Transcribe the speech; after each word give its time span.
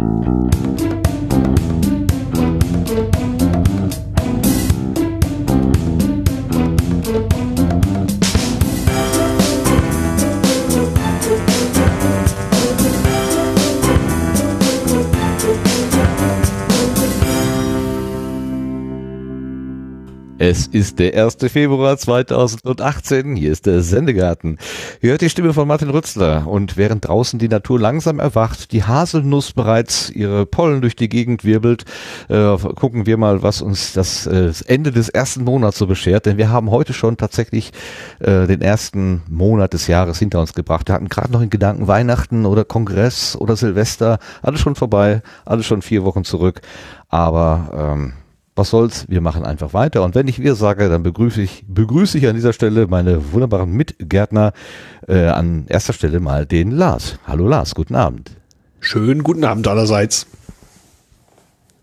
Mm-hmm. 0.00 0.39
Ist 20.72 20.98
der 20.98 21.24
1. 21.24 21.36
Februar 21.48 21.96
2018. 21.96 23.36
Hier 23.36 23.52
ist 23.52 23.66
der 23.66 23.82
Sendegarten. 23.82 24.58
Ihr 25.00 25.10
hört 25.10 25.20
die 25.20 25.30
Stimme 25.30 25.52
von 25.52 25.66
Martin 25.66 25.90
Rützler. 25.90 26.46
Und 26.46 26.76
während 26.76 27.06
draußen 27.06 27.38
die 27.38 27.48
Natur 27.48 27.80
langsam 27.80 28.20
erwacht, 28.20 28.72
die 28.72 28.84
Haselnuss 28.84 29.52
bereits 29.52 30.10
ihre 30.10 30.46
Pollen 30.46 30.80
durch 30.80 30.96
die 30.96 31.08
Gegend 31.08 31.44
wirbelt, 31.44 31.84
äh, 32.28 32.56
gucken 32.56 33.06
wir 33.06 33.16
mal, 33.16 33.42
was 33.42 33.62
uns 33.62 33.92
das, 33.92 34.26
äh, 34.26 34.52
Ende 34.66 34.92
des 34.92 35.08
ersten 35.08 35.44
Monats 35.44 35.78
so 35.78 35.86
beschert. 35.86 36.26
Denn 36.26 36.38
wir 36.38 36.50
haben 36.50 36.70
heute 36.70 36.92
schon 36.92 37.16
tatsächlich 37.16 37.72
äh, 38.20 38.46
den 38.46 38.62
ersten 38.62 39.22
Monat 39.28 39.72
des 39.72 39.86
Jahres 39.86 40.18
hinter 40.18 40.40
uns 40.40 40.54
gebracht. 40.54 40.88
Wir 40.88 40.94
hatten 40.94 41.08
gerade 41.08 41.32
noch 41.32 41.42
in 41.42 41.50
Gedanken 41.50 41.88
Weihnachten 41.88 42.46
oder 42.46 42.64
Kongress 42.64 43.36
oder 43.36 43.56
Silvester. 43.56 44.18
Alles 44.42 44.60
schon 44.60 44.76
vorbei, 44.76 45.22
alles 45.44 45.66
schon 45.66 45.82
vier 45.82 46.04
Wochen 46.04 46.24
zurück. 46.24 46.60
Aber 47.08 47.96
ähm, 47.96 48.12
was 48.60 48.70
soll's, 48.70 49.06
wir 49.08 49.20
machen 49.20 49.44
einfach 49.44 49.72
weiter. 49.72 50.04
Und 50.04 50.14
wenn 50.14 50.28
ich 50.28 50.38
wir 50.38 50.54
sage, 50.54 50.88
dann 50.88 51.02
begrüße 51.02 51.40
ich, 51.40 51.64
begrüße 51.66 52.18
ich 52.18 52.28
an 52.28 52.36
dieser 52.36 52.52
Stelle 52.52 52.86
meine 52.86 53.32
wunderbaren 53.32 53.72
Mitgärtner. 53.72 54.52
Äh, 55.08 55.26
an 55.26 55.64
erster 55.66 55.94
Stelle 55.94 56.20
mal 56.20 56.46
den 56.46 56.70
Lars. 56.70 57.18
Hallo 57.26 57.48
Lars, 57.48 57.74
guten 57.74 57.94
Abend. 57.94 58.30
Schönen 58.78 59.22
guten 59.22 59.44
Abend 59.44 59.66
allerseits. 59.66 60.26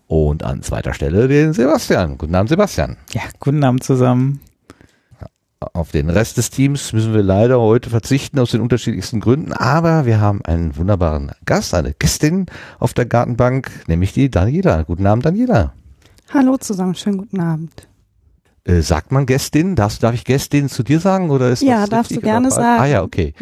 Und 0.06 0.42
an 0.42 0.62
zweiter 0.62 0.94
Stelle 0.94 1.28
den 1.28 1.52
Sebastian. 1.52 2.16
Guten 2.16 2.34
Abend, 2.34 2.48
Sebastian. 2.48 2.96
Ja, 3.12 3.22
guten 3.40 3.62
Abend 3.62 3.84
zusammen. 3.84 4.40
Auf 5.60 5.90
den 5.90 6.08
Rest 6.08 6.36
des 6.36 6.50
Teams 6.50 6.92
müssen 6.92 7.12
wir 7.12 7.22
leider 7.24 7.60
heute 7.60 7.90
verzichten 7.90 8.38
aus 8.38 8.52
den 8.52 8.60
unterschiedlichsten 8.60 9.18
Gründen, 9.18 9.52
aber 9.52 10.06
wir 10.06 10.20
haben 10.20 10.44
einen 10.44 10.76
wunderbaren 10.76 11.32
Gast, 11.44 11.74
eine 11.74 11.94
Gästin 11.94 12.46
auf 12.78 12.94
der 12.94 13.06
Gartenbank, 13.06 13.68
nämlich 13.88 14.12
die 14.12 14.30
Daniela. 14.30 14.84
Guten 14.84 15.06
Abend, 15.06 15.26
Daniela. 15.26 15.72
Hallo 16.30 16.58
zusammen, 16.58 16.94
schönen 16.94 17.18
guten 17.18 17.40
Abend. 17.40 17.88
Äh, 18.64 18.82
sagt 18.82 19.12
man 19.12 19.24
Gästin? 19.24 19.76
Darf, 19.76 19.98
darf 19.98 20.14
ich 20.14 20.24
Gästin 20.24 20.68
zu 20.68 20.82
dir 20.82 21.00
sagen 21.00 21.30
oder 21.30 21.48
ist 21.48 21.62
ja, 21.62 21.86
darfst 21.86 22.14
du 22.14 22.20
gerne 22.20 22.50
sagen. 22.50 22.82
Ah 22.82 22.86
ja, 22.86 23.02
okay. 23.02 23.32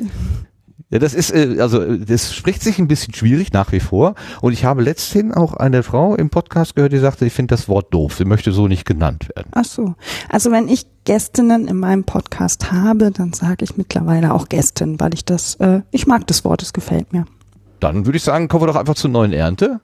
Ja, 0.88 1.00
das 1.00 1.14
ist, 1.14 1.32
äh, 1.32 1.56
also 1.58 1.96
das 1.96 2.32
spricht 2.32 2.62
sich 2.62 2.78
ein 2.78 2.86
bisschen 2.86 3.12
schwierig 3.12 3.52
nach 3.52 3.72
wie 3.72 3.80
vor. 3.80 4.14
Und 4.40 4.52
ich 4.52 4.64
habe 4.64 4.82
letzthin 4.82 5.34
auch 5.34 5.54
eine 5.54 5.82
Frau 5.82 6.14
im 6.14 6.30
Podcast 6.30 6.76
gehört, 6.76 6.92
die 6.92 6.98
sagte, 6.98 7.26
ich 7.26 7.32
finde 7.32 7.56
das 7.56 7.68
Wort 7.68 7.92
doof. 7.92 8.14
Sie 8.14 8.24
möchte 8.24 8.52
so 8.52 8.68
nicht 8.68 8.84
genannt 8.84 9.28
werden. 9.34 9.48
Ach 9.50 9.64
so. 9.64 9.96
Also 10.28 10.52
wenn 10.52 10.68
ich 10.68 10.86
Gästinnen 11.04 11.66
in 11.66 11.78
meinem 11.78 12.04
Podcast 12.04 12.70
habe, 12.70 13.10
dann 13.10 13.32
sage 13.32 13.64
ich 13.64 13.76
mittlerweile 13.76 14.32
auch 14.32 14.48
Gästin, 14.48 15.00
weil 15.00 15.12
ich 15.12 15.24
das, 15.24 15.56
äh, 15.56 15.80
ich 15.90 16.06
mag 16.06 16.28
das 16.28 16.44
Wort, 16.44 16.62
es 16.62 16.72
gefällt 16.72 17.12
mir. 17.12 17.24
Dann 17.80 18.06
würde 18.06 18.16
ich 18.16 18.22
sagen, 18.22 18.46
kommen 18.46 18.62
wir 18.62 18.68
doch 18.68 18.76
einfach 18.76 18.94
zur 18.94 19.10
neuen 19.10 19.32
Ernte. 19.32 19.80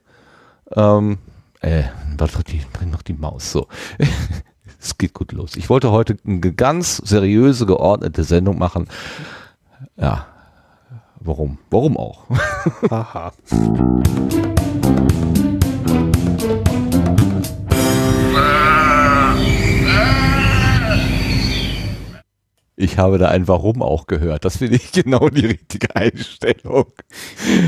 Ähm, 0.73 1.17
äh, 1.63 1.83
die, 2.47 2.61
bring 2.71 2.89
noch 2.91 3.01
die 3.01 3.13
Maus. 3.13 3.51
So. 3.51 3.67
es 4.79 4.97
geht 4.97 5.13
gut 5.13 5.31
los. 5.31 5.55
Ich 5.55 5.69
wollte 5.69 5.91
heute 5.91 6.17
eine 6.25 6.39
ganz 6.53 6.97
seriöse, 6.97 7.65
geordnete 7.65 8.23
Sendung 8.23 8.57
machen. 8.57 8.87
Ja. 9.95 10.27
Warum? 11.19 11.57
Warum 11.69 11.97
auch? 11.97 12.25
Haha. 12.89 13.31
Ich 22.75 22.97
habe 22.97 23.17
da 23.17 23.29
ein 23.29 23.47
Warum 23.47 23.81
auch 23.81 24.07
gehört. 24.07 24.43
Das 24.43 24.57
finde 24.57 24.75
ich 24.75 24.91
genau 25.03 25.29
die 25.29 25.45
richtige 25.45 25.95
Einstellung. 25.95 26.87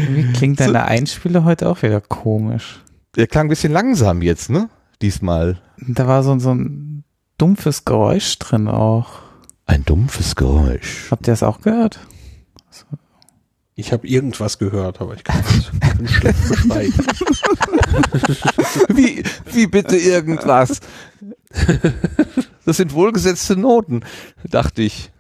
Wie 0.09 0.33
klingt 0.33 0.59
deine 0.59 0.73
so. 0.73 0.79
Einspieler 0.79 1.45
heute 1.45 1.69
auch 1.69 1.81
wieder 1.81 2.01
komisch? 2.01 2.81
Der 3.15 3.27
klang 3.27 3.45
ein 3.45 3.49
bisschen 3.49 3.71
langsam 3.71 4.21
jetzt, 4.21 4.49
ne? 4.49 4.69
Diesmal. 5.01 5.61
Da 5.77 6.07
war 6.07 6.23
so, 6.23 6.37
so 6.39 6.53
ein 6.53 7.03
dumpfes 7.37 7.85
Geräusch 7.85 8.37
drin 8.39 8.67
auch. 8.67 9.21
Ein 9.65 9.85
dumpfes 9.85 10.35
Geräusch. 10.35 11.07
Habt 11.11 11.27
ihr 11.27 11.31
das 11.31 11.43
auch 11.43 11.61
gehört? 11.61 11.99
Ich 13.77 13.91
habe 13.91 14.07
irgendwas 14.07 14.57
gehört, 14.57 15.01
aber 15.01 15.15
ich 15.15 15.25
kann 15.25 15.43
es 16.03 16.11
schlecht 16.11 16.47
beschreiben. 16.47 16.93
wie, 18.95 19.21
wie 19.51 19.67
bitte 19.67 19.97
irgendwas? 19.97 20.79
Das 22.65 22.77
sind 22.77 22.93
wohlgesetzte 22.93 23.57
Noten, 23.57 24.01
dachte 24.49 24.81
ich. 24.81 25.11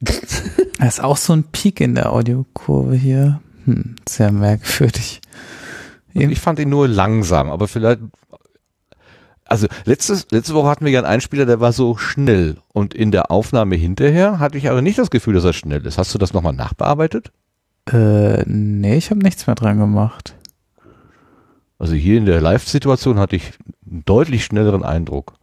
Da 0.00 0.86
ist 0.86 1.02
auch 1.02 1.16
so 1.16 1.32
ein 1.32 1.44
Peak 1.44 1.80
in 1.80 1.94
der 1.94 2.12
Audiokurve 2.12 2.96
hier. 2.96 3.40
Hm, 3.64 3.96
sehr 4.06 4.30
merkwürdig. 4.30 5.22
Ich 6.20 6.40
fand 6.40 6.58
ihn 6.58 6.70
nur 6.70 6.88
langsam, 6.88 7.50
aber 7.50 7.68
vielleicht. 7.68 8.00
Also 9.44 9.68
letztes, 9.84 10.26
letzte 10.32 10.54
Woche 10.54 10.68
hatten 10.68 10.84
wir 10.84 10.92
ja 10.92 10.98
einen 10.98 11.06
Einspieler, 11.06 11.46
der 11.46 11.60
war 11.60 11.72
so 11.72 11.96
schnell. 11.96 12.56
Und 12.72 12.94
in 12.94 13.12
der 13.12 13.30
Aufnahme 13.30 13.76
hinterher 13.76 14.40
hatte 14.40 14.58
ich 14.58 14.68
aber 14.68 14.82
nicht 14.82 14.98
das 14.98 15.10
Gefühl, 15.10 15.34
dass 15.34 15.44
er 15.44 15.52
schnell 15.52 15.86
ist. 15.86 15.98
Hast 15.98 16.12
du 16.12 16.18
das 16.18 16.32
nochmal 16.32 16.52
nachbearbeitet? 16.52 17.30
Äh, 17.92 18.42
nee, 18.46 18.96
ich 18.96 19.10
habe 19.10 19.20
nichts 19.20 19.46
mehr 19.46 19.54
dran 19.54 19.78
gemacht. 19.78 20.34
Also 21.78 21.94
hier 21.94 22.18
in 22.18 22.26
der 22.26 22.40
Live-Situation 22.40 23.18
hatte 23.18 23.36
ich 23.36 23.52
einen 23.88 24.04
deutlich 24.04 24.44
schnelleren 24.44 24.82
Eindruck. 24.82 25.34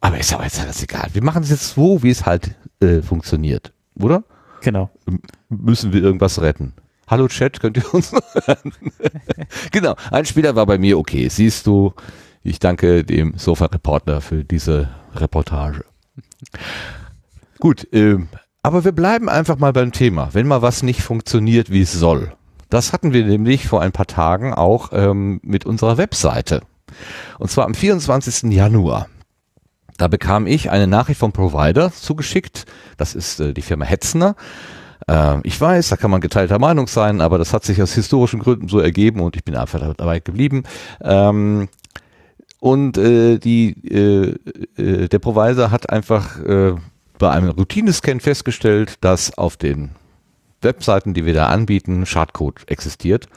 Aber 0.00 0.18
ist 0.18 0.34
aber 0.34 0.44
jetzt 0.44 0.60
alles 0.60 0.82
egal. 0.82 1.08
Wir 1.14 1.22
machen 1.22 1.42
es 1.42 1.50
jetzt 1.50 1.74
so, 1.74 2.02
wie 2.02 2.10
es 2.10 2.26
halt 2.26 2.54
äh, 2.80 3.00
funktioniert, 3.00 3.72
oder? 3.98 4.24
Genau. 4.60 4.90
M 5.06 5.20
müssen 5.48 5.92
wir 5.92 6.02
irgendwas 6.02 6.42
retten? 6.42 6.74
Hallo 7.06 7.28
Chat, 7.28 7.60
könnt 7.60 7.76
ihr 7.76 7.94
uns 7.94 8.12
hören? 8.12 8.72
genau, 9.72 9.94
ein 10.10 10.24
Spieler 10.24 10.56
war 10.56 10.66
bei 10.66 10.78
mir 10.78 10.98
okay. 10.98 11.28
Siehst 11.28 11.66
du, 11.66 11.92
ich 12.42 12.58
danke 12.58 13.04
dem 13.04 13.34
Sofa-Reporter 13.36 14.20
für 14.20 14.44
diese 14.44 14.88
Reportage. 15.14 15.84
Gut, 17.58 17.86
ähm, 17.92 18.28
aber 18.62 18.84
wir 18.84 18.92
bleiben 18.92 19.28
einfach 19.28 19.58
mal 19.58 19.72
beim 19.72 19.92
Thema. 19.92 20.30
Wenn 20.32 20.46
mal 20.46 20.62
was 20.62 20.82
nicht 20.82 21.02
funktioniert, 21.02 21.70
wie 21.70 21.82
es 21.82 21.92
soll. 21.92 22.32
Das 22.70 22.92
hatten 22.92 23.12
wir 23.12 23.24
nämlich 23.24 23.68
vor 23.68 23.82
ein 23.82 23.92
paar 23.92 24.06
Tagen 24.06 24.54
auch 24.54 24.90
ähm, 24.92 25.40
mit 25.42 25.66
unserer 25.66 25.98
Webseite. 25.98 26.62
Und 27.38 27.50
zwar 27.50 27.66
am 27.66 27.74
24. 27.74 28.50
Januar. 28.50 29.08
Da 29.96 30.08
bekam 30.08 30.46
ich 30.46 30.70
eine 30.70 30.86
Nachricht 30.86 31.20
vom 31.20 31.32
Provider 31.32 31.92
zugeschickt. 31.92 32.66
Das 32.96 33.14
ist 33.14 33.40
äh, 33.40 33.52
die 33.52 33.62
Firma 33.62 33.84
Hetzner. 33.84 34.34
Ähm, 35.08 35.40
ich 35.44 35.60
weiß, 35.60 35.88
da 35.88 35.96
kann 35.96 36.10
man 36.10 36.20
geteilter 36.20 36.58
Meinung 36.58 36.86
sein, 36.86 37.20
aber 37.20 37.38
das 37.38 37.52
hat 37.52 37.64
sich 37.64 37.80
aus 37.82 37.94
historischen 37.94 38.40
Gründen 38.40 38.68
so 38.68 38.78
ergeben 38.80 39.20
und 39.20 39.36
ich 39.36 39.44
bin 39.44 39.56
einfach 39.56 39.94
dabei 39.94 40.20
geblieben. 40.20 40.64
Ähm, 41.02 41.68
und 42.60 42.96
äh, 42.96 43.38
die, 43.38 43.72
äh, 43.90 44.36
äh, 44.76 45.08
der 45.08 45.18
Provider 45.18 45.70
hat 45.70 45.90
einfach 45.90 46.40
äh, 46.40 46.74
bei 47.18 47.30
einem 47.30 47.50
Routinescan 47.50 48.20
festgestellt, 48.20 48.94
dass 49.02 49.36
auf 49.36 49.56
den 49.56 49.90
Webseiten, 50.62 51.12
die 51.12 51.26
wir 51.26 51.34
da 51.34 51.48
anbieten, 51.48 52.06
Schadcode 52.06 52.62
existiert. 52.68 53.28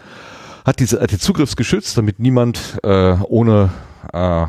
Hat 0.66 0.80
diese 0.80 1.02
hat 1.02 1.12
den 1.12 1.20
Zugriffs 1.20 1.56
geschützt, 1.56 1.98
damit 1.98 2.20
niemand 2.20 2.80
äh, 2.84 3.16
ohne 3.28 3.70
äh, 4.14 4.46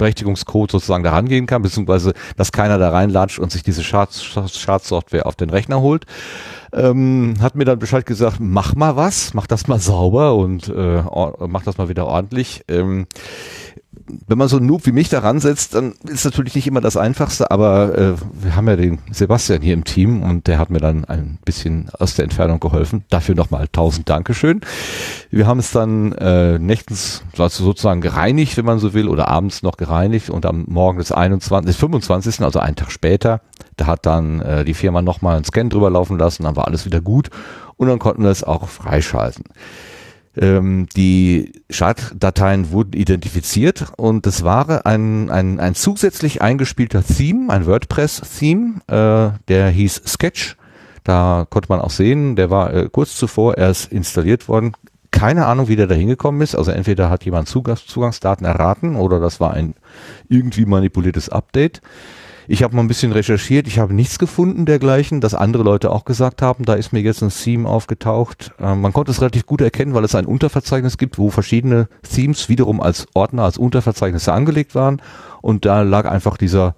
Berechtigungscode 0.00 0.72
sozusagen 0.72 1.04
da 1.04 1.10
rangehen 1.10 1.46
kann, 1.46 1.62
beziehungsweise 1.62 2.14
dass 2.36 2.52
keiner 2.52 2.78
da 2.78 2.90
reinlatscht 2.90 3.38
und 3.38 3.52
sich 3.52 3.62
diese 3.62 3.84
Schadsoftware 3.84 5.26
auf 5.26 5.36
den 5.36 5.50
Rechner 5.50 5.80
holt. 5.80 6.06
Ähm, 6.72 7.34
hat 7.40 7.56
mir 7.56 7.64
dann 7.64 7.78
Bescheid 7.78 8.06
gesagt, 8.06 8.38
mach 8.40 8.74
mal 8.74 8.96
was, 8.96 9.34
mach 9.34 9.46
das 9.46 9.66
mal 9.66 9.80
sauber 9.80 10.36
und 10.36 10.68
äh, 10.68 11.02
mach 11.46 11.64
das 11.64 11.78
mal 11.78 11.88
wieder 11.88 12.06
ordentlich. 12.06 12.64
Ähm, 12.68 13.06
wenn 14.26 14.38
man 14.38 14.48
so 14.48 14.56
einen 14.56 14.66
Noob 14.66 14.86
wie 14.86 14.92
mich 14.92 15.08
da 15.08 15.20
ransetzt, 15.20 15.74
dann 15.74 15.94
ist 16.04 16.24
natürlich 16.24 16.54
nicht 16.54 16.66
immer 16.66 16.80
das 16.80 16.96
Einfachste, 16.96 17.50
aber 17.50 17.96
äh, 17.96 18.12
wir 18.42 18.56
haben 18.56 18.68
ja 18.68 18.76
den 18.76 18.98
Sebastian 19.10 19.62
hier 19.62 19.74
im 19.74 19.84
Team 19.84 20.22
und 20.22 20.46
der 20.46 20.58
hat 20.58 20.70
mir 20.70 20.78
dann 20.78 21.04
ein 21.04 21.38
bisschen 21.44 21.90
aus 21.98 22.14
der 22.14 22.24
Entfernung 22.24 22.60
geholfen. 22.60 23.04
Dafür 23.10 23.34
nochmal 23.34 23.68
tausend 23.68 24.08
Dankeschön. 24.08 24.60
Wir 25.30 25.46
haben 25.46 25.58
es 25.58 25.72
dann 25.72 26.12
äh, 26.12 26.58
nächtens 26.58 27.22
also 27.38 27.64
sozusagen 27.64 28.00
gereinigt, 28.00 28.56
wenn 28.56 28.64
man 28.64 28.78
so 28.78 28.94
will, 28.94 29.08
oder 29.08 29.28
abends 29.28 29.62
noch 29.62 29.76
gereinigt 29.76 30.30
und 30.30 30.46
am 30.46 30.64
Morgen 30.68 30.98
des 30.98 31.12
21., 31.12 31.66
des 31.66 31.76
25., 31.76 32.40
also 32.42 32.58
einen 32.58 32.76
Tag 32.76 32.90
später, 32.90 33.40
da 33.76 33.86
hat 33.86 34.06
dann 34.06 34.40
äh, 34.40 34.64
die 34.64 34.74
Firma 34.74 35.02
nochmal 35.02 35.36
einen 35.36 35.44
Scan 35.44 35.68
drüber 35.68 35.90
laufen 35.90 36.18
lassen, 36.18 36.44
dann 36.44 36.56
war 36.56 36.66
alles 36.66 36.84
wieder 36.84 37.00
gut 37.00 37.30
und 37.76 37.88
dann 37.88 37.98
konnten 37.98 38.22
wir 38.22 38.30
es 38.30 38.44
auch 38.44 38.68
freischalten. 38.68 39.44
Ähm, 40.36 40.86
die 40.96 41.60
Schaddateien 41.70 42.70
wurden 42.70 42.92
identifiziert 42.92 43.86
und 43.96 44.26
es 44.26 44.44
war 44.44 44.86
ein, 44.86 45.28
ein, 45.30 45.58
ein 45.58 45.74
zusätzlich 45.74 46.40
eingespielter 46.40 47.02
Theme, 47.02 47.52
ein 47.52 47.66
WordPress-Theme, 47.66 48.80
äh, 48.86 49.38
der 49.48 49.70
hieß 49.70 50.02
Sketch. 50.06 50.56
Da 51.02 51.46
konnte 51.50 51.68
man 51.70 51.80
auch 51.80 51.90
sehen, 51.90 52.36
der 52.36 52.50
war 52.50 52.72
äh, 52.72 52.88
kurz 52.90 53.16
zuvor 53.16 53.58
erst 53.58 53.90
installiert 53.92 54.48
worden. 54.48 54.72
keine 55.10 55.46
Ahnung, 55.46 55.66
wie 55.66 55.76
der 55.76 55.88
da 55.88 55.94
hingekommen 55.96 56.40
ist. 56.40 56.54
Also 56.54 56.70
entweder 56.70 57.10
hat 57.10 57.24
jemand 57.24 57.48
Zugangs 57.48 57.86
Zugangsdaten 57.86 58.46
erraten 58.46 58.94
oder 58.94 59.18
das 59.18 59.40
war 59.40 59.52
ein 59.52 59.74
irgendwie 60.28 60.64
manipuliertes 60.64 61.28
Update. 61.28 61.82
Ich 62.52 62.64
habe 62.64 62.74
mal 62.74 62.82
ein 62.82 62.88
bisschen 62.88 63.12
recherchiert, 63.12 63.68
ich 63.68 63.78
habe 63.78 63.94
nichts 63.94 64.18
gefunden 64.18 64.66
dergleichen, 64.66 65.20
dass 65.20 65.34
andere 65.34 65.62
Leute 65.62 65.92
auch 65.92 66.04
gesagt 66.04 66.42
haben, 66.42 66.64
da 66.64 66.74
ist 66.74 66.92
mir 66.92 66.98
jetzt 66.98 67.22
ein 67.22 67.28
Theme 67.28 67.68
aufgetaucht. 67.68 68.50
Äh, 68.58 68.74
man 68.74 68.92
konnte 68.92 69.12
es 69.12 69.20
relativ 69.20 69.46
gut 69.46 69.60
erkennen, 69.60 69.94
weil 69.94 70.02
es 70.02 70.16
ein 70.16 70.26
Unterverzeichnis 70.26 70.98
gibt, 70.98 71.16
wo 71.16 71.30
verschiedene 71.30 71.88
Themes 72.02 72.48
wiederum 72.48 72.80
als 72.80 73.06
Ordner, 73.14 73.44
als 73.44 73.56
Unterverzeichnisse 73.56 74.32
angelegt 74.32 74.74
waren 74.74 75.00
und 75.42 75.64
da 75.64 75.82
lag 75.82 76.10
einfach 76.10 76.36
dieser 76.36 76.74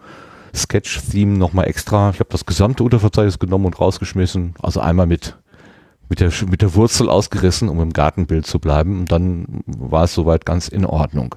Sketch-Theme 0.54 1.38
nochmal 1.38 1.68
extra. 1.68 2.10
Ich 2.10 2.20
habe 2.20 2.28
das 2.28 2.44
gesamte 2.44 2.84
Unterverzeichnis 2.84 3.38
genommen 3.38 3.64
und 3.64 3.80
rausgeschmissen. 3.80 4.52
Also 4.60 4.80
einmal 4.80 5.06
mit 5.06 5.38
mit 6.10 6.20
der, 6.20 6.30
mit 6.50 6.60
der 6.60 6.74
Wurzel 6.74 7.08
ausgerissen, 7.08 7.70
um 7.70 7.80
im 7.80 7.94
Gartenbild 7.94 8.44
zu 8.44 8.58
bleiben. 8.58 9.00
Und 9.00 9.10
dann 9.10 9.62
war 9.66 10.04
es 10.04 10.12
soweit 10.12 10.44
ganz 10.44 10.68
in 10.68 10.84
Ordnung. 10.84 11.36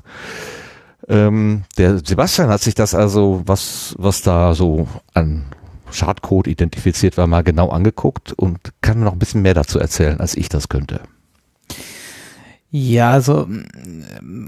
Ähm, 1.07 1.63
der 1.78 2.00
Sebastian 2.00 2.50
hat 2.50 2.62
sich 2.62 2.75
das 2.75 2.96
also, 2.96 3.42
was, 3.46 3.96
was 3.98 4.22
da 4.22 4.54
so 4.54 4.88
an 5.13 5.46
Schadcode 5.92 6.48
identifiziert 6.48 7.18
war, 7.18 7.28
mal 7.28 7.44
genau 7.44 7.69
angeguckt 7.69 8.34
und 8.34 8.60
kann 8.81 9.02
noch 9.02 9.13
ein 9.13 9.19
bisschen 9.19 9.42
mehr 9.42 9.54
dazu 9.54 9.80
erzählen, 9.80 10.19
als 10.19 10.36
ich 10.36 10.50
das 10.50 10.69
könnte. 10.69 11.02
Ja, 12.71 13.12
also 13.12 13.47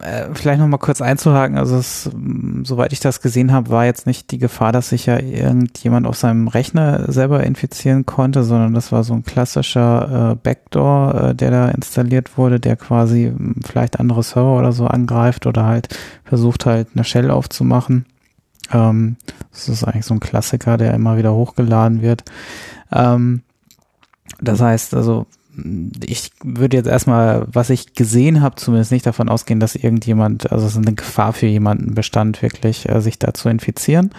äh, 0.02 0.34
vielleicht 0.34 0.60
noch 0.60 0.68
mal 0.68 0.78
kurz 0.78 1.02
einzuhaken. 1.02 1.58
Also 1.58 1.78
es, 1.78 2.10
soweit 2.64 2.92
ich 2.92 3.00
das 3.00 3.22
gesehen 3.22 3.54
habe, 3.54 3.70
war 3.70 3.86
jetzt 3.86 4.06
nicht 4.06 4.32
die 4.32 4.38
Gefahr, 4.38 4.74
dass 4.74 4.90
sich 4.90 5.06
ja 5.06 5.18
irgendjemand 5.20 6.06
auf 6.06 6.18
seinem 6.18 6.50
Rechner 6.50 7.10
selber 7.10 7.44
infizieren 7.44 8.06
konnte, 8.06 8.44
sondern 8.44 8.74
das 8.74 8.92
war 8.92 9.06
so 9.06 9.14
ein 9.14 9.24
klassischer 9.24 10.32
äh, 10.32 10.36
Backdoor, 10.36 11.16
äh, 11.16 11.36
der 11.36 11.52
da 11.52 11.70
installiert 11.70 12.38
wurde, 12.38 12.60
der 12.60 12.76
quasi 12.76 13.34
vielleicht 13.66 14.00
andere 14.00 14.24
Server 14.24 14.58
oder 14.58 14.74
so 14.74 14.88
angreift 14.88 15.46
oder 15.46 15.66
halt 15.66 15.98
versucht 16.26 16.66
halt 16.66 16.90
eine 16.96 17.06
Shell 17.06 17.32
aufzumachen. 17.32 18.06
Ähm, 18.74 19.16
das 19.52 19.70
ist 19.70 19.84
eigentlich 19.86 20.06
so 20.06 20.16
ein 20.16 20.20
Klassiker, 20.20 20.76
der 20.76 20.94
immer 20.94 21.18
wieder 21.18 21.34
hochgeladen 21.34 22.02
wird. 22.02 22.26
Ähm, 22.92 23.44
das 24.42 24.60
heißt 24.60 24.94
also, 24.96 25.28
ich 26.06 26.32
würde 26.44 26.78
jetzt 26.78 26.88
erstmal, 26.88 27.48
was 27.52 27.70
ich 27.70 27.94
gesehen 27.94 28.42
habe, 28.42 28.56
zumindest 28.56 28.92
nicht 28.92 29.06
davon 29.06 29.30
ausgehen, 29.30 29.60
dass 29.60 29.76
irgendjemand, 29.76 30.52
also 30.52 30.66
es 30.66 30.74
ist 30.74 30.86
eine 30.86 30.96
Gefahr 30.96 31.34
für 31.34 31.48
jemanden 31.48 31.96
bestand, 31.96 32.42
wirklich 32.42 32.88
äh, 32.88 33.02
sich 33.02 33.20
da 33.20 33.34
zu 33.34 33.50
infizieren. 33.50 34.12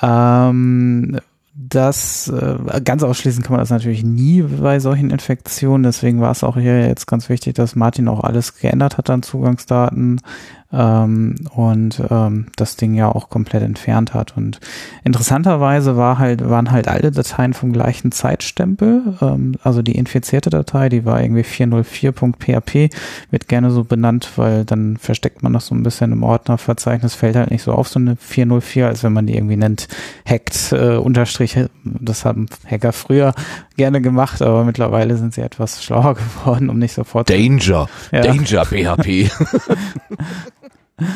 Ähm, 0.00 1.18
das 1.54 2.28
äh, 2.28 2.80
ganz 2.82 3.02
ausschließen 3.02 3.42
kann 3.42 3.52
man 3.52 3.60
das 3.60 3.70
natürlich 3.70 4.04
nie 4.04 4.42
bei 4.42 4.78
solchen 4.78 5.10
Infektionen. 5.10 5.82
Deswegen 5.82 6.20
war 6.20 6.30
es 6.30 6.44
auch 6.44 6.56
hier 6.56 6.86
jetzt 6.86 7.06
ganz 7.06 7.28
wichtig, 7.28 7.54
dass 7.54 7.74
Martin 7.74 8.06
auch 8.06 8.22
alles 8.22 8.56
geändert 8.58 8.96
hat 8.96 9.10
an 9.10 9.24
Zugangsdaten, 9.24 10.20
ähm, 10.70 11.36
und 11.54 12.02
ähm, 12.10 12.46
das 12.56 12.76
Ding 12.76 12.94
ja 12.94 13.08
auch 13.08 13.30
komplett 13.30 13.62
entfernt 13.62 14.12
hat. 14.12 14.36
Und 14.36 14.60
interessanterweise 15.02 15.96
war 15.96 16.18
halt, 16.18 16.46
waren 16.48 16.70
halt 16.70 16.88
alle 16.88 17.10
Dateien 17.10 17.54
vom 17.54 17.72
gleichen 17.72 18.12
Zeitstempel. 18.12 19.16
Ähm, 19.22 19.54
also 19.62 19.80
die 19.80 19.96
infizierte 19.96 20.50
Datei, 20.50 20.90
die 20.90 21.04
war 21.06 21.22
irgendwie 21.22 21.42
404.php, 21.42 22.90
wird 23.30 23.48
gerne 23.48 23.70
so 23.70 23.84
benannt, 23.84 24.32
weil 24.36 24.64
dann 24.64 24.98
versteckt 24.98 25.42
man 25.42 25.54
das 25.54 25.66
so 25.66 25.74
ein 25.74 25.82
bisschen 25.82 26.12
im 26.12 26.22
Ordnerverzeichnis, 26.22 27.14
fällt 27.14 27.36
halt 27.36 27.50
nicht 27.50 27.62
so 27.62 27.72
auf, 27.72 27.88
so 27.88 27.98
eine 27.98 28.16
404, 28.16 28.88
als 28.88 29.02
wenn 29.02 29.14
man 29.14 29.26
die 29.26 29.36
irgendwie 29.36 29.56
nennt, 29.56 29.88
hackt, 30.28 30.72
äh, 30.72 30.96
Unterstrich, 30.96 31.58
das 31.84 32.26
haben 32.26 32.46
Hacker 32.66 32.92
früher 32.92 33.32
gerne 33.76 34.02
gemacht, 34.02 34.42
aber 34.42 34.64
mittlerweile 34.64 35.16
sind 35.16 35.32
sie 35.32 35.40
etwas 35.40 35.82
schlauer 35.82 36.14
geworden, 36.44 36.68
um 36.68 36.78
nicht 36.78 36.92
sofort. 36.92 37.30
Danger, 37.30 37.88
ja. 38.12 38.20
Danger 38.20 38.66
PHP. 38.66 39.30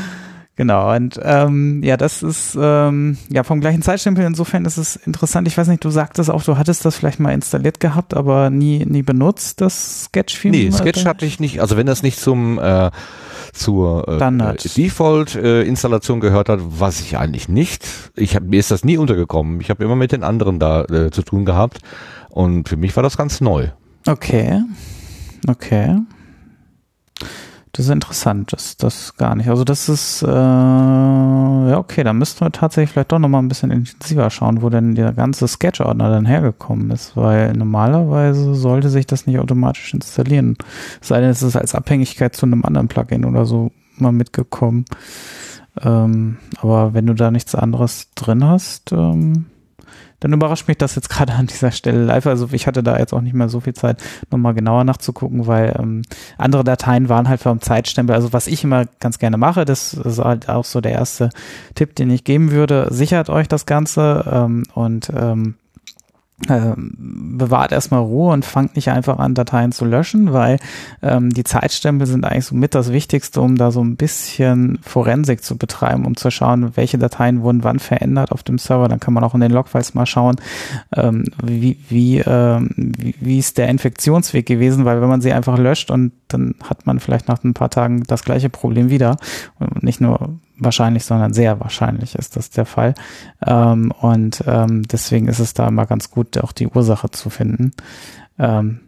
Genau, 0.54 0.94
und 0.94 1.18
ähm, 1.22 1.82
ja, 1.82 1.96
das 1.96 2.22
ist 2.22 2.58
ähm, 2.60 3.16
ja 3.30 3.42
vom 3.42 3.62
gleichen 3.62 3.80
Zeitstempel, 3.80 4.22
insofern 4.26 4.66
ist 4.66 4.76
es 4.76 4.96
interessant. 4.96 5.48
Ich 5.48 5.56
weiß 5.56 5.66
nicht, 5.68 5.82
du 5.82 5.88
sagtest 5.88 6.30
auch, 6.30 6.44
du 6.44 6.58
hattest 6.58 6.84
das 6.84 6.94
vielleicht 6.94 7.20
mal 7.20 7.32
installiert 7.32 7.80
gehabt, 7.80 8.12
aber 8.12 8.50
nie, 8.50 8.84
nie 8.84 9.02
benutzt, 9.02 9.62
das 9.62 10.04
Sketch-Theme? 10.04 10.54
Nee, 10.54 10.70
Sketch 10.70 11.06
hatte 11.06 11.24
ich 11.24 11.40
nicht, 11.40 11.62
also 11.62 11.78
wenn 11.78 11.86
das 11.86 12.02
nicht 12.02 12.20
zum 12.20 12.58
äh, 12.58 12.90
zur 13.52 14.08
äh, 14.08 14.56
Default-Installation 14.76 16.18
äh, 16.18 16.20
gehört 16.20 16.48
hat, 16.50 16.60
was 16.62 17.00
ich 17.00 17.16
eigentlich 17.16 17.48
nicht. 17.48 17.86
Ich 18.14 18.36
hab, 18.36 18.42
mir 18.42 18.60
ist 18.60 18.70
das 18.70 18.84
nie 18.84 18.98
untergekommen. 18.98 19.60
Ich 19.60 19.70
habe 19.70 19.82
immer 19.84 19.96
mit 19.96 20.12
den 20.12 20.22
anderen 20.22 20.58
da 20.58 20.84
äh, 20.84 21.10
zu 21.10 21.22
tun 21.22 21.44
gehabt 21.44 21.80
und 22.28 22.68
für 22.68 22.76
mich 22.76 22.94
war 22.94 23.02
das 23.02 23.16
ganz 23.16 23.40
neu. 23.40 23.68
Okay, 24.06 24.60
okay. 25.48 25.96
Das 27.74 27.86
ist 27.86 27.90
interessant, 27.90 28.52
das, 28.52 28.76
das 28.76 29.16
gar 29.16 29.34
nicht. 29.34 29.48
Also 29.48 29.64
das 29.64 29.88
ist, 29.88 30.22
äh, 30.22 30.26
ja 30.26 31.78
okay, 31.78 32.04
da 32.04 32.12
müssten 32.12 32.44
wir 32.44 32.52
tatsächlich 32.52 32.90
vielleicht 32.90 33.12
doch 33.12 33.18
nochmal 33.18 33.42
ein 33.42 33.48
bisschen 33.48 33.70
intensiver 33.70 34.28
schauen, 34.28 34.60
wo 34.60 34.68
denn 34.68 34.94
der 34.94 35.12
ganze 35.12 35.48
Sketch-Ordner 35.48 36.10
dann 36.10 36.26
hergekommen 36.26 36.90
ist, 36.90 37.16
weil 37.16 37.54
normalerweise 37.54 38.54
sollte 38.54 38.90
sich 38.90 39.06
das 39.06 39.26
nicht 39.26 39.38
automatisch 39.38 39.94
installieren. 39.94 40.58
Sei 41.00 41.20
denn, 41.20 41.30
es 41.30 41.42
ist 41.42 41.56
als 41.56 41.74
Abhängigkeit 41.74 42.36
zu 42.36 42.44
einem 42.44 42.62
anderen 42.62 42.88
Plugin 42.88 43.24
oder 43.24 43.46
so 43.46 43.70
mal 43.96 44.12
mitgekommen. 44.12 44.84
Ähm, 45.80 46.36
aber 46.60 46.92
wenn 46.92 47.06
du 47.06 47.14
da 47.14 47.30
nichts 47.30 47.54
anderes 47.54 48.10
drin 48.14 48.44
hast, 48.44 48.92
ähm, 48.92 49.46
dann 50.22 50.32
überrascht 50.32 50.68
mich 50.68 50.78
das 50.78 50.94
jetzt 50.94 51.10
gerade 51.10 51.32
an 51.32 51.46
dieser 51.48 51.72
Stelle 51.72 52.04
live. 52.04 52.26
Also 52.26 52.48
ich 52.52 52.68
hatte 52.68 52.82
da 52.82 52.96
jetzt 52.96 53.12
auch 53.12 53.20
nicht 53.20 53.34
mehr 53.34 53.48
so 53.48 53.58
viel 53.58 53.74
Zeit, 53.74 54.00
nochmal 54.30 54.54
genauer 54.54 54.84
nachzugucken, 54.84 55.48
weil 55.48 55.74
ähm, 55.78 56.02
andere 56.38 56.62
Dateien 56.62 57.08
waren 57.08 57.28
halt 57.28 57.40
vom 57.40 57.60
Zeitstempel. 57.60 58.14
Also 58.14 58.32
was 58.32 58.46
ich 58.46 58.62
immer 58.62 58.86
ganz 59.00 59.18
gerne 59.18 59.36
mache, 59.36 59.64
das 59.64 59.94
ist 59.94 60.18
halt 60.18 60.48
auch 60.48 60.64
so 60.64 60.80
der 60.80 60.92
erste 60.92 61.30
Tipp, 61.74 61.96
den 61.96 62.10
ich 62.10 62.22
geben 62.22 62.52
würde. 62.52 62.86
Sichert 62.90 63.30
euch 63.30 63.48
das 63.48 63.66
Ganze 63.66 64.24
ähm, 64.30 64.62
und 64.74 65.10
ähm, 65.14 65.56
bewahrt 66.48 67.72
erstmal 67.72 68.00
Ruhe 68.00 68.32
und 68.32 68.44
fangt 68.44 68.74
nicht 68.74 68.90
einfach 68.90 69.18
an, 69.18 69.34
Dateien 69.34 69.70
zu 69.70 69.84
löschen, 69.84 70.32
weil 70.32 70.58
ähm, 71.00 71.30
die 71.30 71.44
Zeitstempel 71.44 72.06
sind 72.06 72.24
eigentlich 72.24 72.46
so 72.46 72.56
mit 72.56 72.74
das 72.74 72.92
Wichtigste, 72.92 73.40
um 73.40 73.56
da 73.56 73.70
so 73.70 73.82
ein 73.82 73.96
bisschen 73.96 74.78
Forensik 74.82 75.44
zu 75.44 75.56
betreiben, 75.56 76.04
um 76.04 76.16
zu 76.16 76.30
schauen, 76.30 76.76
welche 76.76 76.98
Dateien 76.98 77.42
wurden 77.42 77.62
wann 77.62 77.78
verändert 77.78 78.32
auf 78.32 78.42
dem 78.42 78.58
Server. 78.58 78.88
Dann 78.88 79.00
kann 79.00 79.14
man 79.14 79.24
auch 79.24 79.34
in 79.34 79.40
den 79.40 79.52
Logfiles 79.52 79.94
mal 79.94 80.06
schauen, 80.06 80.36
ähm, 80.96 81.24
wie, 81.42 81.78
wie, 81.88 82.18
ähm, 82.18 82.70
wie, 82.76 83.14
wie 83.20 83.38
ist 83.38 83.58
der 83.58 83.68
Infektionsweg 83.68 84.44
gewesen, 84.44 84.84
weil 84.84 85.00
wenn 85.00 85.08
man 85.08 85.20
sie 85.20 85.32
einfach 85.32 85.58
löscht 85.58 85.90
und 85.90 86.12
dann 86.28 86.54
hat 86.68 86.86
man 86.86 86.98
vielleicht 86.98 87.28
nach 87.28 87.44
ein 87.44 87.54
paar 87.54 87.70
Tagen 87.70 88.02
das 88.06 88.24
gleiche 88.24 88.48
Problem 88.48 88.90
wieder. 88.90 89.16
Und 89.58 89.82
nicht 89.82 90.00
nur 90.00 90.38
wahrscheinlich, 90.64 91.04
sondern 91.04 91.32
sehr 91.32 91.60
wahrscheinlich 91.60 92.14
ist 92.14 92.36
das 92.36 92.50
der 92.50 92.66
Fall. 92.66 92.94
Ähm, 93.46 93.92
und 94.00 94.44
ähm, 94.46 94.82
deswegen 94.82 95.28
ist 95.28 95.38
es 95.38 95.54
da 95.54 95.68
immer 95.68 95.86
ganz 95.86 96.10
gut, 96.10 96.38
auch 96.38 96.52
die 96.52 96.68
Ursache 96.68 97.10
zu 97.10 97.30
finden. 97.30 97.72
Ähm, 98.38 98.80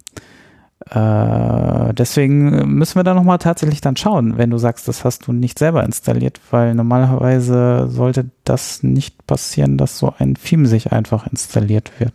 äh, 0.90 1.95
deswegen 1.95 2.76
müssen 2.76 2.97
wir 2.97 3.04
da 3.04 3.14
nochmal 3.14 3.38
tatsächlich 3.38 3.81
dann 3.81 3.97
schauen, 3.97 4.37
wenn 4.37 4.50
du 4.50 4.59
sagst, 4.59 4.87
das 4.87 5.04
hast 5.04 5.26
du 5.26 5.33
nicht 5.33 5.59
selber 5.59 5.83
installiert, 5.83 6.40
weil 6.50 6.75
normalerweise 6.75 7.88
sollte 7.88 8.31
das 8.45 8.83
nicht 8.83 9.26
passieren, 9.26 9.78
dass 9.78 9.99
so 9.99 10.12
ein 10.19 10.35
Theme 10.35 10.66
sich 10.66 10.93
einfach 10.93 11.26
installiert 11.26 11.93
wird. 11.99 12.12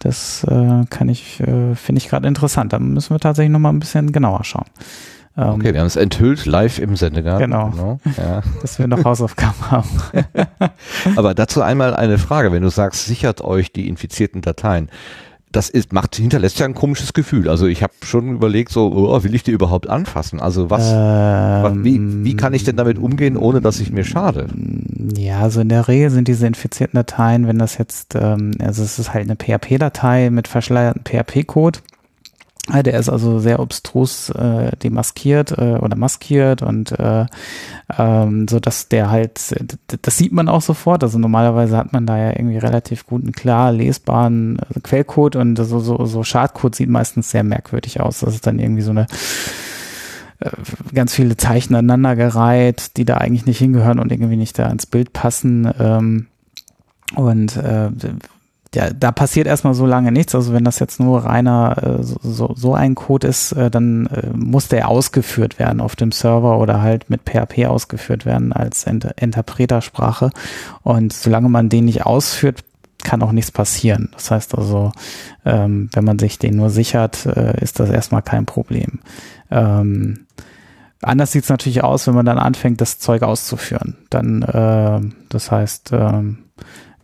Das 0.00 0.44
äh, 0.44 0.84
kann 0.90 1.08
ich, 1.08 1.40
äh, 1.40 1.74
finde 1.76 1.98
ich 1.98 2.08
gerade 2.08 2.28
interessant. 2.28 2.72
Da 2.72 2.78
müssen 2.78 3.14
wir 3.14 3.20
tatsächlich 3.20 3.52
nochmal 3.52 3.72
ein 3.72 3.80
bisschen 3.80 4.12
genauer 4.12 4.44
schauen. 4.44 4.66
Ähm, 5.36 5.50
okay, 5.50 5.72
wir 5.72 5.80
haben 5.80 5.86
es 5.86 5.96
enthüllt 5.96 6.46
live 6.46 6.78
im 6.78 6.96
Sendegarten. 6.96 7.50
Genau. 7.50 7.70
genau. 7.70 8.00
Ja. 8.16 8.42
Dass 8.62 8.78
wir 8.78 8.86
noch 8.86 9.04
Hausaufgaben 9.04 9.70
haben. 9.70 9.88
Aber 11.16 11.34
dazu 11.34 11.62
einmal 11.62 11.94
eine 11.94 12.18
Frage. 12.18 12.52
Wenn 12.52 12.62
du 12.62 12.70
sagst, 12.70 13.06
sichert 13.06 13.42
euch 13.42 13.72
die 13.72 13.88
infizierten 13.88 14.42
Dateien. 14.42 14.88
Das 15.50 15.70
ist, 15.70 15.92
macht, 15.92 16.16
hinterlässt 16.16 16.58
ja 16.58 16.66
ein 16.66 16.74
komisches 16.74 17.12
Gefühl. 17.12 17.48
Also 17.48 17.66
ich 17.66 17.84
habe 17.84 17.92
schon 18.02 18.34
überlegt, 18.34 18.72
so, 18.72 18.92
oh, 18.92 19.22
will 19.22 19.36
ich 19.36 19.44
die 19.44 19.52
überhaupt 19.52 19.88
anfassen? 19.88 20.40
Also 20.40 20.68
was, 20.68 20.90
ähm, 20.92 21.84
wie, 21.84 22.24
wie 22.24 22.36
kann 22.36 22.54
ich 22.54 22.64
denn 22.64 22.76
damit 22.76 22.98
umgehen, 22.98 23.36
ohne 23.36 23.60
dass 23.60 23.78
ich 23.78 23.92
mir 23.92 24.02
schade? 24.02 24.48
Ja, 25.16 25.42
also 25.42 25.60
in 25.60 25.68
der 25.68 25.86
Regel 25.86 26.10
sind 26.10 26.26
diese 26.26 26.44
infizierten 26.48 26.96
Dateien, 26.96 27.46
wenn 27.46 27.58
das 27.58 27.78
jetzt, 27.78 28.16
ähm, 28.16 28.50
also 28.58 28.82
es 28.82 28.98
ist 28.98 29.14
halt 29.14 29.30
eine 29.30 29.36
PHP-Datei 29.36 30.30
mit 30.30 30.48
verschleierten 30.48 31.02
PHP-Code 31.04 31.78
der 32.72 32.98
ist 32.98 33.10
also 33.10 33.40
sehr 33.40 33.60
obstrus 33.60 34.30
äh, 34.30 34.74
demaskiert 34.82 35.52
äh, 35.52 35.76
oder 35.80 35.96
maskiert 35.96 36.62
und 36.62 36.98
äh, 36.98 37.26
ähm, 37.98 38.48
so 38.48 38.58
dass 38.58 38.88
der 38.88 39.10
halt, 39.10 39.54
das 40.00 40.16
sieht 40.16 40.32
man 40.32 40.48
auch 40.48 40.62
sofort. 40.62 41.02
Also 41.02 41.18
normalerweise 41.18 41.76
hat 41.76 41.92
man 41.92 42.06
da 42.06 42.16
ja 42.16 42.30
irgendwie 42.30 42.56
relativ 42.56 43.06
guten, 43.06 43.32
klar 43.32 43.70
lesbaren 43.70 44.58
äh, 44.58 44.80
Quellcode 44.80 45.36
und 45.36 45.56
so, 45.56 45.78
so, 45.78 46.06
so 46.06 46.22
Schadcode 46.22 46.74
sieht 46.74 46.88
meistens 46.88 47.30
sehr 47.30 47.44
merkwürdig 47.44 48.00
aus. 48.00 48.20
Das 48.20 48.34
ist 48.34 48.46
dann 48.46 48.58
irgendwie 48.58 48.82
so 48.82 48.92
eine 48.92 49.08
äh, 50.40 50.50
ganz 50.94 51.14
viele 51.14 51.36
Zeichen 51.36 51.74
aneinandergereiht, 51.74 52.96
die 52.96 53.04
da 53.04 53.18
eigentlich 53.18 53.44
nicht 53.44 53.58
hingehören 53.58 53.98
und 53.98 54.10
irgendwie 54.10 54.36
nicht 54.36 54.58
da 54.58 54.70
ins 54.70 54.86
Bild 54.86 55.12
passen. 55.12 55.70
Ähm, 55.78 56.26
und 57.14 57.56
äh, 57.56 57.90
ja, 58.74 58.90
da 58.90 59.12
passiert 59.12 59.46
erstmal 59.46 59.74
so 59.74 59.86
lange 59.86 60.12
nichts. 60.12 60.34
Also 60.34 60.52
wenn 60.52 60.64
das 60.64 60.78
jetzt 60.78 61.00
nur 61.00 61.24
reiner 61.24 62.00
äh, 62.00 62.02
so, 62.02 62.52
so 62.56 62.74
ein 62.74 62.94
Code 62.94 63.26
ist, 63.26 63.52
äh, 63.52 63.70
dann 63.70 64.06
äh, 64.06 64.28
muss 64.34 64.68
der 64.68 64.88
ausgeführt 64.88 65.58
werden 65.58 65.80
auf 65.80 65.96
dem 65.96 66.12
Server 66.12 66.58
oder 66.58 66.82
halt 66.82 67.10
mit 67.10 67.22
PHP 67.22 67.66
ausgeführt 67.66 68.26
werden 68.26 68.52
als 68.52 68.84
Inter 68.84 69.14
Interpretersprache. 69.16 70.30
Und 70.82 71.12
solange 71.12 71.48
man 71.48 71.68
den 71.68 71.84
nicht 71.84 72.04
ausführt, 72.04 72.64
kann 73.02 73.22
auch 73.22 73.32
nichts 73.32 73.52
passieren. 73.52 74.08
Das 74.12 74.30
heißt 74.30 74.56
also, 74.56 74.90
ähm, 75.44 75.90
wenn 75.92 76.04
man 76.04 76.18
sich 76.18 76.38
den 76.38 76.56
nur 76.56 76.70
sichert, 76.70 77.26
äh, 77.26 77.62
ist 77.62 77.78
das 77.78 77.90
erstmal 77.90 78.22
kein 78.22 78.46
Problem. 78.46 79.00
Ähm, 79.50 80.26
anders 81.02 81.32
sieht 81.32 81.44
es 81.44 81.50
natürlich 81.50 81.84
aus, 81.84 82.06
wenn 82.06 82.14
man 82.14 82.26
dann 82.26 82.38
anfängt, 82.38 82.80
das 82.80 82.98
Zeug 82.98 83.22
auszuführen. 83.22 83.96
Dann, 84.10 84.42
äh, 84.42 85.00
das 85.28 85.50
heißt, 85.50 85.90
ähm, 85.92 86.43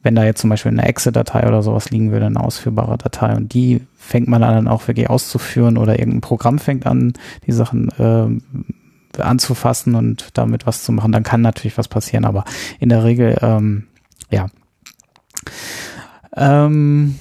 wenn 0.02 0.14
da 0.14 0.24
jetzt 0.24 0.40
zum 0.40 0.50
Beispiel 0.50 0.72
eine 0.72 0.86
Exe-Datei 0.86 1.46
oder 1.46 1.62
sowas 1.62 1.90
liegen 1.90 2.10
würde, 2.10 2.26
eine 2.26 2.40
ausführbare 2.40 2.96
Datei 2.98 3.34
und 3.36 3.52
die 3.52 3.82
fängt 3.96 4.28
man 4.28 4.40
dann 4.40 4.68
auch 4.68 4.88
wirklich 4.88 5.10
auszuführen 5.10 5.76
oder 5.76 5.98
irgendein 5.98 6.22
Programm 6.22 6.58
fängt 6.58 6.86
an, 6.86 7.12
die 7.46 7.52
Sachen 7.52 7.88
äh, 7.98 9.20
anzufassen 9.20 9.94
und 9.94 10.28
damit 10.34 10.66
was 10.66 10.84
zu 10.84 10.92
machen, 10.92 11.12
dann 11.12 11.22
kann 11.22 11.42
natürlich 11.42 11.78
was 11.78 11.88
passieren, 11.88 12.24
aber 12.24 12.44
in 12.78 12.88
der 12.88 13.04
Regel, 13.04 13.36
ähm, 13.42 13.86
ja. 14.30 14.46
Ähm, 16.36 17.16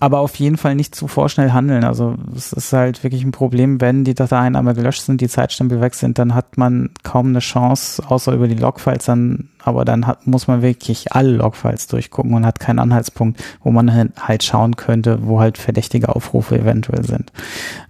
aber 0.00 0.20
auf 0.20 0.34
jeden 0.36 0.56
Fall 0.56 0.74
nicht 0.74 0.94
zu 0.94 1.08
vorschnell 1.08 1.52
handeln. 1.52 1.84
Also 1.84 2.16
es 2.34 2.54
ist 2.54 2.72
halt 2.72 3.04
wirklich 3.04 3.22
ein 3.22 3.32
Problem, 3.32 3.82
wenn 3.82 4.02
die 4.02 4.14
Dateien 4.14 4.56
einmal 4.56 4.74
gelöscht 4.74 5.02
sind, 5.02 5.20
die 5.20 5.28
Zeitstempel 5.28 5.82
weg 5.82 5.94
sind, 5.94 6.18
dann 6.18 6.34
hat 6.34 6.56
man 6.56 6.90
kaum 7.02 7.28
eine 7.28 7.40
Chance, 7.40 8.02
außer 8.08 8.32
über 8.32 8.48
die 8.48 8.54
Logfiles 8.54 9.04
dann, 9.04 9.49
aber 9.64 9.84
dann 9.84 10.06
hat, 10.06 10.26
muss 10.26 10.46
man 10.46 10.62
wirklich 10.62 11.12
alle 11.12 11.30
Logfiles 11.30 11.86
durchgucken 11.86 12.34
und 12.34 12.46
hat 12.46 12.60
keinen 12.60 12.78
Anhaltspunkt, 12.78 13.42
wo 13.62 13.70
man 13.70 14.12
halt 14.16 14.44
schauen 14.44 14.76
könnte, 14.76 15.26
wo 15.26 15.40
halt 15.40 15.58
verdächtige 15.58 16.08
Aufrufe 16.08 16.58
eventuell 16.58 17.04
sind. 17.04 17.32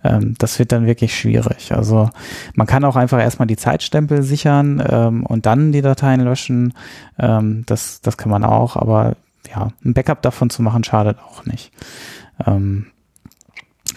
Ähm, 0.04 0.34
das 0.38 0.58
wird 0.58 0.72
dann 0.72 0.86
wirklich 0.86 1.16
schwierig. 1.16 1.72
Also 1.72 2.10
man 2.54 2.66
kann 2.66 2.84
auch 2.84 2.96
einfach 2.96 3.20
erstmal 3.20 3.46
die 3.48 3.56
Zeitstempel 3.56 4.22
sichern 4.22 4.82
ähm, 4.88 5.26
und 5.26 5.46
dann 5.46 5.72
die 5.72 5.82
Dateien 5.82 6.20
löschen. 6.20 6.74
Ähm, 7.18 7.64
das, 7.66 8.00
das 8.00 8.16
kann 8.16 8.30
man 8.30 8.44
auch, 8.44 8.76
aber 8.76 9.16
ja, 9.54 9.68
ein 9.84 9.94
Backup 9.94 10.22
davon 10.22 10.50
zu 10.50 10.62
machen, 10.62 10.84
schadet 10.84 11.18
auch 11.18 11.44
nicht. 11.44 11.72
Ähm, 12.46 12.86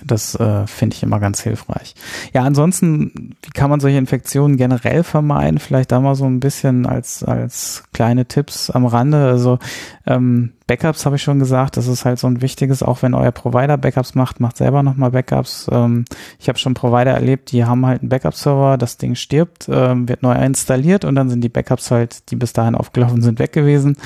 das 0.06 0.36
äh, 0.36 0.68
finde 0.68 0.96
ich 0.96 1.04
immer 1.04 1.20
ganz 1.20 1.42
hilfreich. 1.42 1.96
Ja, 2.34 2.44
ansonsten, 2.44 3.36
wie 3.42 3.52
kann 3.52 3.70
man 3.70 3.80
solche 3.80 3.98
Infektionen 3.98 4.58
generell 4.58 5.04
vermeiden? 5.04 5.60
Vielleicht 5.60 5.92
da 5.92 6.00
mal 6.00 6.16
so 6.16 6.26
ein 6.26 6.40
bisschen 6.40 6.86
als, 6.86 7.24
als 7.24 7.84
kleine 7.94 8.26
Tipps 8.26 8.70
am 8.70 8.86
Rande. 8.86 9.26
Also 9.26 9.60
ähm, 10.06 10.54
Backups 10.68 11.06
habe 11.06 11.18
ich 11.18 11.24
schon 11.24 11.40
gesagt, 11.40 11.78
das 11.78 11.88
ist 11.88 12.06
halt 12.06 12.20
so 12.20 12.28
ein 12.28 12.42
wichtiges, 12.42 12.84
auch 12.84 13.02
wenn 13.02 13.14
euer 13.14 13.32
Provider 13.32 13.78
Backups 13.78 14.16
macht, 14.16 14.40
macht 14.40 14.58
selber 14.58 14.82
nochmal 14.82 15.12
Backups. 15.12 15.68
Ähm, 15.72 16.06
ich 16.40 16.48
habe 16.48 16.58
schon 16.58 16.74
Provider 16.74 17.12
erlebt, 17.12 17.52
die 17.52 17.66
haben 17.66 17.86
halt 17.86 18.02
einen 18.02 18.10
Backup-Server, 18.10 18.78
das 18.78 18.98
Ding 18.98 19.16
stirbt, 19.16 19.68
ähm, 19.70 20.08
wird 20.08 20.24
neu 20.24 20.34
installiert 20.34 21.06
und 21.06 21.16
dann 21.16 21.30
sind 21.30 21.44
die 21.44 21.50
Backups 21.50 21.92
halt, 21.92 22.32
die 22.32 22.36
bis 22.36 22.54
dahin 22.54 22.76
aufgelaufen 22.76 23.22
sind, 23.22 23.40
weg 23.40 23.52
gewesen. 23.52 23.98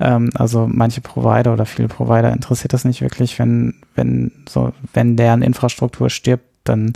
Ähm, 0.00 0.30
also 0.34 0.68
manche 0.70 1.00
Provider 1.00 1.52
oder 1.52 1.66
viele 1.66 1.88
Provider 1.88 2.32
interessiert 2.32 2.72
das 2.72 2.84
nicht 2.84 3.00
wirklich, 3.00 3.38
wenn, 3.38 3.74
wenn 3.94 4.32
so, 4.48 4.72
wenn 4.92 5.16
deren 5.16 5.42
Infrastruktur 5.42 6.10
stirbt, 6.10 6.44
dann 6.64 6.92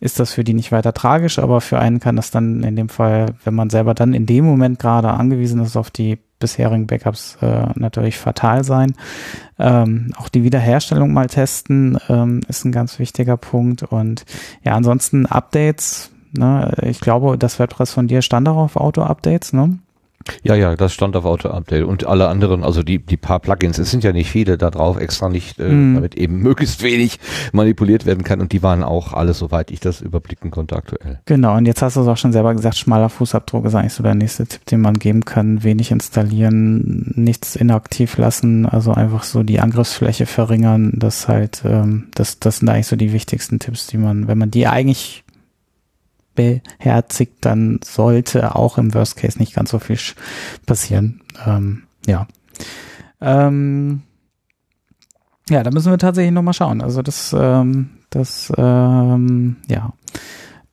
ist 0.00 0.18
das 0.18 0.32
für 0.32 0.42
die 0.42 0.54
nicht 0.54 0.72
weiter 0.72 0.92
tragisch, 0.92 1.38
aber 1.38 1.60
für 1.60 1.78
einen 1.78 2.00
kann 2.00 2.16
das 2.16 2.32
dann 2.32 2.64
in 2.64 2.74
dem 2.74 2.88
Fall, 2.88 3.34
wenn 3.44 3.54
man 3.54 3.70
selber 3.70 3.94
dann 3.94 4.14
in 4.14 4.26
dem 4.26 4.44
Moment 4.44 4.80
gerade 4.80 5.10
angewiesen 5.10 5.62
ist 5.62 5.76
auf 5.76 5.90
die 5.90 6.18
bisherigen 6.40 6.88
Backups 6.88 7.38
äh, 7.40 7.66
natürlich 7.76 8.18
fatal 8.18 8.64
sein. 8.64 8.94
Ähm, 9.60 10.12
auch 10.16 10.28
die 10.28 10.42
Wiederherstellung 10.42 11.12
mal 11.12 11.28
testen 11.28 11.98
ähm, 12.08 12.40
ist 12.48 12.64
ein 12.64 12.72
ganz 12.72 12.98
wichtiger 12.98 13.36
Punkt. 13.36 13.84
Und 13.84 14.24
ja, 14.64 14.74
ansonsten 14.74 15.24
Updates. 15.26 16.10
Ne? 16.32 16.72
Ich 16.82 16.98
glaube, 16.98 17.38
das 17.38 17.60
WordPress 17.60 17.92
von 17.92 18.08
dir 18.08 18.22
stand 18.22 18.48
auch 18.48 18.56
auf 18.56 18.76
Auto-Updates, 18.76 19.52
ne? 19.52 19.78
Ja, 20.42 20.54
ja, 20.54 20.76
das 20.76 20.92
stand 20.92 21.16
auf 21.16 21.24
Auto-Update 21.24 21.84
und 21.84 22.06
alle 22.06 22.28
anderen, 22.28 22.64
also 22.64 22.82
die, 22.82 22.98
die 22.98 23.16
paar 23.16 23.40
Plugins, 23.40 23.78
es 23.78 23.90
sind 23.90 24.04
ja 24.04 24.12
nicht 24.12 24.30
viele 24.30 24.58
da 24.58 24.70
drauf, 24.70 24.98
extra 24.98 25.28
nicht, 25.28 25.58
äh, 25.58 25.68
mm. 25.68 25.94
damit 25.94 26.14
eben 26.16 26.38
möglichst 26.42 26.82
wenig 26.82 27.18
manipuliert 27.52 28.06
werden 28.06 28.24
kann 28.24 28.40
und 28.40 28.52
die 28.52 28.62
waren 28.62 28.82
auch 28.82 29.12
alle, 29.12 29.34
soweit 29.34 29.70
ich 29.70 29.80
das 29.80 30.00
überblicken 30.00 30.50
konnte, 30.50 30.76
aktuell. 30.76 31.20
Genau, 31.26 31.56
und 31.56 31.66
jetzt 31.66 31.82
hast 31.82 31.96
du 31.96 32.00
es 32.00 32.08
auch 32.08 32.16
schon 32.16 32.32
selber 32.32 32.54
gesagt, 32.54 32.76
schmaler 32.76 33.08
Fußabdruck 33.08 33.66
ist 33.66 33.74
eigentlich 33.74 33.94
so 33.94 34.02
der 34.02 34.14
nächste 34.14 34.46
Tipp, 34.46 34.64
den 34.66 34.80
man 34.80 34.94
geben 34.94 35.24
kann, 35.24 35.62
wenig 35.62 35.90
installieren, 35.90 37.12
nichts 37.14 37.56
inaktiv 37.56 38.16
lassen, 38.16 38.66
also 38.66 38.92
einfach 38.92 39.22
so 39.22 39.42
die 39.42 39.60
Angriffsfläche 39.60 40.26
verringern, 40.26 40.92
das 40.96 41.28
halt, 41.28 41.62
ähm, 41.64 42.08
das, 42.14 42.38
das 42.38 42.58
sind 42.58 42.68
eigentlich 42.68 42.86
so 42.86 42.96
die 42.96 43.12
wichtigsten 43.12 43.58
Tipps, 43.58 43.86
die 43.86 43.98
man, 43.98 44.28
wenn 44.28 44.38
man 44.38 44.50
die 44.50 44.66
eigentlich 44.66 45.21
beherzigt, 46.34 47.44
dann 47.44 47.80
sollte 47.84 48.54
auch 48.54 48.78
im 48.78 48.94
Worst 48.94 49.16
Case 49.16 49.38
nicht 49.38 49.54
ganz 49.54 49.70
so 49.70 49.78
viel 49.78 49.98
passieren. 50.66 51.22
Ähm, 51.46 51.84
ja. 52.06 52.26
Ähm, 53.20 54.02
ja, 55.48 55.62
da 55.62 55.70
müssen 55.70 55.90
wir 55.90 55.98
tatsächlich 55.98 56.32
nochmal 56.32 56.54
schauen. 56.54 56.80
Also 56.82 57.02
das, 57.02 57.34
ähm, 57.38 57.90
das, 58.10 58.52
ähm, 58.56 59.56
ja, 59.68 59.92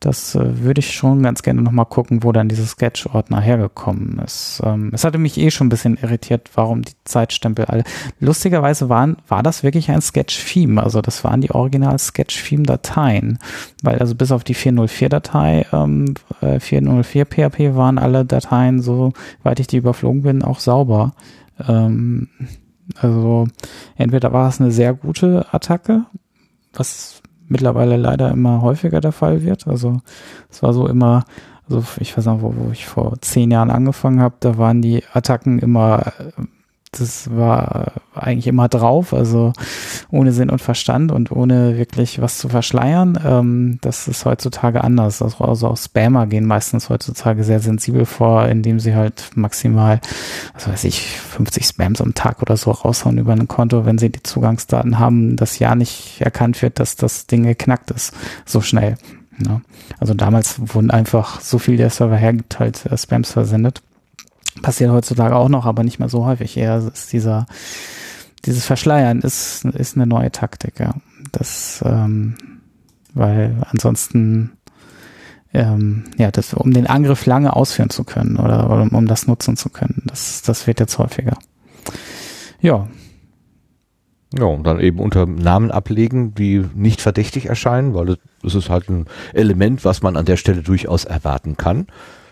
das 0.00 0.34
äh, 0.34 0.62
würde 0.62 0.80
ich 0.80 0.94
schon 0.94 1.22
ganz 1.22 1.42
gerne 1.42 1.60
nochmal 1.60 1.84
gucken, 1.84 2.22
wo 2.22 2.32
dann 2.32 2.48
dieser 2.48 2.64
Sketch-Ordner 2.64 3.40
hergekommen 3.40 4.18
ist. 4.18 4.62
Ähm, 4.64 4.90
es 4.94 5.04
hatte 5.04 5.18
mich 5.18 5.36
eh 5.36 5.50
schon 5.50 5.66
ein 5.66 5.70
bisschen 5.70 5.98
irritiert, 5.98 6.50
warum 6.54 6.82
die 6.82 6.94
Zeitstempel 7.04 7.66
alle. 7.66 7.84
Lustigerweise 8.18 8.88
waren, 8.88 9.18
war 9.28 9.42
das 9.42 9.62
wirklich 9.62 9.90
ein 9.90 10.00
Sketch-Theme. 10.00 10.82
Also 10.82 11.02
das 11.02 11.22
waren 11.22 11.42
die 11.42 11.50
original 11.50 11.98
Sketch-Theme-Dateien. 11.98 13.38
Weil 13.82 13.98
also 13.98 14.14
bis 14.14 14.32
auf 14.32 14.42
die 14.42 14.56
404-Datei, 14.56 15.66
ähm, 15.72 16.14
äh, 16.40 16.58
404 16.58 17.26
PHP 17.26 17.76
waren 17.76 17.98
alle 17.98 18.24
Dateien, 18.24 18.80
so 18.80 19.12
weit 19.42 19.60
ich 19.60 19.66
die 19.66 19.76
überflogen 19.76 20.22
bin, 20.22 20.42
auch 20.42 20.60
sauber. 20.60 21.12
Ähm, 21.68 22.28
also 22.96 23.48
entweder 23.96 24.32
war 24.32 24.48
es 24.48 24.60
eine 24.60 24.72
sehr 24.72 24.94
gute 24.94 25.46
Attacke, 25.52 26.06
was 26.72 27.20
mittlerweile 27.50 27.96
leider 27.96 28.30
immer 28.30 28.62
häufiger 28.62 29.00
der 29.00 29.12
Fall 29.12 29.42
wird. 29.42 29.66
Also 29.66 30.00
es 30.50 30.62
war 30.62 30.72
so 30.72 30.86
immer, 30.86 31.24
also 31.68 31.84
ich 31.98 32.16
weiß 32.16 32.26
noch, 32.26 32.40
wo, 32.40 32.54
wo 32.56 32.70
ich 32.72 32.86
vor 32.86 33.20
zehn 33.20 33.50
Jahren 33.50 33.70
angefangen 33.70 34.20
habe, 34.20 34.36
da 34.40 34.56
waren 34.56 34.80
die 34.80 35.02
Attacken 35.12 35.58
immer 35.58 36.12
das 36.92 37.30
war 37.34 37.92
eigentlich 38.14 38.48
immer 38.48 38.68
drauf, 38.68 39.14
also 39.14 39.52
ohne 40.10 40.32
Sinn 40.32 40.50
und 40.50 40.60
Verstand 40.60 41.12
und 41.12 41.30
ohne 41.30 41.78
wirklich 41.78 42.20
was 42.20 42.38
zu 42.38 42.48
verschleiern. 42.48 43.18
Ähm, 43.24 43.78
das 43.80 44.08
ist 44.08 44.24
heutzutage 44.24 44.82
anders. 44.82 45.22
Also, 45.22 45.44
also 45.44 45.68
auch 45.68 45.76
Spammer 45.76 46.26
gehen 46.26 46.46
meistens 46.46 46.88
heutzutage 46.88 47.44
sehr 47.44 47.60
sensibel 47.60 48.06
vor, 48.06 48.46
indem 48.46 48.80
sie 48.80 48.94
halt 48.96 49.30
maximal, 49.36 50.00
was 50.54 50.68
weiß 50.68 50.84
ich, 50.84 51.20
50 51.20 51.64
Spams 51.64 52.00
am 52.00 52.14
Tag 52.14 52.42
oder 52.42 52.56
so 52.56 52.72
raushauen 52.72 53.18
über 53.18 53.32
ein 53.32 53.46
Konto, 53.46 53.86
wenn 53.86 53.98
sie 53.98 54.10
die 54.10 54.22
Zugangsdaten 54.24 54.98
haben, 54.98 55.36
das 55.36 55.60
ja 55.60 55.76
nicht 55.76 56.20
erkannt 56.20 56.60
wird, 56.60 56.80
dass 56.80 56.96
das 56.96 57.26
Ding 57.28 57.44
geknackt 57.44 57.92
ist, 57.92 58.14
so 58.44 58.60
schnell. 58.60 58.96
Ne? 59.38 59.62
Also 59.98 60.14
damals 60.14 60.60
wurden 60.74 60.90
einfach 60.90 61.40
so 61.40 61.58
viel 61.58 61.76
der 61.76 61.90
Server 61.90 62.16
hergibt 62.16 62.58
halt 62.58 62.84
äh, 62.86 62.98
Spams 62.98 63.30
versendet. 63.30 63.82
Passiert 64.62 64.90
heutzutage 64.90 65.36
auch 65.36 65.48
noch, 65.48 65.66
aber 65.66 65.84
nicht 65.84 65.98
mehr 65.98 66.08
so 66.08 66.24
häufig. 66.24 66.56
Eher 66.56 66.78
ist 66.92 67.12
dieser, 67.12 67.46
dieses 68.44 68.66
Verschleiern 68.66 69.20
ist, 69.20 69.64
ist 69.64 69.96
eine 69.96 70.06
neue 70.06 70.32
Taktik, 70.32 70.80
ja. 70.80 70.94
Das, 71.32 71.82
ähm, 71.86 72.34
weil 73.14 73.56
ansonsten, 73.70 74.52
ähm, 75.52 76.04
ja, 76.16 76.30
das, 76.30 76.54
um 76.54 76.72
den 76.72 76.86
Angriff 76.86 77.26
lange 77.26 77.54
ausführen 77.54 77.90
zu 77.90 78.04
können 78.04 78.36
oder, 78.36 78.70
oder 78.70 78.92
um, 78.92 79.06
das 79.06 79.26
nutzen 79.26 79.56
zu 79.56 79.70
können, 79.70 80.02
das, 80.06 80.42
das 80.42 80.66
wird 80.66 80.80
jetzt 80.80 80.98
häufiger. 80.98 81.36
Ja, 82.60 82.88
ja, 84.38 84.44
und 84.44 84.64
dann 84.64 84.78
eben 84.78 85.00
unter 85.00 85.26
Namen 85.26 85.72
ablegen, 85.72 86.34
die 86.34 86.64
nicht 86.74 87.00
verdächtig 87.00 87.46
erscheinen, 87.46 87.94
weil 87.94 88.16
es 88.44 88.54
ist 88.54 88.70
halt 88.70 88.88
ein 88.88 89.06
Element, 89.32 89.84
was 89.84 90.02
man 90.02 90.16
an 90.16 90.24
der 90.24 90.36
Stelle 90.36 90.62
durchaus 90.62 91.04
erwarten 91.04 91.56
kann. 91.56 91.88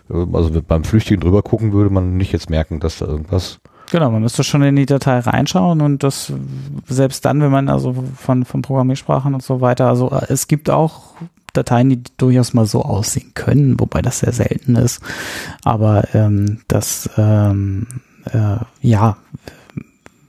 Also 0.09 0.61
beim 0.61 0.83
Flüchtigen 0.83 1.21
drüber 1.21 1.41
gucken 1.43 1.71
würde 1.71 1.93
man 1.93 2.17
nicht 2.17 2.31
jetzt 2.31 2.49
merken, 2.49 2.79
dass 2.79 2.99
da 2.99 3.05
irgendwas 3.05 3.59
Genau, 3.91 4.11
man 4.11 4.21
müsste 4.21 4.43
schon 4.43 4.61
in 4.61 4.75
die 4.75 4.85
Datei 4.85 5.17
reinschauen 5.17 5.81
und 5.81 6.03
das 6.03 6.31
selbst 6.87 7.25
dann, 7.25 7.41
wenn 7.41 7.49
man 7.49 7.69
also 7.69 7.95
von, 8.15 8.45
von 8.45 8.61
Programmiersprachen 8.61 9.33
und 9.33 9.41
so 9.41 9.61
weiter, 9.61 9.87
also 9.87 10.11
äh, 10.11 10.25
es 10.29 10.47
gibt 10.47 10.69
auch 10.69 11.15
Dateien, 11.53 11.89
die 11.89 12.03
durchaus 12.17 12.53
mal 12.53 12.67
so 12.67 12.83
aussehen 12.83 13.31
können, 13.33 13.79
wobei 13.79 14.03
das 14.03 14.19
sehr 14.19 14.31
selten 14.31 14.75
ist. 14.75 15.01
Aber 15.63 16.03
ähm, 16.13 16.59
das 16.67 17.09
ähm, 17.17 17.87
äh, 18.31 18.57
ja 18.81 19.17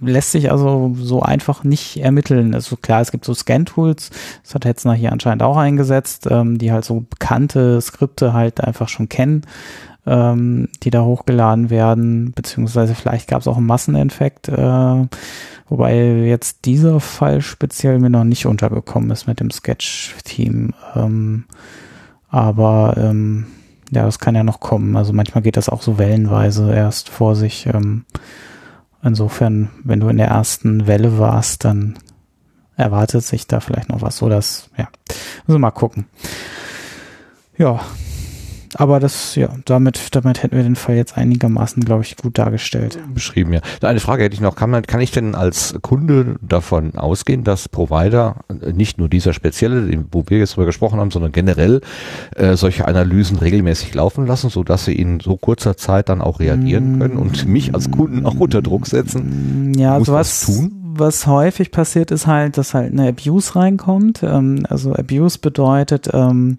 lässt 0.01 0.33
sich 0.33 0.51
also 0.51 0.95
so 0.99 1.23
einfach 1.23 1.65
nicht 1.65 1.99
ermitteln. 1.99 2.55
Also 2.55 2.77
klar, 2.77 3.01
es 3.01 3.11
gibt 3.11 3.25
so 3.25 3.35
Scan-Tools, 3.35 4.11
das 4.43 4.55
hat 4.55 4.65
Hetzner 4.65 4.95
hier 4.95 5.13
anscheinend 5.13 5.43
auch 5.43 5.57
eingesetzt, 5.57 6.27
ähm, 6.31 6.59
die 6.59 6.73
halt 6.73 6.85
so 6.85 7.05
bekannte 7.09 7.81
Skripte 7.81 8.33
halt 8.33 8.61
einfach 8.63 8.89
schon 8.89 9.09
kennen. 9.09 9.43
ähm, 10.07 10.69
die 10.83 10.91
da 10.91 11.03
hochgeladen 11.03 11.71
werden, 11.71 12.33
beziehungsweise 12.33 12.95
vielleicht 12.95 13.29
gab 13.29 13.41
es 13.41 13.49
auch 13.49 13.57
einen 13.57 13.67
Masseninfekt, 13.67 14.49
äh, 14.49 15.07
wobei 15.69 15.95
jetzt 16.25 16.65
dieser 16.65 17.01
Fall 17.01 17.43
speziell 17.43 17.99
mir 17.99 18.11
noch 18.11 18.25
nicht 18.25 18.47
untergekommen 18.47 19.11
ist 19.11 19.27
mit 19.27 19.41
dem 19.41 19.51
Sketch-Team. 19.51 20.75
Ähm, 20.97 21.45
aber 22.29 22.95
ähm, 22.97 23.47
ja, 23.91 24.05
das 24.05 24.19
kann 24.19 24.35
ja 24.35 24.45
noch 24.45 24.61
kommen. 24.61 24.97
Also 24.97 25.13
manchmal 25.13 25.43
geht 25.43 25.57
das 25.57 25.69
auch 25.69 25.83
so 25.83 25.99
wellenweise 25.99 26.73
erst 26.73 27.09
vor 27.09 27.35
sich. 27.35 27.67
Ähm, 27.67 28.05
insofern, 29.03 29.71
wenn 29.85 30.01
du 30.01 30.09
in 30.09 30.17
der 30.19 30.29
ersten 30.29 30.87
Welle 30.87 31.19
warst, 31.19 31.65
dann 31.65 31.99
erwartet 32.77 33.25
sich 33.25 33.47
da 33.47 33.61
vielleicht 33.61 33.89
noch 33.89 34.03
was. 34.03 34.17
So 34.17 34.29
das, 34.29 34.71
ja, 34.77 34.89
müssen 35.47 35.57
wir 35.57 35.59
mal 35.59 35.71
gucken. 35.71 36.07
Ja, 37.59 37.81
aber 38.75 39.01
das, 39.01 39.35
ja, 39.35 39.49
damit, 39.65 40.15
damit 40.15 40.43
hätten 40.43 40.57
wir 40.57 40.63
den 40.63 40.77
Fall 40.77 40.97
jetzt 40.97 41.17
einigermaßen, 41.17 41.85
glaube 41.85 42.03
ich, 42.03 42.17
gut 42.17 42.39
dargestellt. 42.39 42.99
Beschrieben, 43.13 43.53
ja. 43.53 43.61
Eine 43.83 44.01
Frage 44.01 44.25
hätte 44.25 44.35
ich 44.35 44.41
noch. 44.41 44.57
Kann 44.57 44.71
man, 44.71 44.83
kann 44.83 45.01
ich 45.01 45.11
denn 45.11 45.35
als 45.35 45.75
Kunde 45.83 46.37
davon 46.41 46.95
ausgehen, 46.97 47.45
dass 47.45 47.69
Provider, 47.69 48.37
äh, 48.49 48.73
nicht 48.73 48.99
nur 48.99 49.09
dieser 49.09 49.33
spezielle, 49.33 50.05
wo 50.13 50.25
wir 50.29 50.39
jetzt 50.39 50.57
drüber 50.57 50.67
gesprochen 50.67 51.01
haben, 51.01 51.11
sondern 51.11 51.33
generell 51.33 51.81
äh, 52.37 52.57
solche 52.57 52.87
Analysen 52.87 53.39
regelmäßig 53.39 53.95
laufen 53.95 54.27
lassen, 54.27 54.51
so 54.51 54.63
dass 54.63 54.85
sie 54.85 54.95
in 54.95 55.21
so 55.21 55.37
kurzer 55.37 55.77
Zeit 55.77 56.09
dann 56.09 56.21
auch 56.21 56.41
reagieren 56.41 56.99
können 56.99 57.17
und 57.17 57.47
mich 57.47 57.75
als 57.75 57.91
Kunden 57.91 58.25
auch 58.27 58.37
unter 58.37 58.63
Druck 58.63 58.87
setzen? 58.87 59.75
Ja, 59.77 59.99
Muss 59.99 60.07
sowas, 60.07 60.47
das 60.47 60.57
tun? 60.57 60.81
was 61.01 61.27
häufig 61.27 61.71
passiert, 61.71 62.11
ist 62.11 62.27
halt, 62.27 62.59
dass 62.59 62.75
halt 62.75 62.93
eine 62.93 63.09
Abuse 63.09 63.57
reinkommt. 63.57 64.23
Ähm, 64.23 64.65
also 64.69 64.93
Abuse 64.93 65.39
bedeutet, 65.39 66.11
ähm, 66.13 66.59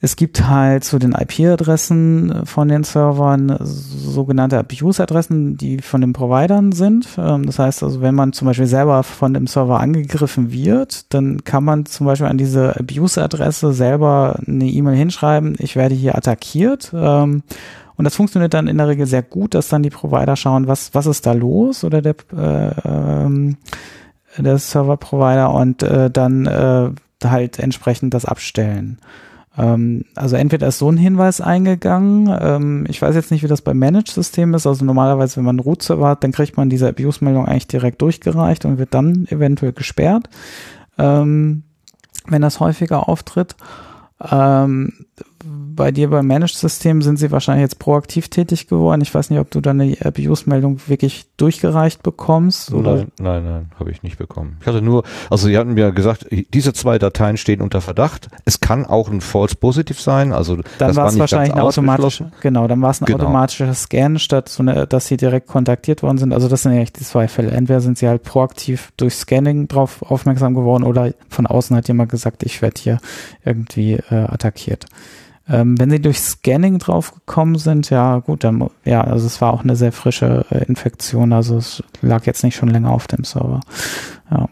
es 0.00 0.16
gibt 0.16 0.46
halt 0.46 0.84
zu 0.84 0.98
den 0.98 1.12
IP-Adressen 1.12 2.44
von 2.44 2.68
den 2.68 2.84
Servern 2.84 3.56
sogenannte 3.60 4.58
Abuse-Adressen, 4.58 5.56
die 5.56 5.78
von 5.80 6.02
den 6.02 6.12
Providern 6.12 6.72
sind. 6.72 7.08
Ähm, 7.16 7.46
das 7.46 7.58
heißt 7.58 7.82
also, 7.82 8.02
wenn 8.02 8.14
man 8.14 8.34
zum 8.34 8.46
Beispiel 8.46 8.66
selber 8.66 9.02
von 9.02 9.32
dem 9.32 9.46
Server 9.46 9.80
angegriffen 9.80 10.52
wird, 10.52 11.12
dann 11.14 11.44
kann 11.44 11.64
man 11.64 11.86
zum 11.86 12.06
Beispiel 12.06 12.26
an 12.26 12.36
diese 12.36 12.78
Abuse-Adresse 12.78 13.72
selber 13.72 14.38
eine 14.46 14.66
E-Mail 14.66 14.96
hinschreiben, 14.96 15.56
ich 15.58 15.76
werde 15.76 15.94
hier 15.94 16.14
attackiert. 16.14 16.92
Ähm, 16.94 17.42
und 17.96 18.04
das 18.04 18.14
funktioniert 18.14 18.52
dann 18.52 18.68
in 18.68 18.76
der 18.76 18.88
Regel 18.88 19.06
sehr 19.06 19.22
gut, 19.22 19.54
dass 19.54 19.68
dann 19.68 19.82
die 19.82 19.88
Provider 19.88 20.36
schauen, 20.36 20.66
was, 20.66 20.92
was 20.92 21.06
ist 21.06 21.24
da 21.24 21.32
los 21.32 21.82
oder 21.82 22.02
der, 22.02 22.16
äh, 22.36 22.74
ähm, 22.84 23.56
der 24.36 24.58
Server-Provider 24.58 25.50
und 25.54 25.82
äh, 25.82 26.10
dann 26.10 26.44
äh, 26.44 26.90
halt 27.24 27.58
entsprechend 27.58 28.12
das 28.12 28.26
abstellen. 28.26 28.98
Ähm, 29.58 30.04
also 30.14 30.36
entweder 30.36 30.68
ist 30.68 30.78
so 30.78 30.90
ein 30.90 30.96
Hinweis 30.96 31.40
eingegangen. 31.40 32.34
Ähm, 32.40 32.84
ich 32.88 33.00
weiß 33.00 33.14
jetzt 33.14 33.30
nicht, 33.30 33.42
wie 33.42 33.48
das 33.48 33.62
beim 33.62 33.78
Managed-System 33.78 34.54
ist. 34.54 34.66
Also 34.66 34.84
normalerweise, 34.84 35.36
wenn 35.36 35.44
man 35.44 35.56
einen 35.56 35.64
Root-Server 35.64 36.08
hat, 36.08 36.24
dann 36.24 36.32
kriegt 36.32 36.56
man 36.56 36.68
diese 36.68 36.88
Abuse-Meldung 36.88 37.46
eigentlich 37.46 37.68
direkt 37.68 38.02
durchgereicht 38.02 38.64
und 38.64 38.78
wird 38.78 38.94
dann 38.94 39.26
eventuell 39.28 39.72
gesperrt, 39.72 40.28
ähm, 40.98 41.62
wenn 42.26 42.42
das 42.42 42.60
häufiger 42.60 43.08
auftritt. 43.08 43.56
Ähm, 44.30 44.92
bei 45.76 45.92
dir 45.92 46.10
beim 46.10 46.26
Managed-System 46.26 47.02
sind 47.02 47.18
sie 47.18 47.30
wahrscheinlich 47.30 47.62
jetzt 47.62 47.78
proaktiv 47.78 48.28
tätig 48.28 48.66
geworden. 48.66 49.00
Ich 49.02 49.14
weiß 49.14 49.30
nicht, 49.30 49.38
ob 49.38 49.50
du 49.50 49.60
deine 49.60 49.96
Abuse-Meldung 50.02 50.80
wirklich 50.86 51.26
durchgereicht 51.36 52.02
bekommst. 52.02 52.72
Oder? 52.72 52.96
Nein, 52.96 53.08
nein, 53.18 53.44
nein, 53.44 53.70
habe 53.78 53.90
ich 53.90 54.02
nicht 54.02 54.18
bekommen. 54.18 54.56
Ich 54.60 54.66
hatte 54.66 54.82
nur, 54.82 55.04
also 55.30 55.46
sie 55.46 55.56
hatten 55.56 55.74
mir 55.74 55.92
gesagt, 55.92 56.26
diese 56.52 56.72
zwei 56.72 56.98
Dateien 56.98 57.36
stehen 57.36 57.60
unter 57.60 57.80
Verdacht. 57.80 58.28
Es 58.44 58.60
kann 58.60 58.84
auch 58.86 59.08
ein 59.08 59.20
False 59.20 59.54
Positive 59.54 60.00
sein. 60.00 60.32
Also 60.32 60.58
dann 60.78 60.96
war 60.96 61.08
es 61.08 61.18
wahrscheinlich 61.18 61.54
ein 61.54 61.60
automatisches, 61.60 62.26
genau, 62.40 62.66
dann 62.66 62.82
war 62.82 62.90
es 62.90 63.00
ein 63.00 63.06
Genau. 63.06 63.18
automatischer 63.18 63.72
Scan 63.74 64.18
statt 64.18 64.48
so 64.48 64.62
eine, 64.62 64.86
dass 64.86 65.06
sie 65.06 65.16
direkt 65.16 65.46
kontaktiert 65.46 66.02
worden 66.02 66.18
sind. 66.18 66.32
Also 66.32 66.48
das 66.48 66.62
sind 66.62 66.72
ja 66.72 66.80
echt 66.80 66.98
die 66.98 67.04
zwei 67.04 67.28
Fälle. 67.28 67.50
Entweder 67.50 67.80
sind 67.80 67.98
sie 67.98 68.08
halt 68.08 68.22
proaktiv 68.22 68.92
durch 68.96 69.14
Scanning 69.14 69.68
drauf 69.68 70.02
aufmerksam 70.02 70.54
geworden 70.54 70.82
oder 70.84 71.12
von 71.28 71.46
außen 71.46 71.76
hat 71.76 71.88
jemand 71.88 72.10
gesagt, 72.10 72.42
ich 72.42 72.62
werde 72.62 72.80
hier 72.80 72.98
irgendwie 73.44 73.94
äh, 73.94 74.14
attackiert. 74.14 74.86
Ähm, 75.48 75.78
wenn 75.78 75.90
sie 75.90 76.00
durch 76.00 76.18
Scanning 76.18 76.78
draufgekommen 76.78 77.56
sind, 77.56 77.90
ja 77.90 78.18
gut, 78.18 78.42
dann 78.42 78.68
ja, 78.84 79.02
also 79.02 79.26
es 79.26 79.40
war 79.40 79.52
auch 79.52 79.62
eine 79.62 79.76
sehr 79.76 79.92
frische 79.92 80.44
äh, 80.50 80.64
Infektion, 80.64 81.32
also 81.32 81.56
es 81.56 81.84
lag 82.02 82.26
jetzt 82.26 82.42
nicht 82.42 82.56
schon 82.56 82.68
länger 82.68 82.90
auf 82.90 83.06
dem 83.06 83.22
Server. 83.22 83.60
Ja. 84.30 84.48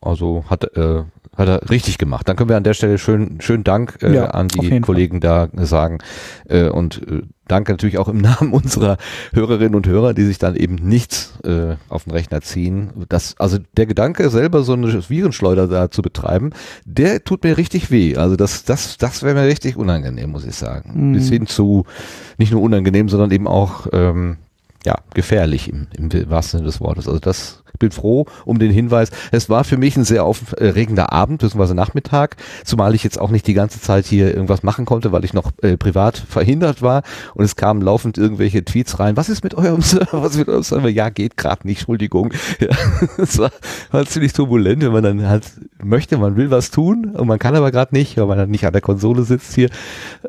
Also 0.00 0.44
hat, 0.48 0.64
äh, 0.76 1.04
hat 1.36 1.48
er 1.48 1.70
richtig 1.70 1.98
gemacht. 1.98 2.28
Dann 2.28 2.36
können 2.36 2.50
wir 2.50 2.56
an 2.56 2.64
der 2.64 2.74
Stelle 2.74 2.98
schön, 2.98 3.40
schön 3.40 3.64
Dank 3.64 3.98
äh, 4.02 4.14
Ja, 4.14 4.26
an 4.26 4.48
die 4.48 4.80
Kollegen 4.80 5.20
da 5.20 5.48
sagen. 5.54 5.98
Äh, 6.46 6.68
und 6.68 7.00
äh, 7.08 7.22
danke 7.48 7.72
natürlich 7.72 7.96
auch 7.98 8.08
im 8.08 8.18
Namen 8.20 8.52
unserer 8.52 8.98
Hörerinnen 9.32 9.74
und 9.74 9.86
Hörer, 9.86 10.12
die 10.12 10.24
sich 10.24 10.38
dann 10.38 10.56
eben 10.56 10.74
nichts 10.74 11.38
äh, 11.44 11.76
auf 11.88 12.04
den 12.04 12.12
Rechner 12.12 12.42
ziehen. 12.42 12.90
Das, 13.08 13.34
also 13.38 13.58
der 13.76 13.86
Gedanke 13.86 14.28
selber, 14.28 14.62
so 14.62 14.74
eine 14.74 15.08
Virenschleuder 15.08 15.68
da 15.68 15.90
zu 15.90 16.02
betreiben, 16.02 16.50
der 16.84 17.24
tut 17.24 17.44
mir 17.44 17.56
richtig 17.56 17.90
weh. 17.90 18.16
Also 18.16 18.36
das, 18.36 18.64
das, 18.64 18.98
das 18.98 19.22
wäre 19.22 19.34
mir 19.34 19.46
richtig 19.46 19.76
unangenehm, 19.76 20.30
muss 20.30 20.44
ich 20.44 20.54
sagen. 20.54 21.08
Mhm. 21.08 21.12
Bis 21.14 21.30
hin 21.30 21.46
zu 21.46 21.86
nicht 22.36 22.52
nur 22.52 22.60
unangenehm, 22.60 23.08
sondern 23.08 23.30
eben 23.30 23.48
auch 23.48 23.86
ähm, 23.92 24.36
ja, 24.84 24.96
gefährlich 25.14 25.70
im, 25.70 25.86
im 25.96 26.10
wahrsten 26.30 26.58
Sinne 26.58 26.66
des 26.66 26.80
Wortes. 26.80 27.06
Also 27.06 27.20
das 27.20 27.61
bin 27.82 27.90
froh 27.90 28.26
um 28.44 28.58
den 28.58 28.70
Hinweis. 28.70 29.10
Es 29.32 29.50
war 29.50 29.64
für 29.64 29.76
mich 29.76 29.96
ein 29.96 30.04
sehr 30.04 30.24
aufregender 30.24 31.12
Abend, 31.12 31.40
beziehungsweise 31.40 31.74
Nachmittag, 31.74 32.36
zumal 32.64 32.94
ich 32.94 33.02
jetzt 33.02 33.20
auch 33.20 33.30
nicht 33.30 33.46
die 33.46 33.54
ganze 33.54 33.80
Zeit 33.80 34.06
hier 34.06 34.32
irgendwas 34.32 34.62
machen 34.62 34.84
konnte, 34.84 35.10
weil 35.10 35.24
ich 35.24 35.34
noch 35.34 35.50
äh, 35.62 35.76
privat 35.76 36.16
verhindert 36.16 36.80
war 36.80 37.02
und 37.34 37.44
es 37.44 37.56
kamen 37.56 37.82
laufend 37.82 38.18
irgendwelche 38.18 38.64
Tweets 38.64 39.00
rein. 39.00 39.16
Was 39.16 39.28
ist 39.28 39.42
mit 39.42 39.54
eurem 39.54 39.82
Server? 39.82 40.22
Was 40.22 40.32
ist 40.32 40.38
mit 40.38 40.48
eurem 40.48 40.62
Server? 40.62 40.88
Ja, 40.88 41.10
geht 41.10 41.36
gerade 41.36 41.66
nicht, 41.66 41.80
Entschuldigung. 41.80 42.32
Es 43.18 43.38
war, 43.40 43.50
war 43.90 44.06
ziemlich 44.06 44.32
turbulent, 44.32 44.82
wenn 44.84 44.92
man 44.92 45.02
dann 45.02 45.28
halt 45.28 45.44
möchte, 45.82 46.16
man 46.18 46.36
will 46.36 46.50
was 46.50 46.70
tun 46.70 47.16
und 47.16 47.26
man 47.26 47.40
kann 47.40 47.56
aber 47.56 47.72
gerade 47.72 47.94
nicht, 47.94 48.16
weil 48.16 48.26
man 48.26 48.38
dann 48.38 48.50
nicht 48.50 48.64
an 48.64 48.72
der 48.72 48.80
Konsole 48.80 49.24
sitzt 49.24 49.54
hier 49.54 49.70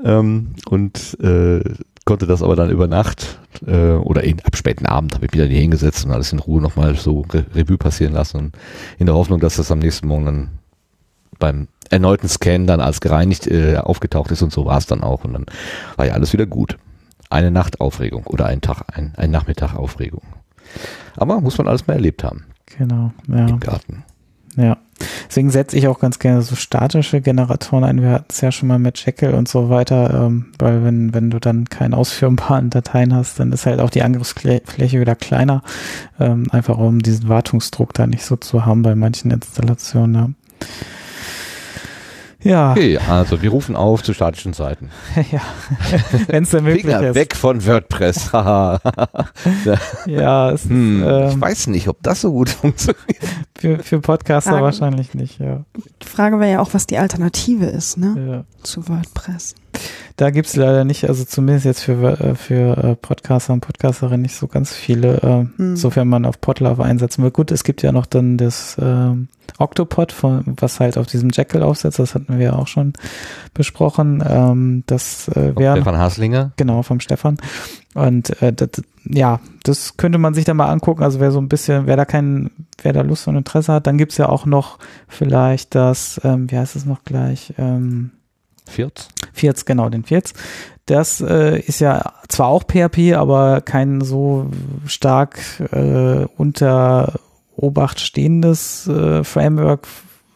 ähm, 0.04 0.56
und 0.70 1.20
äh, 1.22 1.62
konnte 2.06 2.28
das 2.28 2.42
aber 2.42 2.56
dann 2.56 2.70
über 2.70 2.88
Nacht 2.88 3.39
äh, 3.66 3.94
oder 3.94 4.24
in, 4.24 4.39
ab 4.44 4.56
späten 4.56 4.86
Abend 4.86 5.16
habe 5.16 5.26
ich 5.26 5.34
wieder 5.34 5.46
hier 5.46 5.62
hingesetzt 5.62 6.06
und 6.06 6.12
alles 6.12 6.34
in 6.34 6.39
Ruhe 6.39 6.62
nochmal 6.62 6.96
so 6.96 7.22
Re 7.22 7.46
Revue 7.54 7.78
passieren 7.78 8.13
lassen 8.13 8.38
und 8.38 8.58
in 8.98 9.06
der 9.06 9.16
Hoffnung, 9.16 9.39
dass 9.39 9.56
das 9.56 9.72
am 9.72 9.80
nächsten 9.80 10.08
Morgen 10.08 10.26
dann 10.26 10.50
beim 11.39 11.68
erneuten 11.89 12.28
Scan 12.28 12.66
dann 12.66 12.82
als 12.82 13.02
gereinigt 13.02 13.48
äh, 13.48 13.78
aufgetaucht 13.78 14.32
ist 14.32 14.42
und 14.42 14.52
so 14.52 14.66
war 14.66 14.78
es 14.78 14.86
dann 14.86 15.04
auch 15.04 15.24
und 15.24 15.34
dann 15.34 15.46
war 15.96 16.06
ja 16.06 16.13
alles 16.13 16.34
wieder 16.34 16.46
gut. 16.46 16.78
Eine 17.30 17.52
Nacht 17.52 17.82
Aufregung 17.82 18.28
oder 18.28 18.46
ein 18.46 18.62
Tag, 18.62 18.84
ein, 18.94 19.13
ein 19.18 19.32
Nachmittag 19.32 19.76
Aufregung. 19.76 20.22
Aber 21.16 21.42
muss 21.42 21.58
man 21.58 21.68
alles 21.68 21.88
mal 21.88 21.94
erlebt 21.94 22.24
haben 22.24 22.46
Genau, 22.78 23.12
ja. 23.28 23.48
im 23.48 23.60
Garten. 23.60 24.04
Ja. 24.56 24.78
Deswegen 25.28 25.50
setze 25.50 25.78
ich 25.78 25.88
auch 25.88 26.00
ganz 26.00 26.20
gerne 26.20 26.42
so 26.42 26.56
statische 26.56 27.22
Generatoren 27.22 27.84
ein. 27.84 28.02
Wir 28.02 28.12
hatten 28.12 28.28
es 28.30 28.42
ja 28.42 28.52
schon 28.52 28.68
mal 28.68 28.80
mit 28.80 29.04
Jekyll 29.06 29.34
und 29.34 29.48
so 29.48 29.70
weiter, 29.70 30.26
ähm, 30.26 30.48
weil 30.60 30.84
wenn, 30.84 31.13
wenn 31.13 31.30
du 31.30 31.39
dann 31.39 31.66
keine 31.66 31.98
ausführbaren 31.98 32.70
Dateien 32.70 33.13
hast, 33.13 33.39
dann 33.39 33.52
ist 33.52 33.66
halt 33.66 33.80
auch 33.80 33.89
die 33.89 34.04
Angriffsfläche 34.04 35.00
wieder 35.00 35.16
kleiner. 35.16 35.63
Ähm, 36.20 36.48
einfach 36.52 36.78
um 36.78 37.02
diesen 37.02 37.30
Wartungsdruck 37.30 37.94
da 37.94 38.08
nicht 38.08 38.26
so 38.26 38.36
zu 38.36 38.66
haben 38.66 38.82
bei 38.82 38.96
manchen 38.96 39.32
Installationen. 39.32 40.16
Ja, 40.16 40.30
ja, 42.43 42.71
Okay, 42.71 42.97
also 42.97 43.41
wir 43.41 43.49
rufen 43.49 43.75
auf 43.75 44.03
zu 44.03 44.13
statischen 44.13 44.53
Seiten. 44.53 44.89
ja. 45.32 45.41
wenn 46.27 46.43
es 46.43 46.49
denn 46.49 46.63
möglich 46.63 46.84
Finger 46.86 47.10
ist. 47.10 47.15
weg 47.15 47.36
von 47.36 47.65
WordPress. 47.65 48.32
Ja, 50.06 50.51
es 50.51 50.65
hm, 50.65 51.03
ist, 51.03 51.08
ähm, 51.08 51.29
ich 51.29 51.41
weiß 51.41 51.67
nicht, 51.67 51.88
ob 51.88 52.01
das 52.03 52.21
so 52.21 52.32
gut 52.32 52.49
funktioniert. 52.49 53.17
für, 53.56 53.79
für 53.79 53.99
Podcaster 53.99 54.51
Fragen. 54.51 54.63
wahrscheinlich 54.63 55.13
nicht, 55.13 55.39
ja. 55.39 55.63
Die 56.01 56.08
Frage 56.08 56.39
wäre 56.39 56.51
ja 56.51 56.60
auch, 56.62 56.73
was 56.73 56.88
die 56.88 56.97
Alternative 56.97 57.65
ist, 57.65 57.97
ne? 57.97 58.15
ja. 58.27 58.43
Zu 58.63 58.88
WordPress. 58.88 59.56
Da 60.18 60.30
gibt's 60.30 60.56
leider 60.56 60.84
nicht, 60.86 61.08
also 61.10 61.24
zumindest 61.26 61.66
jetzt 61.66 61.82
für, 61.84 62.20
äh, 62.20 62.36
für 62.36 62.78
äh, 62.78 62.96
Podcaster 62.96 63.54
und 63.54 63.62
Podcasterinnen 63.62 64.22
nicht 64.22 64.36
so 64.36 64.48
ganz 64.48 64.74
viele, 64.74 65.18
äh, 65.18 65.60
Hm. 65.60 65.76
sofern 65.76 66.08
man 66.08 66.26
auf 66.26 66.40
Podlove 66.40 66.84
einsetzen 66.84 67.24
will. 67.24 67.32
Gut, 67.32 67.52
es 67.52 67.64
gibt 67.64 67.82
ja 67.82 67.92
noch 67.92 68.06
dann 68.06 68.38
das 68.38 68.78
ähm, 68.80 69.28
Octopod, 69.58 70.12
von, 70.12 70.44
was 70.60 70.80
halt 70.80 70.98
auf 70.98 71.08
diesem 71.08 71.30
Jekyll 71.32 71.64
aufsetzt, 71.64 72.00
das 72.00 72.16
hatten 72.16 72.38
wir 72.38 72.46
ja 72.46 72.54
auch 72.54 72.68
schon 72.68 72.94
besprochen. 73.54 74.24
Ähm, 74.28 74.84
das 74.88 75.28
äh, 75.30 75.56
wäre 75.56 75.78
Stefan 75.78 75.98
Haslinger. 75.98 76.52
genau 76.58 76.82
vom 76.84 77.00
Stefan. 77.00 77.38
Und 77.94 78.42
äh, 78.42 78.54
das, 78.54 78.70
ja, 79.06 79.40
das 79.64 79.98
könnte 79.98 80.18
man 80.18 80.34
sich 80.34 80.46
dann 80.46 80.58
mal 80.58 80.70
angucken. 80.70 81.04
Also 81.04 81.20
wer 81.20 81.32
so 81.32 81.40
ein 81.40 81.50
bisschen, 81.50 81.86
wer 81.88 81.98
da 81.98 82.06
kein, 82.06 82.50
wer 82.82 82.94
da 82.94 83.02
Lust 83.02 83.28
und 83.28 83.36
Interesse 83.36 83.74
hat, 83.74 83.88
dann 83.88 83.98
gibt's 83.98 84.18
ja 84.18 84.30
auch 84.30 84.46
noch 84.46 84.80
vielleicht 85.08 85.76
das, 85.76 86.20
ähm, 86.24 86.50
wie 86.50 86.58
heißt 86.58 86.76
es 86.76 86.86
noch 86.86 87.04
gleich? 87.04 87.54
Ähm, 87.58 88.12
Viert. 88.65 89.10
Vierz, 89.34 89.65
genau, 89.65 89.89
den 89.89 90.04
Vierz. 90.04 90.34
Das 90.86 91.21
äh, 91.21 91.60
ist 91.60 91.80
ja 91.80 92.13
zwar 92.28 92.47
auch 92.47 92.63
PHP, 92.63 93.13
aber 93.15 93.62
kein 93.62 94.02
so 94.02 94.49
stark 94.86 95.39
äh, 95.71 96.26
unter 96.38 97.19
Obacht 97.56 97.99
stehendes 97.99 98.88
äh, 98.88 99.23
Framework, 99.23 99.88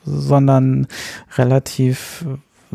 sondern 0.05 0.87
relativ 1.37 2.25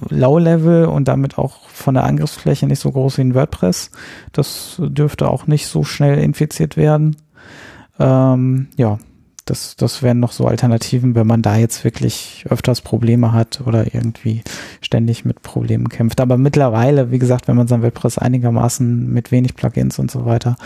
Low-Level 0.09 0.87
und 0.87 1.09
damit 1.09 1.39
auch 1.39 1.69
von 1.69 1.95
der 1.95 2.05
Angriffsfläche 2.05 2.67
nicht 2.67 2.81
so 2.81 2.91
groß 2.91 3.19
wie 3.19 3.23
ein 3.23 3.35
WordPress. 3.35 3.91
Das 4.33 4.77
dürfte 4.79 5.29
auch 5.29 5.47
nicht 5.47 5.67
so 5.67 5.85
schnell 5.85 6.19
infiziert 6.19 6.77
werden. 6.77 7.17
Ähm, 7.99 8.69
ja, 8.77 8.99
das, 9.45 9.75
das 9.77 10.03
wären 10.03 10.21
noch 10.21 10.33
so 10.33 10.47
Alternativen, 10.47 11.15
wenn 11.15 11.27
man 11.27 11.43
da 11.43 11.57
jetzt 11.57 11.83
wirklich 11.85 12.45
öfters 12.49 12.81
Probleme 12.81 13.33
hat 13.33 13.61
oder 13.67 13.93
irgendwie 13.93 14.43
ständig 14.81 15.25
mit 15.25 15.43
Problemen 15.43 15.89
kämpft. 15.89 16.21
Aber 16.21 16.39
mittlerweile, 16.39 17.11
wie 17.11 17.19
gesagt, 17.19 17.49
wenn 17.49 17.57
man 17.57 17.67
sein 17.67 17.83
WordPress 17.83 18.19
einigermaßen 18.19 19.13
mit 19.13 19.33
wenig 19.33 19.57
Plugins 19.57 19.99
und 19.99 20.11
so 20.11 20.27
weiter. 20.27 20.57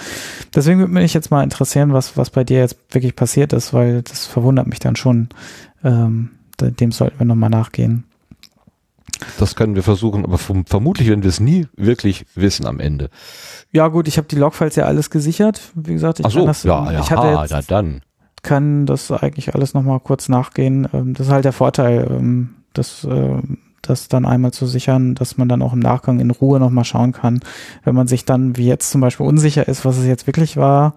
Deswegen 0.54 0.80
würde 0.80 0.92
mich 0.92 1.14
jetzt 1.14 1.30
mal 1.30 1.42
interessieren, 1.42 1.92
was, 1.94 2.16
was 2.16 2.30
bei 2.30 2.44
dir 2.44 2.58
jetzt 2.58 2.76
wirklich 2.90 3.16
passiert 3.16 3.52
ist, 3.52 3.72
weil 3.72 4.02
das 4.02 4.26
verwundert 4.26 4.66
mich 4.66 4.78
dann 4.78 4.96
schon. 4.96 5.28
Ähm, 5.82 6.30
dem 6.60 6.92
sollten 6.92 7.18
wir 7.18 7.26
nochmal 7.26 7.50
nachgehen. 7.50 8.04
Das 9.38 9.56
können 9.56 9.74
wir 9.74 9.82
versuchen, 9.82 10.24
aber 10.24 10.38
vermutlich 10.38 11.08
werden 11.08 11.22
wir 11.22 11.30
es 11.30 11.40
nie 11.40 11.66
wirklich 11.76 12.26
wissen 12.34 12.66
am 12.66 12.80
Ende. 12.80 13.08
Ja 13.72 13.88
gut, 13.88 14.08
ich 14.08 14.18
habe 14.18 14.28
die 14.28 14.36
Logfiles 14.36 14.76
ja 14.76 14.84
alles 14.84 15.10
gesichert. 15.10 15.60
Wie 15.74 15.94
gesagt, 15.94 16.20
ich 16.20 16.26
Ach 16.26 16.30
so, 16.30 16.40
kann 16.40 16.46
das, 16.48 16.62
ja, 16.64 16.92
ja, 16.92 17.00
ich 17.00 17.10
hatte 17.10 17.22
ha, 17.22 17.42
jetzt, 17.42 17.50
ja, 17.50 17.62
dann. 17.62 18.02
Kann 18.46 18.86
das 18.86 19.10
eigentlich 19.10 19.54
alles 19.54 19.74
nochmal 19.74 20.00
kurz 20.00 20.28
nachgehen. 20.28 20.88
Ähm, 20.92 21.14
Das 21.14 21.26
ist 21.26 21.32
halt 21.32 21.44
der 21.44 21.52
Vorteil, 21.52 22.06
ähm, 22.08 22.50
das, 22.72 23.04
äh, 23.04 23.42
das 23.82 24.08
dann 24.08 24.24
einmal 24.24 24.52
zu 24.52 24.66
sichern, 24.66 25.14
dass 25.14 25.36
man 25.36 25.48
dann 25.48 25.62
auch 25.62 25.72
im 25.72 25.80
Nachgang 25.80 26.20
in 26.20 26.30
Ruhe 26.30 26.60
nochmal 26.60 26.84
schauen 26.84 27.12
kann. 27.12 27.40
Wenn 27.84 27.94
man 27.94 28.06
sich 28.06 28.24
dann, 28.24 28.56
wie 28.56 28.66
jetzt 28.66 28.90
zum 28.90 29.00
Beispiel, 29.00 29.26
unsicher 29.26 29.66
ist, 29.66 29.84
was 29.84 29.98
es 29.98 30.06
jetzt 30.06 30.26
wirklich 30.26 30.56
war, 30.56 30.94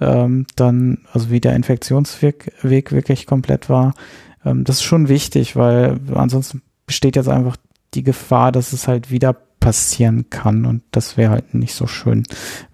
ähm, 0.00 0.46
dann, 0.54 0.98
also 1.12 1.30
wie 1.30 1.40
der 1.40 1.56
Infektionsweg 1.56 2.52
Weg 2.62 2.92
wirklich 2.92 3.26
komplett 3.26 3.68
war, 3.68 3.94
ähm, 4.44 4.64
das 4.64 4.76
ist 4.76 4.82
schon 4.82 5.08
wichtig, 5.08 5.56
weil 5.56 5.98
ansonsten 6.14 6.62
besteht 6.86 7.16
jetzt 7.16 7.28
einfach 7.28 7.56
die 7.94 8.04
Gefahr, 8.04 8.52
dass 8.52 8.72
es 8.72 8.86
halt 8.86 9.10
wieder 9.10 9.32
passieren 9.32 10.30
kann 10.30 10.66
und 10.66 10.82
das 10.92 11.16
wäre 11.16 11.32
halt 11.32 11.54
nicht 11.54 11.74
so 11.74 11.86
schön, 11.88 12.24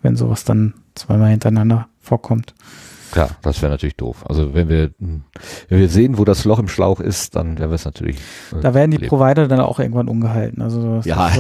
wenn 0.03 0.17
sowas 0.17 0.45
dann 0.45 0.75
zweimal 0.95 1.31
hintereinander 1.31 1.88
vorkommt. 2.01 2.55
Ja, 3.14 3.29
das 3.42 3.61
wäre 3.62 3.71
natürlich 3.73 3.97
doof. 3.97 4.25
Also 4.29 4.55
wenn 4.55 4.68
wir, 4.68 4.90
wenn 4.99 5.79
wir 5.81 5.88
sehen, 5.88 6.18
wo 6.18 6.25
das 6.25 6.44
Loch 6.44 6.59
im 6.59 6.68
Schlauch 6.68 7.01
ist, 7.01 7.37
dann 7.37 7.59
wäre 7.59 7.75
es 7.75 7.85
natürlich. 7.85 8.16
äh, 8.53 8.61
Da 8.61 8.75
werden 8.75 8.90
die 8.90 8.99
Problem. 8.99 9.09
Provider 9.09 9.49
dann 9.49 9.61
auch 9.61 9.79
irgendwann 9.79 10.09
ungehalten. 10.09 10.62
Also 10.62 11.01
Ja, 11.05 11.31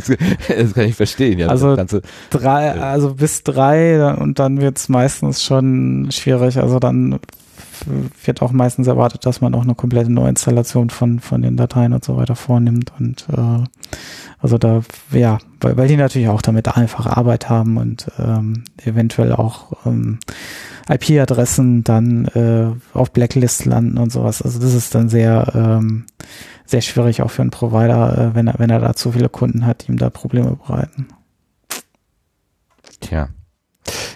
so 0.00 0.14
das, 0.48 0.74
kann 0.74 0.84
ich 0.84 0.94
verstehen. 0.94 1.38
Ja, 1.38 1.48
Also- 1.48 1.76
ganze, 1.76 2.02
drei, 2.30 2.72
also 2.80 3.14
bis 3.14 3.42
drei 3.42 4.12
und 4.14 4.38
dann 4.38 4.60
wird's 4.60 4.88
meistens 4.88 5.42
schon 5.42 6.08
schwierig. 6.10 6.58
Also 6.58 6.78
dann 6.78 7.18
wird 8.24 8.42
auch 8.42 8.52
meistens 8.52 8.86
erwartet, 8.86 9.26
dass 9.26 9.40
man 9.40 9.54
auch 9.54 9.62
eine 9.62 9.74
komplette 9.74 10.10
Neuinstallation 10.12 10.90
von 10.90 11.20
von 11.20 11.42
den 11.42 11.56
Dateien 11.56 11.92
und 11.92 12.04
so 12.04 12.16
weiter 12.16 12.36
vornimmt 12.36 12.92
und 12.98 13.26
äh, 13.32 13.64
also 14.40 14.58
da 14.58 14.82
ja, 15.10 15.38
weil, 15.60 15.76
weil 15.76 15.88
die 15.88 15.96
natürlich 15.96 16.28
auch 16.28 16.42
damit 16.42 16.76
einfach 16.76 17.06
Arbeit 17.06 17.48
haben 17.48 17.76
und 17.76 18.10
ähm, 18.18 18.64
eventuell 18.84 19.32
auch 19.32 19.72
ähm, 19.86 20.18
IP-Adressen 20.88 21.84
dann 21.84 22.26
äh, 22.26 22.70
auf 22.96 23.12
Blacklist 23.12 23.64
landen 23.64 23.98
und 23.98 24.10
sowas. 24.10 24.42
Also 24.42 24.58
das 24.58 24.74
ist 24.74 24.94
dann 24.94 25.08
sehr 25.08 25.52
ähm, 25.54 26.06
sehr 26.64 26.82
schwierig 26.82 27.22
auch 27.22 27.30
für 27.30 27.42
einen 27.42 27.50
Provider, 27.50 28.18
äh, 28.18 28.34
wenn 28.34 28.46
er 28.46 28.58
wenn 28.58 28.70
er 28.70 28.80
da 28.80 28.94
zu 28.94 29.12
viele 29.12 29.28
Kunden 29.28 29.66
hat, 29.66 29.86
die 29.86 29.92
ihm 29.92 29.98
da 29.98 30.10
Probleme 30.10 30.56
bereiten. 30.56 31.08
tja. 33.00 33.28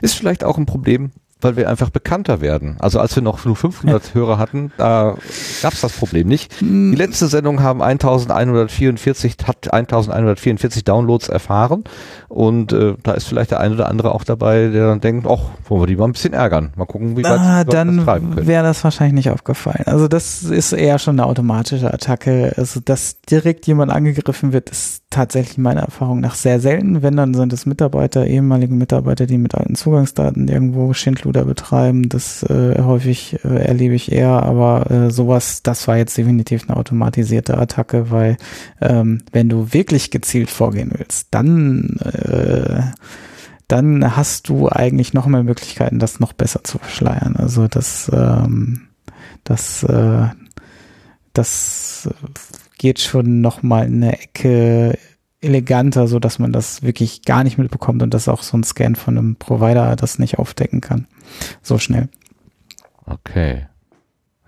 Ist 0.01 0.15
vielleicht 0.15 0.45
auch 0.45 0.59
ein 0.59 0.67
Problem, 0.67 1.13
weil 1.43 1.57
wir 1.57 1.69
einfach 1.69 1.91
bekannter 1.91 2.41
werden. 2.41 2.77
Also 2.81 3.01
als 3.01 3.15
wir 3.15 3.23
noch 3.23 3.45
nur 3.45 3.57
500 3.57 4.15
Hörer 4.15 4.39
hatten, 4.39 4.73
da 4.79 5.17
gab 5.63 5.73
es 5.73 5.81
das 5.81 5.93
Problem 5.93 6.29
nicht. 6.29 6.61
Die 6.61 6.95
letzte 6.95 7.29
Sendung 7.29 7.63
haben 7.63 7.83
1144, 7.83 9.37
hat 9.47 9.73
1144 9.73 10.85
Downloads 10.85 11.29
erfahren 11.29 11.85
und 12.29 12.73
äh, 12.73 12.95
da 13.03 13.13
ist 13.13 13.27
vielleicht 13.27 13.51
der 13.51 13.61
eine 13.61 13.75
oder 13.75 13.89
andere 13.89 14.15
auch 14.15 14.25
dabei, 14.25 14.69
der 14.69 14.87
dann 14.89 15.01
denkt, 15.01 15.27
ach, 15.29 15.41
wollen 15.69 15.83
wir 15.83 15.87
die 15.87 15.97
mal 15.97 16.07
ein 16.07 16.13
bisschen 16.13 16.33
ärgern. 16.33 16.73
Mal 16.77 16.87
gucken, 16.87 17.17
wie 17.17 17.25
weit 17.25 17.41
Ah, 17.41 17.65
dann 17.65 18.07
wäre 18.07 18.63
das 18.63 18.85
wahrscheinlich 18.85 19.15
nicht 19.15 19.31
aufgefallen. 19.31 19.85
Also 19.87 20.09
das 20.09 20.43
ist 20.43 20.73
eher 20.73 20.99
schon 20.99 21.19
eine 21.19 21.27
automatische 21.27 21.93
Attacke. 21.93 22.55
Also 22.57 22.81
dass 22.81 23.21
direkt 23.23 23.67
jemand 23.67 23.91
angegriffen 23.93 24.53
wird, 24.53 24.71
ist 24.71 25.02
tatsächlich 25.13 25.59
meiner 25.59 25.83
Erfahrung 25.83 26.21
nach 26.21 26.35
sehr 26.35 26.59
selten. 26.59 27.03
Wenn, 27.03 27.17
dann 27.17 27.35
sind 27.35 27.53
es 27.53 27.67
Mitarbeiter, 27.67 28.27
ehemalige 28.27 28.75
Mitarbeiter, 28.75 29.27
die 29.27 29.39
mit 29.39 29.55
alten 29.55 29.77
Zugangsdaten 29.77 30.49
irgendwo 30.49 30.93
Schindluder 30.93 31.45
betreiben. 31.45 32.09
Das 32.09 32.43
äh, 32.43 32.83
häufig 32.83 33.39
äh, 33.45 33.49
erlebe 33.49 33.95
ich 33.95 34.11
eher, 34.11 34.43
aber 34.43 34.91
äh, 34.91 35.11
sowas, 35.11 35.63
das 35.63 35.87
war 35.87 35.97
jetzt 35.97 36.19
definitiv 36.19 36.69
eine 36.69 36.77
automatisierte 36.77 37.57
Attacke, 37.57 38.11
weil 38.11 38.37
ähm, 38.81 39.23
wenn 39.31 39.49
du 39.49 39.73
wirklich 39.73 40.11
gezielt 40.11 40.51
vorgehen 40.51 40.91
willst, 40.97 41.29
dann 41.31 41.99
äh, 41.99 42.83
dann 43.69 44.17
hast 44.17 44.51
du 44.51 44.69
eigentlich 44.69 45.15
noch 45.15 45.25
mehr 45.25 45.43
Möglichkeiten, 45.43 45.99
das 45.99 46.21
noch 46.21 46.35
besser 46.35 46.63
zu 46.63 46.77
verschleiern. 46.77 47.37
Also 47.37 47.69
das, 47.69 48.11
ähm, 48.13 48.89
das, 49.45 49.83
äh, 49.85 50.27
das 51.33 52.11
geht 52.83 52.99
schon 52.99 53.41
noch 53.41 53.63
mal 53.63 53.85
eine 53.85 54.21
Ecke 54.21 54.99
eleganter, 55.41 56.09
so 56.09 56.19
dass 56.19 56.41
man 56.41 56.53
das 56.53 56.83
wirklich 56.83 57.23
gar 57.23 57.45
nicht 57.45 57.57
mitbekommt 57.57 58.03
und 58.03 58.13
dass 58.13 58.27
auch 58.27 58.43
so 58.43 58.57
ein 58.57 58.65
Scan 58.65 58.97
von 58.97 59.17
einem 59.17 59.37
Provider 59.37 59.95
das 59.95 60.19
nicht 60.19 60.41
aufdecken 60.41 60.81
kann. 60.81 61.07
So 61.63 61.79
schnell. 61.79 62.09
Okay. 63.07 63.69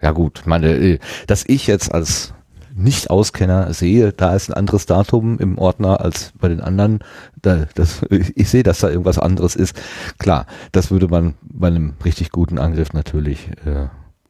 Ja 0.03 0.11
gut, 0.11 0.43
meine, 0.47 0.75
äh, 0.75 0.99
dass 1.29 1.45
ich 1.47 1.69
jetzt 1.69 1.95
als 1.95 2.35
Nicht-Auskenner 2.75 3.73
sehe, 3.73 4.13
da 4.13 4.35
ist 4.35 4.51
ein 4.51 4.55
anderes 4.55 4.87
Datum 4.87 5.39
im 5.39 5.57
Ordner 5.57 6.01
als 6.01 6.33
bei 6.37 6.49
den 6.49 6.61
anderen. 6.61 7.05
Da, 7.41 7.67
das, 7.77 8.03
ich 8.11 8.49
sehe, 8.49 8.65
dass 8.65 8.81
da 8.81 8.89
irgendwas 8.91 9.21
anderes 9.21 9.55
ist. 9.55 9.81
Klar, 10.19 10.47
das 10.73 10.91
würde 10.91 11.07
man 11.07 11.35
bei 11.41 11.69
einem 11.69 11.95
richtig 12.05 12.33
guten 12.33 12.59
Angriff 12.59 12.93
natürlich 12.95 13.47
äh, 13.65 13.87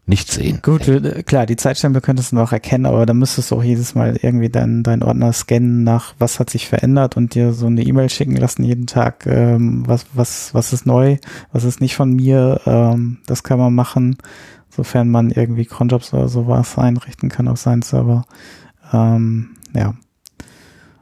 nicht 0.06 0.30
sehen. 0.30 0.60
Gut, 0.62 0.82
klar, 1.24 1.46
die 1.46 1.56
Zeitstempel 1.56 2.02
könntest 2.02 2.32
du 2.32 2.36
noch 2.36 2.52
erkennen, 2.52 2.84
aber 2.84 3.06
da 3.06 3.14
müsstest 3.14 3.50
du 3.50 3.56
auch 3.56 3.64
jedes 3.64 3.94
Mal 3.94 4.18
irgendwie 4.20 4.50
deinen 4.50 4.82
dein 4.82 5.02
Ordner 5.02 5.32
scannen 5.32 5.82
nach, 5.82 6.14
was 6.18 6.38
hat 6.38 6.50
sich 6.50 6.68
verändert 6.68 7.16
und 7.16 7.34
dir 7.34 7.52
so 7.54 7.66
eine 7.66 7.82
E-Mail 7.82 8.10
schicken 8.10 8.36
lassen 8.36 8.64
jeden 8.64 8.86
Tag, 8.86 9.26
ähm, 9.26 9.84
was, 9.86 10.04
was, 10.12 10.52
was 10.52 10.74
ist 10.74 10.84
neu, 10.84 11.16
was 11.52 11.64
ist 11.64 11.80
nicht 11.80 11.96
von 11.96 12.12
mir. 12.12 12.60
Ähm, 12.66 13.18
das 13.26 13.42
kann 13.42 13.58
man 13.58 13.74
machen, 13.74 14.18
sofern 14.68 15.08
man 15.08 15.30
irgendwie 15.30 15.64
Cronjobs 15.64 16.12
oder 16.12 16.28
sowas 16.28 16.76
einrichten 16.76 17.30
kann 17.30 17.48
auf 17.48 17.58
seinen 17.58 17.82
Server. 17.82 18.26
Ähm, 18.92 19.56
ja. 19.72 19.94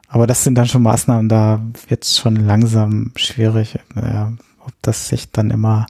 Aber 0.07 0.29
das 0.29 0.45
sind 0.45 0.57
dann 0.57 0.67
schon 0.67 0.83
Maßnahmen, 0.83 1.29
da 1.29 1.61
wird 1.89 2.05
es 2.05 2.19
schon 2.19 2.37
langsam 2.37 3.11
schwierig, 3.17 3.77
äh, 3.97 4.27
ob 4.61 4.73
das 4.83 5.09
sich 5.09 5.33
dann 5.33 5.51
immer 5.51 5.87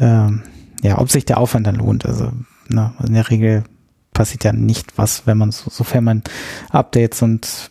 ähm, 0.00 0.42
ja, 0.82 0.98
ob 0.98 1.10
sich 1.10 1.24
der 1.24 1.38
Aufwand 1.38 1.66
dann 1.66 1.76
lohnt. 1.76 2.04
Also 2.04 2.32
ne, 2.68 2.92
in 3.06 3.14
der 3.14 3.30
Regel 3.30 3.64
passiert 4.12 4.44
ja 4.44 4.52
nicht 4.52 4.98
was, 4.98 5.26
wenn 5.26 5.38
man 5.38 5.52
so, 5.52 5.70
sofern 5.70 6.04
man 6.04 6.22
Updates 6.70 7.22
und 7.22 7.70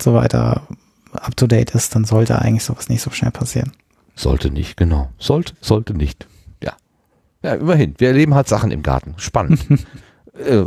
so 0.00 0.14
weiter 0.14 0.66
up 1.12 1.36
to 1.36 1.46
date 1.46 1.70
ist, 1.72 1.94
dann 1.94 2.04
sollte 2.04 2.40
eigentlich 2.40 2.64
sowas 2.64 2.88
nicht 2.88 3.02
so 3.02 3.10
schnell 3.10 3.30
passieren. 3.30 3.72
Sollte 4.14 4.50
nicht, 4.50 4.76
genau. 4.76 5.10
Sollte, 5.18 5.54
sollte 5.60 5.94
nicht. 5.94 6.26
Ja. 6.62 6.74
Ja, 7.42 7.54
immerhin. 7.54 7.94
Wir 7.98 8.08
erleben 8.08 8.34
halt 8.34 8.48
Sachen 8.48 8.70
im 8.70 8.82
Garten. 8.82 9.14
Spannend. 9.16 9.66
äh, 10.34 10.64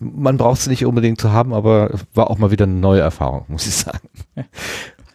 man 0.00 0.36
braucht 0.36 0.60
es 0.60 0.66
nicht 0.68 0.86
unbedingt 0.86 1.20
zu 1.20 1.32
haben, 1.32 1.52
aber 1.52 1.90
war 2.14 2.30
auch 2.30 2.38
mal 2.38 2.50
wieder 2.50 2.64
eine 2.64 2.74
neue 2.74 3.00
Erfahrung, 3.00 3.44
muss 3.48 3.66
ich 3.66 3.74
sagen. 3.74 4.08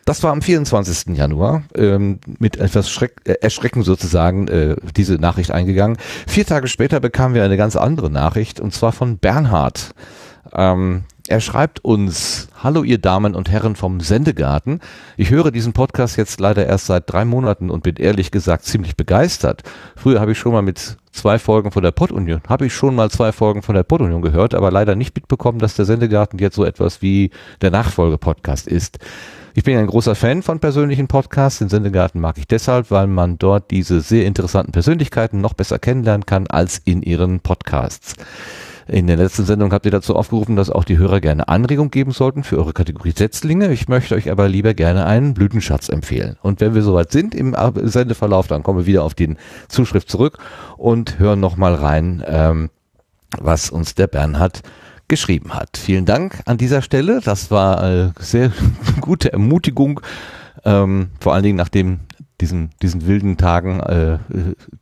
Das 0.06 0.22
war 0.22 0.32
am 0.32 0.42
24. 0.42 1.16
Januar 1.16 1.64
ähm, 1.76 2.20
mit 2.40 2.58
etwas 2.58 2.90
Schreck, 2.90 3.22
äh, 3.24 3.36
Erschrecken 3.42 3.84
sozusagen 3.84 4.48
äh, 4.48 4.76
diese 4.96 5.16
Nachricht 5.16 5.52
eingegangen. 5.52 5.98
Vier 6.28 6.46
Tage 6.46 6.68
später 6.68 7.00
bekamen 7.00 7.36
wir 7.36 7.44
eine 7.44 7.58
ganz 7.58 7.76
andere 7.76 8.10
Nachricht 8.10 8.60
und 8.60 8.74
zwar 8.74 8.92
von 8.92 9.18
Bernhard. 9.18 9.94
Ähm, 10.52 11.04
er 11.30 11.40
schreibt 11.40 11.86
uns, 11.86 12.50
hallo 12.62 12.84
ihr 12.84 12.98
Damen 12.98 13.34
und 13.34 13.50
Herren 13.50 13.78
vom 13.78 14.02
Sendegarten. 14.02 14.82
Ich 15.16 15.30
höre 15.30 15.52
diesen 15.52 15.72
Podcast 15.72 16.18
jetzt 16.18 16.42
leider 16.42 16.66
erst 16.66 16.88
seit 16.88 17.10
drei 17.10 17.24
Monaten 17.24 17.70
und 17.70 17.82
bin 17.82 17.96
ehrlich 17.96 18.30
gesagt 18.30 18.66
ziemlich 18.66 18.98
begeistert. 18.98 19.64
Früher 19.96 20.20
habe 20.20 20.34
ich 20.34 20.38
schon 20.38 20.52
mal 20.52 20.62
mit 20.62 20.98
zwei 21.14 21.40
Folgen 21.40 21.72
von 21.72 21.82
der 21.82 21.92
Pottunion, 21.92 22.42
habe 22.50 22.66
ich 22.66 22.74
schon 22.74 22.96
mal 22.96 23.10
zwei 23.10 23.32
Folgen 23.32 23.62
von 23.62 23.74
der 23.74 23.84
Pottunion 23.84 24.22
gehört, 24.22 24.54
aber 24.54 24.70
leider 24.70 24.98
nicht 24.98 25.16
mitbekommen, 25.16 25.60
dass 25.60 25.78
der 25.78 25.86
Sendegarten 25.86 26.40
jetzt 26.40 26.56
so 26.56 26.66
etwas 26.66 27.02
wie 27.02 27.32
der 27.62 27.72
Nachfolgepodcast 27.72 28.68
ist. 28.68 29.00
Ich 29.56 29.64
bin 29.64 29.78
ein 29.78 29.86
großer 29.86 30.16
Fan 30.16 30.42
von 30.42 30.60
persönlichen 30.60 31.08
Podcasts. 31.08 31.60
Den 31.60 31.70
Sendegarten 31.70 32.20
mag 32.20 32.40
ich 32.40 32.48
deshalb, 32.48 32.90
weil 32.90 33.06
man 33.06 33.38
dort 33.38 33.70
diese 33.70 34.02
sehr 34.02 34.26
interessanten 34.26 34.72
Persönlichkeiten 34.72 35.42
noch 35.42 35.54
besser 35.54 35.78
kennenlernen 35.78 36.26
kann 36.26 36.48
als 36.48 36.82
in 36.86 37.04
ihren 37.04 37.40
Podcasts. 37.40 38.16
In 38.88 39.06
der 39.06 39.16
letzten 39.16 39.46
Sendung 39.46 39.72
habt 39.72 39.86
ihr 39.86 39.92
dazu 39.92 40.16
aufgerufen, 40.16 40.56
dass 40.56 40.72
auch 40.72 40.84
die 40.84 40.98
Hörer 40.98 41.22
gerne 41.22 41.50
Anregung 41.50 41.92
geben 41.92 42.14
sollten 42.14 42.44
für 42.44 42.58
eure 42.58 42.74
Kategorie 42.74 43.14
Setzlinge. 43.16 43.72
Ich 43.72 43.88
möchte 43.88 44.16
euch 44.16 44.32
aber 44.32 44.50
lieber 44.50 44.74
gerne 44.74 45.06
einen 45.06 45.36
Blütenschatz 45.36 45.88
empfehlen. 45.88 46.36
Und 46.42 46.60
wenn 46.60 46.74
wir 46.74 46.82
soweit 46.82 47.12
sind 47.12 47.36
im 47.36 47.56
Sendeverlauf, 47.76 48.48
dann 48.48 48.64
kommen 48.64 48.80
wir 48.80 48.86
wieder 48.88 49.04
auf 49.04 49.14
den 49.14 49.38
Zuschrift 49.68 50.10
zurück 50.10 50.40
und 50.78 51.20
hören 51.20 51.40
nochmal 51.40 51.76
rein, 51.76 52.24
ähm, 52.26 52.72
was 53.40 53.70
uns 53.70 53.94
der 53.94 54.08
Bernhard 54.08 54.64
geschrieben 55.14 55.54
hat. 55.54 55.78
Vielen 55.78 56.06
Dank 56.06 56.42
an 56.46 56.58
dieser 56.58 56.82
Stelle. 56.82 57.22
Das 57.24 57.52
war 57.52 57.80
eine 57.80 58.14
sehr 58.18 58.52
gute 59.00 59.32
Ermutigung, 59.32 60.02
ähm, 60.66 61.12
vor 61.20 61.36
allen 61.36 61.44
Dingen 61.44 61.58
nach 61.58 61.70
dem, 61.70 62.00
diesen, 62.42 62.72
diesen 62.82 63.06
wilden 63.06 63.38
Tagen, 63.38 63.80
äh, 63.82 64.18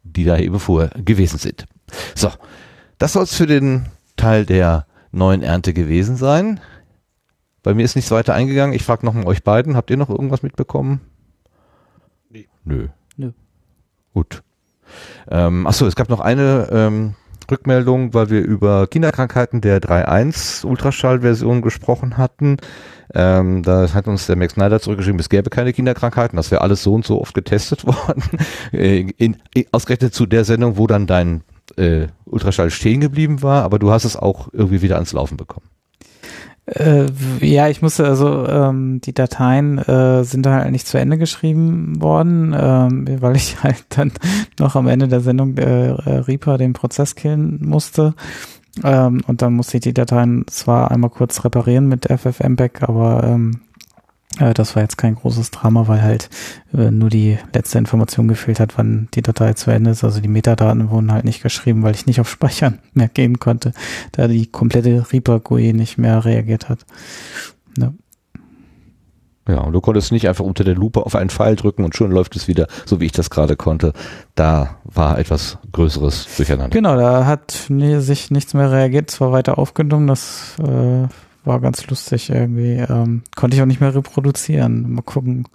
die 0.03 0.23
da 0.23 0.37
eben 0.37 0.57
vor 0.57 0.87
gewesen 0.95 1.37
sind. 1.37 1.65
So, 2.15 2.31
das 2.97 3.11
soll 3.11 3.23
es 3.23 3.35
für 3.35 3.45
den 3.45 3.87
Teil 4.15 4.45
der 4.45 4.85
neuen 5.11 5.43
Ernte 5.43 5.73
gewesen 5.73 6.15
sein. 6.15 6.61
Bei 7.61 7.73
mir 7.73 7.83
ist 7.83 7.97
nichts 7.97 8.11
weiter 8.11 8.33
eingegangen. 8.33 8.73
Ich 8.73 8.83
frage 8.83 9.05
nochmal 9.05 9.25
euch 9.25 9.43
beiden. 9.43 9.75
Habt 9.75 9.89
ihr 9.89 9.97
noch 9.97 10.09
irgendwas 10.09 10.43
mitbekommen? 10.43 11.01
Nee. 12.29 12.47
Nö. 12.63 12.87
Nö. 13.17 13.33
Gut. 14.13 14.43
Ähm, 15.29 15.67
achso, 15.67 15.85
es 15.87 15.97
gab 15.97 16.07
noch 16.07 16.21
eine 16.21 16.69
ähm, 16.71 17.15
Rückmeldung, 17.51 18.13
weil 18.13 18.29
wir 18.29 18.41
über 18.41 18.87
Kinderkrankheiten 18.87 19.61
der 19.61 19.81
3.1 19.81 20.65
Ultraschallversion 20.65 21.61
gesprochen 21.61 22.17
hatten. 22.17 22.57
Ähm, 23.13 23.61
da 23.63 23.93
hat 23.93 24.07
uns 24.07 24.25
der 24.25 24.37
Max 24.37 24.53
Snyder 24.53 24.79
zurückgeschrieben, 24.79 25.19
es 25.19 25.29
gäbe 25.29 25.49
keine 25.49 25.73
Kinderkrankheiten, 25.73 26.37
das 26.37 26.49
wäre 26.49 26.61
alles 26.61 26.81
so 26.81 26.93
und 26.93 27.05
so 27.05 27.19
oft 27.19 27.33
getestet 27.33 27.85
worden. 27.85 28.23
Äh, 28.71 29.01
in, 29.17 29.37
in, 29.53 29.65
ausgerechnet 29.71 30.13
zu 30.13 30.25
der 30.25 30.45
Sendung, 30.45 30.77
wo 30.77 30.87
dann 30.87 31.07
dein 31.07 31.43
äh, 31.77 32.07
Ultraschall 32.25 32.71
stehen 32.71 33.01
geblieben 33.01 33.41
war, 33.41 33.63
aber 33.63 33.79
du 33.79 33.91
hast 33.91 34.05
es 34.05 34.15
auch 34.15 34.49
irgendwie 34.53 34.81
wieder 34.81 34.95
ans 34.95 35.13
Laufen 35.13 35.37
bekommen. 35.37 35.67
Äh, 36.65 37.07
ja, 37.41 37.69
ich 37.69 37.81
musste 37.81 38.05
also 38.05 38.47
ähm, 38.47 39.01
die 39.01 39.13
Dateien 39.13 39.79
äh, 39.79 40.23
sind 40.23 40.45
halt 40.45 40.71
nicht 40.71 40.87
zu 40.87 40.99
Ende 40.99 41.17
geschrieben 41.17 42.01
worden, 42.01 42.55
ähm, 42.57 43.07
weil 43.19 43.35
ich 43.35 43.57
halt 43.63 43.83
dann 43.89 44.11
noch 44.59 44.75
am 44.75 44.87
Ende 44.87 45.07
der 45.07 45.21
Sendung 45.21 45.57
äh, 45.57 45.89
äh 45.89 46.17
Reaper 46.19 46.57
den 46.57 46.73
Prozess 46.73 47.15
killen 47.15 47.59
musste. 47.63 48.13
Ähm, 48.83 49.21
und 49.27 49.41
dann 49.41 49.53
musste 49.53 49.77
ich 49.77 49.83
die 49.83 49.93
Dateien 49.93 50.45
zwar 50.47 50.91
einmal 50.91 51.09
kurz 51.09 51.43
reparieren 51.43 51.87
mit 51.87 52.07
FFmpeg, 52.07 52.83
aber 52.83 53.23
ähm, 53.25 53.51
äh, 53.51 53.70
das 54.37 54.75
war 54.75 54.83
jetzt 54.83 54.97
kein 54.97 55.15
großes 55.15 55.51
Drama, 55.51 55.87
weil 55.87 56.01
halt 56.01 56.29
äh, 56.73 56.89
nur 56.89 57.09
die 57.09 57.37
letzte 57.53 57.77
Information 57.77 58.27
gefehlt 58.27 58.59
hat, 58.59 58.77
wann 58.77 59.09
die 59.13 59.21
Datei 59.21 59.53
zu 59.53 59.71
Ende 59.71 59.91
ist. 59.91 60.03
Also 60.03 60.21
die 60.21 60.29
Metadaten 60.29 60.89
wurden 60.89 61.11
halt 61.11 61.25
nicht 61.25 61.43
geschrieben, 61.43 61.83
weil 61.83 61.95
ich 61.95 62.05
nicht 62.05 62.21
auf 62.21 62.29
Speichern 62.29 62.79
mehr 62.93 63.09
gehen 63.09 63.39
konnte, 63.39 63.73
da 64.13 64.27
die 64.27 64.47
komplette 64.47 65.05
Reaper-GUI 65.11 65.73
nicht 65.73 65.97
mehr 65.97 66.23
reagiert 66.23 66.69
hat. 66.69 66.85
Ja. 67.77 67.91
Ja, 69.47 69.61
und 69.61 69.73
du 69.73 69.81
konntest 69.81 70.11
nicht 70.11 70.29
einfach 70.29 70.45
unter 70.45 70.63
der 70.63 70.75
Lupe 70.75 71.03
auf 71.03 71.15
einen 71.15 71.31
Pfeil 71.31 71.55
drücken 71.55 71.83
und 71.83 71.95
schon 71.95 72.11
läuft 72.11 72.35
es 72.35 72.47
wieder, 72.47 72.67
so 72.85 73.01
wie 73.01 73.05
ich 73.05 73.11
das 73.11 73.31
gerade 73.31 73.55
konnte. 73.55 73.91
Da 74.35 74.77
war 74.83 75.17
etwas 75.17 75.57
Größeres 75.71 76.27
Durcheinander. 76.37 76.69
Genau, 76.69 76.95
da 76.95 77.25
hat 77.25 77.65
nee, 77.69 77.99
sich 77.99 78.29
nichts 78.29 78.53
mehr 78.53 78.71
reagiert, 78.71 79.09
zwar 79.09 79.31
weiter 79.31 79.57
aufgenommen, 79.57 80.07
das 80.07 80.55
äh, 80.59 81.07
war 81.43 81.59
ganz 81.59 81.87
lustig 81.87 82.29
irgendwie. 82.29 82.75
Ähm, 82.77 83.23
konnte 83.35 83.55
ich 83.55 83.61
auch 83.61 83.67
nicht 83.67 83.81
mehr 83.81 83.95
reproduzieren. 83.95 84.93
Mal 84.93 85.01
gucken. 85.01 85.47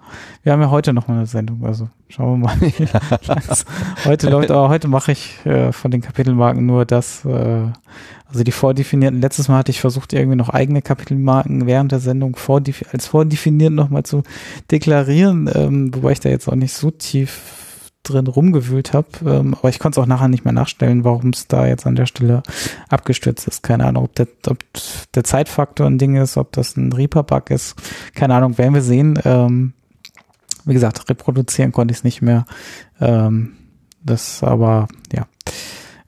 Wir 0.42 0.52
haben 0.52 0.60
ja 0.60 0.70
heute 0.70 0.92
noch 0.92 1.08
mal 1.08 1.18
eine 1.18 1.26
Sendung, 1.26 1.64
also 1.64 1.88
schauen 2.08 2.40
wir 2.40 2.48
mal. 2.48 2.56
heute 4.04 4.28
läuft, 4.28 4.50
aber 4.50 4.68
heute 4.68 4.88
mache 4.88 5.12
ich 5.12 5.44
äh, 5.46 5.72
von 5.72 5.90
den 5.90 6.00
Kapitelmarken 6.00 6.66
nur 6.66 6.84
das, 6.84 7.24
äh, 7.24 7.68
also 8.28 8.42
die 8.42 8.52
vordefinierten. 8.52 9.20
Letztes 9.20 9.48
Mal 9.48 9.58
hatte 9.58 9.70
ich 9.70 9.80
versucht, 9.80 10.12
irgendwie 10.12 10.36
noch 10.36 10.48
eigene 10.48 10.82
Kapitelmarken 10.82 11.66
während 11.66 11.92
der 11.92 12.00
Sendung 12.00 12.34
vordef 12.36 12.84
als 12.92 13.06
vordefiniert 13.06 13.72
nochmal 13.72 14.02
zu 14.02 14.24
deklarieren, 14.70 15.48
ähm, 15.54 15.94
wobei 15.94 16.12
ich 16.12 16.20
da 16.20 16.28
jetzt 16.28 16.48
auch 16.48 16.56
nicht 16.56 16.72
so 16.72 16.90
tief 16.90 17.65
drin 18.08 18.26
rumgewühlt 18.26 18.92
habe. 18.92 19.08
Ähm, 19.24 19.54
aber 19.54 19.68
ich 19.68 19.78
konnte 19.78 20.00
es 20.00 20.02
auch 20.02 20.08
nachher 20.08 20.28
nicht 20.28 20.44
mehr 20.44 20.52
nachstellen, 20.52 21.04
warum 21.04 21.30
es 21.30 21.46
da 21.46 21.66
jetzt 21.66 21.86
an 21.86 21.96
der 21.96 22.06
Stelle 22.06 22.42
abgestürzt 22.88 23.46
ist. 23.48 23.62
Keine 23.62 23.84
Ahnung, 23.86 24.04
ob 24.04 24.14
der, 24.14 24.28
ob 24.48 24.58
der 25.14 25.24
Zeitfaktor 25.24 25.86
ein 25.86 25.98
Ding 25.98 26.16
ist, 26.16 26.36
ob 26.36 26.52
das 26.52 26.76
ein 26.76 26.92
Reaper-Bug 26.92 27.50
ist. 27.50 27.76
Keine 28.14 28.34
Ahnung, 28.34 28.58
werden 28.58 28.74
wir 28.74 28.82
sehen. 28.82 29.18
Ähm, 29.24 29.72
wie 30.64 30.74
gesagt, 30.74 31.08
reproduzieren 31.08 31.72
konnte 31.72 31.92
ich 31.92 31.98
es 31.98 32.04
nicht 32.04 32.22
mehr. 32.22 32.44
Ähm, 33.00 33.52
das 34.02 34.42
aber, 34.42 34.88
ja. 35.12 35.26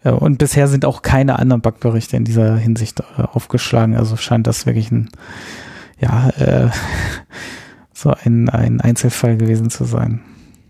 Äh, 0.04 0.10
und 0.10 0.38
bisher 0.38 0.68
sind 0.68 0.84
auch 0.84 1.02
keine 1.02 1.38
anderen 1.38 1.62
Bugberichte 1.62 2.16
in 2.16 2.24
dieser 2.24 2.56
Hinsicht 2.56 3.00
äh, 3.00 3.22
aufgeschlagen. 3.22 3.96
Also 3.96 4.16
scheint 4.16 4.46
das 4.46 4.66
wirklich 4.66 4.90
ein, 4.90 5.10
ja, 6.00 6.30
äh, 6.30 6.70
so 7.92 8.12
ein, 8.22 8.48
ein 8.48 8.80
Einzelfall 8.80 9.36
gewesen 9.36 9.70
zu 9.70 9.84
sein. 9.84 10.20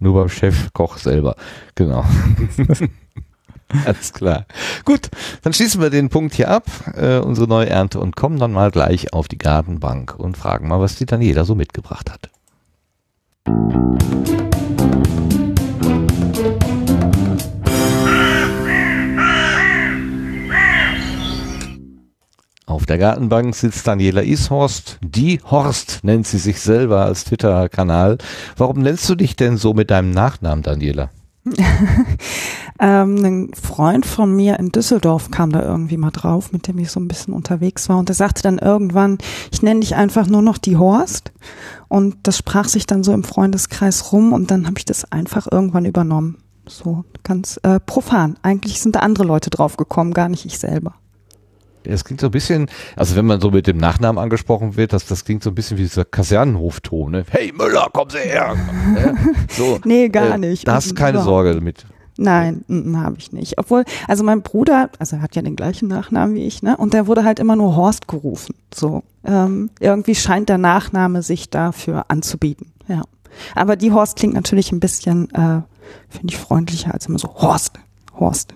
Nur 0.01 0.15
beim 0.15 0.29
Chef 0.29 0.73
Koch 0.73 0.99
selber. 0.99 1.35
Genau. 1.75 2.05
Alles 3.85 4.13
klar. 4.13 4.47
Gut, 4.85 5.11
dann 5.43 5.53
schließen 5.53 5.81
wir 5.81 5.91
den 5.91 6.09
Punkt 6.09 6.35
hier 6.35 6.51
ab, 6.51 6.65
äh, 6.95 7.19
unsere 7.19 7.47
neue 7.47 7.69
Ernte, 7.69 8.01
und 8.01 8.17
kommen 8.17 8.39
dann 8.39 8.53
mal 8.53 8.71
gleich 8.71 9.13
auf 9.13 9.29
die 9.29 9.37
Gartenbank 9.37 10.15
und 10.19 10.39
fragen 10.39 10.69
mal, 10.69 10.81
was 10.81 10.97
die 10.97 11.07
Daniela 11.07 11.45
so 11.45 11.55
mitgebracht 11.55 12.11
hat. 12.11 12.31
Auf 22.69 22.85
der 22.85 22.99
Gartenbank 22.99 23.55
sitzt 23.55 23.87
Daniela 23.87 24.23
Ishorst. 24.23 24.99
Die 25.01 25.41
Horst 25.51 26.01
nennt 26.03 26.27
sie 26.27 26.37
sich 26.37 26.61
selber 26.61 27.03
als 27.07 27.25
Twitter-Kanal. 27.25 28.19
Warum 28.59 28.81
nennst 28.81 29.09
du 29.09 29.15
dich 29.15 29.37
denn 29.37 29.57
so 29.57 29.73
mit 29.73 29.91
deinem 29.91 30.11
Nachnamen, 30.11 30.63
Daniela? 30.63 31.09
ähm, 32.79 33.25
ein 33.25 33.51
Freund 33.55 34.05
von 34.05 34.37
mir 34.37 34.59
in 34.59 34.69
Düsseldorf 34.69 35.31
kam 35.31 35.51
da 35.51 35.63
irgendwie 35.63 35.97
mal 35.97 36.11
drauf, 36.11 36.53
mit 36.53 36.69
dem 36.69 36.79
ich 36.79 36.91
so 36.91 37.01
ein 37.01 37.09
bisschen 37.09 37.33
unterwegs 37.33 37.89
war. 37.89 37.97
Und 37.97 38.11
er 38.11 38.15
sagte 38.15 38.43
dann 38.43 38.59
irgendwann, 38.59 39.17
ich 39.51 39.63
nenne 39.63 39.81
dich 39.81 39.95
einfach 39.95 40.27
nur 40.27 40.43
noch 40.43 40.59
die 40.59 40.77
Horst. 40.77 41.33
Und 41.89 42.17
das 42.25 42.37
sprach 42.37 42.69
sich 42.69 42.85
dann 42.85 43.03
so 43.03 43.15
im 43.15 43.25
Freundeskreis 43.25 44.13
rum 44.13 44.35
und 44.35 44.51
dann 44.51 44.67
habe 44.67 44.77
ich 44.77 44.85
das 44.85 45.11
einfach 45.11 45.49
irgendwann 45.51 45.87
übernommen. 45.87 46.37
So 46.69 47.07
ganz 47.23 47.59
äh, 47.63 47.81
profan. 47.81 48.37
Eigentlich 48.43 48.83
sind 48.83 48.95
da 48.95 49.01
andere 49.01 49.25
Leute 49.25 49.49
drauf 49.49 49.79
gekommen, 49.79 50.13
gar 50.13 50.29
nicht 50.29 50.45
ich 50.45 50.59
selber. 50.59 50.97
Es 51.85 52.05
klingt 52.05 52.21
so 52.21 52.29
ein 52.29 52.31
bisschen, 52.31 52.69
also 52.97 53.17
wenn 53.17 53.27
man 53.27 53.41
so 53.41 53.51
mit 53.51 53.67
dem 53.67 53.79
Nachnamen 53.79 54.23
angesprochen 54.23 54.77
wird, 54.77 54.93
das, 54.93 55.07
das 55.07 55.25
klingt 55.25 55.43
so 55.43 55.51
ein 55.51 55.55
bisschen 55.55 55.79
wie 55.79 55.83
dieser 55.83 56.05
Kasernenhofton. 56.05 57.13
Ne? 57.13 57.25
Hey 57.31 57.53
Müller, 57.57 57.89
kommen 57.93 58.11
Sie 58.11 58.19
her! 58.19 58.57
so, 59.51 59.79
nee, 59.85 60.09
gar 60.09 60.35
äh, 60.35 60.39
nicht. 60.39 60.67
Da 60.67 60.75
hast 60.75 60.91
du 60.91 60.95
keine 60.95 61.23
Sorge 61.23 61.55
damit. 61.55 61.87
Nein, 62.21 62.65
habe 62.97 63.15
ich 63.17 63.33
nicht. 63.33 63.59
Obwohl, 63.59 63.85
also 64.09 64.25
mein 64.25 64.43
Bruder, 64.43 64.91
also 64.99 65.17
er 65.17 65.23
hat 65.23 65.37
ja 65.37 65.43
den 65.43 65.55
gleichen 65.55 65.87
Nachnamen 65.87 66.35
wie 66.35 66.45
ich, 66.47 66.65
ne? 66.65 66.77
Und 66.77 66.93
der 66.93 67.07
wurde 67.07 67.23
halt 67.23 67.39
immer 67.39 67.55
nur 67.55 67.77
Horst 67.77 68.09
gerufen. 68.09 68.57
So, 68.75 69.05
ähm, 69.25 69.71
irgendwie 69.79 70.17
scheint 70.17 70.49
der 70.49 70.59
Nachname 70.59 71.23
sich 71.23 71.49
dafür 71.49 72.07
anzubieten. 72.09 72.73
Ja, 72.89 73.03
aber 73.55 73.77
die 73.77 73.93
Horst 73.93 74.17
klingt 74.17 74.35
natürlich 74.35 74.73
ein 74.73 74.81
bisschen, 74.81 75.31
äh, 75.31 75.63
finde 76.09 76.27
ich 76.31 76.39
freundlicher 76.39 76.93
als 76.93 77.07
immer 77.07 77.21
so 77.21 77.29
Horst, 77.37 77.79
Horst. 78.19 78.53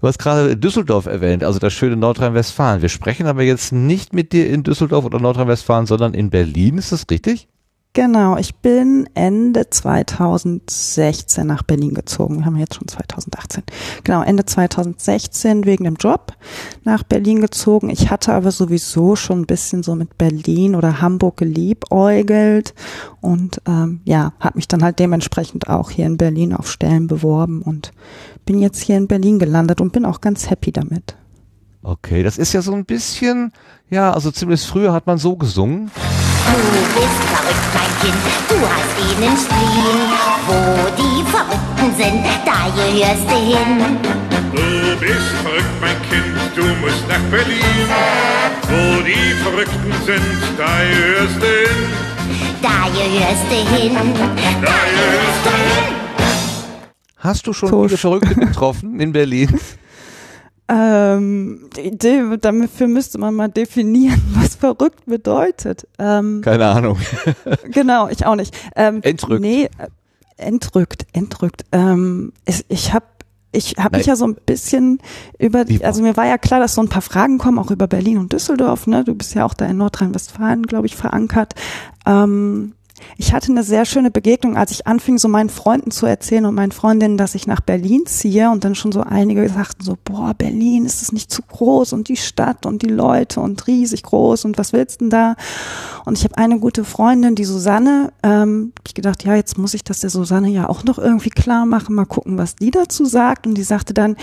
Du 0.00 0.06
hast 0.06 0.18
gerade 0.18 0.56
Düsseldorf 0.56 1.06
erwähnt, 1.06 1.44
also 1.44 1.58
das 1.58 1.72
schöne 1.72 1.96
Nordrhein-Westfalen. 1.96 2.82
Wir 2.82 2.88
sprechen 2.88 3.26
aber 3.26 3.42
jetzt 3.42 3.72
nicht 3.72 4.12
mit 4.12 4.32
dir 4.32 4.48
in 4.48 4.62
Düsseldorf 4.62 5.04
oder 5.04 5.20
Nordrhein-Westfalen, 5.20 5.86
sondern 5.86 6.14
in 6.14 6.30
Berlin. 6.30 6.78
Ist 6.78 6.92
das 6.92 7.06
richtig? 7.10 7.48
Genau, 7.96 8.36
ich 8.36 8.56
bin 8.56 9.08
Ende 9.14 9.70
2016 9.70 11.46
nach 11.46 11.62
Berlin 11.62 11.94
gezogen. 11.94 12.38
Wir 12.38 12.46
haben 12.46 12.56
jetzt 12.56 12.74
schon 12.74 12.88
2018. 12.88 13.62
Genau, 14.02 14.20
Ende 14.20 14.44
2016 14.44 15.64
wegen 15.64 15.84
dem 15.84 15.94
Job 15.94 16.32
nach 16.82 17.04
Berlin 17.04 17.40
gezogen. 17.40 17.90
Ich 17.90 18.10
hatte 18.10 18.32
aber 18.32 18.50
sowieso 18.50 19.14
schon 19.14 19.42
ein 19.42 19.46
bisschen 19.46 19.84
so 19.84 19.94
mit 19.94 20.18
Berlin 20.18 20.74
oder 20.74 21.00
Hamburg 21.00 21.36
geliebäugelt 21.36 22.74
und 23.20 23.62
ähm, 23.68 24.00
ja, 24.04 24.32
habe 24.40 24.58
mich 24.58 24.66
dann 24.66 24.82
halt 24.82 24.98
dementsprechend 24.98 25.68
auch 25.68 25.90
hier 25.90 26.06
in 26.06 26.16
Berlin 26.16 26.52
auf 26.52 26.68
Stellen 26.68 27.06
beworben 27.06 27.62
und 27.62 27.92
bin 28.44 28.60
jetzt 28.60 28.82
hier 28.82 28.96
in 28.96 29.06
Berlin 29.08 29.38
gelandet 29.38 29.80
und 29.80 29.92
bin 29.92 30.04
auch 30.04 30.20
ganz 30.20 30.50
happy 30.50 30.72
damit. 30.72 31.16
Okay, 31.82 32.22
das 32.22 32.38
ist 32.38 32.52
ja 32.52 32.62
so 32.62 32.72
ein 32.72 32.84
bisschen, 32.84 33.52
ja, 33.90 34.12
also 34.12 34.30
zumindest 34.30 34.66
früher 34.66 34.92
hat 34.92 35.06
man 35.06 35.18
so 35.18 35.36
gesungen. 35.36 35.90
Du 36.46 37.00
bist 37.00 37.22
verrückt, 37.28 37.68
mein 37.74 37.92
Kind, 38.00 38.22
du 38.48 38.56
hast 38.66 38.94
ihnen 39.00 39.36
Spleen. 39.36 39.98
Wo 40.46 40.56
die 40.96 41.22
Verrückten 41.30 41.96
sind, 41.96 42.24
da 42.44 42.68
gehörst 42.74 43.26
du 43.28 43.36
hin. 43.36 43.98
Du 44.52 45.00
bist 45.00 45.28
verrückt, 45.42 45.74
mein 45.80 46.02
Kind, 46.08 46.36
du 46.54 46.64
musst 46.80 47.08
nach 47.08 47.20
Berlin. 47.30 47.88
Wo 48.68 49.02
die 49.02 49.34
Verrückten 49.42 49.92
sind, 50.06 50.58
da 50.58 50.78
gehörst 50.84 51.36
du 51.36 51.46
hin. 51.46 51.88
Da 52.62 52.88
gehörst 52.92 53.44
du 53.50 53.76
hin. 53.76 53.94
Da 54.62 54.76
gehörst 54.96 55.44
du 55.44 55.50
hin. 55.50 56.03
Hast 57.24 57.46
du 57.46 57.54
schon 57.54 57.70
so 57.70 57.84
viele 57.84 57.96
Verrückte 57.96 58.34
getroffen 58.34 59.00
in 59.00 59.12
Berlin? 59.12 59.58
Ähm, 60.66 61.68
die, 61.76 62.38
dafür 62.40 62.88
müsste 62.88 63.18
man 63.18 63.34
mal 63.34 63.48
definieren, 63.48 64.18
was 64.34 64.54
verrückt 64.54 65.04
bedeutet. 65.04 65.86
Ähm, 65.98 66.40
Keine 66.42 66.64
Ahnung. 66.64 66.96
genau, 67.70 68.08
ich 68.08 68.24
auch 68.24 68.34
nicht. 68.34 68.56
Ähm, 68.74 69.02
entrückt. 69.02 69.42
Nee, 69.42 69.64
äh, 69.64 69.88
entrückt, 70.38 71.06
entrückt. 71.12 71.66
Ähm, 71.70 72.32
ich 72.46 72.64
ich 72.68 72.94
habe 72.94 73.04
ich 73.52 73.74
habe 73.76 73.98
mich 73.98 74.06
ja 74.06 74.16
so 74.16 74.26
ein 74.26 74.36
bisschen 74.46 75.00
über, 75.38 75.66
also 75.82 76.02
mir 76.02 76.16
war 76.16 76.26
ja 76.26 76.38
klar, 76.38 76.60
dass 76.60 76.74
so 76.74 76.80
ein 76.80 76.88
paar 76.88 77.02
Fragen 77.02 77.36
kommen, 77.36 77.58
auch 77.58 77.70
über 77.70 77.86
Berlin 77.86 78.16
und 78.16 78.32
Düsseldorf. 78.32 78.86
Ne? 78.86 79.04
Du 79.04 79.14
bist 79.14 79.34
ja 79.34 79.44
auch 79.44 79.54
da 79.54 79.66
in 79.66 79.76
Nordrhein-Westfalen, 79.76 80.62
glaube 80.62 80.86
ich, 80.86 80.96
verankert. 80.96 81.54
Ähm, 82.06 82.72
ich 83.16 83.32
hatte 83.32 83.50
eine 83.50 83.64
sehr 83.64 83.84
schöne 83.84 84.10
Begegnung, 84.10 84.56
als 84.56 84.70
ich 84.70 84.86
anfing, 84.86 85.18
so 85.18 85.28
meinen 85.28 85.50
Freunden 85.50 85.90
zu 85.90 86.06
erzählen 86.06 86.46
und 86.46 86.54
meinen 86.54 86.72
Freundinnen, 86.72 87.16
dass 87.16 87.34
ich 87.34 87.46
nach 87.46 87.60
Berlin 87.60 88.06
ziehe 88.06 88.50
und 88.50 88.64
dann 88.64 88.74
schon 88.74 88.92
so 88.92 89.00
einige 89.00 89.48
sagten 89.48 89.82
so, 89.82 89.96
boah, 90.02 90.34
Berlin, 90.34 90.84
ist 90.84 91.02
es 91.02 91.12
nicht 91.12 91.30
zu 91.30 91.42
groß 91.42 91.92
und 91.92 92.08
die 92.08 92.16
Stadt 92.16 92.66
und 92.66 92.82
die 92.82 92.88
Leute 92.88 93.40
und 93.40 93.66
riesig 93.66 94.04
groß 94.04 94.44
und 94.44 94.58
was 94.58 94.72
willst 94.72 95.00
denn 95.00 95.10
da? 95.10 95.34
Und 96.04 96.18
ich 96.18 96.24
habe 96.24 96.38
eine 96.38 96.58
gute 96.60 96.84
Freundin, 96.84 97.34
die 97.34 97.44
Susanne, 97.44 98.12
ähm, 98.22 98.72
ich 98.86 98.94
gedacht, 98.94 99.24
ja, 99.24 99.34
jetzt 99.34 99.58
muss 99.58 99.74
ich 99.74 99.82
das 99.82 100.00
der 100.00 100.10
Susanne 100.10 100.48
ja 100.48 100.68
auch 100.68 100.84
noch 100.84 100.98
irgendwie 100.98 101.30
klar 101.30 101.66
machen, 101.66 101.94
mal 101.94 102.06
gucken, 102.06 102.38
was 102.38 102.56
die 102.56 102.70
dazu 102.70 103.04
sagt. 103.04 103.46
Und 103.46 103.54
die 103.54 103.62
sagte 103.62 103.94
dann, 103.94 104.16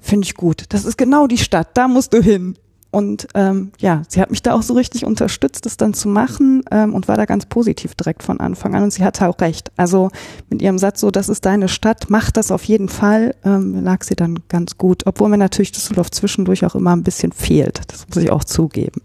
finde 0.00 0.26
ich 0.26 0.34
gut, 0.34 0.64
das 0.70 0.84
ist 0.84 0.98
genau 0.98 1.26
die 1.26 1.38
Stadt, 1.38 1.76
da 1.76 1.88
musst 1.88 2.12
du 2.12 2.20
hin. 2.20 2.56
Und 2.94 3.26
ähm, 3.34 3.72
ja, 3.80 4.02
sie 4.08 4.20
hat 4.20 4.30
mich 4.30 4.40
da 4.40 4.54
auch 4.54 4.62
so 4.62 4.74
richtig 4.74 5.04
unterstützt, 5.04 5.66
das 5.66 5.76
dann 5.76 5.94
zu 5.94 6.08
machen 6.08 6.62
ähm, 6.70 6.94
und 6.94 7.08
war 7.08 7.16
da 7.16 7.24
ganz 7.24 7.44
positiv 7.44 7.96
direkt 7.96 8.22
von 8.22 8.38
Anfang 8.38 8.76
an. 8.76 8.84
Und 8.84 8.92
sie 8.92 9.04
hatte 9.04 9.28
auch 9.28 9.40
recht. 9.40 9.72
Also 9.76 10.10
mit 10.48 10.62
ihrem 10.62 10.78
Satz 10.78 11.00
so, 11.00 11.10
das 11.10 11.28
ist 11.28 11.44
deine 11.44 11.68
Stadt, 11.68 12.06
mach 12.08 12.30
das 12.30 12.52
auf 12.52 12.62
jeden 12.62 12.88
Fall, 12.88 13.34
ähm, 13.44 13.82
lag 13.82 14.04
sie 14.04 14.14
dann 14.14 14.38
ganz 14.48 14.78
gut. 14.78 15.02
Obwohl 15.06 15.28
mir 15.28 15.38
natürlich 15.38 15.72
Düsseldorf 15.72 16.12
zwischendurch 16.12 16.64
auch 16.64 16.76
immer 16.76 16.94
ein 16.94 17.02
bisschen 17.02 17.32
fehlt. 17.32 17.80
Das 17.88 18.06
muss 18.06 18.18
ich 18.18 18.30
auch 18.30 18.44
zugeben. 18.44 19.02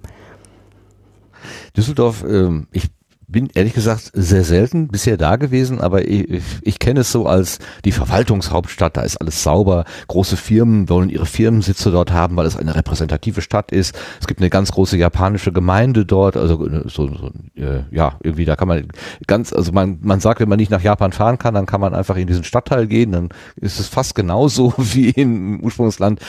Düsseldorf, 1.76 2.24
ähm, 2.28 2.68
ich 2.72 2.92
bin 3.30 3.50
ehrlich 3.54 3.74
gesagt 3.74 4.12
sehr 4.14 4.44
selten 4.44 4.88
bisher 4.88 5.16
da 5.16 5.36
gewesen, 5.36 5.80
aber 5.80 6.08
ich, 6.08 6.42
ich, 6.62 6.80
kenne 6.80 7.02
es 7.02 7.12
so 7.12 7.28
als 7.28 7.60
die 7.86 7.92
Verwaltungshauptstadt, 7.92 8.98
da 8.98 9.02
ist 9.02 9.18
alles 9.18 9.44
sauber, 9.44 9.86
große 10.08 10.36
Firmen 10.36 10.90
wollen 10.90 11.10
ihre 11.10 11.28
Firmensitze 11.28 11.92
dort 11.92 12.12
haben, 12.12 12.36
weil 12.36 12.48
es 12.48 12.58
eine 12.58 12.76
repräsentative 12.76 13.42
Stadt 13.42 13.72
ist. 13.72 13.98
Es 14.20 14.28
gibt 14.28 14.40
eine 14.40 14.50
ganz 14.50 14.72
große 14.72 14.98
japanische 14.98 15.52
Gemeinde 15.52 16.06
dort, 16.06 16.38
also 16.38 16.68
äh, 16.68 16.90
so, 16.90 17.08
so 17.08 17.32
äh, 17.56 17.84
ja, 17.92 18.18
irgendwie 18.24 18.46
da 18.46 18.56
kann 18.56 18.68
man 18.68 18.88
ganz, 19.28 19.54
also 19.54 19.72
man, 19.72 20.00
man 20.02 20.20
sagt, 20.20 20.40
wenn 20.40 20.50
man 20.50 20.58
nicht 20.58 20.72
nach 20.72 20.82
Japan 20.82 21.12
fahren 21.12 21.38
kann, 21.38 21.54
dann 21.54 21.68
kann 21.68 21.82
man 21.82 21.94
einfach 21.94 22.16
in 22.16 22.28
diesen 22.28 22.44
Stadtteil 22.44 22.88
gehen, 22.88 23.12
dann 23.12 23.30
ist 23.56 23.80
es 23.80 23.88
fast 23.88 24.16
genauso 24.16 24.74
wie 24.78 25.12
im 25.12 25.62
Ursprungsland. 25.62 26.20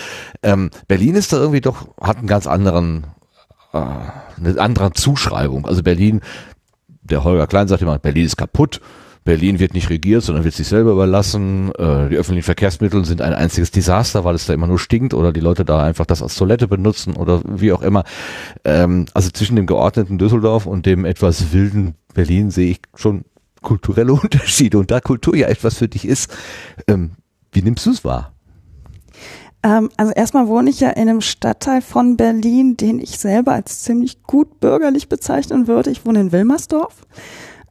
Ähm, 0.43 0.71
Berlin 0.87 1.15
ist 1.15 1.33
da 1.33 1.39
irgendwie 1.39 1.63
doch, 1.63 1.89
hat 2.01 2.19
einen 2.19 2.27
ganz 2.27 2.47
anderen 2.47 3.07
äh, 3.73 3.79
eine 3.79 4.61
andere 4.61 4.93
Zuschreibung. 4.93 5.67
Also 5.67 5.83
Berlin, 5.83 6.21
der 7.11 7.25
Holger 7.25 7.47
Klein 7.47 7.69
sagt 7.69 7.83
immer, 7.83 7.99
Berlin 7.99 8.27
ist 8.27 8.37
kaputt. 8.37 8.81
Berlin 9.25 9.59
wird 9.59 9.75
nicht 9.75 9.91
regiert, 9.91 10.23
sondern 10.23 10.45
wird 10.45 10.55
sich 10.55 10.67
selber 10.67 10.93
überlassen. 10.93 11.73
Äh, 11.75 12.09
die 12.09 12.17
öffentlichen 12.17 12.45
Verkehrsmittel 12.45 13.05
sind 13.05 13.21
ein 13.21 13.35
einziges 13.35 13.71
Desaster, 13.71 14.25
weil 14.25 14.35
es 14.35 14.47
da 14.47 14.55
immer 14.55 14.67
nur 14.67 14.79
stinkt 14.79 15.13
oder 15.13 15.33
die 15.33 15.41
Leute 15.41 15.65
da 15.65 15.83
einfach 15.83 16.07
das 16.07 16.23
als 16.23 16.37
Toilette 16.37 16.69
benutzen 16.69 17.17
oder 17.17 17.43
wie 17.45 17.73
auch 17.73 17.83
immer. 17.83 18.05
Ähm, 18.65 19.07
also 19.13 19.31
zwischen 19.31 19.57
dem 19.57 19.67
geordneten 19.67 20.17
Düsseldorf 20.17 20.65
und 20.65 20.87
dem 20.87 21.05
etwas 21.05 21.53
wilden 21.53 21.95
Berlin 22.15 22.51
sehe 22.51 22.71
ich 22.71 22.81
schon 22.95 23.25
kulturelle 23.61 24.13
Unterschiede. 24.15 24.79
Und 24.79 24.91
da 24.91 25.01
Kultur 25.01 25.37
ja 25.37 25.49
etwas 25.49 25.77
für 25.77 25.89
dich 25.89 26.07
ist, 26.07 26.35
ähm, 26.89 27.13
wie 27.53 27.63
nimmst 27.63 27.85
du 27.85 27.91
es 27.91 28.05
wahr? 28.05 28.33
Ähm, 29.63 29.91
also 29.97 30.13
erstmal 30.13 30.49
wohne 30.49 30.71
ich 30.71 30.81
ja 30.81 30.91
in 30.91 31.09
einem 31.09 31.21
Stadtteil 31.21 31.83
von 31.83 32.17
Berlin, 32.17 32.77
den 32.77 32.99
ich 32.99 33.19
selber 33.19 33.53
als 33.53 33.83
ziemlich 33.83 34.23
gut 34.23 34.61
bürgerlich 34.61 35.09
bezeichnen 35.09 35.67
würde. 35.67 35.91
Ich 35.91 36.07
wohne 36.07 36.21
in 36.21 36.33
Wilmersdorf. 36.33 36.95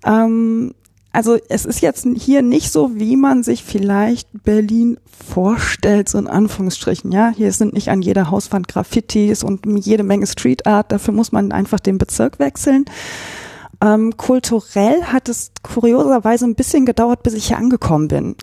Ähm, 0.06 0.73
also 1.12 1.38
es 1.49 1.65
ist 1.65 1.82
jetzt 1.82 2.08
hier 2.15 2.43
nicht 2.43 2.71
so, 2.71 2.99
wie 2.99 3.15
man 3.15 3.41
sich 3.41 3.63
vielleicht 3.63 4.30
Berlin 4.43 4.99
vorstellt, 5.06 6.08
so 6.08 6.19
in 6.19 6.28
Anführungsstrichen. 6.28 7.12
Ja, 7.12 7.34
hier 7.36 7.52
sind 7.52 7.73
nicht 7.73 7.89
an 7.89 8.04
jeder 8.04 8.30
Hauswand 8.30 8.67
Graffitis 8.67 9.43
und 9.43 9.65
jede 9.65 10.04
Menge 10.04 10.28
Street 10.28 10.67
Art. 10.67 10.91
Dafür 10.91 11.13
muss 11.13 11.32
man 11.32 11.52
einfach 11.52 11.80
den 11.80 11.97
Bezirk 11.97 12.38
wechseln. 12.38 12.86
Ähm, 13.81 14.17
kulturell 14.17 15.03
hat 15.03 15.29
es 15.29 15.51
kurioserweise 15.63 16.45
ein 16.45 16.55
bisschen 16.55 16.85
gedauert, 16.85 17.23
bis 17.23 17.33
ich 17.33 17.47
hier 17.47 17.57
angekommen 17.57 18.09
bin. 18.09 18.35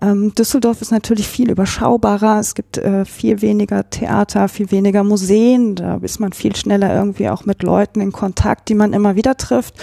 Ähm, 0.00 0.34
Düsseldorf 0.34 0.80
ist 0.82 0.92
natürlich 0.92 1.26
viel 1.26 1.50
überschaubarer. 1.50 2.38
Es 2.38 2.54
gibt 2.54 2.78
äh, 2.78 3.04
viel 3.04 3.42
weniger 3.42 3.88
Theater, 3.90 4.48
viel 4.48 4.70
weniger 4.70 5.02
Museen. 5.02 5.74
Da 5.74 5.96
ist 5.96 6.20
man 6.20 6.32
viel 6.32 6.54
schneller 6.54 6.94
irgendwie 6.94 7.28
auch 7.28 7.44
mit 7.44 7.62
Leuten 7.62 8.00
in 8.00 8.12
Kontakt, 8.12 8.68
die 8.68 8.74
man 8.74 8.92
immer 8.92 9.16
wieder 9.16 9.36
trifft. 9.36 9.74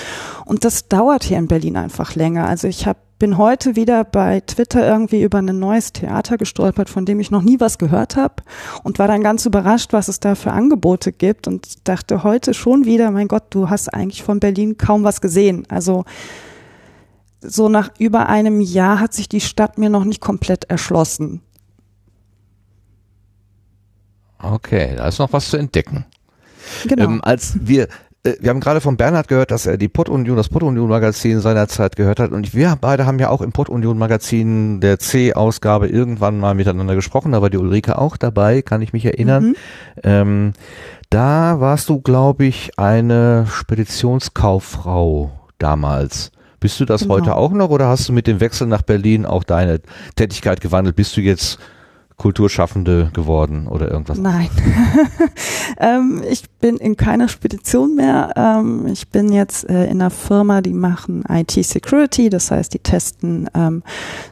Und 0.45 0.63
das 0.63 0.88
dauert 0.88 1.24
hier 1.24 1.38
in 1.38 1.47
Berlin 1.47 1.76
einfach 1.76 2.15
länger. 2.15 2.47
Also 2.47 2.67
ich 2.67 2.88
habe 2.88 3.00
bin 3.22 3.38
heute 3.38 3.76
wieder 3.76 4.04
bei 4.04 4.40
Twitter 4.40 4.84
irgendwie 4.84 5.22
über 5.22 5.38
ein 5.38 5.60
neues 5.60 5.94
Theater 5.94 6.40
gestolpert, 6.40 6.90
von 6.90 7.06
dem 7.06 7.20
ich 7.20 7.30
noch 7.30 7.44
nie 7.44 7.60
was 7.60 7.78
gehört 7.78 8.16
habe 8.16 8.42
und 8.82 8.98
war 8.98 9.08
dann 9.08 9.22
ganz 9.22 9.46
überrascht, 9.46 9.94
was 9.94 10.08
es 10.08 10.20
da 10.20 10.34
für 10.34 10.52
Angebote 10.52 11.12
gibt 11.12 11.48
und 11.48 11.88
dachte 11.88 12.24
heute 12.24 12.56
schon 12.56 12.86
wieder, 12.86 13.12
mein 13.12 13.28
Gott, 13.28 13.44
du 13.52 13.70
hast 13.70 13.94
eigentlich 13.94 14.24
von 14.24 14.40
Berlin 14.40 14.80
kaum 14.80 15.04
was 15.04 15.22
gesehen. 15.22 15.68
Also 15.70 16.04
so 17.42 17.70
nach 17.70 17.92
über 18.00 18.28
einem 18.28 18.60
Jahr 18.60 19.00
hat 19.00 19.14
sich 19.14 19.30
die 19.30 19.40
Stadt 19.40 19.78
mir 19.78 19.92
noch 19.92 20.04
nicht 20.04 20.20
komplett 20.20 20.64
erschlossen. 20.64 21.44
Okay, 24.40 24.96
da 24.96 25.08
ist 25.08 25.20
noch 25.20 25.32
was 25.32 25.52
zu 25.52 25.58
entdecken. 25.58 26.06
Genau. 26.88 27.04
Ähm, 27.04 27.22
als 27.24 27.54
wir 27.62 27.88
wir 28.24 28.50
haben 28.52 28.60
gerade 28.60 28.82
von 28.82 28.98
Bernhard 28.98 29.28
gehört, 29.28 29.50
dass 29.50 29.66
er 29.66 29.78
die 29.78 29.88
Pott-Union, 29.88 30.38
das 30.38 30.50
Pott-Union-Magazin 30.50 31.40
seinerzeit 31.40 31.96
gehört 31.96 32.20
hat. 32.20 32.32
Und 32.32 32.54
wir 32.54 32.78
beide 32.80 33.08
haben 33.08 33.18
ja 33.18 33.30
auch 33.30 33.42
im 33.42 33.52
Pott-Union-Magazin 33.52 34.80
der 34.80 35.00
C-Ausgabe 35.00 35.88
irgendwann 35.88 36.40
mal 36.40 36.54
miteinander 36.54 36.94
gesprochen. 36.94 37.32
Da 37.32 37.42
war 37.42 37.50
die 37.50 37.58
Ulrike 37.58 37.98
auch 37.98 38.18
dabei, 38.18 38.62
kann 38.62 38.84
ich 38.84 38.94
mich 38.94 39.06
erinnern. 39.06 39.44
Mhm. 39.44 39.56
Ähm, 40.04 40.54
da 41.10 41.60
warst 41.60 41.90
du, 41.90 42.00
glaube 42.00 42.46
ich, 42.46 42.78
eine 42.78 43.48
Speditionskauffrau 43.50 45.32
damals. 45.58 46.32
Bist 46.60 46.80
du 46.80 46.86
das 46.86 47.02
Genau. 47.02 47.16
heute 47.16 47.36
auch 47.36 47.52
noch 47.52 47.72
oder 47.72 47.88
hast 47.88 48.08
du 48.08 48.14
mit 48.14 48.28
dem 48.28 48.40
Wechsel 48.40 48.68
nach 48.68 48.84
Berlin 48.84 49.26
auch 49.26 49.44
deine 49.44 49.82
Tätigkeit 50.16 50.62
gewandelt? 50.62 50.96
Bist 50.96 51.18
du 51.18 51.22
jetzt 51.22 51.58
Kulturschaffende 52.22 53.10
geworden 53.14 53.66
oder 53.66 53.90
irgendwas? 53.90 54.20
Nein. 54.20 54.48
ähm, 55.80 56.22
ich 56.30 56.48
bin 56.52 56.78
in 56.78 56.96
keiner 56.96 57.28
Spedition 57.28 57.96
mehr. 57.96 58.32
Ähm, 58.36 58.86
ich 58.86 59.08
bin 59.08 59.34
jetzt 59.34 59.68
äh, 59.68 59.86
in 59.86 60.00
einer 60.00 60.12
Firma, 60.12 60.62
die 60.62 60.74
machen 60.74 61.24
IT-Security, 61.28 62.30
das 62.30 62.52
heißt, 62.52 62.76
die 62.76 62.80
testen 62.80 63.50
ähm, 63.56 63.82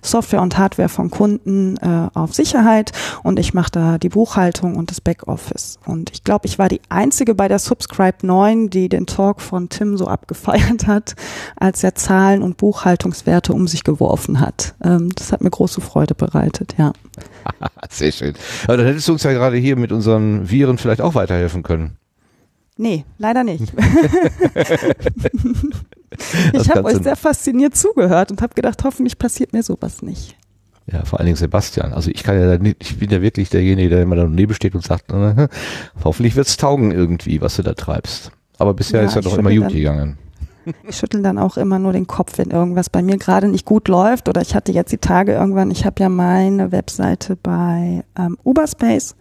Software 0.04 0.44
und 0.44 0.56
Hardware 0.60 0.88
von 0.88 1.10
Kunden 1.10 1.78
äh, 1.78 2.10
auf 2.14 2.36
Sicherheit 2.36 2.92
und 3.24 3.40
ich 3.40 3.56
mache 3.56 3.72
da 3.72 3.98
die 3.98 4.10
Buchhaltung 4.10 4.76
und 4.76 4.92
das 4.92 5.02
Backoffice. 5.02 5.80
Und 5.88 6.12
ich 6.12 6.24
glaube, 6.24 6.46
ich 6.46 6.60
war 6.60 6.70
die 6.70 6.82
einzige 6.90 7.34
bei 7.34 7.48
der 7.48 7.58
Subscribe 7.58 8.18
9, 8.22 8.70
die 8.70 8.88
den 8.88 9.08
Talk 9.08 9.42
von 9.42 9.70
Tim 9.70 9.98
so 9.98 10.06
abgefeiert 10.06 10.86
hat, 10.86 11.16
als 11.56 11.84
er 11.84 11.96
Zahlen 11.96 12.44
und 12.44 12.58
Buchhaltungswerte 12.58 13.52
um 13.52 13.68
sich 13.68 13.84
geworfen 13.84 14.40
hat. 14.40 14.76
Ähm, 14.84 15.10
das 15.16 15.32
hat 15.32 15.42
mir 15.42 15.50
große 15.50 15.82
Freude 15.82 16.14
bereitet, 16.14 16.76
ja. 16.78 16.94
Sehr 17.90 18.12
schön. 18.12 18.34
Aber 18.66 18.78
dann 18.78 18.86
hättest 18.86 19.08
du 19.08 19.14
uns 19.14 19.24
ja 19.24 19.34
gerade 19.34 19.58
hier 19.58 19.76
mit 19.76 19.92
unseren 19.92 20.50
Viren 20.50 20.78
vielleicht 20.78 21.02
auch 21.02 21.16
weiterhelfen 21.16 21.64
können. 21.64 21.98
Nee, 22.78 23.06
leider 23.18 23.44
nicht. 23.44 23.74
Ich 26.54 26.70
habe 26.70 26.86
euch 26.86 26.98
sehr 26.98 27.16
fasziniert 27.16 27.76
zugehört 27.76 28.32
und 28.32 28.42
habe 28.42 28.54
gedacht, 28.54 28.84
hoffentlich 28.84 29.18
passiert 29.18 29.54
mir 29.54 29.64
sowas 29.64 30.02
nicht. 30.02 30.36
Ja, 30.92 31.06
vor 31.06 31.20
allen 31.20 31.28
Dingen 31.28 31.38
Sebastian. 31.38 31.94
Also 31.94 32.10
ich 32.10 32.24
kann 32.24 32.40
ja 32.40 32.48
da 32.48 32.58
nicht, 32.58 32.78
ich 32.82 32.98
bin 32.98 33.12
ja 33.12 33.22
wirklich 33.22 33.50
derjenige, 33.50 33.90
der 33.90 34.02
immer 34.02 34.16
daneben 34.16 34.54
steht 34.56 34.74
und 34.74 34.84
sagt, 34.84 35.14
hoffentlich 36.04 36.36
wird's 36.36 36.58
taugen 36.58 36.92
irgendwie, 36.92 37.42
was 37.42 37.58
du 37.58 37.64
da 37.64 37.74
treibst. 37.74 38.32
Aber 38.58 38.74
bisher 38.74 39.02
Ja, 39.02 39.08
ist 39.08 39.16
ja 39.16 39.22
doch 39.22 39.38
immer 39.38 39.54
gut 39.54 39.70
gegangen. 39.70 40.18
Ich 40.88 40.98
schüttel 40.98 41.22
dann 41.22 41.38
auch 41.38 41.58
immer 41.58 41.80
nur 41.80 41.94
den 41.94 42.08
Kopf, 42.08 42.38
wenn 42.38 42.52
irgendwas 42.52 42.90
bei 42.90 43.02
mir 43.02 43.18
gerade 43.18 43.48
nicht 43.48 43.66
gut 43.66 43.88
läuft. 43.88 44.30
Oder 44.30 44.42
ich 44.42 44.56
hatte 44.56 44.72
jetzt 44.72 44.92
die 44.92 44.98
Tage 44.98 45.34
irgendwann, 45.34 45.72
ich 45.72 45.86
habe 45.86 46.02
ja 46.02 46.10
meine 46.10 46.72
Webseite 46.72 47.36
bei 47.36 48.04
ähm, 48.18 48.38
Uberspace 48.44 49.16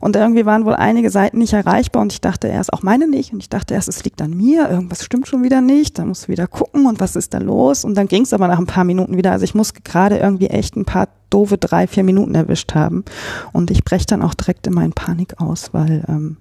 und 0.00 0.16
irgendwie 0.16 0.46
waren 0.46 0.64
wohl 0.64 0.74
einige 0.74 1.10
Seiten 1.10 1.38
nicht 1.38 1.52
erreichbar 1.52 2.02
und 2.02 2.12
ich 2.12 2.20
dachte 2.20 2.48
erst, 2.48 2.72
auch 2.72 2.82
meine 2.82 3.08
nicht. 3.08 3.32
Und 3.32 3.40
ich 3.40 3.48
dachte 3.48 3.74
erst, 3.74 3.88
es 3.88 4.04
liegt 4.04 4.20
an 4.22 4.36
mir, 4.36 4.68
irgendwas 4.68 5.04
stimmt 5.04 5.28
schon 5.28 5.42
wieder 5.42 5.60
nicht, 5.60 5.98
da 5.98 6.04
musst 6.04 6.24
du 6.24 6.28
wieder 6.28 6.46
gucken 6.46 6.86
und 6.86 7.00
was 7.00 7.16
ist 7.16 7.34
da 7.34 7.38
los. 7.38 7.84
Und 7.84 7.96
dann 7.96 8.08
ging 8.08 8.22
es 8.22 8.32
aber 8.32 8.48
nach 8.48 8.58
ein 8.58 8.66
paar 8.66 8.84
Minuten 8.84 9.16
wieder. 9.16 9.32
Also 9.32 9.44
ich 9.44 9.54
muss 9.54 9.74
gerade 9.74 10.18
irgendwie 10.18 10.46
echt 10.48 10.76
ein 10.76 10.84
paar 10.84 11.08
doofe 11.30 11.58
drei, 11.58 11.86
vier 11.86 12.04
Minuten 12.04 12.34
erwischt 12.34 12.74
haben. 12.74 13.04
Und 13.52 13.70
ich 13.70 13.84
breche 13.84 14.06
dann 14.06 14.22
auch 14.22 14.34
direkt 14.34 14.66
in 14.66 14.74
meinen 14.74 14.92
Panik 14.92 15.40
aus, 15.40 15.72
weil 15.72 16.04
ähm, 16.08 16.36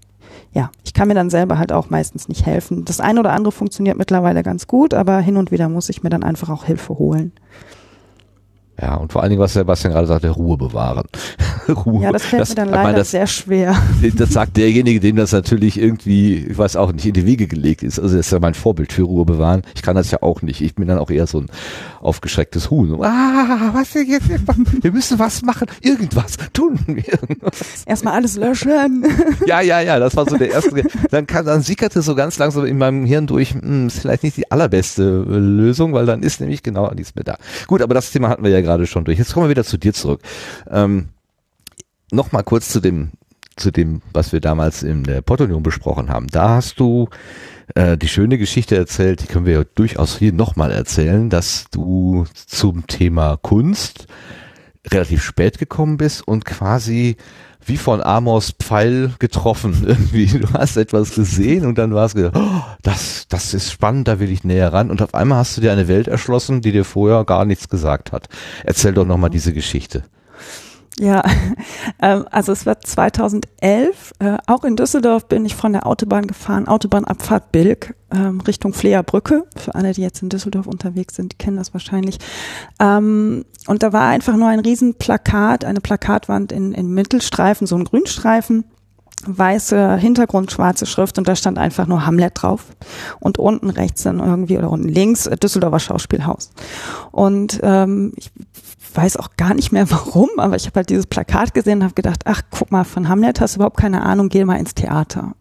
ja, 0.55 0.71
ich 0.85 0.93
kann 0.93 1.09
mir 1.09 1.15
dann 1.15 1.29
selber 1.29 1.59
halt 1.59 1.73
auch 1.73 1.89
meistens 1.89 2.29
nicht 2.29 2.45
helfen. 2.45 2.85
Das 2.85 3.01
eine 3.01 3.19
oder 3.19 3.33
andere 3.33 3.51
funktioniert 3.51 3.97
mittlerweile 3.97 4.41
ganz 4.41 4.67
gut, 4.67 4.93
aber 4.93 5.19
hin 5.19 5.35
und 5.35 5.51
wieder 5.51 5.67
muss 5.67 5.89
ich 5.89 6.01
mir 6.01 6.09
dann 6.09 6.23
einfach 6.23 6.49
auch 6.49 6.63
Hilfe 6.63 6.97
holen. 6.97 7.33
Ja, 8.81 8.95
und 8.95 9.13
vor 9.13 9.21
allen 9.21 9.29
Dingen, 9.29 9.41
was 9.41 9.53
Sebastian 9.53 9.93
gerade 9.93 10.07
sagte, 10.07 10.29
Ruhe 10.29 10.57
bewahren. 10.57 11.05
Ruhe. 11.69 12.03
Ja, 12.03 12.11
das 12.11 12.25
fällt 12.25 12.49
mir 12.49 12.55
dann 12.55 12.69
leider 12.69 12.83
meine, 12.83 12.97
das, 12.97 13.11
sehr 13.11 13.27
schwer. 13.27 13.75
das 14.17 14.31
sagt 14.31 14.57
derjenige, 14.57 14.99
dem 14.99 15.15
das 15.15 15.31
natürlich 15.31 15.79
irgendwie, 15.79 16.35
ich 16.35 16.57
weiß 16.57 16.75
auch 16.75 16.91
nicht, 16.91 17.05
in 17.05 17.13
die 17.13 17.25
Wege 17.25 17.47
gelegt 17.47 17.83
ist. 17.83 17.99
Also 17.99 18.17
das 18.17 18.27
ist 18.27 18.31
ja 18.31 18.39
mein 18.39 18.53
Vorbild 18.53 18.91
für 18.91 19.03
Ruhe 19.03 19.25
bewahren. 19.25 19.61
Ich 19.75 19.81
kann 19.81 19.95
das 19.95 20.11
ja 20.11 20.21
auch 20.21 20.41
nicht. 20.41 20.61
Ich 20.61 20.75
bin 20.75 20.87
dann 20.87 20.97
auch 20.97 21.09
eher 21.09 21.25
so 21.25 21.39
ein 21.39 21.47
aufgeschrecktes 22.01 22.69
Huhn. 22.69 22.89
So, 22.89 23.01
ah, 23.01 23.71
was 23.73 23.95
wir 23.95 24.03
jetzt? 24.03 24.29
Wir 24.29 24.91
müssen 24.91 25.19
was 25.19 25.41
machen. 25.41 25.67
Irgendwas 25.81 26.35
tun 26.51 26.77
wir. 26.85 27.03
Erstmal 27.85 28.15
alles 28.15 28.35
löschen. 28.35 29.05
Ja, 29.45 29.61
ja, 29.61 29.79
ja, 29.79 29.99
das 29.99 30.17
war 30.17 30.29
so 30.29 30.37
der 30.37 30.51
erste. 30.51 30.83
Dann, 31.11 31.25
kam, 31.25 31.45
dann 31.45 31.61
sickerte 31.61 32.01
so 32.01 32.13
ganz 32.13 32.37
langsam 32.37 32.65
in 32.65 32.77
meinem 32.77 33.05
Hirn 33.05 33.27
durch, 33.27 33.53
hm, 33.53 33.87
ist 33.87 33.99
vielleicht 33.99 34.23
nicht 34.23 34.37
die 34.37 34.51
allerbeste 34.51 35.03
äh, 35.03 35.37
Lösung, 35.37 35.93
weil 35.93 36.05
dann 36.05 36.23
ist 36.23 36.41
nämlich 36.41 36.61
genau 36.61 36.91
nichts 36.91 37.15
mehr 37.15 37.23
da. 37.23 37.37
Gut, 37.67 37.81
aber 37.81 37.93
das 37.93 38.11
Thema 38.11 38.29
hatten 38.29 38.43
wir 38.43 38.51
ja 38.51 38.64
gerade 38.65 38.87
schon 38.87 39.05
durch. 39.05 39.17
Jetzt 39.17 39.33
kommen 39.33 39.45
wir 39.45 39.51
wieder 39.51 39.63
zu 39.63 39.77
dir 39.77 39.93
zurück. 39.93 40.21
Ähm, 40.69 41.09
Nochmal 42.11 42.43
kurz 42.43 42.69
zu 42.69 42.79
dem, 42.79 43.11
zu 43.55 43.71
dem, 43.71 44.01
was 44.13 44.31
wir 44.31 44.39
damals 44.39 44.83
in 44.83 45.03
der 45.03 45.21
Portunion 45.21 45.63
besprochen 45.63 46.09
haben. 46.09 46.27
Da 46.27 46.49
hast 46.49 46.79
du 46.79 47.09
äh, 47.73 47.97
die 47.97 48.07
schöne 48.07 48.37
Geschichte 48.37 48.75
erzählt, 48.75 49.23
die 49.23 49.27
können 49.27 49.45
wir 49.45 49.53
ja 49.53 49.63
durchaus 49.75 50.17
hier 50.17 50.31
nochmal 50.31 50.71
erzählen, 50.71 51.29
dass 51.29 51.65
du 51.71 52.25
zum 52.33 52.85
Thema 52.85 53.37
Kunst 53.37 54.07
relativ 54.87 55.23
spät 55.23 55.57
gekommen 55.57 55.97
bist 55.97 56.27
und 56.27 56.45
quasi 56.45 57.17
wie 57.65 57.77
von 57.77 58.01
Amors 58.01 58.51
Pfeil 58.51 59.13
getroffen 59.19 59.83
irgendwie. 59.85 60.27
Du 60.27 60.53
hast 60.53 60.77
etwas 60.77 61.15
gesehen 61.15 61.65
und 61.65 61.77
dann 61.77 61.93
war 61.93 62.05
es 62.05 62.15
gedacht, 62.15 62.35
oh, 62.35 62.61
das, 62.81 63.25
das 63.29 63.53
ist 63.53 63.71
spannend, 63.71 64.07
da 64.07 64.19
will 64.19 64.31
ich 64.31 64.43
näher 64.43 64.71
ran. 64.71 64.91
Und 64.91 65.01
auf 65.01 65.13
einmal 65.13 65.39
hast 65.39 65.57
du 65.57 65.61
dir 65.61 65.71
eine 65.71 65.87
Welt 65.87 66.07
erschlossen, 66.07 66.61
die 66.61 66.71
dir 66.71 66.85
vorher 66.85 67.23
gar 67.25 67.45
nichts 67.45 67.69
gesagt 67.69 68.11
hat. 68.11 68.29
Erzähl 68.63 68.93
doch 68.93 69.05
nochmal 69.05 69.29
diese 69.29 69.53
Geschichte. 69.53 70.03
Ja, 70.99 71.23
ähm, 72.01 72.25
also 72.31 72.53
es 72.53 72.65
war 72.65 72.79
2011, 72.79 74.13
äh, 74.19 74.37
auch 74.47 74.63
in 74.63 74.75
Düsseldorf 74.75 75.27
bin 75.27 75.45
ich 75.45 75.55
von 75.55 75.73
der 75.73 75.85
Autobahn 75.85 76.25
gefahren, 76.25 76.67
Autobahnabfahrt 76.67 77.51
Bilk 77.51 77.95
ähm, 78.11 78.39
Richtung 78.41 78.73
Fleerbrücke. 78.73 79.43
Für 79.57 79.75
alle, 79.75 79.91
die 79.91 80.01
jetzt 80.01 80.21
in 80.21 80.29
Düsseldorf 80.29 80.67
unterwegs 80.67 81.15
sind, 81.15 81.33
die 81.33 81.37
kennen 81.37 81.57
das 81.57 81.73
wahrscheinlich. 81.73 82.17
Ähm, 82.79 83.43
und 83.67 83.83
da 83.83 83.91
war 83.91 84.07
einfach 84.07 84.37
nur 84.37 84.47
ein 84.47 84.59
Riesenplakat, 84.59 85.65
eine 85.65 85.81
Plakatwand 85.81 86.53
in, 86.53 86.71
in 86.71 86.93
Mittelstreifen, 86.93 87.67
so 87.67 87.75
ein 87.75 87.83
Grünstreifen 87.83 88.63
weiße 89.27 89.95
Hintergrund, 89.97 90.51
schwarze 90.51 90.85
Schrift 90.85 91.17
und 91.17 91.27
da 91.27 91.35
stand 91.35 91.57
einfach 91.57 91.87
nur 91.87 92.05
Hamlet 92.05 92.33
drauf. 92.35 92.65
Und 93.19 93.37
unten 93.37 93.69
rechts 93.69 94.03
dann 94.03 94.19
irgendwie 94.19 94.57
oder 94.57 94.69
unten 94.69 94.87
links 94.87 95.23
Düsseldorfer 95.23 95.79
Schauspielhaus. 95.79 96.51
Und 97.11 97.59
ähm, 97.63 98.13
ich 98.15 98.31
weiß 98.95 99.17
auch 99.17 99.31
gar 99.37 99.53
nicht 99.53 99.71
mehr 99.71 99.89
warum, 99.91 100.29
aber 100.37 100.55
ich 100.55 100.65
habe 100.65 100.77
halt 100.77 100.89
dieses 100.89 101.07
Plakat 101.07 101.53
gesehen 101.53 101.79
und 101.79 101.83
habe 101.85 101.93
gedacht, 101.93 102.21
ach 102.25 102.41
guck 102.49 102.71
mal, 102.71 102.83
von 102.83 103.09
Hamlet 103.09 103.41
hast 103.41 103.55
du 103.55 103.57
überhaupt 103.59 103.77
keine 103.77 104.03
Ahnung, 104.03 104.29
geh 104.29 104.45
mal 104.45 104.57
ins 104.57 104.75
Theater. 104.75 105.33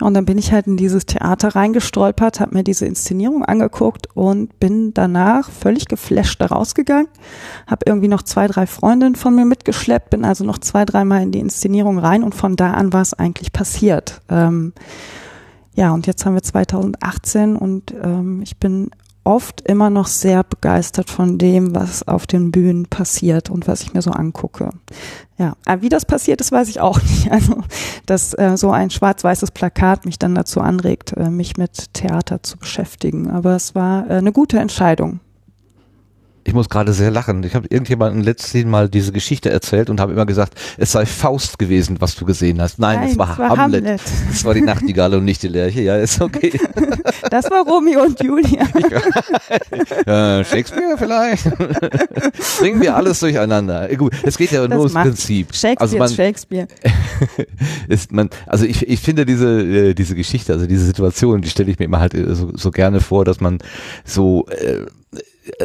Und 0.00 0.14
dann 0.14 0.24
bin 0.24 0.38
ich 0.38 0.52
halt 0.52 0.66
in 0.66 0.76
dieses 0.76 1.06
Theater 1.06 1.54
reingestolpert, 1.54 2.40
habe 2.40 2.56
mir 2.56 2.64
diese 2.64 2.86
Inszenierung 2.86 3.44
angeguckt 3.44 4.08
und 4.14 4.58
bin 4.58 4.92
danach 4.94 5.50
völlig 5.50 5.86
geflasht 5.86 6.40
da 6.40 6.46
rausgegangen. 6.46 7.08
Habe 7.66 7.84
irgendwie 7.86 8.08
noch 8.08 8.22
zwei, 8.22 8.46
drei 8.46 8.66
Freundinnen 8.66 9.14
von 9.14 9.34
mir 9.34 9.44
mitgeschleppt, 9.44 10.10
bin 10.10 10.24
also 10.24 10.44
noch 10.44 10.58
zwei, 10.58 10.84
dreimal 10.84 11.22
in 11.22 11.32
die 11.32 11.38
Inszenierung 11.38 11.98
rein 11.98 12.24
und 12.24 12.34
von 12.34 12.56
da 12.56 12.72
an 12.72 12.92
war 12.92 13.02
es 13.02 13.14
eigentlich 13.14 13.52
passiert. 13.52 14.20
Ähm, 14.28 14.72
ja, 15.74 15.92
und 15.92 16.06
jetzt 16.06 16.24
haben 16.24 16.34
wir 16.34 16.42
2018 16.42 17.56
und 17.56 17.92
ähm, 17.92 18.42
ich 18.42 18.58
bin 18.58 18.90
oft 19.24 19.62
immer 19.62 19.90
noch 19.90 20.06
sehr 20.06 20.44
begeistert 20.44 21.10
von 21.10 21.38
dem, 21.38 21.74
was 21.74 22.06
auf 22.06 22.26
den 22.26 22.52
Bühnen 22.52 22.86
passiert 22.86 23.50
und 23.50 23.66
was 23.66 23.82
ich 23.82 23.94
mir 23.94 24.02
so 24.02 24.10
angucke. 24.10 24.70
Ja, 25.38 25.54
aber 25.64 25.82
wie 25.82 25.88
das 25.88 26.04
passiert 26.04 26.40
ist, 26.40 26.52
weiß 26.52 26.68
ich 26.68 26.80
auch 26.80 27.02
nicht. 27.02 27.30
Also, 27.32 27.62
dass 28.06 28.34
äh, 28.38 28.56
so 28.56 28.70
ein 28.70 28.90
schwarz-weißes 28.90 29.50
Plakat 29.50 30.04
mich 30.04 30.18
dann 30.18 30.34
dazu 30.34 30.60
anregt, 30.60 31.12
äh, 31.12 31.30
mich 31.30 31.56
mit 31.56 31.94
Theater 31.94 32.42
zu 32.42 32.58
beschäftigen. 32.58 33.30
Aber 33.30 33.56
es 33.56 33.74
war 33.74 34.08
äh, 34.08 34.14
eine 34.14 34.32
gute 34.32 34.58
Entscheidung 34.58 35.20
ich 36.44 36.52
muss 36.52 36.68
gerade 36.68 36.92
sehr 36.92 37.10
lachen. 37.10 37.42
Ich 37.42 37.54
habe 37.54 37.66
irgendjemandem 37.70 38.22
letztes 38.22 38.64
Mal 38.64 38.88
diese 38.88 39.12
Geschichte 39.12 39.50
erzählt 39.50 39.88
und 39.88 39.98
habe 39.98 40.12
immer 40.12 40.26
gesagt, 40.26 40.54
es 40.76 40.92
sei 40.92 41.06
Faust 41.06 41.58
gewesen, 41.58 41.96
was 42.00 42.14
du 42.16 42.26
gesehen 42.26 42.60
hast. 42.60 42.78
Nein, 42.78 43.00
Nein 43.00 43.10
es 43.10 43.18
war, 43.18 43.38
war 43.38 43.56
Hamlet. 43.56 43.84
Hamlet. 43.84 44.00
Es 44.30 44.44
war 44.44 44.52
die 44.52 44.60
Nachtigall 44.60 45.14
und 45.14 45.24
nicht 45.24 45.42
die 45.42 45.48
Lerche. 45.48 45.80
Ja, 45.80 45.96
ist 45.96 46.20
okay. 46.20 46.52
Das 47.30 47.50
war 47.50 47.64
Romeo 47.64 48.02
und 48.02 48.22
Julia. 48.22 48.62
äh, 50.40 50.44
Shakespeare 50.44 50.96
vielleicht. 50.96 51.44
Bringen 52.60 52.80
wir 52.80 52.94
alles 52.94 53.18
durcheinander. 53.20 53.88
Gut, 53.96 54.12
es 54.22 54.36
geht 54.36 54.52
ja 54.52 54.60
das 54.60 54.70
nur 54.70 54.80
ums 54.80 54.94
Prinzip. 54.94 55.48
Shakespeare 55.54 55.80
also 55.80 55.98
man, 55.98 56.08
Shakespeare. 56.10 56.68
ist 57.88 58.12
man, 58.12 58.30
also 58.46 58.66
ich, 58.66 58.86
ich 58.86 59.00
finde 59.00 59.26
diese, 59.26 59.62
äh, 59.62 59.94
diese 59.94 60.14
Geschichte, 60.14 60.52
also 60.52 60.66
diese 60.66 60.84
Situation, 60.84 61.42
die 61.42 61.48
stelle 61.48 61.70
ich 61.70 61.78
mir 61.78 61.86
immer 61.86 62.00
halt 62.00 62.14
äh, 62.14 62.34
so, 62.34 62.52
so 62.54 62.70
gerne 62.70 63.00
vor, 63.00 63.24
dass 63.24 63.40
man 63.40 63.58
so 64.04 64.46
äh, 64.48 64.86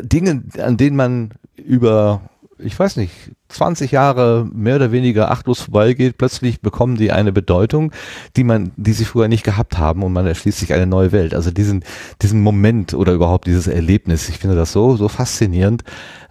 Dinge, 0.02 0.44
an 0.58 0.78
denen 0.78 0.96
man 0.96 1.34
über, 1.56 2.22
ich 2.58 2.78
weiß 2.78 2.98
nicht, 2.98 3.14
20 3.50 3.92
Jahre 3.92 4.48
mehr 4.54 4.76
oder 4.76 4.92
weniger 4.92 5.32
achtlos 5.32 5.62
vorbeigeht, 5.62 6.18
plötzlich 6.18 6.62
bekommen 6.62 6.96
die 6.96 7.12
eine 7.12 7.32
Bedeutung, 7.32 7.92
die 8.36 8.44
man, 8.44 8.72
die 8.78 8.94
sie 8.94 9.06
früher 9.06 9.28
nicht 9.28 9.44
gehabt 9.44 9.78
haben 9.78 10.04
und 10.04 10.14
man 10.14 10.28
erschließt 10.28 10.60
sich 10.60 10.74
eine 10.74 10.86
neue 10.86 11.12
Welt. 11.12 11.34
Also 11.34 11.52
diesen, 11.52 11.84
diesen 12.22 12.42
Moment 12.42 12.94
oder 12.94 13.14
überhaupt 13.14 13.48
dieses 13.48 13.68
Erlebnis, 13.68 14.30
ich 14.30 14.38
finde 14.38 14.56
das 14.56 14.72
so, 14.72 14.96
so 14.96 15.08
faszinierend, 15.08 15.84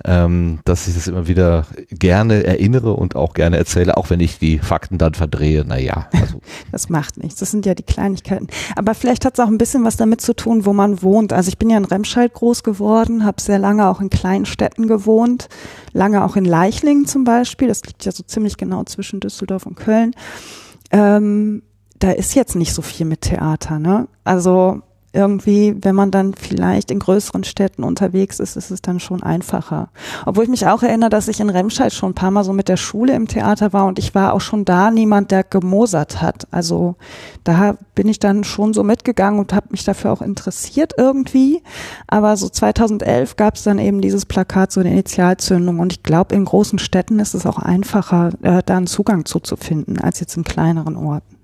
ähm, 0.05 0.61
dass 0.65 0.87
ich 0.87 0.95
das 0.95 1.09
immer 1.09 1.27
wieder 1.27 1.67
gerne 1.91 2.45
erinnere 2.45 2.93
und 2.93 3.17
auch 3.17 3.35
gerne 3.35 3.57
erzähle, 3.57 3.97
auch 3.97 4.11
wenn 4.11 4.21
ich 4.21 4.39
die 4.39 4.59
Fakten 4.59 4.99
dann 4.99 5.15
verdrehe. 5.15 5.65
Naja, 5.65 6.09
also. 6.13 6.41
Das 6.73 6.89
macht 6.89 7.17
nichts. 7.17 7.41
Das 7.41 7.51
sind 7.51 7.67
ja 7.67 7.75
die 7.75 7.83
Kleinigkeiten. 7.83 8.47
Aber 8.77 8.95
vielleicht 8.95 9.25
hat 9.25 9.35
es 9.35 9.41
auch 9.41 9.49
ein 9.49 9.59
bisschen 9.59 9.85
was 9.85 9.97
damit 9.97 10.21
zu 10.21 10.35
tun, 10.35 10.67
wo 10.67 10.73
man 10.73 11.03
wohnt. 11.03 11.33
Also 11.33 11.49
ich 11.49 11.59
bin 11.59 11.71
ja 11.71 11.79
in 11.79 11.85
Remscheid 11.85 12.33
groß 12.33 12.63
geworden, 12.63 13.25
habe 13.25 13.41
sehr 13.41 13.59
lange 13.59 13.89
auch 13.89 14.01
in 14.01 14.11
kleinen 14.11 14.47
Städten 14.47 14.87
gewohnt, 14.87 15.49
lange 15.93 16.25
auch 16.25 16.37
in 16.37 16.45
Leichlingen 16.45 17.07
zum 17.09 17.25
Beispiel, 17.25 17.69
das 17.69 17.85
liegt 17.85 18.05
ja 18.05 18.13
so 18.13 18.23
ziemlich 18.23 18.57
genau 18.57 18.85
zwischen 18.85 19.21
Düsseldorf 19.21 19.67
und 19.67 19.77
Köln, 19.77 20.13
ähm, 20.91 21.63
da 21.99 22.13
ist 22.13 22.35
jetzt 22.35 22.55
nicht 22.55 22.73
so 22.73 22.83
viel 22.83 23.07
mit 23.07 23.23
Theater, 23.23 23.79
ne? 23.79 24.09
Also 24.25 24.83
irgendwie, 25.13 25.75
wenn 25.81 25.95
man 25.95 26.11
dann 26.11 26.35
vielleicht 26.35 26.91
in 26.91 26.99
größeren 26.99 27.45
Städten 27.45 27.83
unterwegs 27.83 28.41
ist, 28.41 28.57
ist 28.57 28.71
es 28.71 28.83
dann 28.83 29.01
schon 29.01 29.23
einfacher. 29.23 29.89
Obwohl 30.27 30.45
ich 30.45 30.51
mich 30.51 30.67
auch 30.67 30.83
erinnere, 30.83 31.09
dass 31.09 31.29
ich 31.29 31.41
in 31.41 31.49
Remscheid 31.49 31.93
schon 31.93 32.11
ein 32.11 32.15
paar 32.15 32.31
Mal 32.31 32.45
so 32.45 32.53
mit 32.53 32.69
der 32.69 32.77
Schule 32.77 33.15
im 33.15 33.27
Theater 33.27 33.73
war 33.73 33.87
und 33.87 33.99
ich 33.99 34.15
war 34.15 34.35
auch 34.35 34.41
schon 34.41 34.67
da 34.67 34.91
niemand, 34.91 35.31
der 35.31 35.45
gemosert 35.45 36.21
hat. 36.21 36.47
Also 36.51 36.97
da 37.43 37.77
bin 37.95 38.09
ich 38.09 38.19
dann 38.19 38.45
schon 38.45 38.75
so 38.75 38.85
mitgegangen 38.85 39.41
und 39.41 39.55
habe 39.55 39.69
mich 39.71 39.85
dafür 39.85 40.13
auch 40.13 40.21
interessiert 40.21 40.93
irgendwie. 40.99 41.63
Aber 42.07 42.37
so 42.37 42.49
2011 42.49 43.37
gab 43.37 43.55
es 43.55 43.63
dann 43.63 43.79
eben 43.79 44.03
dieses 44.03 44.27
Plakat, 44.27 44.73
so 44.73 44.81
eine 44.81 44.91
Initialzündung. 44.91 45.79
Und 45.79 45.93
ich 45.93 46.03
glaube, 46.03 46.35
in 46.35 46.45
großen 46.45 46.79
Städten 46.79 47.19
ist 47.19 47.35
es 47.35 47.47
auch 47.47 47.59
einfacher, 47.59 48.31
äh, 48.43 48.63
da 48.65 48.77
einen 48.77 48.87
Zugang 48.87 49.25
zuzufinden, 49.25 49.99
als 50.01 50.21
jetzt 50.21 50.37
in 50.37 50.45
kleineren 50.45 50.97
Orten. 50.97 51.38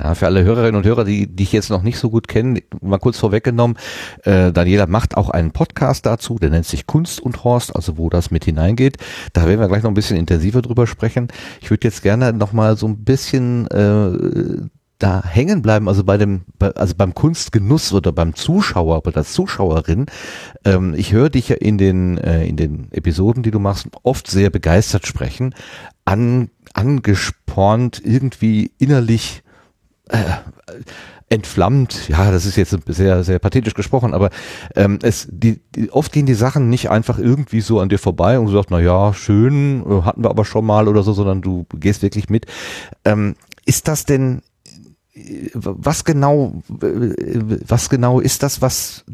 Ja, 0.00 0.14
für 0.14 0.26
alle 0.26 0.44
Hörerinnen 0.44 0.76
und 0.76 0.86
Hörer, 0.86 1.04
die, 1.04 1.26
die 1.26 1.42
ich 1.42 1.52
jetzt 1.52 1.70
noch 1.70 1.82
nicht 1.82 1.98
so 1.98 2.10
gut 2.10 2.28
kenne, 2.28 2.62
mal 2.80 2.98
kurz 2.98 3.18
vorweggenommen, 3.18 3.76
äh, 4.24 4.52
Daniela 4.52 4.86
macht 4.86 5.16
auch 5.16 5.30
einen 5.30 5.50
Podcast 5.50 6.06
dazu, 6.06 6.38
der 6.38 6.50
nennt 6.50 6.66
sich 6.66 6.86
Kunst 6.86 7.20
und 7.20 7.42
Horst, 7.44 7.74
also 7.74 7.98
wo 7.98 8.08
das 8.08 8.30
mit 8.30 8.44
hineingeht. 8.44 8.96
Da 9.32 9.46
werden 9.46 9.60
wir 9.60 9.68
gleich 9.68 9.82
noch 9.82 9.90
ein 9.90 9.94
bisschen 9.94 10.16
intensiver 10.16 10.62
drüber 10.62 10.86
sprechen. 10.86 11.28
Ich 11.60 11.70
würde 11.70 11.86
jetzt 11.86 12.02
gerne 12.02 12.32
noch 12.32 12.52
mal 12.52 12.76
so 12.76 12.86
ein 12.86 13.04
bisschen 13.04 13.66
äh, 13.68 14.66
da 14.98 15.22
hängen 15.24 15.62
bleiben, 15.62 15.88
also 15.88 16.02
bei 16.04 16.16
dem, 16.16 16.42
also 16.58 16.94
beim 16.96 17.14
Kunstgenuss 17.14 17.92
oder 17.92 18.12
beim 18.12 18.34
Zuschauer 18.34 18.98
oder 18.98 19.12
der 19.12 19.24
Zuschauerin. 19.24 20.06
Ähm, 20.64 20.94
ich 20.96 21.12
höre 21.12 21.30
dich 21.30 21.48
ja 21.48 21.56
in 21.56 21.78
den 21.78 22.18
äh, 22.18 22.46
in 22.46 22.56
den 22.56 22.90
Episoden, 22.90 23.42
die 23.42 23.50
du 23.50 23.60
machst, 23.60 23.88
oft 24.02 24.28
sehr 24.28 24.50
begeistert 24.50 25.06
sprechen, 25.06 25.54
an, 26.04 26.50
angespornt, 26.74 28.02
irgendwie 28.04 28.72
innerlich 28.78 29.42
äh, 30.08 30.84
entflammt, 31.30 32.08
ja, 32.08 32.30
das 32.30 32.46
ist 32.46 32.56
jetzt 32.56 32.76
sehr, 32.86 33.22
sehr 33.22 33.38
pathetisch 33.38 33.74
gesprochen, 33.74 34.14
aber 34.14 34.30
ähm, 34.74 34.98
es, 35.02 35.28
die, 35.30 35.60
die, 35.74 35.90
oft 35.90 36.12
gehen 36.12 36.26
die 36.26 36.34
Sachen 36.34 36.70
nicht 36.70 36.90
einfach 36.90 37.18
irgendwie 37.18 37.60
so 37.60 37.80
an 37.80 37.88
dir 37.88 37.98
vorbei 37.98 38.38
und 38.38 38.46
du 38.46 38.52
sagst, 38.52 38.70
na 38.70 38.80
ja, 38.80 39.12
schön, 39.12 39.82
äh, 39.82 40.02
hatten 40.02 40.22
wir 40.22 40.30
aber 40.30 40.44
schon 40.44 40.64
mal 40.64 40.88
oder 40.88 41.02
so, 41.02 41.12
sondern 41.12 41.42
du 41.42 41.66
gehst 41.74 42.02
wirklich 42.02 42.30
mit. 42.30 42.46
Ähm, 43.04 43.34
ist 43.66 43.88
das 43.88 44.06
denn, 44.06 44.40
was 45.54 46.04
genau, 46.04 46.62
was 46.68 47.90
genau 47.90 48.20
ist 48.20 48.42
das, 48.42 48.62
was, 48.62 49.04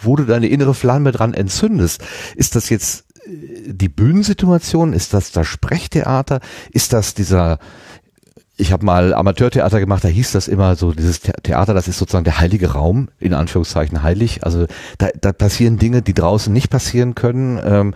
wo 0.00 0.16
du 0.16 0.24
deine 0.24 0.46
innere 0.46 0.74
Flamme 0.74 1.10
dran 1.12 1.34
entzündest? 1.34 2.02
Ist 2.36 2.54
das 2.54 2.68
jetzt 2.68 3.06
äh, 3.26 3.72
die 3.72 3.88
Bühnensituation? 3.88 4.92
Ist 4.92 5.14
das 5.14 5.32
das 5.32 5.46
Sprechtheater? 5.46 6.40
Ist 6.70 6.92
das 6.92 7.14
dieser 7.14 7.58
ich 8.62 8.72
habe 8.72 8.86
mal 8.86 9.12
Amateurtheater 9.12 9.80
gemacht, 9.80 10.02
da 10.04 10.08
hieß 10.08 10.32
das 10.32 10.48
immer 10.48 10.76
so, 10.76 10.92
dieses 10.92 11.20
The- 11.22 11.32
Theater, 11.42 11.74
das 11.74 11.88
ist 11.88 11.98
sozusagen 11.98 12.24
der 12.24 12.38
heilige 12.40 12.72
Raum, 12.72 13.08
in 13.18 13.34
Anführungszeichen 13.34 14.02
heilig. 14.02 14.44
Also 14.44 14.66
da, 14.96 15.08
da 15.20 15.32
passieren 15.32 15.76
Dinge, 15.76 16.00
die 16.00 16.14
draußen 16.14 16.52
nicht 16.52 16.70
passieren 16.70 17.14
können. 17.14 17.60
Ähm, 17.62 17.94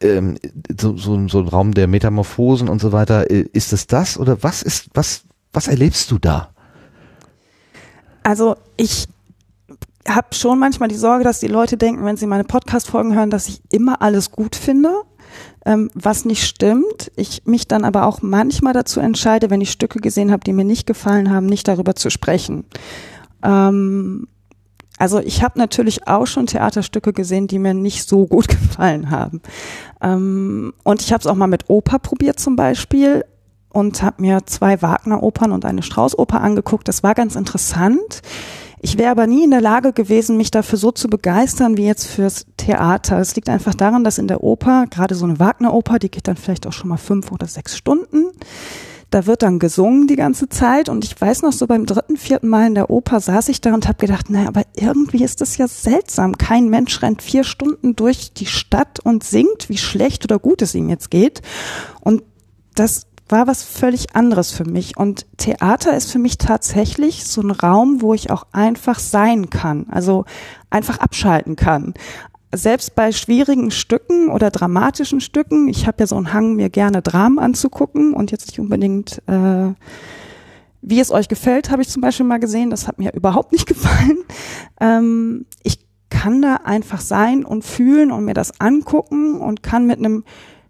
ähm, 0.00 0.38
so, 0.80 0.96
so, 0.96 1.28
so 1.28 1.40
ein 1.40 1.48
Raum 1.48 1.74
der 1.74 1.88
Metamorphosen 1.88 2.68
und 2.68 2.80
so 2.80 2.92
weiter. 2.92 3.30
Äh, 3.30 3.44
Ist 3.52 3.72
es 3.72 3.86
das 3.86 4.16
oder 4.18 4.42
was 4.42 4.62
ist, 4.62 4.88
was, 4.94 5.24
was 5.52 5.68
erlebst 5.68 6.10
du 6.10 6.18
da? 6.18 6.50
Also 8.22 8.56
ich 8.76 9.06
habe 10.08 10.34
schon 10.34 10.58
manchmal 10.58 10.88
die 10.88 10.94
Sorge, 10.96 11.24
dass 11.24 11.40
die 11.40 11.46
Leute 11.48 11.76
denken, 11.76 12.04
wenn 12.04 12.16
sie 12.16 12.26
meine 12.26 12.44
Podcast-Folgen 12.44 13.14
hören, 13.14 13.30
dass 13.30 13.48
ich 13.48 13.60
immer 13.70 14.00
alles 14.02 14.30
gut 14.30 14.56
finde, 14.56 15.02
ähm, 15.64 15.90
was 15.94 16.24
nicht 16.24 16.44
stimmt. 16.44 17.10
Ich 17.16 17.42
mich 17.46 17.68
dann 17.68 17.84
aber 17.84 18.06
auch 18.06 18.22
manchmal 18.22 18.72
dazu 18.72 19.00
entscheide, 19.00 19.50
wenn 19.50 19.60
ich 19.60 19.70
Stücke 19.70 20.00
gesehen 20.00 20.30
habe, 20.30 20.44
die 20.44 20.52
mir 20.52 20.64
nicht 20.64 20.86
gefallen 20.86 21.30
haben, 21.30 21.46
nicht 21.46 21.66
darüber 21.68 21.94
zu 21.94 22.10
sprechen. 22.10 22.64
Ähm, 23.42 24.28
also 24.98 25.20
ich 25.20 25.42
habe 25.42 25.58
natürlich 25.58 26.06
auch 26.06 26.26
schon 26.26 26.46
Theaterstücke 26.46 27.12
gesehen, 27.12 27.46
die 27.46 27.58
mir 27.58 27.74
nicht 27.74 28.08
so 28.08 28.26
gut 28.26 28.48
gefallen 28.48 29.10
haben. 29.10 29.40
Ähm, 30.00 30.72
und 30.82 31.02
ich 31.02 31.12
habe 31.12 31.20
es 31.20 31.26
auch 31.26 31.34
mal 31.34 31.46
mit 31.46 31.68
Oper 31.68 31.98
probiert 31.98 32.38
zum 32.38 32.56
Beispiel 32.56 33.24
und 33.70 34.02
habe 34.02 34.22
mir 34.22 34.46
zwei 34.46 34.80
Wagner-Opern 34.82 35.50
und 35.50 35.64
eine 35.64 35.82
Strauß-Oper 35.82 36.40
angeguckt. 36.40 36.86
Das 36.86 37.02
war 37.02 37.14
ganz 37.14 37.34
interessant. 37.34 38.22
Ich 38.84 38.98
wäre 38.98 39.12
aber 39.12 39.26
nie 39.26 39.44
in 39.44 39.50
der 39.50 39.62
Lage 39.62 39.94
gewesen, 39.94 40.36
mich 40.36 40.50
dafür 40.50 40.76
so 40.78 40.92
zu 40.92 41.08
begeistern 41.08 41.78
wie 41.78 41.86
jetzt 41.86 42.06
fürs 42.06 42.44
Theater. 42.58 43.18
Es 43.18 43.34
liegt 43.34 43.48
einfach 43.48 43.74
daran, 43.74 44.04
dass 44.04 44.18
in 44.18 44.28
der 44.28 44.44
Oper, 44.44 44.84
gerade 44.90 45.14
so 45.14 45.24
eine 45.24 45.40
Wagner-Oper, 45.40 45.98
die 45.98 46.10
geht 46.10 46.28
dann 46.28 46.36
vielleicht 46.36 46.66
auch 46.66 46.74
schon 46.74 46.90
mal 46.90 46.98
fünf 46.98 47.32
oder 47.32 47.46
sechs 47.46 47.78
Stunden. 47.78 48.26
Da 49.08 49.24
wird 49.24 49.42
dann 49.42 49.58
gesungen 49.58 50.06
die 50.06 50.16
ganze 50.16 50.50
Zeit 50.50 50.90
und 50.90 51.02
ich 51.02 51.18
weiß 51.18 51.40
noch 51.40 51.52
so 51.52 51.66
beim 51.66 51.86
dritten, 51.86 52.18
vierten 52.18 52.48
Mal 52.48 52.66
in 52.66 52.74
der 52.74 52.90
Oper 52.90 53.20
saß 53.20 53.48
ich 53.48 53.62
da 53.62 53.72
und 53.72 53.88
habe 53.88 53.96
gedacht, 53.96 54.28
naja, 54.28 54.48
aber 54.48 54.64
irgendwie 54.76 55.24
ist 55.24 55.40
das 55.40 55.56
ja 55.56 55.66
seltsam. 55.66 56.36
Kein 56.36 56.68
Mensch 56.68 57.00
rennt 57.00 57.22
vier 57.22 57.44
Stunden 57.44 57.96
durch 57.96 58.34
die 58.34 58.44
Stadt 58.44 59.00
und 59.00 59.24
singt, 59.24 59.70
wie 59.70 59.78
schlecht 59.78 60.26
oder 60.26 60.38
gut 60.38 60.60
es 60.60 60.74
ihm 60.74 60.90
jetzt 60.90 61.10
geht. 61.10 61.40
Und 62.02 62.22
das 62.74 63.06
war 63.28 63.46
was 63.46 63.62
völlig 63.62 64.14
anderes 64.14 64.50
für 64.52 64.64
mich. 64.64 64.96
Und 64.96 65.26
Theater 65.38 65.96
ist 65.96 66.12
für 66.12 66.18
mich 66.18 66.38
tatsächlich 66.38 67.24
so 67.24 67.40
ein 67.40 67.50
Raum, 67.50 68.02
wo 68.02 68.14
ich 68.14 68.30
auch 68.30 68.46
einfach 68.52 68.98
sein 68.98 69.50
kann, 69.50 69.86
also 69.90 70.24
einfach 70.70 70.98
abschalten 70.98 71.56
kann. 71.56 71.94
Selbst 72.54 72.94
bei 72.94 73.10
schwierigen 73.10 73.70
Stücken 73.70 74.28
oder 74.28 74.50
dramatischen 74.50 75.20
Stücken, 75.20 75.68
ich 75.68 75.86
habe 75.86 75.96
ja 76.00 76.06
so 76.06 76.16
einen 76.16 76.32
Hang, 76.32 76.54
mir 76.54 76.70
gerne 76.70 77.02
Dramen 77.02 77.38
anzugucken 77.38 78.14
und 78.14 78.30
jetzt 78.30 78.46
nicht 78.46 78.60
unbedingt, 78.60 79.22
äh, 79.26 79.72
wie 80.82 81.00
es 81.00 81.10
euch 81.10 81.28
gefällt, 81.28 81.70
habe 81.70 81.82
ich 81.82 81.88
zum 81.88 82.02
Beispiel 82.02 82.26
mal 82.26 82.38
gesehen, 82.38 82.70
das 82.70 82.86
hat 82.86 82.98
mir 82.98 83.12
überhaupt 83.14 83.52
nicht 83.52 83.66
gefallen. 83.66 84.18
Ähm, 84.80 85.46
ich 85.62 85.78
kann 86.10 86.42
da 86.42 86.56
einfach 86.64 87.00
sein 87.00 87.44
und 87.44 87.64
fühlen 87.64 88.12
und 88.12 88.24
mir 88.24 88.34
das 88.34 88.60
angucken 88.60 89.40
und 89.40 89.62
kann 89.62 89.86
mit 89.86 89.98
einem 89.98 90.24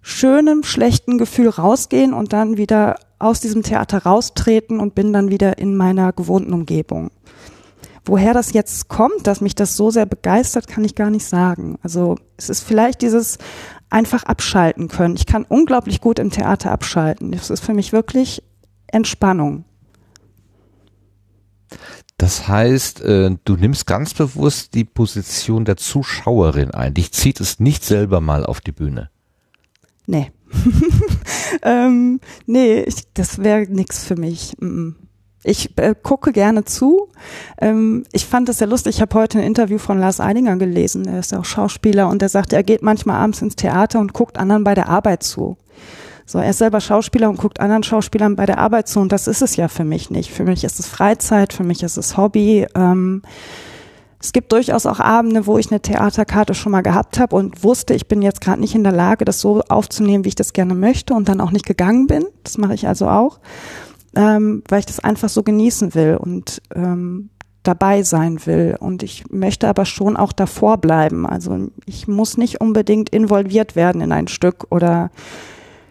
schönem, 0.07 0.65
schlechten 0.65 1.17
Gefühl 1.17 1.49
rausgehen 1.49 2.13
und 2.13 2.35
dann 2.35 2.59
wieder 2.59 2.97
aus 3.19 3.41
diesem 3.41 3.63
Theater 3.63 4.03
raustreten 4.03 4.79
und 4.79 4.95
bin 4.95 5.15
dann 5.15 5.31
wieder 5.31 5.57
in 5.57 5.77
meiner 5.77 6.13
gewohnten 6.13 6.53
Umgebung. 6.53 7.11
Woher 8.05 8.35
das 8.35 8.53
jetzt 8.53 8.89
kommt, 8.89 9.27
dass 9.27 9.41
mich 9.41 9.55
das 9.55 9.77
so 9.77 9.91
sehr 9.91 10.05
begeistert, 10.05 10.69
kann 10.69 10.85
ich 10.85 10.95
gar 10.95 11.09
nicht 11.09 11.25
sagen. 11.25 11.79
Also 11.83 12.17
es 12.37 12.51
ist 12.51 12.61
vielleicht 12.61 13.01
dieses 13.01 13.39
einfach 13.89 14.25
abschalten 14.25 14.89
können. 14.89 15.17
Ich 15.17 15.25
kann 15.25 15.47
unglaublich 15.49 16.03
gut 16.03 16.19
im 16.19 16.31
Theater 16.31 16.71
abschalten. 16.71 17.33
Das 17.33 17.49
ist 17.49 17.65
für 17.65 17.73
mich 17.73 17.95
wirklich 17.95 18.43
Entspannung. 18.89 19.65
Das 22.19 22.47
heißt, 22.47 23.01
äh, 23.01 23.35
du 23.43 23.57
nimmst 23.57 23.87
ganz 23.87 24.13
bewusst 24.13 24.75
die 24.75 24.85
Position 24.85 25.65
der 25.65 25.79
Zuschauerin 25.79 26.73
ein. 26.73 26.93
Dich 26.93 27.11
zieht 27.13 27.41
es 27.41 27.59
nicht 27.59 27.85
selber 27.85 28.21
mal 28.21 28.45
auf 28.45 28.61
die 28.61 28.73
Bühne. 28.73 29.09
Nee. 30.07 30.31
ähm, 31.63 32.21
nee, 32.47 32.81
ich, 32.83 33.13
das 33.15 33.43
wäre 33.43 33.63
nix 33.69 34.05
für 34.05 34.17
mich. 34.17 34.55
Ich 35.43 35.77
äh, 35.79 35.95
gucke 36.01 36.33
gerne 36.33 36.65
zu. 36.65 37.09
Ähm, 37.61 38.05
ich 38.13 38.25
fand 38.25 38.49
das 38.49 38.59
sehr 38.59 38.67
lustig. 38.67 38.97
Ich 38.97 39.01
habe 39.03 39.15
heute 39.19 39.39
ein 39.39 39.45
Interview 39.45 39.79
von 39.79 39.99
Lars 39.99 40.21
Eidinger 40.21 40.57
gelesen. 40.57 41.07
Er 41.07 41.19
ist 41.19 41.33
ja 41.33 41.41
auch 41.41 41.45
Schauspieler 41.45 42.09
und 42.09 42.23
er 42.23 42.29
sagt, 42.29 42.53
er 42.53 42.63
geht 42.63 42.83
manchmal 42.83 43.17
abends 43.17 43.43
ins 43.43 43.57
Theater 43.57 44.01
und 44.01 44.15
guckt 44.15 44.39
anderen 44.39 44.65
bei 44.65 44.75
der 44.75 44.89
Arbeit 44.89 45.23
zu. 45.23 45.59
So, 46.27 46.39
er 46.39 46.51
ist 46.51 46.59
selber 46.59 46.81
Schauspieler 46.81 47.29
und 47.29 47.37
guckt 47.37 47.61
anderen 47.61 47.83
Schauspielern 47.83 48.37
bei 48.37 48.47
der 48.47 48.57
Arbeit 48.57 48.89
zu 48.89 49.01
und 49.01 49.13
das 49.13 49.27
ist 49.27 49.43
es 49.43 49.57
ja 49.57 49.69
für 49.69 49.85
mich 49.85 50.11
nicht. 50.11 50.31
Für 50.31 50.45
mich 50.45 50.65
ist 50.65 50.81
es 50.81 50.87
Freizeit, 50.87 51.53
für 51.53 51.65
mich 51.65 51.83
ist 51.83 51.99
es 51.99 52.17
Hobby. 52.17 52.67
Ähm, 52.75 53.21
es 54.25 54.33
gibt 54.33 54.53
durchaus 54.53 54.87
auch 54.87 55.01
Abende, 55.01 55.47
wo 55.47 55.59
ich 55.59 55.71
eine 55.71 55.81
Theaterkarte 55.81 56.55
schon 56.55 56.73
mal 56.73 56.81
gehabt 56.81 57.19
habe 57.19 57.37
und 57.37 57.63
wusste, 57.63 57.93
ich 57.93 58.09
bin 58.09 58.23
jetzt 58.23 58.41
gerade 58.41 58.59
nicht 58.59 58.75
in 58.75 58.83
der 58.83 58.93
Lage, 58.93 59.27
das 59.27 59.39
so 59.39 59.61
aufzunehmen, 59.69 60.25
wie 60.25 60.31
ich 60.31 60.35
das 60.35 60.55
gerne 60.55 60.75
möchte 60.75 61.13
und 61.13 61.29
dann 61.29 61.43
auch 61.43 61.51
nicht 61.51 61.67
gegangen 61.67 62.07
bin. 62.07 62.25
Das 62.43 62.57
mache 62.57 62.73
ich 62.73 62.89
also 62.89 63.07
auch, 63.07 63.39
ähm, 64.17 64.63
weil 64.69 64.79
ich 64.79 64.87
das 64.87 64.99
einfach 64.99 65.29
so 65.29 65.43
genießen 65.43 65.95
will 65.95 66.17
und 66.19 66.63
ähm, 66.75 67.29
dabei 67.65 68.03
sein 68.03 68.47
will. 68.47 68.79
Und 68.81 69.03
ich 69.03 69.31
möchte 69.31 69.69
aber 69.69 69.85
schon 69.85 70.17
auch 70.17 70.33
davor 70.33 70.79
bleiben. 70.79 71.27
Also 71.27 71.69
ich 71.85 72.09
muss 72.09 72.39
nicht 72.39 72.63
unbedingt 72.63 73.11
involviert 73.11 73.77
werden 73.77 74.01
in 74.01 74.11
ein 74.11 74.29
Stück 74.29 74.69
oder 74.71 75.11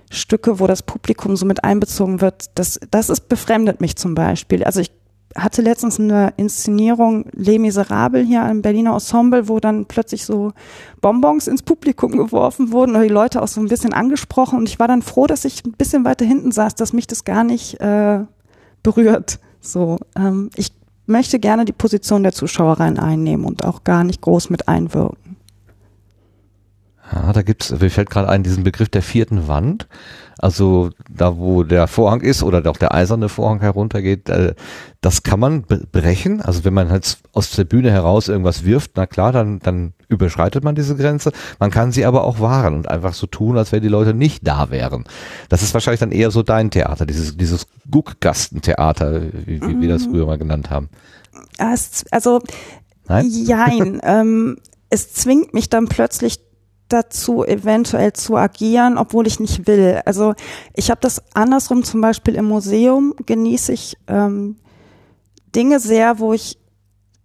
Stücke, 0.10 0.60
wo 0.60 0.66
das 0.66 0.82
Publikum 0.82 1.36
so 1.36 1.46
mit 1.46 1.64
einbezogen 1.64 2.20
wird. 2.20 2.46
Das, 2.56 2.80
das 2.90 3.12
ist 3.12 3.30
befremdet 3.30 3.80
mich 3.80 3.96
zum 3.96 4.16
Beispiel. 4.16 4.64
Also 4.64 4.80
ich 4.80 4.92
hatte 5.36 5.62
letztens 5.62 6.00
eine 6.00 6.34
Inszenierung 6.38 7.26
Les 7.34 7.60
Miserables 7.60 8.28
hier 8.28 8.48
im 8.50 8.62
Berliner 8.62 8.94
Ensemble, 8.94 9.48
wo 9.48 9.60
dann 9.60 9.86
plötzlich 9.86 10.26
so 10.26 10.54
Bonbons 11.02 11.48
ins 11.48 11.64
Publikum 11.64 12.12
geworfen 12.12 12.72
wurden 12.72 12.92
oder 12.92 13.04
die 13.04 13.10
Leute 13.10 13.42
auch 13.42 13.48
so 13.48 13.62
ein 13.62 13.68
bisschen 13.68 13.94
angesprochen 13.94 14.60
und 14.60 14.70
ich 14.70 14.80
war 14.80 14.88
dann 14.88 15.02
froh, 15.02 15.28
dass 15.28 15.46
ich 15.46 15.66
ein 15.66 15.74
bisschen 15.74 16.06
weiter 16.06 16.26
hinten 16.26 16.52
saß, 16.52 16.76
dass 16.76 16.94
mich 16.94 17.08
das 17.08 17.24
gar 17.24 17.44
nicht 17.44 17.80
äh, 17.82 18.20
berührt. 18.84 19.40
So, 19.62 19.98
ähm, 20.16 20.50
ich 20.56 20.72
möchte 21.06 21.40
gerne 21.40 21.66
die 21.66 21.74
Position 21.74 22.24
der 22.24 22.34
Zuschauerin 22.34 23.00
einnehmen 23.00 23.46
und 23.46 23.64
auch 23.66 23.84
gar 23.84 24.04
nicht 24.04 24.22
groß 24.22 24.50
mit 24.50 24.68
einwirken. 24.68 25.23
Ja, 27.12 27.34
da 27.34 27.42
gibt's, 27.42 27.72
mir 27.72 27.90
fällt 27.90 28.10
gerade 28.10 28.30
ein, 28.30 28.44
diesen 28.44 28.64
Begriff 28.64 28.90
der 28.90 29.02
vierten 29.02 29.48
Wand. 29.48 29.88
Also 30.40 30.90
da, 31.10 31.38
wo 31.38 31.64
der 31.64 31.88
Vorhang 31.88 32.22
ist 32.22 32.44
oder 32.44 32.68
auch 32.70 32.78
der 32.78 32.94
eiserne 32.94 33.30
Vorhang 33.30 33.60
heruntergeht, 33.60 34.30
äh, 34.30 34.56
das 35.02 35.24
kann 35.24 35.40
man 35.40 35.64
brechen. 35.64 36.42
Also 36.42 36.64
wenn 36.64 36.74
man 36.74 36.90
halt 36.90 37.18
aus 37.34 37.52
der 37.52 37.66
Bühne 37.66 37.92
heraus 37.92 38.30
irgendwas 38.30 38.66
wirft, 38.66 38.92
na 38.96 39.06
klar, 39.06 39.32
dann, 39.32 39.60
dann 39.60 39.94
überschreitet 40.08 40.64
man 40.64 40.76
diese 40.76 40.96
Grenze. 40.96 41.32
Man 41.60 41.72
kann 41.72 41.92
sie 41.92 42.06
aber 42.06 42.24
auch 42.24 42.40
wahren 42.40 42.74
und 42.74 42.90
einfach 42.90 43.14
so 43.14 43.28
tun, 43.28 43.58
als 43.58 43.72
wenn 43.72 43.82
die 43.82 43.90
Leute 43.90 44.14
nicht 44.14 44.48
da 44.48 44.72
wären. 44.72 45.04
Das 45.50 45.62
ist 45.62 45.74
wahrscheinlich 45.74 46.00
dann 46.00 46.12
eher 46.12 46.32
so 46.32 46.42
dein 46.42 46.72
Theater, 46.72 47.06
dieses, 47.06 47.38
dieses 47.38 47.68
Guckgastentheater, 47.90 49.22
wie, 49.46 49.62
wie 49.62 49.82
wir 49.82 49.90
das 49.90 50.06
früher 50.06 50.26
mal 50.26 50.38
genannt 50.38 50.70
haben. 50.70 50.90
Es, 51.58 52.06
also 52.12 52.42
Nein? 53.08 53.30
Jein. 53.30 54.00
ähm, 54.04 54.58
es 54.90 55.14
zwingt 55.14 55.54
mich 55.54 55.70
dann 55.70 55.88
plötzlich 55.88 56.40
dazu, 56.90 57.44
eventuell 57.44 58.14
zu 58.14 58.36
agieren, 58.36 58.98
obwohl 58.98 59.28
ich 59.28 59.40
nicht 59.40 59.68
will. 59.68 60.02
Also 60.06 60.34
ich 60.74 60.92
habe 60.92 61.02
das 61.02 61.22
andersrum 61.34 61.84
zum 61.84 62.02
Beispiel 62.02 62.36
im 62.36 62.46
Museum 62.46 63.14
genieße 63.26 63.74
ich 63.74 63.98
ähm, 64.08 64.58
Dinge 65.56 65.80
sehr, 65.80 66.20
wo 66.20 66.34
ich 66.34 66.58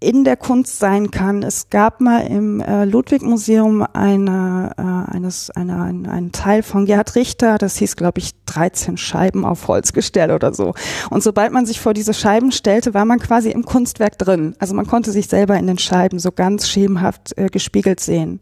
in 0.00 0.22
der 0.22 0.36
Kunst 0.36 0.78
sein 0.78 1.10
kann. 1.10 1.42
Es 1.42 1.70
gab 1.70 2.00
mal 2.00 2.20
im 2.20 2.60
äh, 2.60 2.84
Ludwig-Museum 2.84 3.84
eine, 3.92 4.72
äh, 4.78 5.16
eines, 5.16 5.50
eine, 5.50 5.82
ein, 5.82 6.06
einen 6.06 6.30
Teil 6.30 6.62
von 6.62 6.86
Gerhard 6.86 7.16
Richter, 7.16 7.58
das 7.58 7.76
hieß, 7.78 7.96
glaube 7.96 8.20
ich, 8.20 8.30
13 8.46 8.96
Scheiben 8.96 9.44
auf 9.44 9.66
Holzgestell 9.66 10.30
oder 10.30 10.54
so. 10.54 10.74
Und 11.10 11.24
sobald 11.24 11.52
man 11.52 11.66
sich 11.66 11.80
vor 11.80 11.94
diese 11.94 12.14
Scheiben 12.14 12.52
stellte, 12.52 12.94
war 12.94 13.04
man 13.04 13.18
quasi 13.18 13.50
im 13.50 13.64
Kunstwerk 13.64 14.18
drin. 14.18 14.54
Also 14.60 14.72
man 14.74 14.86
konnte 14.86 15.10
sich 15.10 15.26
selber 15.26 15.56
in 15.56 15.66
den 15.66 15.78
Scheiben 15.78 16.20
so 16.20 16.30
ganz 16.30 16.68
schemenhaft 16.68 17.36
äh, 17.36 17.48
gespiegelt 17.48 17.98
sehen. 17.98 18.40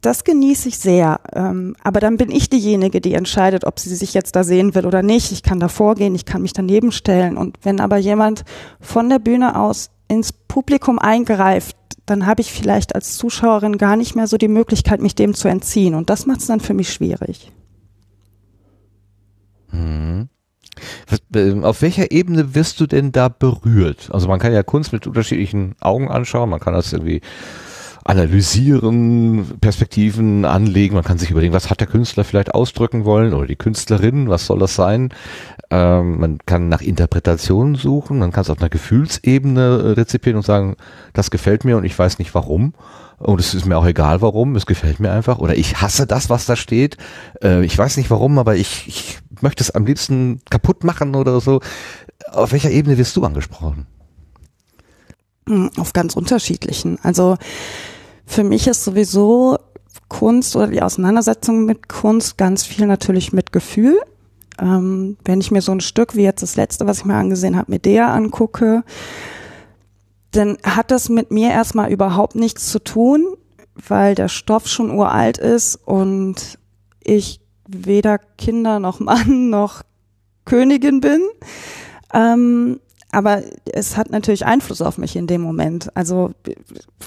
Das 0.00 0.24
genieße 0.24 0.68
ich 0.68 0.78
sehr. 0.78 1.20
Ähm, 1.34 1.76
aber 1.82 2.00
dann 2.00 2.16
bin 2.16 2.30
ich 2.30 2.48
diejenige, 2.48 3.00
die 3.00 3.14
entscheidet, 3.14 3.66
ob 3.66 3.78
sie 3.78 3.94
sich 3.94 4.14
jetzt 4.14 4.34
da 4.34 4.44
sehen 4.44 4.74
will 4.74 4.86
oder 4.86 5.02
nicht. 5.02 5.30
Ich 5.30 5.42
kann 5.42 5.60
da 5.60 5.68
vorgehen, 5.68 6.14
ich 6.14 6.24
kann 6.24 6.42
mich 6.42 6.54
daneben 6.54 6.90
stellen. 6.90 7.36
Und 7.36 7.58
wenn 7.62 7.80
aber 7.80 7.98
jemand 7.98 8.44
von 8.80 9.10
der 9.10 9.18
Bühne 9.18 9.58
aus 9.58 9.90
ins 10.08 10.32
Publikum 10.32 10.98
eingreift, 10.98 11.76
dann 12.06 12.26
habe 12.26 12.40
ich 12.40 12.50
vielleicht 12.50 12.94
als 12.94 13.16
Zuschauerin 13.18 13.78
gar 13.78 13.96
nicht 13.96 14.16
mehr 14.16 14.26
so 14.26 14.38
die 14.38 14.48
Möglichkeit, 14.48 15.00
mich 15.02 15.14
dem 15.14 15.34
zu 15.34 15.48
entziehen. 15.48 15.94
Und 15.94 16.08
das 16.08 16.26
macht 16.26 16.40
es 16.40 16.46
dann 16.46 16.60
für 16.60 16.74
mich 16.74 16.92
schwierig. 16.92 17.52
Mhm. 19.70 20.28
Was, 21.08 21.20
äh, 21.34 21.60
Auf 21.62 21.82
welcher 21.82 22.10
Ebene 22.10 22.54
wirst 22.54 22.80
du 22.80 22.86
denn 22.86 23.12
da 23.12 23.28
berührt? 23.28 24.08
Also 24.12 24.28
man 24.28 24.40
kann 24.40 24.52
ja 24.52 24.62
Kunst 24.62 24.92
mit 24.92 25.06
unterschiedlichen 25.06 25.76
Augen 25.80 26.10
anschauen, 26.10 26.48
man 26.48 26.60
kann 26.60 26.72
das 26.72 26.92
irgendwie 26.92 27.20
analysieren, 28.04 29.58
Perspektiven 29.60 30.44
anlegen. 30.44 30.94
Man 30.94 31.04
kann 31.04 31.18
sich 31.18 31.30
überlegen, 31.30 31.52
was 31.52 31.70
hat 31.70 31.80
der 31.80 31.86
Künstler 31.86 32.24
vielleicht 32.24 32.54
ausdrücken 32.54 33.04
wollen 33.04 33.34
oder 33.34 33.46
die 33.46 33.56
Künstlerin, 33.56 34.28
was 34.28 34.46
soll 34.46 34.58
das 34.58 34.74
sein? 34.74 35.10
Ähm, 35.70 36.18
man 36.18 36.38
kann 36.46 36.68
nach 36.68 36.80
Interpretationen 36.80 37.74
suchen, 37.74 38.18
man 38.18 38.32
kann 38.32 38.42
es 38.42 38.50
auf 38.50 38.58
einer 38.58 38.70
Gefühlsebene 38.70 39.96
rezipieren 39.96 40.36
und 40.36 40.44
sagen, 40.44 40.76
das 41.12 41.30
gefällt 41.30 41.64
mir 41.64 41.76
und 41.76 41.84
ich 41.84 41.98
weiß 41.98 42.18
nicht 42.18 42.34
warum. 42.34 42.74
Und 43.18 43.38
es 43.38 43.52
ist 43.52 43.66
mir 43.66 43.76
auch 43.76 43.84
egal 43.84 44.22
warum, 44.22 44.56
es 44.56 44.64
gefällt 44.64 44.98
mir 44.98 45.12
einfach. 45.12 45.38
Oder 45.38 45.54
ich 45.54 45.82
hasse 45.82 46.06
das, 46.06 46.30
was 46.30 46.46
da 46.46 46.56
steht. 46.56 46.96
Äh, 47.42 47.62
ich 47.64 47.76
weiß 47.76 47.98
nicht 47.98 48.10
warum, 48.10 48.38
aber 48.38 48.56
ich, 48.56 48.88
ich 48.88 49.18
möchte 49.42 49.62
es 49.62 49.70
am 49.70 49.84
liebsten 49.84 50.40
kaputt 50.48 50.84
machen 50.84 51.14
oder 51.14 51.38
so. 51.40 51.60
Auf 52.32 52.52
welcher 52.52 52.70
Ebene 52.70 52.96
wirst 52.96 53.14
du 53.16 53.24
angesprochen? 53.24 53.86
Auf 55.78 55.92
ganz 55.92 56.16
unterschiedlichen. 56.16 56.98
Also 57.02 57.36
für 58.26 58.44
mich 58.44 58.66
ist 58.66 58.84
sowieso 58.84 59.58
Kunst 60.08 60.56
oder 60.56 60.68
die 60.68 60.82
Auseinandersetzung 60.82 61.64
mit 61.64 61.88
Kunst 61.88 62.36
ganz 62.36 62.64
viel 62.64 62.86
natürlich 62.86 63.32
mit 63.32 63.52
Gefühl. 63.52 63.98
Ähm, 64.60 65.16
wenn 65.24 65.40
ich 65.40 65.50
mir 65.50 65.62
so 65.62 65.72
ein 65.72 65.80
Stück 65.80 66.16
wie 66.16 66.22
jetzt 66.22 66.42
das 66.42 66.56
letzte, 66.56 66.86
was 66.86 66.98
ich 66.98 67.04
mir 67.04 67.14
angesehen 67.14 67.56
habe, 67.56 67.70
Medea 67.70 68.12
angucke, 68.12 68.84
dann 70.32 70.58
hat 70.62 70.90
das 70.90 71.08
mit 71.08 71.30
mir 71.30 71.50
erstmal 71.50 71.90
überhaupt 71.90 72.34
nichts 72.34 72.70
zu 72.70 72.78
tun, 72.78 73.26
weil 73.88 74.14
der 74.14 74.28
Stoff 74.28 74.68
schon 74.68 74.90
uralt 74.90 75.38
ist 75.38 75.76
und 75.76 76.58
ich 77.02 77.40
weder 77.66 78.18
Kinder 78.18 78.78
noch 78.78 79.00
Mann 79.00 79.48
noch 79.50 79.82
Königin 80.44 81.00
bin. 81.00 81.22
Ähm, 82.12 82.80
aber 83.12 83.42
es 83.64 83.96
hat 83.96 84.10
natürlich 84.10 84.46
Einfluss 84.46 84.82
auf 84.82 84.98
mich 84.98 85.16
in 85.16 85.26
dem 85.26 85.40
Moment. 85.40 85.94
Also 85.96 86.30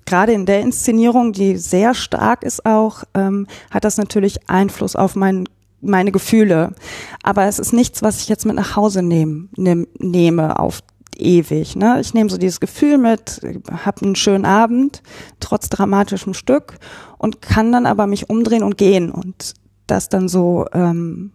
gerade 0.06 0.34
in 0.34 0.46
der 0.46 0.62
Inszenierung, 0.62 1.32
die 1.32 1.58
sehr 1.58 1.94
stark 1.94 2.44
ist 2.44 2.66
auch, 2.66 3.04
ähm, 3.14 3.48
hat 3.72 3.86
das 3.86 3.98
natürlich 3.98 4.50
Einfluss 4.50 4.96
auf 4.96 5.16
mein, 5.16 5.46
meine 5.82 6.12
Gefühle. 6.12 6.76
Aber 7.24 7.46
es 7.46 7.60
ist 7.60 7.74
nichts, 7.74 8.02
was 8.02 8.22
ich 8.22 8.28
jetzt 8.28 8.46
mit 8.46 8.56
nach 8.56 8.76
Hause 8.76 9.02
nehm, 9.02 9.50
nehm, 9.56 9.88
nehme 9.98 10.60
auf 10.60 10.82
ewig. 11.18 11.76
Ne? 11.76 12.00
Ich 12.02 12.14
nehme 12.14 12.30
so 12.30 12.38
dieses 12.38 12.60
Gefühl 12.60 12.98
mit, 12.98 13.42
habe 13.86 14.06
einen 14.06 14.16
schönen 14.16 14.46
Abend, 14.46 15.02
trotz 15.40 15.70
dramatischem 15.70 16.34
Stück 16.34 16.76
und 17.18 17.42
kann 17.42 17.72
dann 17.72 17.86
aber 17.86 18.08
mich 18.08 18.30
umdrehen 18.30 18.64
und 18.64 18.78
gehen 18.78 19.10
und 19.10 19.54
das 19.88 20.10
dann 20.10 20.28
so 20.28 20.66
ähm, 20.74 21.32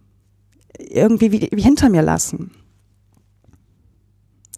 irgendwie 0.77 1.31
wie, 1.31 1.49
wie 1.51 1.61
hinter 1.61 1.89
mir 1.89 2.01
lassen. 2.01 2.51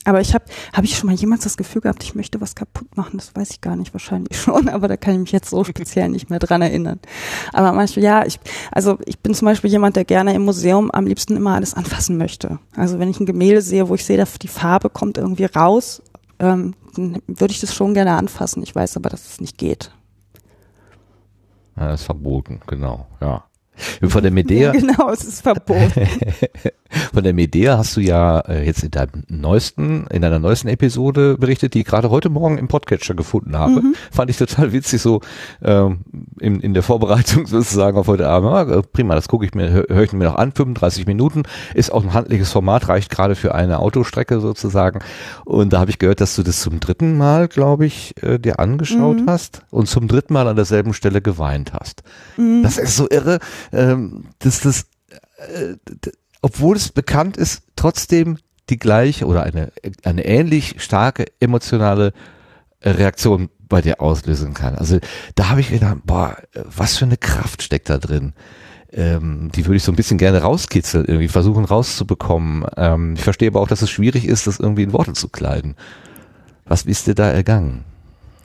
Aber 0.05 0.19
ich 0.19 0.33
habe, 0.33 0.45
habe 0.73 0.85
ich 0.85 0.97
schon 0.97 1.09
mal 1.09 1.15
jemals 1.15 1.43
das 1.43 1.57
Gefühl 1.57 1.81
gehabt, 1.81 2.03
ich 2.03 2.15
möchte 2.15 2.41
was 2.41 2.55
kaputt 2.55 2.97
machen? 2.97 3.17
Das 3.17 3.35
weiß 3.35 3.51
ich 3.51 3.61
gar 3.61 3.75
nicht, 3.75 3.93
wahrscheinlich 3.93 4.37
schon, 4.41 4.67
aber 4.69 4.87
da 4.87 4.97
kann 4.97 5.13
ich 5.13 5.19
mich 5.19 5.31
jetzt 5.31 5.49
so 5.49 5.63
speziell 5.63 6.09
nicht 6.09 6.29
mehr 6.29 6.39
dran 6.39 6.61
erinnern. 6.61 6.99
Aber 7.53 7.71
manchmal, 7.71 8.03
ja, 8.03 8.25
ich, 8.25 8.39
also 8.71 8.97
ich 9.05 9.19
bin 9.19 9.33
zum 9.33 9.45
Beispiel 9.45 9.69
jemand, 9.69 9.95
der 9.95 10.05
gerne 10.05 10.33
im 10.33 10.43
Museum 10.43 10.89
am 10.91 11.05
liebsten 11.05 11.35
immer 11.35 11.55
alles 11.55 11.73
anfassen 11.73 12.17
möchte. 12.17 12.59
Also 12.75 12.99
wenn 12.99 13.09
ich 13.09 13.19
ein 13.19 13.25
Gemälde 13.25 13.61
sehe, 13.61 13.89
wo 13.89 13.95
ich 13.95 14.05
sehe, 14.05 14.17
dass 14.17 14.39
die 14.39 14.47
Farbe 14.47 14.89
kommt 14.89 15.17
irgendwie 15.17 15.45
raus, 15.45 16.01
ähm, 16.39 16.73
dann 16.95 17.21
würde 17.27 17.53
ich 17.53 17.61
das 17.61 17.73
schon 17.73 17.93
gerne 17.93 18.13
anfassen. 18.13 18.63
Ich 18.63 18.73
weiß 18.73 18.97
aber, 18.97 19.09
dass 19.09 19.27
es 19.27 19.41
nicht 19.41 19.57
geht. 19.57 19.91
Ja, 21.77 21.87
das 21.87 22.01
ist 22.01 22.05
verboten, 22.05 22.61
genau, 22.67 23.07
ja. 23.21 23.43
Von 24.03 24.21
der 24.21 24.31
Medea, 24.31 24.71
genau, 24.73 25.09
es 25.11 25.23
ist 25.23 25.41
verboten. 25.41 25.91
von 27.13 27.23
der 27.23 27.33
Medea 27.33 27.77
hast 27.77 27.95
du 27.97 28.01
ja 28.01 28.39
äh, 28.41 28.65
jetzt 28.65 28.83
in 28.83 28.91
deinem 28.91 29.23
neuesten, 29.27 30.05
in 30.07 30.21
deiner 30.21 30.39
neuesten 30.39 30.67
Episode 30.67 31.37
berichtet, 31.37 31.73
die 31.73 31.79
ich 31.79 31.85
gerade 31.85 32.09
heute 32.09 32.29
Morgen 32.29 32.57
im 32.57 32.67
Podcatcher 32.67 33.13
gefunden 33.15 33.57
habe. 33.57 33.81
Fand 34.11 34.29
ich 34.29 34.37
total 34.37 34.73
witzig, 34.73 35.01
so 35.01 35.21
ähm, 35.63 36.01
in, 36.39 36.59
in 36.59 36.73
der 36.73 36.83
Vorbereitung 36.83 37.47
sozusagen 37.47 37.97
auf 37.97 38.07
heute 38.07 38.27
Abend. 38.27 38.49
Ah, 38.49 38.61
äh, 38.79 38.81
prima, 38.83 39.15
das 39.15 39.27
gucke 39.27 39.45
ich 39.45 39.53
mir, 39.55 39.69
hö- 39.71 39.89
höre 39.93 40.03
ich 40.03 40.13
mir 40.13 40.25
noch 40.25 40.35
an. 40.35 40.51
35 40.51 41.07
Minuten 41.07 41.43
ist 41.73 41.91
auch 41.91 42.03
ein 42.03 42.13
handliches 42.13 42.51
Format, 42.51 42.87
reicht 42.89 43.09
gerade 43.09 43.35
für 43.35 43.55
eine 43.55 43.79
Autostrecke 43.79 44.39
sozusagen. 44.41 44.99
Und 45.45 45.73
da 45.73 45.79
habe 45.79 45.89
ich 45.91 45.97
gehört, 45.99 46.21
dass 46.21 46.35
du 46.35 46.43
das 46.43 46.59
zum 46.61 46.79
dritten 46.79 47.17
Mal, 47.17 47.47
glaube 47.47 47.85
ich, 47.85 48.13
äh, 48.21 48.37
dir 48.37 48.59
angeschaut 48.59 49.17
hast 49.27 49.63
und 49.71 49.87
zum 49.87 50.07
dritten 50.07 50.33
Mal 50.33 50.47
an 50.47 50.55
derselben 50.55 50.93
Stelle 50.93 51.21
geweint 51.21 51.73
hast. 51.73 52.03
Das 52.63 52.77
ist 52.77 52.95
so 52.95 53.07
irre, 53.09 53.39
ähm, 53.71 54.25
dass 54.39 54.61
das 54.61 54.85
äh, 55.37 55.75
obwohl 56.41 56.75
es 56.75 56.89
bekannt 56.89 57.37
ist, 57.37 57.63
trotzdem 57.75 58.37
die 58.69 58.79
gleiche 58.79 59.25
oder 59.25 59.43
eine, 59.43 59.71
eine 60.03 60.25
ähnlich 60.25 60.75
starke 60.79 61.25
emotionale 61.39 62.13
äh, 62.79 62.91
Reaktion 62.91 63.49
bei 63.59 63.81
dir 63.81 64.01
auslösen 64.01 64.53
kann. 64.53 64.75
Also 64.75 64.99
da 65.35 65.49
habe 65.49 65.61
ich 65.61 65.69
gedacht, 65.69 65.97
boah, 66.03 66.37
was 66.53 66.97
für 66.97 67.05
eine 67.05 67.17
Kraft 67.17 67.63
steckt 67.63 67.89
da 67.89 67.97
drin. 67.97 68.33
Ähm, 68.91 69.51
die 69.55 69.65
würde 69.65 69.77
ich 69.77 69.83
so 69.83 69.91
ein 69.91 69.95
bisschen 69.95 70.17
gerne 70.17 70.41
rauskitzeln, 70.41 71.05
irgendwie 71.05 71.29
versuchen 71.29 71.63
rauszubekommen. 71.63 72.65
Ähm, 72.75 73.13
ich 73.15 73.23
verstehe 73.23 73.49
aber 73.49 73.61
auch, 73.61 73.67
dass 73.67 73.81
es 73.81 73.89
schwierig 73.89 74.25
ist, 74.25 74.47
das 74.47 74.59
irgendwie 74.59 74.83
in 74.83 74.93
Worte 74.93 75.13
zu 75.13 75.29
kleiden. 75.29 75.75
Was 76.65 76.83
ist 76.83 77.07
dir 77.07 77.15
da 77.15 77.29
ergangen? 77.29 77.85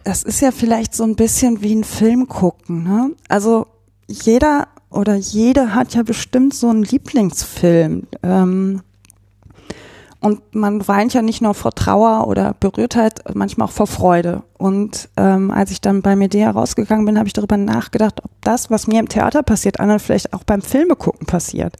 das 0.06 0.22
ist 0.22 0.40
ja 0.40 0.52
vielleicht 0.52 0.94
so 0.94 1.02
ein 1.02 1.16
bisschen 1.16 1.62
wie 1.62 1.74
ein 1.74 1.82
Film 1.82 2.28
gucken. 2.28 2.84
Ne? 2.84 3.10
Also 3.28 3.66
jeder 4.06 4.68
oder 4.96 5.14
jede 5.14 5.74
hat 5.74 5.94
ja 5.94 6.02
bestimmt 6.02 6.54
so 6.54 6.68
einen 6.68 6.82
Lieblingsfilm. 6.82 8.06
Ähm, 8.22 8.80
und 10.20 10.54
man 10.54 10.88
weint 10.88 11.14
ja 11.14 11.22
nicht 11.22 11.40
nur 11.40 11.54
vor 11.54 11.72
Trauer 11.72 12.26
oder 12.26 12.54
Berührtheit, 12.58 13.22
manchmal 13.34 13.68
auch 13.68 13.72
vor 13.72 13.86
Freude. 13.86 14.42
Und 14.58 15.08
ähm, 15.16 15.50
als 15.50 15.70
ich 15.70 15.80
dann 15.80 16.02
bei 16.02 16.16
Medea 16.16 16.50
rausgegangen 16.50 17.04
bin, 17.04 17.18
habe 17.18 17.28
ich 17.28 17.32
darüber 17.32 17.56
nachgedacht, 17.56 18.24
ob 18.24 18.30
das, 18.40 18.70
was 18.70 18.86
mir 18.86 18.98
im 18.98 19.08
Theater 19.08 19.42
passiert, 19.42 19.78
anderen 19.78 20.00
vielleicht 20.00 20.32
auch 20.32 20.42
beim 20.42 20.62
Filme 20.62 20.96
gucken 20.96 21.26
passiert. 21.26 21.76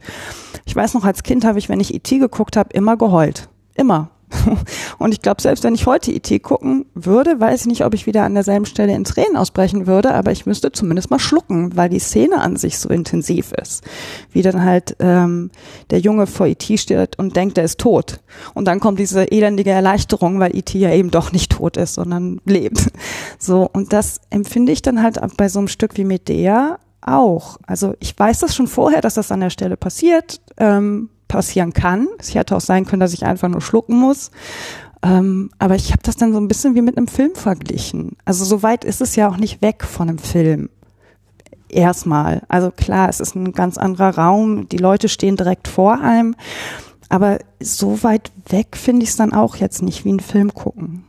Ich 0.65 0.75
weiß 0.75 0.93
noch, 0.93 1.03
als 1.03 1.23
Kind 1.23 1.43
habe 1.43 1.59
ich, 1.59 1.67
wenn 1.67 1.79
ich 1.79 1.93
E.T. 1.93 2.19
geguckt 2.19 2.55
habe, 2.55 2.69
immer 2.73 2.95
geheult. 2.95 3.49
Immer. 3.73 4.11
Und 4.97 5.13
ich 5.13 5.21
glaube, 5.21 5.41
selbst 5.41 5.63
wenn 5.63 5.75
ich 5.75 5.85
heute 5.85 6.11
IT 6.11 6.43
gucken 6.43 6.85
würde, 6.93 7.39
weiß 7.39 7.61
ich 7.61 7.67
nicht, 7.67 7.85
ob 7.85 7.93
ich 7.93 8.05
wieder 8.05 8.23
an 8.23 8.33
derselben 8.33 8.65
Stelle 8.65 8.93
in 8.93 9.03
Tränen 9.03 9.37
ausbrechen 9.37 9.87
würde, 9.87 10.13
aber 10.13 10.31
ich 10.31 10.45
müsste 10.45 10.71
zumindest 10.71 11.09
mal 11.09 11.19
schlucken, 11.19 11.75
weil 11.75 11.89
die 11.89 11.99
Szene 11.99 12.39
an 12.39 12.57
sich 12.57 12.77
so 12.77 12.89
intensiv 12.89 13.53
ist. 13.53 13.83
Wie 14.31 14.41
dann 14.41 14.63
halt 14.63 14.95
ähm, 14.99 15.51
der 15.89 15.99
Junge 15.99 16.27
vor 16.27 16.47
IT 16.47 16.63
steht 16.77 17.17
und 17.17 17.35
denkt, 17.35 17.57
er 17.57 17.63
ist 17.63 17.79
tot. 17.79 18.19
Und 18.53 18.65
dann 18.65 18.79
kommt 18.79 18.99
diese 18.99 19.31
elendige 19.31 19.71
Erleichterung, 19.71 20.39
weil 20.39 20.55
IT 20.55 20.73
ja 20.73 20.91
eben 20.91 21.11
doch 21.11 21.31
nicht 21.31 21.53
tot 21.53 21.77
ist, 21.77 21.95
sondern 21.95 22.41
lebt. 22.45 22.91
So, 23.39 23.69
und 23.71 23.93
das 23.93 24.19
empfinde 24.29 24.71
ich 24.71 24.81
dann 24.81 25.01
halt 25.03 25.19
bei 25.37 25.47
so 25.47 25.59
einem 25.59 25.67
Stück 25.67 25.95
wie 25.97 26.03
Medea 26.03 26.79
auch. 27.01 27.57
Also 27.65 27.93
ich 27.99 28.17
weiß 28.17 28.39
das 28.39 28.55
schon 28.55 28.67
vorher, 28.67 29.01
dass 29.01 29.13
das 29.13 29.31
an 29.31 29.39
der 29.39 29.49
Stelle 29.49 29.77
passiert. 29.77 30.41
Ähm, 30.57 31.09
passieren 31.27 31.73
kann. 31.73 32.07
Es 32.19 32.33
hätte 32.33 32.55
auch 32.55 32.61
sein 32.61 32.85
können, 32.85 32.99
dass 32.99 33.13
ich 33.13 33.25
einfach 33.25 33.49
nur 33.49 33.61
schlucken 33.61 33.97
muss. 33.97 34.31
Ähm, 35.03 35.51
aber 35.59 35.75
ich 35.75 35.91
habe 35.91 36.01
das 36.03 36.15
dann 36.15 36.33
so 36.33 36.39
ein 36.39 36.47
bisschen 36.47 36.75
wie 36.75 36.81
mit 36.81 36.97
einem 36.97 37.07
Film 37.07 37.35
verglichen. 37.35 38.17
Also 38.25 38.45
so 38.45 38.63
weit 38.63 38.83
ist 38.83 39.01
es 39.01 39.15
ja 39.15 39.29
auch 39.29 39.37
nicht 39.37 39.61
weg 39.61 39.83
von 39.83 40.09
einem 40.09 40.17
Film. 40.17 40.69
Erstmal. 41.69 42.43
Also 42.47 42.71
klar, 42.71 43.09
es 43.09 43.19
ist 43.19 43.35
ein 43.35 43.51
ganz 43.51 43.77
anderer 43.77 44.17
Raum. 44.17 44.69
Die 44.69 44.77
Leute 44.77 45.09
stehen 45.09 45.35
direkt 45.35 45.67
vor 45.67 46.01
einem. 46.01 46.35
Aber 47.09 47.39
so 47.61 48.03
weit 48.03 48.31
weg 48.49 48.75
finde 48.75 49.03
ich 49.03 49.09
es 49.09 49.15
dann 49.17 49.33
auch 49.33 49.57
jetzt 49.57 49.81
nicht 49.81 50.05
wie 50.05 50.13
ein 50.13 50.19
Film 50.19 50.53
gucken. 50.53 51.03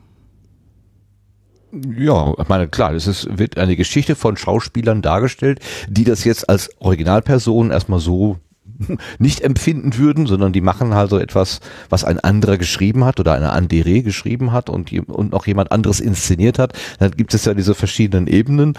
Ja, 1.72 2.34
ich 2.38 2.48
meine, 2.48 2.68
klar, 2.68 2.94
es 2.94 3.06
ist, 3.06 3.38
wird 3.38 3.58
eine 3.58 3.76
Geschichte 3.76 4.16
von 4.16 4.36
Schauspielern 4.36 5.02
dargestellt, 5.02 5.60
die 5.88 6.04
das 6.04 6.24
jetzt 6.24 6.48
als 6.48 6.70
Originalperson 6.80 7.70
erstmal 7.70 8.00
so 8.00 8.38
nicht 9.18 9.40
empfinden 9.40 9.96
würden, 9.96 10.26
sondern 10.26 10.52
die 10.52 10.60
machen 10.60 10.92
also 10.92 11.18
etwas, 11.18 11.60
was 11.88 12.04
ein 12.04 12.20
anderer 12.20 12.58
geschrieben 12.58 13.04
hat 13.04 13.20
oder 13.20 13.34
eine 13.34 13.50
Andere 13.50 14.02
geschrieben 14.02 14.52
hat 14.52 14.70
und, 14.70 14.92
und 15.08 15.32
noch 15.32 15.46
jemand 15.46 15.72
anderes 15.72 16.00
inszeniert 16.00 16.58
hat. 16.58 16.72
Dann 16.98 17.10
gibt 17.12 17.34
es 17.34 17.44
ja 17.44 17.54
diese 17.54 17.74
verschiedenen 17.74 18.26
Ebenen 18.26 18.74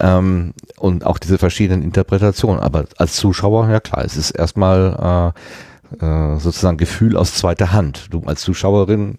ähm, 0.00 0.54
und 0.78 1.04
auch 1.04 1.18
diese 1.18 1.38
verschiedenen 1.38 1.82
Interpretationen. 1.82 2.60
Aber 2.60 2.86
als 2.96 3.16
Zuschauer, 3.16 3.68
ja 3.70 3.80
klar, 3.80 4.04
es 4.04 4.16
ist 4.16 4.30
erstmal 4.30 5.34
äh, 6.00 6.04
äh, 6.04 6.38
sozusagen 6.38 6.76
Gefühl 6.76 7.16
aus 7.16 7.34
zweiter 7.34 7.72
Hand. 7.72 8.08
Du 8.10 8.22
als 8.24 8.42
Zuschauerin 8.42 9.18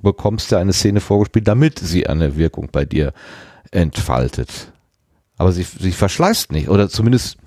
bekommst 0.00 0.50
ja 0.50 0.58
eine 0.58 0.72
Szene 0.72 1.00
vorgespielt, 1.00 1.46
damit 1.46 1.78
sie 1.78 2.06
eine 2.06 2.36
Wirkung 2.36 2.68
bei 2.72 2.84
dir 2.84 3.12
entfaltet. 3.70 4.72
Aber 5.36 5.52
sie, 5.52 5.62
sie 5.62 5.92
verschleißt 5.92 6.52
nicht, 6.52 6.68
oder 6.68 6.88
zumindest, 6.88 7.38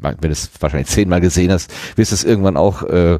wenn 0.00 0.16
du 0.20 0.28
es 0.28 0.50
wahrscheinlich 0.60 0.88
zehnmal 0.88 1.20
gesehen 1.20 1.52
hast, 1.52 1.72
wirst 1.96 2.12
du 2.12 2.14
es 2.14 2.24
irgendwann 2.24 2.56
auch 2.56 2.82
äh, 2.82 3.18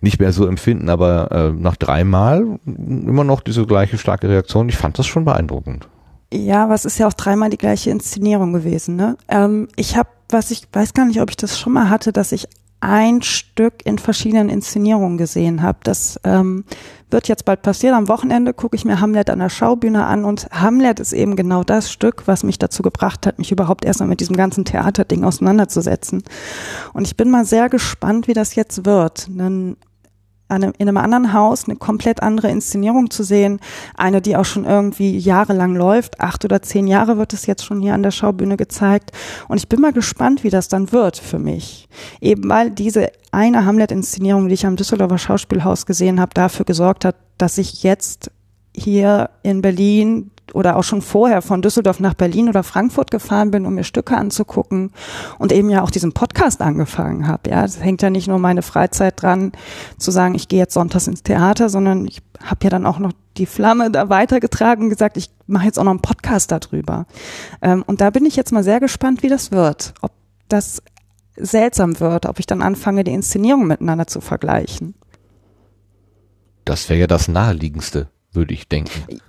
nicht 0.00 0.20
mehr 0.20 0.32
so 0.32 0.46
empfinden, 0.46 0.88
aber 0.88 1.30
äh, 1.30 1.52
nach 1.52 1.76
dreimal 1.76 2.58
immer 2.66 3.24
noch 3.24 3.40
diese 3.40 3.66
gleiche 3.66 3.98
starke 3.98 4.28
Reaktion. 4.28 4.68
Ich 4.68 4.76
fand 4.76 4.98
das 4.98 5.06
schon 5.06 5.24
beeindruckend. 5.24 5.88
Ja, 6.32 6.64
aber 6.64 6.74
es 6.74 6.84
ist 6.84 6.98
ja 6.98 7.08
auch 7.08 7.12
dreimal 7.12 7.50
die 7.50 7.58
gleiche 7.58 7.90
Inszenierung 7.90 8.52
gewesen. 8.52 8.96
Ne? 8.96 9.16
Ähm, 9.28 9.68
ich 9.76 9.96
habe, 9.96 10.08
was 10.28 10.50
ich 10.50 10.62
weiß 10.72 10.94
gar 10.94 11.06
nicht, 11.06 11.20
ob 11.20 11.30
ich 11.30 11.36
das 11.36 11.58
schon 11.58 11.72
mal 11.72 11.90
hatte, 11.90 12.12
dass 12.12 12.32
ich 12.32 12.48
ein 12.80 13.22
Stück 13.22 13.84
in 13.84 13.98
verschiedenen 13.98 14.48
Inszenierungen 14.48 15.18
gesehen 15.18 15.62
habe. 15.62 15.78
Das 15.82 16.18
ähm, 16.24 16.64
wird 17.12 17.28
jetzt 17.28 17.44
bald 17.44 17.62
passieren. 17.62 17.94
Am 17.94 18.08
Wochenende 18.08 18.52
gucke 18.54 18.76
ich 18.76 18.84
mir 18.84 19.00
Hamlet 19.00 19.30
an 19.30 19.38
der 19.38 19.48
Schaubühne 19.48 20.04
an 20.04 20.24
und 20.24 20.48
Hamlet 20.50 21.00
ist 21.00 21.12
eben 21.12 21.36
genau 21.36 21.64
das 21.64 21.90
Stück, 21.90 22.26
was 22.26 22.42
mich 22.42 22.58
dazu 22.58 22.82
gebracht 22.82 23.26
hat, 23.26 23.38
mich 23.38 23.52
überhaupt 23.52 23.84
erstmal 23.84 24.08
mit 24.08 24.20
diesem 24.20 24.36
ganzen 24.36 24.64
Theaterding 24.64 25.24
auseinanderzusetzen. 25.24 26.22
Und 26.92 27.06
ich 27.06 27.16
bin 27.16 27.30
mal 27.30 27.44
sehr 27.44 27.68
gespannt, 27.68 28.28
wie 28.28 28.34
das 28.34 28.54
jetzt 28.54 28.84
wird. 28.84 29.28
Einem, 29.28 29.76
in 30.50 30.88
einem 30.88 30.96
anderen 30.96 31.32
Haus 31.32 31.64
eine 31.66 31.76
komplett 31.76 32.22
andere 32.22 32.50
Inszenierung 32.50 33.10
zu 33.10 33.22
sehen. 33.22 33.60
Eine, 33.96 34.20
die 34.20 34.36
auch 34.36 34.44
schon 34.44 34.64
irgendwie 34.64 35.16
jahrelang 35.16 35.74
läuft. 35.74 36.20
Acht 36.20 36.44
oder 36.44 36.62
zehn 36.62 36.86
Jahre 36.86 37.18
wird 37.18 37.32
es 37.32 37.46
jetzt 37.46 37.64
schon 37.64 37.80
hier 37.80 37.94
an 37.94 38.02
der 38.02 38.10
Schaubühne 38.10 38.56
gezeigt. 38.56 39.12
Und 39.48 39.56
ich 39.58 39.68
bin 39.68 39.80
mal 39.80 39.92
gespannt, 39.92 40.44
wie 40.44 40.50
das 40.50 40.68
dann 40.68 40.92
wird 40.92 41.16
für 41.16 41.38
mich. 41.38 41.88
Eben 42.20 42.48
weil 42.48 42.70
diese 42.70 43.10
eine 43.32 43.64
Hamlet-Inszenierung, 43.64 44.48
die 44.48 44.54
ich 44.54 44.66
am 44.66 44.76
Düsseldorfer 44.76 45.18
Schauspielhaus 45.18 45.86
gesehen 45.86 46.20
habe, 46.20 46.34
dafür 46.34 46.64
gesorgt 46.64 47.04
hat, 47.04 47.16
dass 47.38 47.58
ich 47.58 47.82
jetzt 47.82 48.30
hier 48.74 49.30
in 49.42 49.62
Berlin 49.62 50.30
oder 50.54 50.76
auch 50.76 50.84
schon 50.84 51.02
vorher 51.02 51.42
von 51.42 51.62
Düsseldorf 51.62 52.00
nach 52.00 52.14
Berlin 52.14 52.48
oder 52.48 52.62
Frankfurt 52.62 53.10
gefahren 53.10 53.50
bin, 53.50 53.66
um 53.66 53.74
mir 53.74 53.84
Stücke 53.84 54.16
anzugucken 54.16 54.92
und 55.38 55.52
eben 55.52 55.70
ja 55.70 55.82
auch 55.82 55.90
diesen 55.90 56.12
Podcast 56.12 56.60
angefangen 56.60 57.26
habe. 57.26 57.50
Ja, 57.50 57.62
das 57.62 57.82
hängt 57.82 58.02
ja 58.02 58.10
nicht 58.10 58.28
nur 58.28 58.38
meine 58.38 58.62
Freizeit 58.62 59.20
dran, 59.22 59.52
zu 59.98 60.10
sagen, 60.10 60.34
ich 60.34 60.48
gehe 60.48 60.58
jetzt 60.58 60.74
sonntags 60.74 61.06
ins 61.06 61.22
Theater, 61.22 61.68
sondern 61.68 62.06
ich 62.06 62.22
habe 62.42 62.64
ja 62.64 62.70
dann 62.70 62.86
auch 62.86 62.98
noch 62.98 63.12
die 63.36 63.46
Flamme 63.46 63.90
da 63.90 64.08
weitergetragen 64.08 64.84
und 64.84 64.90
gesagt, 64.90 65.16
ich 65.16 65.30
mache 65.46 65.66
jetzt 65.66 65.78
auch 65.78 65.84
noch 65.84 65.92
einen 65.92 66.02
Podcast 66.02 66.50
darüber. 66.50 67.06
Ähm, 67.62 67.82
und 67.86 68.00
da 68.00 68.10
bin 68.10 68.26
ich 68.26 68.36
jetzt 68.36 68.52
mal 68.52 68.64
sehr 68.64 68.80
gespannt, 68.80 69.22
wie 69.22 69.28
das 69.28 69.50
wird. 69.50 69.94
Ob 70.00 70.12
das 70.48 70.82
seltsam 71.36 72.00
wird, 72.00 72.26
ob 72.26 72.38
ich 72.38 72.46
dann 72.46 72.60
anfange, 72.60 73.04
die 73.04 73.12
Inszenierung 73.12 73.66
miteinander 73.66 74.06
zu 74.06 74.20
vergleichen. 74.20 74.94
Das 76.64 76.88
wäre 76.88 77.00
ja 77.00 77.06
das 77.06 77.28
Naheliegendste, 77.28 78.08
würde 78.32 78.52
ich 78.52 78.68
denken 78.68 79.20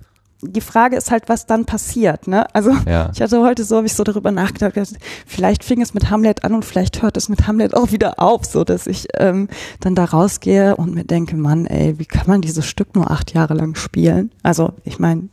die 0.42 0.60
Frage 0.60 0.96
ist 0.96 1.10
halt, 1.10 1.28
was 1.28 1.46
dann 1.46 1.64
passiert. 1.64 2.26
Ne? 2.26 2.52
Also 2.54 2.72
ja. 2.86 3.10
ich 3.14 3.22
hatte 3.22 3.40
heute 3.40 3.64
so, 3.64 3.76
habe 3.76 3.86
ich 3.86 3.94
so 3.94 4.04
darüber 4.04 4.30
nachgedacht, 4.32 4.74
vielleicht 5.26 5.64
fing 5.64 5.80
es 5.80 5.94
mit 5.94 6.10
Hamlet 6.10 6.44
an 6.44 6.54
und 6.54 6.64
vielleicht 6.64 7.00
hört 7.02 7.16
es 7.16 7.28
mit 7.28 7.46
Hamlet 7.46 7.74
auch 7.74 7.92
wieder 7.92 8.20
auf, 8.20 8.44
so 8.44 8.64
dass 8.64 8.86
ich 8.86 9.08
ähm, 9.16 9.48
dann 9.80 9.94
da 9.94 10.04
rausgehe 10.04 10.76
und 10.76 10.94
mir 10.94 11.04
denke, 11.04 11.36
Mann, 11.36 11.66
ey, 11.66 11.98
wie 11.98 12.06
kann 12.06 12.26
man 12.26 12.42
dieses 12.42 12.66
Stück 12.66 12.94
nur 12.94 13.10
acht 13.10 13.32
Jahre 13.32 13.54
lang 13.54 13.76
spielen? 13.76 14.30
Also 14.42 14.72
ich 14.84 14.98
meine, 14.98 15.28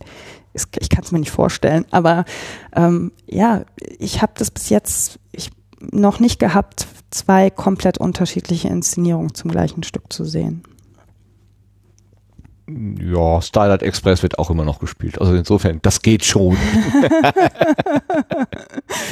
ich 0.53 0.89
kann 0.89 1.03
es 1.03 1.11
mir 1.11 1.19
nicht 1.19 1.31
vorstellen, 1.31 1.85
aber 1.91 2.25
ähm, 2.75 3.11
ja, 3.27 3.63
ich 3.97 4.21
habe 4.21 4.33
das 4.37 4.51
bis 4.51 4.69
jetzt 4.69 5.19
ich, 5.31 5.51
noch 5.79 6.19
nicht 6.19 6.39
gehabt, 6.39 6.87
zwei 7.09 7.49
komplett 7.49 7.97
unterschiedliche 7.97 8.67
Inszenierungen 8.67 9.33
zum 9.33 9.49
gleichen 9.51 9.83
Stück 9.83 10.11
zu 10.13 10.25
sehen 10.25 10.63
ja, 13.01 13.41
Starlight 13.41 13.83
Express 13.83 14.23
wird 14.23 14.39
auch 14.39 14.49
immer 14.49 14.65
noch 14.65 14.79
gespielt. 14.79 15.19
Also 15.19 15.33
insofern, 15.33 15.79
das 15.81 16.01
geht 16.01 16.25
schon. 16.25 16.55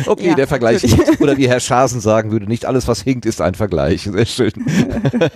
okay, 0.05 0.29
ja, 0.29 0.35
der 0.35 0.47
Vergleich 0.47 0.81
hinkt. 0.81 1.21
Oder 1.21 1.37
wie 1.37 1.47
Herr 1.47 1.59
Schasen 1.59 2.01
sagen 2.01 2.31
würde, 2.31 2.47
nicht 2.47 2.65
alles, 2.65 2.87
was 2.87 3.01
hinkt, 3.01 3.25
ist 3.25 3.41
ein 3.41 3.55
Vergleich. 3.55 4.03
Sehr 4.03 4.25
schön. 4.25 4.53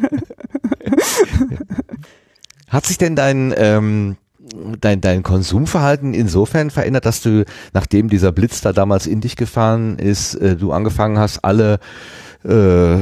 Hat 2.67 2.85
sich 2.85 2.97
denn 2.97 3.15
dein, 3.15 3.53
ähm, 3.57 4.17
dein, 4.79 5.01
dein 5.01 5.23
Konsumverhalten 5.23 6.13
insofern 6.13 6.69
verändert, 6.69 7.05
dass 7.05 7.21
du, 7.21 7.45
nachdem 7.73 8.09
dieser 8.09 8.31
Blitz 8.31 8.61
da 8.61 8.73
damals 8.73 9.07
in 9.07 9.21
dich 9.21 9.35
gefahren 9.35 9.97
ist, 9.97 10.35
äh, 10.35 10.55
du 10.55 10.71
angefangen 10.71 11.19
hast, 11.19 11.43
alle 11.43 11.79
äh, 12.43 12.97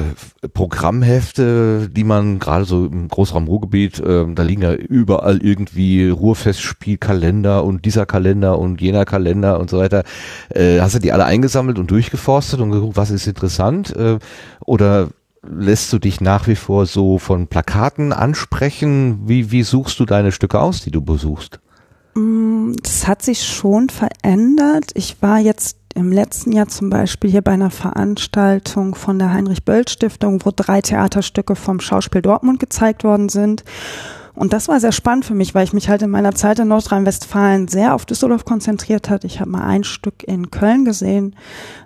Programmhefte, 0.54 1.90
die 1.90 2.04
man 2.04 2.40
gerade 2.40 2.66
so 2.66 2.86
im 2.86 3.08
Großraum 3.08 3.48
Ruhrgebiet, 3.48 4.00
äh, 4.00 4.26
da 4.34 4.44
liegen 4.44 4.62
ja 4.62 4.74
überall 4.74 5.42
irgendwie 5.42 6.10
Ruhrfestspielkalender 6.10 7.64
und 7.64 7.86
dieser 7.86 8.06
Kalender 8.06 8.60
und 8.60 8.82
jener 8.82 9.06
Kalender 9.06 9.60
und 9.60 9.70
so 9.70 9.78
weiter. 9.78 10.04
Äh, 10.50 10.80
hast 10.80 10.96
du 10.96 11.00
die 11.00 11.12
alle 11.12 11.26
eingesammelt 11.26 11.80
und 11.80 11.90
durchgeforstet 11.92 12.60
und 12.60 12.72
geguckt, 12.72 12.98
was 12.98 13.12
ist 13.12 13.28
interessant? 13.28 13.96
Äh, 13.96 14.20
oder 14.66 15.10
lässt 15.42 15.94
du 15.94 16.00
dich 16.00 16.22
nach 16.22 16.48
wie 16.48 16.56
vor 16.56 16.86
so 16.86 17.18
von 17.18 17.48
Plakaten 17.48 18.14
ansprechen? 18.14 19.22
Wie, 19.26 19.52
wie 19.52 19.64
suchst 19.64 20.00
du 20.00 20.06
deine 20.06 20.32
Stücke 20.32 20.60
aus, 20.60 20.82
die 20.82 20.92
du 20.92 21.02
besuchst? 21.02 21.60
Mm, 22.16 22.74
das 22.84 23.08
hat 23.08 23.22
sich 23.22 23.44
schon 23.46 23.90
verändert. 23.90 24.92
Ich 24.96 25.22
war 25.22 25.40
jetzt 25.40 25.79
im 26.00 26.14
letzten 26.14 26.54
Jahr 26.54 26.70
zum 26.70 26.89
Beispiel 26.89 27.30
hier 27.30 27.41
bei 27.41 27.52
einer 27.52 27.70
Veranstaltung 27.70 28.95
von 28.95 29.20
der 29.20 29.34
Heinrich-Böll-Stiftung, 29.34 30.45
wo 30.45 30.52
drei 30.56 30.82
Theaterstücke 30.82 31.56
vom 31.56 31.82
Schauspiel 31.82 32.22
Dortmund 32.22 32.60
gezeigt 32.60 33.04
worden 33.04 33.28
sind. 33.28 33.66
Und 34.40 34.54
das 34.54 34.70
war 34.70 34.80
sehr 34.80 34.94
spannend 34.94 35.26
für 35.26 35.36
mich, 35.36 35.54
weil 35.54 35.66
ich 35.66 35.74
mich 35.74 35.90
halt 35.90 36.02
in 36.02 36.10
meiner 36.10 36.34
Zeit 36.34 36.60
in 36.60 36.70
Nordrhein-Westfalen 36.70 37.68
sehr 37.68 37.94
auf 37.94 38.06
Düsseldorf 38.06 38.46
konzentriert 38.46 39.10
hat. 39.10 39.26
Ich 39.26 39.42
habe 39.42 39.50
mal 39.50 39.66
ein 39.66 39.84
Stück 39.84 40.24
in 40.24 40.50
Köln 40.50 40.86
gesehen. 40.86 41.36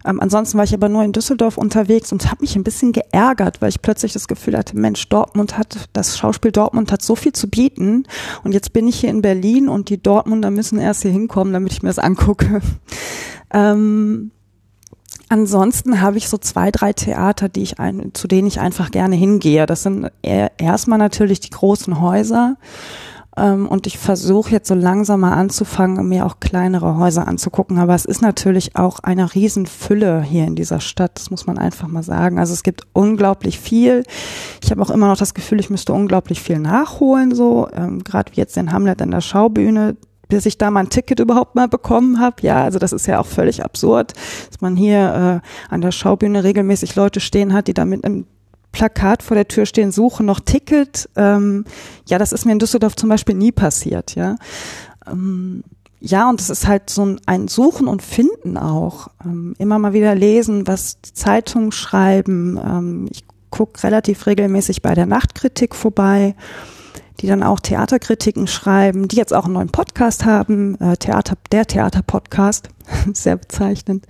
Ähm, 0.06 0.20
ansonsten 0.22 0.60
war 0.60 0.64
ich 0.64 0.76
aber 0.76 0.88
nur 0.88 1.04
in 1.04 1.14
Düsseldorf 1.14 1.58
unterwegs 1.58 2.12
und 2.12 2.30
habe 2.30 2.41
mich 2.41 2.56
ein 2.56 2.64
bisschen 2.64 2.91
geärgert, 2.91 3.60
weil 3.60 3.70
ich 3.70 3.82
plötzlich 3.82 4.14
das 4.14 4.28
Gefühl 4.28 4.56
hatte, 4.56 4.78
Mensch, 4.78 5.10
Dortmund 5.10 5.58
hat, 5.58 5.89
das 5.93 6.16
Schauspiel 6.16 6.51
Dortmund 6.51 6.91
hat 6.91 7.01
so 7.01 7.16
viel 7.16 7.34
zu 7.34 7.49
bieten. 7.49 8.04
Und 8.43 8.51
jetzt 8.51 8.72
bin 8.72 8.88
ich 8.88 8.99
hier 8.99 9.10
in 9.10 9.24
Berlin 9.24 9.68
und 9.68 9.89
die 9.89 10.01
Dortmunder 10.01 10.51
müssen 10.51 10.78
erst 10.78 11.01
hier 11.01 11.12
hinkommen, 11.12 11.54
damit 11.54 11.72
ich 11.72 11.82
mir 11.82 11.89
das 11.89 11.97
angucke. 11.99 12.62
Ähm, 13.56 14.32
Ansonsten 15.34 15.99
habe 15.99 16.19
ich 16.19 16.29
so 16.29 16.38
zwei, 16.38 16.69
drei 16.69 16.93
Theater, 16.93 17.49
die 17.49 17.63
ich 17.63 17.79
ein, 17.79 18.11
zu 18.13 18.27
denen 18.27 18.47
ich 18.47 18.59
einfach 18.59 18.91
gerne 18.91 19.15
hingehe. 19.15 19.65
Das 19.65 19.81
sind 19.81 20.11
erstmal 20.21 20.99
natürlich 20.99 21.39
die 21.39 21.49
großen 21.49 21.99
Häuser. 21.99 22.55
Ähm, 23.36 23.67
und 23.67 23.88
ich 23.88 23.97
versuche 23.97 24.51
jetzt 24.51 24.67
so 24.67 24.75
langsam 24.75 25.21
mal 25.21 25.34
anzufangen, 25.34 26.07
mir 26.07 26.27
auch 26.27 26.39
kleinere 26.39 26.97
Häuser 26.97 27.27
anzugucken. 27.27 27.79
Aber 27.79 27.95
es 27.95 28.05
ist 28.05 28.21
natürlich 28.21 28.75
auch 28.75 28.99
eine 28.99 29.34
Riesenfülle 29.34 30.21
hier 30.21 30.45
in 30.45 30.53
dieser 30.53 30.79
Stadt. 30.79 31.13
Das 31.15 31.31
muss 31.31 31.47
man 31.47 31.57
einfach 31.57 31.88
mal 31.88 32.03
sagen. 32.03 32.38
Also 32.38 32.53
es 32.53 32.61
gibt 32.61 32.84
unglaublich 32.93 33.57
viel. 33.57 34.03
Ich 34.63 34.69
habe 34.69 34.84
auch 34.84 34.91
immer 34.91 35.07
noch 35.07 35.17
das 35.17 35.34
Gefühl, 35.34 35.59
ich 35.59 35.71
müsste 35.71 35.93
unglaublich 35.93 36.43
viel 36.43 36.59
nachholen. 36.59 37.34
So 37.34 37.69
ähm, 37.73 38.03
gerade 38.03 38.31
wie 38.34 38.39
jetzt 38.39 38.55
in 38.55 38.71
Hamlet 38.71 39.01
an 39.01 39.09
der 39.09 39.21
Schaubühne 39.21 39.95
bis 40.34 40.47
ich 40.47 40.57
da 40.57 40.71
mal 40.71 40.81
ein 40.81 40.89
Ticket 40.89 41.19
überhaupt 41.19 41.53
mal 41.53 41.67
bekommen 41.67 42.19
habe. 42.19 42.38
Ja, 42.41 42.63
also 42.63 42.79
das 42.79 42.91
ist 42.91 43.05
ja 43.05 43.19
auch 43.19 43.27
völlig 43.27 43.63
absurd, 43.63 44.13
dass 44.49 44.61
man 44.61 44.75
hier 44.75 45.41
äh, 45.43 45.73
an 45.73 45.81
der 45.81 45.91
Schaubühne 45.91 46.43
regelmäßig 46.43 46.95
Leute 46.95 47.19
stehen 47.19 47.53
hat, 47.53 47.67
die 47.67 47.75
da 47.75 47.86
mit 47.86 48.03
einem 48.03 48.25
Plakat 48.71 49.21
vor 49.21 49.36
der 49.36 49.47
Tür 49.47 49.67
stehen, 49.67 49.91
suchen 49.91 50.25
noch 50.25 50.39
Ticket. 50.39 51.07
Ähm, 51.15 51.65
ja, 52.07 52.17
das 52.17 52.31
ist 52.31 52.45
mir 52.45 52.53
in 52.53 52.59
Düsseldorf 52.59 52.95
zum 52.95 53.09
Beispiel 53.09 53.36
nie 53.36 53.51
passiert, 53.51 54.15
ja. 54.15 54.38
Ähm, 55.05 55.63
ja, 55.99 56.27
und 56.27 56.41
es 56.41 56.49
ist 56.49 56.67
halt 56.67 56.89
so 56.89 57.15
ein, 57.27 57.47
Suchen 57.47 57.88
und 57.88 58.01
Finden 58.01 58.57
auch. 58.57 59.09
Ähm, 59.23 59.53
immer 59.59 59.77
mal 59.77 59.93
wieder 59.93 60.15
lesen, 60.15 60.65
was 60.65 60.97
Zeitungen 61.13 61.71
schreiben. 61.71 62.57
Ähm, 62.57 63.07
ich 63.11 63.23
gucke 63.51 63.84
relativ 63.84 64.25
regelmäßig 64.25 64.81
bei 64.81 64.95
der 64.95 65.05
Nachtkritik 65.05 65.75
vorbei 65.75 66.36
die 67.20 67.28
dann 67.28 67.43
auch 67.43 67.59
Theaterkritiken 67.59 68.47
schreiben, 68.47 69.07
die 69.07 69.16
jetzt 69.16 69.34
auch 69.34 69.45
einen 69.45 69.53
neuen 69.53 69.70
Podcast 69.70 70.26
haben, 70.26 70.80
äh, 70.80 70.97
Theater, 70.97 71.36
der 71.51 71.66
Theaterpodcast, 71.66 72.70
sehr 73.14 73.38
bezeichnend. 73.38 74.05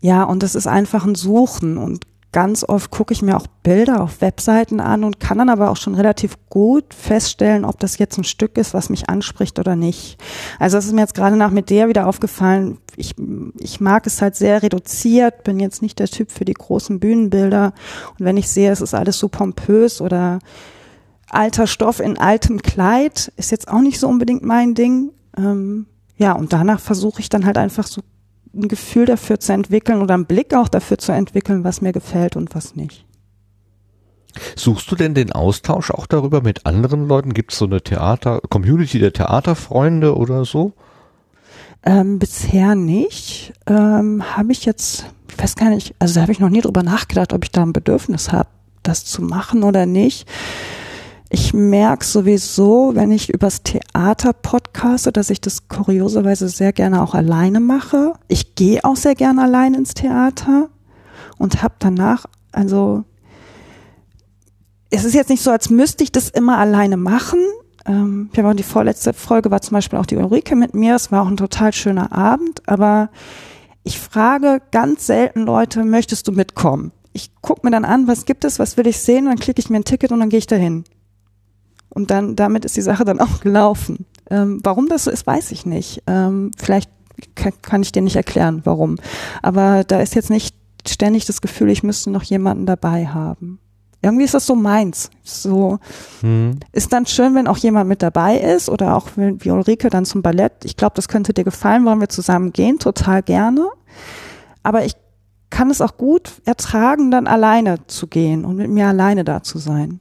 Ja, 0.00 0.24
und 0.24 0.42
das 0.42 0.54
ist 0.54 0.66
einfach 0.66 1.04
ein 1.04 1.14
Suchen 1.14 1.76
und 1.76 2.04
ganz 2.32 2.64
oft 2.64 2.90
gucke 2.90 3.12
ich 3.12 3.22
mir 3.22 3.36
auch 3.36 3.46
Bilder 3.62 4.02
auf 4.02 4.20
Webseiten 4.20 4.80
an 4.80 5.02
und 5.02 5.18
kann 5.18 5.38
dann 5.38 5.48
aber 5.48 5.70
auch 5.70 5.76
schon 5.76 5.94
relativ 5.94 6.36
gut 6.48 6.94
feststellen, 6.94 7.64
ob 7.64 7.80
das 7.80 7.98
jetzt 7.98 8.18
ein 8.18 8.24
Stück 8.24 8.56
ist, 8.56 8.72
was 8.72 8.88
mich 8.88 9.10
anspricht 9.10 9.58
oder 9.58 9.74
nicht. 9.74 10.16
Also 10.58 10.76
das 10.76 10.86
ist 10.86 10.92
mir 10.92 11.00
jetzt 11.00 11.14
gerade 11.14 11.36
nach 11.36 11.50
mit 11.50 11.70
der 11.70 11.88
wieder 11.88 12.06
aufgefallen. 12.06 12.78
Ich, 12.96 13.14
ich 13.58 13.80
mag 13.80 14.06
es 14.06 14.22
halt 14.22 14.36
sehr 14.36 14.62
reduziert, 14.62 15.42
bin 15.42 15.58
jetzt 15.58 15.82
nicht 15.82 15.98
der 15.98 16.06
Typ 16.06 16.30
für 16.30 16.44
die 16.44 16.54
großen 16.54 17.00
Bühnenbilder. 17.00 17.72
Und 18.18 18.24
wenn 18.24 18.36
ich 18.36 18.48
sehe, 18.48 18.70
es 18.70 18.80
ist 18.80 18.94
alles 18.94 19.18
so 19.18 19.28
pompös 19.28 20.00
oder 20.00 20.38
alter 21.30 21.66
Stoff 21.66 22.00
in 22.00 22.18
altem 22.18 22.62
Kleid 22.62 23.32
ist 23.36 23.50
jetzt 23.50 23.68
auch 23.68 23.80
nicht 23.80 23.98
so 23.98 24.08
unbedingt 24.08 24.44
mein 24.44 24.74
Ding. 24.74 25.10
Ähm, 25.36 25.86
ja, 26.16 26.32
und 26.32 26.52
danach 26.52 26.80
versuche 26.80 27.20
ich 27.20 27.28
dann 27.28 27.46
halt 27.46 27.58
einfach 27.58 27.86
so 27.86 28.02
ein 28.54 28.68
Gefühl 28.68 29.06
dafür 29.06 29.40
zu 29.40 29.52
entwickeln 29.52 30.02
oder 30.02 30.14
einen 30.14 30.26
Blick 30.26 30.54
auch 30.54 30.68
dafür 30.68 30.98
zu 30.98 31.12
entwickeln, 31.12 31.64
was 31.64 31.80
mir 31.80 31.92
gefällt 31.92 32.36
und 32.36 32.54
was 32.54 32.74
nicht. 32.74 33.06
Suchst 34.56 34.90
du 34.90 34.96
denn 34.96 35.14
den 35.14 35.32
Austausch 35.32 35.90
auch 35.90 36.06
darüber 36.06 36.40
mit 36.40 36.66
anderen 36.66 37.08
Leuten? 37.08 37.34
Gibt 37.34 37.52
es 37.52 37.58
so 37.58 37.64
eine 37.64 37.80
Theater, 37.80 38.40
Community 38.48 38.98
der 38.98 39.12
Theaterfreunde 39.12 40.16
oder 40.16 40.44
so? 40.44 40.72
Ähm, 41.82 42.18
bisher 42.18 42.74
nicht. 42.74 43.52
Ähm, 43.66 44.36
habe 44.36 44.52
ich 44.52 44.64
jetzt, 44.64 45.06
ich 45.30 45.42
weiß 45.42 45.56
gar 45.56 45.70
nicht, 45.70 45.94
also 45.98 46.14
da 46.14 46.22
habe 46.22 46.32
ich 46.32 46.40
noch 46.40 46.50
nie 46.50 46.60
drüber 46.60 46.82
nachgedacht, 46.82 47.32
ob 47.32 47.44
ich 47.44 47.50
da 47.50 47.62
ein 47.62 47.72
Bedürfnis 47.72 48.30
habe, 48.32 48.48
das 48.82 49.04
zu 49.04 49.22
machen 49.22 49.62
oder 49.62 49.86
nicht. 49.86 50.28
Ich 51.32 51.54
merke 51.54 52.04
sowieso, 52.04 52.90
wenn 52.94 53.12
ich 53.12 53.32
übers 53.32 53.62
Theater 53.62 54.32
podcaste, 54.32 55.12
dass 55.12 55.30
ich 55.30 55.40
das 55.40 55.68
kurioserweise 55.68 56.48
sehr 56.48 56.72
gerne 56.72 57.00
auch 57.00 57.14
alleine 57.14 57.60
mache. 57.60 58.14
Ich 58.26 58.56
gehe 58.56 58.84
auch 58.84 58.96
sehr 58.96 59.14
gerne 59.14 59.44
allein 59.44 59.74
ins 59.74 59.94
Theater 59.94 60.70
und 61.38 61.62
habe 61.62 61.74
danach, 61.78 62.26
also 62.50 63.04
es 64.90 65.04
ist 65.04 65.14
jetzt 65.14 65.30
nicht 65.30 65.42
so, 65.42 65.52
als 65.52 65.70
müsste 65.70 66.02
ich 66.02 66.10
das 66.10 66.30
immer 66.30 66.58
alleine 66.58 66.96
machen. 66.96 67.38
Ähm, 67.86 68.28
ich 68.32 68.42
auch 68.42 68.52
die 68.52 68.64
vorletzte 68.64 69.12
Folge 69.12 69.52
war 69.52 69.62
zum 69.62 69.76
Beispiel 69.76 70.00
auch 70.00 70.06
die 70.06 70.16
Ulrike 70.16 70.56
mit 70.56 70.74
mir. 70.74 70.96
Es 70.96 71.12
war 71.12 71.22
auch 71.22 71.28
ein 71.28 71.36
total 71.36 71.72
schöner 71.72 72.10
Abend, 72.10 72.68
aber 72.68 73.08
ich 73.84 74.00
frage 74.00 74.60
ganz 74.72 75.06
selten 75.06 75.42
Leute, 75.42 75.84
möchtest 75.84 76.26
du 76.26 76.32
mitkommen? 76.32 76.90
Ich 77.12 77.30
gucke 77.40 77.60
mir 77.64 77.70
dann 77.70 77.84
an, 77.84 78.08
was 78.08 78.24
gibt 78.24 78.44
es, 78.44 78.58
was 78.58 78.76
will 78.76 78.88
ich 78.88 78.98
sehen, 78.98 79.26
dann 79.26 79.38
klicke 79.38 79.60
ich 79.60 79.70
mir 79.70 79.76
ein 79.76 79.84
Ticket 79.84 80.10
und 80.10 80.18
dann 80.18 80.28
gehe 80.28 80.40
ich 80.40 80.48
dahin. 80.48 80.82
Und 81.90 82.10
dann, 82.10 82.36
damit 82.36 82.64
ist 82.64 82.76
die 82.76 82.82
Sache 82.82 83.04
dann 83.04 83.20
auch 83.20 83.40
gelaufen. 83.40 84.06
Ähm, 84.30 84.60
warum 84.62 84.88
das 84.88 85.04
so 85.04 85.10
ist, 85.10 85.26
weiß 85.26 85.50
ich 85.52 85.66
nicht. 85.66 86.02
Ähm, 86.06 86.52
vielleicht 86.56 86.90
kann, 87.34 87.52
kann 87.62 87.82
ich 87.82 87.92
dir 87.92 88.02
nicht 88.02 88.16
erklären, 88.16 88.62
warum. 88.64 88.96
Aber 89.42 89.84
da 89.84 90.00
ist 90.00 90.14
jetzt 90.14 90.30
nicht 90.30 90.54
ständig 90.86 91.26
das 91.26 91.40
Gefühl, 91.40 91.70
ich 91.70 91.82
müsste 91.82 92.10
noch 92.10 92.22
jemanden 92.22 92.66
dabei 92.66 93.06
haben. 93.06 93.58
Irgendwie 94.02 94.24
ist 94.24 94.32
das 94.32 94.46
so 94.46 94.54
meins. 94.54 95.10
So 95.22 95.78
Hm. 96.20 96.58
ist 96.72 96.92
dann 96.92 97.04
schön, 97.04 97.34
wenn 97.34 97.46
auch 97.46 97.58
jemand 97.58 97.88
mit 97.88 98.00
dabei 98.02 98.38
ist 98.38 98.70
oder 98.70 98.96
auch 98.96 99.08
wenn, 99.16 99.44
wie 99.44 99.50
Ulrike 99.50 99.90
dann 99.90 100.06
zum 100.06 100.22
Ballett. 100.22 100.64
Ich 100.64 100.76
glaube, 100.76 100.94
das 100.94 101.08
könnte 101.08 101.34
dir 101.34 101.44
gefallen, 101.44 101.84
wollen 101.84 102.00
wir 102.00 102.08
zusammen 102.08 102.52
gehen, 102.52 102.78
total 102.78 103.22
gerne. 103.22 103.68
Aber 104.62 104.84
ich 104.86 104.94
kann 105.50 105.70
es 105.70 105.82
auch 105.82 105.98
gut 105.98 106.40
ertragen, 106.46 107.10
dann 107.10 107.26
alleine 107.26 107.86
zu 107.88 108.06
gehen 108.06 108.44
und 108.44 108.56
mit 108.56 108.70
mir 108.70 108.86
alleine 108.86 109.24
da 109.24 109.42
zu 109.42 109.58
sein. 109.58 110.00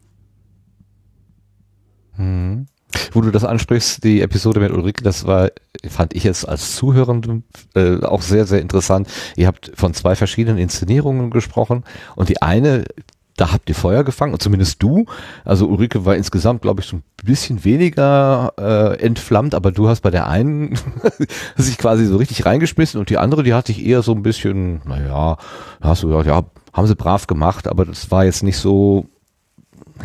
Mhm. 2.20 2.68
Wo 3.12 3.22
du 3.22 3.30
das 3.30 3.46
ansprichst, 3.46 4.04
die 4.04 4.22
Episode 4.22 4.60
mit 4.60 4.72
Ulrike, 4.72 5.04
das 5.04 5.28
war, 5.28 5.50
fand 5.88 6.16
ich 6.16 6.24
jetzt 6.24 6.48
als 6.48 6.76
Zuhörenden 6.76 7.44
äh, 7.76 8.04
auch 8.04 8.24
sehr, 8.24 8.48
sehr 8.48 8.62
interessant. 8.62 9.08
Ihr 9.36 9.46
habt 9.46 9.72
von 9.76 9.94
zwei 9.94 10.16
verschiedenen 10.16 10.58
Inszenierungen 10.58 11.30
gesprochen 11.30 11.84
und 12.16 12.30
die 12.30 12.42
eine, 12.42 12.86
da 13.38 13.52
habt 13.52 13.70
ihr 13.70 13.76
Feuer 13.76 14.04
gefangen 14.04 14.34
und 14.34 14.42
zumindest 14.42 14.82
du. 14.82 15.06
Also 15.46 15.68
Ulrike 15.68 16.04
war 16.06 16.16
insgesamt, 16.16 16.64
glaube 16.64 16.82
ich, 16.82 16.88
so 16.88 16.98
ein 16.98 17.04
bisschen 17.24 17.64
weniger 17.64 18.54
äh, 18.58 19.00
entflammt, 19.00 19.54
aber 19.54 19.72
du 19.72 19.88
hast 19.88 20.02
bei 20.02 20.10
der 20.10 20.28
einen 20.28 20.78
sich 21.56 21.78
quasi 21.78 22.08
so 22.08 22.18
richtig 22.18 22.44
reingeschmissen 22.48 23.00
und 23.00 23.12
die 23.12 23.20
andere, 23.20 23.44
die 23.44 23.54
hatte 23.54 23.72
ich 23.72 23.86
eher 23.86 24.02
so 24.02 24.14
ein 24.14 24.24
bisschen, 24.24 24.82
naja, 24.86 25.38
hast 25.80 26.02
du 26.02 26.08
gesagt, 26.08 26.26
ja, 26.26 26.44
haben 26.74 26.88
sie 26.88 26.96
brav 26.96 27.28
gemacht, 27.28 27.68
aber 27.68 27.86
das 27.86 28.10
war 28.10 28.26
jetzt 28.26 28.42
nicht 28.42 28.58
so, 28.58 29.08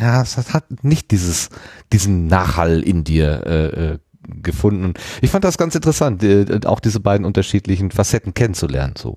ja, 0.00 0.22
es 0.22 0.36
hat- 0.36 0.84
nicht 0.84 1.10
dieses, 1.10 1.50
diesen 1.92 2.26
Nachhall 2.26 2.82
in 2.82 3.04
dir 3.04 3.42
äh, 3.46 3.66
äh, 3.66 3.98
gefunden. 4.42 4.84
Und 4.84 4.98
ich 5.20 5.30
fand 5.30 5.44
das 5.44 5.58
ganz 5.58 5.74
interessant, 5.74 6.22
äh, 6.22 6.60
auch 6.66 6.80
diese 6.80 7.00
beiden 7.00 7.26
unterschiedlichen 7.26 7.90
Facetten 7.90 8.34
kennenzulernen. 8.34 8.94
So. 8.96 9.14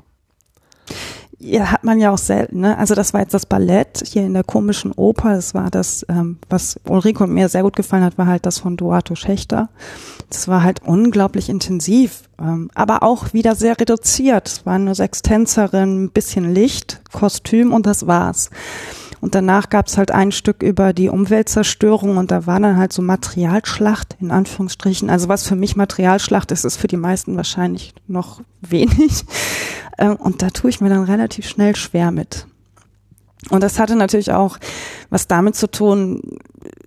Ja, 1.40 1.72
hat 1.72 1.84
man 1.84 2.00
ja 2.00 2.12
auch 2.12 2.18
selten. 2.18 2.62
Ne? 2.62 2.78
Also 2.78 2.96
das 2.96 3.14
war 3.14 3.22
jetzt 3.22 3.34
das 3.34 3.46
Ballett 3.46 4.02
hier 4.06 4.26
in 4.26 4.34
der 4.34 4.44
komischen 4.44 4.92
Oper. 4.92 5.36
Das 5.36 5.54
war 5.54 5.70
das, 5.70 6.04
ähm, 6.10 6.40
was 6.50 6.80
Ulrike 6.88 7.24
und 7.24 7.32
mir 7.32 7.48
sehr 7.48 7.62
gut 7.62 7.76
gefallen 7.76 8.04
hat, 8.04 8.18
war 8.18 8.26
halt 8.26 8.46
das 8.48 8.58
von 8.58 8.76
Duato 8.76 9.14
Schächter. 9.14 9.70
Das 10.30 10.48
war 10.48 10.64
halt 10.64 10.82
unglaublich 10.84 11.48
intensiv, 11.48 12.24
ähm, 12.42 12.70
aber 12.74 13.04
auch 13.04 13.34
wieder 13.34 13.56
sehr 13.56 13.80
reduziert. 13.80 14.48
Es 14.48 14.66
waren 14.66 14.86
nur 14.86 14.96
sechs 14.96 15.22
Tänzerinnen, 15.22 16.06
ein 16.06 16.10
bisschen 16.10 16.54
Licht, 16.54 17.02
Kostüm 17.14 17.72
und 17.72 17.86
das 17.86 18.08
war's. 18.08 18.50
Und 19.28 19.36
danach 19.36 19.68
gab's 19.68 19.98
halt 19.98 20.12
ein 20.12 20.32
Stück 20.32 20.64
über 20.64 20.94
die 20.94 21.10
Umweltzerstörung 21.10 22.16
und 22.16 22.32
da 22.32 22.46
war 22.46 22.62
dann 22.62 22.78
halt 22.78 22.94
so 22.94 23.02
Materialschlacht 23.02 24.16
in 24.22 24.32
Anführungsstrichen. 24.32 25.10
Also 25.10 25.28
was 25.28 25.46
für 25.46 25.58
mich 25.58 25.76
Materialschlacht 25.76 26.50
ist, 26.54 26.64
ist 26.64 26.78
für 26.78 26.88
die 26.88 26.96
meisten 26.96 27.36
wahrscheinlich 27.36 27.94
noch 28.08 28.40
wenig. 28.62 29.26
Ähm, 29.98 30.16
Und 30.16 30.44
da 30.44 30.52
tue 30.52 30.70
ich 30.70 30.80
mir 30.80 30.88
dann 30.88 31.04
relativ 31.04 31.46
schnell 31.50 31.76
schwer 31.76 32.12
mit. 32.12 32.48
Und 33.50 33.64
das 33.64 33.80
hatte 33.80 33.96
natürlich 33.96 34.32
auch 34.32 34.58
was 35.10 35.28
damit 35.28 35.56
zu 35.56 35.72
tun, 35.72 36.22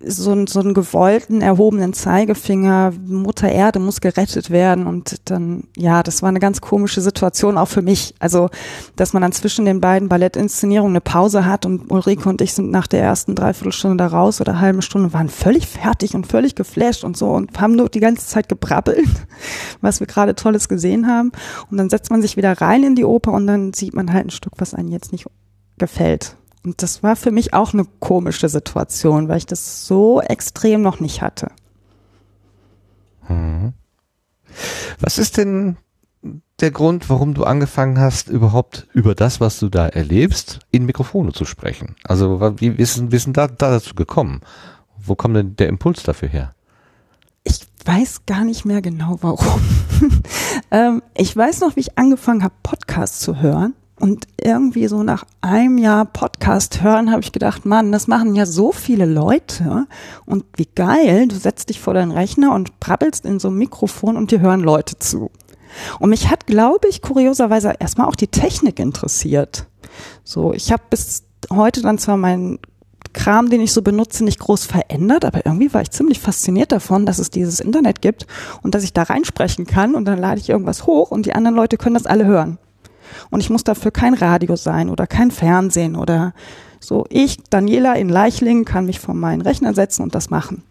so, 0.03 0.45
so 0.45 0.59
einen 0.59 0.73
gewollten, 0.73 1.41
erhobenen 1.41 1.93
Zeigefinger, 1.93 2.93
Mutter 3.07 3.49
Erde 3.49 3.79
muss 3.79 4.01
gerettet 4.01 4.49
werden. 4.49 4.87
Und 4.87 5.29
dann, 5.29 5.65
ja, 5.77 6.03
das 6.03 6.21
war 6.21 6.29
eine 6.29 6.39
ganz 6.39 6.61
komische 6.61 7.01
Situation 7.01 7.57
auch 7.57 7.67
für 7.67 7.81
mich. 7.81 8.13
Also, 8.19 8.49
dass 8.95 9.13
man 9.13 9.21
dann 9.21 9.31
zwischen 9.31 9.65
den 9.65 9.81
beiden 9.81 10.09
Ballettinszenierungen 10.09 10.93
eine 10.93 11.01
Pause 11.01 11.45
hat 11.45 11.65
und 11.65 11.91
Ulrike 11.91 12.27
und 12.29 12.41
ich 12.41 12.53
sind 12.53 12.71
nach 12.71 12.87
der 12.87 13.01
ersten 13.01 13.35
Dreiviertelstunde 13.35 13.97
da 13.97 14.07
raus 14.07 14.41
oder 14.41 14.59
halben 14.59 14.81
Stunde, 14.81 15.13
waren 15.13 15.29
völlig 15.29 15.67
fertig 15.67 16.15
und 16.15 16.27
völlig 16.27 16.55
geflasht 16.55 17.03
und 17.03 17.17
so 17.17 17.31
und 17.31 17.59
haben 17.59 17.75
nur 17.75 17.89
die 17.89 17.99
ganze 17.99 18.27
Zeit 18.27 18.49
gebrabbelt, 18.49 19.07
was 19.81 19.99
wir 19.99 20.07
gerade 20.07 20.35
Tolles 20.35 20.69
gesehen 20.69 21.07
haben. 21.07 21.31
Und 21.69 21.77
dann 21.77 21.89
setzt 21.89 22.11
man 22.11 22.21
sich 22.21 22.37
wieder 22.37 22.59
rein 22.61 22.83
in 22.83 22.95
die 22.95 23.05
Oper 23.05 23.31
und 23.31 23.47
dann 23.47 23.73
sieht 23.73 23.93
man 23.93 24.13
halt 24.13 24.27
ein 24.27 24.31
Stück, 24.31 24.53
was 24.57 24.73
einem 24.73 24.89
jetzt 24.89 25.11
nicht 25.11 25.25
gefällt. 25.77 26.35
Und 26.63 26.81
das 26.83 27.01
war 27.03 27.15
für 27.15 27.31
mich 27.31 27.53
auch 27.53 27.73
eine 27.73 27.85
komische 27.99 28.47
Situation, 28.49 29.27
weil 29.27 29.37
ich 29.37 29.45
das 29.47 29.85
so 29.87 30.21
extrem 30.21 30.81
noch 30.81 30.99
nicht 30.99 31.21
hatte. 31.21 31.51
Was 34.99 35.17
ist 35.17 35.37
denn 35.37 35.77
der 36.59 36.71
Grund, 36.71 37.09
warum 37.09 37.33
du 37.33 37.43
angefangen 37.45 37.99
hast, 37.99 38.27
überhaupt 38.29 38.87
über 38.93 39.15
das, 39.15 39.39
was 39.39 39.59
du 39.59 39.69
da 39.69 39.87
erlebst, 39.87 40.59
in 40.69 40.85
Mikrofone 40.85 41.31
zu 41.33 41.45
sprechen? 41.45 41.95
Also 42.03 42.39
wa- 42.39 42.53
wie 42.57 42.77
wie 42.77 42.81
ist, 42.81 42.97
denn- 42.97 43.11
wie 43.11 43.15
ist 43.15 43.25
denn 43.25 43.33
da, 43.33 43.47
da 43.47 43.71
dazu 43.71 43.95
gekommen? 43.95 44.41
Wo 44.97 45.15
kommt 45.15 45.35
denn 45.35 45.55
der 45.55 45.67
Impuls 45.69 46.03
dafür 46.03 46.27
her? 46.29 46.53
Ich 47.43 47.61
weiß 47.85 48.27
gar 48.27 48.43
nicht 48.43 48.65
mehr 48.65 48.81
genau 48.83 49.17
warum. 49.21 49.61
ähm, 50.71 51.01
ich 51.15 51.35
weiß 51.35 51.61
noch, 51.61 51.75
wie 51.75 51.79
ich 51.79 51.97
angefangen 51.97 52.43
habe, 52.43 52.53
Podcasts 52.61 53.19
zu 53.21 53.41
hören. 53.41 53.73
Und 54.01 54.25
irgendwie 54.41 54.87
so 54.87 55.03
nach 55.03 55.25
einem 55.41 55.77
Jahr 55.77 56.05
Podcast 56.05 56.81
hören, 56.81 57.11
habe 57.11 57.21
ich 57.21 57.31
gedacht, 57.31 57.67
Mann, 57.67 57.91
das 57.91 58.07
machen 58.07 58.33
ja 58.33 58.47
so 58.47 58.71
viele 58.71 59.05
Leute. 59.05 59.85
Und 60.25 60.43
wie 60.55 60.67
geil, 60.73 61.27
du 61.27 61.35
setzt 61.35 61.69
dich 61.69 61.79
vor 61.79 61.93
deinen 61.93 62.11
Rechner 62.11 62.55
und 62.55 62.79
brabbelst 62.79 63.25
in 63.25 63.39
so 63.39 63.49
ein 63.49 63.55
Mikrofon 63.57 64.17
und 64.17 64.31
dir 64.31 64.39
hören 64.39 64.61
Leute 64.61 64.97
zu. 64.97 65.29
Und 65.99 66.09
mich 66.09 66.31
hat, 66.31 66.47
glaube 66.47 66.87
ich, 66.87 67.03
kurioserweise 67.03 67.75
erstmal 67.79 68.07
auch 68.07 68.15
die 68.15 68.27
Technik 68.27 68.79
interessiert. 68.79 69.67
So, 70.23 70.51
ich 70.51 70.71
habe 70.71 70.81
bis 70.89 71.21
heute 71.51 71.83
dann 71.83 71.99
zwar 71.99 72.17
meinen 72.17 72.57
Kram, 73.13 73.51
den 73.51 73.61
ich 73.61 73.71
so 73.71 73.83
benutze, 73.83 74.23
nicht 74.23 74.39
groß 74.39 74.65
verändert, 74.65 75.25
aber 75.25 75.45
irgendwie 75.45 75.75
war 75.75 75.81
ich 75.83 75.91
ziemlich 75.91 76.19
fasziniert 76.19 76.71
davon, 76.71 77.05
dass 77.05 77.19
es 77.19 77.29
dieses 77.29 77.59
Internet 77.59 78.01
gibt 78.01 78.25
und 78.63 78.73
dass 78.73 78.83
ich 78.83 78.93
da 78.93 79.03
reinsprechen 79.03 79.67
kann 79.67 79.93
und 79.93 80.05
dann 80.05 80.17
lade 80.17 80.39
ich 80.41 80.49
irgendwas 80.49 80.87
hoch 80.87 81.11
und 81.11 81.27
die 81.27 81.33
anderen 81.33 81.55
Leute 81.55 81.77
können 81.77 81.93
das 81.93 82.07
alle 82.07 82.25
hören. 82.25 82.57
Und 83.29 83.39
ich 83.41 83.49
muss 83.49 83.63
dafür 83.63 83.91
kein 83.91 84.13
Radio 84.13 84.55
sein 84.55 84.89
oder 84.89 85.07
kein 85.07 85.31
Fernsehen 85.31 85.95
oder 85.95 86.33
so. 86.83 87.05
Ich, 87.09 87.37
Daniela 87.49 87.93
in 87.93 88.09
Leichlingen, 88.09 88.65
kann 88.65 88.87
mich 88.87 88.99
vor 88.99 89.13
meinen 89.13 89.41
Rechner 89.41 89.73
setzen 89.73 90.01
und 90.01 90.15
das 90.15 90.29
machen. 90.29 90.63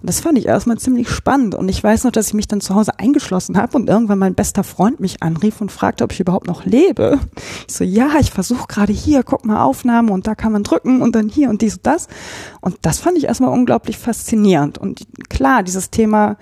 Und 0.00 0.08
das 0.08 0.20
fand 0.20 0.38
ich 0.38 0.46
erstmal 0.46 0.78
ziemlich 0.78 1.08
spannend. 1.10 1.54
Und 1.54 1.68
ich 1.68 1.82
weiß 1.82 2.04
noch, 2.04 2.12
dass 2.12 2.28
ich 2.28 2.34
mich 2.34 2.46
dann 2.46 2.60
zu 2.60 2.74
Hause 2.74 2.98
eingeschlossen 2.98 3.56
habe 3.56 3.76
und 3.76 3.88
irgendwann 3.88 4.18
mein 4.18 4.34
bester 4.34 4.62
Freund 4.62 5.00
mich 5.00 5.22
anrief 5.22 5.60
und 5.60 5.72
fragte, 5.72 6.04
ob 6.04 6.12
ich 6.12 6.20
überhaupt 6.20 6.46
noch 6.46 6.64
lebe. 6.64 7.18
Ich 7.68 7.74
so, 7.74 7.84
ja, 7.84 8.10
ich 8.20 8.30
versuche 8.30 8.68
gerade 8.68 8.92
hier, 8.92 9.24
guck 9.24 9.44
mal 9.44 9.62
Aufnahme 9.62 10.12
und 10.12 10.26
da 10.26 10.34
kann 10.34 10.52
man 10.52 10.62
drücken 10.62 11.02
und 11.02 11.16
dann 11.16 11.28
hier 11.28 11.50
und 11.50 11.62
dies 11.62 11.76
und 11.76 11.86
das. 11.86 12.06
Und 12.60 12.76
das 12.82 13.00
fand 13.00 13.18
ich 13.18 13.24
erstmal 13.24 13.50
unglaublich 13.50 13.98
faszinierend. 13.98 14.78
Und 14.78 15.06
klar, 15.28 15.64
dieses 15.64 15.90
Thema 15.90 16.36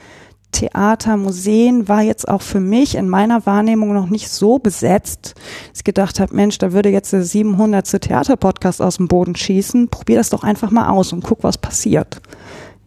Theater, 0.55 1.17
Museen 1.17 1.89
war 1.89 2.03
jetzt 2.03 2.29
auch 2.29 2.43
für 2.43 2.61
mich 2.61 2.95
in 2.95 3.09
meiner 3.09 3.45
Wahrnehmung 3.45 3.93
noch 3.93 4.09
nicht 4.09 4.31
so 4.31 4.59
besetzt, 4.59 5.35
dass 5.71 5.79
ich 5.81 5.85
gedacht 5.85 6.21
habe, 6.21 6.35
Mensch, 6.35 6.59
da 6.59 6.73
würde 6.73 6.89
jetzt 6.89 7.13
der 7.13 7.25
700. 7.25 8.01
Theaterpodcast 8.01 8.81
aus 8.81 8.97
dem 8.97 9.09
Boden 9.09 9.37
schießen. 9.37 9.89
Probier 9.89 10.17
das 10.17 10.31
doch 10.31 10.43
einfach 10.43 10.71
mal 10.71 10.89
aus 10.89 11.13
und 11.13 11.23
guck, 11.23 11.43
was 11.43 11.59
passiert. 11.59 12.23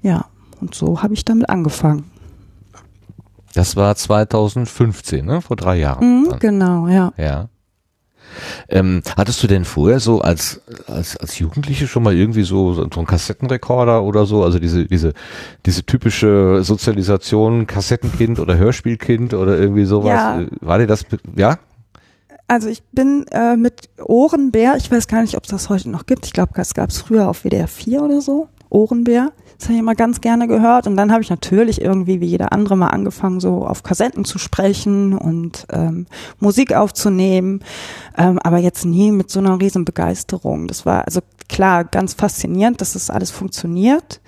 Ja, 0.01 0.25
und 0.61 0.73
so 0.73 1.03
habe 1.03 1.13
ich 1.13 1.25
damit 1.25 1.49
angefangen. 1.49 2.09
Das 3.53 3.75
war 3.75 3.95
2015, 3.95 5.25
ne? 5.25 5.41
Vor 5.41 5.55
drei 5.55 5.77
Jahren. 5.77 6.23
Mhm, 6.23 6.39
genau, 6.39 6.87
ja. 6.87 7.11
Ja. 7.17 7.49
Ähm, 8.69 9.01
hattest 9.15 9.41
du 9.43 9.47
denn 9.47 9.65
vorher 9.65 9.99
so 9.99 10.21
als, 10.21 10.61
als, 10.87 11.17
als 11.17 11.39
Jugendliche 11.39 11.87
schon 11.87 12.03
mal 12.03 12.15
irgendwie 12.15 12.43
so, 12.43 12.73
so 12.73 12.83
einen 12.83 13.05
Kassettenrekorder 13.05 14.03
oder 14.03 14.25
so, 14.25 14.43
also 14.43 14.59
diese, 14.59 14.85
diese, 14.85 15.13
diese 15.65 15.85
typische 15.85 16.63
Sozialisation, 16.63 17.67
Kassettenkind 17.67 18.39
oder 18.39 18.57
Hörspielkind 18.57 19.33
oder 19.33 19.57
irgendwie 19.57 19.85
sowas? 19.85 20.11
Ja. 20.11 20.41
Äh, 20.41 20.47
War 20.61 20.79
dir 20.79 20.87
das, 20.87 21.05
ja? 21.35 21.59
Also 22.47 22.69
ich 22.69 22.81
bin 22.91 23.25
äh, 23.31 23.57
mit 23.57 23.89
Ohrenbär, 24.01 24.75
ich 24.77 24.89
weiß 24.89 25.07
gar 25.07 25.21
nicht, 25.21 25.35
ob 25.35 25.43
es 25.43 25.49
das 25.49 25.69
heute 25.69 25.89
noch 25.89 26.05
gibt. 26.05 26.25
Ich 26.25 26.33
glaube, 26.33 26.53
das 26.55 26.73
gab 26.73 26.89
es 26.89 26.99
früher 26.99 27.27
auf 27.27 27.43
WDR 27.43 27.67
4 27.67 28.01
oder 28.01 28.21
so. 28.21 28.47
Ohrenbär. 28.69 29.31
Das 29.57 29.67
habe 29.67 29.73
ich 29.73 29.79
immer 29.79 29.95
ganz 29.95 30.21
gerne 30.21 30.47
gehört. 30.47 30.87
Und 30.87 30.97
dann 30.97 31.11
habe 31.11 31.21
ich 31.21 31.29
natürlich 31.29 31.81
irgendwie 31.81 32.21
wie 32.21 32.27
jeder 32.27 32.53
andere 32.53 32.77
mal 32.77 32.89
angefangen, 32.89 33.39
so 33.39 33.65
auf 33.65 33.83
Kassetten 33.83 34.23
zu 34.23 34.37
sprechen 34.37 35.17
und 35.17 35.65
ähm, 35.71 36.05
Musik 36.39 36.73
aufzunehmen. 36.73 37.63
Ähm, 38.17 38.39
aber 38.39 38.57
jetzt 38.57 38.85
nie 38.85 39.11
mit 39.11 39.31
so 39.31 39.39
einer 39.39 39.59
riesen 39.59 39.85
Begeisterung. 39.85 40.67
Das 40.67 40.85
war 40.85 41.05
also 41.05 41.21
klar 41.49 41.85
ganz 41.85 42.13
faszinierend, 42.13 42.81
dass 42.81 42.93
das 42.93 43.09
alles 43.09 43.31
funktioniert. 43.31 44.21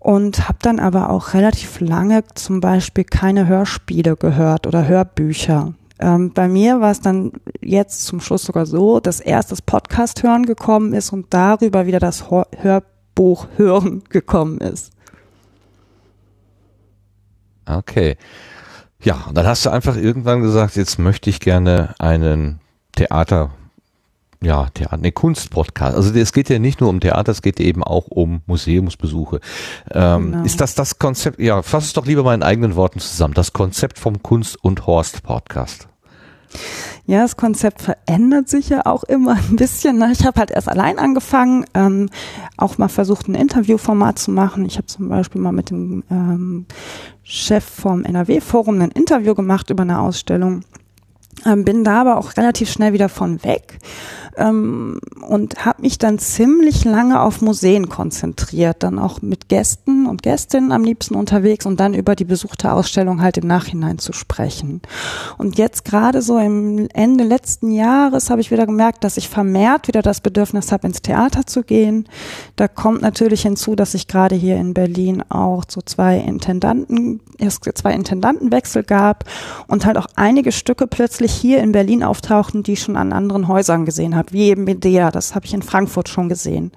Und 0.00 0.48
habe 0.48 0.58
dann 0.62 0.78
aber 0.78 1.10
auch 1.10 1.34
relativ 1.34 1.80
lange 1.80 2.24
zum 2.34 2.60
Beispiel 2.60 3.04
keine 3.04 3.46
Hörspiele 3.46 4.16
gehört 4.16 4.66
oder 4.66 4.88
Hörbücher. 4.88 5.74
Ähm, 6.00 6.32
bei 6.32 6.48
mir 6.48 6.80
war 6.80 6.92
es 6.92 7.00
dann 7.00 7.32
jetzt 7.60 8.04
zum 8.04 8.20
Schluss 8.20 8.44
sogar 8.44 8.66
so, 8.66 9.00
dass 9.00 9.20
erst 9.20 9.50
das 9.50 9.60
Podcast 9.60 10.22
hören 10.22 10.46
gekommen 10.46 10.92
ist 10.92 11.12
und 11.12 11.26
darüber 11.30 11.86
wieder 11.86 11.98
das 11.98 12.30
Hor- 12.30 12.46
Hörbuch 12.56 12.97
Buch 13.18 13.48
hören 13.56 14.04
gekommen 14.10 14.58
ist. 14.58 14.92
Okay. 17.66 18.16
Ja, 19.02 19.24
und 19.28 19.36
dann 19.36 19.44
hast 19.44 19.66
du 19.66 19.70
einfach 19.70 19.96
irgendwann 19.96 20.40
gesagt, 20.40 20.76
jetzt 20.76 21.00
möchte 21.00 21.28
ich 21.28 21.40
gerne 21.40 21.96
einen 21.98 22.60
Theater, 22.94 23.50
ja, 24.40 24.68
Theater, 24.72 24.98
ne, 24.98 25.10
Kunstpodcast. 25.10 25.96
Also 25.96 26.14
es 26.16 26.32
geht 26.32 26.48
ja 26.48 26.60
nicht 26.60 26.80
nur 26.80 26.90
um 26.90 27.00
Theater, 27.00 27.32
es 27.32 27.42
geht 27.42 27.58
eben 27.58 27.82
auch 27.82 28.06
um 28.06 28.42
Museumsbesuche. 28.46 29.40
Ähm, 29.90 30.30
Genau. 30.30 30.44
Ist 30.44 30.60
das 30.60 30.76
das 30.76 31.00
Konzept, 31.00 31.40
ja, 31.40 31.62
fass 31.62 31.86
es 31.86 31.94
doch 31.94 32.06
lieber 32.06 32.22
mal 32.22 32.34
in 32.34 32.44
eigenen 32.44 32.76
Worten 32.76 33.00
zusammen, 33.00 33.34
das 33.34 33.52
Konzept 33.52 33.98
vom 33.98 34.22
Kunst- 34.22 34.62
und 34.62 34.86
Horst-Podcast. 34.86 35.88
Ja, 37.08 37.22
das 37.22 37.38
Konzept 37.38 37.80
verändert 37.80 38.50
sich 38.50 38.68
ja 38.68 38.84
auch 38.84 39.02
immer 39.02 39.32
ein 39.32 39.56
bisschen. 39.56 39.96
Ne? 39.96 40.12
Ich 40.12 40.26
habe 40.26 40.38
halt 40.38 40.50
erst 40.50 40.68
allein 40.68 40.98
angefangen, 40.98 41.64
ähm, 41.72 42.10
auch 42.58 42.76
mal 42.76 42.88
versucht, 42.88 43.28
ein 43.28 43.34
Interviewformat 43.34 44.18
zu 44.18 44.30
machen. 44.30 44.66
Ich 44.66 44.76
habe 44.76 44.88
zum 44.88 45.08
Beispiel 45.08 45.40
mal 45.40 45.52
mit 45.52 45.70
dem 45.70 46.04
ähm, 46.10 46.66
Chef 47.22 47.64
vom 47.64 48.04
NRW-Forum 48.04 48.82
ein 48.82 48.90
Interview 48.90 49.34
gemacht 49.34 49.70
über 49.70 49.84
eine 49.84 50.00
Ausstellung. 50.00 50.64
Ähm, 51.46 51.64
bin 51.64 51.82
da 51.82 52.02
aber 52.02 52.18
auch 52.18 52.36
relativ 52.36 52.70
schnell 52.70 52.92
wieder 52.92 53.08
von 53.08 53.42
weg 53.42 53.78
ähm, 54.38 55.00
und 55.20 55.64
habe 55.66 55.82
mich 55.82 55.98
dann 55.98 56.18
ziemlich 56.18 56.84
lange 56.84 57.20
auf 57.20 57.40
Museen 57.40 57.88
konzentriert, 57.88 58.82
dann 58.82 58.98
auch 58.98 59.20
mit 59.20 59.48
Gästen 59.48 60.06
und 60.06 60.22
Gästinnen 60.22 60.72
am 60.72 60.84
liebsten 60.84 61.14
unterwegs 61.14 61.66
und 61.66 61.80
dann 61.80 61.94
über 61.94 62.14
die 62.14 62.24
besuchte 62.24 62.72
Ausstellung 62.72 63.20
halt 63.20 63.36
im 63.36 63.46
Nachhinein 63.46 63.98
zu 63.98 64.12
sprechen. 64.12 64.80
Und 65.36 65.58
jetzt 65.58 65.84
gerade 65.84 66.22
so 66.22 66.38
im 66.38 66.88
Ende 66.94 67.24
letzten 67.24 67.70
Jahres 67.70 68.30
habe 68.30 68.40
ich 68.40 68.50
wieder 68.50 68.66
gemerkt, 68.66 69.04
dass 69.04 69.16
ich 69.16 69.28
vermehrt 69.28 69.88
wieder 69.88 70.02
das 70.02 70.20
Bedürfnis 70.20 70.72
habe, 70.72 70.86
ins 70.86 71.02
Theater 71.02 71.46
zu 71.46 71.62
gehen. 71.62 72.08
Da 72.56 72.68
kommt 72.68 73.02
natürlich 73.02 73.42
hinzu, 73.42 73.74
dass 73.74 73.94
ich 73.94 74.06
gerade 74.06 74.34
hier 74.34 74.56
in 74.56 74.74
Berlin 74.74 75.22
auch 75.28 75.64
so 75.68 75.80
zwei 75.82 76.18
Intendanten, 76.18 77.20
es 77.38 77.60
zwei 77.60 77.92
Intendantenwechsel 77.92 78.82
gab 78.82 79.24
und 79.66 79.84
halt 79.84 79.96
auch 79.96 80.06
einige 80.16 80.52
Stücke 80.52 80.86
plötzlich 80.86 81.32
hier 81.32 81.62
in 81.62 81.72
Berlin 81.72 82.02
auftauchten, 82.02 82.62
die 82.62 82.72
ich 82.72 82.82
schon 82.82 82.96
an 82.96 83.12
anderen 83.12 83.48
Häusern 83.48 83.84
gesehen 83.84 84.16
habe, 84.16 84.27
wie 84.32 84.48
eben 84.48 84.64
Medea, 84.64 85.10
das 85.10 85.34
habe 85.34 85.46
ich 85.46 85.54
in 85.54 85.62
Frankfurt 85.62 86.08
schon 86.08 86.28
gesehen. 86.28 86.72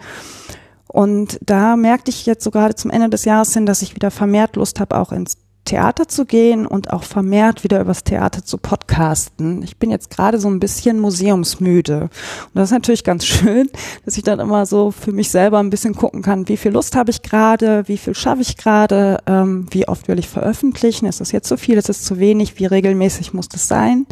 Und 0.88 1.40
da 1.42 1.78
merkte 1.78 2.12
ich 2.12 2.26
jetzt 2.26 2.44
so 2.44 2.52
gerade 2.52 2.76
zum 2.76 2.92
Ende 2.92 3.10
des 3.10 3.24
Jahres 3.26 3.54
hin, 3.54 3.66
dass 3.66 3.82
ich 3.82 3.96
wieder 3.96 4.12
vermehrt 4.12 4.58
Lust 4.58 4.80
habe, 4.80 4.98
auch 4.98 5.12
ins 5.12 5.38
Theater 5.64 6.08
zu 6.08 6.26
gehen 6.26 6.66
und 6.66 6.92
auch 6.92 7.04
vermehrt 7.04 7.64
wieder 7.64 7.80
übers 7.80 8.04
Theater 8.04 8.44
zu 8.44 8.58
podcasten. 8.58 9.62
Ich 9.64 9.78
bin 9.78 9.92
jetzt 9.92 10.10
gerade 10.10 10.40
so 10.40 10.50
ein 10.50 10.60
bisschen 10.60 11.00
museumsmüde. 11.00 12.02
Und 12.02 12.56
das 12.56 12.70
ist 12.70 12.74
natürlich 12.74 13.04
ganz 13.04 13.26
schön, 13.28 13.70
dass 14.04 14.18
ich 14.18 14.24
dann 14.24 14.40
immer 14.40 14.66
so 14.66 14.92
für 14.92 15.12
mich 15.12 15.30
selber 15.30 15.60
ein 15.60 15.70
bisschen 15.70 15.96
gucken 15.96 16.24
kann, 16.24 16.50
wie 16.50 16.58
viel 16.58 16.72
Lust 16.72 16.96
habe 16.96 17.12
ich 17.12 17.22
gerade, 17.22 17.88
wie 17.88 17.98
viel 17.98 18.16
schaffe 18.16 18.42
ich 18.42 18.58
gerade, 18.58 19.20
ähm, 19.28 19.68
wie 19.70 19.88
oft 19.88 20.08
will 20.08 20.20
ich 20.20 20.28
veröffentlichen, 20.28 21.06
ist 21.06 21.22
das 21.22 21.32
jetzt 21.32 21.48
zu 21.48 21.58
viel, 21.58 21.78
ist 21.78 21.90
es 21.90 22.04
zu 22.04 22.20
wenig, 22.20 22.60
wie 22.60 22.66
regelmäßig 22.66 23.34
muss 23.34 23.48
das 23.48 23.68
sein. 23.68 24.08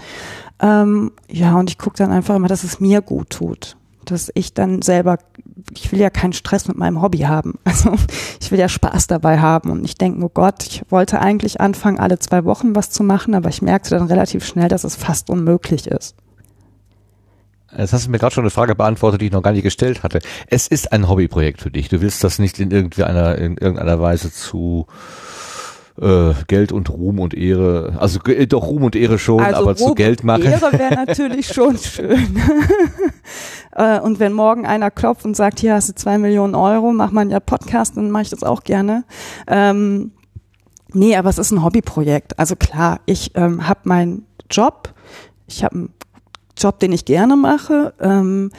Ähm, 0.61 1.11
ja, 1.29 1.57
und 1.57 1.69
ich 1.69 1.77
gucke 1.77 1.97
dann 1.97 2.11
einfach 2.11 2.35
immer, 2.35 2.47
dass 2.47 2.63
es 2.63 2.79
mir 2.79 3.01
gut 3.01 3.29
tut. 3.29 3.77
Dass 4.05 4.31
ich 4.33 4.53
dann 4.53 4.81
selber, 4.81 5.19
ich 5.73 5.91
will 5.91 5.99
ja 5.99 6.09
keinen 6.09 6.33
Stress 6.33 6.67
mit 6.67 6.77
meinem 6.77 7.01
Hobby 7.01 7.19
haben. 7.19 7.55
Also 7.65 7.93
ich 8.41 8.51
will 8.51 8.59
ja 8.59 8.69
Spaß 8.69 9.07
dabei 9.07 9.39
haben 9.39 9.69
und 9.69 9.81
nicht 9.81 10.01
denken, 10.01 10.23
oh 10.23 10.31
Gott, 10.33 10.65
ich 10.65 10.83
wollte 10.89 11.21
eigentlich 11.21 11.61
anfangen, 11.61 11.99
alle 11.99 12.17
zwei 12.19 12.45
Wochen 12.45 12.75
was 12.75 12.89
zu 12.89 13.03
machen, 13.03 13.35
aber 13.35 13.49
ich 13.49 13.61
merkte 13.61 13.91
dann 13.91 14.07
relativ 14.07 14.43
schnell, 14.43 14.69
dass 14.69 14.83
es 14.83 14.95
fast 14.95 15.29
unmöglich 15.29 15.87
ist. 15.87 16.15
Jetzt 17.77 17.93
hast 17.93 18.07
du 18.07 18.11
mir 18.11 18.17
gerade 18.17 18.33
schon 18.33 18.43
eine 18.43 18.49
Frage 18.49 18.73
beantwortet, 18.73 19.21
die 19.21 19.27
ich 19.27 19.31
noch 19.31 19.43
gar 19.43 19.51
nicht 19.51 19.63
gestellt 19.63 20.01
hatte. 20.01 20.19
Es 20.47 20.67
ist 20.67 20.91
ein 20.91 21.07
Hobbyprojekt 21.07 21.61
für 21.61 21.69
dich. 21.69 21.87
Du 21.89 22.01
willst 22.01 22.23
das 22.23 22.39
nicht 22.39 22.59
in 22.59 22.71
irgendwie 22.71 23.03
einer, 23.03 23.37
in 23.37 23.57
irgendeiner 23.57 23.99
Weise 23.99 24.33
zu 24.33 24.87
äh, 26.01 26.33
Geld 26.47 26.71
und 26.71 26.89
Ruhm 26.89 27.19
und 27.19 27.33
Ehre, 27.33 27.97
also 27.99 28.19
äh, 28.23 28.47
doch 28.47 28.67
Ruhm 28.67 28.83
und 28.83 28.95
Ehre 28.95 29.19
schon, 29.19 29.41
aber 29.41 29.67
Ruhm 29.67 29.75
zu 29.75 29.95
Geld 29.95 30.23
machen. 30.23 30.43
Ehre 30.43 30.71
wäre 30.73 30.95
natürlich 30.95 31.47
schon 31.53 31.77
schön. 31.77 32.39
Äh, 33.71 33.99
und 33.99 34.19
wenn 34.19 34.33
morgen 34.33 34.65
einer 34.65 34.89
klopft 34.89 35.25
und 35.25 35.35
sagt, 35.35 35.59
hier 35.59 35.75
hast 35.75 35.89
du 35.89 35.95
zwei 35.95 36.17
Millionen 36.17 36.55
Euro, 36.55 36.91
mach 36.91 37.11
mal 37.11 37.29
ja 37.29 37.39
Podcast, 37.39 37.97
dann 37.97 38.09
mache 38.09 38.23
ich 38.23 38.29
das 38.31 38.43
auch 38.43 38.63
gerne. 38.63 39.03
Ähm, 39.47 40.11
nee, 40.91 41.15
aber 41.15 41.29
es 41.29 41.37
ist 41.37 41.51
ein 41.51 41.63
Hobbyprojekt. 41.63 42.39
Also 42.39 42.55
klar, 42.55 42.99
ich 43.05 43.31
ähm, 43.35 43.67
habe 43.67 43.81
meinen 43.83 44.25
Job, 44.49 44.93
ich 45.45 45.63
habe 45.63 45.75
einen 45.75 45.93
Job, 46.57 46.79
den 46.79 46.91
ich 46.91 47.05
gerne 47.05 47.35
mache. 47.35 47.93
Ähm, 48.01 48.49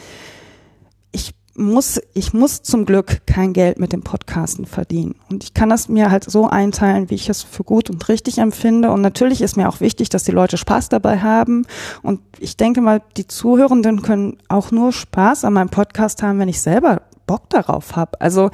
muss, 1.55 2.01
ich 2.15 2.33
muss 2.33 2.63
zum 2.63 2.87
Glück 2.87 3.27
kein 3.27 3.53
Geld 3.53 3.79
mit 3.79 3.93
dem 3.93 4.03
Podcasten 4.03 4.67
verdienen. 4.67 5.17
Und 5.29 5.45
ich 5.45 5.55
kann 5.55 5.69
das 5.69 5.89
mir 5.89 6.11
halt 6.11 6.25
so 6.25 6.49
einteilen, 6.49 7.11
wie 7.11 7.15
ich 7.15 7.29
es 7.29 7.43
für 7.43 7.65
gut 7.65 7.91
und 7.91 8.09
richtig 8.09 8.39
empfinde. 8.39 8.91
Und 8.91 9.01
natürlich 9.01 9.43
ist 9.43 9.57
mir 9.57 9.69
auch 9.69 9.81
wichtig, 9.81 10.09
dass 10.09 10.25
die 10.25 10.33
Leute 10.33 10.57
Spaß 10.57 10.89
dabei 10.89 11.21
haben. 11.21 11.67
Und 12.03 12.21
ich 12.39 12.57
denke 12.57 12.81
mal, 12.81 13.03
die 13.17 13.27
Zuhörenden 13.27 14.03
können 14.03 14.39
auch 14.49 14.71
nur 14.71 14.93
Spaß 14.93 15.45
an 15.45 15.53
meinem 15.53 15.71
Podcast 15.71 16.23
haben, 16.23 16.39
wenn 16.39 16.49
ich 16.49 16.61
selber 16.61 17.03
Bock 17.27 17.49
darauf 17.51 17.95
habe. 17.95 18.21
Also 18.21 18.51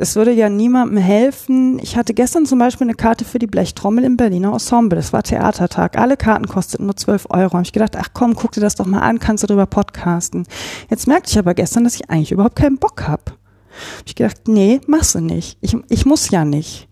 es 0.00 0.16
würde 0.16 0.32
ja 0.32 0.48
niemandem 0.48 0.96
helfen. 0.96 1.78
Ich 1.78 1.96
hatte 1.96 2.14
gestern 2.14 2.46
zum 2.46 2.58
Beispiel 2.58 2.86
eine 2.86 2.94
Karte 2.94 3.26
für 3.26 3.38
die 3.38 3.46
Blechtrommel 3.46 4.02
im 4.04 4.16
Berliner 4.16 4.52
Ensemble. 4.52 4.96
Das 4.96 5.12
war 5.12 5.22
Theatertag. 5.22 5.98
Alle 5.98 6.16
Karten 6.16 6.48
kosteten 6.48 6.86
nur 6.86 6.96
12 6.96 7.26
Euro. 7.28 7.52
Habe 7.52 7.64
ich 7.64 7.72
gedacht, 7.72 7.96
ach 7.96 8.08
komm, 8.14 8.34
guck 8.34 8.52
dir 8.52 8.62
das 8.62 8.76
doch 8.76 8.86
mal 8.86 9.00
an, 9.00 9.18
kannst 9.18 9.42
du 9.42 9.46
drüber 9.46 9.66
podcasten. 9.66 10.46
Jetzt 10.88 11.06
merkte 11.06 11.30
ich 11.30 11.38
aber 11.38 11.52
gestern, 11.52 11.84
dass 11.84 11.96
ich 11.96 12.08
eigentlich 12.08 12.32
überhaupt 12.32 12.56
keinen 12.56 12.78
Bock 12.78 13.06
hab. 13.06 13.30
Hab 13.30 14.06
ich 14.06 14.14
gedacht, 14.14 14.48
nee, 14.48 14.80
machst 14.86 15.14
du 15.14 15.20
nicht. 15.20 15.58
Ich, 15.60 15.76
ich 15.90 16.06
muss 16.06 16.30
ja 16.30 16.46
nicht. 16.46 16.88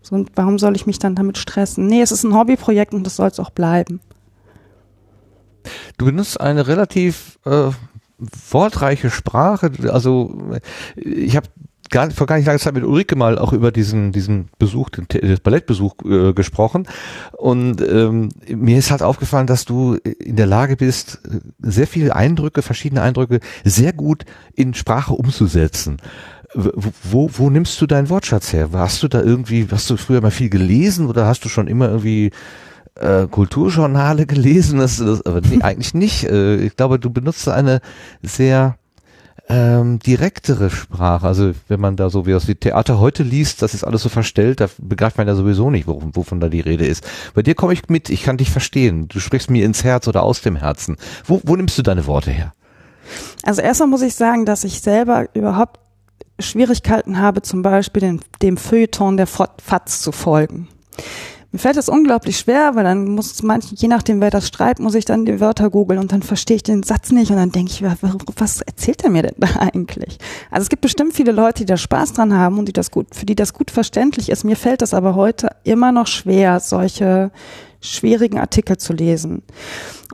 So, 0.00 0.14
und 0.14 0.30
warum 0.34 0.58
soll 0.58 0.74
ich 0.74 0.86
mich 0.86 0.98
dann 0.98 1.14
damit 1.14 1.36
stressen? 1.36 1.86
Nee, 1.86 2.00
es 2.00 2.12
ist 2.12 2.24
ein 2.24 2.34
Hobbyprojekt 2.34 2.94
und 2.94 3.04
das 3.04 3.16
soll 3.16 3.28
es 3.28 3.40
auch 3.40 3.50
bleiben. 3.50 4.00
Du 5.98 6.06
benutzt 6.06 6.40
eine 6.40 6.66
relativ 6.66 7.38
äh, 7.44 7.70
wortreiche 8.50 9.10
Sprache. 9.10 9.70
Also 9.90 10.34
ich 10.96 11.36
habe 11.36 11.48
gar, 11.92 12.10
vor 12.10 12.26
gar 12.26 12.36
nicht 12.36 12.46
langer 12.46 12.58
Zeit 12.58 12.74
mit 12.74 12.82
Ulrike 12.82 13.14
mal 13.14 13.38
auch 13.38 13.52
über 13.52 13.70
diesen 13.70 14.10
diesen 14.10 14.48
Besuch, 14.58 14.90
den, 14.90 15.06
den 15.06 15.38
Ballettbesuch 15.40 15.94
äh, 16.04 16.32
gesprochen. 16.32 16.88
Und 17.36 17.80
ähm, 17.80 18.30
mir 18.48 18.78
ist 18.78 18.90
halt 18.90 19.02
aufgefallen, 19.02 19.46
dass 19.46 19.64
du 19.64 19.94
in 19.94 20.34
der 20.34 20.46
Lage 20.46 20.76
bist, 20.76 21.20
sehr 21.60 21.86
viele 21.86 22.16
Eindrücke, 22.16 22.62
verschiedene 22.62 23.02
Eindrücke 23.02 23.38
sehr 23.62 23.92
gut 23.92 24.24
in 24.54 24.74
Sprache 24.74 25.12
umzusetzen. 25.12 25.98
Wo, 26.54 26.92
wo, 27.02 27.30
wo 27.34 27.50
nimmst 27.50 27.80
du 27.80 27.86
deinen 27.86 28.10
Wortschatz 28.10 28.52
her? 28.52 28.70
Hast 28.72 29.02
du 29.02 29.08
da 29.08 29.22
irgendwie, 29.22 29.68
hast 29.70 29.88
du 29.88 29.96
früher 29.96 30.20
mal 30.20 30.30
viel 30.30 30.50
gelesen 30.50 31.06
oder 31.06 31.26
hast 31.26 31.44
du 31.44 31.48
schon 31.48 31.68
immer 31.68 31.88
irgendwie 31.88 32.30
äh, 32.96 33.26
Kulturjournale 33.26 34.26
gelesen? 34.26 34.78
Das, 34.78 34.96
das, 34.96 35.24
aber 35.24 35.40
nee, 35.40 35.62
eigentlich 35.62 35.94
nicht. 35.94 36.24
Äh, 36.24 36.56
ich 36.56 36.76
glaube, 36.76 36.98
du 36.98 37.10
benutzt 37.10 37.48
eine 37.48 37.80
sehr 38.22 38.76
ähm, 39.48 39.98
direktere 39.98 40.70
Sprache. 40.70 41.26
Also 41.26 41.52
wenn 41.68 41.80
man 41.80 41.96
da 41.96 42.10
so 42.10 42.26
wie 42.26 42.32
das 42.32 42.48
wie 42.48 42.54
Theater 42.54 42.98
heute 42.98 43.22
liest, 43.22 43.62
das 43.62 43.74
ist 43.74 43.84
alles 43.84 44.02
so 44.02 44.08
verstellt, 44.08 44.60
da 44.60 44.68
begreift 44.78 45.18
man 45.18 45.26
ja 45.26 45.34
sowieso 45.34 45.70
nicht, 45.70 45.86
worum, 45.86 46.14
wovon 46.14 46.40
da 46.40 46.48
die 46.48 46.60
Rede 46.60 46.86
ist. 46.86 47.06
Bei 47.34 47.42
dir 47.42 47.54
komme 47.54 47.72
ich 47.72 47.88
mit, 47.88 48.08
ich 48.08 48.22
kann 48.22 48.36
dich 48.36 48.50
verstehen. 48.50 49.08
Du 49.08 49.20
sprichst 49.20 49.50
mir 49.50 49.64
ins 49.64 49.84
Herz 49.84 50.08
oder 50.08 50.22
aus 50.22 50.42
dem 50.42 50.56
Herzen. 50.56 50.96
Wo, 51.24 51.40
wo 51.44 51.56
nimmst 51.56 51.76
du 51.76 51.82
deine 51.82 52.06
Worte 52.06 52.30
her? 52.30 52.52
Also 53.42 53.60
erstmal 53.60 53.88
muss 53.88 54.02
ich 54.02 54.14
sagen, 54.14 54.46
dass 54.46 54.64
ich 54.64 54.80
selber 54.80 55.26
überhaupt 55.34 55.80
Schwierigkeiten 56.38 57.18
habe, 57.18 57.42
zum 57.42 57.62
Beispiel 57.62 58.00
den, 58.00 58.20
dem 58.40 58.56
Feuilleton 58.56 59.16
der 59.16 59.26
FATS 59.26 60.00
zu 60.00 60.12
folgen. 60.12 60.68
Mir 61.52 61.58
fällt 61.58 61.76
das 61.76 61.90
unglaublich 61.90 62.38
schwer, 62.38 62.74
weil 62.74 62.84
dann 62.84 63.04
muss 63.10 63.42
manch, 63.42 63.66
je 63.72 63.86
nachdem 63.88 64.22
wer 64.22 64.30
das 64.30 64.48
schreibt, 64.48 64.80
muss 64.80 64.94
ich 64.94 65.04
dann 65.04 65.26
die 65.26 65.38
Wörter 65.38 65.68
googeln 65.68 66.00
und 66.00 66.10
dann 66.10 66.22
verstehe 66.22 66.56
ich 66.56 66.62
den 66.62 66.82
Satz 66.82 67.12
nicht 67.12 67.30
und 67.30 67.36
dann 67.36 67.52
denke 67.52 67.70
ich, 67.72 67.82
wa- 67.82 67.94
wa- 68.00 68.16
was 68.36 68.62
erzählt 68.62 69.04
er 69.04 69.10
mir 69.10 69.22
denn 69.22 69.34
da 69.36 69.48
eigentlich? 69.58 70.16
Also 70.50 70.62
es 70.62 70.68
gibt 70.70 70.80
bestimmt 70.80 71.12
viele 71.12 71.32
Leute, 71.32 71.60
die 71.60 71.66
da 71.66 71.76
Spaß 71.76 72.14
dran 72.14 72.34
haben 72.34 72.58
und 72.58 72.66
die 72.68 72.72
das 72.72 72.90
gut, 72.90 73.14
für 73.14 73.26
die 73.26 73.36
das 73.36 73.52
gut 73.52 73.70
verständlich 73.70 74.30
ist. 74.30 74.44
Mir 74.44 74.56
fällt 74.56 74.80
das 74.80 74.94
aber 74.94 75.14
heute 75.14 75.50
immer 75.64 75.92
noch 75.92 76.06
schwer, 76.06 76.58
solche 76.58 77.30
schwierigen 77.82 78.38
Artikel 78.38 78.78
zu 78.78 78.94
lesen. 78.94 79.42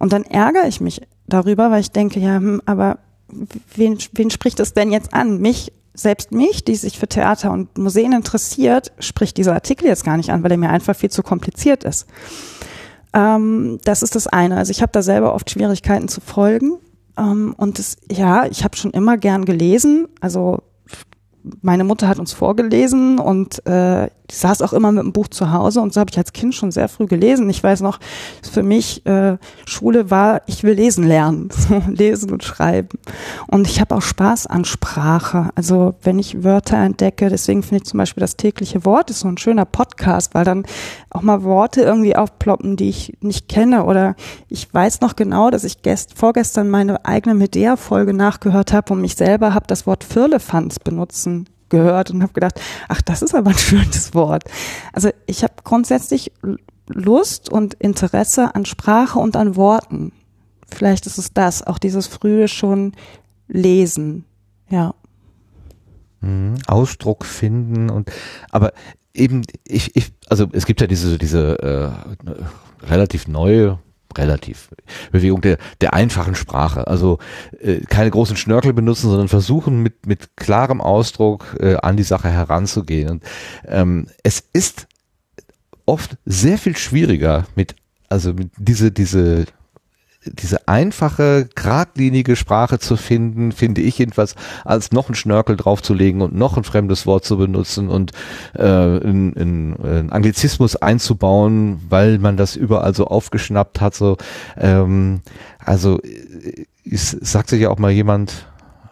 Und 0.00 0.12
dann 0.12 0.24
ärgere 0.24 0.66
ich 0.66 0.80
mich 0.80 1.02
darüber, 1.28 1.70
weil 1.70 1.82
ich 1.82 1.92
denke, 1.92 2.18
ja, 2.18 2.36
hm, 2.36 2.62
aber 2.66 2.98
wen, 3.76 3.98
wen 4.12 4.30
spricht 4.30 4.58
es 4.58 4.72
denn 4.74 4.90
jetzt 4.90 5.12
an? 5.14 5.38
Mich, 5.38 5.72
selbst 5.98 6.32
mich, 6.32 6.64
die 6.64 6.76
sich 6.76 6.98
für 6.98 7.08
Theater 7.08 7.50
und 7.50 7.76
Museen 7.76 8.12
interessiert, 8.12 8.92
spricht 9.00 9.36
dieser 9.36 9.54
Artikel 9.54 9.86
jetzt 9.86 10.04
gar 10.04 10.16
nicht 10.16 10.30
an, 10.30 10.42
weil 10.42 10.52
er 10.52 10.56
mir 10.56 10.70
einfach 10.70 10.94
viel 10.94 11.10
zu 11.10 11.22
kompliziert 11.22 11.84
ist. 11.84 12.06
Ähm, 13.12 13.78
das 13.84 14.02
ist 14.02 14.14
das 14.14 14.26
eine. 14.28 14.56
Also 14.56 14.70
ich 14.70 14.80
habe 14.80 14.92
da 14.92 15.02
selber 15.02 15.34
oft 15.34 15.50
Schwierigkeiten 15.50 16.08
zu 16.08 16.20
folgen. 16.20 16.78
Ähm, 17.18 17.54
und 17.56 17.78
das, 17.78 17.96
ja, 18.10 18.46
ich 18.46 18.64
habe 18.64 18.76
schon 18.76 18.92
immer 18.92 19.16
gern 19.16 19.44
gelesen. 19.44 20.06
Also 20.20 20.62
meine 21.62 21.84
Mutter 21.84 22.08
hat 22.08 22.18
uns 22.18 22.32
vorgelesen 22.32 23.18
und 23.18 23.64
äh, 23.66 24.08
saß 24.30 24.60
auch 24.60 24.74
immer 24.74 24.92
mit 24.92 25.02
dem 25.02 25.12
Buch 25.12 25.28
zu 25.28 25.52
Hause 25.52 25.80
und 25.80 25.94
so 25.94 26.00
habe 26.00 26.10
ich 26.10 26.18
als 26.18 26.34
Kind 26.34 26.54
schon 26.54 26.70
sehr 26.70 26.88
früh 26.88 27.06
gelesen. 27.06 27.48
Ich 27.48 27.62
weiß 27.62 27.80
noch, 27.80 27.98
für 28.42 28.62
mich 28.62 29.06
äh, 29.06 29.38
Schule 29.64 30.10
war, 30.10 30.42
ich 30.46 30.64
will 30.64 30.74
lesen 30.74 31.06
lernen, 31.06 31.48
lesen 31.88 32.30
und 32.30 32.44
schreiben. 32.44 32.98
Und 33.46 33.66
ich 33.66 33.80
habe 33.80 33.94
auch 33.94 34.02
Spaß 34.02 34.46
an 34.46 34.64
Sprache. 34.66 35.50
Also 35.54 35.94
wenn 36.02 36.18
ich 36.18 36.44
Wörter 36.44 36.76
entdecke, 36.76 37.30
deswegen 37.30 37.62
finde 37.62 37.82
ich 37.82 37.88
zum 37.88 37.98
Beispiel 37.98 38.20
das 38.20 38.36
tägliche 38.36 38.84
Wort 38.84 39.10
ist 39.10 39.20
so 39.20 39.28
ein 39.28 39.38
schöner 39.38 39.64
Podcast, 39.64 40.34
weil 40.34 40.44
dann 40.44 40.64
auch 41.10 41.22
mal 41.22 41.42
Worte 41.42 41.80
irgendwie 41.80 42.16
aufploppen, 42.16 42.76
die 42.76 42.90
ich 42.90 43.16
nicht 43.20 43.48
kenne. 43.48 43.84
Oder 43.84 44.14
ich 44.48 44.72
weiß 44.72 45.00
noch 45.00 45.16
genau, 45.16 45.50
dass 45.50 45.64
ich 45.64 45.80
gest 45.80 46.18
vorgestern 46.18 46.68
meine 46.68 47.06
eigene 47.06 47.34
Medea-Folge 47.34 48.12
nachgehört 48.12 48.74
habe 48.74 48.92
und 48.92 49.00
mich 49.00 49.16
selber 49.16 49.54
habe 49.54 49.66
das 49.66 49.86
Wort 49.86 50.04
Firlefanz 50.04 50.78
benutzen 50.78 51.37
gehört 51.68 52.10
und 52.10 52.22
habe 52.22 52.32
gedacht, 52.32 52.60
ach, 52.88 53.02
das 53.02 53.22
ist 53.22 53.34
aber 53.34 53.50
ein 53.50 53.58
schönes 53.58 54.14
Wort. 54.14 54.44
Also 54.92 55.10
ich 55.26 55.42
habe 55.42 55.54
grundsätzlich 55.64 56.32
Lust 56.88 57.50
und 57.50 57.74
Interesse 57.74 58.54
an 58.54 58.64
Sprache 58.64 59.18
und 59.18 59.36
an 59.36 59.56
Worten. 59.56 60.12
Vielleicht 60.66 61.06
ist 61.06 61.18
es 61.18 61.32
das, 61.32 61.62
auch 61.62 61.78
dieses 61.78 62.06
frühe 62.06 62.48
schon 62.48 62.92
Lesen. 63.48 64.24
Ja. 64.68 64.94
Mhm. 66.20 66.56
Ausdruck 66.66 67.24
finden 67.24 67.90
und 67.90 68.10
aber 68.50 68.72
eben 69.14 69.42
ich 69.66 69.94
ich 69.96 70.12
also 70.28 70.48
es 70.52 70.66
gibt 70.66 70.80
ja 70.80 70.86
diese 70.86 71.16
diese 71.16 71.58
äh, 71.62 72.86
relativ 72.86 73.28
neue 73.28 73.78
relativ 74.18 74.68
Bewegung 75.12 75.40
der 75.40 75.58
der 75.80 75.94
einfachen 75.94 76.34
Sprache. 76.34 76.86
Also 76.86 77.18
äh, 77.60 77.80
keine 77.80 78.10
großen 78.10 78.36
Schnörkel 78.36 78.72
benutzen 78.72 79.08
sondern 79.08 79.28
versuchen 79.28 79.82
mit 79.82 80.06
mit 80.06 80.36
klarem 80.36 80.80
Ausdruck 80.80 81.56
äh, 81.60 81.76
an 81.76 81.96
die 81.96 82.02
Sache 82.02 82.28
heranzugehen. 82.28 83.10
Und 83.10 83.22
ähm, 83.66 84.08
es 84.22 84.42
ist 84.52 84.86
oft 85.86 86.16
sehr 86.24 86.58
viel 86.58 86.76
schwieriger 86.76 87.46
mit 87.54 87.74
also 88.08 88.32
mit 88.32 88.50
diese 88.56 88.90
diese 88.90 89.46
diese 90.32 90.68
einfache, 90.68 91.48
geradlinige 91.54 92.36
Sprache 92.36 92.78
zu 92.78 92.96
finden, 92.96 93.52
finde 93.52 93.80
ich 93.80 93.98
jedenfalls, 93.98 94.34
als 94.64 94.92
noch 94.92 95.08
ein 95.08 95.14
Schnörkel 95.14 95.56
draufzulegen 95.56 96.22
und 96.22 96.34
noch 96.34 96.56
ein 96.56 96.64
fremdes 96.64 97.06
Wort 97.06 97.24
zu 97.24 97.36
benutzen 97.36 97.88
und 97.88 98.12
äh, 98.54 98.64
ein, 98.64 99.34
ein, 99.36 99.76
ein 99.82 100.10
Anglizismus 100.10 100.76
einzubauen, 100.76 101.80
weil 101.88 102.18
man 102.18 102.36
das 102.36 102.56
überall 102.56 102.94
so 102.94 103.06
aufgeschnappt 103.06 103.80
hat. 103.80 103.94
So, 103.94 104.16
ähm, 104.56 105.20
also 105.58 106.00
es 106.90 107.10
sagte 107.10 107.56
ja 107.56 107.70
auch 107.70 107.78
mal 107.78 107.90
jemand, 107.90 108.46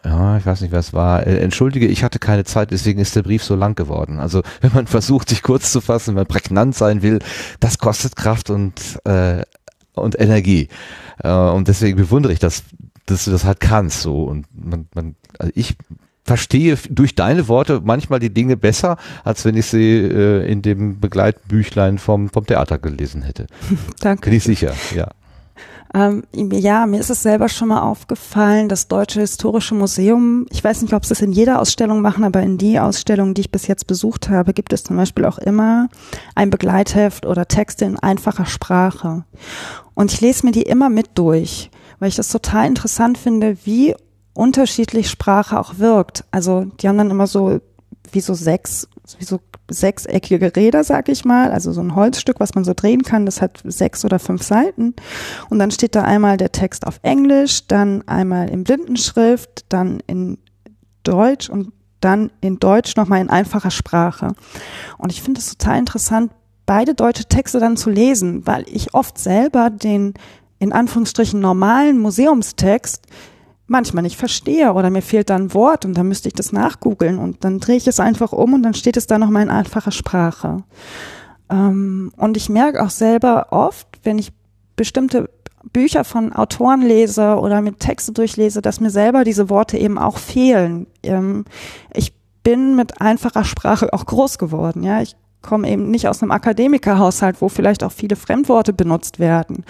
ja, 0.06 0.36
ich 0.36 0.46
weiß 0.46 0.60
nicht, 0.60 0.72
es 0.72 0.92
war. 0.92 1.26
Äh, 1.26 1.38
entschuldige, 1.38 1.86
ich 1.86 2.04
hatte 2.04 2.20
keine 2.20 2.44
Zeit, 2.44 2.70
deswegen 2.70 3.00
ist 3.00 3.16
der 3.16 3.24
Brief 3.24 3.42
so 3.42 3.56
lang 3.56 3.74
geworden. 3.74 4.20
Also 4.20 4.42
wenn 4.60 4.72
man 4.72 4.86
versucht, 4.86 5.28
sich 5.28 5.42
kurz 5.42 5.72
zu 5.72 5.80
fassen, 5.80 6.08
wenn 6.08 6.20
man 6.22 6.26
prägnant 6.26 6.76
sein 6.76 7.02
will, 7.02 7.18
das 7.58 7.78
kostet 7.78 8.14
Kraft 8.14 8.50
und 8.50 8.74
äh, 9.04 9.42
und 9.96 10.18
Energie. 10.18 10.68
Äh, 11.22 11.30
und 11.30 11.68
deswegen 11.68 11.96
bewundere 11.96 12.32
ich 12.32 12.38
das, 12.38 12.64
dass 13.06 13.24
du 13.24 13.30
das 13.30 13.44
halt 13.44 13.60
kannst. 13.60 14.02
So 14.02 14.24
und 14.24 14.46
man, 14.52 14.86
man, 14.94 15.16
also 15.38 15.52
ich 15.54 15.76
verstehe 16.24 16.76
durch 16.90 17.14
deine 17.14 17.48
Worte 17.48 17.80
manchmal 17.84 18.18
die 18.18 18.34
Dinge 18.34 18.56
besser, 18.56 18.96
als 19.24 19.44
wenn 19.44 19.56
ich 19.56 19.66
sie 19.66 19.96
äh, 19.96 20.50
in 20.50 20.60
dem 20.60 21.00
Begleitbüchlein 21.00 21.98
vom, 21.98 22.28
vom 22.28 22.44
Theater 22.44 22.78
gelesen 22.78 23.22
hätte. 23.22 23.46
Danke. 24.00 24.28
Bin 24.28 24.36
ich 24.36 24.44
sicher, 24.44 24.72
ja. 24.94 25.08
Ähm, 25.94 26.24
ja, 26.34 26.84
mir 26.84 27.00
ist 27.00 27.10
es 27.10 27.22
selber 27.22 27.48
schon 27.48 27.68
mal 27.68 27.80
aufgefallen, 27.80 28.68
das 28.68 28.88
Deutsche 28.88 29.20
Historische 29.20 29.74
Museum, 29.74 30.46
ich 30.50 30.62
weiß 30.62 30.82
nicht, 30.82 30.92
ob 30.92 31.06
sie 31.06 31.14
es 31.14 31.22
in 31.22 31.32
jeder 31.32 31.60
Ausstellung 31.60 32.02
machen, 32.02 32.24
aber 32.24 32.42
in 32.42 32.58
die 32.58 32.78
Ausstellungen, 32.80 33.34
die 33.34 33.42
ich 33.42 33.52
bis 33.52 33.66
jetzt 33.68 33.86
besucht 33.86 34.28
habe, 34.28 34.52
gibt 34.52 34.72
es 34.72 34.84
zum 34.84 34.96
Beispiel 34.96 35.24
auch 35.24 35.38
immer 35.38 35.88
ein 36.34 36.50
Begleitheft 36.50 37.24
oder 37.24 37.46
Texte 37.46 37.84
in 37.84 37.98
einfacher 37.98 38.46
Sprache. 38.46 39.24
Und 39.96 40.12
ich 40.12 40.20
lese 40.20 40.46
mir 40.46 40.52
die 40.52 40.62
immer 40.62 40.90
mit 40.90 41.08
durch, 41.14 41.70
weil 41.98 42.10
ich 42.10 42.16
das 42.16 42.28
total 42.28 42.66
interessant 42.68 43.18
finde, 43.18 43.56
wie 43.64 43.96
unterschiedlich 44.34 45.08
Sprache 45.10 45.58
auch 45.58 45.78
wirkt. 45.78 46.24
Also 46.30 46.66
die 46.80 46.86
haben 46.86 46.98
dann 46.98 47.10
immer 47.10 47.26
so 47.26 47.60
wie 48.12 48.20
so 48.20 48.34
sechs, 48.34 48.88
wie 49.18 49.24
so 49.24 49.40
sechseckige 49.68 50.54
Räder, 50.54 50.84
sag 50.84 51.08
ich 51.08 51.24
mal, 51.24 51.50
also 51.50 51.72
so 51.72 51.80
ein 51.80 51.96
Holzstück, 51.96 52.38
was 52.38 52.54
man 52.54 52.64
so 52.64 52.74
drehen 52.74 53.02
kann, 53.02 53.26
das 53.26 53.40
hat 53.40 53.62
sechs 53.64 54.04
oder 54.04 54.18
fünf 54.18 54.42
Seiten. 54.42 54.94
Und 55.48 55.58
dann 55.58 55.70
steht 55.70 55.96
da 55.96 56.02
einmal 56.02 56.36
der 56.36 56.52
Text 56.52 56.86
auf 56.86 57.00
Englisch, 57.02 57.66
dann 57.66 58.06
einmal 58.06 58.50
in 58.50 58.64
Blindenschrift, 58.64 59.64
dann 59.70 60.00
in 60.06 60.38
Deutsch 61.02 61.48
und 61.48 61.72
dann 62.00 62.30
in 62.42 62.58
Deutsch 62.58 62.96
nochmal 62.96 63.22
in 63.22 63.30
einfacher 63.30 63.70
Sprache. 63.70 64.34
Und 64.98 65.10
ich 65.10 65.22
finde 65.22 65.40
es 65.40 65.56
total 65.56 65.78
interessant, 65.78 66.32
beide 66.66 66.94
deutsche 66.94 67.24
Texte 67.24 67.60
dann 67.60 67.76
zu 67.76 67.90
lesen, 67.90 68.46
weil 68.46 68.64
ich 68.68 68.94
oft 68.94 69.18
selber 69.18 69.70
den 69.70 70.14
in 70.58 70.72
Anführungsstrichen 70.72 71.40
normalen 71.40 71.98
Museumstext 71.98 73.06
manchmal 73.66 74.02
nicht 74.02 74.16
verstehe 74.16 74.72
oder 74.72 74.90
mir 74.90 75.02
fehlt 75.02 75.30
da 75.30 75.36
ein 75.36 75.54
Wort 75.54 75.84
und 75.84 75.94
dann 75.94 76.08
müsste 76.08 76.28
ich 76.28 76.34
das 76.34 76.52
nachgoogeln 76.52 77.18
und 77.18 77.44
dann 77.44 77.58
drehe 77.58 77.76
ich 77.76 77.86
es 77.86 78.00
einfach 78.00 78.32
um 78.32 78.54
und 78.54 78.62
dann 78.62 78.74
steht 78.74 78.96
es 78.96 79.06
da 79.06 79.18
nochmal 79.18 79.42
in 79.42 79.50
einfacher 79.50 79.90
Sprache. 79.90 80.62
Ähm, 81.50 82.12
und 82.16 82.36
ich 82.36 82.48
merke 82.48 82.82
auch 82.82 82.90
selber 82.90 83.48
oft, 83.50 83.86
wenn 84.04 84.18
ich 84.18 84.32
bestimmte 84.76 85.28
Bücher 85.72 86.04
von 86.04 86.32
Autoren 86.32 86.82
lese 86.82 87.36
oder 87.38 87.60
mit 87.60 87.80
Texte 87.80 88.12
durchlese, 88.12 88.62
dass 88.62 88.80
mir 88.80 88.90
selber 88.90 89.24
diese 89.24 89.50
Worte 89.50 89.78
eben 89.78 89.98
auch 89.98 90.18
fehlen. 90.18 90.86
Ähm, 91.02 91.44
ich 91.92 92.14
bin 92.44 92.76
mit 92.76 93.00
einfacher 93.00 93.44
Sprache 93.44 93.92
auch 93.92 94.06
groß 94.06 94.38
geworden, 94.38 94.84
ja. 94.84 95.02
Ich 95.02 95.16
komme 95.46 95.70
eben 95.70 95.90
nicht 95.90 96.08
aus 96.08 96.22
einem 96.22 96.32
Akademikerhaushalt, 96.32 97.40
wo 97.40 97.48
vielleicht 97.48 97.84
auch 97.84 97.92
viele 97.92 98.16
Fremdworte 98.16 98.72
benutzt 98.72 99.18
werden. 99.18 99.64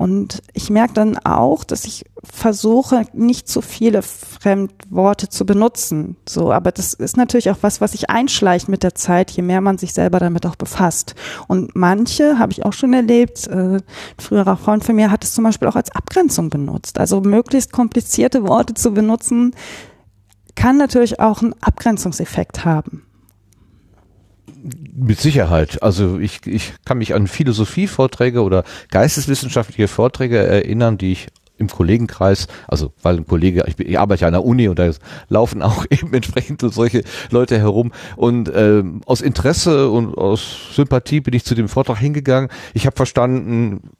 Und 0.00 0.42
ich 0.54 0.70
merke 0.70 0.94
dann 0.94 1.18
auch, 1.18 1.62
dass 1.62 1.84
ich 1.84 2.06
versuche, 2.24 3.04
nicht 3.12 3.48
zu 3.48 3.60
viele 3.60 4.00
Fremdworte 4.00 5.28
zu 5.28 5.44
benutzen. 5.44 6.16
So, 6.26 6.52
aber 6.52 6.72
das 6.72 6.94
ist 6.94 7.18
natürlich 7.18 7.50
auch 7.50 7.58
was, 7.60 7.82
was 7.82 7.92
sich 7.92 8.08
einschleicht 8.08 8.66
mit 8.66 8.82
der 8.82 8.94
Zeit, 8.94 9.30
je 9.30 9.42
mehr 9.42 9.60
man 9.60 9.76
sich 9.76 9.92
selber 9.92 10.18
damit 10.18 10.46
auch 10.46 10.56
befasst. 10.56 11.14
Und 11.48 11.76
manche 11.76 12.38
habe 12.38 12.50
ich 12.50 12.64
auch 12.64 12.72
schon 12.72 12.94
erlebt. 12.94 13.46
Äh, 13.48 13.80
früherer 14.18 14.56
Freund 14.56 14.84
von 14.84 14.96
mir 14.96 15.10
hat 15.10 15.22
es 15.22 15.34
zum 15.34 15.44
Beispiel 15.44 15.68
auch 15.68 15.76
als 15.76 15.94
Abgrenzung 15.94 16.48
benutzt. 16.48 16.98
Also 16.98 17.20
möglichst 17.20 17.70
komplizierte 17.70 18.48
Worte 18.48 18.72
zu 18.72 18.94
benutzen, 18.94 19.54
kann 20.54 20.78
natürlich 20.78 21.20
auch 21.20 21.42
einen 21.42 21.54
Abgrenzungseffekt 21.60 22.64
haben. 22.64 23.02
Mit 24.62 25.18
Sicherheit. 25.20 25.82
Also 25.82 26.18
ich, 26.18 26.46
ich 26.46 26.74
kann 26.84 26.98
mich 26.98 27.14
an 27.14 27.26
Philosophievorträge 27.26 28.42
oder 28.42 28.64
geisteswissenschaftliche 28.90 29.88
Vorträge 29.88 30.38
erinnern, 30.38 30.98
die 30.98 31.12
ich 31.12 31.28
im 31.60 31.68
Kollegenkreis, 31.68 32.48
also 32.66 32.92
weil 33.02 33.18
ein 33.18 33.26
Kollege, 33.26 33.64
ich, 33.66 33.78
ich 33.78 33.98
arbeite 33.98 34.22
ja 34.22 34.26
an 34.28 34.32
der 34.32 34.44
Uni 34.44 34.66
und 34.68 34.78
da 34.78 34.90
laufen 35.28 35.62
auch 35.62 35.84
eben 35.90 36.12
entsprechend 36.12 36.62
solche 36.62 37.04
Leute 37.30 37.58
herum 37.58 37.92
und 38.16 38.50
ähm, 38.54 39.02
aus 39.06 39.20
Interesse 39.20 39.90
und 39.90 40.16
aus 40.16 40.74
Sympathie 40.74 41.20
bin 41.20 41.34
ich 41.34 41.44
zu 41.44 41.54
dem 41.54 41.68
Vortrag 41.68 41.98
hingegangen. 41.98 42.50
Ich 42.72 42.86
habe 42.86 42.96
verstanden, 42.96 43.90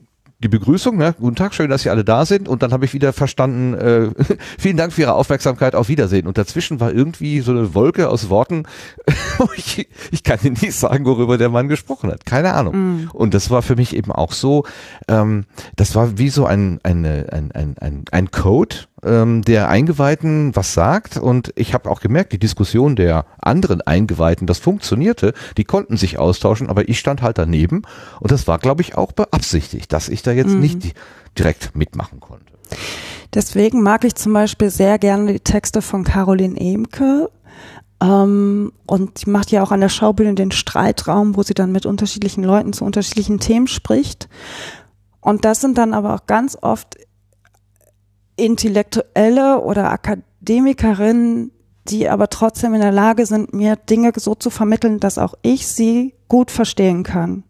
die 0.42 0.48
Begrüßung, 0.48 0.96
ne? 0.96 1.14
guten 1.18 1.36
Tag, 1.36 1.54
schön, 1.54 1.68
dass 1.68 1.82
Sie 1.82 1.90
alle 1.90 2.04
da 2.04 2.24
sind. 2.24 2.48
Und 2.48 2.62
dann 2.62 2.72
habe 2.72 2.84
ich 2.86 2.94
wieder 2.94 3.12
verstanden, 3.12 3.74
äh, 3.74 4.10
vielen 4.58 4.76
Dank 4.76 4.92
für 4.92 5.02
Ihre 5.02 5.14
Aufmerksamkeit, 5.14 5.74
auf 5.74 5.88
Wiedersehen. 5.88 6.26
Und 6.26 6.38
dazwischen 6.38 6.80
war 6.80 6.92
irgendwie 6.92 7.40
so 7.40 7.52
eine 7.52 7.74
Wolke 7.74 8.08
aus 8.08 8.30
Worten. 8.30 8.64
ich, 9.56 9.88
ich 10.10 10.22
kann 10.22 10.38
Ihnen 10.42 10.56
nicht 10.60 10.74
sagen, 10.74 11.04
worüber 11.04 11.36
der 11.36 11.50
Mann 11.50 11.68
gesprochen 11.68 12.10
hat. 12.10 12.24
Keine 12.24 12.54
Ahnung. 12.54 12.74
Mm. 12.74 13.10
Und 13.12 13.34
das 13.34 13.50
war 13.50 13.60
für 13.60 13.76
mich 13.76 13.94
eben 13.94 14.12
auch 14.12 14.32
so, 14.32 14.64
ähm, 15.08 15.44
das 15.76 15.94
war 15.94 16.16
wie 16.18 16.30
so 16.30 16.46
ein, 16.46 16.80
eine, 16.82 17.26
ein, 17.32 17.52
ein, 17.52 17.76
ein, 17.78 18.04
ein 18.10 18.30
Code, 18.30 18.76
ähm, 19.04 19.42
der 19.42 19.68
Eingeweihten 19.68 20.54
was 20.54 20.74
sagt. 20.74 21.16
Und 21.16 21.52
ich 21.56 21.74
habe 21.74 21.90
auch 21.90 22.00
gemerkt, 22.00 22.32
die 22.32 22.38
Diskussion 22.38 22.96
der 22.96 23.26
anderen 23.40 23.80
Eingeweihten, 23.82 24.46
das 24.46 24.58
funktionierte. 24.58 25.34
Die 25.56 25.64
konnten 25.64 25.96
sich 25.96 26.18
austauschen, 26.18 26.68
aber 26.68 26.88
ich 26.88 26.98
stand 26.98 27.22
halt 27.22 27.38
daneben. 27.38 27.82
Und 28.20 28.30
das 28.30 28.46
war, 28.46 28.58
glaube 28.58 28.82
ich, 28.82 28.96
auch 28.96 29.12
beabsichtigt, 29.12 29.92
dass 29.92 30.08
ich 30.08 30.22
da 30.22 30.32
jetzt 30.32 30.54
mhm. 30.54 30.60
nicht 30.60 30.94
direkt 31.38 31.74
mitmachen 31.76 32.20
konnte. 32.20 32.44
Deswegen 33.34 33.82
mag 33.82 34.04
ich 34.04 34.14
zum 34.16 34.32
Beispiel 34.32 34.70
sehr 34.70 34.98
gerne 34.98 35.32
die 35.32 35.40
Texte 35.40 35.82
von 35.82 36.04
Caroline 36.04 36.58
Emke. 36.58 37.30
Ähm, 38.02 38.72
und 38.86 39.18
sie 39.18 39.30
macht 39.30 39.50
ja 39.50 39.62
auch 39.62 39.72
an 39.72 39.80
der 39.80 39.88
Schaubühne 39.88 40.34
den 40.34 40.50
Streitraum, 40.50 41.36
wo 41.36 41.42
sie 41.42 41.54
dann 41.54 41.72
mit 41.72 41.86
unterschiedlichen 41.86 42.42
Leuten 42.42 42.72
zu 42.72 42.84
unterschiedlichen 42.84 43.38
Themen 43.40 43.66
spricht. 43.66 44.28
Und 45.20 45.44
das 45.44 45.60
sind 45.60 45.76
dann 45.76 45.92
aber 45.92 46.14
auch 46.14 46.26
ganz 46.26 46.56
oft 46.60 46.96
Intellektuelle 48.40 49.60
oder 49.60 49.90
Akademikerinnen, 49.90 51.52
die 51.88 52.08
aber 52.08 52.28
trotzdem 52.28 52.74
in 52.74 52.80
der 52.80 52.92
Lage 52.92 53.26
sind, 53.26 53.52
mir 53.52 53.76
Dinge 53.76 54.12
so 54.16 54.34
zu 54.34 54.50
vermitteln, 54.50 55.00
dass 55.00 55.18
auch 55.18 55.34
ich 55.42 55.66
sie 55.66 56.14
gut 56.28 56.50
verstehen 56.50 57.02
kann. 57.02 57.44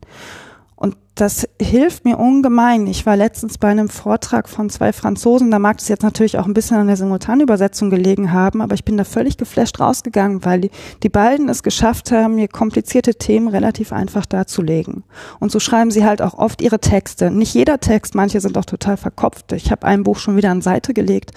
Und 0.81 0.97
das 1.15 1.47
hilft 1.61 2.07
mir 2.07 2.19
ungemein. 2.19 2.87
Ich 2.87 3.05
war 3.05 3.15
letztens 3.15 3.59
bei 3.59 3.69
einem 3.69 3.91
Vortrag 3.91 4.49
von 4.49 4.71
zwei 4.71 4.95
Franzosen, 4.95 5.51
da 5.51 5.59
mag 5.59 5.79
es 5.79 5.89
jetzt 5.89 6.03
natürlich 6.03 6.39
auch 6.39 6.47
ein 6.47 6.55
bisschen 6.55 6.79
an 6.79 6.87
der 6.87 6.97
Simultanübersetzung 6.97 7.91
gelegen 7.91 8.33
haben, 8.33 8.63
aber 8.63 8.73
ich 8.73 8.87
bin 8.87 8.97
da 8.97 9.05
völlig 9.05 9.37
geflasht 9.37 9.79
rausgegangen, 9.79 10.43
weil 10.47 10.63
die, 10.63 10.71
die 11.03 11.11
beiden 11.11 11.51
es 11.51 11.63
geschafft 11.63 12.11
haben, 12.13 12.37
mir 12.37 12.49
komplizierte 12.49 13.15
Themen 13.15 13.49
relativ 13.49 13.93
einfach 13.93 14.25
darzulegen. 14.25 15.05
Und 15.39 15.53
so 15.53 15.61
schreiben 15.61 15.91
sie 15.91 16.07
halt 16.07 16.23
auch 16.23 16.33
oft 16.33 16.63
ihre 16.63 16.81
Texte. 16.81 17.31
Nicht 17.31 17.53
jeder 17.53 17.79
Text, 17.79 18.15
manche 18.15 18.41
sind 18.41 18.57
auch 18.57 18.65
total 18.65 18.97
verkopft. 18.97 19.53
Ich 19.53 19.71
habe 19.71 19.87
ein 19.87 20.03
Buch 20.03 20.17
schon 20.17 20.39
wieder 20.39 20.51
an 20.51 20.63
Seite 20.63 20.95
gelegt. 20.95 21.33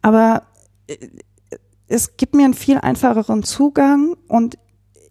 Aber 0.00 0.44
äh, 0.86 0.96
es 1.88 2.16
gibt 2.16 2.34
mir 2.34 2.46
einen 2.46 2.54
viel 2.54 2.78
einfacheren 2.78 3.42
Zugang 3.42 4.16
und 4.28 4.56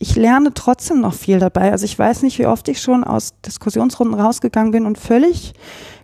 ich 0.06 0.16
lerne 0.16 0.54
trotzdem 0.54 1.02
noch 1.02 1.16
viel 1.16 1.40
dabei. 1.40 1.72
Also 1.72 1.84
ich 1.84 1.98
weiß 1.98 2.22
nicht, 2.22 2.38
wie 2.38 2.46
oft 2.46 2.68
ich 2.68 2.80
schon 2.80 3.04
aus 3.04 3.34
Diskussionsrunden 3.44 4.20
rausgegangen 4.20 4.72
bin 4.72 4.86
und 4.86 5.00
völlig 5.00 5.54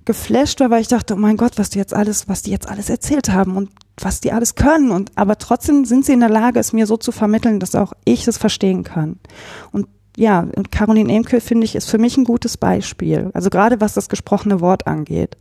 geflasht 0.05 0.59
war, 0.59 0.71
weil 0.71 0.81
ich 0.81 0.87
dachte, 0.87 1.13
oh 1.13 1.17
mein 1.17 1.37
Gott, 1.37 1.59
was 1.59 1.69
die 1.69 1.77
jetzt 1.77 1.93
alles, 1.93 2.27
was 2.27 2.41
die 2.41 2.49
jetzt 2.49 2.67
alles 2.67 2.89
erzählt 2.89 3.31
haben 3.31 3.55
und 3.55 3.69
was 3.99 4.19
die 4.19 4.31
alles 4.31 4.55
können. 4.55 4.89
Und 4.89 5.11
aber 5.13 5.37
trotzdem 5.37 5.85
sind 5.85 6.03
sie 6.03 6.13
in 6.13 6.19
der 6.19 6.29
Lage, 6.29 6.59
es 6.59 6.73
mir 6.73 6.87
so 6.87 6.97
zu 6.97 7.11
vermitteln, 7.11 7.59
dass 7.59 7.75
auch 7.75 7.93
ich 8.03 8.27
es 8.27 8.39
verstehen 8.39 8.83
kann. 8.83 9.19
Und 9.71 9.85
ja, 10.17 10.47
und 10.55 10.71
Caroline 10.71 11.13
Emke, 11.13 11.39
finde 11.39 11.65
ich, 11.65 11.75
ist 11.75 11.87
für 11.87 11.99
mich 11.99 12.17
ein 12.17 12.23
gutes 12.23 12.57
Beispiel. 12.57 13.29
Also 13.35 13.51
gerade 13.51 13.81
was 13.81 13.93
das 13.93 14.09
gesprochene 14.09 14.61
Wort 14.61 14.87
angeht. 14.87 15.37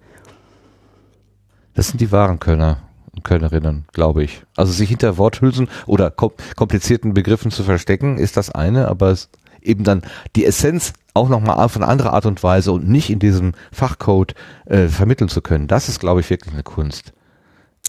Das 1.73 1.89
sind 1.89 2.03
die 2.03 2.12
wahren 2.12 2.39
Kölner 2.39 2.89
Kölnerinnen, 3.22 3.84
glaube 3.92 4.22
ich. 4.24 4.42
Also 4.56 4.72
sich 4.72 4.88
hinter 4.88 5.18
Worthülsen 5.18 5.68
oder 5.86 6.10
kom 6.10 6.32
komplizierten 6.56 7.14
Begriffen 7.14 7.51
zu 7.51 7.62
verstecken, 7.62 8.18
ist 8.18 8.36
das 8.36 8.51
eine, 8.51 8.88
aber 8.88 9.16
eben 9.62 9.84
dann 9.84 10.02
die 10.36 10.44
Essenz 10.44 10.92
auch 11.14 11.28
nochmal 11.28 11.56
auf 11.56 11.76
eine 11.76 11.88
andere 11.88 12.12
Art 12.12 12.26
und 12.26 12.42
Weise 12.42 12.72
und 12.72 12.88
nicht 12.88 13.10
in 13.10 13.18
diesem 13.18 13.52
Fachcode 13.72 14.34
äh, 14.66 14.88
vermitteln 14.88 15.28
zu 15.28 15.42
können. 15.42 15.66
Das 15.66 15.88
ist, 15.88 16.01
glaube 16.01 16.20
ich, 16.20 16.30
wirklich 16.30 16.55
eine 16.55 16.62
Kunst. 16.62 17.12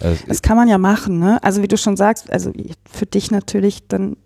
Also, 0.02 0.24
das 0.28 0.42
kann 0.42 0.58
man 0.58 0.68
ja 0.68 0.78
machen, 0.78 1.20
ne? 1.20 1.38
Also 1.44 1.62
wie 1.62 1.68
du 1.68 1.78
schon 1.78 1.96
sagst, 1.96 2.32
also 2.32 2.52
für 2.90 3.06
dich 3.06 3.30
natürlich 3.30 3.88
dann 3.88 4.18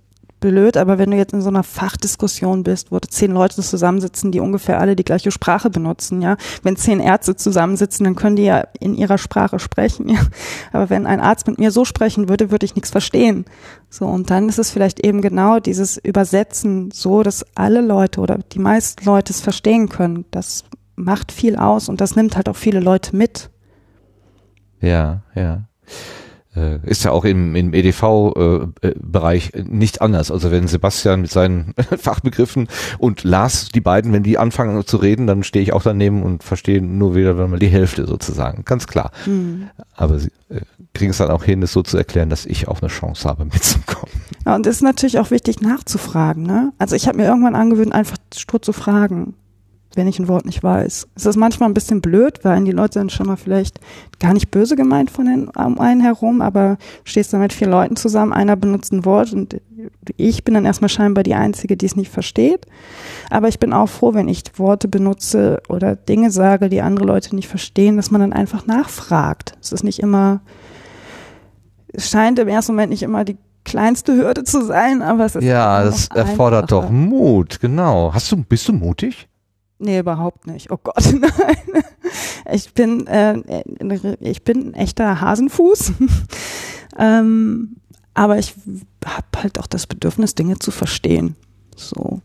blöd, 0.46 0.78
aber 0.78 1.00
wenn 1.00 1.10
du 1.10 1.18
jetzt 1.18 1.34
in 1.34 1.42
so 1.42 1.50
einer 1.50 1.64
Fachdiskussion 1.64 2.62
bist, 2.62 2.92
wo 2.92 3.00
zehn 3.00 3.32
Leute 3.32 3.62
zusammensitzen, 3.62 4.32
die 4.32 4.40
ungefähr 4.40 4.80
alle 4.80 4.96
die 4.96 5.04
gleiche 5.04 5.32
Sprache 5.32 5.72
benutzen, 5.72 6.22
ja, 6.22 6.38
wenn 6.62 6.76
zehn 6.76 7.00
Ärzte 7.00 7.36
zusammensitzen, 7.36 8.04
dann 8.04 8.16
können 8.16 8.36
die 8.36 8.44
ja 8.44 8.68
in 8.80 8.94
ihrer 8.94 9.18
Sprache 9.18 9.58
sprechen, 9.58 10.08
ja. 10.10 10.20
Aber 10.72 10.90
wenn 10.90 11.08
ein 11.08 11.20
Arzt 11.20 11.48
mit 11.48 11.58
mir 11.58 11.72
so 11.72 11.84
sprechen 11.84 12.30
würde, 12.30 12.52
würde 12.52 12.66
ich 12.66 12.76
nichts 12.76 12.92
verstehen. 12.92 13.46
So, 13.90 14.06
und 14.06 14.30
dann 14.30 14.48
ist 14.48 14.60
es 14.60 14.70
vielleicht 14.70 15.00
eben 15.04 15.22
genau 15.22 15.60
dieses 15.60 15.98
Übersetzen 15.98 16.92
so, 16.92 17.24
dass 17.24 17.46
alle 17.56 17.82
Leute 17.82 18.22
oder 18.22 18.38
die 18.38 18.60
meisten 18.60 19.04
Leute 19.06 19.34
es 19.34 19.42
verstehen 19.42 19.90
können. 19.90 20.26
Das 20.30 20.64
macht 20.96 21.32
viel 21.32 21.56
aus 21.56 21.90
und 21.90 22.02
das 22.02 22.16
nimmt 22.16 22.36
halt 22.36 22.50
auch 22.50 22.56
viele 22.56 22.80
Leute 22.80 23.16
mit. 23.16 23.50
Ja, 24.80 25.24
ja 25.34 25.64
ist 26.84 27.04
ja 27.04 27.12
auch 27.12 27.26
im, 27.26 27.56
im 27.56 27.74
EDV-Bereich 27.74 29.52
äh, 29.54 29.60
äh 29.60 29.64
nicht 29.64 30.02
anders. 30.02 30.32
Also 30.32 30.52
wenn 30.52 30.68
Sebastian 30.68 31.22
mit 31.22 31.32
seinen 31.32 31.74
Fachbegriffen 31.98 32.68
und 32.98 33.24
Lars, 33.24 33.70
die 33.70 33.82
beiden, 33.82 34.14
wenn 34.14 34.24
die 34.24 34.38
anfangen 34.38 34.86
zu 34.86 34.98
reden, 34.98 35.28
dann 35.28 35.44
stehe 35.44 35.64
ich 35.64 35.74
auch 35.74 35.84
daneben 35.84 36.24
und 36.24 36.44
verstehe 36.44 36.82
nur 36.82 37.16
wieder 37.16 37.34
mal 37.34 37.60
die 37.60 37.68
Hälfte 37.68 38.08
sozusagen. 38.08 38.64
Ganz 38.64 38.88
klar. 38.88 39.12
Mhm. 39.26 39.70
Aber 39.96 40.20
sie 40.20 40.32
äh, 40.50 40.62
kriegen 40.94 41.12
es 41.12 41.18
dann 41.18 41.30
auch 41.30 41.44
hin, 41.44 41.62
es 41.62 41.74
so 41.74 41.82
zu 41.82 41.98
erklären, 41.98 42.30
dass 42.30 42.46
ich 42.46 42.68
auch 42.68 42.82
eine 42.82 42.90
Chance 42.90 43.28
habe, 43.28 43.46
mitzukommen. 43.54 44.14
Ja, 44.46 44.56
und 44.56 44.66
es 44.66 44.78
ist 44.78 44.82
natürlich 44.82 45.20
auch 45.20 45.32
wichtig 45.32 45.62
nachzufragen. 45.62 46.44
Ne? 46.44 46.72
Also 46.78 46.96
ich 46.96 47.08
habe 47.08 47.18
mir 47.18 47.26
irgendwann 47.26 47.56
angewöhnt, 47.56 47.94
einfach 47.94 48.18
stur 48.34 48.62
zu 48.62 48.72
fragen 48.72 49.34
wenn 49.96 50.08
ich 50.08 50.20
ein 50.20 50.28
Wort 50.28 50.46
nicht 50.46 50.64
weiß. 50.64 51.08
Es 51.16 51.26
ist 51.26 51.36
manchmal 51.36 51.70
ein 51.70 51.74
bisschen 51.74 52.02
blöd, 52.02 52.40
weil 52.44 52.64
die 52.64 52.72
Leute 52.72 53.00
sind 53.00 53.12
schon 53.12 53.28
mal 53.28 53.38
vielleicht 53.38 53.80
gar 54.20 54.34
nicht 54.34 54.52
böse 54.52 54.76
gemeint 54.76 55.12
von 55.12 55.26
den, 55.26 55.48
um 55.50 55.80
einen 55.80 56.02
herum, 56.02 56.42
aber 56.42 56.78
stehst 57.04 57.34
da 57.34 57.38
mit 57.38 57.54
vier 57.54 57.68
Leuten 57.68 57.96
zusammen, 57.96 58.34
einer 58.34 58.56
benutzt 58.56 58.92
ein 58.92 59.06
Wort 59.06 59.34
und 59.34 59.60
ich 60.18 60.44
bin 60.44 60.54
dann 60.54 60.66
erstmal 60.66 60.90
scheinbar 60.90 61.24
die 61.24 61.36
Einzige, 61.36 61.78
die 61.78 61.86
es 61.86 61.96
nicht 61.96 62.12
versteht. 62.12 62.66
Aber 63.30 63.48
ich 63.48 63.60
bin 63.60 63.74
auch 63.74 63.88
froh, 63.88 64.14
wenn 64.14 64.28
ich 64.28 64.44
Worte 64.58 64.88
benutze 64.88 65.62
oder 65.70 65.96
Dinge 65.96 66.32
sage, 66.32 66.70
die 66.70 66.82
andere 66.82 67.06
Leute 67.06 67.36
nicht 67.36 67.48
verstehen, 67.48 67.98
dass 67.98 68.12
man 68.12 68.22
dann 68.22 68.34
einfach 68.34 68.66
nachfragt. 68.66 69.54
Es 69.62 69.72
ist 69.72 69.84
nicht 69.84 70.00
immer, 70.00 70.42
es 71.94 72.10
scheint 72.10 72.40
im 72.40 72.48
ersten 72.48 72.74
Moment 72.74 72.92
nicht 72.92 73.04
immer 73.04 73.26
die 73.26 73.38
kleinste 73.64 74.16
Hürde 74.16 74.44
zu 74.44 74.64
sein, 74.64 75.02
aber 75.02 75.26
es 75.26 75.36
ist 75.36 75.44
ja, 75.44 75.84
das 75.84 76.08
erfordert 76.08 76.72
einfacher. 76.72 76.84
doch 76.84 76.90
Mut, 76.90 77.60
genau. 77.60 78.14
Hast 78.14 78.32
du, 78.32 78.38
bist 78.38 78.68
du 78.68 78.74
mutig? 78.74 79.28
Nee, 79.78 80.00
überhaupt 80.00 80.48
nicht. 80.48 80.72
Oh 80.72 80.78
Gott, 80.82 81.14
nein. 81.20 81.84
Ich 82.52 82.74
bin, 82.74 83.08
äh, 83.08 83.64
ich 84.20 84.44
bin 84.44 84.70
ein 84.70 84.74
echter 84.74 85.20
Hasenfuß. 85.20 85.94
ähm, 86.98 87.78
aber 88.14 88.40
ich 88.40 88.56
habe 89.06 89.28
halt 89.36 89.60
auch 89.60 89.68
das 89.68 89.88
Bedürfnis, 89.88 90.36
Dinge 90.36 90.58
zu 90.60 90.72
verstehen. 90.72 91.36
So. 91.76 92.22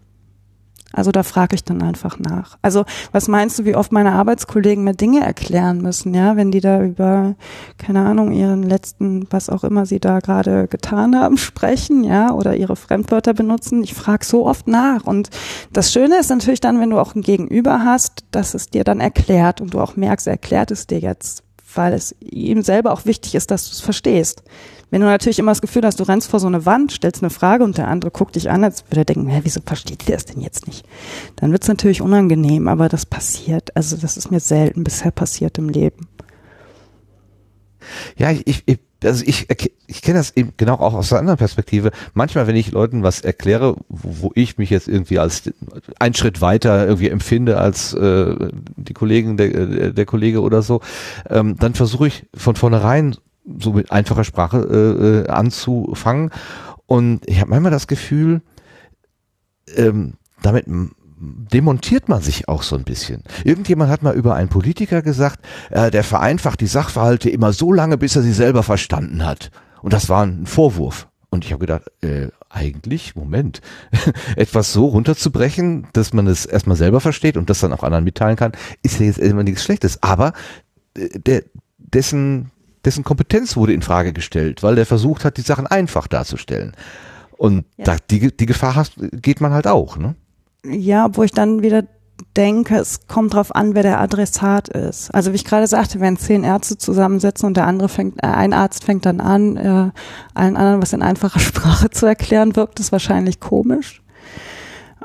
Also 0.93 1.13
da 1.13 1.23
frage 1.23 1.55
ich 1.55 1.63
dann 1.63 1.83
einfach 1.83 2.19
nach. 2.19 2.59
Also 2.63 2.85
was 3.13 3.29
meinst 3.29 3.59
du, 3.59 3.65
wie 3.65 3.77
oft 3.77 3.93
meine 3.93 4.13
Arbeitskollegen 4.13 4.83
mir 4.83 4.95
Dinge 4.95 5.25
erklären 5.25 5.81
müssen, 5.83 6.15
ja, 6.15 6.37
wenn 6.37 6.51
die 6.51 6.61
da 6.61 6.83
über, 6.83 7.37
keine 7.79 8.05
Ahnung, 8.05 8.33
ihren 8.33 8.65
letzten, 8.65 9.27
was 9.31 9.51
auch 9.51 9.63
immer 9.63 9.87
sie 9.87 10.01
da 10.01 10.19
gerade 10.19 10.67
getan 10.67 11.15
haben, 11.15 11.37
sprechen, 11.37 12.03
ja, 12.03 12.33
oder 12.33 12.57
ihre 12.57 12.75
Fremdwörter 12.75 13.35
benutzen. 13.35 13.85
Ich 13.85 13.95
frage 13.95 14.25
so 14.25 14.47
oft 14.47 14.67
nach. 14.67 15.05
Und 15.05 15.31
das 15.73 15.93
Schöne 15.93 16.19
ist 16.19 16.31
natürlich 16.31 16.61
dann, 16.61 16.81
wenn 16.81 16.91
du 16.91 16.99
auch 16.99 17.15
ein 17.15 17.23
Gegenüber 17.23 17.85
hast, 17.85 18.25
dass 18.33 18.55
es 18.55 18.69
dir 18.69 18.83
dann 18.83 19.01
erklärt 19.01 19.61
und 19.61 19.75
du 19.75 19.81
auch 19.81 19.95
merkst, 19.95 20.27
er 20.27 20.33
erklärt 20.33 20.73
es 20.73 20.89
dir 20.89 20.99
jetzt, 20.99 21.45
weil 21.75 21.93
es 21.93 22.17
ihm 22.21 22.63
selber 22.63 22.93
auch 22.93 23.05
wichtig 23.07 23.37
ist, 23.37 23.53
dass 23.53 23.67
du 23.67 23.73
es 23.75 23.81
verstehst. 23.81 24.43
Wenn 24.91 25.01
du 25.01 25.07
natürlich 25.07 25.39
immer 25.39 25.53
das 25.53 25.61
Gefühl 25.61 25.83
hast, 25.85 26.01
du 26.01 26.05
rennst 26.05 26.29
vor 26.29 26.41
so 26.41 26.47
eine 26.47 26.67
Wand, 26.67 26.93
stellst 26.93 27.23
eine 27.23 27.31
Frage 27.31 27.65
und 27.65 27.79
der 27.79 27.89
andere 27.89 28.11
guckt 28.11 28.35
dich 28.35 28.51
an, 28.51 28.65
als 28.65 28.85
würde 28.89 29.03
er 29.03 29.05
denken, 29.05 29.29
hä, 29.29 29.41
wieso 29.45 29.61
versteht 29.65 30.09
der 30.09 30.17
es 30.17 30.25
denn 30.25 30.41
jetzt 30.41 30.67
nicht? 30.67 30.85
Dann 31.37 31.53
wird 31.53 31.63
es 31.63 31.69
natürlich 31.69 32.03
unangenehm, 32.03 32.69
aber 32.69 32.89
das 32.89 33.07
passiert. 33.07 33.77
Also 33.77 33.97
das 33.97 34.17
ist 34.17 34.31
mir 34.31 34.41
selten 34.41 34.85
bisher 34.85 35.11
passiert 35.11 35.59
im 35.59 35.69
Leben. 35.69 36.09
Ja, 38.17 38.31
ich, 38.31 38.63
ich 38.67 38.79
also 39.05 39.25
ich, 39.27 39.47
ich 39.87 40.03
kenne 40.03 40.19
das 40.19 40.37
eben 40.37 40.53
genau 40.57 40.75
auch 40.75 40.95
aus 40.95 41.13
einer 41.13 41.21
anderen 41.21 41.39
Perspektive. 41.39 41.91
Manchmal, 42.15 42.47
wenn 42.47 42.57
ich 42.57 42.71
Leuten 42.71 43.03
was 43.03 43.21
erkläre, 43.21 43.77
wo, 43.89 44.17
wo 44.21 44.33
ich 44.35 44.59
mich 44.59 44.71
jetzt 44.71 44.89
irgendwie 44.89 45.19
als 45.19 45.51
einen 45.99 46.15
Schritt 46.15 46.41
weiter 46.41 46.87
irgendwie 46.87 47.09
empfinde 47.09 47.59
als 47.59 47.95
äh, 47.95 48.51
die 48.77 48.93
Kollegen, 48.93 49.37
der, 49.37 49.93
der 49.93 50.07
Kollege 50.07 50.43
oder 50.43 50.63
so, 50.63 50.81
ähm, 51.29 51.57
dann 51.59 51.75
versuche 51.75 52.09
ich 52.09 52.27
von 52.35 52.57
vornherein 52.57 53.17
so 53.59 53.73
mit 53.73 53.91
einfacher 53.91 54.25
Sprache 54.25 54.59
äh, 54.59 55.07
äh, 55.07 55.29
anzufangen. 55.29 56.31
Und 56.87 57.29
ich 57.29 57.41
habe 57.41 57.51
manchmal 57.51 57.73
das 57.73 57.87
Gefühl, 57.87 58.43
ähm, 59.77 60.15
damit 60.43 60.67
demontiert 61.21 62.09
man 62.09 62.23
sich 62.23 62.49
auch 62.49 62.63
so 62.63 62.77
ein 62.77 62.85
bisschen. 62.85 63.23
Irgendjemand 63.45 63.91
hat 63.91 64.03
mal 64.03 64.15
über 64.15 64.35
einen 64.35 64.49
Politiker 64.49 65.03
gesagt, 65.03 65.41
äh, 65.71 65.91
der 65.91 66.03
vereinfacht 66.03 66.61
die 66.61 66.67
Sachverhalte 66.67 67.29
immer 67.31 67.53
so 67.53 67.73
lange, 67.73 67.99
bis 67.99 68.17
er 68.17 68.23
sie 68.23 68.33
selber 68.33 68.63
verstanden 68.63 69.25
hat. 69.25 69.51
Und 69.83 69.93
das 69.93 70.09
war 70.09 70.25
ein 70.25 70.47
Vorwurf. 70.47 71.09
Und 71.31 71.45
ich 71.45 71.53
habe 71.53 71.61
gedacht, 71.61 71.85
äh, 72.03 72.29
eigentlich, 72.49 73.15
Moment, 73.15 73.61
etwas 74.37 74.73
so 74.73 74.87
runterzubrechen, 74.87 75.87
dass 75.93 76.13
man 76.13 76.27
es 76.27 76.47
erstmal 76.47 76.77
selber 76.77 77.01
versteht 77.01 77.37
und 77.37 77.49
das 77.51 77.61
dann 77.61 77.73
auch 77.73 77.85
anderen 77.85 78.05
mitteilen 78.05 78.37
kann, 78.37 78.53
ist 78.83 78.99
ja 78.99 79.07
jetzt 79.07 79.19
immer 79.19 79.45
nichts 79.45 79.63
Schlechtes. 79.63 80.03
Aber 80.03 80.33
äh, 80.97 81.19
der, 81.19 81.45
dessen 81.79 82.51
dessen 82.85 83.05
Kompetenz 83.05 83.57
wurde 83.57 83.73
in 83.73 83.83
Frage 83.83 84.13
gestellt, 84.13 84.63
weil 84.63 84.75
der 84.75 84.87
versucht 84.87 85.25
hat, 85.25 85.37
die 85.37 85.43
Sachen 85.43 85.67
einfach 85.67 86.07
darzustellen. 86.07 86.73
Und 87.37 87.65
ja. 87.77 87.85
da, 87.85 87.97
die, 88.11 88.37
die 88.37 88.47
Gefahr 88.47 88.75
hast, 88.75 88.95
geht 89.13 89.41
man 89.41 89.53
halt 89.53 89.67
auch, 89.67 89.97
ne? 89.97 90.15
Ja, 90.65 91.07
obwohl 91.07 91.25
ich 91.25 91.33
dann 91.33 91.63
wieder 91.63 91.85
denke, 92.37 92.77
es 92.77 93.07
kommt 93.07 93.35
drauf 93.35 93.55
an, 93.55 93.75
wer 93.75 93.83
der 93.83 94.01
Adressat 94.01 94.69
ist. 94.69 95.13
Also 95.15 95.33
wie 95.33 95.37
ich 95.37 95.45
gerade 95.45 95.67
sagte, 95.67 96.01
wenn 96.01 96.19
zehn 96.19 96.45
Ärzte 96.45 96.77
zusammensitzen 96.77 97.47
und 97.47 97.57
der 97.57 97.67
andere 97.67 97.89
fängt, 97.89 98.23
äh, 98.23 98.27
ein 98.27 98.53
Arzt 98.53 98.85
fängt 98.85 99.07
dann 99.07 99.21
an, 99.21 99.57
äh, 99.57 99.91
allen 100.35 100.57
anderen 100.57 100.83
was 100.83 100.93
in 100.93 101.03
einfacher 101.03 101.41
Sprache 101.41 101.91
zu 101.91 102.07
erklären, 102.07 102.57
wirkt 102.57 102.81
es 102.81 102.93
wahrscheinlich 102.93 103.41
komisch. 103.41 104.03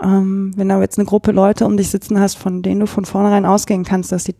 Ähm, 0.03 0.51
wenn 0.57 0.67
du 0.67 0.79
jetzt 0.81 0.99
eine 0.99 1.05
Gruppe 1.05 1.31
Leute 1.31 1.65
um 1.65 1.77
dich 1.77 1.89
sitzen 1.89 2.19
hast, 2.19 2.35
von 2.35 2.61
denen 2.61 2.81
du 2.81 2.87
von 2.87 3.05
vornherein 3.05 3.45
ausgehen 3.45 3.85
kannst, 3.85 4.11
dass 4.11 4.25
die 4.25 4.35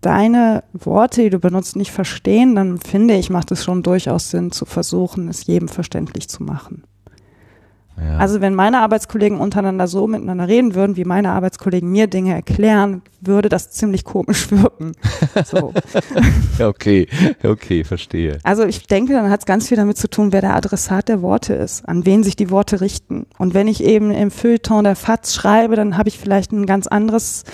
deine 0.00 0.64
Worte, 0.72 1.22
die 1.22 1.30
du 1.30 1.38
benutzt, 1.38 1.76
nicht 1.76 1.92
verstehen, 1.92 2.54
dann 2.54 2.78
finde 2.78 3.14
ich, 3.14 3.30
macht 3.30 3.50
es 3.50 3.64
schon 3.64 3.82
durchaus 3.82 4.30
Sinn 4.30 4.52
zu 4.52 4.64
versuchen, 4.64 5.28
es 5.28 5.46
jedem 5.46 5.68
verständlich 5.68 6.28
zu 6.28 6.42
machen. 6.42 6.84
Ja. 8.00 8.18
Also 8.18 8.40
wenn 8.40 8.54
meine 8.54 8.78
Arbeitskollegen 8.78 9.40
untereinander 9.40 9.88
so 9.88 10.06
miteinander 10.06 10.46
reden 10.46 10.74
würden, 10.74 10.96
wie 10.96 11.04
meine 11.04 11.30
Arbeitskollegen 11.30 11.90
mir 11.90 12.06
Dinge 12.06 12.32
erklären, 12.32 13.02
würde 13.20 13.48
das 13.48 13.70
ziemlich 13.70 14.04
komisch 14.04 14.50
wirken. 14.50 14.92
So. 15.44 15.72
Okay, 16.60 17.06
okay, 17.44 17.84
verstehe. 17.84 18.38
Also 18.42 18.64
ich 18.64 18.86
denke, 18.86 19.12
dann 19.12 19.30
hat 19.30 19.40
es 19.40 19.46
ganz 19.46 19.68
viel 19.68 19.76
damit 19.76 19.96
zu 19.96 20.08
tun, 20.10 20.32
wer 20.32 20.40
der 20.40 20.56
Adressat 20.56 21.08
der 21.08 21.22
Worte 21.22 21.54
ist, 21.54 21.88
an 21.88 22.04
wen 22.04 22.24
sich 22.24 22.34
die 22.34 22.50
Worte 22.50 22.80
richten. 22.80 23.26
Und 23.38 23.54
wenn 23.54 23.68
ich 23.68 23.82
eben 23.84 24.10
im 24.10 24.32
Feuilleton 24.32 24.84
der 24.84 24.96
FAZ 24.96 25.34
schreibe, 25.34 25.76
dann 25.76 25.96
habe 25.96 26.08
ich 26.08 26.18
vielleicht 26.18 26.50
ein 26.52 26.66
ganz 26.66 26.88
anderes 26.88 27.44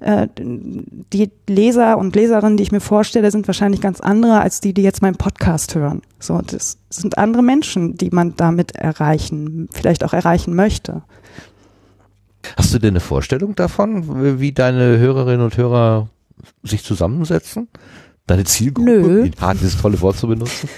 äh, 0.00 0.28
die 0.36 1.30
Leser 1.48 1.98
und 1.98 2.14
Leserinnen, 2.14 2.56
die 2.56 2.62
ich 2.62 2.72
mir 2.72 2.80
vorstelle, 2.80 3.30
sind 3.30 3.46
wahrscheinlich 3.46 3.80
ganz 3.80 4.00
andere 4.00 4.40
als 4.40 4.60
die, 4.60 4.72
die 4.72 4.82
jetzt 4.82 5.02
meinen 5.02 5.16
Podcast 5.16 5.74
hören. 5.74 6.02
So, 6.20 6.40
das 6.40 6.78
sind 6.90 7.18
andere 7.18 7.42
Menschen, 7.42 7.96
die 7.96 8.10
man 8.10 8.34
damit 8.36 8.76
erreichen, 8.76 9.68
vielleicht 9.72 10.04
auch 10.04 10.12
erreichen 10.12 10.54
möchte. 10.54 11.02
Hast 12.56 12.72
du 12.72 12.78
denn 12.78 12.90
eine 12.90 13.00
Vorstellung 13.00 13.54
davon, 13.54 14.40
wie 14.40 14.52
deine 14.52 14.98
Hörerinnen 14.98 15.44
und 15.44 15.56
Hörer 15.56 16.08
sich 16.62 16.84
zusammensetzen? 16.84 17.68
Deine 18.26 18.44
Zielgruppe? 18.44 18.90
Nö. 18.90 19.30
Dieses 19.54 19.80
tolle 19.80 20.00
Wort 20.00 20.16
zu 20.16 20.28
benutzen? 20.28 20.68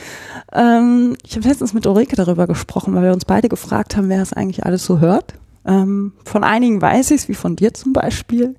Ähm, 0.52 1.16
ich 1.24 1.36
habe 1.36 1.46
letztens 1.46 1.74
mit 1.74 1.86
Ulrike 1.86 2.16
darüber 2.16 2.46
gesprochen, 2.46 2.94
weil 2.94 3.04
wir 3.04 3.12
uns 3.12 3.24
beide 3.24 3.48
gefragt 3.48 3.96
haben, 3.96 4.08
wer 4.08 4.22
es 4.22 4.32
eigentlich 4.32 4.64
alles 4.64 4.84
so 4.84 5.00
hört. 5.00 5.34
Ähm, 5.66 6.12
von 6.24 6.44
einigen 6.44 6.80
weiß 6.80 7.10
ich 7.10 7.22
es, 7.22 7.28
wie 7.28 7.34
von 7.34 7.56
dir 7.56 7.74
zum 7.74 7.92
Beispiel, 7.92 8.56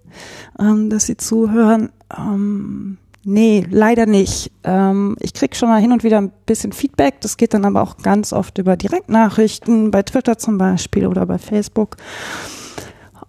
ähm, 0.60 0.90
dass 0.90 1.06
sie 1.06 1.18
zuhören. 1.18 1.90
Ähm, 2.16 2.98
nee, 3.24 3.66
leider 3.70 4.06
nicht. 4.06 4.52
Ähm, 4.64 5.16
ich 5.20 5.34
krieg 5.34 5.56
schon 5.56 5.70
mal 5.70 5.82
hin 5.82 5.92
und 5.92 6.04
wieder 6.04 6.20
ein 6.20 6.32
bisschen 6.46 6.72
Feedback. 6.72 7.22
Das 7.22 7.38
geht 7.38 7.54
dann 7.54 7.66
aber 7.66 7.82
auch 7.82 7.98
ganz 7.98 8.34
oft 8.34 8.58
über 8.58 8.78
Direktnachrichten, 8.78 9.92
bei 9.92 10.04
Twitter 10.04 10.38
zum 10.38 10.58
Beispiel 10.58 11.08
oder 11.08 11.26
bei 11.26 11.38
Facebook. 11.38 11.98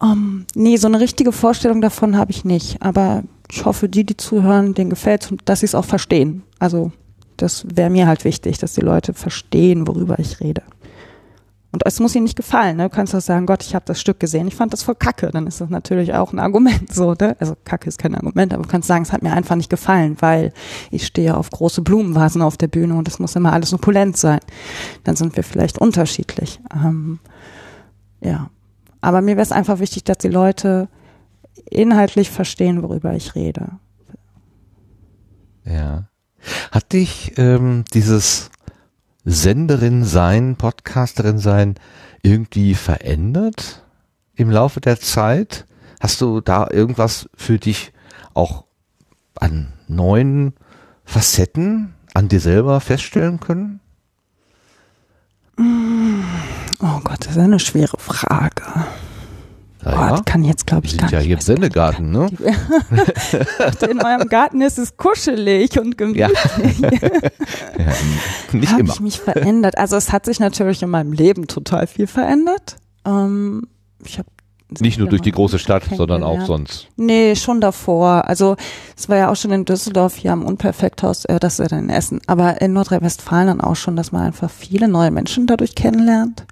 Ähm, 0.03 0.47
nee, 0.55 0.77
so 0.77 0.89
eine 0.89 1.01
richtige 1.01 1.32
Vorstellung 1.32 1.81
davon 1.81 2.16
habe 2.16 2.31
ich 2.31 2.44
nicht. 2.44 2.82
Aber 2.82 3.23
ich 3.51 3.65
hoffe, 3.65 3.89
die, 3.89 4.05
die 4.05 4.16
zuhören, 4.16 4.74
denen 4.74 4.90
gefällt 4.90 5.31
und 5.31 5.43
dass 5.47 5.61
sie 5.61 5.66
es 5.66 5.74
auch 5.74 5.85
verstehen. 5.85 6.43
Also 6.59 6.93
das 7.36 7.66
wäre 7.74 7.90
mir 7.90 8.07
halt 8.07 8.24
wichtig, 8.24 8.59
dass 8.59 8.74
die 8.74 8.82
Leute 8.82 9.15
verstehen, 9.15 9.86
worüber 9.86 10.19
ich 10.19 10.40
rede. 10.40 10.62
Und 11.73 11.86
es 11.86 12.01
muss 12.01 12.15
ihnen 12.15 12.24
nicht 12.24 12.36
gefallen. 12.36 12.77
Ne? 12.77 12.85
Du 12.85 12.94
kannst 12.94 13.15
auch 13.15 13.20
sagen, 13.20 13.47
Gott, 13.47 13.62
ich 13.62 13.74
habe 13.74 13.86
das 13.86 13.99
Stück 13.99 14.20
gesehen, 14.20 14.47
ich 14.47 14.55
fand 14.55 14.74
das 14.74 14.82
voll 14.82 14.94
kacke. 14.94 15.31
Dann 15.31 15.47
ist 15.47 15.61
das 15.61 15.70
natürlich 15.70 16.12
auch 16.12 16.32
ein 16.32 16.39
Argument. 16.39 16.93
So, 16.93 17.15
ne? 17.15 17.35
Also 17.40 17.57
kacke 17.65 17.89
ist 17.89 17.99
kein 17.99 18.15
Argument, 18.15 18.53
aber 18.53 18.62
du 18.62 18.69
kannst 18.69 18.89
sagen, 18.89 19.03
es 19.03 19.12
hat 19.12 19.23
mir 19.23 19.32
einfach 19.32 19.57
nicht 19.57 19.70
gefallen, 19.70 20.16
weil 20.20 20.53
ich 20.90 21.07
stehe 21.07 21.35
auf 21.35 21.49
große 21.49 21.81
Blumenvasen 21.81 22.43
auf 22.43 22.59
der 22.59 22.69
Bühne 22.69 22.94
und 22.94 23.09
es 23.09 23.19
muss 23.19 23.35
immer 23.35 23.55
alles 23.55 23.73
opulent 23.73 24.19
sein. 24.19 24.40
Dann 25.05 25.16
sind 25.16 25.35
wir 25.35 25.43
vielleicht 25.43 25.78
unterschiedlich. 25.78 26.61
Ähm, 26.74 27.19
ja. 28.20 28.51
Aber 29.01 29.23
mir 29.23 29.36
wäre 29.36 29.43
es 29.43 29.53
einfach 29.53 29.78
wichtig, 29.78 30.05
dass 30.05 30.19
die 30.19 30.28
Leute 30.28 30.89
inhaltlich 31.70 32.31
verstehen, 32.31 32.82
worüber 32.82 33.15
ich 33.15 33.35
rede. 33.35 33.78
Ja. 35.65 36.05
Hat 36.70 36.93
dich 36.93 37.32
ähm, 37.39 37.85
dieses 37.94 38.51
Senderin 39.24 40.05
sein, 40.05 40.57
Podcasterin 40.57 41.39
sein 41.39 41.74
irgendwie 42.23 42.74
verändert 42.74 43.85
im 44.35 44.51
Laufe 44.51 44.81
der 44.81 44.99
Zeit? 44.99 45.66
Hast 46.01 46.20
du 46.20 46.40
da 46.40 46.69
irgendwas 46.70 47.28
für 47.35 47.59
dich 47.59 47.93
auch 48.35 48.65
an 49.36 49.73
neuen 49.86 50.55
Facetten 51.05 51.94
an 52.15 52.28
dir 52.28 52.40
selber 52.40 52.81
feststellen 52.81 53.40
können? 53.40 53.81
Oh 55.59 57.01
Gott, 57.05 57.27
das 57.27 57.32
ist 57.32 57.39
eine 57.39 57.61
schwere 57.61 57.99
Frage. 57.99 58.62
Oh, 59.85 59.89
Naja, 59.91 60.11
das 60.11 60.25
kann 60.25 60.45
jetzt, 60.45 60.67
glaube 60.67 60.87
ich, 60.87 60.93
sind 60.93 61.03
gar 61.03 61.11
ja 61.11 61.19
nicht. 61.19 61.27
hier 61.27 61.35
im 61.37 61.41
Sendegarten, 61.41 62.11
ne? 62.13 62.29
In 63.91 64.01
eurem 64.01 64.29
Garten 64.29 64.61
ist 64.61 64.79
es 64.79 64.97
kuschelig 64.97 65.79
und 65.79 65.99
Ja. 66.15 66.29
gemütlich. 66.29 67.01
Ja, 67.79 67.93
nicht 68.53 68.71
Habe 68.73 68.81
immer. 68.83 68.93
ich 68.93 69.01
mich 69.01 69.19
verändert? 69.21 69.79
Also 69.79 69.97
es 69.97 70.13
hat 70.13 70.25
sich 70.27 70.39
natürlich 70.39 70.83
in 70.83 70.91
meinem 70.91 71.13
Leben 71.13 71.47
total 71.49 71.87
viel 71.87 72.07
verändert. 72.07 72.77
Ähm, 73.07 73.67
ich 74.05 74.19
hab 74.19 74.27
Nicht 74.81 74.99
nur 74.99 75.09
durch 75.09 75.23
die 75.23 75.33
große 75.33 75.59
Stadt, 75.59 75.83
sondern 75.97 76.23
auch 76.23 76.47
sonst. 76.47 76.89
Nee, 76.97 77.35
schon 77.35 77.61
davor. 77.61 78.29
Also 78.29 78.57
es 78.97 79.09
war 79.09 79.17
ja 79.17 79.31
auch 79.31 79.37
schon 79.37 79.51
in 79.53 79.65
Düsseldorf 79.65 80.15
hier 80.17 80.33
am 80.33 80.45
Unperfekthaus, 80.45 81.25
äh, 81.25 81.41
das 81.41 81.55
ist 81.55 81.59
ja 81.61 81.69
dann 81.69 81.85
in 81.85 81.91
Essen, 81.91 82.21
aber 82.27 82.61
in 82.61 82.73
Nordrhein-Westfalen 82.73 83.47
dann 83.49 83.61
auch 83.61 83.77
schon, 83.77 83.97
dass 83.97 84.13
man 84.13 84.23
einfach 84.23 84.51
viele 84.51 84.87
neue 84.89 85.11
Menschen 85.11 85.47
dadurch 85.47 85.75
kennenlernt. 85.75 86.45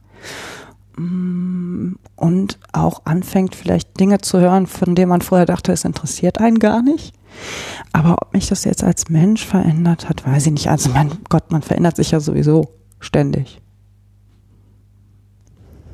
Mm, 1.00 1.96
Und 2.16 2.58
auch 2.72 3.02
anfängt, 3.06 3.54
vielleicht 3.54 3.98
Dinge 3.98 4.18
zu 4.18 4.38
hören, 4.40 4.66
von 4.66 4.94
denen 4.94 5.08
man 5.08 5.22
vorher 5.22 5.46
dachte, 5.46 5.72
es 5.72 5.84
interessiert 5.84 6.38
einen 6.38 6.58
gar 6.58 6.82
nicht. 6.82 7.14
Aber 7.92 8.16
ob 8.20 8.34
mich 8.34 8.48
das 8.48 8.64
jetzt 8.64 8.84
als 8.84 9.08
Mensch 9.08 9.46
verändert 9.46 10.08
hat, 10.08 10.26
weiß 10.26 10.46
ich 10.46 10.52
nicht. 10.52 10.68
Also 10.68 10.90
mein 10.90 11.10
Gott, 11.28 11.50
man 11.50 11.62
verändert 11.62 11.96
sich 11.96 12.10
ja 12.10 12.20
sowieso 12.20 12.68
ständig. 12.98 13.60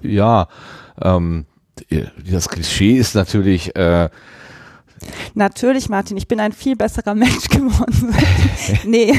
Ja, 0.03 0.49
ähm, 1.01 1.47
das 2.31 2.49
Klischee 2.49 2.97
ist 2.97 3.15
natürlich, 3.15 3.77
äh, 3.77 4.09
Natürlich, 5.35 5.89
Martin, 5.91 6.17
ich 6.17 6.27
bin 6.27 6.41
ein 6.41 6.53
viel 6.53 6.75
besserer 6.75 7.15
Mensch 7.15 7.49
geworden. 7.51 8.15
nee, 8.85 9.13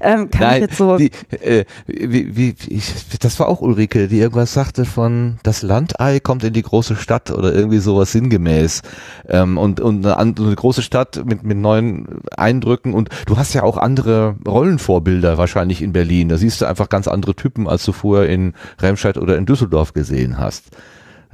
ähm, 0.00 0.30
kann 0.30 0.42
ich 0.42 0.48
Nein, 0.48 0.60
jetzt 0.62 0.76
so. 0.76 0.96
die, 0.96 1.10
äh, 1.30 1.64
wie, 1.86 2.36
wie, 2.36 2.54
ich, 2.68 3.18
das 3.20 3.38
war 3.40 3.48
auch 3.48 3.60
Ulrike, 3.60 4.08
die 4.08 4.18
irgendwas 4.18 4.52
sagte 4.52 4.84
von 4.84 5.38
das 5.42 5.62
Landei 5.62 6.20
kommt 6.20 6.44
in 6.44 6.52
die 6.52 6.62
große 6.62 6.96
Stadt 6.96 7.30
oder 7.30 7.52
irgendwie 7.52 7.78
sowas 7.78 8.12
sinngemäß 8.12 8.82
ähm, 9.28 9.58
und 9.58 9.80
und 9.80 10.04
eine, 10.06 10.16
eine 10.18 10.54
große 10.54 10.82
Stadt 10.82 11.24
mit 11.24 11.42
mit 11.42 11.58
neuen 11.58 12.20
Eindrücken 12.36 12.94
und 12.94 13.08
du 13.26 13.36
hast 13.36 13.52
ja 13.54 13.62
auch 13.62 13.76
andere 13.76 14.36
Rollenvorbilder 14.46 15.38
wahrscheinlich 15.38 15.82
in 15.82 15.92
Berlin. 15.92 16.28
Da 16.28 16.38
siehst 16.38 16.60
du 16.60 16.66
einfach 16.66 16.88
ganz 16.88 17.08
andere 17.08 17.34
Typen, 17.34 17.68
als 17.68 17.84
du 17.84 17.92
vorher 17.92 18.28
in 18.28 18.54
Remscheid 18.80 19.18
oder 19.18 19.36
in 19.36 19.46
Düsseldorf 19.46 19.92
gesehen 19.92 20.38
hast. 20.38 20.70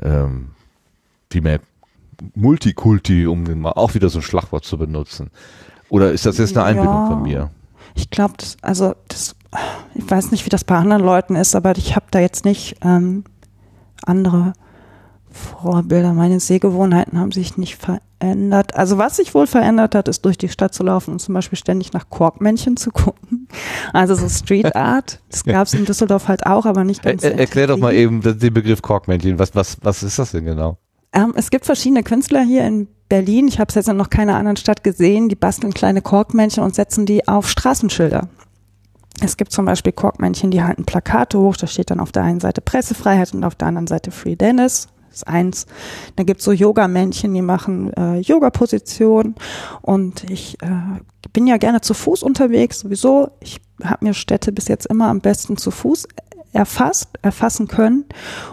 Ähm, 0.03 0.49
viel 1.31 1.43
mehr 1.43 1.61
Multikulti, 2.35 3.27
um 3.27 3.67
auch 3.67 3.95
wieder 3.95 4.09
so 4.09 4.19
ein 4.19 4.23
Schlagwort 4.23 4.65
zu 4.65 4.79
benutzen. 4.79 5.31
Oder 5.89 6.13
ist 6.13 6.27
das 6.27 6.39
jetzt 6.39 6.57
eine 6.57 6.67
Einbildung 6.67 6.95
Ja. 6.95 7.07
von 7.07 7.23
mir? 7.23 7.51
Ich 7.99 8.11
glaube, 8.11 8.35
das, 8.39 8.57
also 8.63 8.95
das, 9.09 9.35
ich 9.95 10.09
weiß 10.09 10.31
nicht, 10.31 10.47
wie 10.47 10.51
das 10.51 10.63
bei 10.63 10.77
anderen 10.77 11.03
Leuten 11.03 11.35
ist, 11.35 11.57
aber 11.57 11.77
ich 11.77 11.97
habe 11.97 12.07
da 12.11 12.21
jetzt 12.21 12.45
nicht 12.45 12.77
ähm, 12.83 13.25
andere 14.05 14.53
Vorbilder. 15.31 16.13
Meine 16.15 16.39
Sehgewohnheiten 16.39 17.19
haben 17.19 17.33
sich 17.33 17.57
nicht 17.57 17.77
verändert. 17.77 18.77
Also 18.77 18.99
was 18.99 19.17
sich 19.17 19.35
wohl 19.35 19.49
verändert 19.49 19.97
hat, 19.97 20.07
ist 20.07 20.25
durch 20.25 20.39
die 20.39 20.49
Stadt 20.49 20.75
zu 20.75 20.85
laufen 20.85 21.13
und 21.13 21.19
zum 21.19 21.35
Beispiel 21.35 21.59
ständig 21.59 21.93
nach 21.93 22.09
Korkmännchen 22.09 22.77
zu 22.77 22.93
gucken. 22.93 23.49
Also 23.93 24.15
so 24.15 24.29
Street 24.29 24.77
Art. 24.77 25.21
Das 25.31 25.45
gab 25.45 25.67
es 25.67 25.75
in 25.75 25.85
Düsseldorf 25.85 26.29
halt 26.29 26.47
auch, 26.47 26.67
aber 26.67 26.85
nicht 26.85 27.03
ganz. 27.03 27.25
Er, 27.25 27.37
erklär 27.37 27.67
doch 27.67 27.79
mal 27.79 27.95
eben 27.95 28.21
den 28.23 28.55
Begriff 28.55 28.81
Korkmännchen. 28.81 29.41
Was, 29.41 29.55
was, 29.57 29.77
was 29.83 30.05
ist 30.05 30.19
das 30.19 30.31
denn 30.31 30.45
genau? 30.45 30.79
Ähm, 31.13 31.33
es 31.37 31.51
gibt 31.51 31.67
verschiedene 31.67 32.03
Künstler 32.03 32.43
hier 32.43 32.67
in 32.67 32.89
Berlin. 33.09 33.49
Ich 33.49 33.59
habe 33.59 33.69
es 33.69 33.75
jetzt 33.75 33.89
in 33.89 33.97
noch 33.97 34.11
keiner 34.11 34.37
anderen 34.37 34.57
Stadt 34.57 34.85
gesehen. 34.85 35.29
Die 35.29 35.37
basteln 35.37 35.73
kleine 35.73 36.03
Korkmännchen 36.03 36.63
und 36.63 36.75
setzen 36.75 37.07
die 37.07 37.27
auf 37.27 37.49
Straßenschilder. 37.49 38.29
Es 39.21 39.37
gibt 39.37 39.53
zum 39.53 39.65
Beispiel 39.65 39.93
Korkmännchen, 39.93 40.51
die 40.51 40.63
halten 40.63 40.85
Plakate 40.85 41.39
hoch. 41.39 41.57
Da 41.57 41.67
steht 41.67 41.91
dann 41.91 42.01
auf 42.01 42.13
der 42.13 42.23
einen 42.23 42.41
Seite 42.41 42.61
Pressefreiheit 42.61 43.35
und 43.35 43.45
auf 43.45 43.55
der 43.55 43.69
anderen 43.69 43.87
Seite 43.87 44.11
Free 44.11 44.37
Dennis. 44.37 44.89
Das 45.09 45.17
ist 45.17 45.27
eins. 45.27 45.67
Dann 46.17 46.27
gibt's 46.27 46.45
so 46.45 46.53
Yoga-Männchen, 46.53 47.33
die 47.35 47.43
machen 47.43 47.93
äh, 47.95 48.19
Yoga-Positionen. 48.19 49.35
Und 49.81 50.31
ich 50.31 50.63
äh, 50.63 51.01
bin 51.33 51.47
ja 51.47 51.57
gerne 51.57 51.81
zu 51.81 51.95
Fuß 51.95 52.23
unterwegs, 52.23 52.81
sowieso. 52.81 53.31
Ich 53.41 53.61
habe 53.83 54.05
mir 54.05 54.15
Städte 54.15 54.53
bis 54.53 54.69
jetzt 54.69 54.87
immer 54.87 55.09
am 55.09 55.21
besten 55.21 55.57
zu 55.57 55.71
Fuß 55.71 56.07
erfasst, 56.53 57.09
erfassen 57.23 57.69
können. 57.69 58.05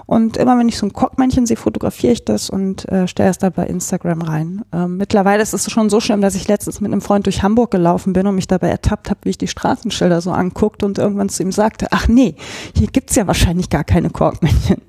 Und 0.06 0.38
immer 0.38 0.58
wenn 0.58 0.68
ich 0.68 0.78
so 0.78 0.86
ein 0.86 0.94
Korkmännchen 0.94 1.46
sehe, 1.46 1.58
fotografiere 1.58 2.14
ich 2.14 2.26
das 2.26 2.50
und 2.50 2.88
äh, 2.90 3.08
stelle 3.08 3.30
es 3.30 3.38
da 3.38 3.50
bei 3.50 3.66
Instagram 3.66 4.22
rein. 4.22 4.62
Ähm, 4.74 4.98
mittlerweile 4.98 5.42
ist 5.42 5.54
es 5.54 5.72
schon 5.72 5.90
so 5.90 6.00
schlimm, 6.00 6.22
dass 6.22 6.36
ich 6.36 6.48
letztens 6.48 6.82
mit 6.82 6.92
einem 6.92 7.02
Freund 7.02 7.26
durch 7.26 7.42
Hamburg 7.44 7.72
gelaufen 7.72 8.14
bin 8.14 8.28
und 8.28 8.36
mich 8.36 8.48
dabei 8.48 8.70
ertappt 8.70 9.10
habe, 9.10 9.22
wie 9.24 9.30
ich 9.30 9.38
die 9.38 9.48
Straßenschilder 9.48 10.22
so 10.22 10.32
anguckt 10.32 10.84
und 10.84 10.98
irgendwann 10.98 11.30
zu 11.30 11.44
ihm 11.44 11.52
sagte, 11.52 11.88
ach 11.92 12.08
nee, 12.08 12.36
hier 12.76 12.88
gibt's 12.88 13.16
ja 13.16 13.28
wahrscheinlich 13.28 13.70
gar 13.70 13.84
keine 13.84 14.10
Korkmännchen. 14.10 14.82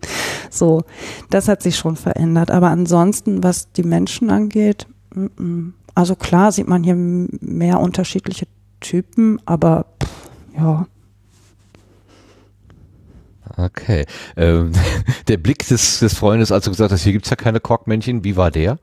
So, 0.49 0.85
das 1.29 1.49
hat 1.49 1.63
sich 1.63 1.77
schon 1.77 1.97
verändert. 1.97 2.51
Aber 2.51 2.69
ansonsten, 2.69 3.43
was 3.43 3.73
die 3.73 3.83
Menschen 3.83 4.31
angeht, 4.31 4.87
mm, 5.15 5.25
mm. 5.43 5.75
also 5.95 6.15
klar 6.15 6.53
sieht 6.53 6.69
man 6.69 6.83
hier 6.83 6.95
m- 6.95 7.29
mehr 7.41 7.81
unterschiedliche 7.81 8.47
Typen, 8.81 9.39
aber 9.45 9.87
pff, 10.03 10.09
ja, 10.57 10.87
Okay. 13.57 14.05
Ähm, 14.37 14.73
der 15.29 15.37
Blick 15.39 15.67
des, 15.67 16.01
des 16.01 16.15
Freundes, 16.15 16.53
als 16.53 16.65
du 16.65 16.71
gesagt 16.71 16.93
hast, 16.93 17.03
hier 17.03 17.13
gibt's 17.13 17.31
ja 17.31 17.37
keine 17.37 17.61
Korkmännchen, 17.61 18.23
wie 18.25 18.37
war 18.37 18.51
der? 18.51 18.79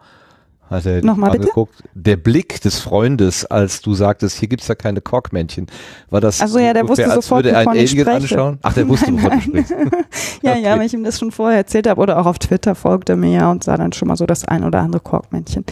Hat 0.70 0.86
er 0.88 1.04
Nochmal 1.04 1.32
bitte? 1.32 1.44
angeguckt? 1.44 1.84
Der 1.94 2.16
Blick 2.16 2.62
des 2.62 2.80
Freundes, 2.80 3.46
als 3.46 3.82
du 3.82 3.94
sagtest, 3.94 4.38
hier 4.40 4.48
gibt's 4.48 4.68
ja 4.68 4.74
keine 4.76 5.02
Korkmännchen, 5.02 5.68
war 6.10 6.22
das 6.22 6.42
Also 6.42 6.58
ja, 6.58 6.74
der 6.74 6.88
wusste 6.88 7.08
sofort, 7.12 7.44
würde 7.44 7.52
er 7.52 7.60
ein 7.60 7.66
wovon 7.68 7.78
ich 7.80 7.92
Alien 7.92 8.08
anschauen? 8.08 8.60
Ach, 8.64 8.74
der 8.74 8.88
wusste, 8.90 9.12
Nein, 9.12 9.24
wovon 9.24 9.30
du 9.30 9.52
nein. 9.52 9.66
sprichst. 9.66 9.74
Ja, 10.42 10.52
Okay. 10.54 10.62
ja, 10.64 10.78
weil 10.80 10.86
ich 10.88 10.94
ihm 10.94 11.04
das 11.04 11.20
schon 11.20 11.32
vorher 11.32 11.58
erzählt 11.58 11.88
habe 11.88 12.02
oder 12.02 12.18
auch 12.20 12.26
auf 12.26 12.40
Twitter 12.40 12.74
folgte 12.76 13.16
mir 13.16 13.32
ja 13.32 13.52
und 13.52 13.64
sah 13.64 13.78
dann 13.78 13.94
schon 13.94 14.08
mal 14.08 14.16
so 14.16 14.26
das 14.26 14.46
ein 14.46 14.64
oder 14.64 14.80
andere 14.80 15.02
Korkmännchen. 15.02 15.66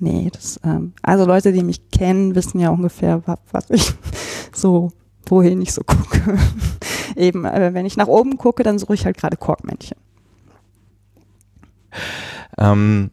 Nee, 0.00 0.30
das, 0.32 0.58
ähm, 0.64 0.92
also 1.02 1.24
Leute, 1.24 1.52
die 1.52 1.62
mich 1.62 1.90
kennen, 1.90 2.34
wissen 2.34 2.58
ja 2.58 2.70
ungefähr, 2.70 3.22
was 3.52 3.70
ich 3.70 3.92
so, 4.52 4.90
wohin 5.30 5.60
ich 5.60 5.72
so 5.72 5.82
gucke. 5.82 6.38
Eben, 7.16 7.44
äh, 7.44 7.74
wenn 7.74 7.86
ich 7.86 7.96
nach 7.96 8.06
oben 8.06 8.36
gucke, 8.36 8.62
dann 8.62 8.78
suche 8.78 8.94
ich 8.94 9.04
halt 9.04 9.16
gerade 9.16 9.36
Korkmännchen. 9.36 9.96
Ähm, 12.58 13.10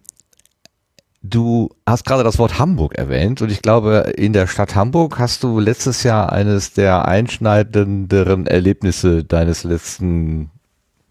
du 1.21 1.69
hast 1.85 2.05
gerade 2.05 2.23
das 2.23 2.39
Wort 2.39 2.59
Hamburg 2.59 2.95
erwähnt 2.95 3.41
und 3.41 3.51
ich 3.51 3.61
glaube, 3.61 4.13
in 4.15 4.33
der 4.33 4.47
Stadt 4.47 4.75
Hamburg 4.75 5.19
hast 5.19 5.43
du 5.43 5.59
letztes 5.59 6.03
Jahr 6.03 6.31
eines 6.31 6.73
der 6.73 7.07
einschneidenderen 7.07 8.47
Erlebnisse 8.47 9.23
deines 9.23 9.63
letzten 9.63 10.51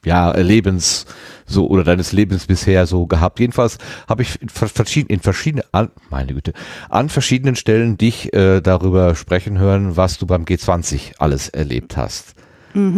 ja, 0.05 0.37
Lebens 0.37 1.07
so 1.47 1.69
oder 1.69 1.85
deines 1.85 2.13
Lebens 2.13 2.47
bisher 2.47 2.87
so 2.87 3.07
gehabt. 3.07 3.41
Jedenfalls 3.41 3.79
habe 4.09 4.23
ich 4.23 4.41
in 4.41 4.49
verschiedenen, 4.49 5.15
in 5.15 5.21
verschiedenen, 5.21 5.65
an, 5.73 5.91
meine 6.11 6.33
Güte, 6.33 6.53
an 6.89 7.09
verschiedenen 7.09 7.57
Stellen 7.57 7.99
dich 7.99 8.33
äh, 8.33 8.61
darüber 8.61 9.15
sprechen 9.15 9.59
hören, 9.59 9.97
was 9.97 10.19
du 10.19 10.27
beim 10.27 10.45
G20 10.45 11.15
alles 11.19 11.49
erlebt 11.49 11.97
hast. 11.97 12.35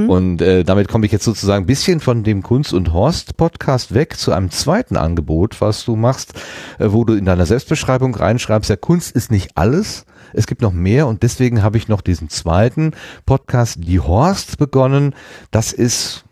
Und 0.08 0.40
äh, 0.40 0.64
damit 0.64 0.88
komme 0.88 1.04
ich 1.04 1.12
jetzt 1.12 1.24
sozusagen 1.24 1.64
ein 1.64 1.66
bisschen 1.66 2.00
von 2.00 2.24
dem 2.24 2.42
Kunst 2.42 2.72
und 2.72 2.94
Horst 2.94 3.36
Podcast 3.36 3.92
weg 3.92 4.16
zu 4.16 4.32
einem 4.32 4.50
zweiten 4.50 4.96
Angebot, 4.96 5.60
was 5.60 5.84
du 5.84 5.96
machst, 5.96 6.32
äh, 6.78 6.86
wo 6.88 7.04
du 7.04 7.12
in 7.12 7.26
deiner 7.26 7.44
Selbstbeschreibung 7.44 8.14
reinschreibst, 8.14 8.70
ja, 8.70 8.76
Kunst 8.76 9.14
ist 9.14 9.30
nicht 9.30 9.50
alles. 9.56 10.06
Es 10.32 10.46
gibt 10.46 10.62
noch 10.62 10.72
mehr 10.72 11.06
und 11.06 11.22
deswegen 11.22 11.62
habe 11.62 11.76
ich 11.76 11.88
noch 11.88 12.00
diesen 12.00 12.30
zweiten 12.30 12.92
Podcast, 13.26 13.78
Die 13.82 14.00
Horst, 14.00 14.56
begonnen. 14.58 15.14
Das 15.50 15.72
ist, 15.72 16.24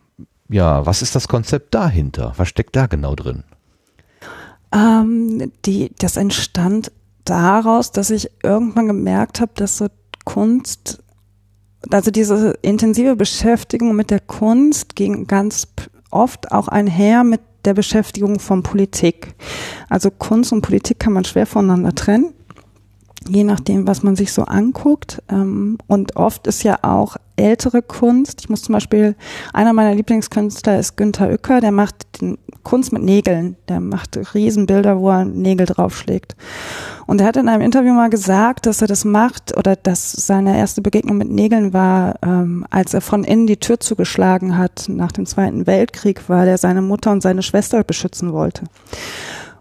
ja, 0.49 0.85
was 0.87 1.03
ist 1.03 1.15
das 1.15 1.29
Konzept 1.29 1.75
dahinter? 1.75 2.35
Was 2.37 2.49
steckt 2.49 2.77
da 2.77 2.87
genau 2.87 3.15
drin? 3.15 3.45
Ähm, 4.73 5.53
die, 5.65 5.93
das 5.99 6.17
entstand 6.17 6.93
daraus, 7.25 7.93
dass 7.93 8.11
ich 8.11 8.31
irgendwann 8.43 8.87
gemerkt 8.87 9.41
habe, 9.41 9.53
dass 9.55 9.79
so 9.79 9.87
Kunst, 10.25 11.03
also 11.91 12.11
diese 12.11 12.59
intensive 12.63 13.17
Beschäftigung 13.17 13.95
mit 13.95 14.11
der 14.11 14.21
Kunst 14.21 14.97
ging 14.97 15.27
ganz 15.27 15.69
oft 16.11 16.53
auch 16.53 16.69
einher 16.69 17.25
mit 17.25 17.41
der 17.65 17.75
Beschäftigung 17.75 18.41
von 18.41 18.63
Politik. 18.63 19.35
Also 19.89 20.11
Kunst 20.11 20.53
und 20.53 20.63
Politik 20.63 20.99
kann 20.99 21.13
man 21.13 21.25
schwer 21.25 21.47
voneinander 21.47 21.95
trennen, 21.95 22.35
je 23.29 23.45
nachdem, 23.45 23.87
was 23.87 24.03
man 24.03 24.17
sich 24.17 24.33
so 24.33 24.45
anguckt. 24.45 25.23
Ähm, 25.29 25.79
und 25.87 26.17
oft 26.17 26.47
ist 26.47 26.63
ja 26.63 26.79
auch 26.83 27.17
ältere 27.37 27.83
Kunst. 27.83 28.41
Ich 28.41 28.49
muss 28.49 28.63
zum 28.63 28.75
Beispiel, 28.75 29.17
einer 29.53 29.73
meiner 29.73 29.95
Lieblingskünstler 29.95 30.79
ist 30.79 30.97
Günther 30.97 31.29
Uecker, 31.29 31.61
der 31.61 31.73
macht 31.73 32.07
Kunst 32.63 32.93
mit 32.93 33.03
Nägeln. 33.03 33.57
Der 33.69 33.81
macht 33.81 34.19
Riesenbilder, 34.35 34.99
wo 34.99 35.11
er 35.11 35.25
Nägel 35.25 35.67
draufschlägt. 35.67 36.35
Und 37.07 37.21
er 37.21 37.27
hat 37.27 37.37
in 37.37 37.49
einem 37.49 37.63
Interview 37.63 37.93
mal 37.93 38.11
gesagt, 38.11 38.67
dass 38.67 38.81
er 38.81 38.89
das 38.89 39.05
macht 39.05 39.57
oder 39.57 39.77
dass 39.77 40.13
seine 40.13 40.57
erste 40.57 40.81
Begegnung 40.81 41.19
mit 41.19 41.31
Nägeln 41.31 41.73
war, 41.73 42.17
ähm, 42.23 42.67
als 42.71 42.95
er 42.95 43.03
von 43.03 43.25
innen 43.25 43.47
die 43.47 43.59
Tür 43.59 43.79
zugeschlagen 43.79 44.57
hat 44.57 44.87
nach 44.89 45.13
dem 45.13 45.27
Zweiten 45.27 45.67
Weltkrieg, 45.67 46.23
weil 46.29 46.49
er 46.49 46.59
seine 46.59 46.83
Mutter 46.83 47.13
und 47.13 47.23
seine 47.23 47.43
Schwester 47.43 47.85
beschützen 47.85 48.33
wollte. 48.33 48.65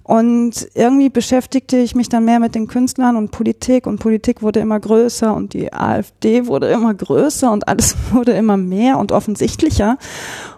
Und 0.03 0.67
irgendwie 0.73 1.09
beschäftigte 1.09 1.77
ich 1.77 1.95
mich 1.95 2.09
dann 2.09 2.25
mehr 2.25 2.39
mit 2.39 2.55
den 2.55 2.67
Künstlern 2.67 3.15
und 3.15 3.31
Politik 3.31 3.87
und 3.87 3.99
Politik 3.99 4.41
wurde 4.41 4.59
immer 4.59 4.79
größer 4.79 5.33
und 5.33 5.53
die 5.53 5.71
AfD 5.71 6.45
wurde 6.47 6.67
immer 6.67 6.93
größer 6.93 7.51
und 7.51 7.67
alles 7.67 7.95
wurde 8.11 8.33
immer 8.33 8.57
mehr 8.57 8.97
und 8.97 9.11
offensichtlicher. 9.11 9.97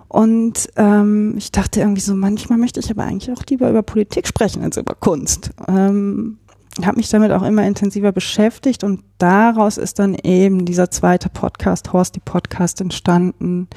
Und 0.08 0.70
ähm, 0.78 1.36
ich 1.38 1.52
dachte 1.52 1.82
irgendwie 1.82 2.02
so, 2.02 2.16
manchmal 2.16 2.58
möchte 2.58 2.80
ich 2.80 2.90
aber 2.90 3.04
eigentlich 3.04 3.38
auch 3.38 3.44
lieber 3.50 3.70
über 3.70 3.84
Politik 3.84 4.28
sprechen 4.28 4.64
als 4.64 4.78
über 4.78 4.96
Kunst. 4.96 5.52
Ähm, 5.68 6.38
habe 6.84 6.98
mich 6.98 7.10
damit 7.10 7.32
auch 7.32 7.44
immer 7.44 7.66
intensiver 7.66 8.12
beschäftigt 8.12 8.84
und 8.84 9.02
daraus 9.18 9.78
ist 9.78 10.00
dann 10.00 10.16
eben 10.16 10.66
dieser 10.66 10.92
zweite 10.92 11.30
Podcast, 11.30 11.94
Horst 11.94 12.16
die 12.16 12.22
Podcast, 12.22 12.82
entstanden, 12.82 13.68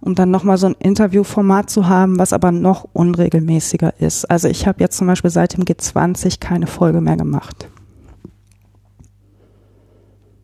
um 0.00 0.14
dann 0.14 0.30
nochmal 0.30 0.58
so 0.58 0.66
ein 0.66 0.76
Interviewformat 0.78 1.70
zu 1.70 1.88
haben, 1.88 2.18
was 2.18 2.32
aber 2.32 2.52
noch 2.52 2.88
unregelmäßiger 2.92 4.00
ist. 4.00 4.24
Also 4.30 4.48
ich 4.48 4.66
habe 4.66 4.80
jetzt 4.80 4.96
zum 4.96 5.06
Beispiel 5.06 5.30
seit 5.30 5.56
dem 5.56 5.64
G20 5.64 6.40
keine 6.40 6.66
Folge 6.66 7.00
mehr 7.00 7.16
gemacht. 7.16 7.68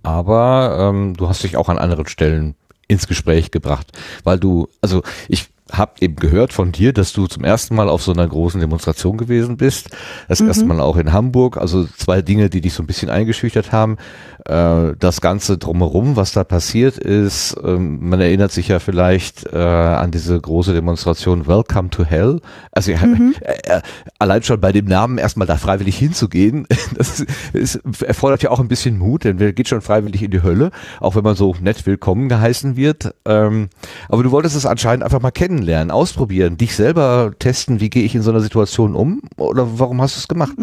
Aber 0.03 0.77
ähm, 0.79 1.15
du 1.17 1.29
hast 1.29 1.43
dich 1.43 1.57
auch 1.57 1.69
an 1.69 1.79
anderen 1.79 2.07
Stellen 2.07 2.55
ins 2.87 3.09
Gespräch 3.09 3.51
gebracht, 3.51 3.93
weil 4.23 4.39
du, 4.39 4.69
also 4.81 5.03
ich 5.29 5.49
habe 5.73 5.93
eben 6.01 6.17
gehört 6.17 6.53
von 6.53 6.73
dir, 6.73 6.93
dass 6.93 7.13
du 7.13 7.27
zum 7.27 7.45
ersten 7.45 7.75
Mal 7.75 7.89
auf 7.89 8.03
so 8.03 8.13
einer 8.13 8.27
großen 8.27 8.61
Demonstration 8.61 9.17
gewesen 9.17 9.57
bist. 9.57 9.91
Das 10.29 10.41
erste 10.41 10.65
Mal 10.65 10.81
auch 10.81 10.97
in 10.97 11.13
Hamburg. 11.13 11.57
Also 11.57 11.87
zwei 11.97 12.23
Dinge, 12.23 12.51
die 12.51 12.61
dich 12.61 12.75
so 12.75 12.83
ein 12.83 12.87
bisschen 12.87 13.11
eingeschüchtert 13.11 13.73
haben. 13.73 13.97
Äh, 14.45 14.95
das 14.99 15.21
Ganze 15.21 15.59
drumherum, 15.59 16.15
was 16.15 16.33
da 16.33 16.45
passiert 16.45 16.99
ist. 16.99 17.57
Ähm, 17.65 18.09
man 18.09 18.21
erinnert 18.21 18.53
sich 18.53 18.69
ja 18.69 18.79
vielleicht 18.79 19.45
äh, 19.53 19.59
an 19.59 20.13
diese 20.13 20.41
große 20.41 20.73
Demonstration 20.73 21.47
Welcome 21.49 21.91
to 21.91 22.05
Hell. 22.05 22.41
Also 22.71 22.93
ja, 22.93 23.03
äh, 23.03 23.81
allein 24.19 24.43
schon 24.43 24.61
bei 24.61 24.73
dem 24.73 24.87
Namen 24.87 25.19
erstmal 25.19 25.47
da 25.47 25.57
freiwillig 25.57 25.99
hinzugehen, 25.99 26.67
das 26.97 27.21
ist, 27.21 27.29
ist, 27.53 28.03
erfordert 28.03 28.43
ja 28.43 28.51
auch 28.51 28.61
ein 28.61 28.69
bisschen 28.69 28.99
Mut, 28.99 29.25
denn 29.25 29.39
wer 29.39 29.53
geht 29.53 29.69
schon 29.69 29.81
freiwillig 29.81 30.23
in 30.23 30.31
die 30.31 30.43
Hölle, 30.43 30.71
auch 31.01 31.17
wenn 31.17 31.25
man 31.25 31.37
so 31.37 31.55
nett 31.61 31.87
willkommen 31.87 32.29
geheißen 32.29 32.77
wird. 32.77 33.15
Ähm, 33.25 33.69
aber 34.09 34.23
du 34.23 34.31
wolltest 34.31 34.57
es 34.57 34.67
anscheinend 34.67 35.05
einfach 35.05 35.21
mal 35.21 35.31
kennenlernen, 35.31 35.91
ausprobieren, 35.91 36.57
dich 36.57 36.75
selber 36.75 37.33
testen, 37.39 37.81
wie 37.81 37.91
gehe 37.91 38.05
ich 38.05 38.15
in 38.15 38.23
so 38.23 38.31
einer 38.31 38.41
Situation 38.41 38.95
um 38.95 39.23
oder 39.37 39.79
warum 39.79 40.01
hast 40.01 40.17
du 40.17 40.21
es 40.21 40.29
gemacht? 40.29 40.57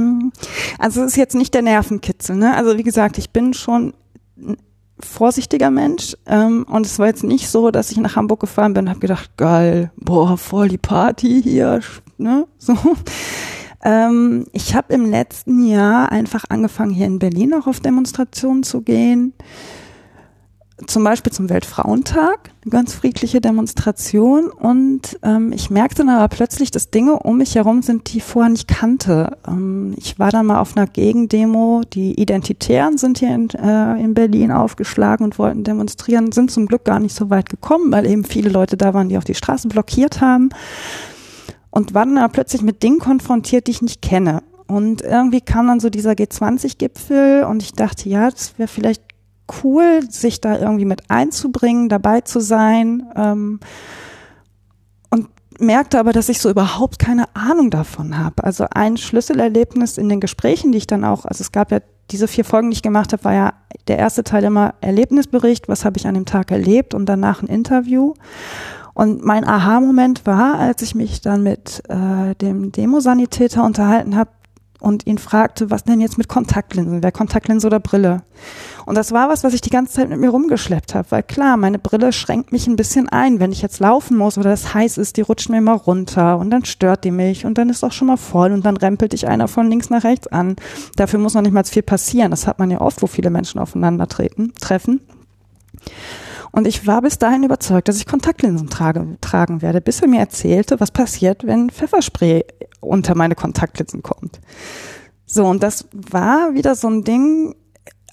Also 0.80 1.02
es 1.02 1.12
ist 1.12 1.18
jetzt 1.18 1.36
nicht 1.36 1.54
der 1.54 1.62
Nervenkitzel. 1.62 2.36
Ne? 2.36 2.56
Also 2.56 2.78
wie 2.78 2.84
gesagt, 2.84 3.18
ich 3.18 3.30
bin 3.32 3.54
schon 3.54 3.94
vorsichtiger 5.00 5.70
Mensch 5.70 6.16
ähm, 6.26 6.66
und 6.70 6.86
es 6.86 7.00
war 7.00 7.08
jetzt 7.08 7.24
nicht 7.24 7.50
so, 7.50 7.72
dass 7.72 7.92
ich 7.92 7.98
nach 7.98 8.16
Hamburg 8.16 8.40
gefahren 8.40 8.74
bin 8.74 8.86
und 8.86 8.90
habe 8.90 9.00
gedacht, 9.00 9.32
geil, 9.38 9.92
boah, 9.98 10.38
voll 10.38 10.70
die 10.70 10.78
Party 10.78 11.42
hier, 11.44 11.82
ne? 12.18 12.48
So. 12.58 12.76
Ähm, 13.84 14.46
ich 14.54 14.76
habe 14.76 14.94
im 14.94 15.10
letzten 15.10 15.66
Jahr 15.66 16.12
einfach 16.12 16.46
angefangen, 16.50 16.92
hier 16.92 17.06
in 17.06 17.20
Berlin 17.20 17.54
auch 17.54 17.68
auf 17.68 17.82
Demonstrationen 17.82 18.64
zu 18.64 18.82
gehen. 18.82 19.34
Zum 20.88 21.04
Beispiel 21.04 21.32
zum 21.32 21.50
Weltfrauentag, 21.50 22.50
eine 22.64 22.72
ganz 22.72 22.94
friedliche 22.94 23.40
Demonstration. 23.40 24.50
Und 24.50 25.20
ähm, 25.22 25.54
ich 25.54 25.70
merkte 25.70 25.98
dann 25.98 26.10
aber 26.10 26.30
plötzlich, 26.30 26.72
dass 26.72 26.90
Dinge 26.90 27.20
um 27.20 27.38
mich 27.38 27.56
herum 27.56 27.82
sind, 27.82 28.12
die 28.12 28.18
ich 28.18 28.24
vorher 28.24 28.50
nicht 28.50 28.68
kannte. 28.68 29.38
Ähm, 29.48 29.94
ich 29.98 30.18
war 30.18 30.32
dann 30.32 30.48
mal 30.48 30.60
auf 30.60 30.76
einer 30.76 30.88
Gegendemo. 30.88 31.84
Die 31.94 32.20
Identitären 32.20 32.98
sind 32.98 33.20
hier 33.20 33.36
in, 33.36 33.50
äh, 33.52 34.02
in 34.02 34.14
Berlin 34.14 34.52
aufgeschlagen 34.52 35.26
und 35.26 35.38
wollten 35.38 35.64
demonstrieren, 35.64 36.32
sind 36.32 36.52
zum 36.52 36.66
Glück 36.66 36.86
gar 36.86 37.00
nicht 37.00 37.16
so 37.16 37.30
weit 37.30 37.50
gekommen, 37.50 37.92
weil 37.92 38.06
eben 38.06 38.24
viele 38.24 38.50
Leute 38.50 38.76
da 38.76 38.94
waren, 38.94 39.10
die 39.10 39.18
auch 39.18 39.24
die 39.24 39.36
Straßen 39.36 39.70
blockiert 39.70 40.22
haben. 40.22 40.50
Und 41.74 41.96
war 41.96 42.06
dann 42.06 42.32
plötzlich 42.32 42.62
mit 42.62 42.84
Dingen 42.84 43.00
konfrontiert, 43.00 43.66
die 43.66 43.72
ich 43.72 43.82
nicht 43.82 44.04
kenne. 44.04 44.44
Und 44.68 45.02
irgendwie 45.02 45.42
kam 45.42 45.66
dann 45.66 45.80
so 45.80 45.90
dieser 45.90 46.12
G20-Gipfel 46.12 47.46
und 47.46 47.64
ich 47.64 47.74
dachte, 47.74 48.08
ja, 48.10 48.30
das 48.30 48.60
wäre 48.60 48.68
vielleicht 48.68 49.02
cool, 49.64 50.02
sich 50.08 50.40
da 50.40 50.60
irgendwie 50.60 50.86
mit 50.86 51.10
einzubringen, 51.10 51.90
dabei 51.90 52.22
zu 52.22 52.42
sein. 52.42 53.08
Ähm, 53.16 53.60
und 55.10 55.30
merkte 55.60 56.00
aber, 56.00 56.12
dass 56.14 56.30
ich 56.30 56.40
so 56.40 56.52
überhaupt 56.52 57.00
keine 57.00 57.36
Ahnung 57.36 57.72
davon 57.72 58.20
habe. 58.20 58.44
Also 58.44 58.68
ein 58.70 58.96
Schlüsselerlebnis 58.96 59.98
in 59.98 60.10
den 60.10 60.20
Gesprächen, 60.20 60.74
die 60.74 60.78
ich 60.78 60.88
dann 60.88 61.04
auch, 61.04 61.26
also 61.26 61.42
es 61.42 61.52
gab 61.52 61.72
ja 61.72 61.80
diese 62.12 62.28
vier 62.28 62.46
Folgen, 62.46 62.70
die 62.70 62.76
ich 62.76 62.84
gemacht 62.84 63.14
habe, 63.14 63.24
war 63.24 63.34
ja 63.34 63.54
der 63.88 63.98
erste 63.98 64.24
Teil 64.24 64.44
immer 64.44 64.76
Erlebnisbericht, 64.82 65.68
was 65.68 65.86
habe 65.86 65.98
ich 65.98 66.06
an 66.06 66.14
dem 66.14 66.26
Tag 66.26 66.52
erlebt 66.52 66.94
und 66.94 67.08
danach 67.08 67.42
ein 67.42 67.48
Interview. 67.48 68.14
Und 68.94 69.24
mein 69.24 69.44
Aha-Moment 69.44 70.26
war, 70.26 70.60
als 70.60 70.82
ich 70.82 70.96
mich 70.96 71.22
dann 71.22 71.44
mit 71.44 71.84
äh, 71.90 72.36
dem 72.36 72.72
Demosanitäter 72.72 73.64
unterhalten 73.64 74.16
habe 74.16 74.30
und 74.84 75.08
ihn 75.08 75.18
fragte, 75.18 75.72
was 75.72 75.86
denn 75.86 76.02
jetzt 76.02 76.18
mit 76.18 76.28
Kontaktlinsen, 76.28 77.02
wer 77.02 77.14
Kontaktlinse 77.14 77.68
oder 77.68 77.80
Brille? 77.80 78.24
Und 78.86 78.96
das 78.96 79.14
war 79.14 79.30
was, 79.30 79.44
was 79.46 79.54
ich 79.54 79.62
die 79.62 79.70
ganze 79.70 79.94
Zeit 79.94 80.10
mit 80.10 80.20
mir 80.20 80.30
rumgeschleppt 80.30 80.94
habe, 80.94 81.10
weil 81.10 81.24
klar, 81.24 81.56
meine 81.56 81.80
Brille 81.80 82.12
schränkt 82.12 82.52
mich 82.52 82.68
ein 82.68 82.76
bisschen 82.76 83.08
ein, 83.08 83.40
wenn 83.40 83.54
ich 83.54 83.62
jetzt 83.62 83.80
laufen 83.80 84.18
muss 84.18 84.38
oder 84.38 84.52
es 84.52 84.74
heiß 84.74 84.98
ist, 84.98 85.16
die 85.16 85.22
rutscht 85.22 85.50
mir 85.50 85.60
immer 85.60 85.74
runter 85.74 86.38
und 86.38 86.50
dann 86.50 86.66
stört 86.66 87.06
die 87.06 87.12
mich 87.12 87.46
und 87.46 87.58
dann 87.58 87.70
ist 87.70 87.84
auch 87.86 87.94
schon 87.94 88.08
mal 88.08 88.18
voll 88.18 88.52
und 88.52 88.66
dann 88.66 88.76
rempelt 88.76 89.14
dich 89.14 89.26
einer 89.26 89.48
von 89.48 89.70
links 89.70 89.90
nach 89.90 90.04
rechts 90.04 90.28
an. 90.28 90.58
Dafür 90.98 91.20
muss 91.20 91.34
noch 91.34 91.42
nicht 91.42 91.54
mal 91.54 91.64
viel 91.64 91.82
passieren. 91.82 92.32
Das 92.32 92.46
hat 92.46 92.60
man 92.60 92.70
ja 92.70 92.82
oft, 92.82 93.02
wo 93.02 93.08
viele 93.08 93.30
Menschen 93.30 93.60
aufeinander 93.60 94.08
treten, 94.08 94.52
treffen. 94.60 95.00
Und 96.54 96.68
ich 96.68 96.86
war 96.86 97.02
bis 97.02 97.18
dahin 97.18 97.44
überzeugt, 97.44 97.88
dass 97.88 97.98
ich 97.98 98.06
Kontaktlinsen 98.06 98.70
trage, 98.70 99.18
tragen 99.22 99.64
werde, 99.64 99.82
bis 99.82 100.02
er 100.02 100.08
mir 100.08 100.20
erzählte, 100.20 100.80
was 100.80 100.92
passiert, 100.92 101.48
wenn 101.48 101.72
Pfefferspray 101.72 102.46
unter 102.80 103.16
meine 103.16 103.34
Kontaktlinsen 103.34 104.04
kommt. 104.04 104.40
So, 105.26 105.46
und 105.48 105.64
das 105.64 105.88
war 105.94 106.54
wieder 106.54 106.76
so 106.76 106.88
ein 106.88 107.04
Ding, 107.04 107.56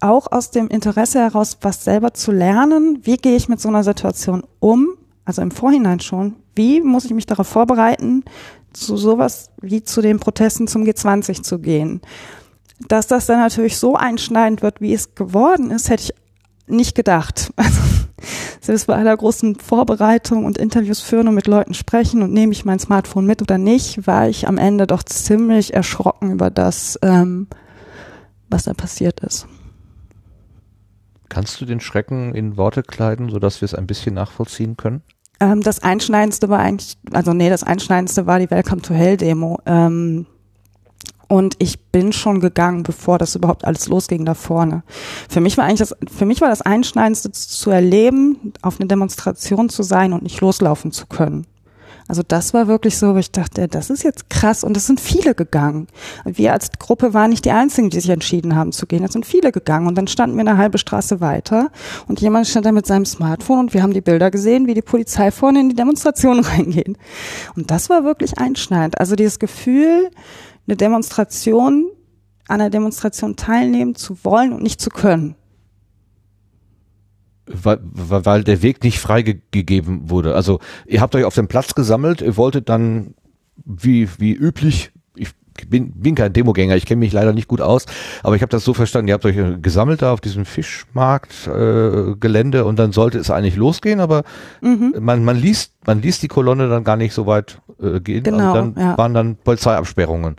auch 0.01 0.33
aus 0.33 0.51
dem 0.51 0.69
Interesse 0.69 1.21
heraus, 1.21 1.59
was 1.61 1.85
selber 1.85 2.15
zu 2.15 2.33
lernen. 2.33 3.01
Wie 3.03 3.19
gehe 3.19 3.37
ich 3.37 3.51
mit 3.51 3.61
so 3.61 3.69
einer 3.69 3.85
Situation 3.85 4.43
um? 4.59 4.89
Also 5.27 5.43
im 5.43 5.51
Vorhinein 5.51 6.01
schon. 6.01 6.37
Wie 6.55 6.81
muss 6.81 7.05
ich 7.05 7.12
mich 7.12 7.27
darauf 7.27 7.47
vorbereiten, 7.47 8.25
zu 8.73 8.97
sowas 8.97 9.51
wie 9.61 9.83
zu 9.83 10.01
den 10.01 10.19
Protesten 10.19 10.67
zum 10.67 10.85
G20 10.85 11.43
zu 11.43 11.59
gehen? 11.59 12.01
Dass 12.89 13.07
das 13.07 13.27
dann 13.27 13.41
natürlich 13.41 13.77
so 13.77 13.97
einschneidend 13.97 14.62
wird, 14.62 14.81
wie 14.81 14.95
es 14.95 15.15
geworden 15.15 15.71
ist, 15.71 15.91
hätte 15.91 16.05
ich 16.05 16.20
nicht 16.71 16.95
gedacht. 16.95 17.53
Also 17.63 17.81
selbst 18.61 18.87
bei 18.87 18.97
aller 18.97 19.17
großen 19.17 19.57
Vorbereitung 19.57 20.45
und 20.45 20.59
Interviews 20.59 21.01
führen 21.01 21.27
und 21.27 21.35
mit 21.35 21.47
Leuten 21.47 21.73
sprechen 21.73 22.23
und 22.23 22.33
nehme 22.33 22.53
ich 22.53 22.67
mein 22.67 22.79
Smartphone 22.79 23.25
mit 23.25 23.41
oder 23.41 23.57
nicht, 23.57 24.07
war 24.07 24.29
ich 24.29 24.47
am 24.47 24.59
Ende 24.59 24.87
doch 24.87 25.03
ziemlich 25.03 25.73
erschrocken 25.73 26.31
über 26.31 26.51
das, 26.51 26.99
ähm, 27.01 27.47
was 28.51 28.65
da 28.65 28.75
passiert 28.75 29.21
ist. 29.21 29.47
Kannst 31.31 31.61
du 31.61 31.65
den 31.65 31.81
Schrecken 31.81 32.35
in 32.35 32.59
Worte 32.59 32.83
kleiden, 32.83 33.31
sodass 33.31 33.63
wir 33.63 33.67
es 33.67 33.75
ein 33.75 33.87
bisschen 33.87 34.15
nachvollziehen 34.15 34.77
können? 34.77 35.03
Ähm, 35.41 35.63
das 35.63 35.83
Einschneidendste 35.83 36.49
war 36.51 36.59
eigentlich, 36.59 36.99
also 37.13 37.33
nee, 37.33 37.49
das 37.49 37.63
Einschneidendste 37.63 38.27
war 38.27 38.39
die 38.39 38.51
Welcome 38.51 38.83
to 38.83 38.93
Hell 38.93 39.17
Demo. 39.17 39.59
Ähm, 39.65 40.27
und 41.31 41.55
ich 41.61 41.78
bin 41.93 42.12
schon 42.12 42.40
gegangen, 42.40 42.82
bevor 42.82 43.16
das 43.16 43.36
überhaupt 43.36 43.65
alles 43.65 43.86
losging 43.86 44.24
da 44.24 44.35
vorne. 44.35 44.82
Für 45.28 45.40
mich 45.40 45.57
war 45.57 45.65
eigentlich 45.65 45.78
das, 45.78 45.94
für 46.12 46.27
mich 46.27 46.40
war 46.40 46.48
das 46.48 46.61
Einschneidendste 46.61 47.31
zu 47.31 47.70
erleben, 47.70 48.52
auf 48.62 48.81
eine 48.81 48.89
Demonstration 48.89 49.69
zu 49.69 49.85
sein 49.85 50.12
und 50.12 50.24
nicht 50.24 50.40
loslaufen 50.40 50.90
zu 50.90 51.07
können. 51.07 51.47
Also 52.09 52.24
das 52.27 52.52
war 52.52 52.66
wirklich 52.66 52.98
so, 52.98 53.15
wo 53.15 53.19
ich 53.19 53.31
dachte, 53.31 53.69
das 53.69 53.90
ist 53.90 54.02
jetzt 54.02 54.28
krass 54.28 54.65
und 54.65 54.77
es 54.77 54.89
sind 54.89 54.98
viele 54.98 55.36
gegangen. 55.36 55.86
Wir 56.24 56.52
als 56.52 56.73
Gruppe 56.81 57.15
waren 57.15 57.31
nicht 57.31 57.44
die 57.44 57.52
Einzigen, 57.52 57.90
die 57.90 58.01
sich 58.01 58.11
entschieden 58.11 58.57
haben 58.57 58.73
zu 58.73 58.86
gehen. 58.86 59.05
Es 59.05 59.12
sind 59.12 59.24
viele 59.24 59.52
gegangen 59.52 59.86
und 59.86 59.97
dann 59.97 60.09
standen 60.09 60.35
wir 60.36 60.40
eine 60.40 60.57
halbe 60.57 60.78
Straße 60.78 61.20
weiter 61.20 61.70
und 62.09 62.20
jemand 62.20 62.48
stand 62.48 62.66
da 62.66 62.73
mit 62.73 62.89
seinem 62.89 63.07
Smartphone 63.07 63.61
und 63.61 63.74
wir 63.74 63.85
haben 63.85 63.93
die 63.93 64.01
Bilder 64.01 64.32
gesehen, 64.32 64.66
wie 64.66 64.74
die 64.74 64.82
Polizei 64.82 65.31
vorne 65.31 65.61
in 65.61 65.69
die 65.69 65.77
Demonstration 65.77 66.40
reingeht. 66.44 66.98
Und 67.55 67.70
das 67.70 67.89
war 67.89 68.02
wirklich 68.02 68.36
einschneidend. 68.39 68.98
Also 68.98 69.15
dieses 69.15 69.39
Gefühl, 69.39 70.11
eine 70.66 70.77
Demonstration, 70.77 71.91
an 72.49 72.61
einer 72.61 72.70
Demonstration 72.70 73.37
teilnehmen 73.37 73.95
zu 73.95 74.19
wollen 74.24 74.53
und 74.53 74.62
nicht 74.62 74.81
zu 74.81 74.91
können. 74.91 75.35
Weil, 77.47 77.81
weil 77.82 78.45
der 78.45 78.62
Weg 78.62 78.85
nicht 78.85 79.01
freigegeben 79.01 80.09
wurde. 80.09 80.37
Also 80.37 80.61
ihr 80.87 81.01
habt 81.01 81.15
euch 81.16 81.24
auf 81.24 81.35
dem 81.35 81.49
Platz 81.49 81.74
gesammelt, 81.74 82.20
ihr 82.23 82.37
wolltet 82.37 82.69
dann 82.69 83.15
wie, 83.65 84.09
wie 84.19 84.32
üblich, 84.32 84.93
ich 85.16 85.35
bin, 85.69 85.93
bin 85.93 86.15
kein 86.15 86.32
Demogänger, 86.32 86.77
ich 86.77 86.87
kenne 86.87 87.01
mich 87.01 87.12
leider 87.12 87.32
nicht 87.32 87.49
gut 87.49 87.61
aus, 87.61 87.87
aber 88.23 88.37
ich 88.37 88.43
habe 88.43 88.51
das 88.51 88.65
so 88.65 88.73
verstanden, 88.73 89.09
ihr 89.09 89.15
habt 89.15 89.27
euch 89.27 89.37
gesammelt 89.61 90.01
da 90.01 90.12
auf 90.12 90.20
diesem 90.20 90.45
Fischmarktgelände 90.45 92.12
äh, 92.12 92.16
Gelände 92.20 92.65
und 92.65 92.78
dann 92.78 92.93
sollte 92.93 93.19
es 93.19 93.31
eigentlich 93.31 93.57
losgehen, 93.57 94.01
aber 94.01 94.23
Mhm. 94.62 94.95
man, 95.01 95.24
man 95.24 95.37
liest, 95.37 95.73
man 95.87 96.01
liest 96.01 96.23
die 96.23 96.28
Kolonne 96.28 96.69
dann 96.69 96.85
gar 96.85 96.97
nicht 96.97 97.12
so 97.12 97.27
weit 97.27 97.61
äh, 97.82 98.01
gehen. 98.01 98.23
Genau, 98.23 98.59
und 98.59 98.77
dann 98.77 98.85
ja. 98.85 98.98
waren 98.98 99.15
dann 99.15 99.36
Polizeiabsperrungen. 99.36 100.36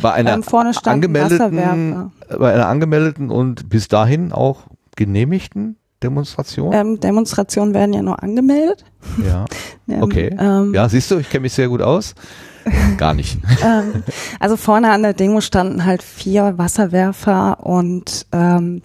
Bei 0.00 0.12
einer 0.12 0.34
Ähm, 0.34 0.42
angemeldeten, 0.84 2.12
bei 2.38 2.52
einer 2.54 2.66
angemeldeten 2.66 3.30
und 3.30 3.68
bis 3.68 3.88
dahin 3.88 4.32
auch 4.32 4.62
genehmigten 4.96 5.76
Demonstration. 6.02 6.72
Ähm, 6.72 7.00
Demonstrationen 7.00 7.74
werden 7.74 7.92
ja 7.92 8.02
nur 8.02 8.22
angemeldet. 8.22 8.84
ja. 9.24 9.44
Ähm, 9.88 10.02
Okay. 10.02 10.34
Ähm, 10.36 10.74
Ja, 10.74 10.88
siehst 10.88 11.12
du, 11.12 11.18
ich 11.18 11.30
kenne 11.30 11.42
mich 11.42 11.52
sehr 11.52 11.68
gut 11.68 11.80
aus. 11.80 12.16
Gar 12.96 13.14
nicht. 13.14 13.38
ähm, 13.64 14.02
also 14.40 14.56
vorne 14.56 14.90
an 14.90 15.02
der 15.04 15.12
Demo 15.12 15.40
standen 15.40 15.84
halt 15.84 16.02
vier 16.02 16.58
Wasserwerfer 16.58 17.64
und 17.64 18.26
ähm, 18.32 18.82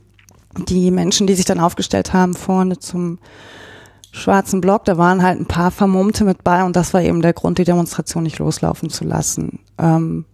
die 0.68 0.92
Menschen, 0.92 1.26
die 1.26 1.34
sich 1.34 1.46
dann 1.46 1.60
aufgestellt 1.60 2.14
haben 2.14 2.36
vorne 2.36 2.78
zum 2.78 3.18
schwarzen 4.12 4.62
Block, 4.62 4.86
da 4.86 4.98
waren 4.98 5.24
halt 5.24 5.40
ein 5.40 5.46
paar 5.46 5.72
Vermummte 5.72 6.26
mit 6.26 6.44
bei 6.44 6.64
und 6.64 6.76
das 6.76 6.94
war 6.94 7.02
eben 7.02 7.22
der 7.22 7.34
Grund, 7.34 7.58
die 7.58 7.64
Demonstration 7.64 8.24
nicht 8.24 8.40
loslaufen 8.40 8.90
zu 8.90 9.06
lassen. 9.06 9.60
Ähm, 9.78 10.26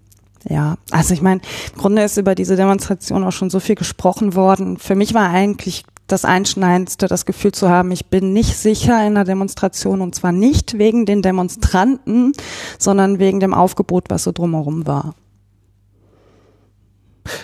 ja, 0.49 0.77
also 0.91 1.13
ich 1.13 1.21
meine, 1.21 1.41
im 1.73 1.81
Grunde 1.81 2.03
ist 2.03 2.17
über 2.17 2.35
diese 2.35 2.55
Demonstration 2.55 3.23
auch 3.23 3.31
schon 3.31 3.49
so 3.49 3.59
viel 3.59 3.75
gesprochen 3.75 4.35
worden. 4.35 4.77
Für 4.77 4.95
mich 4.95 5.13
war 5.13 5.29
eigentlich 5.29 5.83
das 6.07 6.23
Einschneidendste, 6.25 7.07
das 7.07 7.25
Gefühl 7.25 7.51
zu 7.51 7.69
haben, 7.69 7.91
ich 7.91 8.07
bin 8.07 8.31
nicht 8.31 8.55
sicher 8.57 8.99
in 9.01 9.17
einer 9.17 9.25
Demonstration 9.25 10.01
und 10.01 10.15
zwar 10.15 10.31
nicht 10.31 10.77
wegen 10.77 11.05
den 11.05 11.21
Demonstranten, 11.21 12.31
sondern 12.79 13.19
wegen 13.19 13.39
dem 13.39 13.53
Aufgebot, 13.53 14.05
was 14.09 14.23
so 14.23 14.31
drumherum 14.31 14.87
war. 14.87 15.15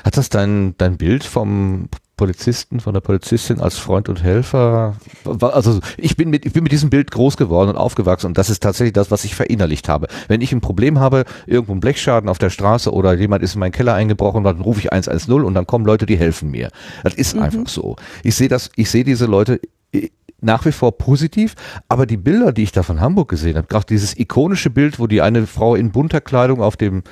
Hat 0.04 0.18
das 0.18 0.30
dein, 0.30 0.76
dein 0.78 0.98
Bild 0.98 1.24
vom 1.24 1.90
Polizisten, 2.16 2.80
von 2.80 2.94
der 2.94 3.02
Polizistin 3.02 3.60
als 3.60 3.78
Freund 3.78 4.08
und 4.08 4.22
Helfer? 4.22 4.96
Also 5.42 5.80
ich 5.98 6.16
bin 6.16 6.30
mit, 6.30 6.46
ich 6.46 6.54
bin 6.54 6.64
mit 6.64 6.72
diesem 6.72 6.90
Bild 6.90 7.10
groß 7.10 7.38
geworden 7.38 7.70
und 7.70 7.76
aufgewachsen 7.76 8.28
und 8.28 8.38
das 8.38 8.50
ist 8.50 8.62
tatsächlich 8.62 8.94
das, 8.94 9.10
was 9.10 9.26
ich 9.26 9.36
verinnerlicht 9.36 9.90
habe. 9.90 10.08
Wenn 10.28 10.42
ich 10.42 10.52
ein 10.52 10.62
Problem 10.62 11.00
habe, 11.00 11.26
irgendwo 11.48 11.74
ein 11.74 11.80
Blechschaden 11.80 12.30
auf 12.30 12.38
der 12.38 12.52
Straße 12.52 12.92
oder 12.92 13.14
jemand 13.14 13.44
ist 13.44 13.56
in 13.56 13.60
meinen 13.60 13.72
Keller 13.72 13.96
eingebrochen, 13.96 14.44
dann 14.44 14.62
rufe 14.62 14.80
ich 14.80 14.94
110 14.94 15.44
und 15.44 15.54
dann 15.56 15.66
kommen 15.66 15.86
Leute, 15.86 16.06
die 16.06 16.18
helfen 16.18 16.52
mir. 16.52 16.70
Das 17.04 17.16
ist 17.16 17.38
einfach 17.38 17.68
so. 17.68 17.96
Ich 18.24 18.36
sehe 18.36 18.48
das, 18.48 18.70
ich 18.76 18.90
sehe 18.92 19.04
diese 19.04 19.26
Leute 19.26 19.60
äh, 19.92 20.10
nach 20.40 20.66
wie 20.66 20.72
vor 20.72 20.98
positiv, 20.98 21.56
aber 21.88 22.06
die 22.06 22.18
Bilder, 22.18 22.52
die 22.52 22.64
ich 22.64 22.72
da 22.72 22.84
von 22.84 23.00
Hamburg 23.00 23.30
gesehen 23.30 23.58
habe, 23.58 23.68
gerade 23.68 23.86
dieses 23.88 24.18
ikonische 24.18 24.70
Bild, 24.70 25.00
wo 25.00 25.08
die 25.08 25.22
eine 25.22 25.48
Frau 25.48 25.76
in 25.76 25.92
bunter 25.92 26.22
Kleidung 26.22 26.62
auf 26.62 26.78
dem 26.78 27.04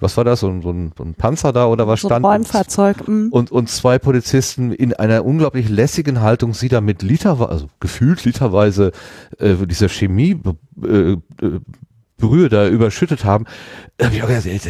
was 0.00 0.16
war 0.16 0.24
das, 0.24 0.40
so 0.40 0.48
ein, 0.48 0.62
so 0.62 0.70
ein, 0.70 1.14
Panzer 1.14 1.52
da 1.52 1.66
oder 1.66 1.86
was 1.86 2.00
So 2.00 2.08
ein 2.08 2.10
stand? 2.10 2.24
Räumfahrzeug. 2.24 3.06
mm. 3.06 3.28
und, 3.30 3.50
und 3.50 3.68
zwei 3.68 3.98
Polizisten 3.98 4.72
in 4.72 4.94
einer 4.94 5.24
unglaublich 5.24 5.68
lässigen 5.68 6.20
Haltung 6.20 6.54
sie 6.54 6.68
da 6.68 6.80
mit 6.80 7.02
literweise, 7.02 7.50
also 7.50 7.68
gefühlt 7.80 8.24
literweise 8.24 8.92
äh, 9.38 9.54
dieser 9.66 9.88
Chemie 9.88 10.40
äh, 10.84 11.12
äh, 11.12 11.18
Brühe 12.18 12.48
da 12.48 12.68
überschüttet 12.68 13.24
haben. 13.24 13.46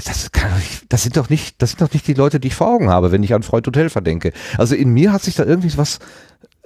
Das, 0.06 0.30
kann 0.32 0.50
das 0.88 1.02
sind 1.02 1.16
doch 1.16 1.28
nicht, 1.28 1.60
das 1.60 1.70
sind 1.70 1.80
doch 1.80 1.92
nicht 1.92 2.06
die 2.06 2.14
Leute, 2.14 2.38
die 2.38 2.48
ich 2.48 2.54
vor 2.54 2.68
Augen 2.68 2.90
habe, 2.90 3.10
wenn 3.10 3.22
ich 3.22 3.34
an 3.34 3.42
Freund 3.42 3.66
und 3.66 3.76
Helfer 3.76 4.00
denke. 4.00 4.32
Also 4.56 4.74
in 4.74 4.90
mir 4.90 5.12
hat 5.12 5.22
sich 5.22 5.34
da 5.34 5.44
irgendwie 5.44 5.76
was 5.76 5.98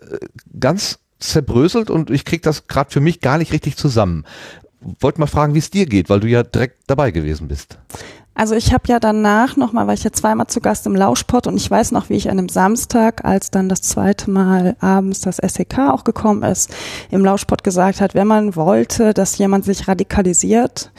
äh, 0.00 0.18
ganz 0.58 0.98
zerbröselt 1.20 1.88
und 1.88 2.10
ich 2.10 2.24
krieg 2.24 2.42
das 2.42 2.66
gerade 2.66 2.90
für 2.90 3.00
mich 3.00 3.20
gar 3.20 3.38
nicht 3.38 3.52
richtig 3.52 3.76
zusammen. 3.76 4.24
Wollte 5.00 5.20
mal 5.20 5.28
fragen, 5.28 5.54
wie 5.54 5.60
es 5.60 5.70
dir 5.70 5.86
geht, 5.86 6.10
weil 6.10 6.18
du 6.18 6.26
ja 6.26 6.42
direkt 6.42 6.82
dabei 6.88 7.12
gewesen 7.12 7.46
bist. 7.46 7.78
Also 8.34 8.54
ich 8.54 8.72
habe 8.72 8.84
ja 8.88 8.98
danach 8.98 9.56
nochmal, 9.56 9.86
war 9.86 9.94
ich 9.94 10.04
ja 10.04 10.12
zweimal 10.12 10.46
zu 10.46 10.60
Gast 10.60 10.86
im 10.86 10.96
Lauschpott 10.96 11.46
und 11.46 11.56
ich 11.56 11.70
weiß 11.70 11.92
noch, 11.92 12.08
wie 12.08 12.14
ich 12.14 12.30
an 12.30 12.38
einem 12.38 12.48
Samstag, 12.48 13.24
als 13.24 13.50
dann 13.50 13.68
das 13.68 13.82
zweite 13.82 14.30
Mal 14.30 14.76
abends 14.80 15.20
das 15.20 15.36
SEK 15.36 15.78
auch 15.90 16.04
gekommen 16.04 16.42
ist, 16.42 16.74
im 17.10 17.24
Lauschpott 17.24 17.62
gesagt 17.62 18.00
hat, 18.00 18.14
wenn 18.14 18.26
man 18.26 18.56
wollte, 18.56 19.12
dass 19.12 19.36
jemand 19.36 19.64
sich 19.64 19.86
radikalisiert, 19.86 20.92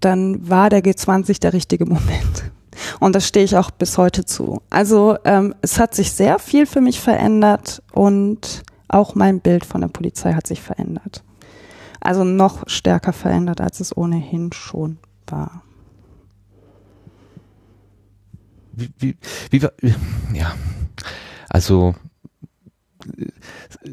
dann 0.00 0.48
war 0.48 0.70
der 0.70 0.82
G20 0.82 1.40
der 1.40 1.52
richtige 1.52 1.84
Moment. 1.84 2.50
Und 2.98 3.14
das 3.14 3.26
stehe 3.26 3.44
ich 3.44 3.56
auch 3.56 3.70
bis 3.70 3.98
heute 3.98 4.24
zu. 4.24 4.62
Also 4.70 5.18
ähm, 5.24 5.54
es 5.60 5.78
hat 5.78 5.94
sich 5.94 6.12
sehr 6.12 6.38
viel 6.38 6.64
für 6.64 6.80
mich 6.80 6.98
verändert 6.98 7.82
und 7.92 8.62
auch 8.88 9.14
mein 9.14 9.40
Bild 9.40 9.66
von 9.66 9.82
der 9.82 9.88
Polizei 9.88 10.32
hat 10.32 10.46
sich 10.46 10.62
verändert. 10.62 11.22
Also 12.00 12.24
noch 12.24 12.66
stärker 12.66 13.12
verändert, 13.12 13.60
als 13.60 13.80
es 13.80 13.94
ohnehin 13.94 14.52
schon 14.52 14.98
war. 15.26 15.62
Wie, 18.80 19.16
wie, 19.50 19.62
wie, 19.80 19.94
ja, 20.34 20.54
also 21.48 21.94
äh, 23.18 23.26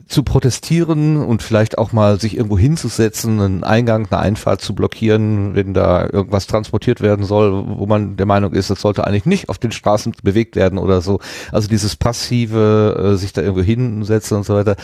zu 0.08 0.24
protestieren 0.24 1.18
und 1.18 1.42
vielleicht 1.42 1.78
auch 1.78 1.92
mal 1.92 2.20
sich 2.20 2.36
irgendwo 2.36 2.58
hinzusetzen, 2.58 3.40
einen 3.40 3.64
Eingang, 3.64 4.08
eine 4.10 4.20
Einfahrt 4.20 4.62
zu 4.62 4.76
blockieren, 4.76 5.56
wenn 5.56 5.74
da 5.74 6.10
irgendwas 6.12 6.48
transportiert 6.48 7.02
werden 7.02 7.26
soll, 7.26 7.66
wo 7.68 7.86
man 7.86 8.18
der 8.18 8.26
Meinung 8.26 8.54
ist, 8.54 8.70
das 8.70 8.82
sollte 8.82 9.06
eigentlich 9.06 9.26
nicht 9.26 9.50
auf 9.50 9.58
den 9.58 9.72
Straßen 9.72 10.14
bewegt 10.24 10.56
werden 10.56 10.78
oder 10.78 11.02
so. 11.02 11.20
Also 11.52 11.68
dieses 11.68 11.96
passive, 11.96 13.14
äh, 13.14 13.18
sich 13.18 13.34
da 13.34 13.42
irgendwo 13.42 13.64
hinsetzen 13.64 14.38
und 14.38 14.46
so 14.46 14.56
weiter. 14.56 14.76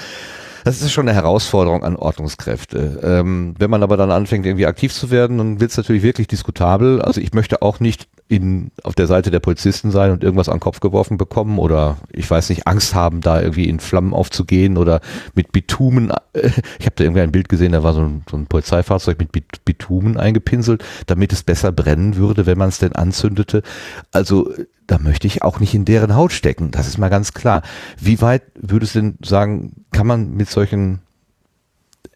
Das 0.64 0.82
ist 0.82 0.94
schon 0.94 1.10
eine 1.10 1.16
Herausforderung 1.16 1.84
an 1.84 1.98
Ordnungskräfte. 1.98 3.02
Ähm, 3.04 3.54
wenn 3.60 3.70
man 3.70 3.84
aber 3.84 3.98
dann 3.98 4.12
anfängt, 4.12 4.46
irgendwie 4.46 4.66
aktiv 4.66 4.94
zu 4.94 5.12
werden, 5.12 5.38
dann 5.38 5.60
wird 5.60 5.72
es 5.72 5.78
natürlich 5.78 6.04
wirklich 6.04 6.28
diskutabel. 6.28 7.02
Also 7.02 7.20
ich 7.20 7.34
möchte 7.34 7.62
auch 7.62 7.82
nicht 7.82 8.08
in, 8.36 8.72
auf 8.84 8.96
der 8.96 9.08
Seite 9.08 9.32
der 9.32 9.40
Polizisten 9.40 9.92
sein 9.92 10.12
und 10.12 10.24
irgendwas 10.24 10.50
an 10.50 10.56
den 10.56 10.62
Kopf 10.62 10.80
geworfen 10.80 11.18
bekommen 11.18 11.60
oder 11.60 11.98
ich 12.12 12.30
weiß 12.30 12.50
nicht, 12.50 12.68
Angst 12.68 12.96
haben, 12.96 13.22
da 13.22 13.42
irgendwie 13.42 13.70
in 13.70 13.80
Flammen 13.80 14.14
aufzugehen 14.14 14.78
oder 14.78 15.02
mit 15.36 15.52
Bitumen. 15.52 16.12
Äh, 16.34 16.50
ich 16.80 16.86
habe 16.86 16.96
da 16.96 17.04
irgendwie 17.04 17.22
ein 17.22 17.32
Bild 17.32 17.50
gesehen, 17.50 17.72
da 17.72 17.84
war 17.84 17.94
so 17.94 18.02
ein, 18.02 18.24
so 18.30 18.38
ein 18.38 18.48
Polizeifahrzeug 18.48 19.20
mit 19.20 19.32
Bit- 19.32 19.66
Bitumen 19.66 20.18
eingepinselt, 20.18 20.84
damit 21.08 21.34
es 21.34 21.44
besser 21.44 21.72
brennen 21.72 22.16
würde, 22.16 22.46
wenn 22.46 22.58
man 22.58 22.70
es 22.70 22.80
denn 22.80 22.94
anzündete. 22.94 23.64
Also 24.12 24.52
da 24.88 25.00
möchte 25.00 25.28
ich 25.28 25.44
auch 25.44 25.60
nicht 25.60 25.74
in 25.74 25.86
deren 25.86 26.16
Haut 26.16 26.34
stecken. 26.34 26.72
Das 26.72 26.88
ist 26.88 26.98
mal 26.98 27.10
ganz 27.10 27.34
klar. 27.34 27.62
Wie 28.00 28.22
weit 28.22 28.44
würdest 28.56 28.96
du 28.96 29.02
denn 29.02 29.18
sagen, 29.24 29.86
kann 29.92 30.08
man 30.08 30.34
mit 30.34 30.50
solchen 30.50 31.02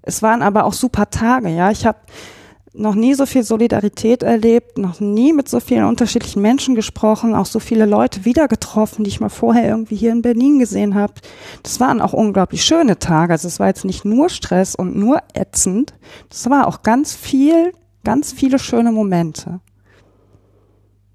Es 0.00 0.22
waren 0.22 0.40
aber 0.40 0.64
auch 0.64 0.72
super 0.72 1.10
Tage, 1.10 1.50
ja. 1.50 1.70
Ich 1.70 1.84
habe 1.84 1.98
noch 2.74 2.94
nie 2.94 3.14
so 3.14 3.24
viel 3.26 3.42
Solidarität 3.42 4.22
erlebt, 4.22 4.78
noch 4.78 5.00
nie 5.00 5.32
mit 5.32 5.48
so 5.48 5.58
vielen 5.60 5.84
unterschiedlichen 5.84 6.42
Menschen 6.42 6.74
gesprochen, 6.74 7.34
auch 7.34 7.46
so 7.46 7.60
viele 7.60 7.86
Leute 7.86 8.24
wieder 8.24 8.48
getroffen, 8.48 9.04
die 9.04 9.08
ich 9.08 9.20
mal 9.20 9.28
vorher 9.28 9.68
irgendwie 9.68 9.96
hier 9.96 10.12
in 10.12 10.22
Berlin 10.22 10.58
gesehen 10.58 10.94
habe. 10.94 11.14
Das 11.62 11.80
waren 11.80 12.00
auch 12.00 12.12
unglaublich 12.12 12.64
schöne 12.64 12.98
Tage. 12.98 13.32
Also 13.32 13.48
es 13.48 13.60
war 13.60 13.68
jetzt 13.68 13.84
nicht 13.84 14.04
nur 14.04 14.28
Stress 14.28 14.74
und 14.74 14.96
nur 14.96 15.20
ätzend. 15.34 15.94
Das 16.28 16.48
war 16.50 16.66
auch 16.66 16.82
ganz 16.82 17.14
viel, 17.14 17.72
ganz 18.04 18.32
viele 18.32 18.58
schöne 18.58 18.92
Momente. 18.92 19.60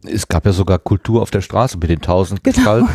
Es 0.06 0.28
gab 0.28 0.46
ja 0.46 0.52
sogar 0.52 0.80
Kultur 0.80 1.22
auf 1.22 1.32
der 1.32 1.40
Straße 1.40 1.78
mit 1.78 1.90
den 1.90 2.02
tausend 2.02 2.44
Genau. 2.44 2.56
Gestalten. 2.56 2.90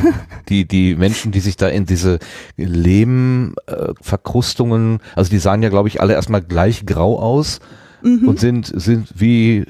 Die, 0.51 0.68
die 0.68 0.94
Menschen, 0.94 1.32
die 1.32 1.40
sich 1.40 1.56
da 1.56 1.68
in 1.68 1.86
diese 1.86 2.18
Lehmverkrustungen, 2.56 4.98
also 5.16 5.30
die 5.30 5.39
sahen 5.39 5.62
ja, 5.62 5.70
glaube 5.70 5.89
ich, 5.89 6.02
alle 6.02 6.12
erstmal 6.14 6.43
gleich 6.43 6.85
grau 6.85 7.18
aus 7.18 7.60
Mhm. 8.03 8.29
und 8.29 8.41
sind, 8.41 8.66
sind 8.66 9.12
wie 9.16 9.66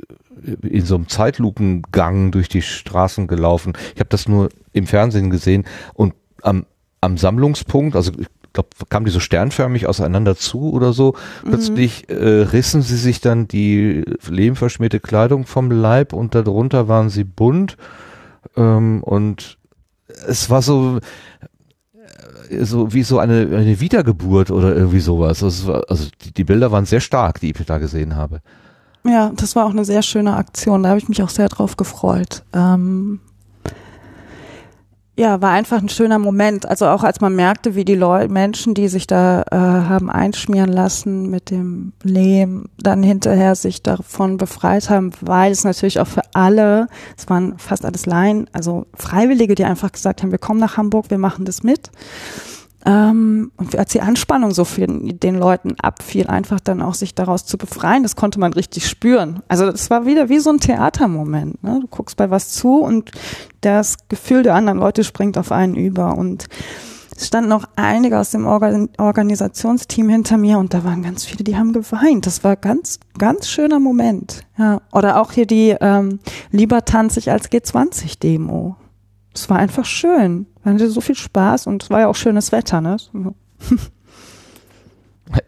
in 0.63 0.85
so 0.85 0.95
einem 0.95 1.09
Zeitlupengang 1.09 2.31
durch 2.31 2.49
die 2.49 2.63
Straßen 2.63 3.27
gelaufen. 3.27 3.73
Ich 3.95 4.01
habe 4.01 4.11
das 4.11 4.29
nur 4.29 4.51
im 4.73 4.87
Fernsehen 4.87 5.31
gesehen 5.31 5.65
und 5.95 6.15
am, 6.43 6.67
am 7.01 7.17
Sammlungspunkt, 7.17 7.97
also 7.97 8.13
ich 8.19 8.29
glaube, 8.53 8.69
kamen 8.89 9.07
die 9.07 9.13
so 9.13 9.21
sternförmig 9.21 9.87
auseinander 9.87 10.37
zu 10.37 10.73
oder 10.73 10.93
so. 10.93 11.15
Plötzlich 11.45 12.09
äh, 12.09 12.15
rissen 12.15 12.83
sie 12.83 12.97
sich 12.97 13.21
dann 13.21 13.49
die 13.49 14.05
lehmverschmierte 14.29 15.01
Kleidung 15.01 15.47
vom 15.47 15.71
Leib 15.71 16.13
und 16.13 16.35
darunter 16.35 16.89
waren 16.89 17.11
sie 17.11 17.25
bunt 17.25 17.77
ähm, 18.57 19.03
und 19.03 19.59
es 20.27 20.51
war 20.51 20.63
so 20.63 21.01
so 22.63 22.93
wie 22.93 23.03
so 23.03 23.19
eine, 23.19 23.49
eine 23.57 23.81
Wiedergeburt 23.81 24.51
oder 24.51 24.75
irgendwie 24.75 25.01
sowas. 25.01 25.43
War, 25.67 25.85
also 25.89 26.09
die, 26.23 26.33
die 26.33 26.45
Bilder 26.45 26.73
waren 26.73 26.87
sehr 26.87 27.01
stark, 27.01 27.41
die 27.41 27.51
ich 27.51 27.67
da 27.67 27.79
gesehen 27.79 28.17
habe. 28.17 28.41
Ja, 29.05 29.33
das 29.35 29.57
war 29.57 29.67
auch 29.67 29.71
eine 29.71 29.85
sehr 29.85 30.03
schöne 30.03 30.37
Aktion. 30.37 30.83
Da 30.83 30.91
habe 30.91 30.99
ich 30.99 31.09
mich 31.09 31.23
auch 31.23 31.29
sehr 31.29 31.49
drauf 31.49 31.77
gefreut. 31.77 32.45
Ähm 32.53 33.21
ja, 35.19 35.43
war 35.43 35.51
einfach 35.51 35.83
ein 35.83 35.89
schöner 35.89 36.21
Moment. 36.21 36.65
Also 36.65 36.87
auch 36.87 37.03
als 37.03 37.21
man 37.21 37.35
merkte, 37.35 37.75
wie 37.75 37.85
die 37.85 37.97
Leute, 37.97 38.33
Menschen, 38.33 38.75
die 38.75 38.87
sich 38.87 39.09
da 39.09 39.43
äh, 39.51 39.57
haben 39.57 40.09
einschmieren 40.11 40.73
lassen 40.73 41.29
mit 41.29 41.51
dem 41.51 41.93
Lehm, 42.05 42.67
dann 42.79 43.03
hinterher 43.03 43.57
sich 43.57 43.83
davon 43.83 44.37
befreit 44.37 44.89
haben, 44.91 45.11
weil 45.21 45.51
es 45.51 45.65
natürlich 45.65 45.99
auch 45.99 46.07
für 46.07 46.23
alle, 46.35 46.87
es 47.17 47.29
waren 47.29 47.59
fast 47.59 47.85
alles 47.85 48.07
Laien, 48.07 48.49
also 48.53 48.87
Freiwillige, 48.95 49.57
die 49.57 49.65
einfach 49.65 49.91
gesagt 49.91 50.23
haben, 50.23 50.31
wir 50.31 50.39
kommen 50.39 50.61
nach 50.61 50.77
Hamburg, 50.77 51.11
wir 51.11 51.19
machen 51.19 51.45
das 51.45 51.65
mit. 51.65 51.91
Ähm, 52.87 53.51
und 53.57 53.77
als 53.77 53.93
die 53.93 54.01
Anspannung 54.01 54.53
so 54.53 54.65
für 54.65 54.87
den 54.87 55.35
Leuten 55.39 55.75
abfiel, 55.81 56.29
einfach 56.29 56.61
dann 56.61 56.81
auch 56.81 56.95
sich 56.95 57.15
daraus 57.15 57.45
zu 57.45 57.59
befreien, 57.59 58.03
das 58.03 58.17
konnte 58.17 58.39
man 58.39 58.53
richtig 58.53 58.89
spüren. 58.89 59.43
Also 59.49 59.71
das 59.71 59.91
war 59.91 60.07
wieder 60.07 60.29
wie 60.29 60.39
so 60.39 60.51
ein 60.51 60.61
Theatermoment. 60.61 61.63
Ne? 61.63 61.81
Du 61.81 61.87
guckst 61.89 62.17
bei 62.17 62.31
was 62.31 62.51
zu 62.51 62.77
und 62.77 63.11
das 63.61 64.09
Gefühl 64.09 64.43
der 64.43 64.55
anderen 64.55 64.79
Leute 64.79 65.03
springt 65.03 65.37
auf 65.39 65.51
einen 65.51 65.75
über. 65.75 66.17
Und 66.17 66.47
es 67.17 67.27
standen 67.27 67.51
noch 67.51 67.65
einige 67.75 68.17
aus 68.17 68.31
dem 68.31 68.47
Organ 68.47 68.89
Organisationsteam 68.97 70.09
hinter 70.09 70.39
mir 70.39 70.59
und 70.59 70.73
da 70.73 70.85
waren 70.85 71.03
ganz 71.03 71.25
viele, 71.25 71.43
die 71.43 71.57
haben 71.57 71.73
geweint. 71.73 72.27
Das 72.27 72.45
war 72.45 72.55
ganz, 72.55 73.01
ganz 73.19 73.49
schöner 73.49 73.81
Moment. 73.81 74.43
Ja. 74.57 74.81
Oder 74.93 75.21
auch 75.21 75.33
hier 75.33 75.47
die 75.47 75.75
ähm, 75.81 76.21
Lieber 76.53 76.85
tanze 76.85 77.19
ich 77.19 77.33
als 77.33 77.51
G20-Demo. 77.51 78.77
Es 79.39 79.51
war 79.51 79.59
einfach 79.59 79.85
schön. 79.85 80.47
Man 80.65 80.75
hatte 80.75 80.91
so 80.91 81.01
viel 81.01 81.15
Spaß 81.15 81.69
und 81.69 81.85
es 81.85 81.91
war 81.91 82.01
ja 82.01 82.09
auch 82.09 82.17
schönes 82.17 82.51
Wetter, 82.51 82.81
ne? 82.81 82.97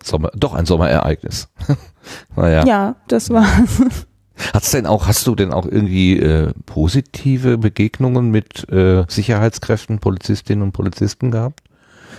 Sommer, 0.05 0.31
doch 0.35 0.55
ein 0.55 0.67
Sommerereignis. 0.67 1.49
naja. 2.37 2.65
Ja, 2.67 2.97
das 3.09 3.31
war. 3.31 3.47
Hat's 4.55 4.71
denn 4.71 4.87
auch, 4.87 5.07
hast 5.07 5.27
du 5.27 5.35
denn 5.35 5.53
auch 5.53 5.67
irgendwie 5.67 6.19
äh, 6.19 6.53
positive 6.67 7.59
Begegnungen 7.59 8.31
mit 8.31 8.69
äh, 8.71 9.05
Sicherheitskräften, 9.09 9.99
Polizistinnen 9.99 10.63
und 10.63 10.73
Polizisten 10.73 11.31
gehabt? 11.31 11.61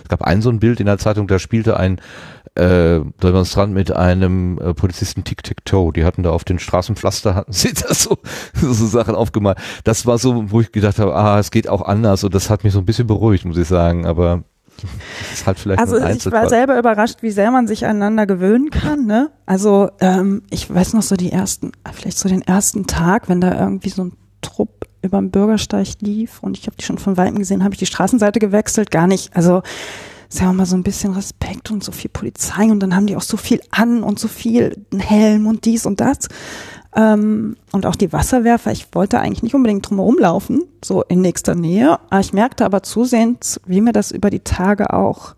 Es 0.04 0.10
gab 0.10 0.22
ein 0.22 0.42
so 0.42 0.50
ein 0.50 0.60
Bild 0.60 0.80
in 0.80 0.86
der 0.88 0.98
Zeitung, 0.98 1.28
da 1.28 1.40
spielte 1.40 1.78
ein 1.78 2.02
äh, 2.56 3.00
Demonstrant 3.24 3.74
mit 3.74 3.92
einem 3.96 4.58
äh, 4.60 4.74
Polizisten 4.74 5.24
Tic-Tac-Toe. 5.24 5.94
Die 5.94 6.04
hatten 6.04 6.24
da 6.24 6.32
auf 6.32 6.44
den 6.44 6.60
Straßenpflaster, 6.60 7.36
hatten 7.36 7.54
sie 7.54 7.74
da 7.74 7.94
so, 7.94 8.18
so 8.54 8.86
Sachen 8.86 9.16
aufgemalt. 9.16 9.58
Das 9.84 10.06
war 10.06 10.18
so, 10.18 10.52
wo 10.52 10.62
ich 10.62 10.72
gedacht 10.72 11.00
habe, 11.00 11.16
ah, 11.16 11.40
es 11.40 11.52
geht 11.52 11.68
auch 11.68 11.82
anders 11.82 12.24
und 12.24 12.36
das 12.36 12.50
hat 12.50 12.64
mich 12.64 12.74
so 12.74 12.80
ein 12.80 12.86
bisschen 12.86 13.08
beruhigt, 13.08 13.46
muss 13.46 13.58
ich 13.58 13.68
sagen, 13.68 14.06
aber 14.06 14.44
das 15.22 15.40
ist 15.40 15.48
halt 15.48 15.60
vielleicht 15.60 15.80
Also 15.80 15.98
ein 15.98 16.18
ich 16.18 16.32
war 16.32 16.50
selber 16.50 16.78
überrascht, 16.78 17.22
wie 17.22 17.32
sehr 17.32 17.52
man 17.52 17.68
sich 17.68 17.86
aneinander 17.86 18.26
gewöhnen 18.26 18.70
kann. 18.70 19.06
Ne? 19.06 19.30
Also 19.46 19.90
ähm, 20.00 20.44
ich 20.50 20.74
weiß 20.74 20.94
noch 20.94 21.04
so 21.04 21.16
die 21.16 21.32
ersten, 21.32 21.72
vielleicht 21.94 22.18
so 22.18 22.28
den 22.28 22.42
ersten 22.42 22.88
Tag, 22.88 23.30
wenn 23.30 23.42
da 23.42 23.58
irgendwie 23.60 23.90
so 23.90 24.06
ein 24.06 24.14
Trupp 24.42 24.88
über 25.02 25.18
dem 25.20 25.32
Bürgersteig 25.32 25.88
lief 26.02 26.44
und 26.44 26.58
ich 26.58 26.68
habe 26.68 26.76
die 26.78 26.84
schon 26.84 26.98
von 26.98 27.18
Weitem 27.18 27.38
gesehen, 27.38 27.64
habe 27.64 27.74
ich 27.74 27.80
die 27.80 27.86
Straßenseite 27.86 28.40
gewechselt, 28.40 28.92
gar 28.92 29.08
nicht. 29.08 29.36
Also 29.36 29.62
ist 30.32 30.40
ja 30.40 30.50
auch 30.50 30.54
mal 30.54 30.66
so 30.66 30.78
ein 30.78 30.84
bisschen 30.84 31.12
Respekt 31.14 31.72
und 31.72 31.84
so 31.84 31.92
viel 31.92 32.10
Polizei 32.10 32.72
und 32.72 32.80
dann 32.80 32.96
haben 32.96 33.06
die 33.06 33.18
auch 33.18 33.22
so 33.22 33.36
viel 33.36 33.60
an 33.70 34.02
und 34.02 34.18
so 34.18 34.30
viel 34.30 34.86
Helm 34.98 35.46
und 35.46 35.66
dies 35.66 35.86
und 35.86 36.00
das. 36.00 36.30
Ähm, 36.96 37.58
und 37.74 37.86
auch 37.86 37.98
die 37.98 38.14
Wasserwerfer, 38.14 38.72
ich 38.72 38.88
wollte 38.94 39.20
eigentlich 39.20 39.44
nicht 39.44 39.56
unbedingt 39.56 39.90
drumherum 39.90 40.18
laufen, 40.18 40.64
so 40.84 41.04
in 41.04 41.20
nächster 41.20 41.54
Nähe. 41.54 42.00
Ich 42.18 42.32
merkte 42.32 42.64
aber 42.64 42.82
zusehends, 42.82 43.60
wie 43.66 43.82
mir 43.82 43.92
das 43.92 44.12
über 44.12 44.30
die 44.30 44.40
Tage 44.40 44.94
auch 44.94 45.36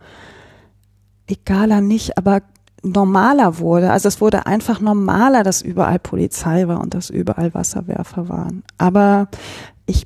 egaler 1.26 1.82
nicht, 1.82 2.18
aber 2.20 2.42
normaler 2.84 3.58
wurde. 3.58 3.92
Also 3.92 4.08
es 4.08 4.22
wurde 4.22 4.46
einfach 4.46 4.80
normaler, 4.80 5.44
dass 5.44 5.64
überall 5.64 5.98
Polizei 5.98 6.68
war 6.68 6.82
und 6.82 6.94
dass 6.94 7.10
überall 7.10 7.54
Wasserwerfer 7.56 8.30
waren. 8.30 8.64
Aber 8.78 9.28
ich, 9.88 10.06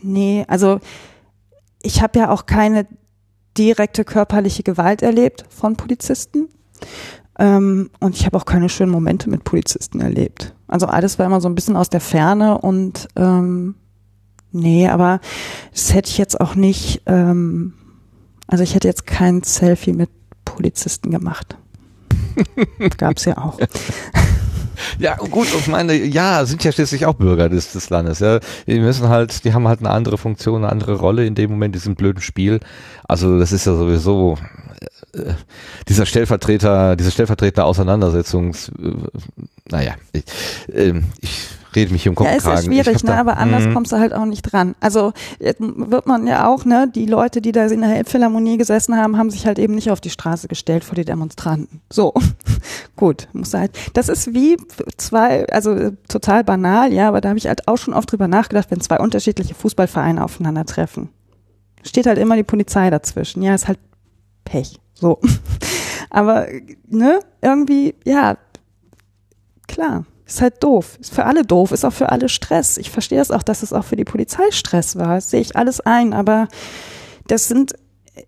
nee, 0.00 0.44
also 0.46 0.78
ich 1.82 2.02
habe 2.02 2.20
ja 2.20 2.30
auch 2.30 2.46
keine 2.46 2.86
direkte 3.56 4.04
körperliche 4.04 4.62
Gewalt 4.62 5.02
erlebt 5.02 5.44
von 5.48 5.76
Polizisten. 5.76 6.48
Ähm, 7.38 7.90
und 8.00 8.16
ich 8.16 8.26
habe 8.26 8.36
auch 8.36 8.44
keine 8.44 8.68
schönen 8.68 8.92
Momente 8.92 9.28
mit 9.28 9.44
Polizisten 9.44 10.00
erlebt. 10.00 10.54
Also 10.68 10.86
alles 10.86 11.18
war 11.18 11.26
immer 11.26 11.40
so 11.40 11.48
ein 11.48 11.54
bisschen 11.54 11.76
aus 11.76 11.88
der 11.88 12.00
Ferne 12.00 12.58
und 12.58 13.08
ähm, 13.16 13.74
nee, 14.52 14.88
aber 14.88 15.20
das 15.72 15.94
hätte 15.94 16.10
ich 16.10 16.18
jetzt 16.18 16.40
auch 16.40 16.54
nicht, 16.54 17.02
ähm, 17.06 17.74
also 18.46 18.62
ich 18.62 18.74
hätte 18.74 18.88
jetzt 18.88 19.06
kein 19.06 19.42
Selfie 19.42 19.92
mit 19.92 20.10
Polizisten 20.44 21.10
gemacht. 21.10 21.56
Gab's 22.98 23.24
ja 23.24 23.38
auch. 23.38 23.58
Ja, 24.98 25.16
gut, 25.16 25.48
ich 25.56 25.66
meine, 25.66 25.94
ja, 25.94 26.44
sind 26.44 26.62
ja 26.64 26.72
schließlich 26.72 27.06
auch 27.06 27.14
Bürger 27.14 27.48
des, 27.48 27.72
des 27.72 27.90
Landes, 27.90 28.20
ja. 28.20 28.40
Die 28.66 28.80
müssen 28.80 29.08
halt, 29.08 29.44
die 29.44 29.52
haben 29.52 29.68
halt 29.68 29.80
eine 29.80 29.90
andere 29.90 30.18
Funktion, 30.18 30.64
eine 30.64 30.72
andere 30.72 30.94
Rolle 30.94 31.26
in 31.26 31.34
dem 31.34 31.50
Moment, 31.50 31.74
diesem 31.74 31.94
blöden 31.94 32.20
Spiel. 32.20 32.60
Also, 33.06 33.38
das 33.38 33.52
ist 33.52 33.66
ja 33.66 33.74
sowieso, 33.74 34.38
äh, 35.14 35.34
dieser 35.88 36.06
Stellvertreter, 36.06 36.96
diese 36.96 37.10
Stellvertreter-Auseinandersetzung, 37.10 38.54
äh, 38.54 38.92
naja, 39.70 39.94
ich, 40.12 40.24
äh, 40.72 41.00
ich 41.20 41.48
rede 41.76 41.92
mich 41.92 42.02
hier 42.02 42.12
um 42.12 42.16
Kopf 42.16 42.26
Ja, 42.28 42.34
ist 42.34 42.46
ja 42.46 42.62
schwierig, 42.62 43.02
ne? 43.04 43.14
aber 43.14 43.36
anders 43.36 43.64
Mhm. 43.64 43.74
kommst 43.74 43.92
du 43.92 43.98
halt 43.98 44.12
auch 44.12 44.24
nicht 44.24 44.42
dran. 44.42 44.74
Also 44.80 45.12
jetzt 45.38 45.60
wird 45.60 46.06
man 46.06 46.26
ja 46.26 46.48
auch, 46.48 46.64
ne, 46.64 46.90
die 46.94 47.06
Leute, 47.06 47.40
die 47.40 47.52
da 47.52 47.66
in 47.66 47.80
der 47.80 47.96
Elbphilharmonie 47.96 48.56
gesessen 48.58 48.96
haben, 48.96 49.16
haben 49.16 49.30
sich 49.30 49.46
halt 49.46 49.58
eben 49.58 49.74
nicht 49.74 49.90
auf 49.90 50.00
die 50.00 50.10
Straße 50.10 50.48
gestellt 50.48 50.84
vor 50.84 50.94
die 50.94 51.04
Demonstranten. 51.04 51.80
So, 51.90 52.14
gut, 52.96 53.28
muss 53.32 53.54
halt. 53.54 53.72
Das 53.94 54.08
ist 54.08 54.34
wie 54.34 54.56
zwei, 54.96 55.46
also 55.48 55.72
äh, 55.72 55.92
total 56.08 56.44
banal, 56.44 56.92
ja, 56.92 57.08
aber 57.08 57.20
da 57.20 57.28
habe 57.30 57.38
ich 57.38 57.46
halt 57.46 57.68
auch 57.68 57.76
schon 57.78 57.94
oft 57.94 58.10
drüber 58.10 58.28
nachgedacht, 58.28 58.70
wenn 58.70 58.80
zwei 58.80 58.98
unterschiedliche 58.98 59.54
Fußballvereine 59.54 60.22
aufeinandertreffen. 60.24 61.08
Steht 61.82 62.06
halt 62.06 62.18
immer 62.18 62.36
die 62.36 62.44
Polizei 62.44 62.88
dazwischen. 62.90 63.42
Ja, 63.42 63.54
ist 63.54 63.68
halt 63.68 63.78
Pech. 64.44 64.78
So. 64.94 65.18
Aber, 66.10 66.46
ne, 66.88 67.20
irgendwie, 67.42 67.94
ja, 68.04 68.36
klar. 69.66 70.04
Ist 70.34 70.42
halt 70.42 70.62
doof. 70.64 70.98
Ist 71.00 71.14
für 71.14 71.26
alle 71.26 71.44
doof. 71.44 71.70
Ist 71.70 71.84
auch 71.84 71.92
für 71.92 72.10
alle 72.10 72.28
Stress. 72.28 72.76
Ich 72.76 72.90
verstehe 72.90 73.18
das 73.18 73.30
auch, 73.30 73.44
dass 73.44 73.62
es 73.62 73.72
auch 73.72 73.84
für 73.84 73.94
die 73.94 74.04
Polizei 74.04 74.42
Stress 74.50 74.96
war. 74.96 75.14
Das 75.14 75.30
sehe 75.30 75.40
ich 75.40 75.54
alles 75.54 75.80
ein. 75.80 76.12
Aber 76.12 76.48
das 77.28 77.46
sind 77.46 77.74
äh, 78.16 78.22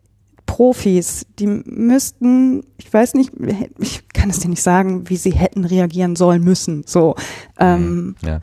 Profis. 0.47 1.27
Die 1.41 1.49
müssten, 1.49 2.63
ich 2.77 2.93
weiß 2.93 3.15
nicht, 3.15 3.33
ich 3.81 4.07
kann 4.09 4.31
es 4.31 4.39
dir 4.39 4.49
nicht 4.49 4.63
sagen, 4.63 5.09
wie 5.09 5.17
sie 5.17 5.33
hätten 5.33 5.65
reagieren 5.65 6.15
sollen 6.15 6.45
müssen. 6.45 6.85
So. 6.87 7.17
Ähm, 7.59 8.15
Ja. 8.23 8.39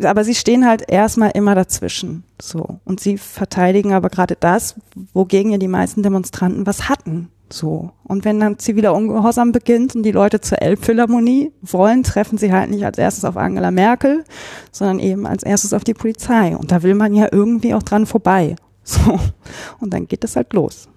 Aber 0.00 0.24
sie 0.24 0.34
stehen 0.34 0.66
halt 0.66 0.84
erstmal 0.88 1.32
immer 1.34 1.54
dazwischen. 1.54 2.24
So. 2.40 2.80
Und 2.84 3.00
sie 3.00 3.18
verteidigen 3.18 3.92
aber 3.92 4.08
gerade 4.08 4.36
das, 4.38 4.76
wogegen 5.12 5.52
ja 5.52 5.58
die 5.58 5.68
meisten 5.68 6.02
Demonstranten 6.02 6.66
was 6.66 6.88
hatten. 6.88 7.28
So. 7.50 7.92
Und 8.04 8.24
wenn 8.24 8.40
dann 8.40 8.58
ziviler 8.58 8.94
Ungehorsam 8.94 9.52
beginnt 9.52 9.94
und 9.94 10.02
die 10.02 10.12
Leute 10.12 10.40
zur 10.40 10.62
Elbphilharmonie 10.62 11.52
wollen, 11.60 12.02
treffen 12.02 12.38
sie 12.38 12.52
halt 12.52 12.70
nicht 12.70 12.84
als 12.84 12.98
erstes 12.98 13.24
auf 13.24 13.36
Angela 13.36 13.70
Merkel, 13.70 14.24
sondern 14.70 14.98
eben 14.98 15.26
als 15.26 15.42
erstes 15.42 15.74
auf 15.74 15.84
die 15.84 15.94
Polizei. 15.94 16.56
Und 16.56 16.72
da 16.72 16.82
will 16.82 16.94
man 16.94 17.14
ja 17.14 17.28
irgendwie 17.30 17.74
auch 17.74 17.82
dran 17.82 18.06
vorbei. 18.06 18.56
So. 18.84 19.20
Und 19.78 19.94
dann 19.94 20.08
geht 20.08 20.24
es 20.24 20.34
halt 20.34 20.52
los. 20.54 20.88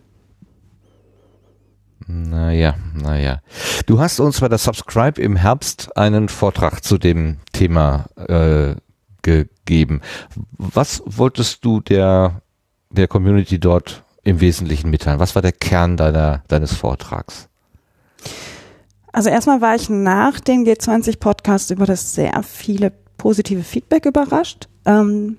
Naja, 2.07 2.75
naja. 2.93 3.41
Du 3.85 3.99
hast 3.99 4.19
uns 4.19 4.39
bei 4.39 4.47
der 4.47 4.57
Subscribe 4.57 5.21
im 5.21 5.35
Herbst 5.35 5.95
einen 5.95 6.29
Vortrag 6.29 6.83
zu 6.83 6.97
dem 6.97 7.37
Thema 7.51 8.05
äh, 8.17 8.75
gegeben. 9.25 10.01
Was 10.57 11.01
wolltest 11.05 11.65
du 11.65 11.81
der, 11.81 12.41
der 12.91 13.07
Community 13.07 13.59
dort 13.59 14.03
im 14.23 14.39
Wesentlichen 14.39 14.89
mitteilen? 14.89 15.19
Was 15.19 15.35
war 15.35 15.41
der 15.41 15.51
Kern 15.51 15.97
deiner, 15.97 16.43
deines 16.47 16.73
Vortrags? 16.73 17.49
Also 19.11 19.29
erstmal 19.29 19.61
war 19.61 19.75
ich 19.75 19.89
nach 19.89 20.39
dem 20.39 20.63
G20-Podcast 20.63 21.71
über 21.71 21.85
das 21.85 22.13
sehr 22.13 22.43
viele 22.43 22.91
positive 23.17 23.63
Feedback 23.63 24.05
überrascht. 24.05 24.67
Ähm, 24.85 25.37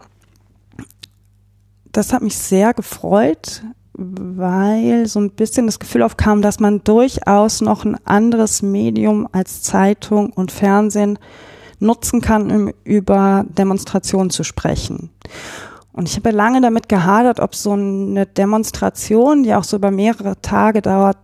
das 1.93 2.13
hat 2.13 2.23
mich 2.23 2.37
sehr 2.37 2.75
gefreut, 2.75 3.63
weil 3.93 5.07
so 5.07 5.21
ein 5.21 5.31
bisschen 5.31 5.67
das 5.67 5.79
Gefühl 5.79 6.03
aufkam, 6.03 6.43
dass 6.43 6.59
man 6.59 6.83
durchaus 6.85 7.61
noch 7.61 7.85
ein 7.85 7.97
anderes 8.05 8.63
Medium 8.63 9.29
als 9.31 9.63
Zeitung 9.63 10.33
und 10.33 10.53
Fernsehen 10.53 11.19
nutzen 11.79 12.21
kann, 12.21 12.51
um 12.51 12.73
über 12.85 13.45
Demonstrationen 13.49 14.31
zu 14.31 14.45
sprechen. 14.45 15.11
Und 15.93 16.09
ich 16.09 16.17
habe 16.17 16.31
lange 16.31 16.61
damit 16.61 16.89
gehadert, 16.89 17.41
ob 17.41 17.55
so 17.55 17.73
eine 17.73 18.27
Demonstration, 18.27 19.43
die 19.43 19.55
auch 19.55 19.65
so 19.65 19.77
über 19.77 19.91
mehrere 19.91 20.41
Tage 20.43 20.83
dauert, 20.83 21.17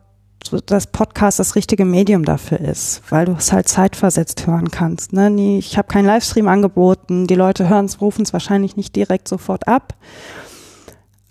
das 0.67 0.87
Podcast 0.87 1.39
das 1.39 1.55
richtige 1.55 1.85
Medium 1.85 2.25
dafür 2.25 2.59
ist, 2.59 3.03
weil 3.11 3.27
du 3.27 3.33
es 3.33 3.53
halt 3.53 3.69
zeitversetzt 3.69 4.47
hören 4.47 4.71
kannst. 4.71 5.13
Ne? 5.13 5.31
Ich 5.59 5.79
habe 5.79 5.89
keinen 5.89 6.07
Livestream 6.07 6.49
angeboten, 6.49 7.27
die 7.27 7.35
Leute 7.35 7.69
hören 7.69 7.85
es, 7.85 8.01
rufen 8.01 8.23
es 8.23 8.33
wahrscheinlich 8.33 8.77
nicht 8.77 8.97
direkt 8.97 9.29
sofort 9.29 9.69
ab. 9.69 9.95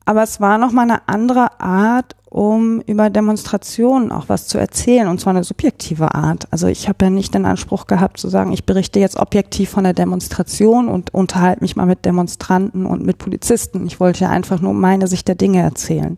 Aber 0.06 0.24
es 0.24 0.40
war 0.40 0.58
nochmal 0.58 0.86
eine 0.86 1.08
andere 1.08 1.60
Art, 1.60 2.16
um 2.32 2.80
über 2.88 3.10
Demonstrationen 3.10 4.14
auch 4.14 4.30
was 4.30 4.48
zu 4.48 4.58
erzählen, 4.58 5.10
und 5.10 5.20
zwar 5.20 5.32
eine 5.32 5.44
subjektive 5.44 6.16
Art. 6.16 6.48
Also 6.50 6.68
ich 6.68 6.88
habe 6.88 7.04
ja 7.04 7.12
nicht 7.12 7.34
den 7.34 7.46
Anspruch 7.46 7.88
gehabt 7.88 8.18
zu 8.18 8.30
sagen, 8.30 8.54
ich 8.54 8.66
berichte 8.66 9.02
jetzt 9.02 9.18
objektiv 9.18 9.70
von 9.70 9.84
der 9.84 9.94
Demonstration 9.94 10.88
und 10.88 11.14
unterhalte 11.14 11.62
mich 11.62 11.76
mal 11.76 11.86
mit 11.86 12.06
Demonstranten 12.06 12.86
und 12.86 13.06
mit 13.06 13.18
Polizisten. 13.18 13.86
Ich 13.86 14.00
wollte 14.00 14.22
ja 14.22 14.30
einfach 14.30 14.62
nur 14.62 14.74
meine 14.74 15.08
Sicht 15.08 15.28
der 15.28 15.36
Dinge 15.36 15.62
erzählen. 15.62 16.18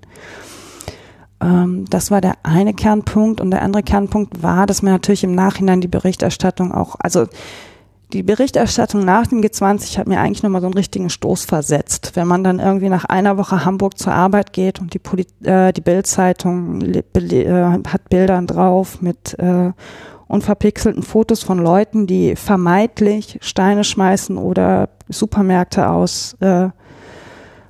Ähm, 1.42 1.86
das 1.90 2.12
war 2.12 2.22
der 2.22 2.36
eine 2.44 2.76
Kernpunkt. 2.76 3.42
Und 3.42 3.50
der 3.50 3.64
andere 3.64 3.82
Kernpunkt 3.82 4.44
war, 4.44 4.68
dass 4.68 4.84
mir 4.84 4.92
natürlich 4.92 5.24
im 5.24 5.34
Nachhinein 5.34 5.82
die 5.82 5.88
Berichterstattung 5.88 6.72
auch, 6.72 6.96
also 7.00 7.26
die 8.14 8.24
Berichterstattung 8.24 9.04
nach 9.04 9.28
dem 9.28 9.42
G20 9.42 9.98
hat 9.98 10.08
mir 10.08 10.20
eigentlich 10.20 10.44
nochmal 10.44 10.62
so 10.62 10.68
einen 10.68 10.76
richtigen 10.76 11.10
Stoß 11.10 11.46
versetzt. 11.46 12.12
Wenn 12.14 12.28
man 12.28 12.44
dann 12.44 12.60
irgendwie 12.60 12.90
nach 12.90 13.06
einer 13.06 13.38
Woche 13.38 13.66
Hamburg 13.66 13.98
zur 13.98 14.14
Arbeit 14.14 14.54
geht 14.54 14.80
und 14.80 14.94
die, 14.94 15.00
Poli 15.00 15.26
äh, 15.44 15.74
die 15.74 15.82
Bild-Zeitung 15.82 16.82
äh, 16.82 17.04
hat 17.88 18.10
Bildern 18.10 18.48
drauf 18.48 19.02
mit 19.02 19.38
äh, 19.40 19.72
unverpixelten 20.28 21.04
Fotos 21.04 21.44
von 21.44 21.58
Leuten, 21.58 22.08
die 22.08 22.36
vermeintlich 22.36 23.40
Steine 23.42 23.84
schmeißen 23.84 24.38
oder 24.38 24.90
Supermärkte 25.10 25.90
aus 25.90 26.36
äh, 26.40 26.70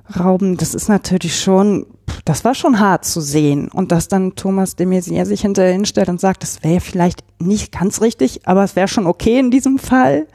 das 0.06 0.74
ist 0.74 0.88
natürlich 0.88 1.40
schon, 1.40 1.86
das 2.24 2.44
war 2.44 2.54
schon 2.54 2.80
hart 2.80 3.04
zu 3.04 3.20
sehen. 3.20 3.68
Und 3.68 3.92
dass 3.92 4.08
dann 4.08 4.34
Thomas 4.34 4.76
de 4.76 4.86
Maizière 4.86 5.26
sich 5.26 5.42
hinterher 5.42 5.72
hinstellt 5.72 6.08
und 6.08 6.20
sagt, 6.20 6.42
das 6.42 6.62
wäre 6.62 6.80
vielleicht 6.80 7.24
nicht 7.38 7.72
ganz 7.72 8.00
richtig, 8.00 8.46
aber 8.46 8.64
es 8.64 8.76
wäre 8.76 8.88
schon 8.88 9.06
okay 9.06 9.38
in 9.38 9.50
diesem 9.50 9.78
Fall. 9.78 10.26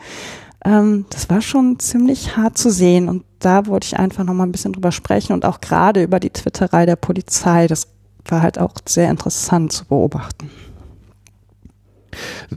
Ähm, 0.65 1.05
das 1.09 1.29
war 1.29 1.41
schon 1.41 1.79
ziemlich 1.79 2.37
hart 2.37 2.57
zu 2.57 2.69
sehen. 2.69 3.09
Und 3.09 3.23
da 3.39 3.65
wollte 3.67 3.85
ich 3.85 3.99
einfach 3.99 4.23
nochmal 4.23 4.47
ein 4.47 4.51
bisschen 4.51 4.73
drüber 4.73 4.91
sprechen 4.91 5.33
und 5.33 5.45
auch 5.45 5.61
gerade 5.61 6.03
über 6.03 6.19
die 6.19 6.31
Twitterei 6.31 6.85
der 6.85 6.95
Polizei. 6.95 7.67
Das 7.67 7.87
war 8.25 8.41
halt 8.41 8.59
auch 8.59 8.73
sehr 8.87 9.09
interessant 9.09 9.71
zu 9.71 9.85
beobachten. 9.85 10.49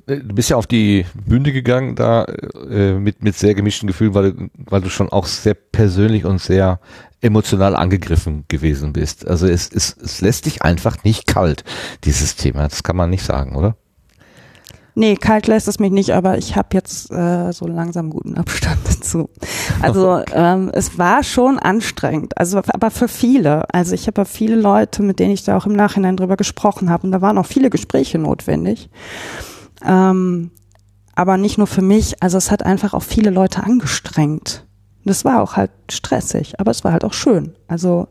Du 0.07 0.35
bist 0.35 0.51
ja 0.51 0.57
auf 0.57 0.67
die 0.67 1.05
Bühne 1.15 1.53
gegangen, 1.53 1.95
da 1.95 2.25
äh, 2.71 2.95
mit, 2.95 3.23
mit 3.23 3.37
sehr 3.37 3.55
gemischten 3.55 3.87
Gefühlen, 3.87 4.15
weil, 4.15 4.33
du- 4.33 4.49
weil 4.57 4.81
du 4.81 4.89
schon 4.91 5.11
auch 5.11 5.27
sehr 5.27 5.55
persönlich 5.55 6.25
und 6.25 6.41
sehr 6.41 6.81
emotional 7.21 7.77
angegriffen 7.77 8.45
gewesen 8.49 8.93
bist. 8.93 9.27
Also 9.27 9.47
es, 9.47 9.71
es, 9.73 9.97
es 9.97 10.21
lässt 10.21 10.47
dich 10.47 10.63
einfach 10.63 11.05
nicht 11.05 11.27
kalt, 11.27 11.65
dieses 12.05 12.35
Thema. 12.37 12.63
Das 12.69 12.83
kann 12.83 12.97
man 12.97 13.11
nicht 13.11 13.25
sagen, 13.25 13.55
oder? 13.57 13.77
Nee, 14.95 15.17
kalt 15.17 15.47
lässt 15.47 15.69
es 15.69 15.79
mich 15.79 15.91
nicht, 15.91 16.11
aber 16.11 16.37
ich 16.37 16.55
habe 16.55 16.69
jetzt 16.73 17.11
äh, 17.11 17.51
so 17.53 17.67
langsam 17.67 18.11
guten 18.11 18.37
Abstand 18.37 18.79
dazu. 18.89 19.31
Also 19.81 20.21
ähm, 20.33 20.71
es 20.75 20.99
war 20.99 21.23
schon 21.23 21.59
anstrengend, 21.59 22.37
also 22.37 22.59
aber 22.59 22.91
für 22.91 23.09
viele. 23.09 23.73
Also 23.73 23.95
ich 23.95 24.07
habe 24.07 24.21
ja 24.21 24.25
viele 24.27 24.57
Leute, 24.57 25.03
mit 25.03 25.19
denen 25.19 25.33
ich 25.33 25.45
da 25.45 25.57
auch 25.57 25.67
im 25.67 25.73
Nachhinein 25.73 26.17
drüber 26.17 26.37
gesprochen 26.37 26.91
habe 26.91 27.07
und 27.07 27.13
da 27.13 27.23
waren 27.23 27.39
auch 27.39 27.47
viele 27.47 27.71
Gespräche 27.71 28.19
notwendig. 28.19 28.91
Ähm, 29.85 30.51
aber 31.15 31.39
nicht 31.39 31.59
nur 31.59 31.67
für 31.67 31.83
mich, 31.83 32.23
also 32.23 32.37
es 32.37 32.51
hat 32.51 32.65
einfach 32.65 32.93
auch 32.93 33.03
viele 33.03 33.31
Leute 33.31 33.63
angestrengt. 33.63 34.67
Das 35.05 35.25
war 35.25 35.43
auch 35.43 35.57
halt 35.57 35.71
stressig, 35.91 36.61
aber 36.61 36.71
es 36.71 36.85
war 36.85 36.93
halt 36.93 37.05
auch 37.05 37.13
schön. 37.13 37.55
Also 37.67 38.09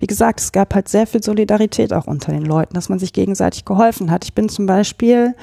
wie 0.00 0.06
gesagt, 0.06 0.40
es 0.40 0.52
gab 0.52 0.74
halt 0.74 0.88
sehr 0.88 1.06
viel 1.06 1.22
Solidarität 1.22 1.92
auch 1.92 2.06
unter 2.06 2.32
den 2.32 2.44
Leuten, 2.44 2.74
dass 2.74 2.88
man 2.88 2.98
sich 2.98 3.12
gegenseitig 3.12 3.64
geholfen 3.64 4.10
hat. 4.10 4.24
Ich 4.24 4.34
bin 4.34 4.48
zum 4.48 4.66
Beispiel 4.66 5.34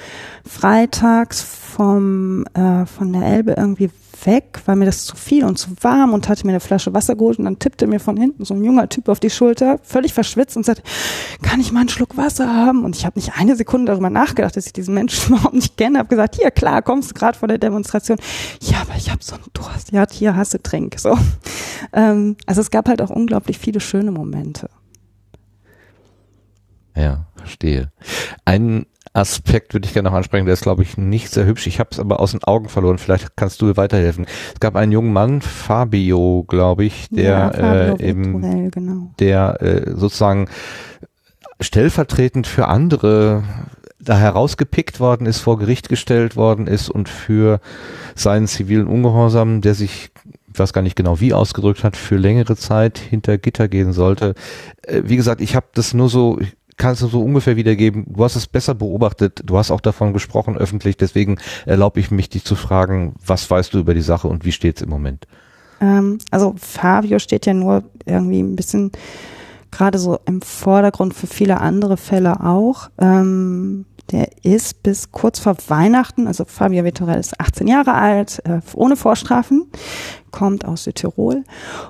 freitags 0.47 1.41
vom, 1.41 2.45
äh, 2.53 2.85
von 2.85 3.11
der 3.11 3.23
Elbe 3.23 3.55
irgendwie 3.57 3.89
weg, 4.23 4.61
weil 4.65 4.75
mir 4.75 4.85
das 4.85 5.05
zu 5.05 5.15
viel 5.15 5.43
und 5.45 5.57
zu 5.57 5.69
warm 5.81 6.13
und 6.13 6.29
hatte 6.29 6.45
mir 6.45 6.53
eine 6.53 6.59
Flasche 6.59 6.93
Wasser 6.93 7.15
geholt 7.15 7.39
und 7.39 7.45
dann 7.45 7.59
tippte 7.59 7.87
mir 7.87 7.99
von 7.99 8.17
hinten 8.17 8.45
so 8.45 8.53
ein 8.53 8.63
junger 8.63 8.89
Typ 8.89 9.09
auf 9.09 9.19
die 9.19 9.29
Schulter, 9.29 9.79
völlig 9.83 10.13
verschwitzt 10.13 10.57
und 10.57 10.65
sagte, 10.65 10.83
kann 11.41 11.59
ich 11.59 11.71
mal 11.71 11.81
einen 11.81 11.89
Schluck 11.89 12.17
Wasser 12.17 12.53
haben? 12.53 12.85
Und 12.85 12.95
ich 12.95 13.05
habe 13.05 13.19
nicht 13.19 13.33
eine 13.37 13.55
Sekunde 13.55 13.91
darüber 13.91 14.09
nachgedacht, 14.09 14.55
dass 14.55 14.67
ich 14.67 14.73
diesen 14.73 14.93
Menschen 14.93 15.27
überhaupt 15.35 15.53
nicht 15.53 15.77
kenne. 15.77 15.99
Habe 15.99 16.09
gesagt, 16.09 16.35
hier, 16.35 16.51
klar, 16.51 16.81
kommst 16.81 17.11
du 17.11 17.13
gerade 17.13 17.37
vor 17.37 17.47
der 17.47 17.57
Demonstration. 17.57 18.17
Ja, 18.61 18.81
aber 18.81 18.95
ich 18.97 19.11
habe 19.11 19.23
so 19.23 19.35
einen 19.35 19.45
Durst. 19.53 19.91
Ja, 19.91 20.05
hier 20.09 20.35
hast 20.35 20.53
du 20.53 20.61
Trink. 20.61 20.99
So. 20.99 21.17
Ähm, 21.93 22.37
also 22.45 22.61
es 22.61 22.71
gab 22.71 22.87
halt 22.87 23.01
auch 23.01 23.09
unglaublich 23.09 23.59
viele 23.59 23.79
schöne 23.79 24.11
Momente. 24.11 24.69
Ja, 26.95 27.27
verstehe. 27.35 27.91
Einen 28.45 28.85
Aspekt 29.15 29.73
würde 29.73 29.87
ich 29.87 29.93
gerne 29.93 30.09
noch 30.09 30.15
ansprechen, 30.15 30.45
der 30.45 30.53
ist, 30.53 30.63
glaube 30.63 30.83
ich, 30.83 30.97
nicht 30.97 31.31
sehr 31.31 31.45
hübsch. 31.45 31.67
Ich 31.67 31.79
habe 31.79 31.89
es 31.91 31.99
aber 31.99 32.19
aus 32.19 32.31
den 32.31 32.43
Augen 32.43 32.67
verloren. 32.67 32.97
Vielleicht 32.97 33.35
kannst 33.37 33.61
du 33.61 33.75
weiterhelfen. 33.77 34.25
Es 34.53 34.59
gab 34.59 34.75
einen 34.75 34.91
jungen 34.91 35.13
Mann, 35.13 35.41
Fabio, 35.41 36.43
glaube 36.47 36.83
ich, 36.83 37.07
der 37.09 37.23
ja, 37.23 37.49
äh, 37.93 38.03
eben, 38.03 38.71
genau. 38.71 39.11
der 39.19 39.61
äh, 39.61 39.91
sozusagen 39.95 40.49
stellvertretend 41.61 42.45
für 42.45 42.67
andere 42.67 43.43
da 43.99 44.17
herausgepickt 44.17 44.99
worden 44.99 45.25
ist, 45.25 45.39
vor 45.39 45.57
Gericht 45.57 45.89
gestellt 45.89 46.35
worden 46.35 46.67
ist 46.67 46.89
und 46.89 47.09
für 47.09 47.59
seinen 48.13 48.47
zivilen 48.47 48.87
Ungehorsam, 48.87 49.61
der 49.61 49.73
sich 49.73 50.11
ich 50.55 50.59
weiß 50.59 50.71
gar 50.71 50.81
nicht 50.81 50.95
genau 50.95 51.19
wie 51.19 51.33
ausgedrückt 51.33 51.83
hat, 51.83 51.97
für 51.97 52.15
längere 52.15 52.55
Zeit 52.55 52.97
hinter 52.97 53.37
Gitter 53.37 53.67
gehen 53.67 53.91
sollte. 53.91 54.35
Äh, 54.83 55.01
wie 55.05 55.17
gesagt, 55.17 55.41
ich 55.41 55.53
habe 55.55 55.67
das 55.73 55.93
nur 55.93 56.07
so, 56.07 56.39
ich 56.75 56.77
kann 56.77 56.91
es 56.91 56.99
nur 56.99 57.09
so 57.09 57.21
ungefähr 57.21 57.55
wiedergeben. 57.55 58.03
Du 58.05 58.21
hast 58.25 58.35
es 58.35 58.47
besser 58.47 58.75
beobachtet, 58.75 59.41
du 59.45 59.57
hast 59.57 59.71
auch 59.71 59.79
davon 59.79 60.11
gesprochen 60.11 60.57
öffentlich, 60.57 60.97
deswegen 60.97 61.37
erlaube 61.65 62.01
ich 62.01 62.11
mich, 62.11 62.27
dich 62.27 62.43
zu 62.43 62.55
fragen, 62.55 63.15
was 63.25 63.49
weißt 63.49 63.73
du 63.73 63.79
über 63.79 63.93
die 63.93 64.01
Sache 64.01 64.27
und 64.27 64.43
wie 64.43 64.51
steht 64.51 64.75
es 64.75 64.81
im 64.81 64.89
Moment? 64.89 65.25
Ähm, 65.79 66.17
also 66.31 66.53
Fabio 66.57 67.19
steht 67.19 67.45
ja 67.45 67.53
nur 67.53 67.85
irgendwie 68.05 68.41
ein 68.41 68.57
bisschen 68.57 68.91
gerade 69.75 69.99
so 69.99 70.19
im 70.25 70.41
Vordergrund 70.41 71.13
für 71.13 71.27
viele 71.27 71.59
andere 71.59 71.97
Fälle 71.97 72.41
auch. 72.41 72.89
Ähm, 72.97 73.85
der 74.11 74.29
ist 74.43 74.83
bis 74.83 75.11
kurz 75.11 75.39
vor 75.39 75.55
Weihnachten, 75.67 76.27
also 76.27 76.45
Fabio 76.45 76.83
Vitorel 76.83 77.19
ist 77.19 77.39
18 77.39 77.67
Jahre 77.67 77.93
alt, 77.93 78.41
äh, 78.45 78.61
ohne 78.75 78.95
Vorstrafen, 78.95 79.65
kommt 80.31 80.63
aus 80.63 80.83
Südtirol 80.83 81.43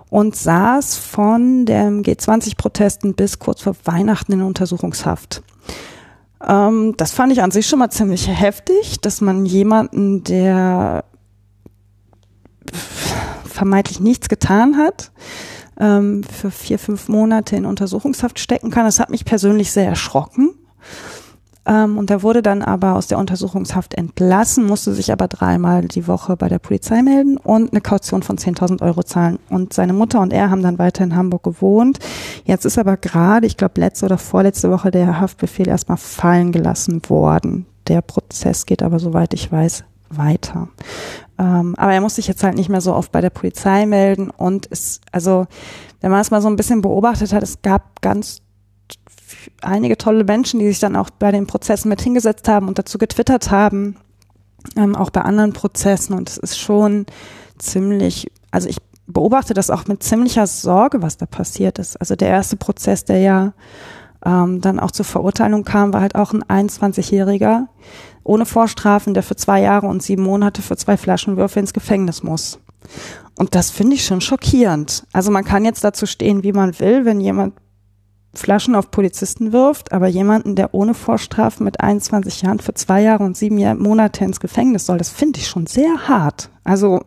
und 0.10 0.36
saß 0.36 0.98
von 0.98 1.66
dem 1.66 2.04
G20-Protesten 2.04 3.16
bis 3.16 3.40
kurz 3.40 3.62
vor 3.62 3.76
Weihnachten 3.84 4.32
in 4.32 4.42
Untersuchungshaft. 4.44 5.44
Ähm, 6.48 6.94
das 6.98 7.12
fand 7.12 7.34
ich 7.34 7.42
an 7.42 7.52
sich 7.52 7.68
schon 7.68 7.80
mal 7.80 7.90
ziemlich 7.90 8.30
heftig, 8.30 9.02
dass 9.02 9.20
man 9.20 9.46
jemanden, 9.46 10.24
der 10.24 11.04
vermeintlich 13.46 14.00
nichts 14.00 14.30
getan 14.30 14.78
hat, 14.78 15.12
ähm, 15.80 16.24
für 16.24 16.52
vier, 16.52 16.80
fünf 16.80 17.08
Monate 17.08 17.56
in 17.56 17.66
Untersuchungshaft 17.66 18.40
stecken 18.40 18.72
kann. 18.72 18.86
Das 18.86 19.00
hat 19.00 19.10
mich 19.10 19.26
persönlich 19.26 19.72
sehr 19.72 19.88
erschrocken. 19.88 20.56
Ähm, 21.68 21.98
und 21.98 22.12
er 22.12 22.22
wurde 22.22 22.42
dann 22.42 22.62
aber 22.62 22.96
aus 22.96 23.08
der 23.08 23.18
Untersuchungshaft 23.18 23.96
entlassen, 23.96 24.66
musste 24.66 24.94
sich 24.94 25.12
aber 25.12 25.28
dreimal 25.28 25.82
die 25.82 26.08
Woche 26.08 26.38
bei 26.38 26.48
der 26.48 26.60
Polizei 26.60 27.02
melden 27.02 27.38
und 27.38 27.72
eine 27.72 27.82
Kaution 27.82 28.22
von 28.22 28.38
10.000 28.38 28.82
Euro 28.82 29.04
zahlen. 29.04 29.40
Und 29.50 29.74
seine 29.74 29.94
Mutter 29.94 30.22
und 30.22 30.32
er 30.32 30.52
haben 30.52 30.62
dann 30.62 30.78
weiter 30.78 31.04
in 31.04 31.16
Hamburg 31.16 31.44
gewohnt. 31.44 32.00
Jetzt 32.46 32.66
ist 32.66 32.78
aber 32.78 32.98
gerade, 32.98 33.48
ich 33.48 33.58
glaube 33.58 33.82
letzte 33.82 34.06
oder 34.06 34.18
vorletzte 34.18 34.70
Woche 34.70 34.92
der 34.92 35.20
Haftbefehl 35.20 35.68
erstmal 35.68 35.98
fallen 35.98 36.52
gelassen 36.52 37.02
worden. 37.08 37.66
Der 37.88 38.02
Prozess 38.02 38.66
geht 38.66 38.84
aber, 38.84 39.00
soweit 39.00 39.34
ich 39.34 39.52
weiß, 39.52 39.84
weiter. 40.10 40.70
Ähm, 41.38 41.76
aber 41.78 41.94
er 41.94 42.02
muss 42.02 42.16
sich 42.16 42.28
jetzt 42.28 42.44
halt 42.44 42.56
nicht 42.56 42.70
mehr 42.70 42.82
so 42.82 42.94
oft 42.94 43.12
bei 43.12 43.22
der 43.22 43.30
Polizei 43.30 43.86
melden 43.86 44.30
und 44.30 44.68
es, 44.72 45.02
also, 45.12 45.48
wenn 46.02 46.12
man 46.12 46.22
es 46.22 46.32
mal 46.32 46.42
so 46.42 46.48
ein 46.48 46.56
bisschen 46.56 46.82
beobachtet 46.82 47.34
hat, 47.34 47.44
es 47.44 47.62
gab 47.62 48.02
ganz 48.02 48.42
einige 49.62 49.98
tolle 49.98 50.24
Menschen, 50.24 50.60
die 50.60 50.68
sich 50.68 50.80
dann 50.80 50.96
auch 50.96 51.10
bei 51.10 51.32
den 51.32 51.48
Prozessen 51.48 51.90
mit 51.90 52.02
hingesetzt 52.02 52.48
haben 52.48 52.68
und 52.68 52.80
dazu 52.80 52.98
getwittert 52.98 53.52
haben, 53.52 53.98
ähm, 54.76 54.96
auch 54.96 55.10
bei 55.10 55.22
anderen 55.22 55.54
Prozessen. 55.54 56.14
Und 56.14 56.30
es 56.30 56.38
ist 56.38 56.60
schon 56.60 57.06
ziemlich, 57.58 58.32
also 58.52 58.70
ich 58.70 58.78
beobachte 59.08 59.54
das 59.54 59.70
auch 59.70 59.86
mit 59.88 60.04
ziemlicher 60.04 60.48
Sorge, 60.48 61.02
was 61.02 61.18
da 61.18 61.26
passiert 61.26 61.80
ist. 61.80 61.98
Also 61.98 62.16
der 62.16 62.30
erste 62.30 62.58
Prozess, 62.58 63.06
der 63.06 63.20
ja 63.20 63.54
ähm, 64.26 64.62
dann 64.62 64.80
auch 64.80 64.92
zur 64.92 65.06
Verurteilung 65.06 65.64
kam, 65.64 65.94
war 65.94 66.02
halt 66.02 66.16
auch 66.16 66.34
ein 66.34 66.44
21-Jähriger 66.44 67.68
ohne 68.24 68.46
Vorstrafen, 68.46 69.14
der 69.14 69.24
für 69.24 69.36
zwei 69.36 69.62
Jahre 69.62 69.88
und 69.88 70.02
sieben 70.02 70.24
Monate 70.24 70.62
für 70.62 70.76
zwei 70.78 70.98
Flaschenwürfe 70.98 71.60
ins 71.60 71.74
Gefängnis 71.74 72.24
muss. 72.24 72.60
Und 73.38 73.56
das 73.56 73.70
finde 73.70 73.96
ich 73.96 74.06
schon 74.06 74.22
schockierend. 74.22 75.06
Also 75.14 75.32
man 75.32 75.44
kann 75.44 75.66
jetzt 75.66 75.84
dazu 75.84 76.06
stehen, 76.06 76.44
wie 76.44 76.54
man 76.54 76.80
will, 76.80 77.06
wenn 77.06 77.22
jemand 77.22 77.54
Flaschen 78.34 78.76
auf 78.76 78.92
Polizisten 78.92 79.54
wirft, 79.54 79.92
aber 79.92 80.08
jemanden, 80.08 80.56
der 80.56 80.74
ohne 80.74 80.94
Vorstrafen 80.94 81.64
mit 81.64 81.80
21 81.80 82.42
Jahren 82.42 82.60
für 82.60 82.74
zwei 82.74 83.02
Jahre 83.02 83.24
und 83.24 83.38
sieben 83.38 83.58
Monate 83.82 84.26
ins 84.26 84.40
Gefängnis 84.40 84.86
soll, 84.86 84.98
das 84.98 85.10
finde 85.10 85.40
ich 85.40 85.48
schon 85.48 85.68
sehr 85.68 86.08
hart. 86.08 86.50
Also 86.64 87.02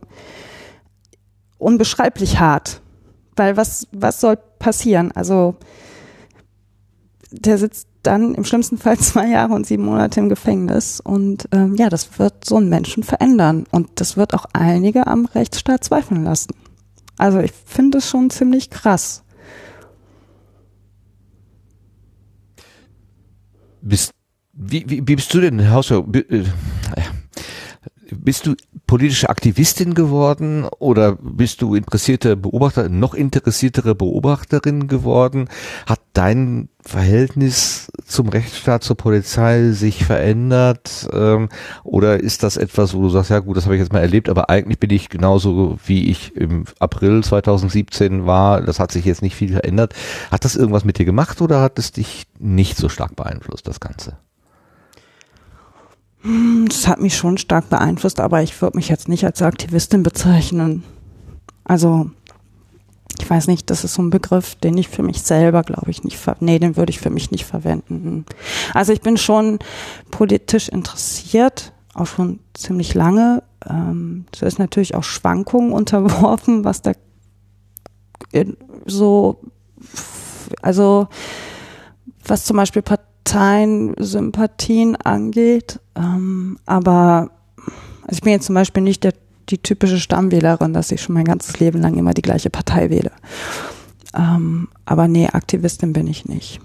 unbeschreiblich 1.59 2.41
hart. 2.41 2.81
Weil 3.37 3.57
was, 3.57 3.89
was 3.93 4.21
soll 4.21 4.37
passieren? 4.59 5.13
Also 5.13 5.57
der 7.31 7.59
sitzt 7.59 7.89
dann 8.03 8.35
im 8.35 8.45
schlimmsten 8.45 8.79
Fall 8.79 8.99
zwei 8.99 9.29
Jahre 9.29 9.55
und 9.55 9.67
sieben 9.67 9.85
Monate 9.85 10.21
im 10.21 10.29
Gefängnis. 10.29 11.01
Und 11.01 11.49
ähm, 11.53 11.75
ja, 11.77 11.89
das 11.89 12.19
wird 12.19 12.45
so 12.45 12.57
einen 12.57 12.69
Menschen 12.69 13.03
verändern. 13.03 13.65
Und 13.71 13.89
das 13.97 14.17
wird 14.17 14.35
auch 14.35 14.47
einige 14.53 15.07
am 15.07 15.27
Rechtsstaat 15.27 15.85
zweifeln 15.85 16.25
lassen. 16.25 16.53
Also 17.17 17.41
ich 17.41 17.53
finde 17.53 17.99
es 17.99 18.09
schon 18.09 18.31
ziemlich 18.31 18.71
krass. 18.71 19.25
Bist, 23.81 24.13
wie, 24.53 24.85
wie, 24.89 25.07
wie 25.07 25.17
bist 25.17 25.33
du 25.35 25.41
denn, 25.41 25.71
Hausfrau, 25.71 26.07
äh, 26.13 26.45
bist 28.17 28.47
du 28.47 28.55
politische 28.87 29.29
Aktivistin 29.29 29.95
geworden 29.95 30.67
oder 30.79 31.17
bist 31.21 31.63
du 31.63 31.75
interessierte 31.75 32.37
Beobachter, 32.37 32.89
noch 32.89 33.15
interessiertere 33.15 33.95
Beobachterin 33.95 34.89
geworden? 34.89 35.49
Hat 35.87 36.01
dein 36.13 36.69
Verhältnis 36.81 37.91
zum 38.07 38.29
Rechtsstaat, 38.29 38.83
zur 38.83 38.97
Polizei 38.97 39.73
sich 39.73 40.05
verändert? 40.05 41.09
Ähm, 41.13 41.49
oder 41.85 42.21
ist 42.21 42.43
das 42.43 42.57
etwas, 42.57 42.95
wo 42.95 43.03
du 43.03 43.11
sagst, 43.11 43.31
ja 43.31 43.41
gut, 43.41 43.57
das 43.57 43.65
habe 43.65 43.75
ich 43.75 43.81
jetzt 43.81 43.93
mal 43.93 44.01
erlebt, 44.01 44.29
aber 44.29 44.49
eigentlich 44.49 44.79
bin 44.79 44.91
ich 44.91 45.09
genauso, 45.09 45.79
wie 45.85 46.11
ich 46.11 46.35
im 46.37 46.65
April 46.79 47.23
2017 47.23 48.27
war. 48.27 48.63
Das 48.63 48.81
hat 48.81 48.93
sich 48.93 49.05
jetzt 49.05 49.23
nicht 49.23 49.37
viel 49.37 49.53
verändert. 49.53 49.95
Hat 50.31 50.45
das 50.45 50.57
irgendwas 50.57 50.85
mit 50.85 50.99
dir 50.99 51.05
gemacht 51.05 51.41
oder 51.41 51.61
hat 51.61 51.79
es 51.79 51.93
dich 51.93 52.27
nicht 52.39 52.77
so 52.77 52.89
stark 52.89 53.17
beeinflusst, 53.17 53.67
das 53.67 53.81
Ganze? 53.81 54.17
Das 56.23 56.89
hat 56.89 57.01
mich 57.01 57.17
schon 57.17 57.39
stark 57.39 57.71
beeinflusst, 57.71 58.21
aber 58.21 58.43
ich 58.43 58.61
würde 58.61 58.77
mich 58.77 58.89
jetzt 58.89 59.09
nicht 59.09 59.25
als 59.25 59.41
Aktivistin 59.41 60.03
bezeichnen. 60.03 60.83
Also, 61.65 62.11
ich 63.21 63.29
weiß 63.29 63.47
nicht, 63.47 63.71
das 63.71 63.85
ist 63.85 63.95
so 63.95 64.03
ein 64.03 64.11
Begriff, 64.11 64.55
den 64.57 64.77
ich 64.79 64.89
für 64.89 65.03
mich 65.03 65.23
selber, 65.23 65.63
glaube 65.63 65.91
ich, 65.91 66.05
nicht, 66.05 66.19
ver 66.19 66.37
nee, 66.41 66.59
den 66.59 66.77
würde 66.77 66.91
ich 66.91 67.01
für 67.01 67.11
mich 67.11 67.31
nicht 67.31 67.45
verwenden. 67.45 68.25
Also 68.75 68.93
ich 68.93 69.01
bin 69.01 69.17
schon 69.17 69.59
politisch 70.11 70.69
interessiert, 70.69 71.73
auch 71.95 72.07
schon 72.07 72.41
ziemlich 72.55 72.95
lange. 72.95 73.43
Ähm, 73.69 74.27
das 74.33 74.43
ist 74.43 74.59
natürlich 74.59 74.95
auch 74.95 75.05
Schwankungen 75.05 75.73
unterworfen, 75.73 76.65
was 76.65 76.83
da 76.83 76.93
so, 78.87 79.41
also 80.63 81.09
was 82.27 82.45
zum 82.45 82.57
Beispiel 82.57 82.83
Parteiensympathien 83.29 84.97
angeht. 84.97 85.81
Ähm, 85.95 86.59
aber 86.65 87.31
also 88.03 88.13
ich 88.13 88.23
bin 88.23 88.33
jetzt 88.33 88.47
zum 88.47 88.55
Beispiel 88.55 88.83
nicht 88.83 89.05
der, 89.05 89.13
die 89.51 89.59
typische 89.59 89.99
Stammwählerin, 89.99 90.73
dass 90.73 90.91
ich 90.91 91.03
schon 91.03 91.15
mein 91.15 91.25
ganzes 91.25 91.61
Leben 91.61 91.81
lang 91.81 91.97
immer 91.99 92.15
die 92.15 92.23
gleiche 92.23 92.49
Partei 92.49 92.89
wähle. 92.89 93.13
Ähm, 94.17 94.69
aber 94.87 95.09
nee, 95.09 95.29
Aktivistin 95.29 95.93
bin 95.93 96.07
ich 96.07 96.25
nicht. 96.25 96.61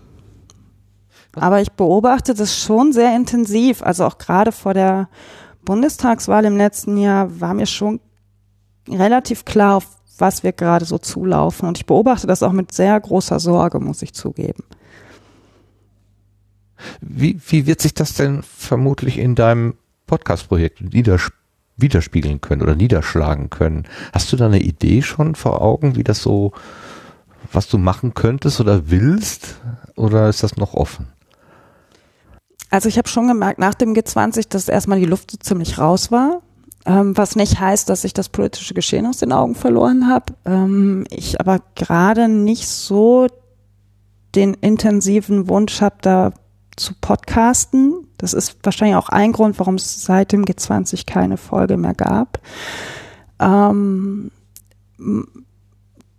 Aber 1.36 1.62
ich 1.62 1.72
beobachte 1.74 2.34
das 2.34 2.58
schon 2.58 2.94
sehr 2.94 3.14
intensiv. 3.16 3.82
Also 3.82 4.06
auch 4.06 4.18
gerade 4.18 4.52
vor 4.52 4.74
der 4.74 5.10
Bundestagswahl 5.66 6.46
im 6.46 6.56
letzten 6.56 6.98
Jahr 6.98 7.42
war 7.42 7.54
mir 7.54 7.66
schon 7.66 8.00
relativ 8.88 9.44
klar, 9.44 9.78
auf 9.78 9.88
was 10.18 10.44
wir 10.44 10.54
gerade 10.54 10.86
so 10.86 10.98
zulaufen. 10.98 11.68
Und 11.68 11.78
ich 11.78 11.86
beobachte 11.86 12.28
das 12.28 12.44
auch 12.44 12.52
mit 12.54 12.72
sehr 12.72 12.98
großer 13.00 13.40
Sorge, 13.40 13.80
muss 13.80 14.02
ich 14.02 14.14
zugeben. 14.14 14.64
Wie, 17.02 17.40
wie 17.48 17.66
wird 17.66 17.82
sich 17.82 17.94
das 17.94 18.14
denn 18.14 18.44
vermutlich 18.44 19.18
in 19.18 19.36
deinem 19.36 19.76
Podcast-Projekt 20.08 20.82
widerspiegeln 20.94 22.42
können 22.42 22.62
oder 22.62 22.76
niederschlagen 22.76 23.50
können? 23.50 23.88
Hast 24.14 24.32
du 24.32 24.38
da 24.38 24.46
eine 24.46 24.62
Idee 24.62 25.02
schon 25.02 25.36
vor 25.36 25.62
Augen, 25.62 25.96
wie 25.96 26.04
das 26.04 26.22
so, 26.22 26.54
was 27.52 27.68
du 27.68 27.78
machen 27.78 28.14
könntest 28.14 28.60
oder 28.60 28.90
willst? 28.90 29.56
Oder 29.96 30.30
ist 30.30 30.44
das 30.44 30.58
noch 30.58 30.74
offen? 30.74 31.08
Also 32.70 32.90
ich 32.90 32.98
habe 32.98 33.08
schon 33.08 33.28
gemerkt 33.28 33.60
nach 33.60 33.76
dem 33.76 33.94
G20, 33.94 34.50
dass 34.50 34.68
erstmal 34.68 35.00
die 35.00 35.06
Luft 35.06 35.30
so 35.30 35.38
ziemlich 35.38 35.78
raus 35.78 36.12
war. 36.12 36.42
Ähm, 36.86 37.16
was 37.16 37.36
nicht 37.36 37.60
heißt, 37.60 37.88
dass 37.88 38.04
ich 38.04 38.14
das 38.14 38.30
politische 38.30 38.74
Geschehen 38.74 39.06
aus 39.06 39.18
den 39.18 39.32
Augen 39.32 39.56
verloren 39.56 40.10
habe. 40.10 40.34
Ähm, 40.46 41.06
ich 41.10 41.40
aber 41.40 41.62
gerade 41.76 42.28
nicht 42.28 42.68
so 42.68 43.28
den 44.36 44.56
intensiven 44.56 45.48
Wunsch 45.48 45.82
habe, 45.82 45.98
da 46.02 46.34
zu 46.76 46.94
podcasten. 47.00 48.08
Das 48.18 48.34
ist 48.34 48.58
wahrscheinlich 48.64 48.98
auch 48.98 49.10
ein 49.10 49.32
Grund, 49.32 49.60
warum 49.60 49.76
es 49.76 50.04
seit 50.04 50.32
dem 50.32 50.46
G20 50.46 51.06
keine 51.06 51.38
Folge 51.38 51.78
mehr 51.78 51.94
gab. 51.94 52.40
Ähm, 53.40 54.32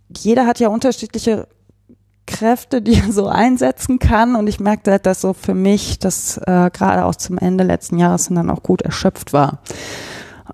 jeder 0.09 0.45
hat 0.45 0.59
ja 0.59 0.69
unterschiedliche 0.69 1.47
Kräfte, 2.25 2.81
die 2.81 2.95
er 2.95 3.11
so 3.11 3.27
einsetzen 3.27 3.99
kann. 3.99 4.35
Und 4.35 4.47
ich 4.47 4.59
merkte 4.59 4.91
halt, 4.91 5.05
dass 5.05 5.21
so 5.21 5.33
für 5.33 5.53
mich 5.53 5.99
das 5.99 6.37
äh, 6.37 6.69
gerade 6.71 7.05
auch 7.05 7.15
zum 7.15 7.37
Ende 7.37 7.63
letzten 7.63 7.97
Jahres 7.97 8.29
dann 8.29 8.49
auch 8.49 8.63
gut 8.63 8.81
erschöpft 8.81 9.33
war. 9.33 9.59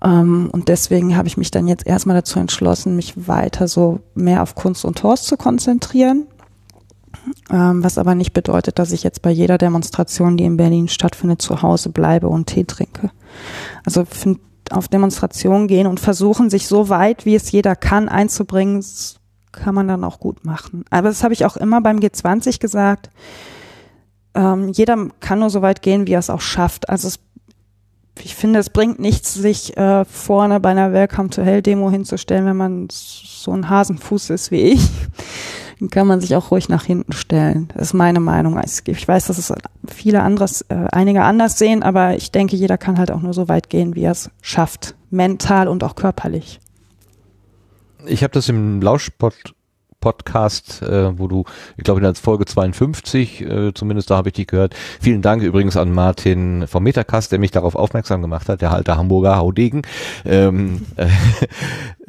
Ähm, 0.02 0.50
und 0.52 0.68
deswegen 0.68 1.16
habe 1.16 1.28
ich 1.28 1.36
mich 1.36 1.50
dann 1.50 1.68
jetzt 1.68 1.86
erstmal 1.86 2.16
dazu 2.16 2.38
entschlossen, 2.38 2.96
mich 2.96 3.28
weiter 3.28 3.68
so 3.68 4.00
mehr 4.14 4.42
auf 4.42 4.54
Kunst 4.54 4.84
und 4.84 5.02
Horst 5.02 5.26
zu 5.26 5.36
konzentrieren. 5.36 6.26
Ähm, 7.50 7.84
was 7.84 7.98
aber 7.98 8.14
nicht 8.14 8.32
bedeutet, 8.32 8.78
dass 8.78 8.92
ich 8.92 9.02
jetzt 9.02 9.22
bei 9.22 9.30
jeder 9.30 9.58
Demonstration, 9.58 10.36
die 10.36 10.44
in 10.44 10.56
Berlin 10.56 10.88
stattfindet, 10.88 11.42
zu 11.42 11.62
Hause 11.62 11.90
bleibe 11.90 12.28
und 12.28 12.46
Tee 12.46 12.64
trinke. 12.64 13.10
Also 13.84 14.04
find, 14.04 14.40
auf 14.70 14.88
Demonstrationen 14.88 15.68
gehen 15.68 15.86
und 15.86 16.00
versuchen, 16.00 16.50
sich 16.50 16.66
so 16.66 16.88
weit, 16.88 17.26
wie 17.26 17.34
es 17.34 17.50
jeder 17.50 17.76
kann, 17.76 18.08
einzubringen, 18.08 18.84
kann 19.52 19.74
man 19.74 19.86
dann 19.86 20.04
auch 20.04 20.18
gut 20.18 20.44
machen. 20.44 20.84
Aber 20.90 21.08
das 21.08 21.22
habe 21.22 21.34
ich 21.34 21.44
auch 21.44 21.56
immer 21.56 21.80
beim 21.80 21.98
G20 21.98 22.58
gesagt. 22.58 23.10
Ähm, 24.34 24.70
jeder 24.72 25.08
kann 25.20 25.40
nur 25.40 25.50
so 25.50 25.62
weit 25.62 25.82
gehen, 25.82 26.06
wie 26.06 26.12
er 26.12 26.20
es 26.20 26.30
auch 26.30 26.40
schafft. 26.40 26.88
Also 26.88 27.08
es, 27.08 27.18
ich 28.22 28.34
finde, 28.34 28.60
es 28.60 28.70
bringt 28.70 28.98
nichts, 28.98 29.34
sich 29.34 29.76
äh, 29.76 30.06
vorne 30.06 30.58
bei 30.58 30.70
einer 30.70 30.92
Welcome 30.92 31.28
to 31.28 31.42
Hell 31.42 31.60
Demo 31.60 31.90
hinzustellen, 31.90 32.46
wenn 32.46 32.56
man 32.56 32.88
so 32.90 33.52
ein 33.52 33.68
Hasenfuß 33.68 34.30
ist 34.30 34.50
wie 34.50 34.62
ich 34.62 34.88
dann 35.80 35.90
kann 35.90 36.06
man 36.06 36.20
sich 36.20 36.34
auch 36.36 36.50
ruhig 36.50 36.68
nach 36.68 36.84
hinten 36.84 37.12
stellen. 37.12 37.68
Das 37.74 37.88
ist 37.88 37.94
meine 37.94 38.20
Meinung. 38.20 38.60
Ich 38.86 39.08
weiß, 39.08 39.26
dass 39.26 39.38
es 39.38 39.52
viele 39.88 40.22
anderes, 40.22 40.62
äh, 40.68 40.86
einige 40.92 41.22
anders 41.22 41.58
sehen, 41.58 41.82
aber 41.82 42.16
ich 42.16 42.30
denke, 42.32 42.56
jeder 42.56 42.78
kann 42.78 42.98
halt 42.98 43.10
auch 43.10 43.20
nur 43.20 43.34
so 43.34 43.48
weit 43.48 43.70
gehen, 43.70 43.94
wie 43.94 44.02
er 44.02 44.12
es 44.12 44.30
schafft. 44.40 44.94
Mental 45.10 45.68
und 45.68 45.84
auch 45.84 45.94
körperlich. 45.94 46.60
Ich 48.06 48.22
habe 48.22 48.32
das 48.32 48.48
im 48.48 48.80
Lauschpod 48.80 49.54
Podcast, 50.02 50.82
äh, 50.82 51.18
wo 51.18 51.28
du, 51.28 51.44
ich 51.78 51.84
glaube 51.84 52.00
in 52.00 52.04
der 52.04 52.14
Folge 52.14 52.44
52, 52.44 53.40
äh, 53.40 53.72
zumindest 53.72 54.10
da 54.10 54.16
habe 54.16 54.28
ich 54.28 54.34
dich 54.34 54.48
gehört. 54.48 54.74
Vielen 55.00 55.22
Dank 55.22 55.42
übrigens 55.42 55.78
an 55.78 55.92
Martin 55.92 56.66
vom 56.66 56.82
Metacast, 56.82 57.32
der 57.32 57.38
mich 57.38 57.52
darauf 57.52 57.74
aufmerksam 57.74 58.20
gemacht 58.20 58.50
hat, 58.50 58.60
der 58.60 58.72
alte 58.72 58.98
Hamburger 58.98 59.36
Haudegen. 59.36 59.82
Ähm, 60.26 60.82
äh, 60.96 61.06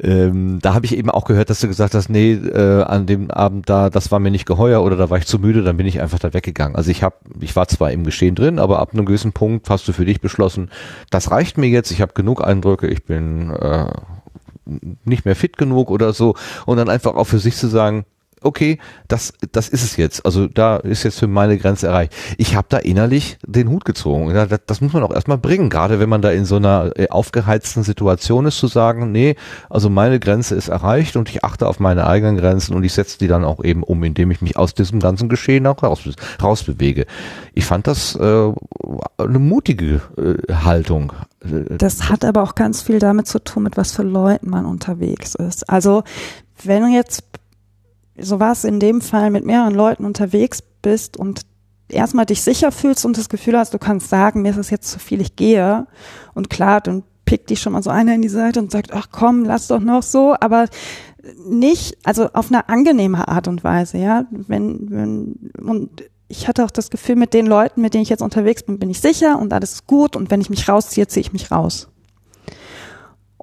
ähm, 0.00 0.58
da 0.60 0.74
habe 0.74 0.84
ich 0.84 0.98
eben 0.98 1.08
auch 1.08 1.24
gehört, 1.24 1.48
dass 1.48 1.60
du 1.60 1.68
gesagt 1.68 1.94
hast, 1.94 2.10
nee, 2.10 2.32
äh, 2.32 2.82
an 2.82 3.06
dem 3.06 3.30
Abend 3.30 3.70
da, 3.70 3.88
das 3.88 4.10
war 4.10 4.18
mir 4.18 4.32
nicht 4.32 4.44
geheuer 4.44 4.82
oder 4.82 4.96
da 4.96 5.08
war 5.08 5.18
ich 5.18 5.26
zu 5.26 5.38
müde, 5.38 5.62
dann 5.62 5.76
bin 5.76 5.86
ich 5.86 6.00
einfach 6.00 6.18
da 6.18 6.34
weggegangen. 6.34 6.76
Also 6.76 6.90
ich 6.90 7.02
habe, 7.02 7.16
ich 7.40 7.54
war 7.56 7.68
zwar 7.68 7.92
im 7.92 8.04
Geschehen 8.04 8.34
drin, 8.34 8.58
aber 8.58 8.80
ab 8.80 8.90
einem 8.92 9.06
gewissen 9.06 9.32
Punkt 9.32 9.70
hast 9.70 9.86
du 9.86 9.92
für 9.92 10.04
dich 10.04 10.20
beschlossen, 10.20 10.70
das 11.10 11.30
reicht 11.30 11.58
mir 11.58 11.68
jetzt, 11.68 11.92
ich 11.92 12.02
habe 12.02 12.12
genug 12.12 12.44
Eindrücke, 12.44 12.88
ich 12.88 13.04
bin 13.04 13.50
äh, 13.50 13.86
nicht 15.04 15.24
mehr 15.24 15.36
fit 15.36 15.56
genug 15.56 15.90
oder 15.90 16.12
so. 16.12 16.34
Und 16.66 16.76
dann 16.76 16.88
einfach 16.88 17.14
auch 17.14 17.24
für 17.24 17.38
sich 17.38 17.56
zu 17.56 17.68
sagen, 17.68 18.04
okay, 18.44 18.78
das, 19.08 19.32
das 19.52 19.68
ist 19.68 19.82
es 19.82 19.96
jetzt. 19.96 20.24
Also 20.24 20.46
da 20.46 20.76
ist 20.76 21.02
jetzt 21.02 21.18
für 21.18 21.26
meine 21.26 21.58
Grenze 21.58 21.88
erreicht. 21.88 22.14
Ich 22.38 22.56
habe 22.56 22.66
da 22.68 22.78
innerlich 22.78 23.38
den 23.46 23.68
Hut 23.68 23.84
gezogen. 23.84 24.32
Das, 24.32 24.48
das 24.66 24.80
muss 24.80 24.92
man 24.92 25.02
auch 25.02 25.12
erstmal 25.12 25.38
bringen, 25.38 25.70
gerade 25.70 26.00
wenn 26.00 26.08
man 26.08 26.22
da 26.22 26.30
in 26.30 26.44
so 26.44 26.56
einer 26.56 26.92
äh, 26.96 27.08
aufgeheizten 27.08 27.82
Situation 27.82 28.46
ist, 28.46 28.58
zu 28.58 28.66
sagen, 28.66 29.12
nee, 29.12 29.36
also 29.70 29.90
meine 29.90 30.20
Grenze 30.20 30.54
ist 30.54 30.68
erreicht 30.68 31.16
und 31.16 31.28
ich 31.28 31.44
achte 31.44 31.66
auf 31.66 31.80
meine 31.80 32.06
eigenen 32.06 32.36
Grenzen 32.36 32.74
und 32.74 32.84
ich 32.84 32.92
setze 32.92 33.18
die 33.18 33.28
dann 33.28 33.44
auch 33.44 33.62
eben 33.64 33.82
um, 33.82 34.02
indem 34.04 34.30
ich 34.30 34.40
mich 34.40 34.56
aus 34.56 34.74
diesem 34.74 35.00
ganzen 35.00 35.28
Geschehen 35.28 35.66
auch 35.66 35.82
raus, 35.82 36.02
rausbewege. 36.42 37.06
Ich 37.54 37.64
fand 37.64 37.86
das 37.86 38.14
äh, 38.16 38.52
eine 39.18 39.38
mutige 39.38 40.00
äh, 40.16 40.52
Haltung. 40.52 41.12
Das 41.40 42.08
hat 42.08 42.24
aber 42.24 42.42
auch 42.42 42.54
ganz 42.54 42.82
viel 42.82 42.98
damit 42.98 43.26
zu 43.26 43.42
tun, 43.42 43.64
mit 43.64 43.76
was 43.76 43.92
für 43.92 44.02
Leuten 44.02 44.48
man 44.50 44.64
unterwegs 44.64 45.34
ist. 45.34 45.68
Also 45.68 46.04
wenn 46.62 46.90
jetzt 46.90 47.24
so 48.18 48.40
war 48.40 48.52
es 48.52 48.64
in 48.64 48.80
dem 48.80 49.00
Fall 49.00 49.30
mit 49.30 49.44
mehreren 49.44 49.74
Leuten 49.74 50.04
unterwegs 50.04 50.62
bist 50.82 51.16
und 51.16 51.42
erstmal 51.88 52.26
dich 52.26 52.42
sicher 52.42 52.72
fühlst 52.72 53.04
und 53.04 53.18
das 53.18 53.28
Gefühl 53.28 53.58
hast, 53.58 53.74
du 53.74 53.78
kannst 53.78 54.08
sagen, 54.08 54.42
mir 54.42 54.50
ist 54.50 54.56
es 54.56 54.70
jetzt 54.70 54.90
zu 54.90 54.98
viel, 54.98 55.20
ich 55.20 55.36
gehe. 55.36 55.86
Und 56.34 56.50
klar, 56.50 56.80
dann 56.80 57.04
pickt 57.24 57.50
dich 57.50 57.60
schon 57.60 57.72
mal 57.72 57.82
so 57.82 57.90
einer 57.90 58.14
in 58.14 58.22
die 58.22 58.28
Seite 58.28 58.60
und 58.60 58.70
sagt, 58.70 58.92
ach 58.92 59.08
komm, 59.10 59.44
lass 59.44 59.66
doch 59.66 59.80
noch 59.80 60.02
so, 60.02 60.34
aber 60.38 60.66
nicht, 61.46 61.96
also 62.04 62.28
auf 62.32 62.48
eine 62.48 62.68
angenehme 62.68 63.28
Art 63.28 63.48
und 63.48 63.64
Weise, 63.64 63.98
ja. 63.98 64.26
Wenn, 64.30 64.90
wenn, 64.90 65.50
und 65.62 66.04
ich 66.28 66.48
hatte 66.48 66.64
auch 66.64 66.70
das 66.70 66.90
Gefühl, 66.90 67.16
mit 67.16 67.34
den 67.34 67.46
Leuten, 67.46 67.80
mit 67.80 67.94
denen 67.94 68.02
ich 68.02 68.08
jetzt 68.08 68.22
unterwegs 68.22 68.62
bin, 68.62 68.78
bin 68.78 68.90
ich 68.90 69.00
sicher 69.00 69.38
und 69.38 69.52
alles 69.52 69.72
ist 69.72 69.86
gut 69.86 70.16
und 70.16 70.30
wenn 70.30 70.40
ich 70.40 70.50
mich 70.50 70.68
rausziehe, 70.68 71.06
ziehe 71.06 71.22
ich 71.22 71.32
mich 71.32 71.50
raus. 71.50 71.88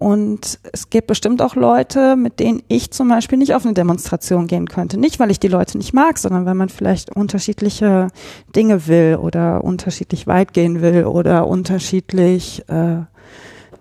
Und 0.01 0.57
es 0.73 0.89
gibt 0.89 1.05
bestimmt 1.05 1.43
auch 1.43 1.53
Leute, 1.53 2.15
mit 2.15 2.39
denen 2.39 2.63
ich 2.67 2.89
zum 2.89 3.07
Beispiel 3.07 3.37
nicht 3.37 3.53
auf 3.53 3.65
eine 3.65 3.75
Demonstration 3.75 4.47
gehen 4.47 4.67
könnte. 4.67 4.99
Nicht, 4.99 5.19
weil 5.19 5.29
ich 5.29 5.39
die 5.39 5.47
Leute 5.47 5.77
nicht 5.77 5.93
mag, 5.93 6.17
sondern 6.17 6.47
weil 6.47 6.55
man 6.55 6.69
vielleicht 6.69 7.15
unterschiedliche 7.15 8.07
Dinge 8.55 8.87
will 8.87 9.19
oder 9.21 9.63
unterschiedlich 9.63 10.25
weit 10.25 10.53
gehen 10.53 10.81
will 10.81 11.05
oder 11.05 11.45
unterschiedlich 11.45 12.67
äh, 12.67 13.01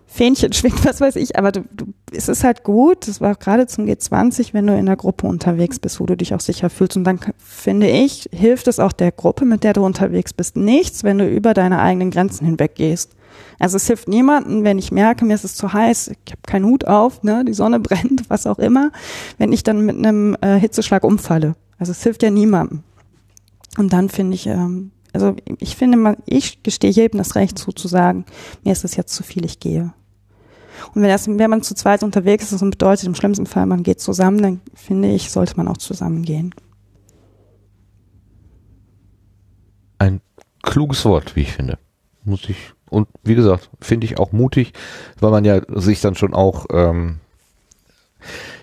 Fähnchen 0.05 0.52
schwingt, 0.52 0.84
was 0.84 1.01
weiß 1.01 1.16
ich. 1.16 1.38
Aber 1.38 1.52
du, 1.52 1.62
du, 1.72 1.86
es 2.12 2.28
ist 2.28 2.44
halt 2.44 2.64
gut, 2.64 3.09
das 3.09 3.22
war 3.22 3.34
gerade 3.34 3.66
zum 3.66 3.86
G20, 3.86 4.52
wenn 4.52 4.66
du 4.66 4.76
in 4.76 4.84
der 4.84 4.97
Gruppe 4.97 5.26
unterwegs 5.26 5.78
bist, 5.78 6.01
wo 6.01 6.05
du 6.05 6.18
dich 6.18 6.34
auch 6.34 6.40
sicher 6.40 6.68
fühlst. 6.68 6.98
Und 6.98 7.05
dann 7.05 7.18
finde 7.38 7.88
ich, 7.88 8.28
hilft 8.30 8.68
es 8.68 8.78
auch 8.78 8.92
der 8.92 9.12
Gruppe, 9.12 9.47
mit 9.47 9.64
der 9.64 9.72
du 9.72 9.86
unterwegs 9.86 10.34
bist, 10.34 10.55
nichts, 10.55 11.02
wenn 11.02 11.16
du 11.16 11.26
über 11.26 11.55
deine 11.55 11.80
eigenen 11.80 12.10
Grenzen 12.10 12.44
hinweg 12.44 12.74
gehst. 12.74 13.16
Also 13.58 13.76
es 13.76 13.86
hilft 13.86 14.08
niemandem, 14.08 14.64
wenn 14.64 14.78
ich 14.78 14.90
merke, 14.90 15.24
mir 15.24 15.34
ist 15.34 15.44
es 15.44 15.54
zu 15.54 15.72
heiß, 15.72 16.08
ich 16.08 16.32
habe 16.32 16.42
keinen 16.46 16.64
Hut 16.64 16.86
auf, 16.86 17.22
ne, 17.22 17.44
die 17.44 17.52
Sonne 17.52 17.80
brennt, 17.80 18.28
was 18.28 18.46
auch 18.46 18.58
immer, 18.58 18.90
wenn 19.38 19.52
ich 19.52 19.62
dann 19.62 19.84
mit 19.84 19.96
einem 19.96 20.36
äh, 20.40 20.58
Hitzeschlag 20.58 21.04
umfalle. 21.04 21.56
Also 21.78 21.92
es 21.92 22.02
hilft 22.02 22.22
ja 22.22 22.30
niemandem. 22.30 22.82
Und 23.78 23.92
dann 23.92 24.08
finde 24.08 24.34
ich, 24.34 24.46
ähm, 24.46 24.90
also 25.12 25.34
ich 25.58 25.76
finde, 25.76 25.96
man, 25.96 26.16
ich 26.26 26.62
gestehe 26.62 26.90
jedem 26.90 27.18
das 27.18 27.34
Recht 27.34 27.58
zu, 27.58 27.72
zu 27.72 27.88
sagen, 27.88 28.24
mir 28.64 28.72
ist 28.72 28.84
es 28.84 28.96
jetzt 28.96 29.14
zu 29.14 29.22
viel, 29.22 29.44
ich 29.44 29.60
gehe. 29.60 29.92
Und 30.94 31.02
wenn, 31.02 31.08
das, 31.08 31.28
wenn 31.28 31.50
man 31.50 31.62
zu 31.62 31.74
zweit 31.74 32.02
unterwegs 32.02 32.52
ist 32.52 32.62
und 32.62 32.70
bedeutet 32.70 33.06
im 33.06 33.14
schlimmsten 33.14 33.46
Fall, 33.46 33.66
man 33.66 33.82
geht 33.82 34.00
zusammen, 34.00 34.42
dann 34.42 34.60
finde 34.74 35.08
ich, 35.08 35.30
sollte 35.30 35.56
man 35.56 35.68
auch 35.68 35.76
zusammen 35.76 36.22
gehen. 36.22 36.54
Ein 39.98 40.20
kluges 40.62 41.04
Wort, 41.04 41.36
wie 41.36 41.42
ich 41.42 41.52
finde. 41.52 41.78
Muss 42.24 42.48
ich 42.48 42.56
und 42.90 43.08
wie 43.22 43.34
gesagt, 43.34 43.70
finde 43.80 44.04
ich 44.04 44.18
auch 44.18 44.32
mutig, 44.32 44.72
weil 45.20 45.30
man 45.30 45.44
ja 45.44 45.60
sich 45.68 46.00
dann 46.00 46.16
schon 46.16 46.34
auch, 46.34 46.66
ähm, 46.72 47.20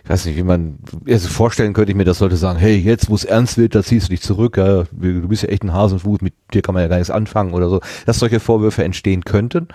ich 0.04 0.10
weiß 0.10 0.26
nicht, 0.26 0.38
wie 0.38 0.44
man, 0.44 0.80
also 1.08 1.30
vorstellen 1.30 1.74
könnte 1.74 1.92
ich 1.92 1.98
mir, 1.98 2.04
dass 2.04 2.20
Leute 2.20 2.38
sagen, 2.38 2.60
hey, 2.60 2.78
jetzt 2.78 3.10
wo 3.10 3.16
es 3.16 3.24
ernst 3.24 3.58
wird, 3.58 3.74
da 3.74 3.84
ziehst 3.84 4.08
du 4.08 4.12
dich 4.12 4.22
zurück, 4.22 4.58
ja, 4.58 4.84
du 4.92 5.28
bist 5.28 5.44
ja 5.44 5.50
echt 5.50 5.64
ein 5.64 5.74
Hasenfuß, 5.74 6.22
mit 6.22 6.34
dir 6.54 6.62
kann 6.62 6.74
man 6.74 6.84
ja 6.84 6.90
gar 6.90 6.98
nichts 6.98 7.10
anfangen 7.10 7.54
oder 7.54 7.70
so, 7.70 7.82
dass 8.06 8.20
solche 8.20 8.40
Vorwürfe 8.40 8.84
entstehen 8.84 9.24
könnten, 9.24 9.70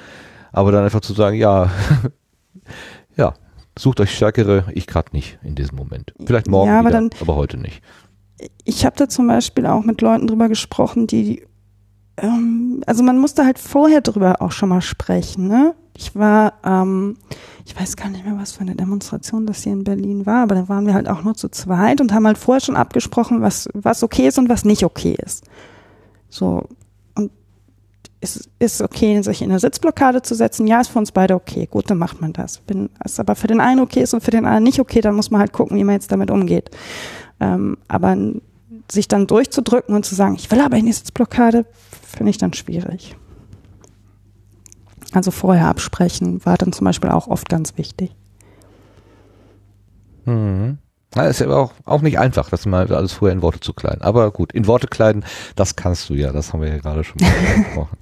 aber 0.53 0.71
dann 0.71 0.85
einfach 0.85 1.01
zu 1.01 1.15
sagen, 1.15 1.37
ja, 1.37 1.71
ja, 3.17 3.35
sucht 3.79 4.01
euch 4.01 4.15
stärkere, 4.15 4.65
ich 4.73 4.87
gerade 4.87 5.09
nicht 5.13 5.39
in 5.43 5.55
diesem 5.55 5.77
Moment. 5.77 6.13
Vielleicht 6.25 6.49
morgen 6.49 6.69
ja, 6.69 6.79
aber 6.79 6.91
wieder, 6.91 7.01
dann, 7.01 7.11
aber 7.21 7.37
heute 7.37 7.57
nicht. 7.57 7.83
Ich 8.65 8.85
habe 8.85 8.97
da 8.97 9.09
zum 9.09 9.27
Beispiel 9.29 9.67
auch 9.67 9.85
mit 9.85 10.01
Leuten 10.01 10.27
drüber 10.27 10.49
gesprochen, 10.49 11.07
die 11.07 11.47
ähm, 12.17 12.83
also 12.87 13.03
man 13.03 13.19
musste 13.19 13.45
halt 13.45 13.59
vorher 13.59 14.01
drüber 14.01 14.41
auch 14.41 14.53
schon 14.53 14.69
mal 14.69 14.83
sprechen, 14.83 15.49
ne? 15.49 15.75
Ich 15.97 16.15
war, 16.17 16.55
ähm, 16.65 17.17
ich 17.67 17.79
weiß 17.79 17.97
gar 17.97 18.09
nicht 18.09 18.25
mehr, 18.25 18.39
was 18.39 18.53
für 18.53 18.63
eine 18.63 18.75
Demonstration 18.75 19.47
das 19.47 19.63
hier 19.63 19.73
in 19.73 19.85
Berlin 19.85 20.25
war, 20.25 20.45
aber 20.45 20.55
da 20.55 20.69
waren 20.69 20.87
wir 20.87 20.95
halt 20.95 21.09
auch 21.09 21.23
nur 21.23 21.35
zu 21.35 21.49
zweit 21.51 22.01
und 22.01 22.13
haben 22.13 22.27
halt 22.27 22.39
vorher 22.39 22.61
schon 22.61 22.77
abgesprochen, 22.77 23.43
was, 23.43 23.69
was 23.75 24.03
okay 24.03 24.29
ist 24.29 24.39
und 24.39 24.49
was 24.49 24.65
nicht 24.65 24.85
okay 24.85 25.17
ist. 25.25 25.45
So. 26.29 26.67
Und 27.15 27.31
es 28.21 28.49
ist 28.59 28.81
okay, 28.81 29.21
sich 29.21 29.43
in 29.43 29.51
eine 29.51 29.61
Sitzblockade 29.61 30.23
zu 30.23 30.35
setzen. 30.35 30.67
Ja, 30.67 30.81
ist 30.81 30.89
für 30.89 30.99
uns 30.99 31.13
beide 31.13 31.35
okay. 31.35 31.69
Gut, 31.71 31.91
dann 31.91 31.99
macht 31.99 32.21
man 32.23 32.33
das. 32.33 32.63
Wenn 32.67 32.89
es 33.05 33.21
aber 33.21 33.35
für 33.35 33.49
den 33.49 33.61
einen 33.61 33.81
okay 33.81 34.01
ist 34.03 34.15
und 34.15 34.23
für 34.23 34.31
den 34.31 34.47
anderen 34.47 34.65
nicht 34.65 34.81
okay, 34.81 35.03
dann 35.03 35.15
muss 35.15 35.31
man 35.31 35.41
halt 35.41 35.53
gucken, 35.53 35.77
wie 35.77 35.85
man 35.85 35.95
jetzt 35.95 36.11
damit 36.11 36.31
umgeht. 36.31 36.71
Ähm, 37.39 37.77
aber 37.87 38.17
sich 38.93 39.09
dann 39.09 39.27
durchzudrücken 39.27 39.95
und 39.95 40.05
zu 40.05 40.15
sagen, 40.15 40.35
ich 40.35 40.51
will 40.51 40.61
aber 40.61 40.77
in 40.77 40.87
die 40.87 40.93
Sitzblockade, 40.93 41.67
finde 42.07 42.31
ich 42.31 42.39
dann 42.39 42.53
schwierig. 42.53 43.17
Also 45.13 45.31
vorher 45.31 45.69
absprechen 45.69 46.45
war 46.45 46.57
dann 46.57 46.73
zum 46.73 46.87
Beispiel 46.87 47.11
auch 47.11 47.29
oft 47.29 47.49
ganz 47.49 47.77
wichtig. 47.77 48.15
Mhm. 50.25 50.79
Ja, 51.15 51.25
ist 51.25 51.41
ja 51.41 51.47
aber 51.47 51.59
auch, 51.59 51.73
auch 51.85 52.01
nicht 52.01 52.19
einfach, 52.19 52.49
das 52.49 52.65
mal 52.65 52.91
alles 52.93 53.13
vorher 53.13 53.35
in 53.35 53.43
Worte 53.43 53.61
zu 53.61 53.75
kleiden. 53.75 54.01
Aber 54.01 54.31
gut, 54.31 54.53
in 54.53 54.67
Worte 54.67 54.87
kleiden, 54.87 55.25
das 55.57 55.77
kannst 55.77 56.09
du 56.09 56.15
ja, 56.15 56.33
das 56.33 56.53
haben 56.53 56.63
wir 56.63 56.69
ja 56.69 56.79
gerade 56.79 57.05
schon 57.05 57.17
mal 57.21 57.31
gesprochen. 57.65 57.99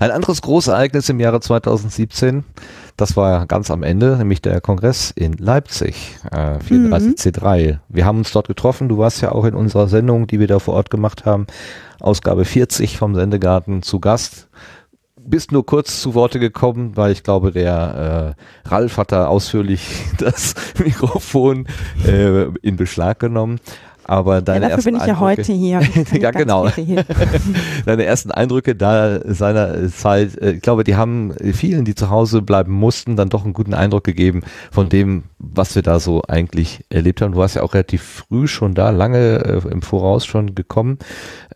Ein 0.00 0.10
anderes 0.10 0.42
Großereignis 0.42 1.08
im 1.08 1.20
Jahre 1.20 1.40
2017, 1.40 2.44
das 2.96 3.16
war 3.16 3.46
ganz 3.46 3.70
am 3.70 3.82
Ende, 3.82 4.16
nämlich 4.16 4.40
der 4.40 4.60
Kongress 4.60 5.10
in 5.10 5.32
Leipzig, 5.34 6.16
äh, 6.30 6.58
34C3. 6.58 7.72
Mhm. 7.72 7.78
Wir 7.88 8.04
haben 8.04 8.18
uns 8.18 8.32
dort 8.32 8.48
getroffen, 8.48 8.88
du 8.88 8.98
warst 8.98 9.20
ja 9.20 9.32
auch 9.32 9.44
in 9.44 9.54
unserer 9.54 9.88
Sendung, 9.88 10.26
die 10.26 10.40
wir 10.40 10.46
da 10.46 10.58
vor 10.58 10.74
Ort 10.74 10.90
gemacht 10.90 11.24
haben, 11.24 11.46
Ausgabe 12.00 12.44
40 12.44 12.96
vom 12.98 13.14
Sendegarten 13.14 13.82
zu 13.82 14.00
Gast. 14.00 14.48
Bist 15.26 15.52
nur 15.52 15.64
kurz 15.64 16.02
zu 16.02 16.14
Worte 16.14 16.38
gekommen, 16.38 16.96
weil 16.96 17.10
ich 17.10 17.22
glaube, 17.22 17.50
der 17.50 18.36
äh, 18.64 18.68
Ralf 18.68 18.98
hat 18.98 19.10
da 19.10 19.26
ausführlich 19.26 20.04
das 20.18 20.54
Mikrofon 20.78 21.66
äh, 22.06 22.44
in 22.60 22.76
Beschlag 22.76 23.20
genommen. 23.20 23.58
Aber 24.04 24.42
deine 24.42 24.68
ja, 24.68 24.76
dafür 24.76 24.76
ersten 24.76 24.90
bin 24.92 24.96
ich 24.96 25.06
ja 25.06 25.14
Eindrücke, 25.14 25.42
heute 25.42 25.52
hier. 25.52 25.80
Ja, 26.20 26.30
genau. 26.30 26.68
deine 27.86 28.04
ersten 28.04 28.30
Eindrücke 28.30 28.74
da 28.74 29.20
seiner 29.24 29.88
Zeit, 29.88 30.36
äh, 30.38 30.52
ich 30.52 30.62
glaube, 30.62 30.84
die 30.84 30.96
haben 30.96 31.34
vielen, 31.52 31.84
die 31.84 31.94
zu 31.94 32.10
Hause 32.10 32.42
bleiben 32.42 32.72
mussten, 32.72 33.16
dann 33.16 33.28
doch 33.28 33.44
einen 33.44 33.52
guten 33.52 33.74
Eindruck 33.74 34.04
gegeben 34.04 34.42
von 34.70 34.88
dem, 34.88 35.24
was 35.38 35.74
wir 35.74 35.82
da 35.82 36.00
so 36.00 36.22
eigentlich 36.28 36.84
erlebt 36.90 37.22
haben. 37.22 37.32
Du 37.32 37.38
warst 37.38 37.56
ja 37.56 37.62
auch 37.62 37.74
relativ 37.74 38.02
früh 38.02 38.46
schon 38.46 38.74
da, 38.74 38.90
lange 38.90 39.44
äh, 39.44 39.68
im 39.70 39.82
Voraus 39.82 40.26
schon 40.26 40.54
gekommen. 40.54 40.98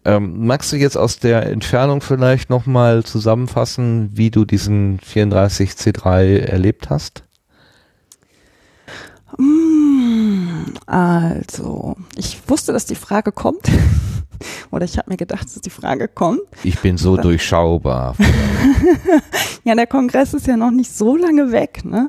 Ähm, 0.05 0.47
magst 0.47 0.73
du 0.73 0.77
jetzt 0.77 0.97
aus 0.97 1.19
der 1.19 1.47
Entfernung 1.47 2.01
vielleicht 2.01 2.51
nochmal 2.51 3.05
zusammenfassen, 3.05 4.11
wie 4.15 4.31
du 4.31 4.45
diesen 4.45 5.01
34 5.01 5.71
C3 5.73 6.39
erlebt 6.39 6.89
hast? 6.89 7.25
Mm, 9.37 10.65
Also, 10.87 11.97
ich 12.17 12.41
wusste, 12.49 12.73
dass 12.73 12.87
die 12.87 12.95
Frage 12.95 13.33
kommt. 13.33 13.69
Oder 14.71 14.85
ich 14.85 14.97
habe 14.99 15.11
mir 15.11 15.17
gedacht, 15.17 15.45
dass 15.45 15.61
die 15.61 15.71
Frage 15.71 16.07
kommt. 16.09 16.41
Ich 16.63 16.79
bin 16.81 16.97
so 16.97 17.17
durchschaubar. 17.17 18.15
Ja, 19.65 19.75
der 19.75 19.87
Kongress 19.87 20.33
ist 20.33 20.47
ja 20.47 20.57
noch 20.57 20.71
nicht 20.71 20.91
so 20.97 21.15
lange 21.15 21.53
weg. 21.53 21.85
Ne? 21.85 22.09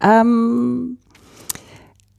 Ähm, 0.00 0.96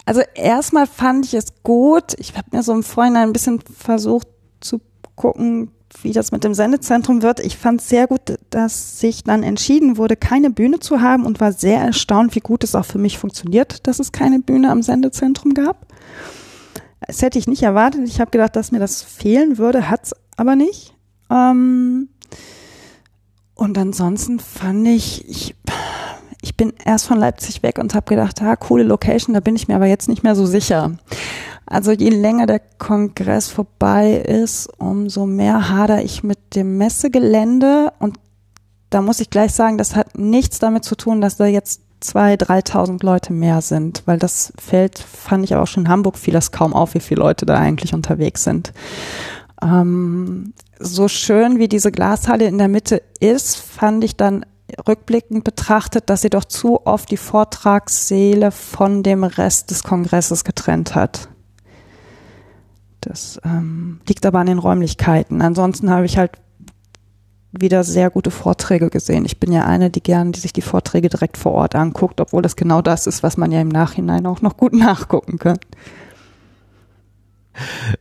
also 0.06 0.22
erstmal 0.36 0.86
fand 0.86 1.26
ich 1.26 1.34
es 1.34 1.64
gut. 1.64 2.14
Ich 2.20 2.38
habe 2.38 2.56
mir 2.56 2.62
so 2.62 2.72
im 2.72 2.84
Vorhinein 2.84 3.30
ein 3.30 3.34
bisschen 3.34 3.62
versucht 3.62 4.28
zu 4.60 4.82
gucken, 5.16 5.72
wie 6.02 6.12
das 6.12 6.32
mit 6.32 6.44
dem 6.44 6.54
Sendezentrum 6.54 7.22
wird. 7.22 7.40
Ich 7.40 7.58
fand 7.58 7.82
es 7.82 7.90
sehr 7.90 8.08
gut, 8.08 8.38
dass 8.50 9.00
sich 9.00 9.24
dann 9.24 9.44
entschieden 9.44 9.98
wurde, 9.98 10.16
keine 10.16 10.50
Bühne 10.50 10.80
zu 10.80 11.02
haben 11.02 11.26
und 11.26 11.40
war 11.40 11.52
sehr 11.52 11.80
erstaunt, 11.80 12.36
wie 12.36 12.40
gut 12.40 12.64
es 12.64 12.76
auch 12.76 12.86
für 12.86 12.98
mich 12.98 13.18
funktioniert, 13.18 13.88
dass 13.88 14.00
es 14.00 14.12
keine 14.12 14.40
Bühne 14.40 14.72
am 14.72 14.82
Sendezentrum 14.82 15.54
gab. 15.54 15.88
Das 17.06 17.22
hätte 17.22 17.38
ich 17.38 17.48
nicht 17.48 17.64
erwartet. 17.64 18.02
Ich 18.06 18.20
habe 18.20 18.32
gedacht, 18.32 18.56
dass 18.56 18.72
mir 18.72 18.80
das 18.80 19.02
fehlen 19.02 19.58
würde, 19.58 19.90
hat's 19.90 20.14
aber 20.38 20.56
nicht. 20.56 20.96
Ähm 21.30 22.10
und 23.56 23.78
ansonsten 23.78 24.40
fand 24.40 24.88
ich, 24.88 25.28
ich, 25.30 25.56
ich 26.42 26.58
bin 26.58 26.74
erst 26.84 27.08
von 27.08 27.18
Leipzig 27.18 27.64
weg 27.64 27.78
und 27.80 27.96
habe 27.96 28.08
gedacht, 28.08 28.42
ah, 28.42 28.56
coole 28.56 28.84
Location, 28.84 29.34
da 29.34 29.40
bin 29.40 29.56
ich 29.56 29.68
mir 29.68 29.76
aber 29.76 29.88
jetzt 29.88 30.10
nicht 30.10 30.24
mehr 30.24 30.36
so 30.36 30.46
sicher. 30.46 30.98
Also 31.66 31.92
je 31.92 32.10
länger 32.10 32.46
der 32.46 32.62
Kongress 32.78 33.50
vorbei 33.50 34.14
ist, 34.14 34.68
umso 34.78 35.26
mehr 35.26 35.70
hader 35.70 36.04
ich 36.04 36.24
mit 36.24 36.56
dem 36.56 36.78
Messegelände 36.78 37.92
und 38.00 38.18
da 38.92 39.02
muss 39.02 39.20
ich 39.20 39.30
gleich 39.30 39.52
sagen, 39.54 39.78
das 39.78 39.96
hat 39.96 40.18
nichts 40.18 40.60
damit 40.60 40.86
zu 40.86 40.96
tun, 40.96 41.22
dass 41.22 41.38
da 41.38 41.46
jetzt 41.46 41.82
zwei, 42.00 42.38
dreitausend 42.38 43.04
Leute 43.04 43.34
mehr 43.34 43.62
sind, 43.62 44.04
weil 44.06 44.20
das 44.20 44.54
Feld 44.60 45.00
fand 45.00 45.44
ich 45.44 45.54
aber 45.54 45.64
auch 45.64 45.68
schon 45.68 45.86
in 45.86 45.90
Hamburg 45.90 46.18
fiel 46.18 46.34
das 46.34 46.52
kaum 46.52 46.74
auf, 46.74 46.94
wie 46.94 47.00
viele 47.00 47.22
Leute 47.22 47.46
da 47.46 47.56
eigentlich 47.56 47.94
unterwegs 47.94 48.44
sind. 48.44 48.74
Ähm, 49.62 50.54
so 50.80 51.08
schön 51.08 51.58
wie 51.58 51.68
diese 51.68 51.92
Glashalle 51.92 52.46
in 52.46 52.58
der 52.58 52.68
Mitte 52.68 53.02
ist, 53.20 53.58
fand 53.58 54.04
ich 54.04 54.16
dann 54.16 54.46
rückblickend 54.88 55.44
betrachtet, 55.44 56.10
dass 56.10 56.22
sie 56.22 56.30
doch 56.30 56.46
zu 56.46 56.86
oft 56.86 57.10
die 57.10 57.18
Vortragssäle 57.18 58.52
von 58.52 59.04
dem 59.04 59.24
Rest 59.24 59.72
des 59.72 59.84
Kongresses 59.84 60.44
getrennt 60.44 60.96
hat. 60.96 61.30
Das 63.06 63.40
ähm, 63.46 64.00
liegt 64.08 64.26
aber 64.26 64.40
an 64.40 64.48
den 64.48 64.58
Räumlichkeiten. 64.58 65.42
Ansonsten 65.42 65.90
habe 65.92 66.06
ich 66.06 66.18
halt 66.18 66.32
wieder 67.52 67.84
sehr 67.84 68.10
gute 68.10 68.32
Vorträge 68.32 68.90
gesehen. 68.90 69.26
Ich 69.26 69.40
bin 69.40 69.52
ja 69.52 69.66
eine, 69.66 69.90
die 69.90 70.02
gern, 70.02 70.32
die 70.32 70.40
sich 70.40 70.54
die 70.54 70.62
Vorträge 70.62 71.08
direkt 71.08 71.38
vor 71.38 71.54
Ort 71.54 71.76
anguckt, 71.76 72.20
obwohl 72.20 72.42
das 72.42 72.56
genau 72.56 72.82
das 72.82 73.08
ist, 73.08 73.24
was 73.24 73.38
man 73.38 73.52
ja 73.52 73.62
im 73.62 73.70
Nachhinein 73.70 74.26
auch 74.26 74.42
noch 74.42 74.58
gut 74.58 74.74
nachgucken 74.74 75.38
kann. 75.38 75.60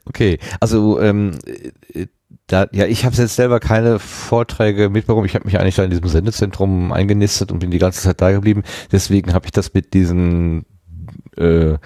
Okay, 0.06 0.38
also 0.58 1.00
ähm, 1.00 1.32
äh, 1.92 2.06
da, 2.46 2.66
ja, 2.72 2.86
ich 2.86 3.04
habe 3.04 3.14
jetzt 3.14 3.36
selber 3.36 3.60
keine 3.60 3.98
Vorträge 3.98 4.90
mitbekommen. 4.90 5.26
Ich 5.26 5.34
habe 5.34 5.44
mich 5.44 5.58
eigentlich 5.60 5.76
da 5.76 5.84
in 5.84 5.90
diesem 5.90 6.08
Sendezentrum 6.08 6.92
eingenistet 6.92 7.52
und 7.52 7.60
bin 7.60 7.70
die 7.70 7.78
ganze 7.78 8.02
Zeit 8.02 8.20
da 8.20 8.32
geblieben. 8.32 8.64
Deswegen 8.90 9.32
habe 9.32 9.46
ich 9.46 9.52
das 9.52 9.72
mit 9.72 9.94
diesen 9.94 10.66
äh, 11.36 11.76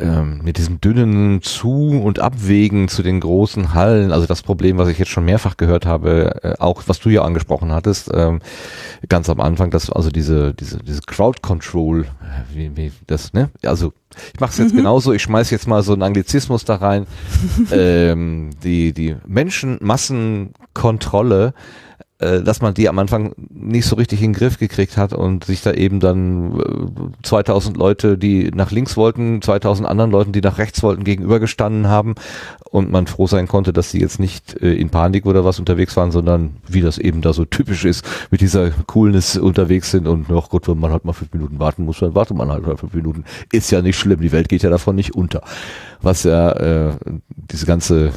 ähm, 0.00 0.40
mit 0.42 0.58
diesem 0.58 0.80
dünnen 0.80 1.42
Zu- 1.42 2.00
und 2.02 2.18
Abwägen 2.18 2.88
zu 2.88 3.02
den 3.02 3.20
großen 3.20 3.74
Hallen, 3.74 4.10
also 4.12 4.26
das 4.26 4.42
Problem, 4.42 4.78
was 4.78 4.88
ich 4.88 4.98
jetzt 4.98 5.10
schon 5.10 5.24
mehrfach 5.24 5.56
gehört 5.56 5.86
habe, 5.86 6.40
äh, 6.42 6.54
auch 6.58 6.82
was 6.86 6.98
du 6.98 7.08
ja 7.08 7.22
angesprochen 7.22 7.70
hattest, 7.72 8.10
ähm, 8.12 8.40
ganz 9.08 9.30
am 9.30 9.40
Anfang, 9.40 9.70
dass 9.70 9.90
also 9.90 10.10
diese 10.10 10.54
diese 10.54 10.78
diese 10.78 11.02
Crowd 11.02 11.40
Control, 11.40 12.02
äh, 12.02 12.06
wie, 12.52 12.76
wie 12.76 12.90
das 13.06 13.32
ne, 13.32 13.50
also 13.64 13.92
ich 14.34 14.40
mache 14.40 14.50
es 14.50 14.58
jetzt 14.58 14.74
genauso, 14.74 15.12
ich 15.12 15.22
schmeiß 15.22 15.50
jetzt 15.50 15.68
mal 15.68 15.82
so 15.82 15.92
einen 15.92 16.02
Anglizismus 16.02 16.64
da 16.64 16.76
rein, 16.76 17.06
ähm, 17.70 18.50
die 18.62 18.92
die 18.92 19.16
Menschenmassenkontrolle 19.26 21.54
dass 22.18 22.62
man 22.62 22.72
die 22.72 22.88
am 22.88 22.98
Anfang 22.98 23.34
nicht 23.50 23.86
so 23.86 23.96
richtig 23.96 24.22
in 24.22 24.32
den 24.32 24.38
Griff 24.38 24.58
gekriegt 24.58 24.96
hat 24.96 25.12
und 25.12 25.44
sich 25.44 25.60
da 25.60 25.72
eben 25.72 26.00
dann 26.00 26.58
äh, 26.58 27.24
2000 27.24 27.76
Leute, 27.76 28.16
die 28.16 28.50
nach 28.54 28.70
links 28.70 28.96
wollten, 28.96 29.42
2000 29.42 29.86
anderen 29.86 30.10
Leuten, 30.10 30.32
die 30.32 30.40
nach 30.40 30.56
rechts 30.56 30.82
wollten, 30.82 31.04
gegenübergestanden 31.04 31.88
haben 31.88 32.14
und 32.70 32.90
man 32.90 33.06
froh 33.06 33.26
sein 33.26 33.48
konnte, 33.48 33.74
dass 33.74 33.90
sie 33.90 34.00
jetzt 34.00 34.18
nicht 34.18 34.60
äh, 34.62 34.72
in 34.74 34.88
Panik 34.88 35.26
oder 35.26 35.44
was 35.44 35.58
unterwegs 35.58 35.94
waren, 35.96 36.10
sondern 36.10 36.56
wie 36.66 36.80
das 36.80 36.96
eben 36.96 37.20
da 37.20 37.34
so 37.34 37.44
typisch 37.44 37.84
ist, 37.84 38.04
mit 38.30 38.40
dieser 38.40 38.70
Coolness 38.70 39.36
unterwegs 39.36 39.90
sind 39.90 40.08
und 40.08 40.30
noch 40.30 40.48
gut, 40.48 40.68
wenn 40.68 40.78
man 40.78 40.92
halt 40.92 41.04
mal 41.04 41.12
fünf 41.12 41.34
Minuten 41.34 41.58
warten 41.58 41.84
muss, 41.84 41.98
dann 41.98 42.14
wartet 42.14 42.36
man 42.36 42.50
halt 42.50 42.66
mal 42.66 42.78
fünf 42.78 42.94
Minuten. 42.94 43.24
Ist 43.52 43.70
ja 43.70 43.82
nicht 43.82 43.98
schlimm, 43.98 44.20
die 44.20 44.32
Welt 44.32 44.48
geht 44.48 44.62
ja 44.62 44.70
davon 44.70 44.96
nicht 44.96 45.14
unter. 45.14 45.42
Was 46.00 46.22
ja 46.22 46.52
äh, 46.52 46.92
diese 47.50 47.66
ganze 47.66 48.12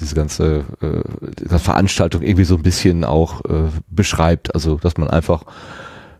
diese 0.00 0.14
ganze 0.14 0.64
äh, 0.80 1.58
Veranstaltung 1.58 2.22
irgendwie 2.22 2.44
so 2.44 2.56
ein 2.56 2.62
bisschen 2.62 3.04
auch 3.04 3.44
äh, 3.44 3.70
beschreibt, 3.88 4.54
also 4.54 4.76
dass 4.76 4.96
man 4.96 5.08
einfach 5.08 5.44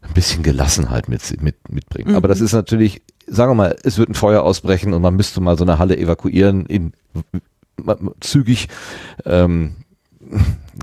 ein 0.03 0.15
bisschen 0.15 0.43
Gelassenheit 0.43 1.09
mit, 1.09 1.43
mit, 1.43 1.57
mitbringt. 1.69 2.15
Aber 2.15 2.29
das 2.29 2.41
ist 2.41 2.53
natürlich, 2.53 3.03
sagen 3.27 3.51
wir 3.51 3.55
mal, 3.57 3.77
es 3.83 3.99
wird 3.99 4.09
ein 4.09 4.15
Feuer 4.15 4.43
ausbrechen 4.43 4.95
und 4.95 5.03
man 5.03 5.17
müsste 5.17 5.41
mal 5.41 5.59
so 5.59 5.65
eine 5.65 5.79
Halle 5.79 5.99
evakuieren 5.99 6.67
in 6.67 6.93
zügig, 8.21 8.69
ähm, 9.25 9.77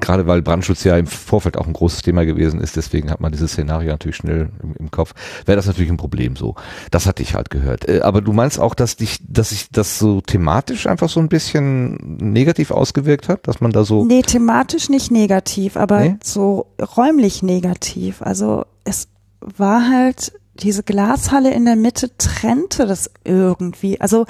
gerade 0.01 0.27
weil 0.27 0.41
Brandschutz 0.41 0.83
ja 0.83 0.97
im 0.97 1.07
Vorfeld 1.07 1.57
auch 1.57 1.67
ein 1.67 1.73
großes 1.73 2.01
Thema 2.01 2.25
gewesen 2.25 2.59
ist, 2.61 2.75
deswegen 2.75 3.11
hat 3.11 3.21
man 3.21 3.31
dieses 3.31 3.51
Szenario 3.51 3.91
natürlich 3.91 4.17
schnell 4.17 4.49
im, 4.61 4.75
im 4.77 4.91
Kopf, 4.91 5.13
wäre 5.45 5.55
das 5.55 5.65
natürlich 5.65 5.89
ein 5.89 5.97
Problem 5.97 6.35
so. 6.35 6.55
Das 6.91 7.05
hatte 7.05 7.23
ich 7.23 7.33
halt 7.35 7.49
gehört. 7.49 7.87
Äh, 7.87 8.01
aber 8.01 8.21
du 8.21 8.33
meinst 8.33 8.59
auch, 8.59 8.75
dass 8.75 8.95
dich, 8.95 9.19
dass 9.27 9.49
sich 9.49 9.69
das 9.71 9.99
so 9.99 10.21
thematisch 10.21 10.87
einfach 10.87 11.09
so 11.09 11.19
ein 11.19 11.29
bisschen 11.29 12.17
negativ 12.17 12.71
ausgewirkt 12.71 13.29
hat, 13.29 13.47
dass 13.47 13.61
man 13.61 13.71
da 13.71 13.83
so. 13.83 14.05
Nee, 14.05 14.21
thematisch 14.21 14.89
nicht 14.89 15.11
negativ, 15.11 15.77
aber 15.77 15.99
Nee? 15.99 16.17
so 16.23 16.67
räumlich 16.97 17.43
negativ. 17.43 18.21
Also 18.21 18.65
es 18.83 19.07
war 19.39 19.89
halt, 19.89 20.33
diese 20.55 20.83
Glashalle 20.83 21.53
in 21.53 21.65
der 21.65 21.75
Mitte 21.75 22.11
trennte 22.17 22.85
das 22.85 23.09
irgendwie. 23.23 23.99
Also 23.99 24.25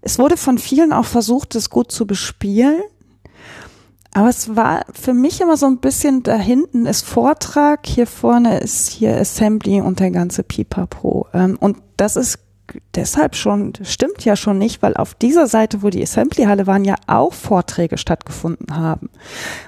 es 0.00 0.18
wurde 0.18 0.36
von 0.36 0.58
vielen 0.58 0.92
auch 0.92 1.04
versucht, 1.04 1.54
das 1.54 1.70
gut 1.70 1.90
zu 1.90 2.06
bespielen. 2.06 2.80
Aber 4.16 4.30
es 4.30 4.56
war 4.56 4.86
für 4.94 5.12
mich 5.12 5.42
immer 5.42 5.58
so 5.58 5.66
ein 5.66 5.76
bisschen, 5.76 6.22
da 6.22 6.36
hinten 6.36 6.86
ist 6.86 7.04
Vortrag, 7.04 7.84
hier 7.84 8.06
vorne 8.06 8.60
ist 8.60 8.88
hier 8.88 9.14
Assembly 9.14 9.82
und 9.82 10.00
der 10.00 10.10
ganze 10.10 10.42
Pipapo. 10.42 11.26
Ähm, 11.34 11.58
Und 11.60 11.76
das 11.98 12.16
ist 12.16 12.38
deshalb 12.94 13.36
schon, 13.36 13.74
stimmt 13.82 14.24
ja 14.24 14.34
schon 14.34 14.56
nicht, 14.56 14.80
weil 14.80 14.96
auf 14.96 15.12
dieser 15.12 15.46
Seite, 15.46 15.82
wo 15.82 15.90
die 15.90 16.02
Assembly-Halle 16.02 16.66
waren, 16.66 16.86
ja 16.86 16.94
auch 17.06 17.34
Vorträge 17.34 17.98
stattgefunden 17.98 18.74
haben. 18.74 19.10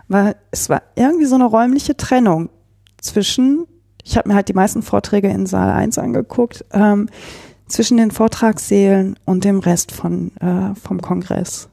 Weil 0.08 0.34
es 0.50 0.70
war 0.70 0.80
irgendwie 0.96 1.26
so 1.26 1.34
eine 1.34 1.44
räumliche 1.44 1.98
Trennung 1.98 2.48
zwischen, 3.02 3.66
ich 4.02 4.16
habe 4.16 4.30
mir 4.30 4.34
halt 4.34 4.48
die 4.48 4.54
meisten 4.54 4.80
Vorträge 4.80 5.28
in 5.28 5.44
Saal 5.44 5.68
1 5.68 5.98
angeguckt, 5.98 6.64
ähm, 6.72 7.10
zwischen 7.66 7.98
den 7.98 8.12
Vortragssälen 8.12 9.18
und 9.26 9.44
dem 9.44 9.58
Rest 9.58 9.92
von, 9.92 10.34
äh, 10.38 10.74
vom 10.74 11.02
Kongress. 11.02 11.68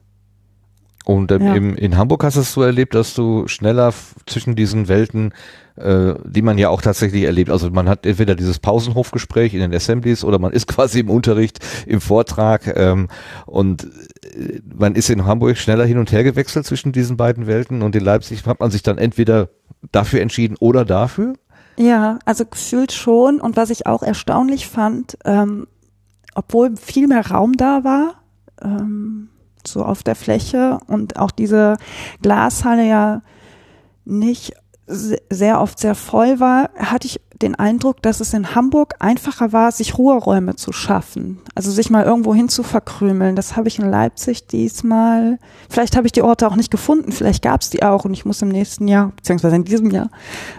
Und 1.06 1.30
ähm, 1.30 1.42
Ja. 1.42 1.54
im, 1.54 1.76
in 1.76 1.96
Hamburg 1.96 2.24
hast 2.24 2.36
du 2.36 2.40
es 2.40 2.52
so 2.52 2.62
erlebt, 2.62 2.92
dass 2.96 3.14
du 3.14 3.46
schneller 3.46 3.94
zwischen 4.26 4.56
diesen 4.56 4.88
Welten, 4.88 5.32
äh, 5.76 6.14
die 6.24 6.42
man 6.42 6.58
ja 6.58 6.68
auch 6.68 6.82
tatsächlich 6.82 7.22
erlebt, 7.22 7.48
also 7.48 7.70
man 7.70 7.88
hat 7.88 8.04
entweder 8.04 8.34
dieses 8.34 8.58
Pausenhofgespräch 8.58 9.54
in 9.54 9.60
den 9.60 9.72
Assemblies 9.72 10.24
oder 10.24 10.40
man 10.40 10.52
ist 10.52 10.66
quasi 10.74 10.98
im 10.98 11.10
Unterricht, 11.10 11.60
im 11.86 12.00
Vortrag 12.00 12.76
ähm, 12.76 13.06
und 13.46 13.84
äh, 13.84 14.60
man 14.76 14.96
ist 14.96 15.08
in 15.08 15.24
Hamburg 15.26 15.56
schneller 15.58 15.84
hin 15.84 15.98
und 15.98 16.10
her 16.10 16.24
gewechselt 16.24 16.66
zwischen 16.66 16.90
diesen 16.90 17.16
beiden 17.16 17.46
Welten 17.46 17.82
und 17.82 17.94
in 17.94 18.02
Leipzig 18.02 18.44
hat 18.44 18.58
man 18.58 18.72
sich 18.72 18.82
dann 18.82 18.98
entweder 18.98 19.48
dafür 19.92 20.20
entschieden 20.22 20.56
oder 20.58 20.84
dafür. 20.84 21.34
Ja, 21.78 22.18
also 22.24 22.44
gefühlt 22.46 22.90
schon. 22.90 23.40
Und 23.40 23.56
was 23.56 23.70
ich 23.70 23.86
auch 23.86 24.02
erstaunlich 24.02 24.66
fand, 24.66 25.18
ähm, 25.24 25.68
obwohl 26.34 26.76
viel 26.76 27.06
mehr 27.06 27.30
Raum 27.30 27.52
da 27.52 27.84
war, 27.84 28.22
ähm, 28.60 29.28
so 29.68 29.84
auf 29.84 30.02
der 30.02 30.14
Fläche 30.14 30.78
und 30.86 31.18
auch 31.18 31.30
diese 31.30 31.76
Glashalle 32.22 32.86
ja 32.86 33.22
nicht 34.04 34.52
se- 34.86 35.20
sehr 35.30 35.60
oft 35.60 35.78
sehr 35.78 35.94
voll 35.94 36.40
war, 36.40 36.70
hatte 36.76 37.06
ich 37.06 37.20
den 37.42 37.54
Eindruck, 37.54 38.00
dass 38.00 38.20
es 38.20 38.32
in 38.32 38.54
Hamburg 38.54 38.94
einfacher 38.98 39.52
war, 39.52 39.70
sich 39.70 39.98
Ruheräume 39.98 40.56
zu 40.56 40.72
schaffen. 40.72 41.40
Also 41.54 41.70
sich 41.70 41.90
mal 41.90 42.04
irgendwo 42.04 42.34
hin 42.34 42.48
zu 42.48 42.62
verkrümeln. 42.62 43.36
Das 43.36 43.56
habe 43.56 43.68
ich 43.68 43.78
in 43.78 43.90
Leipzig 43.90 44.46
diesmal. 44.46 45.38
Vielleicht 45.68 45.96
habe 45.96 46.06
ich 46.06 46.12
die 46.12 46.22
Orte 46.22 46.46
auch 46.48 46.56
nicht 46.56 46.70
gefunden. 46.70 47.12
Vielleicht 47.12 47.42
gab 47.42 47.60
es 47.60 47.68
die 47.68 47.82
auch 47.82 48.06
und 48.06 48.14
ich 48.14 48.24
muss 48.24 48.40
im 48.40 48.48
nächsten 48.48 48.88
Jahr, 48.88 49.12
beziehungsweise 49.16 49.56
in 49.56 49.64
diesem 49.64 49.90
Jahr, 49.90 50.10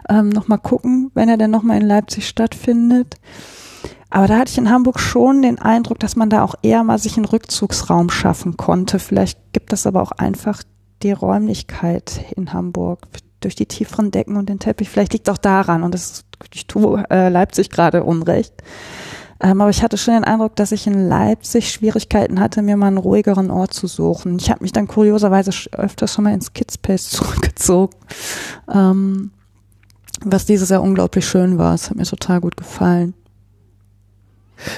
ähm, 0.07 0.29
nochmal 0.29 0.59
gucken, 0.59 1.09
wenn 1.15 1.29
er 1.29 1.37
denn 1.37 1.49
nochmal 1.49 1.77
in 1.81 1.87
Leipzig 1.87 2.27
stattfindet. 2.27 3.15
Aber 4.09 4.27
da 4.27 4.37
hatte 4.37 4.51
ich 4.51 4.57
in 4.57 4.69
Hamburg 4.69 4.99
schon 4.99 5.41
den 5.41 5.59
Eindruck, 5.59 5.99
dass 5.99 6.15
man 6.15 6.29
da 6.29 6.43
auch 6.43 6.55
eher 6.61 6.83
mal 6.83 6.97
sich 6.97 7.17
einen 7.17 7.25
Rückzugsraum 7.25 8.09
schaffen 8.09 8.55
konnte. 8.55 8.99
Vielleicht 8.99 9.53
gibt 9.53 9.73
es 9.73 9.85
aber 9.85 10.01
auch 10.01 10.11
einfach 10.11 10.63
die 11.03 11.11
Räumlichkeit 11.11 12.21
in 12.35 12.53
Hamburg 12.53 12.99
durch 13.41 13.55
die 13.55 13.65
tieferen 13.65 14.11
Decken 14.11 14.37
und 14.37 14.49
den 14.49 14.59
Teppich. 14.59 14.89
Vielleicht 14.89 15.13
liegt 15.13 15.29
auch 15.29 15.37
daran 15.37 15.83
und 15.83 15.93
das, 15.93 16.23
ich 16.53 16.67
tue 16.67 17.03
äh, 17.09 17.29
Leipzig 17.29 17.69
gerade 17.69 18.03
Unrecht. 18.03 18.53
Ähm, 19.39 19.61
aber 19.61 19.69
ich 19.69 19.83
hatte 19.83 19.97
schon 19.97 20.15
den 20.15 20.23
Eindruck, 20.23 20.55
dass 20.55 20.71
ich 20.71 20.87
in 20.87 21.07
Leipzig 21.07 21.71
Schwierigkeiten 21.71 22.39
hatte, 22.39 22.63
mir 22.63 22.75
mal 22.75 22.87
einen 22.87 22.97
ruhigeren 22.97 23.51
Ort 23.51 23.73
zu 23.73 23.85
suchen. 23.85 24.37
Ich 24.39 24.49
habe 24.49 24.63
mich 24.63 24.71
dann 24.71 24.87
kurioserweise 24.87 25.51
öfters 25.73 26.13
schon 26.13 26.23
mal 26.23 26.33
ins 26.33 26.53
Kidspace 26.53 27.09
zurückgezogen, 27.09 27.95
ähm, 28.73 29.31
was 30.25 30.45
dieses 30.45 30.69
Jahr 30.69 30.81
unglaublich 30.81 31.27
schön 31.27 31.59
war. 31.59 31.75
Es 31.75 31.89
hat 31.89 31.97
mir 31.97 32.05
total 32.05 32.41
gut 32.41 32.57
gefallen. 32.57 33.13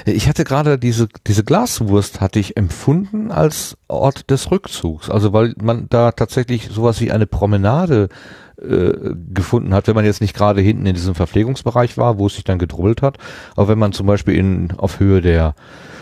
Ich 0.04 0.28
hatte 0.28 0.44
gerade 0.44 0.78
diese, 0.78 1.08
diese 1.26 1.44
Glaswurst 1.44 2.20
hatte 2.20 2.38
ich 2.38 2.56
empfunden 2.56 3.30
als 3.30 3.76
Ort 3.88 4.30
des 4.30 4.50
Rückzugs. 4.50 5.10
Also 5.10 5.32
weil 5.32 5.54
man 5.60 5.86
da 5.88 6.12
tatsächlich 6.12 6.68
sowas 6.70 7.00
wie 7.00 7.10
eine 7.10 7.26
Promenade 7.26 8.08
äh, 8.60 9.14
gefunden 9.32 9.72
hat, 9.72 9.86
wenn 9.86 9.94
man 9.94 10.04
jetzt 10.04 10.20
nicht 10.20 10.34
gerade 10.34 10.60
hinten 10.60 10.86
in 10.86 10.94
diesem 10.94 11.14
Verpflegungsbereich 11.14 11.96
war, 11.96 12.18
wo 12.18 12.26
es 12.26 12.34
sich 12.34 12.44
dann 12.44 12.58
gedrubbelt 12.58 13.00
hat. 13.02 13.16
Aber 13.56 13.68
wenn 13.68 13.78
man 13.78 13.92
zum 13.92 14.06
Beispiel 14.06 14.34
in, 14.34 14.72
auf 14.76 15.00
Höhe 15.00 15.22
der 15.22 15.54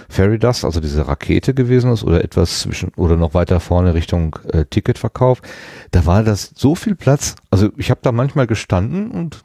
Fairy 0.08 0.38
Dust, 0.38 0.64
also 0.64 0.80
diese 0.80 1.06
Rakete 1.06 1.54
gewesen 1.54 1.92
ist 1.92 2.02
oder 2.02 2.24
etwas 2.24 2.60
zwischen 2.60 2.90
oder 2.96 3.16
noch 3.16 3.34
weiter 3.34 3.60
vorne 3.60 3.94
Richtung 3.94 4.36
äh, 4.52 4.64
Ticketverkauf, 4.64 5.40
da 5.90 6.06
war 6.06 6.24
das 6.24 6.50
so 6.56 6.74
viel 6.74 6.94
Platz. 6.94 7.36
Also 7.50 7.70
ich 7.76 7.90
habe 7.90 8.00
da 8.02 8.10
manchmal 8.10 8.46
gestanden 8.46 9.10
und 9.10 9.44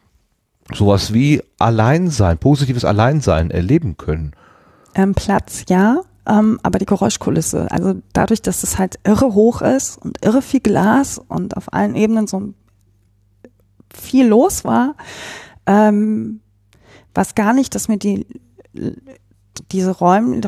sowas 0.75 1.13
wie 1.13 1.41
Alleinsein, 1.59 2.37
positives 2.37 2.85
Alleinsein 2.85 3.51
erleben 3.51 3.97
können. 3.97 4.31
Ähm, 4.95 5.13
Platz 5.13 5.65
ja, 5.69 6.01
ähm, 6.27 6.59
aber 6.63 6.79
die 6.79 6.85
Geräuschkulisse, 6.85 7.69
also 7.71 7.95
dadurch, 8.13 8.41
dass 8.41 8.63
es 8.63 8.77
halt 8.77 8.99
irre 9.03 9.33
hoch 9.33 9.61
ist 9.61 9.97
und 9.97 10.23
irre 10.23 10.41
viel 10.41 10.61
Glas 10.61 11.17
und 11.17 11.57
auf 11.57 11.73
allen 11.73 11.95
Ebenen 11.95 12.27
so 12.27 12.53
viel 13.93 14.27
los 14.27 14.63
war, 14.63 14.95
ähm, 15.65 16.41
was 17.13 17.35
gar 17.35 17.53
nicht, 17.53 17.75
dass 17.75 17.87
mir 17.87 17.97
die 17.97 18.25
diese 19.71 19.91
Räum, 19.91 20.41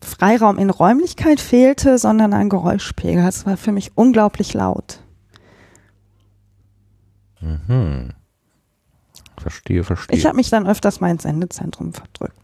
Freiraum 0.00 0.58
in 0.58 0.70
Räumlichkeit 0.70 1.40
fehlte, 1.40 1.98
sondern 1.98 2.32
ein 2.32 2.48
Geräuschpegel. 2.48 3.22
Das 3.22 3.46
war 3.46 3.56
für 3.56 3.72
mich 3.72 3.92
unglaublich 3.94 4.52
laut. 4.54 5.00
Mhm. 7.40 8.14
Verstehe, 9.40 9.84
verstehe. 9.84 10.16
Ich 10.16 10.26
habe 10.26 10.36
mich 10.36 10.50
dann 10.50 10.66
öfters 10.66 11.00
mal 11.00 11.10
ins 11.10 11.22
Sendezentrum 11.24 11.92
verdrückt. 11.92 12.34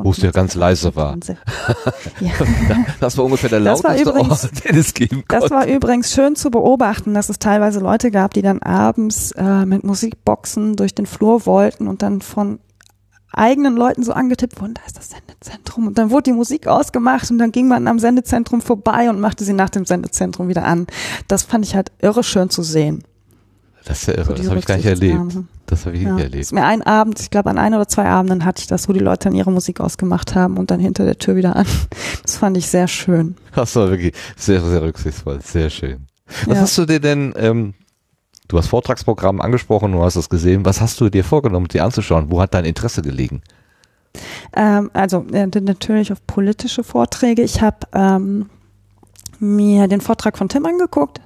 Wo 0.00 0.10
es 0.12 0.18
ja 0.18 0.30
ganz 0.30 0.54
leise 0.54 0.94
war. 0.94 1.16
Ja. 2.20 2.30
Das 3.00 3.16
war 3.18 3.24
ungefähr 3.24 3.50
der 3.50 3.60
Das 3.60 3.82
lauteste 3.82 4.08
übrigens- 4.10 4.44
Ort, 4.44 4.64
den 4.64 4.76
es 4.76 4.94
geben 4.94 5.24
Das 5.28 5.40
konnte. 5.40 5.54
war 5.56 5.66
übrigens 5.66 6.12
schön 6.12 6.36
zu 6.36 6.50
beobachten, 6.50 7.14
dass 7.14 7.28
es 7.28 7.38
teilweise 7.40 7.80
Leute 7.80 8.10
gab, 8.12 8.32
die 8.34 8.42
dann 8.42 8.62
abends 8.62 9.32
äh, 9.32 9.64
mit 9.66 9.82
Musikboxen 9.84 10.76
durch 10.76 10.94
den 10.94 11.06
Flur 11.06 11.46
wollten 11.46 11.88
und 11.88 12.02
dann 12.02 12.20
von 12.20 12.60
eigenen 13.32 13.76
Leuten 13.76 14.02
so 14.04 14.12
angetippt 14.12 14.60
wurden, 14.60 14.74
da 14.74 14.82
ist 14.86 14.96
das 14.98 15.10
Sendezentrum. 15.10 15.88
Und 15.88 15.98
dann 15.98 16.10
wurde 16.10 16.24
die 16.24 16.32
Musik 16.32 16.66
ausgemacht 16.66 17.30
und 17.30 17.38
dann 17.38 17.50
ging 17.52 17.66
man 17.68 17.86
am 17.88 17.98
Sendezentrum 17.98 18.60
vorbei 18.60 19.10
und 19.10 19.20
machte 19.20 19.44
sie 19.44 19.52
nach 19.52 19.70
dem 19.70 19.84
Sendezentrum 19.84 20.48
wieder 20.48 20.64
an. 20.64 20.86
Das 21.28 21.42
fand 21.42 21.64
ich 21.64 21.74
halt 21.74 21.92
irre 22.00 22.22
schön 22.24 22.50
zu 22.50 22.62
sehen. 22.62 23.02
Das 23.84 24.00
ist 24.02 24.06
ja 24.08 24.14
irre, 24.14 24.34
das 24.34 24.48
habe 24.48 24.58
ich 24.58 24.66
gar 24.66 24.76
nicht 24.76 24.86
erlebt. 24.86 25.38
Das 25.66 25.86
habe 25.86 25.96
ich 25.96 26.02
Ja. 26.02 26.14
nicht 26.14 26.24
Ist 26.26 26.32
erlebt. 26.32 26.52
mir 26.52 26.64
ein 26.64 26.82
Abend, 26.82 27.20
ich 27.20 27.30
glaube 27.30 27.50
an 27.50 27.58
ein 27.58 27.74
oder 27.74 27.88
zwei 27.88 28.06
Abenden 28.06 28.44
hatte 28.44 28.60
ich 28.60 28.66
das, 28.66 28.88
wo 28.88 28.92
die 28.92 28.98
Leute 29.00 29.28
dann 29.28 29.34
ihre 29.34 29.50
Musik 29.52 29.80
ausgemacht 29.80 30.34
haben 30.34 30.56
und 30.58 30.70
dann 30.70 30.80
hinter 30.80 31.04
der 31.04 31.18
Tür 31.18 31.36
wieder 31.36 31.56
an. 31.56 31.66
Das 32.22 32.36
fand 32.36 32.56
ich 32.58 32.66
sehr 32.68 32.88
schön. 32.88 33.36
Das 33.54 33.74
war 33.76 33.88
wirklich 33.90 34.14
sehr, 34.36 34.60
sehr 34.60 34.82
rücksichtsvoll. 34.82 35.40
Sehr 35.42 35.70
schön. 35.70 36.06
Was 36.46 36.56
Ja. 36.56 36.62
hast 36.62 36.76
du 36.78 36.84
dir 36.84 37.00
denn, 37.00 37.32
ähm, 37.36 37.72
du 38.48 38.58
hast 38.58 38.66
Vortragsprogramm 38.68 39.40
angesprochen, 39.40 39.92
du 39.92 40.02
hast 40.02 40.16
es 40.16 40.28
gesehen. 40.28 40.64
Was 40.66 40.80
hast 40.82 41.00
du 41.00 41.08
dir 41.08 41.24
vorgenommen, 41.24 41.68
dir 41.68 41.84
anzuschauen? 41.84 42.30
Wo 42.30 42.40
hat 42.42 42.52
dein 42.52 42.64
Interesse 42.66 43.00
gelegen? 43.00 43.42
Ähm, 44.54 44.90
also 44.92 45.24
äh, 45.32 45.46
natürlich 45.46 46.12
auf 46.12 46.26
politische 46.26 46.82
Vorträge. 46.84 47.42
Ich 47.42 47.62
habe 47.62 47.78
ähm, 47.94 48.50
mir 49.38 49.86
den 49.88 50.00
Vortrag 50.02 50.36
von 50.36 50.48
Tim 50.48 50.66
angeguckt. 50.66 51.20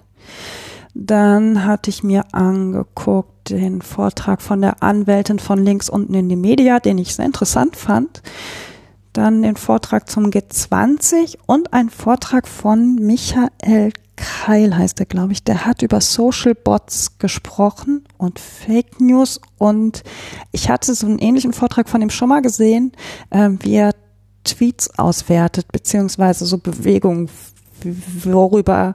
Dann 0.95 1.65
hatte 1.65 1.91
ich 1.91 2.03
mir 2.03 2.25
angeguckt 2.33 3.51
den 3.51 3.83
Vortrag 3.83 4.43
von 4.43 4.61
der 4.61 4.83
Anwältin 4.83 5.39
von 5.39 5.65
links 5.65 5.89
unten 5.89 6.15
in 6.15 6.29
die 6.29 6.37
Media, 6.37 6.81
den 6.81 6.99
ich 6.99 7.15
sehr 7.15 7.25
interessant 7.25 7.77
fand. 7.77 8.23
Dann 9.13 9.43
den 9.43 9.57
Vortrag 9.57 10.09
zum 10.09 10.27
G20 10.27 11.39
und 11.47 11.73
ein 11.73 11.91
Vortrag 11.91 12.49
von 12.49 12.95
Michael 12.97 13.93
Keil 14.17 14.77
heißt 14.77 15.01
er, 15.01 15.07
glaube 15.07 15.33
ich. 15.33 15.43
Der 15.43 15.65
hat 15.65 15.83
über 15.83 16.01
Social 16.01 16.55
Bots 16.55 17.19
gesprochen 17.19 18.05
und 18.19 18.39
Fake 18.39 19.01
News 19.01 19.41
und 19.59 20.03
ich 20.53 20.69
hatte 20.69 20.95
so 20.95 21.07
einen 21.07 21.19
ähnlichen 21.19 21.53
Vortrag 21.53 21.89
von 21.89 22.03
ihm 22.03 22.11
schon 22.11 22.29
mal 22.29 22.43
gesehen, 22.43 22.93
ähm, 23.31 23.59
wie 23.63 23.75
er 23.75 23.95
Tweets 24.45 24.99
auswertet, 24.99 25.73
beziehungsweise 25.73 26.47
so 26.47 26.59
Bewegungen, 26.59 27.31
worüber 27.85 28.93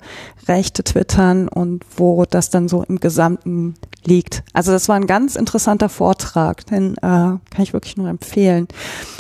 Rechte 0.48 0.84
twittern 0.84 1.48
und 1.48 1.84
wo 1.96 2.26
das 2.26 2.50
dann 2.50 2.68
so 2.68 2.84
im 2.84 3.00
Gesamten 3.00 3.76
liegt. 4.06 4.44
Also 4.54 4.72
das 4.72 4.88
war 4.90 4.96
ein 4.96 5.08
ganz 5.08 5.36
interessanter 5.36 5.90
Vortrag, 5.90 6.66
den 6.66 6.94
äh, 6.96 7.00
kann 7.02 7.42
ich 7.60 7.74
wirklich 7.74 7.98
nur 7.98 8.10
empfehlen. 8.10 8.68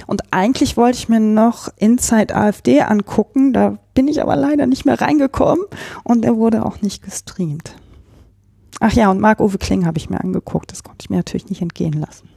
Und 0.05 0.21
eigentlich 0.31 0.77
wollte 0.77 0.97
ich 0.97 1.09
mir 1.09 1.19
noch 1.19 1.69
Inside 1.77 2.35
AfD 2.35 2.81
angucken, 2.81 3.53
da 3.53 3.77
bin 3.93 4.07
ich 4.07 4.21
aber 4.21 4.35
leider 4.35 4.67
nicht 4.67 4.85
mehr 4.85 4.99
reingekommen 4.99 5.65
und 6.03 6.23
der 6.23 6.37
wurde 6.37 6.65
auch 6.65 6.81
nicht 6.81 7.03
gestreamt. 7.03 7.75
Ach 8.79 8.93
ja, 8.93 9.09
und 9.09 9.19
Marc-Uwe 9.19 9.57
Kling 9.57 9.85
habe 9.85 9.97
ich 9.97 10.09
mir 10.09 10.21
angeguckt, 10.21 10.71
das 10.71 10.83
konnte 10.83 10.99
ich 11.01 11.09
mir 11.09 11.17
natürlich 11.17 11.49
nicht 11.49 11.61
entgehen 11.61 11.93
lassen. 11.93 12.29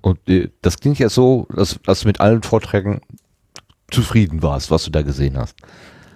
Und 0.00 0.18
äh, 0.28 0.50
das 0.62 0.78
klingt 0.78 0.98
ja 0.98 1.08
so, 1.08 1.46
dass, 1.54 1.78
dass 1.84 2.04
mit 2.04 2.20
allen 2.20 2.42
Vorträgen 2.42 3.00
zufrieden 3.90 4.42
warst, 4.42 4.70
was 4.70 4.84
du 4.84 4.90
da 4.90 5.02
gesehen 5.02 5.36
hast. 5.36 5.54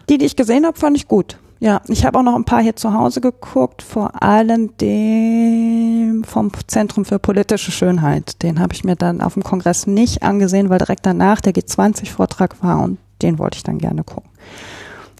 Die, 0.08 0.18
die 0.18 0.26
ich 0.26 0.36
gesehen 0.36 0.66
habe, 0.66 0.78
fand 0.78 0.96
ich 0.96 1.08
gut. 1.08 1.38
Ja, 1.60 1.80
ich 1.88 2.04
habe 2.04 2.18
auch 2.18 2.22
noch 2.22 2.34
ein 2.34 2.44
paar 2.44 2.62
hier 2.62 2.76
zu 2.76 2.92
Hause 2.92 3.20
geguckt, 3.20 3.80
vor 3.80 4.22
allem 4.22 4.76
dem 4.76 6.22
vom 6.24 6.50
Zentrum 6.66 7.04
für 7.04 7.18
politische 7.18 7.72
Schönheit. 7.72 8.42
Den 8.42 8.60
habe 8.60 8.74
ich 8.74 8.84
mir 8.84 8.96
dann 8.96 9.22
auf 9.22 9.34
dem 9.34 9.44
Kongress 9.44 9.86
nicht 9.86 10.22
angesehen, 10.22 10.68
weil 10.68 10.78
direkt 10.78 11.06
danach 11.06 11.40
der 11.40 11.54
G20-Vortrag 11.54 12.62
war 12.62 12.82
und 12.82 12.98
den 13.22 13.38
wollte 13.38 13.56
ich 13.56 13.62
dann 13.62 13.78
gerne 13.78 14.04
gucken. 14.04 14.30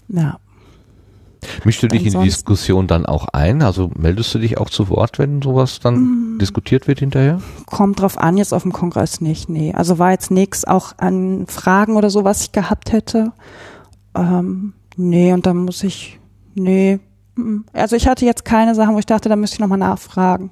Ja, 0.07 0.37
Mischst 1.63 1.83
du 1.83 1.87
dich 1.87 2.05
in 2.05 2.19
die 2.19 2.25
Diskussion 2.25 2.87
dann 2.87 3.05
auch 3.05 3.27
ein? 3.33 3.61
Also 3.61 3.91
meldest 3.97 4.33
du 4.33 4.39
dich 4.39 4.57
auch 4.57 4.69
zu 4.69 4.89
Wort, 4.89 5.19
wenn 5.19 5.41
sowas 5.41 5.79
dann 5.79 6.37
diskutiert 6.39 6.87
wird 6.87 6.99
hinterher? 6.99 7.41
kommt 7.65 8.01
drauf 8.01 8.17
an, 8.17 8.37
jetzt 8.37 8.53
auf 8.53 8.63
dem 8.63 8.71
Kongress 8.71 9.21
nicht, 9.21 9.49
nee. 9.49 9.73
Also 9.73 9.99
war 9.99 10.11
jetzt 10.11 10.31
nichts 10.31 10.65
auch 10.65 10.93
an 10.97 11.45
Fragen 11.47 11.95
oder 11.95 12.09
so, 12.09 12.23
was 12.23 12.41
ich 12.41 12.51
gehabt 12.51 12.91
hätte. 12.91 13.31
Ähm, 14.15 14.73
nee, 14.95 15.33
und 15.33 15.45
dann 15.45 15.57
muss 15.57 15.83
ich, 15.83 16.19
nee. 16.53 16.99
mm. 17.35 17.59
Also 17.73 17.95
ich 17.95 18.07
hatte 18.07 18.25
jetzt 18.25 18.45
keine 18.45 18.75
Sachen, 18.75 18.95
wo 18.95 18.99
ich 18.99 19.05
dachte, 19.05 19.29
da 19.29 19.35
müsste 19.35 19.55
ich 19.55 19.59
nochmal 19.59 19.77
nachfragen. 19.77 20.51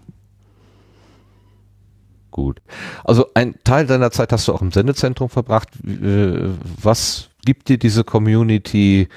Gut. 2.32 2.61
Also 3.03 3.28
ein 3.36 3.56
Teil 3.64 3.86
deiner 3.86 4.10
Zeit 4.10 4.32
hast 4.32 4.48
du 4.48 4.53
auch 4.53 4.61
im 4.61 4.72
Sendezentrum 4.72 5.30
verbracht. 5.30 5.70
Äh, 5.86 6.49
Was 6.82 7.30
gibt 7.45 7.70
dir 7.70 7.78
diese 7.78 8.03
Community? 8.03 9.07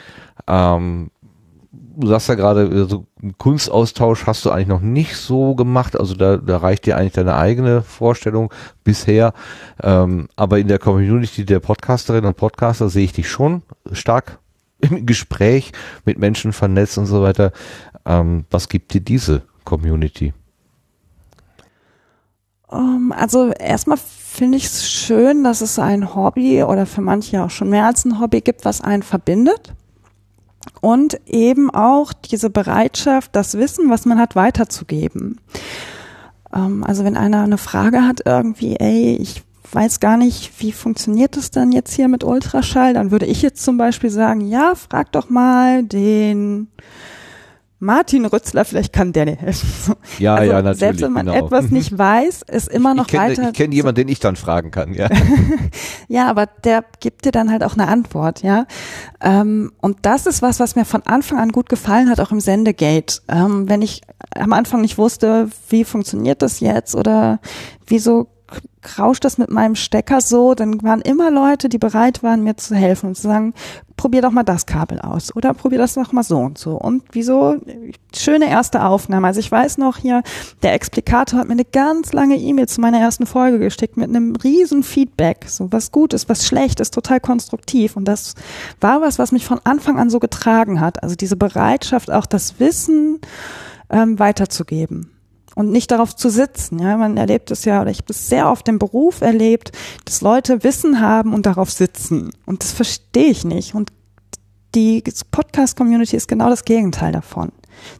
Ähm, 0.47 1.11
du 1.97 2.07
sagst 2.07 2.29
ja 2.29 2.35
gerade, 2.35 2.63
äh, 2.63 2.89
so 2.89 3.07
einen 3.21 3.37
Kunstaustausch 3.39 4.27
hast 4.27 4.45
du 4.45 4.51
eigentlich 4.51 4.69
noch 4.69 4.81
nicht 4.81 5.17
so 5.17 5.55
gemacht. 5.55 5.99
Also 5.99 6.15
da, 6.15 6.37
da 6.37 6.59
reicht 6.59 6.87
dir 6.87 6.97
eigentlich 6.97 7.15
deine 7.15 7.37
eigene 7.37 7.83
Vorstellung 7.83 8.53
bisher. 8.85 9.33
Ähm, 9.83 10.29
aber 10.37 10.59
in 10.59 10.69
der 10.69 10.79
Community 10.79 11.45
der 11.45 11.61
Podcasterinnen 11.61 12.27
und 12.27 12.37
Podcaster 12.37 12.89
sehe 12.89 13.05
ich 13.05 13.13
dich 13.13 13.29
schon 13.29 13.63
stark 13.93 14.39
im 14.79 15.07
Gespräch 15.07 15.73
mit 16.05 16.19
Menschen 16.19 16.53
vernetzt 16.53 16.99
und 16.99 17.07
so 17.07 17.23
weiter. 17.23 17.53
Ähm, 18.05 18.45
was 18.51 18.69
gibt 18.69 18.93
dir 18.95 19.01
diese 19.01 19.43
Community? 19.65 20.33
Ähm, 22.71 23.13
also 23.17 23.51
erstmal 23.53 23.99
finde 23.99 24.59
ich 24.59 24.67
es 24.67 24.89
schön, 24.89 25.45
dass 25.45 25.61
es 25.63 25.79
ein 25.79 26.15
Hobby 26.15 26.63
oder 26.63 26.85
für 26.85 27.01
manche 27.01 27.43
auch 27.43 27.51
schon 27.51 27.71
mehr 27.71 27.87
als 27.87 28.05
ein 28.05 28.21
Hobby 28.21 28.43
gibt, 28.43 28.65
was 28.65 28.81
einen 28.81 29.03
verbindet. 29.03 29.73
Und 30.81 31.19
eben 31.27 31.71
auch 31.71 32.13
diese 32.13 32.51
Bereitschaft, 32.51 33.35
das 33.35 33.57
Wissen, 33.59 33.91
was 33.91 34.05
man 34.05 34.19
hat, 34.19 34.37
weiterzugeben. 34.37 35.41
Ähm, 36.55 36.85
also 36.85 37.05
wenn 37.05 37.17
einer 37.17 37.43
eine 37.43 37.59
Frage 37.59 38.03
hat 38.03 38.23
irgendwie, 38.25 38.77
ey, 38.77 39.17
ich 39.17 39.43
weiß 39.73 40.01
gar 40.01 40.17
nicht, 40.17 40.53
wie 40.61 40.73
funktioniert 40.73 41.37
das 41.37 41.51
denn 41.51 41.73
jetzt 41.73 41.93
hier 41.93 42.09
mit 42.09 42.25
Ultraschall, 42.25 42.95
dann 42.95 43.11
würde 43.11 43.27
ich 43.27 43.43
jetzt 43.43 43.65
zum 43.65 43.77
Beispiel 43.77 44.11
sagen, 44.11 44.41
ja, 44.41 44.75
frag 44.75 45.13
doch 45.13 45.29
mal 45.29 45.83
den 45.83 46.69
Martin 47.79 48.25
Rützler, 48.25 48.65
vielleicht 48.65 48.93
kann 48.95 49.13
der 49.13 49.27
dir 49.27 49.37
helfen. 49.37 49.95
Ja, 50.19 50.35
also 50.37 50.51
ja, 50.51 50.63
natürlich. 50.63 50.79
Selbst 50.79 51.03
wenn 51.03 51.13
man 51.13 51.27
genau. 51.27 51.45
etwas 51.45 51.71
nicht 51.71 51.97
weiß, 51.99 52.43
ist 52.49 52.69
immer 52.69 52.95
noch 52.95 53.07
ich 53.07 53.13
kenne, 53.13 53.31
weiter. 53.31 53.49
Ich 53.49 53.55
kenne 53.55 53.75
jemanden, 53.75 53.97
den 53.97 54.09
ich 54.09 54.19
dann 54.19 54.37
fragen 54.37 54.71
kann, 54.71 54.95
ja. 54.95 55.09
Ja, 56.09 56.29
aber 56.29 56.47
der 56.47 56.85
gibt 57.01 57.25
dir 57.27 57.33
dann 57.33 57.51
halt 57.51 57.63
auch 57.63 57.75
eine 57.75 57.89
Antwort, 57.89 58.43
ja. 58.43 58.67
Ähm, 59.21 59.73
und 59.81 59.99
das 60.03 60.27
ist 60.27 60.41
was, 60.41 60.59
was 60.59 60.75
mir 60.75 60.85
von 60.85 61.03
Anfang 61.03 61.39
an 61.39 61.51
gut 61.51 61.69
gefallen 61.69 62.09
hat, 62.09 62.21
auch 62.21 62.33
im 62.33 62.41
Sendegate. 62.41 63.21
Ähm, 63.29 63.69
wenn 63.69 63.83
ich 63.83 64.03
am 64.35 64.53
Anfang 64.53 64.81
nicht 64.81 64.97
wusste, 64.97 65.51
wie 65.69 65.85
funktioniert 65.85 66.41
das 66.41 66.61
jetzt 66.61 66.95
oder 66.95 67.41
wieso 67.87 68.29
krauscht 68.83 69.25
das 69.25 69.37
mit 69.37 69.51
meinem 69.51 69.75
Stecker 69.75 70.21
so, 70.21 70.55
dann 70.55 70.83
waren 70.83 71.01
immer 71.01 71.31
Leute, 71.31 71.69
die 71.69 71.79
bereit 71.79 72.23
waren, 72.23 72.45
mir 72.45 72.57
zu 72.57 72.75
helfen 72.75 73.09
und 73.09 73.17
zu 73.17 73.23
sagen, 73.23 73.53
probier 73.97 74.23
doch 74.23 74.31
mal 74.31 74.45
das 74.45 74.67
Kabel 74.67 75.01
aus 75.01 75.35
oder 75.35 75.55
probier 75.55 75.79
das 75.79 75.95
doch 75.95 76.13
mal 76.13 76.23
so 76.23 76.39
und 76.39 76.59
so. 76.59 76.77
Und 76.77 77.03
wieso? 77.13 77.57
Schöne 78.15 78.49
erste 78.49 78.85
Aufnahme. 78.85 79.27
Also 79.27 79.41
ich 79.41 79.51
weiß 79.51 79.79
noch 79.79 79.97
hier, 79.97 80.23
der 80.63 80.75
Explikator 80.75 81.41
hat 81.41 81.49
mir 81.49 81.55
eine 81.55 81.65
ganz 81.65 82.13
lange 82.13 82.37
E-Mail 82.37 82.69
zu 82.69 82.81
meiner 82.81 83.01
ersten 83.01 83.27
Folge 83.27 83.59
geschickt 83.59 83.97
mit 83.97 84.09
einem 84.09 84.37
riesen 84.37 84.83
Feedback. 84.83 85.47
So 85.49 85.73
was 85.73 85.91
gut 85.91 86.13
ist, 86.13 86.29
was 86.29 86.47
schlecht 86.47 86.79
ist, 86.81 86.95
total 86.95 87.21
konstruktiv. 87.21 87.97
Und 87.97 88.05
das 88.07 88.35
war 88.81 89.01
was, 89.01 89.19
was 89.19 89.33
mich 89.33 89.45
von 89.45 89.61
Anfang 89.65 89.99
an 89.99 90.11
so 90.11 90.21
getragen 90.21 90.81
hat. 90.81 91.03
Also 91.03 91.17
diese 91.17 91.37
Bereitschaft, 91.37 92.11
auch 92.13 92.27
das 92.27 92.61
Wissen 92.61 93.21
ähm, 93.91 94.19
weiterzugeben 94.19 95.16
und 95.57 95.73
nicht 95.73 95.91
darauf 95.91 96.15
zu 96.15 96.29
sitzen. 96.29 96.79
Ja, 96.79 96.97
man 96.97 97.17
erlebt 97.17 97.51
es 97.51 97.65
ja, 97.65 97.81
oder 97.81 97.91
ich 97.91 97.99
habe 97.99 98.13
es 98.13 98.29
sehr 98.29 98.49
oft 98.49 98.69
im 98.69 98.79
Beruf 98.79 99.23
erlebt, 99.23 99.73
dass 100.05 100.21
Leute 100.21 100.63
Wissen 100.63 101.01
haben 101.01 101.33
und 101.35 101.47
darauf 101.47 101.71
sitzen. 101.71 102.31
Und 102.45 102.63
das 102.63 102.73
verstehe 102.73 103.31
ich 103.31 103.45
nicht. 103.45 103.75
Und 103.75 103.91
die 104.75 105.03
Podcast-Community 105.31 106.15
ist 106.15 106.29
genau 106.29 106.51
das 106.51 106.65
Gegenteil 106.67 107.11
davon. 107.11 107.51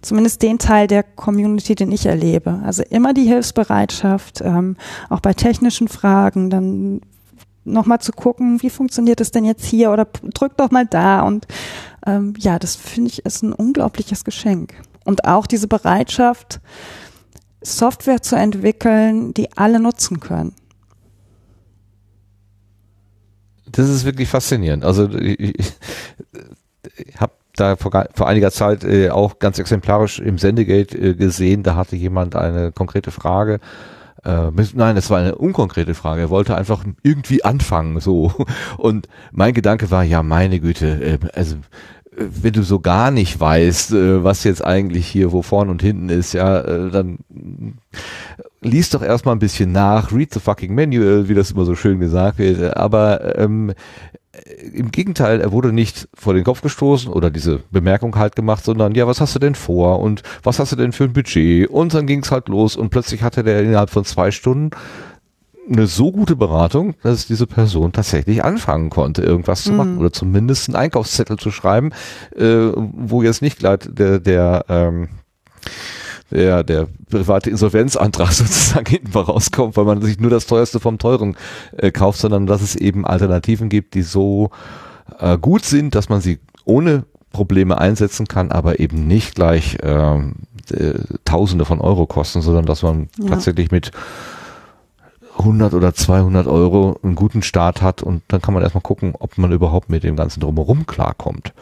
Zumindest 0.03 0.43
den 0.43 0.59
Teil 0.59 0.87
der 0.87 1.03
Community, 1.03 1.75
den 1.75 1.91
ich 1.93 2.05
erlebe. 2.05 2.61
Also 2.63 2.83
immer 2.83 3.15
die 3.15 3.25
Hilfsbereitschaft, 3.25 4.43
ähm, 4.43 4.77
auch 5.09 5.21
bei 5.21 5.33
technischen 5.33 5.89
Fragen, 5.89 6.51
dann 6.51 7.01
nochmal 7.65 8.01
zu 8.01 8.13
gucken, 8.13 8.63
wie 8.63 8.71
funktioniert 8.71 9.21
es 9.23 9.31
denn 9.31 9.47
jetzt 9.47 9.65
hier 9.65 9.91
oder 9.91 10.07
drück 10.35 10.59
doch 10.59 10.71
mal 10.71 10.85
da. 10.85 11.23
Und 11.23 11.47
ähm, 12.07 12.35
ja, 12.39 12.59
das 12.59 12.77
finde 12.77 13.09
ich 13.09 13.25
ist 13.25 13.43
ein 13.43 13.55
unglaubliches 13.55 14.25
Geschenk. 14.25 14.75
Und 15.07 15.25
auch 15.25 15.47
diese 15.47 15.69
Bereitschaft, 15.69 16.61
Software 17.63 18.23
zu 18.23 18.37
entwickeln, 18.37 19.35
die 19.35 19.57
alle 19.57 19.81
nutzen 19.81 20.21
können. 20.21 20.55
Das 23.67 23.89
ist 23.89 24.05
wirklich 24.05 24.29
faszinierend. 24.29 24.85
Also 24.85 25.11
ich, 25.11 25.59
ich, 25.59 25.75
habe 27.19 27.33
da 27.57 27.77
vor, 27.77 27.91
vor, 28.15 28.29
einiger 28.29 28.51
Zeit 28.51 28.85
äh, 28.85 29.11
auch 29.11 29.39
ganz 29.39 29.59
exemplarisch 29.59 30.19
im 30.21 30.39
Sendegate 30.39 30.97
äh, 30.97 31.15
gesehen, 31.15 31.63
da 31.63 31.75
hatte 31.77 31.97
jemand 31.97 32.37
eine 32.37 32.73
konkrete 32.73 33.11
Frage. 33.11 33.61
Äh, 34.25 34.51
nein, 34.75 34.97
es 34.97 35.11
war 35.11 35.19
eine 35.19 35.37
unkonkrete 35.37 35.95
Frage. 35.95 36.23
Er 36.23 36.31
wollte 36.31 36.57
einfach 36.57 36.85
irgendwie 37.03 37.45
anfangen, 37.45 38.01
so. 38.01 38.33
Und 38.77 39.09
mein 39.33 39.55
Gedanke 39.55 39.91
war, 39.91 40.05
ja, 40.05 40.23
meine 40.23 40.61
Güte, 40.61 40.87
äh, 40.87 41.19
also 41.35 41.57
wenn 42.17 42.53
du 42.53 42.63
so 42.63 42.81
gar 42.81 43.11
nicht 43.11 43.39
weißt, 43.39 43.93
äh, 43.93 44.25
was 44.25 44.45
jetzt 44.45 44.65
eigentlich 44.65 45.07
hier 45.07 45.33
wo 45.33 45.43
vorn 45.43 45.69
und 45.69 45.83
hinten 45.83 46.09
ist, 46.09 46.33
ja, 46.33 46.61
äh, 46.61 46.91
dann 46.91 47.19
liest 48.63 48.95
doch 48.95 49.03
erstmal 49.03 49.35
ein 49.35 49.41
bisschen 49.41 49.73
nach, 49.73 50.13
read 50.13 50.33
the 50.33 50.41
fucking 50.41 50.75
manual, 50.75 51.29
wie 51.29 51.35
das 51.35 51.51
immer 51.51 51.65
so 51.65 51.75
schön 51.75 52.01
gesagt 52.01 52.39
wird. 52.39 52.77
Aber 52.77 53.39
ähm, 53.39 53.73
im 54.73 54.91
Gegenteil, 54.91 55.41
er 55.41 55.53
wurde 55.53 55.73
nicht 55.73 56.09
vor 56.15 56.35
den 56.35 56.45
Kopf 56.45 56.63
gestoßen 56.63 57.11
oder 57.11 57.31
diese 57.31 57.61
Bemerkung 57.71 58.17
halt 58.17 58.37
gemacht, 58.37 58.65
sondern 58.65 58.95
ja, 58.95 59.07
was 59.07 59.21
hast 59.21 59.35
du 59.35 59.39
denn 59.39 59.55
vor 59.55 60.01
und 60.01 60.23
was 60.43 60.59
hast 60.59 60.73
du 60.73 60.77
denn 60.77 60.93
für 60.93 61.05
ein 61.05 61.13
Budget? 61.13 61.69
Und 61.69 61.95
dann 61.95 62.07
ging 62.07 62.23
es 62.23 62.31
halt 62.31 62.49
los 62.49 62.77
und 62.77 62.91
plötzlich 62.91 63.23
hatte 63.23 63.43
der 63.43 63.63
innerhalb 63.63 63.91
von 63.91 64.05
zwei 64.05 64.31
Stunden 64.31 64.71
eine 65.71 65.87
so 65.87 66.13
gute 66.13 66.37
Beratung, 66.37 66.95
dass 67.03 67.27
diese 67.27 67.47
Person 67.47 67.93
tatsächlich 67.93 68.45
anfangen 68.45 68.91
konnte, 68.91 69.23
irgendwas 69.23 69.65
zu 69.65 69.73
machen 69.73 69.95
Mhm. 69.95 69.99
oder 70.01 70.13
zumindest 70.13 70.69
einen 70.69 70.77
Einkaufszettel 70.77 71.39
zu 71.39 71.51
schreiben, 71.51 71.91
äh, 72.37 72.71
wo 72.75 73.23
jetzt 73.23 73.43
nicht 73.43 73.59
gleich 73.59 73.81
der, 73.89 74.21
der, 74.21 74.65
ähm, 74.69 75.09
der, 76.31 76.65
der 76.65 76.87
private 77.11 77.51
Insolvenzantrag 77.51 78.33
sozusagen 78.33 78.87
hinten 78.87 79.17
rauskommt, 79.17 79.77
weil 79.77 79.85
man 79.85 80.03
sich 80.03 80.19
nur 80.21 80.31
das 80.31 80.47
teuerste 80.47 80.81
vom 80.81 80.99
teuren 80.99 81.37
äh, 81.77 81.91
kauft, 81.91 82.19
sondern 82.21 82.47
dass 82.47 82.63
es 82.63 82.77
eben 82.77 83.07
Alternativen 83.07 83.69
gibt, 83.69 83.95
die 83.95 84.03
so 84.03 84.51
äh, 85.21 85.39
gut 85.39 85.65
sind, 85.65 85.95
dass 85.95 86.09
man 86.09 86.21
sie 86.21 86.39
ohne 86.65 87.05
Probleme 87.33 87.79
einsetzen 87.79 88.27
kann, 88.27 88.51
aber 88.51 88.81
eben 88.81 89.07
nicht 89.07 89.35
gleich 89.35 89.79
ähm, 89.83 90.35
äh, 90.73 90.95
Tausende 91.25 91.65
von 91.65 91.81
Euro 91.81 92.07
kosten, 92.07 92.41
sondern 92.41 92.67
dass 92.67 92.83
man 92.83 93.09
Ja. 93.19 93.29
tatsächlich 93.31 93.71
mit 93.71 93.91
100 95.39 95.75
oder 95.75 95.95
200 95.95 96.47
Euro 96.47 96.99
einen 97.03 97.15
guten 97.15 97.43
Start 97.43 97.83
hat 97.83 98.03
und 98.03 98.23
dann 98.29 98.41
kann 98.41 98.55
man 98.55 98.63
erstmal 98.63 98.83
gucken, 98.83 99.15
ob 99.19 99.39
man 99.39 99.53
überhaupt 99.53 99.91
mit 99.91 100.03
dem 100.03 100.17
Ganzen 100.17 100.41
drumherum 100.41 100.87
klarkommt. 100.87 101.53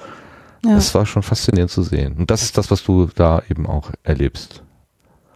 Ja. 0.64 0.74
Das 0.74 0.94
war 0.94 1.05
schon 1.06 1.22
faszinierend 1.22 1.70
zu 1.70 1.82
sehen. 1.82 2.14
Und 2.18 2.30
das 2.30 2.42
ist 2.42 2.56
das, 2.56 2.70
was 2.70 2.82
du 2.84 3.09
da 3.14 3.42
eben 3.51 3.66
auch 3.66 3.90
erlebst. 4.02 4.62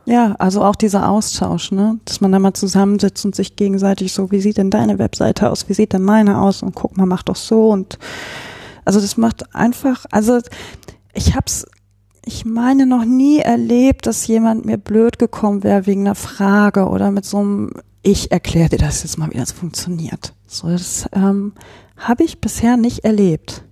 Ja, 0.07 0.35
also 0.39 0.65
auch 0.65 0.75
dieser 0.75 1.11
Austausch, 1.11 1.71
ne? 1.71 2.01
Dass 2.07 2.23
man 2.23 2.33
da 2.33 2.39
mal 2.39 2.55
zusammensitzt 2.55 3.27
und 3.27 3.35
sich 3.35 3.57
gegenseitig 3.57 4.15
so, 4.15 4.31
wie 4.31 4.41
sieht 4.41 4.57
denn 4.57 4.71
deine 4.71 4.99
Webseite 4.99 5.51
aus, 5.51 5.69
wie 5.69 5.75
sieht 5.75 5.93
denn 5.93 6.03
meine 6.03 6.41
aus 6.41 6.63
und 6.63 6.75
guck 6.75 6.97
mal, 6.97 7.05
mach 7.05 7.23
doch 7.23 7.37
so 7.37 7.69
und 7.69 7.99
also 8.87 9.01
das 9.01 9.19
macht 9.19 9.55
einfach, 9.55 10.07
also 10.11 10.41
ich 11.13 11.37
hab's, 11.37 11.67
ich 12.25 12.47
meine 12.47 12.87
noch 12.87 13.05
nie 13.05 13.41
erlebt, 13.41 14.07
dass 14.07 14.27
jemand 14.27 14.65
mir 14.65 14.79
blöd 14.79 15.19
gekommen 15.19 15.63
wäre 15.63 15.85
wegen 15.85 16.07
einer 16.07 16.15
Frage 16.15 16.89
oder 16.89 17.11
mit 17.11 17.27
so 17.27 17.37
einem, 17.37 17.73
ich 18.03 18.31
erkläre 18.31 18.71
dir 18.71 18.79
das 18.79 19.03
jetzt 19.03 19.19
mal, 19.19 19.31
wie 19.31 19.39
das 19.39 19.53
funktioniert. 19.53 20.35
So, 20.47 20.69
das 20.69 21.07
ähm, 21.13 21.53
habe 21.97 22.25
ich 22.25 22.41
bisher 22.41 22.77
nicht 22.77 23.05
erlebt. 23.05 23.65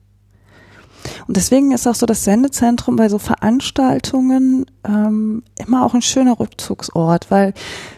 Und 1.27 1.36
deswegen 1.36 1.73
ist 1.73 1.86
auch 1.86 1.94
so 1.94 2.07
das 2.07 2.24
Sendezentrum 2.24 2.97
bei 2.97 3.09
so 3.09 3.19
Veranstaltungen 3.19 4.66
ähm, 4.85 5.43
immer 5.57 5.85
auch 5.85 5.94
ein 5.94 6.03
schöner 6.03 6.39
Rückzugsort, 6.39 7.31
weil 7.31 7.55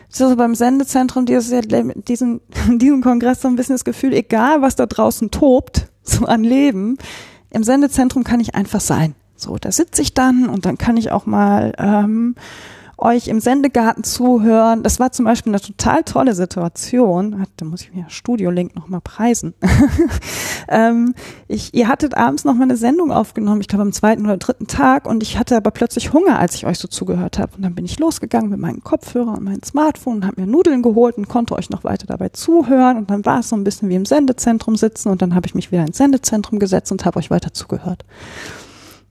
so 0.08 0.34
beim 0.36 0.54
Sendezentrum 0.54 1.26
dieses, 1.26 1.54
diesen, 2.08 2.40
diesen 2.78 3.02
Kongress 3.02 3.42
so 3.42 3.48
ein 3.48 3.56
bisschen 3.56 3.74
das 3.74 3.84
Gefühl, 3.84 4.12
egal 4.12 4.62
was 4.62 4.76
da 4.76 4.86
draußen 4.86 5.30
tobt, 5.30 5.88
so 6.02 6.26
an 6.26 6.44
Leben, 6.44 6.98
im 7.50 7.64
Sendezentrum 7.64 8.24
kann 8.24 8.40
ich 8.40 8.54
einfach 8.54 8.80
sein. 8.80 9.14
So, 9.36 9.56
da 9.56 9.70
sitze 9.70 10.02
ich 10.02 10.14
dann 10.14 10.48
und 10.48 10.66
dann 10.66 10.78
kann 10.78 10.96
ich 10.96 11.12
auch 11.12 11.24
mal 11.24 11.72
ähm, 11.78 12.34
euch 12.98 13.28
im 13.28 13.40
Sendegarten 13.40 14.02
zuhören. 14.02 14.82
Das 14.82 14.98
war 14.98 15.12
zum 15.12 15.24
Beispiel 15.24 15.52
eine 15.52 15.60
total 15.60 16.02
tolle 16.02 16.34
Situation. 16.34 17.46
Da 17.56 17.64
muss 17.64 17.82
ich 17.82 17.94
mir 17.94 18.06
Studio-Link 18.08 18.74
nochmal 18.74 19.00
preisen. 19.00 19.54
ähm, 20.68 21.14
ich, 21.46 21.72
ihr 21.74 21.88
hattet 21.88 22.16
abends 22.16 22.44
nochmal 22.44 22.64
eine 22.64 22.76
Sendung 22.76 23.12
aufgenommen, 23.12 23.60
ich 23.60 23.68
glaube 23.68 23.82
am 23.82 23.92
zweiten 23.92 24.24
oder 24.24 24.36
dritten 24.36 24.66
Tag 24.66 25.06
und 25.06 25.22
ich 25.22 25.38
hatte 25.38 25.56
aber 25.56 25.70
plötzlich 25.70 26.12
Hunger, 26.12 26.38
als 26.38 26.56
ich 26.56 26.66
euch 26.66 26.78
so 26.78 26.88
zugehört 26.88 27.38
habe. 27.38 27.56
Und 27.56 27.62
dann 27.62 27.74
bin 27.74 27.84
ich 27.84 27.98
losgegangen 27.98 28.50
mit 28.50 28.58
meinem 28.58 28.82
Kopfhörer 28.82 29.32
und 29.32 29.44
meinem 29.44 29.62
Smartphone 29.62 30.16
und 30.16 30.26
habe 30.26 30.40
mir 30.40 30.46
Nudeln 30.46 30.82
geholt 30.82 31.16
und 31.16 31.28
konnte 31.28 31.54
euch 31.54 31.70
noch 31.70 31.84
weiter 31.84 32.06
dabei 32.06 32.30
zuhören. 32.30 32.98
Und 32.98 33.10
dann 33.10 33.24
war 33.24 33.40
es 33.40 33.48
so 33.48 33.56
ein 33.56 33.64
bisschen 33.64 33.88
wie 33.88 33.94
im 33.94 34.06
Sendezentrum 34.06 34.76
sitzen 34.76 35.08
und 35.10 35.22
dann 35.22 35.34
habe 35.34 35.46
ich 35.46 35.54
mich 35.54 35.70
wieder 35.70 35.86
ins 35.86 35.98
Sendezentrum 35.98 36.58
gesetzt 36.58 36.90
und 36.90 37.04
habe 37.04 37.18
euch 37.18 37.30
weiter 37.30 37.54
zugehört. 37.54 38.04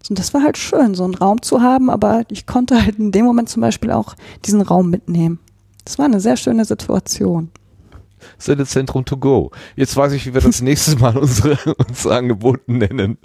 Und 0.10 0.20
das 0.20 0.34
war 0.34 0.42
halt 0.44 0.58
schön, 0.58 0.96
so 0.96 1.04
einen 1.04 1.16
Raum 1.16 1.42
zu 1.42 1.62
haben, 1.62 1.90
aber 1.90 2.24
ich 2.30 2.46
konnte 2.46 2.82
halt 2.84 2.98
in 2.98 3.12
dem 3.12 3.26
Moment 3.26 3.50
zum 3.50 3.62
Beispiel 3.62 3.92
auch 3.92 4.16
diesen 4.46 4.62
Raum 4.62 4.90
mitnehmen. 4.90 5.40
Das 5.84 5.98
war 6.00 6.06
eine 6.06 6.20
sehr 6.20 6.38
schöne 6.38 6.66
Situation. 6.66 7.50
Sendezentrum 8.40 9.06
to 9.06 9.18
go. 9.18 9.52
Jetzt 9.76 9.96
weiß 9.96 10.12
ich, 10.14 10.26
wie 10.26 10.34
wir 10.34 10.42
das 10.42 10.62
nächste 10.62 10.98
Mal 10.98 11.18
unsere, 11.18 11.58
unsere 11.78 12.16
Angebote 12.16 12.62
nennen. 12.72 13.18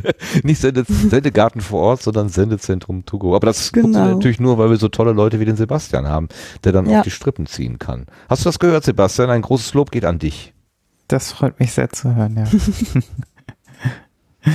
Nicht 0.42 0.60
Sende, 0.60 0.84
Sendegarten 0.86 1.60
vor 1.60 1.80
Ort, 1.80 2.02
sondern 2.02 2.28
Sendezentrum 2.28 3.04
to 3.06 3.18
go. 3.18 3.34
Aber 3.34 3.46
das 3.46 3.72
Genau. 3.72 3.84
funktioniert 3.86 4.14
natürlich 4.16 4.40
nur, 4.40 4.59
weil 4.59 4.70
wir 4.70 4.76
so 4.76 4.88
tolle 4.88 5.12
Leute 5.12 5.40
wie 5.40 5.44
den 5.44 5.56
Sebastian 5.56 6.06
haben, 6.09 6.28
der 6.64 6.72
dann 6.72 6.88
Ja. 6.88 7.00
auch 7.00 7.04
die 7.04 7.10
Strippen 7.10 7.46
ziehen 7.46 7.78
kann. 7.78 8.06
Hast 8.28 8.44
du 8.44 8.48
das 8.48 8.59
gehört, 8.59 8.84
Sebastian? 8.84 9.30
Ein 9.30 9.42
großes 9.42 9.74
Lob 9.74 9.90
geht 9.90 10.04
an 10.04 10.18
dich. 10.18 10.52
Das 11.09 11.32
freut 11.32 11.59
mich 11.59 11.72
sehr 11.72 11.90
zu 11.90 12.14
hören, 12.14 12.36
ja. 12.36 12.44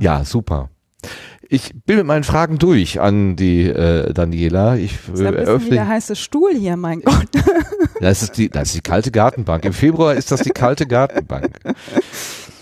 Ja, 0.00 0.24
super. 0.24 0.70
Ich 1.48 1.72
bin 1.86 1.96
mit 1.98 2.06
meinen 2.06 2.24
Fragen 2.24 2.58
durch 2.58 3.00
an 3.00 3.36
die 3.36 3.62
äh, 3.68 4.12
Daniela. 4.12 4.76
Ich 4.76 4.98
ist 5.12 5.20
äh, 5.20 5.26
eröffne. 5.26 5.70
der 5.70 5.86
heiße 5.88 6.16
Stuhl 6.16 6.52
hier, 6.54 6.76
mein 6.76 7.02
Gott. 7.02 7.28
Das 7.98 8.22
ist, 8.22 8.36
die, 8.36 8.50
das 8.50 8.68
ist 8.68 8.74
die 8.76 8.80
kalte 8.82 9.10
Gartenbank. 9.10 9.64
Im 9.64 9.72
Februar 9.72 10.12
ist 10.14 10.30
das 10.30 10.42
die 10.42 10.50
kalte 10.50 10.86
Gartenbank. 10.86 11.58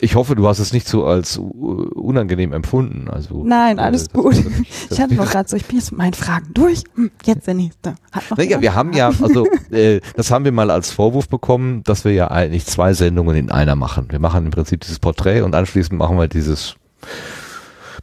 Ich 0.00 0.14
hoffe, 0.14 0.36
du 0.36 0.46
hast 0.46 0.60
es 0.60 0.72
nicht 0.72 0.86
so 0.86 1.04
als 1.06 1.38
unangenehm 1.38 2.52
empfunden. 2.52 3.08
Also, 3.10 3.42
Nein, 3.44 3.78
äh, 3.78 3.80
alles 3.80 4.10
gut. 4.10 4.34
das- 4.36 4.44
Ich 4.92 5.00
hatte 5.00 5.14
noch 5.14 5.28
gerade 5.28 5.48
so, 5.48 5.56
ich 5.56 5.64
bin 5.64 5.78
jetzt 5.78 5.90
mit 5.90 5.98
meinen 5.98 6.14
Fragen 6.14 6.50
durch. 6.54 6.84
Hm, 6.94 7.10
Jetzt 7.24 7.48
der 7.48 7.54
nächste. 7.54 7.96
Naja, 8.36 8.60
wir 8.60 8.74
haben 8.76 8.92
ja, 8.92 9.10
also 9.20 9.48
äh, 9.72 10.00
das 10.14 10.30
haben 10.30 10.44
wir 10.44 10.52
mal 10.52 10.70
als 10.70 10.92
Vorwurf 10.92 11.28
bekommen, 11.28 11.82
dass 11.82 12.04
wir 12.04 12.12
ja 12.12 12.30
eigentlich 12.30 12.66
zwei 12.66 12.94
Sendungen 12.94 13.34
in 13.34 13.50
einer 13.50 13.74
machen. 13.74 14.06
Wir 14.10 14.20
machen 14.20 14.44
im 14.44 14.50
Prinzip 14.52 14.82
dieses 14.82 15.00
Porträt 15.00 15.40
und 15.42 15.54
anschließend 15.56 15.98
machen 15.98 16.16
wir 16.16 16.28
dieses 16.28 16.76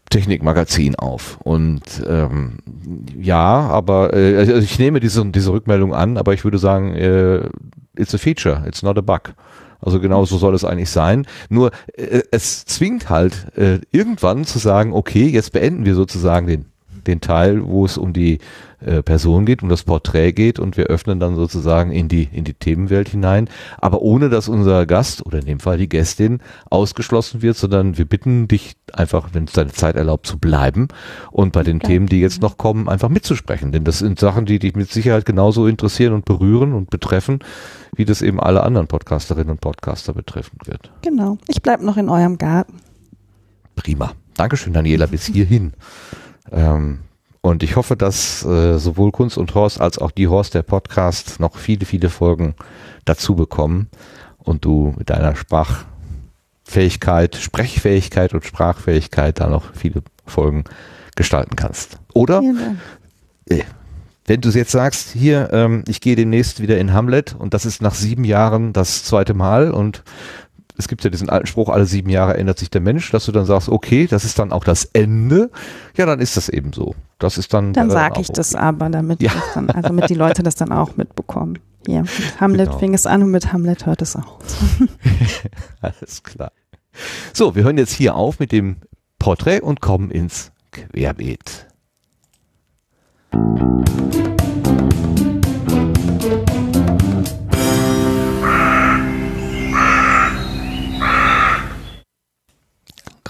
Technikmagazin 0.09 0.95
auf. 0.95 1.39
Und 1.43 1.81
ähm, 2.07 2.57
ja, 3.19 3.61
aber 3.61 4.13
äh, 4.13 4.37
also 4.37 4.55
ich 4.55 4.79
nehme 4.79 4.99
diese, 4.99 5.25
diese 5.25 5.51
Rückmeldung 5.51 5.93
an, 5.93 6.17
aber 6.17 6.33
ich 6.33 6.43
würde 6.43 6.57
sagen, 6.57 6.93
äh, 6.95 7.49
it's 7.95 8.13
a 8.13 8.17
feature, 8.17 8.63
it's 8.67 8.83
not 8.83 8.97
a 8.97 9.01
bug. 9.01 9.33
Also 9.81 9.99
genau 9.99 10.25
so 10.25 10.37
soll 10.37 10.53
es 10.53 10.63
eigentlich 10.63 10.91
sein. 10.91 11.25
Nur 11.49 11.71
äh, 11.93 12.21
es 12.31 12.65
zwingt 12.65 13.09
halt 13.09 13.47
äh, 13.57 13.79
irgendwann 13.91 14.45
zu 14.45 14.59
sagen, 14.59 14.93
okay, 14.93 15.27
jetzt 15.27 15.51
beenden 15.51 15.85
wir 15.85 15.95
sozusagen 15.95 16.47
den, 16.47 16.65
den 17.07 17.21
Teil, 17.21 17.65
wo 17.65 17.85
es 17.85 17.97
um 17.97 18.13
die 18.13 18.39
äh, 18.81 19.03
Person 19.03 19.45
geht, 19.45 19.61
um 19.61 19.69
das 19.69 19.83
Porträt 19.83 20.33
geht 20.33 20.59
und 20.59 20.77
wir 20.77 20.85
öffnen 20.85 21.19
dann 21.19 21.35
sozusagen 21.35 21.91
in 21.91 22.07
die, 22.07 22.27
in 22.31 22.43
die 22.43 22.53
Themenwelt 22.53 23.09
hinein, 23.09 23.47
aber 23.77 24.01
ohne 24.01 24.29
dass 24.29 24.47
unser 24.47 24.85
Gast 24.85 25.25
oder 25.25 25.39
in 25.39 25.45
dem 25.45 25.59
Fall 25.59 25.77
die 25.77 25.89
Gästin 25.89 26.39
ausgeschlossen 26.69 27.41
wird, 27.41 27.57
sondern 27.57 27.97
wir 27.97 28.05
bitten 28.05 28.47
dich 28.47 28.75
einfach, 28.93 29.29
wenn 29.33 29.43
es 29.43 29.53
deine 29.53 29.71
Zeit 29.71 29.95
erlaubt, 29.95 30.25
zu 30.25 30.39
bleiben 30.39 30.87
und 31.31 31.53
bei 31.53 31.63
den 31.63 31.79
Themen, 31.79 32.07
die 32.07 32.21
jetzt 32.21 32.41
noch 32.41 32.57
kommen, 32.57 32.89
einfach 32.89 33.09
mitzusprechen. 33.09 33.71
Denn 33.71 33.83
das 33.83 33.99
sind 33.99 34.19
Sachen, 34.19 34.45
die 34.45 34.59
dich 34.59 34.75
mit 34.75 34.91
Sicherheit 34.91 35.25
genauso 35.25 35.67
interessieren 35.67 36.13
und 36.13 36.25
berühren 36.25 36.73
und 36.73 36.89
betreffen, 36.89 37.39
wie 37.95 38.05
das 38.05 38.21
eben 38.21 38.39
alle 38.39 38.63
anderen 38.63 38.87
Podcasterinnen 38.87 39.51
und 39.51 39.61
Podcaster 39.61 40.13
betreffen 40.13 40.57
wird. 40.65 40.91
Genau. 41.01 41.37
Ich 41.47 41.61
bleib 41.61 41.81
noch 41.81 41.97
in 41.97 42.09
eurem 42.09 42.37
Garten. 42.37 42.77
Prima. 43.75 44.13
Dankeschön, 44.35 44.73
Daniela, 44.73 45.05
bis 45.05 45.25
hierhin. 45.25 45.73
Ähm, 46.51 46.99
und 47.41 47.63
ich 47.63 47.75
hoffe, 47.75 47.97
dass 47.97 48.45
äh, 48.45 48.77
sowohl 48.77 49.11
Kunst 49.11 49.37
und 49.37 49.55
Horst 49.55 49.81
als 49.81 49.97
auch 49.97 50.11
die 50.11 50.27
Horst 50.27 50.53
der 50.53 50.61
Podcast 50.61 51.39
noch 51.39 51.57
viele, 51.57 51.85
viele 51.85 52.09
Folgen 52.09 52.55
dazu 53.03 53.35
bekommen 53.35 53.89
und 54.37 54.63
du 54.63 54.93
mit 54.97 55.09
deiner 55.09 55.35
Sprachfähigkeit, 55.35 57.35
Sprechfähigkeit 57.35 58.33
und 58.33 58.45
Sprachfähigkeit 58.45 59.39
da 59.39 59.47
noch 59.47 59.73
viele 59.73 60.03
Folgen 60.25 60.65
gestalten 61.15 61.55
kannst. 61.55 61.97
Oder 62.13 62.41
Dank. 62.41 62.77
wenn 64.27 64.41
du 64.41 64.49
jetzt 64.49 64.71
sagst, 64.71 65.09
hier, 65.09 65.49
ähm, 65.51 65.83
ich 65.87 65.99
gehe 65.99 66.15
demnächst 66.15 66.61
wieder 66.61 66.77
in 66.77 66.93
Hamlet 66.93 67.35
und 67.37 67.55
das 67.55 67.65
ist 67.65 67.81
nach 67.81 67.95
sieben 67.95 68.23
Jahren 68.23 68.71
das 68.71 69.03
zweite 69.03 69.33
Mal 69.33 69.71
und 69.71 70.03
es 70.77 70.87
gibt 70.87 71.03
ja 71.03 71.09
diesen 71.09 71.29
alten 71.29 71.47
Spruch, 71.47 71.69
alle 71.69 71.85
sieben 71.85 72.09
Jahre 72.09 72.37
ändert 72.37 72.59
sich 72.59 72.69
der 72.69 72.81
Mensch, 72.81 73.11
dass 73.11 73.25
du 73.25 73.31
dann 73.31 73.45
sagst, 73.45 73.69
okay, 73.69 74.07
das 74.07 74.25
ist 74.25 74.39
dann 74.39 74.51
auch 74.51 74.63
das 74.63 74.85
Ende, 74.85 75.49
ja, 75.95 76.05
dann 76.05 76.19
ist 76.19 76.37
das 76.37 76.49
eben 76.49 76.73
so. 76.73 76.95
Das 77.19 77.37
ist 77.37 77.53
dann. 77.53 77.73
Dann 77.73 77.87
wäre 77.89 77.99
sage 77.99 78.21
ich 78.21 78.27
das 78.29 78.55
okay. 78.55 78.63
aber, 78.63 78.89
damit 78.89 79.21
Ja. 79.21 79.31
das 79.33 79.53
dann, 79.53 79.69
also 79.69 79.87
damit 79.89 80.09
die 80.09 80.15
Leute 80.15 80.43
das 80.43 80.55
dann 80.55 80.71
auch 80.71 80.97
mitbekommen. 80.97 81.59
Hier, 81.85 82.01
mit 82.01 82.39
Hamlet 82.39 82.67
Genau. 82.67 82.79
fing 82.79 82.93
es 82.93 83.05
an 83.05 83.23
und 83.23 83.31
mit 83.31 83.51
Hamlet 83.53 83.85
hört 83.85 84.01
es 84.01 84.15
auch. 84.15 84.39
Alles 85.81 86.21
klar. 86.23 86.51
So, 87.33 87.55
wir 87.55 87.63
hören 87.63 87.77
jetzt 87.77 87.93
hier 87.93 88.15
auf 88.15 88.39
mit 88.39 88.51
dem 88.51 88.77
Porträt 89.17 89.61
und 89.61 89.81
kommen 89.81 90.11
ins 90.11 90.51
Querbeet. 90.71 91.67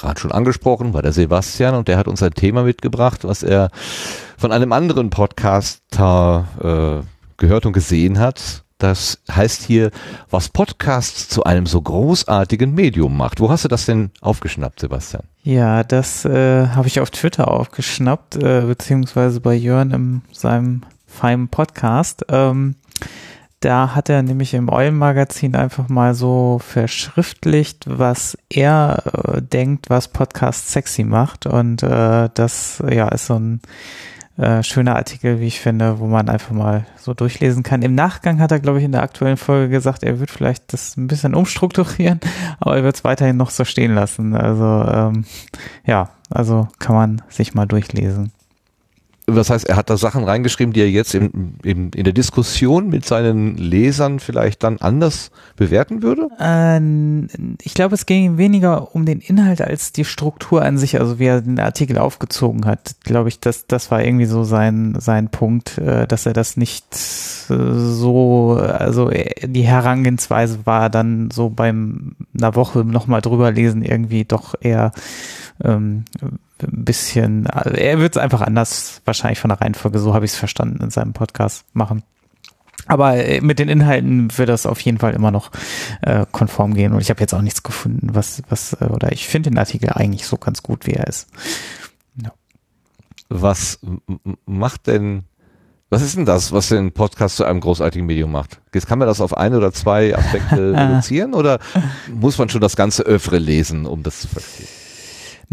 Gerade 0.01 0.19
schon 0.19 0.31
angesprochen, 0.31 0.95
war 0.95 1.03
der 1.03 1.13
Sebastian 1.13 1.75
und 1.75 1.87
der 1.87 1.97
hat 1.97 2.07
uns 2.07 2.23
ein 2.23 2.33
Thema 2.33 2.63
mitgebracht, 2.63 3.23
was 3.23 3.43
er 3.43 3.69
von 4.35 4.51
einem 4.51 4.73
anderen 4.73 5.11
Podcaster 5.11 7.03
äh, 7.03 7.37
gehört 7.37 7.67
und 7.67 7.73
gesehen 7.73 8.17
hat. 8.17 8.63
Das 8.79 9.19
heißt 9.31 9.61
hier, 9.61 9.91
was 10.31 10.49
Podcasts 10.49 11.29
zu 11.29 11.43
einem 11.43 11.67
so 11.67 11.79
großartigen 11.79 12.73
Medium 12.73 13.15
macht. 13.15 13.39
Wo 13.39 13.51
hast 13.51 13.63
du 13.63 13.67
das 13.67 13.85
denn 13.85 14.09
aufgeschnappt, 14.21 14.79
Sebastian? 14.79 15.21
Ja, 15.43 15.83
das 15.83 16.25
äh, 16.25 16.67
habe 16.69 16.87
ich 16.87 16.99
auf 16.99 17.11
Twitter 17.11 17.49
aufgeschnappt, 17.49 18.37
äh, 18.37 18.61
beziehungsweise 18.61 19.39
bei 19.39 19.53
Jörn 19.53 19.91
in 19.91 20.21
seinem 20.31 20.81
feinen 21.05 21.47
Podcast. 21.47 22.25
Ähm, 22.29 22.73
da 23.61 23.95
hat 23.95 24.09
er 24.09 24.23
nämlich 24.23 24.55
im 24.55 24.69
Eulen-Magazin 24.69 25.55
einfach 25.55 25.87
mal 25.87 26.15
so 26.15 26.59
verschriftlicht, 26.59 27.85
was 27.87 28.37
er 28.49 29.03
äh, 29.13 29.41
denkt, 29.41 29.89
was 29.89 30.07
Podcast 30.07 30.69
sexy 30.69 31.03
macht. 31.03 31.45
Und 31.45 31.83
äh, 31.83 32.29
das 32.33 32.83
ja 32.89 33.07
ist 33.09 33.27
so 33.27 33.35
ein 33.35 33.61
äh, 34.37 34.63
schöner 34.63 34.95
Artikel, 34.95 35.39
wie 35.39 35.45
ich 35.45 35.59
finde, 35.59 35.99
wo 35.99 36.07
man 36.07 36.27
einfach 36.27 36.51
mal 36.51 36.87
so 36.97 37.13
durchlesen 37.13 37.61
kann. 37.61 37.83
Im 37.83 37.93
Nachgang 37.93 38.39
hat 38.39 38.51
er, 38.51 38.59
glaube 38.59 38.79
ich, 38.79 38.85
in 38.85 38.93
der 38.93 39.03
aktuellen 39.03 39.37
Folge 39.37 39.69
gesagt, 39.69 40.01
er 40.01 40.19
wird 40.19 40.31
vielleicht 40.31 40.73
das 40.73 40.97
ein 40.97 41.05
bisschen 41.05 41.35
umstrukturieren, 41.35 42.19
aber 42.59 42.77
er 42.77 42.83
wird 42.83 42.95
es 42.95 43.03
weiterhin 43.03 43.37
noch 43.37 43.51
so 43.51 43.63
stehen 43.63 43.93
lassen. 43.93 44.35
Also 44.35 44.91
ähm, 44.91 45.25
ja, 45.85 46.09
also 46.31 46.67
kann 46.79 46.95
man 46.95 47.21
sich 47.29 47.53
mal 47.53 47.67
durchlesen. 47.67 48.31
Was 49.35 49.49
heißt, 49.49 49.67
er 49.67 49.75
hat 49.75 49.89
da 49.89 49.97
Sachen 49.97 50.23
reingeschrieben, 50.23 50.73
die 50.73 50.81
er 50.81 50.89
jetzt 50.89 51.13
in, 51.13 51.55
in, 51.63 51.89
in 51.91 52.03
der 52.03 52.13
Diskussion 52.13 52.89
mit 52.89 53.05
seinen 53.05 53.57
Lesern 53.57 54.19
vielleicht 54.19 54.63
dann 54.63 54.77
anders 54.77 55.31
bewerten 55.55 56.01
würde? 56.01 56.27
Ähm, 56.39 57.27
ich 57.61 57.73
glaube, 57.73 57.95
es 57.95 58.05
ging 58.05 58.37
weniger 58.37 58.95
um 58.95 59.05
den 59.05 59.19
Inhalt 59.19 59.61
als 59.61 59.91
die 59.91 60.05
Struktur 60.05 60.61
an 60.63 60.77
sich, 60.77 60.99
also 60.99 61.19
wie 61.19 61.25
er 61.25 61.41
den 61.41 61.59
Artikel 61.59 61.97
aufgezogen 61.97 62.65
hat. 62.65 62.95
Glaube 63.03 63.29
ich, 63.29 63.39
das, 63.39 63.67
das 63.67 63.91
war 63.91 64.03
irgendwie 64.03 64.25
so 64.25 64.43
sein, 64.43 64.95
sein 64.99 65.29
Punkt, 65.29 65.77
äh, 65.77 66.07
dass 66.07 66.25
er 66.25 66.33
das 66.33 66.57
nicht 66.57 66.85
äh, 67.49 67.73
so, 67.73 68.57
also 68.59 69.09
äh, 69.09 69.47
die 69.47 69.63
Herangehensweise 69.63 70.59
war 70.65 70.89
dann 70.89 71.31
so 71.31 71.49
beim 71.49 72.15
einer 72.37 72.55
Woche 72.55 72.79
nochmal 72.85 73.21
drüber 73.21 73.51
lesen 73.51 73.83
irgendwie 73.83 74.25
doch 74.25 74.55
eher 74.59 74.91
ähm, 75.63 76.05
ein 76.63 76.85
bisschen, 76.85 77.45
er 77.45 77.99
wird 77.99 78.15
es 78.15 78.21
einfach 78.21 78.41
anders 78.41 79.01
wahrscheinlich 79.05 79.39
von 79.39 79.49
der 79.49 79.61
Reihenfolge, 79.61 79.99
so 79.99 80.13
habe 80.13 80.25
ich 80.25 80.31
es 80.31 80.37
verstanden, 80.37 80.83
in 80.83 80.89
seinem 80.89 81.13
Podcast 81.13 81.65
machen. 81.73 82.03
Aber 82.87 83.15
äh, 83.15 83.41
mit 83.41 83.59
den 83.59 83.69
Inhalten 83.69 84.35
wird 84.37 84.49
das 84.49 84.65
auf 84.65 84.79
jeden 84.81 84.97
Fall 84.97 85.13
immer 85.13 85.29
noch 85.31 85.51
äh, 86.01 86.25
konform 86.31 86.73
gehen. 86.73 86.93
Und 86.93 87.01
ich 87.01 87.09
habe 87.09 87.19
jetzt 87.21 87.33
auch 87.33 87.41
nichts 87.41 87.61
gefunden, 87.63 88.09
was, 88.13 88.41
was, 88.49 88.73
äh, 88.73 88.85
oder 88.85 89.11
ich 89.11 89.27
finde 89.27 89.51
den 89.51 89.59
Artikel 89.59 89.89
eigentlich 89.91 90.25
so 90.25 90.37
ganz 90.37 90.63
gut, 90.63 90.87
wie 90.87 90.93
er 90.93 91.07
ist. 91.07 91.27
Was 93.29 93.79
m- 93.83 94.01
m- 94.07 94.37
macht 94.45 94.87
denn, 94.87 95.23
was 95.89 96.01
ist 96.01 96.17
denn 96.17 96.25
das, 96.25 96.51
was 96.51 96.67
den 96.69 96.91
Podcast 96.91 97.37
zu 97.37 97.45
einem 97.45 97.61
großartigen 97.61 98.05
Medium 98.05 98.31
macht? 98.31 98.59
Jetzt 98.73 98.87
kann 98.87 98.99
man 98.99 99.07
das 99.07 99.21
auf 99.21 99.37
ein 99.37 99.53
oder 99.53 99.71
zwei 99.71 100.15
Aspekte 100.17 100.73
reduzieren 100.77 101.33
oder 101.33 101.59
muss 102.13 102.37
man 102.37 102.49
schon 102.49 102.61
das 102.61 102.75
ganze 102.75 103.03
Öffre 103.03 103.37
lesen, 103.37 103.85
um 103.85 104.03
das 104.03 104.21
zu 104.21 104.27
verstehen? 104.27 104.67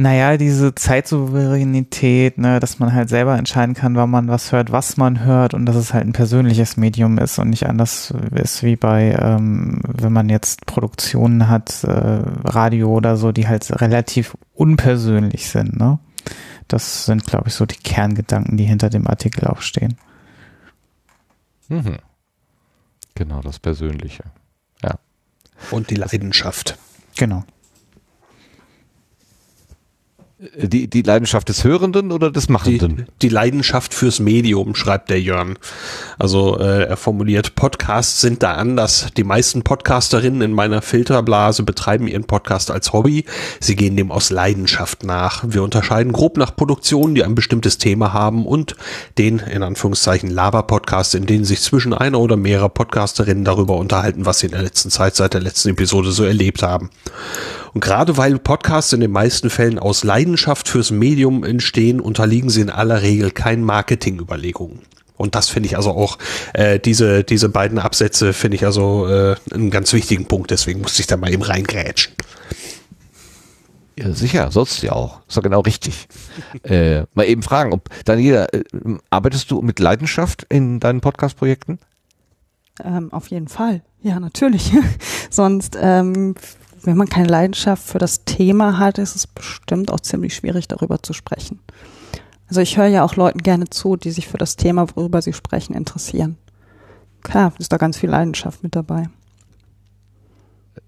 Naja, 0.01 0.37
diese 0.37 0.77
Zeitsouveränität, 0.77 2.39
ne, 2.39 2.61
dass 2.61 2.79
man 2.79 2.93
halt 2.93 3.09
selber 3.09 3.37
entscheiden 3.37 3.75
kann, 3.75 3.97
wann 3.97 4.11
man 4.11 4.29
was 4.29 4.53
hört, 4.53 4.71
was 4.71 4.97
man 4.97 5.25
hört 5.25 5.55
und 5.55 5.67
dass 5.67 5.75
es 5.75 5.93
halt 5.93 6.07
ein 6.07 6.13
persönliches 6.13 6.77
Medium 6.77 7.19
ist 7.19 7.37
und 7.41 7.51
nicht 7.51 7.67
anders 7.67 8.15
ist 8.33 8.63
wie 8.63 8.77
bei, 8.77 9.19
ähm, 9.21 9.81
wenn 9.83 10.13
man 10.13 10.29
jetzt 10.29 10.67
Produktionen 10.67 11.49
hat, 11.49 11.83
äh, 11.83 12.23
Radio 12.45 12.91
oder 12.91 13.17
so, 13.17 13.33
die 13.33 13.49
halt 13.49 13.81
relativ 13.81 14.37
unpersönlich 14.55 15.51
sind, 15.51 15.77
ne? 15.77 15.99
Das 16.69 17.07
sind, 17.07 17.25
glaube 17.25 17.49
ich, 17.49 17.55
so 17.55 17.67
die 17.67 17.79
Kerngedanken, 17.83 18.57
die 18.57 18.65
hinter 18.65 18.91
dem 18.91 19.09
Artikel 19.09 19.49
auch 19.49 19.63
stehen. 19.63 19.97
Mhm. 21.69 21.97
Genau, 23.17 23.41
das 23.41 23.59
Persönliche. 23.59 24.23
Und 25.71 25.91
die 25.91 25.97
Leidenschaft. 25.97 26.79
Genau. 27.17 27.43
Die, 30.41 30.87
die 30.87 31.03
Leidenschaft 31.03 31.49
des 31.49 31.65
Hörenden 31.65 32.13
oder 32.13 32.31
des 32.31 32.47
Die, 32.47 32.53
Machenden? 32.53 33.07
die 33.23 33.29
Leidenschaft 33.29 33.93
fürs 33.93 34.21
Medium, 34.21 34.77
schreibt 34.77 35.11
der 35.11 35.21
Jörn. 35.21 35.59
Also 36.17 36.61
äh, 36.61 36.85
er 36.85 36.97
formuliert, 36.97 37.57
Podcasts 37.57 38.21
sind 38.21 38.45
da 38.45 38.55
anders. 38.55 39.09
Die 39.17 39.25
meisten 39.25 39.63
Podcasterinnen 39.63 40.41
in 40.43 40.53
meiner 40.53 40.81
Filterblase 40.81 41.65
betreiben 41.65 42.07
ihren 42.07 42.23
Podcast 42.23 42.71
als 42.71 42.93
Hobby. 42.93 43.25
Sie 43.59 43.75
gehen 43.75 43.97
dem 43.97 44.13
aus 44.13 44.31
Leidenschaft 44.31 45.03
nach. 45.03 45.43
Wir 45.45 45.65
unterscheiden 45.65 46.13
grob 46.13 46.37
nach 46.37 46.55
Produktionen, 46.55 47.17
die 47.17 47.25
ein 47.25 47.35
bestimmtes 47.35 47.79
Thema 47.79 48.13
haben 48.13 48.47
und 48.47 48.77
den, 49.19 49.41
in 49.41 49.65
Anführungszeichen, 49.65 50.31
Laber-Podcasts, 50.31 51.15
in 51.15 51.27
denen 51.27 51.47
sich 51.47 51.63
zwischen 51.63 51.93
einer 51.93 52.21
oder 52.21 52.37
mehrerer 52.37 52.69
Podcasterinnen 52.69 53.45
darüber 53.45 53.77
unterhalten, 53.77 54.25
was 54.25 54.39
sie 54.39 54.47
in 54.47 54.53
der 54.53 54.63
letzten 54.63 54.91
Zeit 54.91 55.17
seit 55.17 55.35
der 55.35 55.41
letzten 55.41 55.71
Episode 55.71 56.13
so 56.13 56.23
erlebt 56.23 56.63
haben. 56.63 56.91
Und 57.75 57.81
gerade 57.83 58.17
weil 58.17 58.39
Podcasts 58.39 58.93
in 58.93 59.01
den 59.01 59.11
meisten 59.11 59.51
Fällen 59.51 59.79
aus 59.79 60.05
Leidenschaft 60.05 60.69
fürs 60.69 60.91
Medium 60.91 61.45
entstehen, 61.45 62.01
unterliegen 62.01 62.51
sie 62.51 62.61
in 62.61 62.71
aller 62.71 63.03
Regel 63.03 63.31
keinen 63.31 63.65
Marketingüberlegungen. 63.65 64.81
Und 65.17 65.35
das 65.35 65.49
finde 65.49 65.69
ich 65.69 65.77
also 65.77 65.91
auch, 65.91 66.17
äh, 66.55 66.79
diese, 66.79 67.25
diese 67.25 67.49
beiden 67.49 67.79
Absätze 67.79 68.33
finde 68.33 68.57
ich 68.57 68.65
also 68.65 69.09
äh, 69.09 69.35
einen 69.53 69.71
ganz 69.71 69.93
wichtigen 69.93 70.27
Punkt, 70.27 70.51
deswegen 70.53 70.81
musste 70.81 71.01
ich 71.01 71.09
da 71.09 71.17
mal 71.17 71.33
eben 71.33 71.43
reingrätschen. 71.43 72.15
Ja, 73.99 74.13
sicher, 74.13 74.53
sonst 74.53 74.81
ja 74.83 74.93
auch. 74.93 75.21
Ist 75.27 75.37
doch 75.37 75.43
genau 75.43 75.61
richtig. 75.61 76.07
äh, 76.63 77.03
mal 77.15 77.27
eben 77.27 77.43
fragen, 77.43 77.73
ob 77.73 77.89
Daniela, 78.05 78.47
äh, 78.53 78.63
arbeitest 79.11 79.51
du 79.51 79.61
mit 79.61 79.81
Leidenschaft 79.81 80.47
in 80.49 80.79
deinen 80.79 81.01
Podcast-Projekten? 81.01 81.81
Ähm, 82.85 83.13
auf 83.13 83.27
jeden 83.27 83.49
Fall. 83.49 83.83
Ja, 84.01 84.21
natürlich. 84.21 84.71
Sonst, 85.31 85.77
ähm, 85.81 86.37
wenn 86.83 86.97
man 86.97 87.09
keine 87.09 87.29
Leidenschaft 87.29 87.83
für 87.83 87.99
das 87.99 88.25
Thema 88.25 88.79
hat, 88.79 88.99
ist 88.99 89.17
es 89.17 89.27
bestimmt 89.27 89.91
auch 89.91 90.01
ziemlich 90.01 90.35
schwierig, 90.35 90.69
darüber 90.69 91.03
zu 91.03 91.13
sprechen. 91.13 91.61
Also 92.49 92.61
ich 92.61 92.77
höre 92.77 92.87
ja 92.87 93.05
auch 93.05 93.17
Leuten 93.17 93.43
gerne 93.43 93.69
zu, 93.69 93.97
die 93.97 94.11
sich 94.11 94.29
für 94.29 94.39
das 94.39 94.57
Thema, 94.57 94.87
worüber 94.95 95.21
sie 95.21 95.33
sprechen, 95.33 95.75
interessieren. 95.75 96.37
Klar, 97.23 97.53
ist 97.59 97.73
da 97.73 97.77
ganz 97.77 97.99
viel 97.99 98.11
Leidenschaft 98.11 98.63
mit 98.63 98.75
dabei. 98.75 99.09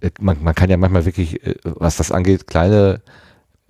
Äh, 0.01 0.11
man, 0.21 0.43
man 0.43 0.55
kann 0.55 0.71
ja 0.71 0.77
manchmal 0.77 1.05
wirklich, 1.05 1.45
äh, 1.45 1.57
was 1.65 1.97
das 1.97 2.12
angeht, 2.12 2.47
kleine, 2.47 3.03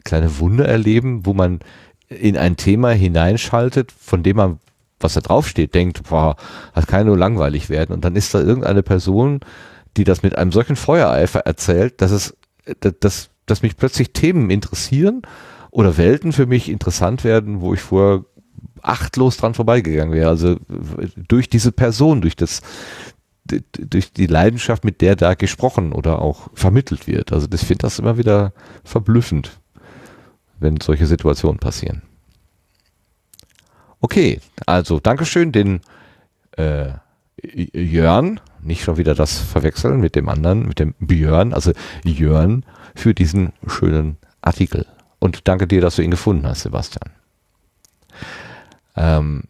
kleine 0.05 0.39
Wunder 0.39 0.67
erleben, 0.67 1.27
wo 1.27 1.33
man 1.35 1.61
in 2.09 2.37
ein 2.37 2.57
Thema 2.57 2.91
hineinschaltet, 2.91 3.93
von 3.93 4.23
dem 4.23 4.37
man, 4.37 4.59
was 4.99 5.15
da 5.15 5.21
draufsteht, 5.21 5.75
denkt, 5.75 6.09
boah, 6.09 6.37
das 6.75 6.87
kann 6.87 7.01
ja 7.01 7.05
nur 7.05 7.19
langweilig 7.19 7.71
werden. 7.71 7.93
Und 7.93 8.05
dann 8.05 8.17
ist 8.17 8.35
da 8.35 8.41
irgendeine 8.41 8.83
Person, 8.83 9.41
die 9.97 10.05
das 10.05 10.23
mit 10.23 10.37
einem 10.37 10.53
solchen 10.53 10.77
Feuereifer 10.77 11.41
erzählt, 11.41 12.01
dass 12.01 12.11
es, 12.11 12.37
dass, 13.01 13.31
dass 13.47 13.62
mich 13.62 13.77
plötzlich 13.77 14.12
Themen 14.12 14.51
interessieren 14.51 15.23
oder 15.71 15.97
Welten 15.97 16.33
für 16.33 16.47
mich 16.47 16.69
interessant 16.69 17.25
werden, 17.25 17.61
wo 17.61 17.75
ich 17.75 17.81
vorher 17.81 18.25
achtlos 18.83 19.37
dran 19.37 19.55
vorbeigegangen 19.55 20.15
wäre. 20.15 20.29
Also 20.29 20.57
durch 21.17 21.49
diese 21.49 21.73
Person, 21.73 22.21
durch 22.21 22.37
das, 22.37 22.62
durch 23.45 24.12
die 24.12 24.27
Leidenschaft, 24.27 24.85
mit 24.85 25.01
der 25.01 25.17
da 25.17 25.35
gesprochen 25.35 25.93
oder 25.93 26.21
auch 26.21 26.51
vermittelt 26.55 27.07
wird. 27.07 27.33
Also 27.33 27.47
ich 27.53 27.61
finde 27.61 27.83
das 27.83 27.99
immer 27.99 28.17
wieder 28.17 28.53
verblüffend, 28.85 29.61
wenn 30.59 30.81
solche 30.81 31.07
Situationen 31.07 31.59
passieren. 31.59 32.03
Okay, 34.01 34.41
also 34.67 34.99
Dankeschön 34.99 35.53
den 35.53 35.81
äh, 36.53 36.93
Jörn, 37.43 38.41
nicht 38.62 38.82
schon 38.82 38.97
wieder 38.97 39.15
das 39.15 39.39
verwechseln 39.39 40.01
mit 40.01 40.16
dem 40.16 40.28
anderen, 40.28 40.66
mit 40.66 40.78
dem 40.78 40.95
Björn, 40.99 41.53
also 41.53 41.73
Jörn 42.05 42.65
für 42.95 43.15
diesen 43.15 43.53
schönen 43.66 44.16
Artikel. 44.43 44.87
Und 45.19 45.49
danke 45.49 45.66
dir, 45.66 45.81
dass 45.81 45.97
du 45.97 46.03
ihn 46.03 46.11
gefunden 46.11 46.47
hast, 46.47 46.62
Sebastian. 46.62 47.11
Ähm, 48.97 49.43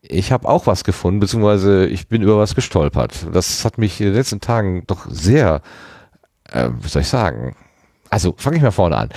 ich 0.00 0.32
habe 0.32 0.48
auch 0.48 0.66
was 0.66 0.84
gefunden, 0.84 1.20
beziehungsweise 1.20 1.86
ich 1.86 2.08
bin 2.08 2.22
über 2.22 2.38
was 2.38 2.54
gestolpert. 2.54 3.26
Das 3.32 3.64
hat 3.64 3.78
mich 3.78 4.00
in 4.00 4.06
den 4.06 4.14
letzten 4.14 4.40
Tagen 4.40 4.84
doch 4.86 5.06
sehr, 5.08 5.62
äh, 6.50 6.68
wie 6.80 6.88
soll 6.88 7.02
ich 7.02 7.08
sagen, 7.08 7.56
also 8.10 8.34
fange 8.36 8.56
ich 8.56 8.62
mal 8.62 8.72
vorne 8.72 8.96
an 8.96 9.08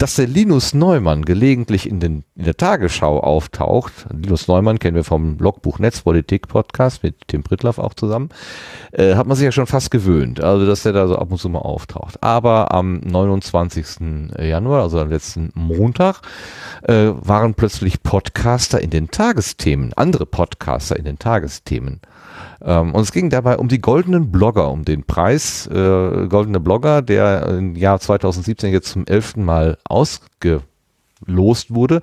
dass 0.00 0.14
der 0.14 0.26
Linus 0.26 0.72
Neumann 0.72 1.26
gelegentlich 1.26 1.86
in, 1.86 2.00
den, 2.00 2.24
in 2.34 2.44
der 2.44 2.56
Tagesschau 2.56 3.20
auftaucht. 3.20 4.06
Linus 4.10 4.48
Neumann 4.48 4.78
kennen 4.78 4.96
wir 4.96 5.04
vom 5.04 5.36
Logbuch 5.38 5.78
Netzpolitik 5.78 6.48
Podcast 6.48 7.02
mit 7.02 7.28
Tim 7.28 7.42
Pritlaff 7.42 7.78
auch 7.78 7.92
zusammen. 7.92 8.30
Äh, 8.92 9.16
hat 9.16 9.26
man 9.26 9.36
sich 9.36 9.44
ja 9.44 9.52
schon 9.52 9.66
fast 9.66 9.90
gewöhnt, 9.90 10.42
also 10.42 10.64
dass 10.64 10.84
der 10.84 10.94
da 10.94 11.06
so 11.06 11.16
ab 11.16 11.30
und 11.30 11.36
zu 11.36 11.50
mal 11.50 11.58
auftaucht. 11.58 12.22
Aber 12.22 12.72
am 12.72 13.00
29. 13.00 14.32
Januar, 14.38 14.84
also 14.84 14.98
am 15.00 15.10
letzten 15.10 15.50
Montag, 15.52 16.22
äh, 16.84 17.10
waren 17.14 17.52
plötzlich 17.52 18.02
Podcaster 18.02 18.80
in 18.80 18.88
den 18.88 19.10
Tagesthemen, 19.10 19.92
andere 19.92 20.24
Podcaster 20.24 20.96
in 20.96 21.04
den 21.04 21.18
Tagesthemen 21.18 22.00
ähm, 22.62 22.94
und 22.94 23.02
es 23.02 23.12
ging 23.12 23.30
dabei 23.30 23.56
um 23.58 23.68
die 23.68 23.80
goldenen 23.80 24.30
Blogger, 24.30 24.70
um 24.70 24.84
den 24.84 25.04
Preis 25.04 25.66
äh, 25.66 26.26
Goldene 26.28 26.60
Blogger, 26.60 27.02
der 27.02 27.46
im 27.48 27.74
Jahr 27.76 28.00
2017 28.00 28.72
jetzt 28.72 28.90
zum 28.90 29.06
elften 29.06 29.44
Mal 29.44 29.78
ausgelost 29.84 30.64
wurde. 31.74 32.00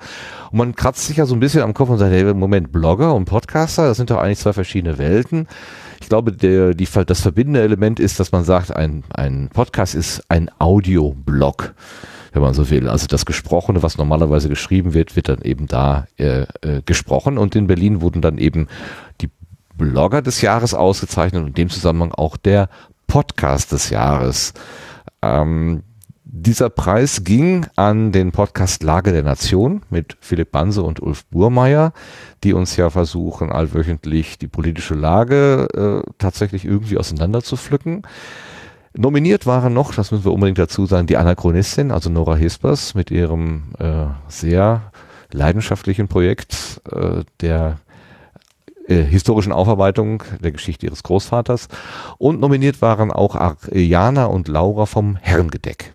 Und 0.51 0.57
man 0.57 0.75
kratzt 0.75 1.05
sich 1.05 1.17
ja 1.17 1.25
so 1.25 1.35
ein 1.35 1.39
bisschen 1.39 1.61
am 1.61 1.73
Kopf 1.73 1.89
und 1.89 1.97
sagt, 1.97 2.11
hey, 2.11 2.33
Moment, 2.33 2.71
Blogger 2.71 3.13
und 3.13 3.25
Podcaster, 3.25 3.87
das 3.87 3.97
sind 3.97 4.09
doch 4.09 4.17
eigentlich 4.17 4.39
zwei 4.39 4.53
verschiedene 4.53 4.97
Welten. 4.97 5.47
Ich 6.01 6.09
glaube, 6.09 6.31
der, 6.31 6.73
die, 6.73 6.87
das 7.05 7.21
verbindende 7.21 7.61
Element 7.61 7.99
ist, 7.99 8.19
dass 8.19 8.31
man 8.31 8.43
sagt, 8.43 8.75
ein, 8.75 9.03
ein 9.13 9.49
Podcast 9.53 9.95
ist 9.95 10.23
ein 10.29 10.49
Audioblog 10.59 11.73
wenn 12.37 12.43
man 12.43 12.53
so 12.53 12.69
will. 12.69 12.87
Also 12.87 13.07
das 13.07 13.25
Gesprochene, 13.25 13.81
was 13.81 13.97
normalerweise 13.97 14.47
geschrieben 14.47 14.93
wird, 14.93 15.15
wird 15.15 15.27
dann 15.27 15.41
eben 15.41 15.65
da 15.65 16.05
äh, 16.17 16.41
äh, 16.61 16.81
gesprochen. 16.85 17.39
Und 17.39 17.55
in 17.55 17.65
Berlin 17.65 18.01
wurden 18.01 18.21
dann 18.21 18.37
eben 18.37 18.67
die 19.21 19.29
Blogger 19.77 20.21
des 20.21 20.41
Jahres 20.41 20.73
ausgezeichnet 20.73 21.41
und 21.41 21.47
in 21.49 21.53
dem 21.53 21.69
Zusammenhang 21.69 22.11
auch 22.11 22.37
der 22.37 22.69
Podcast 23.07 23.71
des 23.71 23.89
Jahres. 23.89 24.53
Ähm, 25.21 25.83
dieser 26.23 26.69
Preis 26.69 27.23
ging 27.23 27.65
an 27.75 28.11
den 28.11 28.31
Podcast 28.31 28.83
Lage 28.83 29.11
der 29.11 29.23
Nation 29.23 29.81
mit 29.89 30.17
Philipp 30.19 30.51
Banse 30.51 30.83
und 30.83 31.01
Ulf 31.01 31.25
Burmeier, 31.27 31.93
die 32.43 32.53
uns 32.53 32.75
ja 32.75 32.89
versuchen, 32.89 33.51
allwöchentlich 33.51 34.37
die 34.37 34.47
politische 34.47 34.93
Lage 34.93 36.03
äh, 36.05 36.11
tatsächlich 36.17 36.65
irgendwie 36.65 36.97
auseinander 36.97 37.41
zu 37.41 37.55
pflücken. 37.55 38.03
Nominiert 38.95 39.45
waren 39.45 39.73
noch, 39.73 39.93
das 39.95 40.11
müssen 40.11 40.25
wir 40.25 40.33
unbedingt 40.33 40.59
dazu 40.59 40.85
sagen, 40.85 41.07
die 41.07 41.17
Anachronistin, 41.17 41.91
also 41.91 42.09
Nora 42.09 42.35
Hispers 42.35 42.93
mit 42.93 43.09
ihrem 43.09 43.73
äh, 43.79 44.05
sehr 44.27 44.91
leidenschaftlichen 45.31 46.07
Projekt 46.07 46.81
äh, 46.91 47.23
der 47.41 47.79
äh, 48.87 49.03
historischen 49.03 49.51
Aufarbeitung 49.51 50.23
der 50.41 50.51
Geschichte 50.51 50.85
ihres 50.85 51.03
Großvaters. 51.03 51.67
Und 52.17 52.39
nominiert 52.39 52.81
waren 52.81 53.11
auch 53.11 53.55
Jana 53.71 54.25
und 54.25 54.47
Laura 54.47 54.85
vom 54.85 55.17
Herrengedeck. 55.17 55.93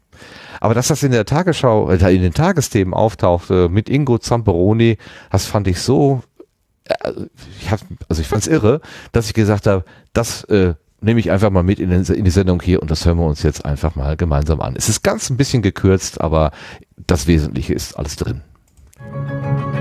Aber 0.60 0.74
dass 0.74 0.86
das 0.86 1.02
in 1.02 1.10
der 1.10 1.24
Tagesschau, 1.24 1.90
äh, 1.90 2.14
in 2.14 2.22
den 2.22 2.34
Tagesthemen 2.34 2.94
auftauchte 2.94 3.68
mit 3.68 3.88
Ingo 3.88 4.18
Zamperoni, 4.18 4.96
das 5.30 5.46
fand 5.46 5.66
ich 5.66 5.80
so, 5.80 6.22
äh, 6.84 7.12
ich 7.60 7.70
hab, 7.70 7.80
also 8.08 8.22
ich 8.22 8.28
fand's 8.28 8.46
irre, 8.46 8.80
dass 9.10 9.26
ich 9.26 9.34
gesagt 9.34 9.66
habe, 9.66 9.84
das 10.12 10.44
äh, 10.44 10.74
nehme 11.00 11.18
ich 11.18 11.32
einfach 11.32 11.50
mal 11.50 11.64
mit 11.64 11.80
in, 11.80 11.90
den, 11.90 12.04
in 12.04 12.24
die 12.24 12.30
Sendung 12.30 12.62
hier 12.62 12.80
und 12.80 12.92
das 12.92 13.04
hören 13.04 13.18
wir 13.18 13.26
uns 13.26 13.42
jetzt 13.42 13.64
einfach 13.64 13.96
mal 13.96 14.16
gemeinsam 14.16 14.60
an. 14.60 14.76
Es 14.76 14.88
ist 14.88 15.02
ganz 15.02 15.30
ein 15.30 15.36
bisschen 15.36 15.62
gekürzt, 15.62 16.20
aber 16.20 16.52
das 17.08 17.26
Wesentliche 17.26 17.74
ist 17.74 17.98
alles 17.98 18.14
drin. 18.14 18.42
Hier 19.00 19.71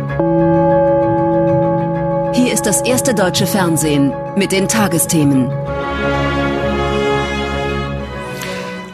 ist 2.61 2.67
das 2.67 2.81
erste 2.87 3.15
deutsche 3.15 3.47
Fernsehen 3.47 4.13
mit 4.35 4.51
den 4.51 4.67
Tagesthemen. 4.67 5.49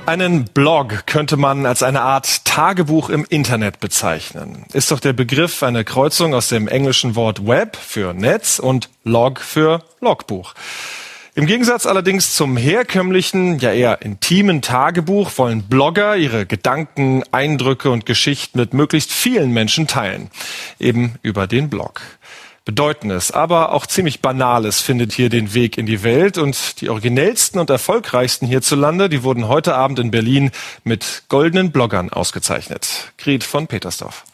Einen 0.06 0.46
Blog 0.46 1.06
könnte 1.06 1.36
man 1.36 1.66
als 1.66 1.84
eine 1.84 2.02
Art 2.02 2.46
Tagebuch 2.46 3.10
im 3.10 3.26
Internet 3.28 3.82
bezeichnen. 3.82 4.64
Ist 4.72 4.92
doch 4.92 5.02
der 5.02 5.12
Begriff 5.12 5.64
eine 5.64 5.84
Kreuzung 5.84 6.34
aus 6.34 6.48
dem 6.48 6.70
englischen 6.70 7.18
Wort 7.18 7.46
Web 7.46 7.76
für 7.76 8.14
Netz 8.14 8.60
und 8.60 8.90
Log 9.04 9.42
für 9.42 9.84
Logbuch. 10.00 10.54
Im 11.36 11.46
Gegensatz 11.46 11.86
allerdings 11.86 12.36
zum 12.36 12.56
herkömmlichen, 12.56 13.60
ja 13.60 13.74
eher 13.74 14.02
intimen 14.02 14.62
Tagebuch 14.62 15.32
wollen 15.36 15.64
Blogger 15.64 16.16
ihre 16.16 16.46
Gedanken, 16.46 17.24
Eindrücke 17.34 17.92
und 17.92 18.06
Geschichten 18.06 18.60
mit 18.60 18.74
möglichst 18.74 19.12
vielen 19.12 19.52
Menschen 19.52 19.88
teilen. 19.88 20.30
Eben 20.80 21.16
über 21.22 21.48
den 21.48 21.70
Blog. 21.70 22.02
Bedeutendes, 22.68 23.32
aber 23.32 23.72
auch 23.72 23.86
ziemlich 23.86 24.22
Banales 24.22 24.82
findet 24.82 25.14
hier 25.14 25.30
den 25.30 25.54
Weg 25.54 25.78
in 25.78 25.86
die 25.86 26.04
Welt 26.04 26.38
und 26.38 26.82
die 26.82 26.90
originellsten 26.90 27.62
und 27.62 27.70
erfolgreichsten 27.70 28.46
hierzulande, 28.46 29.08
die 29.08 29.24
wurden 29.24 29.48
heute 29.48 29.74
Abend 29.74 30.00
in 30.00 30.12
Berlin 30.12 30.52
mit 30.84 31.24
goldenen 31.30 31.72
Bloggern 31.72 32.10
ausgezeichnet. 32.10 33.14
Gret 33.18 33.46
von 33.46 33.68
Petersdorf. 33.68 34.26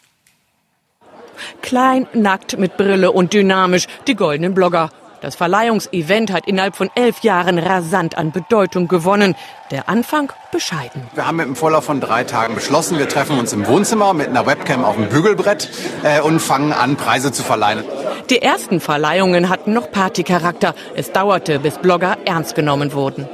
Klein, 1.62 2.08
nackt, 2.12 2.58
mit 2.58 2.76
Brille 2.76 3.12
und 3.12 3.32
dynamisch, 3.32 3.86
die 4.08 4.16
goldenen 4.16 4.52
Blogger. 4.52 4.90
Das 5.24 5.36
Verleihungsevent 5.36 6.30
hat 6.30 6.46
innerhalb 6.46 6.76
von 6.76 6.90
elf 6.94 7.20
Jahren 7.20 7.58
rasant 7.58 8.18
an 8.18 8.30
Bedeutung 8.30 8.88
gewonnen. 8.88 9.34
Der 9.70 9.88
Anfang 9.88 10.30
bescheiden. 10.52 11.00
Wir 11.14 11.26
haben 11.26 11.40
im 11.40 11.56
Vorlauf 11.56 11.84
von 11.84 11.98
drei 12.02 12.24
Tagen 12.24 12.54
beschlossen, 12.54 12.98
wir 12.98 13.08
treffen 13.08 13.38
uns 13.38 13.54
im 13.54 13.66
Wohnzimmer 13.66 14.12
mit 14.12 14.28
einer 14.28 14.44
Webcam 14.44 14.84
auf 14.84 14.96
dem 14.96 15.08
Bügelbrett 15.08 15.70
äh, 16.02 16.20
und 16.20 16.40
fangen 16.40 16.74
an, 16.74 16.96
Preise 16.96 17.32
zu 17.32 17.42
verleihen. 17.42 17.84
Die 18.28 18.42
ersten 18.42 18.80
Verleihungen 18.80 19.48
hatten 19.48 19.72
noch 19.72 19.90
Partycharakter. 19.90 20.74
Es 20.94 21.10
dauerte, 21.10 21.58
bis 21.58 21.78
Blogger 21.78 22.18
ernst 22.26 22.54
genommen 22.54 22.92
wurden. 22.92 23.26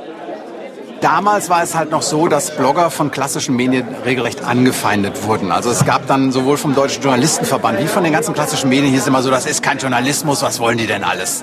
Damals 1.01 1.51
war 1.51 1.65
es 1.65 1.75
halt 1.75 1.91
noch 1.91 2.03
so, 2.03 2.29
dass 2.29 2.57
Blogger 2.57 2.91
von 2.91 3.11
klassischen 3.11 3.57
Medien 3.57 3.89
regelrecht 4.05 4.45
angefeindet 4.45 5.25
wurden. 5.25 5.51
Also 5.51 5.71
es 5.71 5.85
gab 5.85 6.07
dann 6.07 6.31
sowohl 6.31 6.57
vom 6.57 6.73
Deutschen 6.77 7.03
Journalistenverband 7.03 7.81
wie 7.81 7.89
von 7.89 8.05
den 8.05 8.13
ganzen 8.13 8.33
klassischen 8.33 8.69
Medien 8.69 8.91
hier 8.91 9.01
ist 9.01 9.09
immer 9.09 9.23
so, 9.23 9.31
das 9.31 9.47
ist 9.47 9.61
kein 9.61 9.79
Journalismus, 9.79 10.43
was 10.43 10.61
wollen 10.61 10.79
die 10.79 10.87
denn 10.87 11.03
alles? 11.03 11.43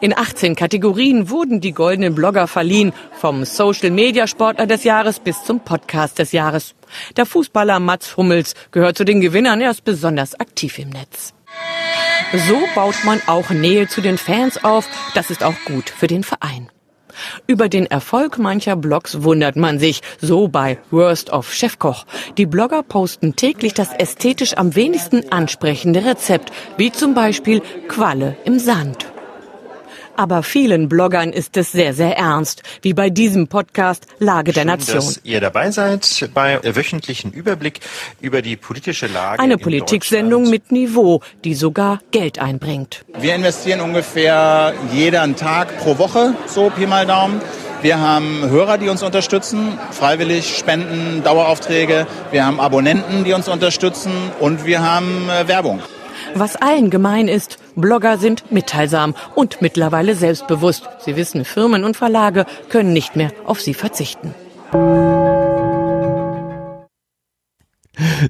In 0.00 0.16
18 0.16 0.54
Kategorien 0.54 1.30
wurden 1.30 1.60
die 1.60 1.72
goldenen 1.72 2.14
Blogger 2.14 2.46
verliehen, 2.46 2.92
vom 3.12 3.44
Social 3.44 3.90
Media 3.90 4.26
Sportler 4.26 4.66
des 4.66 4.84
Jahres 4.84 5.20
bis 5.20 5.44
zum 5.44 5.60
Podcast 5.60 6.18
des 6.18 6.32
Jahres. 6.32 6.74
Der 7.16 7.26
Fußballer 7.26 7.80
Mats 7.80 8.16
Hummels 8.16 8.54
gehört 8.70 8.96
zu 8.96 9.04
den 9.04 9.20
Gewinnern, 9.20 9.60
er 9.60 9.70
ist 9.70 9.84
besonders 9.84 10.38
aktiv 10.38 10.78
im 10.78 10.90
Netz. 10.90 11.34
So 12.32 12.58
baut 12.74 13.04
man 13.04 13.20
auch 13.26 13.50
Nähe 13.50 13.88
zu 13.88 14.00
den 14.00 14.18
Fans 14.18 14.62
auf, 14.62 14.86
das 15.14 15.30
ist 15.30 15.42
auch 15.42 15.56
gut 15.64 15.88
für 15.88 16.06
den 16.06 16.24
Verein. 16.24 16.68
Über 17.46 17.68
den 17.68 17.86
Erfolg 17.86 18.38
mancher 18.38 18.76
Blogs 18.76 19.22
wundert 19.22 19.56
man 19.56 19.78
sich, 19.78 20.02
so 20.20 20.48
bei 20.48 20.78
Worst 20.90 21.30
of 21.30 21.52
Chefkoch. 21.52 22.04
Die 22.36 22.46
Blogger 22.46 22.82
posten 22.82 23.34
täglich 23.34 23.74
das 23.74 23.92
ästhetisch 23.92 24.56
am 24.56 24.74
wenigsten 24.74 25.32
ansprechende 25.32 26.04
Rezept, 26.04 26.52
wie 26.76 26.92
zum 26.92 27.14
Beispiel 27.14 27.60
Qualle 27.88 28.36
im 28.44 28.58
Sand. 28.58 29.06
Aber 30.18 30.42
vielen 30.42 30.88
Bloggern 30.88 31.32
ist 31.32 31.56
es 31.56 31.70
sehr, 31.70 31.94
sehr 31.94 32.18
ernst, 32.18 32.64
wie 32.82 32.92
bei 32.92 33.08
diesem 33.08 33.46
Podcast 33.46 34.08
Lage 34.18 34.52
der 34.52 34.62
Schön, 34.62 34.66
Nation. 34.66 34.96
dass 34.96 35.20
ihr 35.22 35.40
dabei 35.40 35.70
seid 35.70 36.28
bei 36.34 36.58
wöchentlichen 36.64 37.30
Überblick 37.30 37.78
über 38.20 38.42
die 38.42 38.56
politische 38.56 39.06
Lage. 39.06 39.38
Eine 39.40 39.54
in 39.54 39.60
Politiksendung 39.60 40.50
mit 40.50 40.72
Niveau, 40.72 41.22
die 41.44 41.54
sogar 41.54 42.00
Geld 42.10 42.40
einbringt. 42.40 43.04
Wir 43.16 43.36
investieren 43.36 43.80
ungefähr 43.80 44.74
jeden 44.92 45.36
Tag 45.36 45.78
pro 45.78 45.98
Woche, 45.98 46.34
so 46.48 46.68
Pi 46.70 46.88
mal 46.88 47.06
Daumen. 47.06 47.40
Wir 47.80 48.00
haben 48.00 48.50
Hörer, 48.50 48.76
die 48.76 48.88
uns 48.88 49.04
unterstützen, 49.04 49.78
freiwillig 49.92 50.58
Spenden, 50.58 51.22
Daueraufträge. 51.22 52.08
Wir 52.32 52.44
haben 52.44 52.58
Abonnenten, 52.58 53.22
die 53.22 53.34
uns 53.34 53.46
unterstützen 53.46 54.10
und 54.40 54.66
wir 54.66 54.82
haben 54.82 55.28
äh, 55.30 55.46
Werbung. 55.46 55.80
Was 56.38 56.54
allen 56.54 56.88
gemein 56.90 57.26
ist, 57.26 57.58
Blogger 57.74 58.16
sind 58.16 58.52
mitteilsam 58.52 59.16
und 59.34 59.60
mittlerweile 59.60 60.14
selbstbewusst. 60.14 60.88
Sie 61.04 61.16
wissen, 61.16 61.44
Firmen 61.44 61.82
und 61.82 61.96
Verlage 61.96 62.46
können 62.68 62.92
nicht 62.92 63.16
mehr 63.16 63.32
auf 63.44 63.60
sie 63.60 63.74
verzichten. 63.74 64.34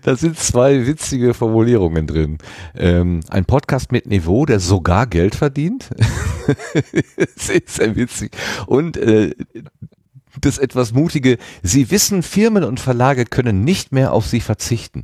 Da 0.02 0.16
sind 0.16 0.38
zwei 0.38 0.86
witzige 0.86 1.34
Formulierungen 1.34 2.06
drin. 2.06 2.38
Ähm, 2.74 3.20
ein 3.28 3.44
Podcast 3.44 3.92
mit 3.92 4.06
Niveau, 4.06 4.46
der 4.46 4.60
sogar 4.60 5.06
Geld 5.06 5.34
verdient. 5.34 5.90
ist 7.18 7.68
sehr 7.68 7.94
witzig. 7.94 8.30
Und 8.66 8.96
äh, 8.96 9.34
das 10.40 10.56
etwas 10.56 10.94
mutige, 10.94 11.36
Sie 11.62 11.90
wissen, 11.90 12.22
Firmen 12.22 12.64
und 12.64 12.80
Verlage 12.80 13.26
können 13.26 13.64
nicht 13.64 13.92
mehr 13.92 14.14
auf 14.14 14.26
Sie 14.26 14.40
verzichten. 14.40 15.02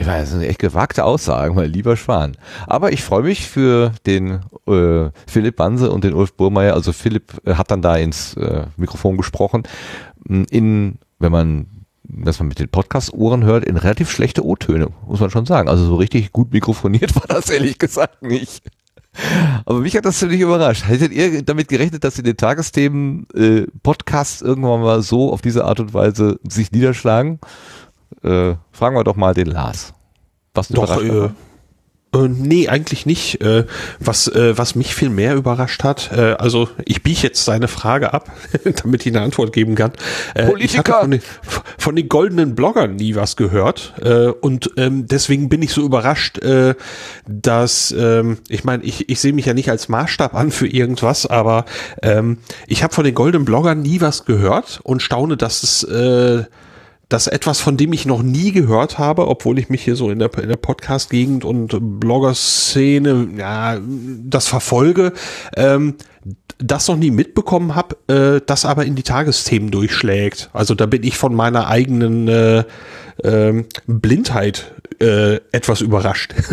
Ich 0.00 0.06
weiß, 0.06 0.22
das 0.22 0.30
sind 0.30 0.42
echt 0.42 0.60
gewagte 0.60 1.04
Aussagen, 1.04 1.56
mein 1.56 1.72
lieber 1.72 1.96
Schwan. 1.96 2.36
Aber 2.68 2.92
ich 2.92 3.02
freue 3.02 3.24
mich 3.24 3.48
für 3.48 3.92
den 4.06 4.40
äh, 4.68 5.10
Philipp 5.26 5.56
Banse 5.56 5.90
und 5.90 6.04
den 6.04 6.14
Ulf 6.14 6.34
Burmeier. 6.34 6.74
Also 6.74 6.92
Philipp 6.92 7.32
äh, 7.44 7.54
hat 7.54 7.72
dann 7.72 7.82
da 7.82 7.96
ins 7.96 8.34
äh, 8.34 8.66
Mikrofon 8.76 9.16
gesprochen. 9.16 9.64
In, 10.24 10.98
wenn 11.18 11.32
man 11.32 11.66
dass 12.10 12.38
man 12.38 12.48
mit 12.48 12.58
den 12.58 12.70
Podcast-Ohren 12.70 13.44
hört, 13.44 13.64
in 13.64 13.76
relativ 13.76 14.10
schlechte 14.10 14.44
O-Töne, 14.44 14.88
muss 15.06 15.20
man 15.20 15.30
schon 15.30 15.44
sagen. 15.44 15.68
Also 15.68 15.84
so 15.84 15.96
richtig 15.96 16.32
gut 16.32 16.52
mikrofoniert 16.52 17.14
war 17.16 17.26
das 17.28 17.50
ehrlich 17.50 17.78
gesagt 17.78 18.22
nicht. 18.22 18.62
Aber 19.64 19.80
mich 19.80 19.96
hat 19.96 20.04
das 20.04 20.18
ziemlich 20.18 20.40
überrascht. 20.40 20.86
Hättet 20.86 21.12
ihr 21.12 21.42
damit 21.42 21.68
gerechnet, 21.68 22.04
dass 22.04 22.18
in 22.18 22.24
den 22.24 22.36
Tagesthemen 22.36 23.26
äh, 23.34 23.66
Podcasts 23.82 24.42
irgendwann 24.42 24.80
mal 24.80 25.02
so 25.02 25.32
auf 25.32 25.42
diese 25.42 25.64
Art 25.64 25.80
und 25.80 25.92
Weise 25.92 26.38
sich 26.48 26.72
niederschlagen? 26.72 27.40
Äh, 28.22 28.54
fragen 28.72 28.96
wir 28.96 29.04
doch 29.04 29.16
mal 29.16 29.34
den 29.34 29.46
Lars. 29.46 29.94
Was 30.54 30.68
Doch, 30.68 31.02
äh, 31.02 31.30
äh, 32.14 32.26
nee, 32.28 32.68
eigentlich 32.68 33.04
nicht. 33.04 33.42
Äh, 33.42 33.66
was, 34.00 34.28
äh, 34.28 34.56
was 34.56 34.74
mich 34.74 34.94
viel 34.94 35.10
mehr 35.10 35.34
überrascht 35.34 35.84
hat, 35.84 36.10
äh, 36.12 36.36
also 36.38 36.68
ich 36.86 37.02
biege 37.02 37.20
jetzt 37.22 37.44
seine 37.44 37.68
Frage 37.68 38.14
ab, 38.14 38.30
damit 38.82 39.04
ich 39.04 39.14
eine 39.14 39.22
Antwort 39.22 39.52
geben 39.52 39.74
kann. 39.74 39.92
Äh, 40.34 40.46
Politiker! 40.46 41.00
von 41.00 41.10
den, 41.10 41.22
von 41.76 41.96
den 41.96 42.08
goldenen 42.08 42.54
Bloggern 42.54 42.96
nie 42.96 43.14
was 43.14 43.36
gehört 43.36 43.92
äh, 44.02 44.28
und 44.28 44.70
ähm, 44.78 45.06
deswegen 45.06 45.50
bin 45.50 45.60
ich 45.60 45.72
so 45.72 45.84
überrascht, 45.84 46.38
äh, 46.38 46.74
dass, 47.26 47.94
ähm, 47.96 48.38
ich 48.48 48.64
meine, 48.64 48.84
ich, 48.84 49.10
ich 49.10 49.20
sehe 49.20 49.34
mich 49.34 49.44
ja 49.44 49.52
nicht 49.52 49.70
als 49.70 49.90
Maßstab 49.90 50.34
an 50.34 50.50
für 50.50 50.66
irgendwas, 50.66 51.26
aber 51.26 51.66
ähm, 52.02 52.38
ich 52.66 52.82
habe 52.82 52.94
von 52.94 53.04
den 53.04 53.14
goldenen 53.14 53.44
Bloggern 53.44 53.82
nie 53.82 54.00
was 54.00 54.24
gehört 54.24 54.80
und 54.82 55.02
staune, 55.02 55.36
dass 55.36 55.62
es 55.62 55.82
äh, 55.84 56.44
das 57.08 57.26
etwas, 57.26 57.60
von 57.60 57.76
dem 57.76 57.92
ich 57.92 58.04
noch 58.04 58.22
nie 58.22 58.52
gehört 58.52 58.98
habe, 58.98 59.28
obwohl 59.28 59.58
ich 59.58 59.70
mich 59.70 59.82
hier 59.82 59.96
so 59.96 60.10
in 60.10 60.18
der, 60.18 60.36
in 60.38 60.48
der 60.48 60.56
Podcast-Gegend 60.56 61.44
und 61.44 62.00
Blogger-Szene, 62.00 63.28
ja, 63.38 63.78
das 64.24 64.46
verfolge, 64.46 65.12
ähm, 65.56 65.94
das 66.58 66.88
noch 66.88 66.96
nie 66.96 67.10
mitbekommen 67.10 67.74
habe, 67.74 67.96
äh, 68.08 68.42
das 68.44 68.64
aber 68.64 68.84
in 68.84 68.94
die 68.94 69.04
Tagesthemen 69.04 69.70
durchschlägt. 69.70 70.50
Also 70.52 70.74
da 70.74 70.86
bin 70.86 71.02
ich 71.02 71.16
von 71.16 71.34
meiner 71.34 71.68
eigenen 71.68 72.28
äh, 72.28 72.64
ähm, 73.24 73.66
Blindheit 73.86 74.74
äh, 75.00 75.36
etwas 75.52 75.80
überrascht. 75.80 76.34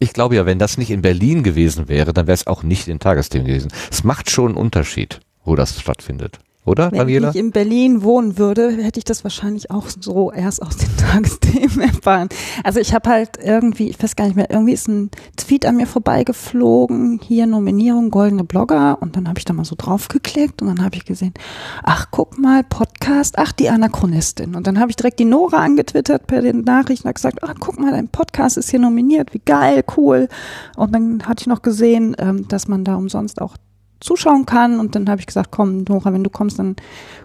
Ich 0.00 0.12
glaube 0.12 0.34
ja, 0.34 0.44
wenn 0.44 0.58
das 0.58 0.76
nicht 0.76 0.90
in 0.90 1.00
Berlin 1.00 1.42
gewesen 1.42 1.88
wäre, 1.88 2.12
dann 2.12 2.26
wäre 2.26 2.34
es 2.34 2.46
auch 2.46 2.62
nicht 2.62 2.88
in 2.88 2.98
Tagesthemen 2.98 3.46
gewesen. 3.46 3.72
Es 3.90 4.04
macht 4.04 4.28
schon 4.28 4.48
einen 4.48 4.56
Unterschied, 4.56 5.20
wo 5.44 5.56
das 5.56 5.80
stattfindet. 5.80 6.40
Oder, 6.66 6.90
Wenn 6.90 7.00
Daniela? 7.00 7.30
ich 7.30 7.36
in 7.36 7.50
Berlin 7.50 8.02
wohnen 8.02 8.38
würde, 8.38 8.70
hätte 8.70 8.98
ich 8.98 9.04
das 9.04 9.22
wahrscheinlich 9.22 9.70
auch 9.70 9.86
so 10.00 10.32
erst 10.32 10.62
aus 10.62 10.78
den 10.78 10.96
Tagesthemen 10.96 11.80
erfahren. 11.80 12.28
Also 12.62 12.80
ich 12.80 12.94
habe 12.94 13.10
halt 13.10 13.38
irgendwie, 13.42 13.90
ich 13.90 14.02
weiß 14.02 14.16
gar 14.16 14.24
nicht 14.24 14.36
mehr, 14.36 14.50
irgendwie 14.50 14.72
ist 14.72 14.88
ein 14.88 15.10
Tweet 15.36 15.66
an 15.66 15.76
mir 15.76 15.86
vorbeigeflogen, 15.86 17.20
hier 17.22 17.46
Nominierung 17.46 18.10
Goldene 18.10 18.44
Blogger 18.44 18.96
und 19.02 19.14
dann 19.14 19.28
habe 19.28 19.38
ich 19.38 19.44
da 19.44 19.52
mal 19.52 19.66
so 19.66 19.74
draufgeklickt 19.76 20.62
und 20.62 20.68
dann 20.68 20.82
habe 20.82 20.96
ich 20.96 21.04
gesehen, 21.04 21.34
ach 21.82 22.06
guck 22.10 22.38
mal, 22.38 22.64
Podcast, 22.64 23.38
ach 23.38 23.52
die 23.52 23.68
Anachronistin. 23.68 24.54
Und 24.54 24.66
dann 24.66 24.80
habe 24.80 24.90
ich 24.90 24.96
direkt 24.96 25.18
die 25.18 25.26
Nora 25.26 25.58
angetwittert 25.58 26.26
per 26.26 26.40
den 26.40 26.62
Nachrichten 26.62 27.08
und 27.08 27.14
gesagt, 27.14 27.42
ach 27.42 27.54
guck 27.60 27.78
mal, 27.78 27.90
dein 27.90 28.08
Podcast 28.08 28.56
ist 28.56 28.70
hier 28.70 28.80
nominiert, 28.80 29.34
wie 29.34 29.42
geil, 29.44 29.84
cool. 29.98 30.28
Und 30.76 30.94
dann 30.94 31.26
hatte 31.26 31.42
ich 31.42 31.46
noch 31.46 31.60
gesehen, 31.60 32.16
ähm, 32.18 32.48
dass 32.48 32.68
man 32.68 32.84
da 32.84 32.96
umsonst 32.96 33.42
auch 33.42 33.56
zuschauen 34.04 34.46
kann. 34.46 34.78
Und 34.78 34.94
dann 34.94 35.08
habe 35.08 35.20
ich 35.20 35.26
gesagt, 35.26 35.50
komm, 35.50 35.84
Nora, 35.88 36.12
wenn 36.12 36.22
du 36.22 36.30
kommst, 36.30 36.58
dann 36.58 36.76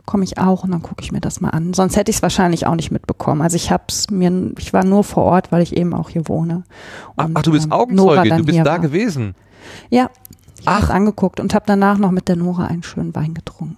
komme 0.06 0.24
ich 0.24 0.38
auch 0.38 0.64
und 0.64 0.72
dann 0.72 0.82
gucke 0.82 1.04
ich 1.04 1.12
mir 1.12 1.20
das 1.20 1.42
mal 1.42 1.50
an. 1.50 1.74
Sonst 1.74 1.96
hätte 1.98 2.10
ich 2.10 2.18
es 2.18 2.22
wahrscheinlich 2.24 2.66
auch 2.66 2.76
nicht 2.76 2.90
mitbekommen. 2.92 3.42
Also 3.42 3.56
ich 3.58 3.72
hab's 3.72 4.10
mir, 4.10 4.52
ich 4.58 4.74
war 4.74 4.86
nur 4.86 5.04
vor 5.04 5.24
Ort, 5.24 5.52
weil 5.52 5.62
ich 5.62 5.76
eben 5.76 5.94
auch 5.94 6.10
hier 6.10 6.28
wohne. 6.28 6.64
Ach, 7.18 7.26
Und, 7.26 7.38
ach, 7.38 7.42
du 7.42 7.52
bist 7.52 7.66
ähm, 7.66 7.74
dann 8.30 8.40
du 8.40 8.46
bist 8.46 8.60
da 8.60 8.66
war. 8.66 8.80
gewesen. 8.80 9.36
Ja, 9.90 10.10
ich 10.60 10.68
habe 10.68 10.94
angeguckt 10.94 11.40
und 11.40 11.54
habe 11.54 11.66
danach 11.68 11.98
noch 11.98 12.12
mit 12.12 12.28
der 12.28 12.38
Nora 12.38 12.66
einen 12.66 12.84
schönen 12.84 13.14
Wein 13.14 13.34
getrunken. 13.34 13.78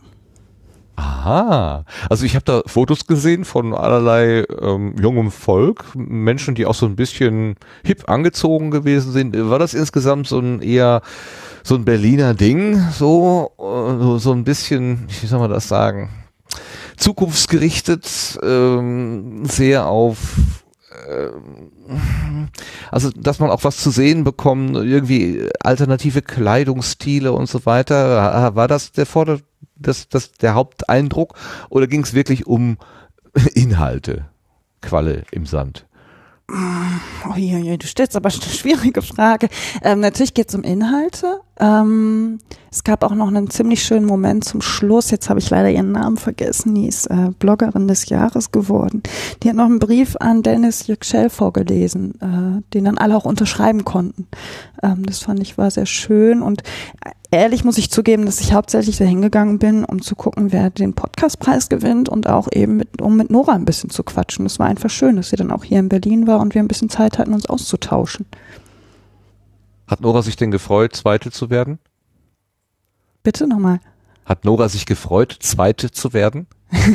Aha. 0.95 1.85
Also 2.09 2.25
ich 2.25 2.35
habe 2.35 2.45
da 2.45 2.61
Fotos 2.67 3.07
gesehen 3.07 3.45
von 3.45 3.73
allerlei 3.73 4.45
ähm, 4.61 4.93
jungem 5.01 5.31
Volk, 5.31 5.85
Menschen, 5.95 6.53
die 6.53 6.65
auch 6.67 6.75
so 6.75 6.85
ein 6.85 6.95
bisschen 6.95 7.55
hip 7.83 8.07
angezogen 8.07 8.69
gewesen 8.69 9.11
sind. 9.11 9.49
War 9.49 9.57
das 9.57 9.73
insgesamt 9.73 10.27
so 10.27 10.39
ein 10.39 10.61
eher 10.61 11.01
so 11.63 11.75
ein 11.75 11.85
Berliner 11.85 12.33
Ding, 12.33 12.79
so 12.91 13.51
äh, 13.57 14.03
so- 14.03 14.17
so 14.17 14.31
ein 14.33 14.43
bisschen, 14.43 15.07
wie 15.21 15.27
soll 15.27 15.39
man 15.39 15.49
das 15.51 15.67
sagen, 15.67 16.09
zukunftsgerichtet, 16.97 18.39
ähm, 18.43 19.45
sehr 19.45 19.87
auf 19.87 20.17
ähm, 21.09 22.49
also, 22.91 23.09
dass 23.11 23.39
man 23.39 23.49
auch 23.49 23.63
was 23.63 23.77
zu 23.77 23.91
sehen 23.91 24.23
bekommt, 24.23 24.75
irgendwie 24.75 25.47
alternative 25.63 26.21
Kleidungsstile 26.21 27.31
und 27.31 27.47
so 27.47 27.65
weiter. 27.65 28.55
War 28.55 28.67
das 28.67 28.91
der 28.91 29.05
Vorder 29.05 29.39
das, 29.75 30.09
das 30.09 30.31
der 30.33 30.53
Haupteindruck 30.53 31.33
oder 31.69 31.87
ging 31.87 32.03
es 32.03 32.13
wirklich 32.13 32.45
um 32.45 32.77
Inhalte? 33.53 34.25
Qualle 34.81 35.23
im 35.31 35.45
Sand. 35.45 35.85
Oh, 36.49 37.35
je, 37.35 37.57
je, 37.59 37.77
du 37.77 37.87
stellst 37.87 38.15
aber 38.15 38.29
eine 38.29 38.41
schwierige 38.41 39.01
Frage. 39.01 39.47
Ähm, 39.83 40.01
natürlich 40.01 40.33
geht 40.33 40.49
es 40.49 40.55
um 40.55 40.63
Inhalte. 40.63 41.39
Ähm, 41.61 42.39
es 42.71 42.83
gab 42.83 43.03
auch 43.03 43.13
noch 43.13 43.27
einen 43.27 43.49
ziemlich 43.49 43.83
schönen 43.83 44.05
Moment 44.05 44.45
zum 44.45 44.61
Schluss. 44.61 45.11
Jetzt 45.11 45.29
habe 45.29 45.39
ich 45.39 45.49
leider 45.49 45.69
ihren 45.69 45.91
Namen 45.91 46.17
vergessen. 46.17 46.73
Die 46.73 46.87
ist 46.87 47.05
äh, 47.07 47.29
Bloggerin 47.37 47.87
des 47.87 48.09
Jahres 48.09 48.51
geworden. 48.51 49.03
Die 49.43 49.49
hat 49.49 49.55
noch 49.55 49.65
einen 49.65 49.79
Brief 49.79 50.15
an 50.19 50.41
Dennis 50.41 50.87
Yüksel 50.87 51.29
vorgelesen, 51.29 52.15
äh, 52.21 52.73
den 52.73 52.85
dann 52.85 52.97
alle 52.97 53.15
auch 53.15 53.25
unterschreiben 53.25 53.85
konnten. 53.85 54.27
Ähm, 54.81 55.05
das 55.05 55.19
fand 55.19 55.39
ich 55.39 55.57
war 55.57 55.69
sehr 55.69 55.85
schön 55.85 56.41
und 56.41 56.63
ehrlich 57.29 57.63
muss 57.63 57.77
ich 57.77 57.91
zugeben, 57.91 58.25
dass 58.25 58.41
ich 58.41 58.53
hauptsächlich 58.53 58.97
dahin 58.97 59.21
gegangen 59.21 59.59
bin, 59.59 59.85
um 59.85 60.01
zu 60.01 60.15
gucken, 60.15 60.51
wer 60.51 60.71
den 60.71 60.93
Podcastpreis 60.93 61.69
gewinnt 61.69 62.09
und 62.09 62.27
auch 62.27 62.47
eben 62.51 62.77
mit, 62.77 63.01
um 63.01 63.17
mit 63.17 63.29
Nora 63.29 63.53
ein 63.53 63.65
bisschen 63.65 63.91
zu 63.91 64.03
quatschen. 64.03 64.45
Das 64.45 64.57
war 64.57 64.67
einfach 64.67 64.89
schön, 64.89 65.15
dass 65.15 65.29
sie 65.29 65.35
dann 65.35 65.51
auch 65.51 65.63
hier 65.63 65.79
in 65.79 65.89
Berlin 65.89 66.25
war 66.25 66.39
und 66.39 66.55
wir 66.55 66.63
ein 66.63 66.67
bisschen 66.67 66.89
Zeit 66.89 67.19
hatten, 67.19 67.33
uns 67.33 67.45
auszutauschen. 67.45 68.25
Hat 69.91 69.99
Nora 69.99 70.21
sich 70.21 70.37
denn 70.37 70.51
gefreut, 70.51 70.95
Zweite 70.95 71.31
zu 71.31 71.49
werden? 71.49 71.77
Bitte 73.23 73.45
nochmal. 73.45 73.81
Hat 74.25 74.45
Nora 74.45 74.69
sich 74.69 74.85
gefreut, 74.85 75.35
Zweite 75.41 75.91
zu 75.91 76.13
werden? 76.13 76.47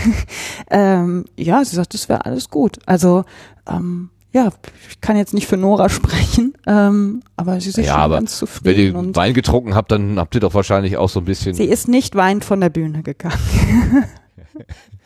Ähm, 0.68 1.26
ja, 1.36 1.64
sie 1.64 1.76
sagt, 1.76 1.94
das 1.94 2.08
wäre 2.08 2.24
alles 2.24 2.48
gut. 2.50 2.78
Also 2.86 3.24
ähm, 3.68 4.10
ja, 4.32 4.50
ich 4.90 5.00
kann 5.00 5.16
jetzt 5.16 5.32
nicht 5.32 5.46
für 5.46 5.56
Nora 5.56 5.88
sprechen, 5.90 6.54
ähm, 6.66 7.22
aber 7.36 7.60
sie 7.60 7.68
ist 7.68 7.76
ja, 7.76 7.84
schon 7.84 7.92
aber 7.94 8.14
ganz 8.16 8.32
wenn 8.32 8.48
zufrieden. 8.48 8.80
ihr 8.80 8.98
und 8.98 9.14
Wein 9.14 9.32
getrunken 9.32 9.76
habt, 9.76 9.92
dann 9.92 10.18
habt 10.18 10.34
ihr 10.34 10.40
doch 10.40 10.54
wahrscheinlich 10.54 10.96
auch 10.96 11.08
so 11.08 11.20
ein 11.20 11.24
bisschen. 11.24 11.54
sie 11.54 11.66
ist 11.66 11.86
nicht 11.86 12.16
weinend 12.16 12.44
von 12.44 12.60
der 12.60 12.70
Bühne 12.70 13.02
gegangen. 13.04 13.38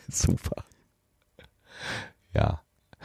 Super. 0.09 0.63
Ja. 2.33 2.60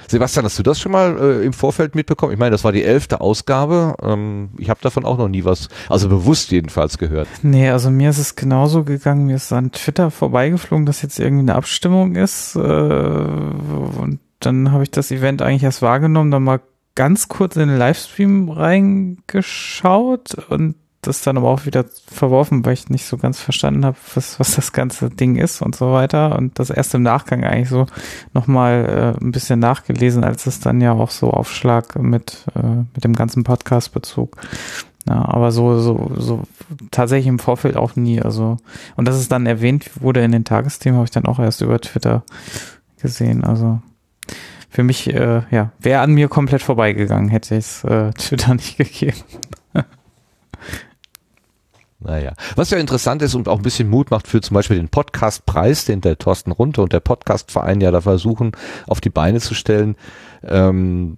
Sebastian, 0.08 0.44
hast 0.44 0.58
du 0.58 0.62
das 0.62 0.78
schon 0.80 0.92
mal 0.92 1.16
äh, 1.18 1.44
im 1.44 1.52
Vorfeld 1.52 1.94
mitbekommen? 1.94 2.32
Ich 2.32 2.38
meine, 2.38 2.52
das 2.52 2.64
war 2.64 2.72
die 2.72 2.84
elfte 2.84 3.20
Ausgabe. 3.20 3.96
Ähm, 4.02 4.50
ich 4.58 4.70
habe 4.70 4.80
davon 4.82 5.04
auch 5.04 5.18
noch 5.18 5.28
nie 5.28 5.44
was, 5.44 5.68
also 5.88 6.08
bewusst 6.08 6.50
jedenfalls 6.50 6.98
gehört. 6.98 7.28
Nee, 7.42 7.70
also 7.70 7.90
mir 7.90 8.10
ist 8.10 8.18
es 8.18 8.36
genauso 8.36 8.84
gegangen. 8.84 9.26
Mir 9.26 9.36
ist 9.36 9.52
an 9.52 9.72
Twitter 9.72 10.10
vorbeigeflogen, 10.10 10.86
dass 10.86 11.02
jetzt 11.02 11.18
irgendwie 11.18 11.42
eine 11.42 11.54
Abstimmung 11.56 12.14
ist. 12.14 12.56
Äh, 12.56 12.58
und 12.60 14.20
dann 14.40 14.72
habe 14.72 14.82
ich 14.84 14.90
das 14.90 15.10
Event 15.10 15.42
eigentlich 15.42 15.64
erst 15.64 15.82
wahrgenommen, 15.82 16.30
dann 16.30 16.44
mal 16.44 16.60
ganz 16.94 17.28
kurz 17.28 17.56
in 17.56 17.68
den 17.68 17.78
Livestream 17.78 18.48
reingeschaut 18.48 20.34
und 20.48 20.76
das 21.06 21.22
dann 21.22 21.36
aber 21.36 21.48
auch 21.48 21.66
wieder 21.66 21.84
verworfen, 22.06 22.64
weil 22.64 22.74
ich 22.74 22.88
nicht 22.88 23.06
so 23.06 23.16
ganz 23.16 23.40
verstanden 23.40 23.84
habe, 23.84 23.96
was, 24.14 24.38
was 24.40 24.54
das 24.54 24.72
ganze 24.72 25.10
Ding 25.10 25.36
ist 25.36 25.62
und 25.62 25.74
so 25.74 25.92
weiter. 25.92 26.36
Und 26.36 26.58
das 26.58 26.70
erst 26.70 26.94
im 26.94 27.02
Nachgang 27.02 27.44
eigentlich 27.44 27.68
so 27.68 27.86
nochmal 28.34 29.14
äh, 29.18 29.24
ein 29.24 29.32
bisschen 29.32 29.58
nachgelesen, 29.58 30.24
als 30.24 30.46
es 30.46 30.60
dann 30.60 30.80
ja 30.80 30.92
auch 30.92 31.10
so 31.10 31.30
Aufschlag 31.30 31.96
mit, 31.98 32.44
äh, 32.54 32.84
mit 32.94 33.04
dem 33.04 33.14
ganzen 33.14 33.44
Podcast-Bezug. 33.44 34.36
Ja, 35.08 35.24
aber 35.24 35.52
so, 35.52 35.78
so, 35.78 36.10
so 36.16 36.42
tatsächlich 36.90 37.28
im 37.28 37.38
Vorfeld 37.38 37.76
auch 37.76 37.94
nie. 37.94 38.20
Also, 38.20 38.56
und 38.96 39.06
dass 39.06 39.16
es 39.16 39.28
dann 39.28 39.46
erwähnt 39.46 40.02
wurde 40.02 40.22
in 40.22 40.32
den 40.32 40.44
Tagesthemen, 40.44 40.96
habe 40.96 41.04
ich 41.04 41.12
dann 41.12 41.26
auch 41.26 41.38
erst 41.38 41.60
über 41.60 41.80
Twitter 41.80 42.24
gesehen. 43.00 43.44
Also 43.44 43.80
für 44.68 44.82
mich, 44.82 45.12
äh, 45.12 45.42
ja, 45.50 45.72
wäre 45.78 46.00
an 46.00 46.12
mir 46.12 46.28
komplett 46.28 46.62
vorbeigegangen, 46.62 47.30
hätte 47.30 47.56
es 47.56 47.84
äh, 47.84 48.10
Twitter 48.18 48.54
nicht 48.54 48.76
gegeben. 48.76 49.16
Naja. 52.06 52.34
Was 52.54 52.70
ja 52.70 52.78
interessant 52.78 53.20
ist 53.22 53.34
und 53.34 53.48
auch 53.48 53.56
ein 53.56 53.62
bisschen 53.62 53.88
Mut 53.88 54.12
macht 54.12 54.28
für 54.28 54.40
zum 54.40 54.54
Beispiel 54.54 54.76
den 54.76 54.88
Podcastpreis, 54.88 55.86
den 55.86 56.00
der 56.00 56.16
Thorsten 56.16 56.52
Runte 56.52 56.80
und 56.80 56.92
der 56.92 57.00
Podcastverein 57.00 57.80
ja 57.80 57.90
da 57.90 58.00
versuchen, 58.00 58.52
auf 58.86 59.00
die 59.00 59.10
Beine 59.10 59.40
zu 59.40 59.54
stellen. 59.54 59.96
Ähm, 60.44 61.16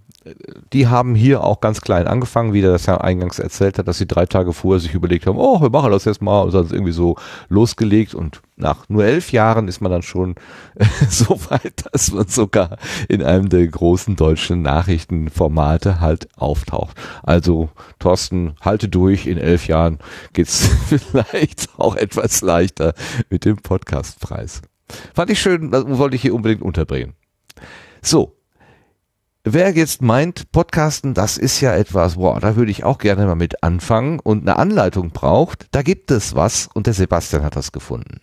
die 0.72 0.86
haben 0.86 1.14
hier 1.14 1.44
auch 1.44 1.60
ganz 1.60 1.80
klein 1.80 2.06
angefangen, 2.06 2.52
wie 2.52 2.60
der 2.60 2.72
das 2.72 2.86
ja 2.86 2.98
eingangs 2.98 3.38
erzählt 3.38 3.78
hat, 3.78 3.88
dass 3.88 3.98
sie 3.98 4.06
drei 4.06 4.26
Tage 4.26 4.52
vorher 4.52 4.80
sich 4.80 4.94
überlegt 4.94 5.26
haben, 5.26 5.38
oh, 5.38 5.60
wir 5.60 5.70
machen 5.70 5.90
das 5.90 6.04
jetzt 6.04 6.22
mal 6.22 6.42
und 6.42 6.54
dann 6.54 6.70
irgendwie 6.70 6.92
so 6.92 7.16
losgelegt 7.48 8.14
und 8.14 8.40
nach 8.56 8.88
nur 8.88 9.04
elf 9.04 9.32
Jahren 9.32 9.68
ist 9.68 9.80
man 9.80 9.92
dann 9.92 10.02
schon 10.02 10.34
so 11.08 11.38
weit, 11.50 11.84
dass 11.92 12.12
man 12.12 12.26
sogar 12.26 12.76
in 13.08 13.22
einem 13.22 13.48
der 13.48 13.66
großen 13.66 14.16
deutschen 14.16 14.62
Nachrichtenformate 14.62 16.00
halt 16.00 16.28
auftaucht. 16.36 16.96
Also 17.22 17.68
Thorsten, 17.98 18.54
halte 18.60 18.88
durch, 18.88 19.26
in 19.26 19.38
elf 19.38 19.68
Jahren 19.68 19.98
geht's 20.32 20.68
vielleicht 20.88 21.68
auch 21.78 21.96
etwas 21.96 22.40
leichter 22.42 22.94
mit 23.30 23.44
dem 23.44 23.56
Podcastpreis. 23.56 24.62
Fand 25.14 25.30
ich 25.30 25.40
schön, 25.40 25.70
das 25.70 25.84
wollte 25.86 26.16
ich 26.16 26.22
hier 26.22 26.34
unbedingt 26.34 26.62
unterbringen. 26.62 27.14
So, 28.00 28.37
Wer 29.50 29.72
jetzt 29.72 30.02
meint, 30.02 30.52
Podcasten, 30.52 31.14
das 31.14 31.38
ist 31.38 31.62
ja 31.62 31.74
etwas, 31.74 32.16
boah, 32.16 32.38
da 32.38 32.54
würde 32.54 32.70
ich 32.70 32.84
auch 32.84 32.98
gerne 32.98 33.24
mal 33.24 33.34
mit 33.34 33.62
anfangen 33.62 34.20
und 34.20 34.42
eine 34.42 34.58
Anleitung 34.58 35.08
braucht, 35.08 35.68
da 35.70 35.80
gibt 35.80 36.10
es 36.10 36.34
was 36.34 36.68
und 36.74 36.86
der 36.86 36.92
Sebastian 36.92 37.42
hat 37.42 37.56
das 37.56 37.72
gefunden. 37.72 38.20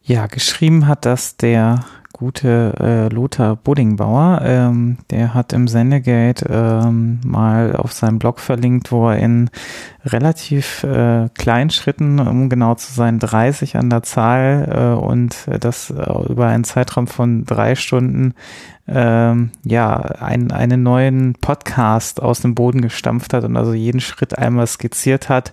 Ja, 0.00 0.28
geschrieben 0.28 0.86
hat 0.86 1.04
das 1.04 1.36
der 1.36 1.84
gute 2.12 2.74
äh, 2.78 3.12
Lothar 3.12 3.56
Buddingbauer. 3.56 4.42
Ähm, 4.44 4.98
der 5.10 5.34
hat 5.34 5.52
im 5.52 5.66
Sendegate 5.66 6.46
ähm, 6.48 7.20
mal 7.24 7.74
auf 7.74 7.92
seinem 7.92 8.20
Blog 8.20 8.38
verlinkt, 8.38 8.92
wo 8.92 9.08
er 9.08 9.18
in 9.18 9.50
relativ 10.04 10.82
äh, 10.84 11.28
kleinen 11.34 11.70
Schritten, 11.70 12.18
um 12.18 12.48
genau 12.48 12.74
zu 12.74 12.92
sein, 12.92 13.18
30 13.18 13.76
an 13.76 13.90
der 13.90 14.02
Zahl 14.02 14.68
äh, 14.98 15.00
und 15.00 15.46
das 15.60 15.90
äh, 15.90 16.28
über 16.28 16.46
einen 16.46 16.64
Zeitraum 16.64 17.06
von 17.06 17.44
drei 17.44 17.74
Stunden 17.74 18.34
ähm, 18.88 19.50
ja, 19.64 19.96
einen, 19.96 20.50
einen 20.50 20.82
neuen 20.82 21.34
Podcast 21.34 22.20
aus 22.20 22.40
dem 22.40 22.54
Boden 22.54 22.80
gestampft 22.80 23.32
hat 23.32 23.44
und 23.44 23.56
also 23.56 23.72
jeden 23.72 24.00
Schritt 24.00 24.36
einmal 24.36 24.66
skizziert 24.66 25.28
hat. 25.28 25.52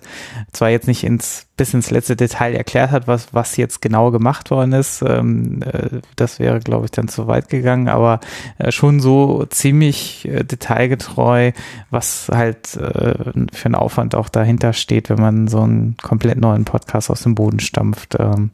Zwar 0.52 0.70
jetzt 0.70 0.88
nicht 0.88 1.04
ins 1.04 1.46
bis 1.56 1.74
ins 1.74 1.90
letzte 1.90 2.16
Detail 2.16 2.54
erklärt 2.54 2.90
hat, 2.90 3.06
was, 3.06 3.34
was 3.34 3.58
jetzt 3.58 3.82
genau 3.82 4.10
gemacht 4.10 4.50
worden 4.50 4.72
ist. 4.72 5.02
Ähm, 5.06 5.60
äh, 5.62 6.00
das 6.16 6.38
wäre, 6.38 6.58
glaube 6.58 6.86
ich, 6.86 6.90
dann 6.90 7.06
zu 7.06 7.26
weit 7.26 7.50
gegangen, 7.50 7.88
aber 7.88 8.20
äh, 8.56 8.72
schon 8.72 8.98
so 8.98 9.44
ziemlich 9.44 10.26
äh, 10.26 10.42
detailgetreu, 10.42 11.52
was 11.90 12.30
halt 12.32 12.76
äh, 12.76 13.14
für 13.52 13.66
einen 13.66 13.74
Aufwand 13.74 14.14
auch 14.14 14.30
dahinter 14.40 14.72
steht, 14.72 15.10
wenn 15.10 15.20
man 15.20 15.48
so 15.48 15.60
einen 15.60 15.96
komplett 16.02 16.38
neuen 16.38 16.64
Podcast 16.64 17.10
aus 17.10 17.22
dem 17.22 17.34
Boden 17.34 17.60
stampft. 17.60 18.16
Ähm, 18.18 18.50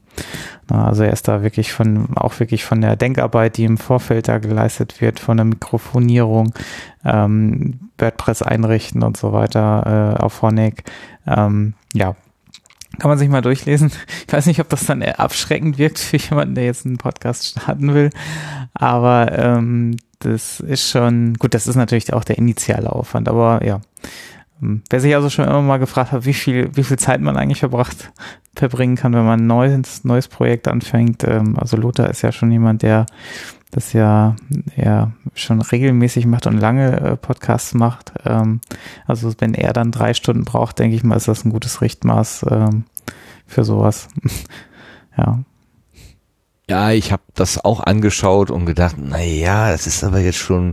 also 0.68 1.04
er 1.04 1.12
ist 1.12 1.28
da 1.28 1.42
wirklich 1.42 1.72
von, 1.72 2.16
auch 2.16 2.38
wirklich 2.40 2.64
von 2.64 2.80
der 2.80 2.96
Denkarbeit, 2.96 3.56
die 3.56 3.64
im 3.64 3.78
Vorfeld 3.78 4.28
da 4.28 4.38
geleistet 4.38 5.00
wird, 5.00 5.20
von 5.20 5.36
der 5.36 5.46
Mikrofonierung, 5.46 6.52
ähm, 7.04 7.90
WordPress 7.98 8.42
einrichten 8.42 9.02
und 9.02 9.16
so 9.16 9.32
weiter 9.32 10.16
äh, 10.18 10.22
auf 10.22 10.42
Honig. 10.42 10.84
Ähm, 11.26 11.74
ja, 11.92 12.16
kann 12.98 13.10
man 13.10 13.18
sich 13.18 13.28
mal 13.28 13.42
durchlesen. 13.42 13.90
Ich 14.26 14.32
weiß 14.32 14.46
nicht, 14.46 14.60
ob 14.60 14.68
das 14.68 14.86
dann 14.86 15.02
abschreckend 15.02 15.78
wirkt 15.78 16.00
für 16.00 16.16
jemanden, 16.16 16.56
der 16.56 16.64
jetzt 16.64 16.84
einen 16.84 16.98
Podcast 16.98 17.46
starten 17.46 17.94
will. 17.94 18.10
Aber 18.74 19.30
ähm, 19.38 19.96
das 20.18 20.60
ist 20.60 20.90
schon, 20.90 21.34
gut, 21.34 21.54
das 21.54 21.68
ist 21.68 21.76
natürlich 21.76 22.12
auch 22.12 22.24
der 22.24 22.38
initiale 22.38 22.90
Aufwand, 22.90 23.28
aber 23.28 23.64
ja. 23.64 23.80
Ähm, 24.62 24.82
Wer 24.90 25.00
sich 25.00 25.14
also 25.14 25.30
schon 25.30 25.46
immer 25.46 25.62
mal 25.62 25.78
gefragt 25.78 26.12
hat, 26.12 26.24
wie 26.24 26.34
viel, 26.34 26.70
wie 26.74 26.84
viel 26.84 26.98
Zeit 26.98 27.20
man 27.20 27.36
eigentlich 27.36 27.60
verbracht, 27.60 28.12
verbringen 28.54 28.96
kann, 28.96 29.12
wenn 29.14 29.24
man 29.24 29.40
ein 29.40 29.46
neues, 29.46 30.04
neues 30.04 30.28
Projekt 30.28 30.68
anfängt. 30.68 31.24
Ähm, 31.24 31.56
also 31.58 31.76
Lothar 31.76 32.10
ist 32.10 32.22
ja 32.22 32.32
schon 32.32 32.50
jemand, 32.50 32.82
der 32.82 33.06
das 33.70 33.92
ja, 33.92 34.36
ja 34.76 35.12
schon 35.34 35.60
regelmäßig 35.60 36.26
macht 36.26 36.46
und 36.46 36.58
lange 36.58 37.00
äh, 37.00 37.16
Podcasts 37.16 37.74
macht. 37.74 38.12
Ähm, 38.24 38.60
also 39.06 39.32
wenn 39.38 39.54
er 39.54 39.72
dann 39.72 39.92
drei 39.92 40.14
Stunden 40.14 40.44
braucht, 40.44 40.78
denke 40.78 40.96
ich 40.96 41.04
mal, 41.04 41.16
ist 41.16 41.28
das 41.28 41.44
ein 41.44 41.50
gutes 41.50 41.80
Richtmaß 41.80 42.46
für 43.46 43.64
sowas. 43.64 44.08
ja. 45.16 45.40
Ja, 46.68 46.90
ich 46.90 47.12
habe 47.12 47.22
das 47.34 47.64
auch 47.64 47.80
angeschaut 47.80 48.50
und 48.50 48.66
gedacht, 48.66 48.96
na 48.98 49.22
ja, 49.22 49.70
das 49.70 49.86
ist 49.86 50.02
aber 50.02 50.18
jetzt 50.18 50.38
schon 50.38 50.72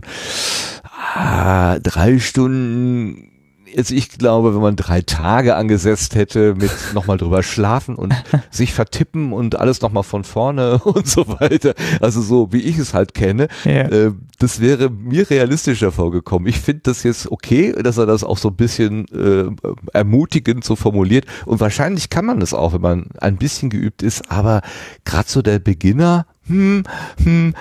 ah, 1.14 1.78
drei 1.78 2.18
Stunden 2.18 3.30
jetzt 3.74 3.90
ich 3.90 4.08
glaube, 4.10 4.54
wenn 4.54 4.62
man 4.62 4.76
drei 4.76 5.02
Tage 5.02 5.56
angesetzt 5.56 6.14
hätte 6.14 6.54
mit 6.54 6.70
nochmal 6.94 7.16
drüber 7.18 7.42
schlafen 7.42 7.96
und 7.96 8.14
sich 8.50 8.72
vertippen 8.72 9.32
und 9.32 9.58
alles 9.58 9.80
nochmal 9.80 10.02
von 10.02 10.24
vorne 10.24 10.78
und 10.84 11.06
so 11.06 11.26
weiter, 11.28 11.74
also 12.00 12.22
so 12.22 12.52
wie 12.52 12.60
ich 12.60 12.78
es 12.78 12.94
halt 12.94 13.14
kenne, 13.14 13.48
Ja. 13.64 13.82
äh, 13.88 14.12
das 14.38 14.60
wäre 14.60 14.90
mir 14.90 15.30
realistischer 15.30 15.92
vorgekommen. 15.92 16.48
Ich 16.48 16.60
finde 16.60 16.82
das 16.84 17.02
jetzt 17.04 17.30
okay, 17.30 17.72
dass 17.72 17.98
er 17.98 18.06
das 18.06 18.24
auch 18.24 18.36
so 18.36 18.48
ein 18.48 18.56
bisschen 18.56 19.06
äh, 19.08 19.50
ermutigend 19.92 20.64
so 20.64 20.76
formuliert 20.76 21.26
und 21.46 21.60
wahrscheinlich 21.60 22.10
kann 22.10 22.24
man 22.24 22.40
das 22.40 22.52
auch, 22.52 22.72
wenn 22.72 22.80
man 22.80 23.06
ein 23.20 23.36
bisschen 23.36 23.70
geübt 23.70 24.02
ist, 24.02 24.30
aber 24.30 24.62
gerade 25.04 25.28
so 25.28 25.40
der 25.42 25.58
Beginner, 25.60 26.26
hm, 26.46 26.82
hm, 27.22 27.54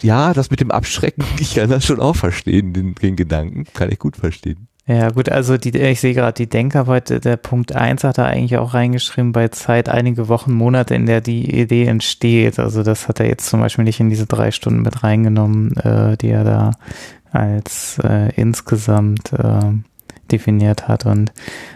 ja, 0.00 0.32
das 0.32 0.50
mit 0.50 0.60
dem 0.60 0.70
Abschrecken, 0.70 1.24
ich 1.38 1.54
kann 1.54 1.70
das 1.70 1.84
schon 1.84 2.00
auch 2.00 2.16
verstehen, 2.16 2.72
den, 2.72 2.94
den 2.94 3.16
Gedanken, 3.16 3.64
kann 3.74 3.90
ich 3.90 3.98
gut 3.98 4.16
verstehen. 4.16 4.68
Ja, 4.90 5.10
gut, 5.10 5.28
also 5.28 5.56
die, 5.56 5.70
ich 5.78 6.00
sehe 6.00 6.14
gerade 6.14 6.32
die 6.32 6.48
Denkarbeit, 6.48 7.24
der 7.24 7.36
Punkt 7.36 7.76
eins 7.76 8.02
hat 8.02 8.18
er 8.18 8.26
eigentlich 8.26 8.58
auch 8.58 8.74
reingeschrieben 8.74 9.30
bei 9.30 9.46
Zeit 9.46 9.88
einige 9.88 10.26
Wochen, 10.26 10.52
Monate, 10.52 10.96
in 10.96 11.06
der 11.06 11.20
die 11.20 11.60
Idee 11.60 11.86
entsteht. 11.86 12.58
Also 12.58 12.82
das 12.82 13.06
hat 13.06 13.20
er 13.20 13.28
jetzt 13.28 13.48
zum 13.48 13.60
Beispiel 13.60 13.84
nicht 13.84 14.00
in 14.00 14.10
diese 14.10 14.26
drei 14.26 14.50
Stunden 14.50 14.82
mit 14.82 15.04
reingenommen, 15.04 15.76
äh, 15.76 16.16
die 16.16 16.30
er 16.30 16.42
da 16.42 16.72
als 17.30 18.00
äh, 18.02 18.34
insgesamt 18.34 19.32
äh, 19.32 19.60
definiert 20.32 20.88
hat. 20.88 21.06
Und 21.06 21.30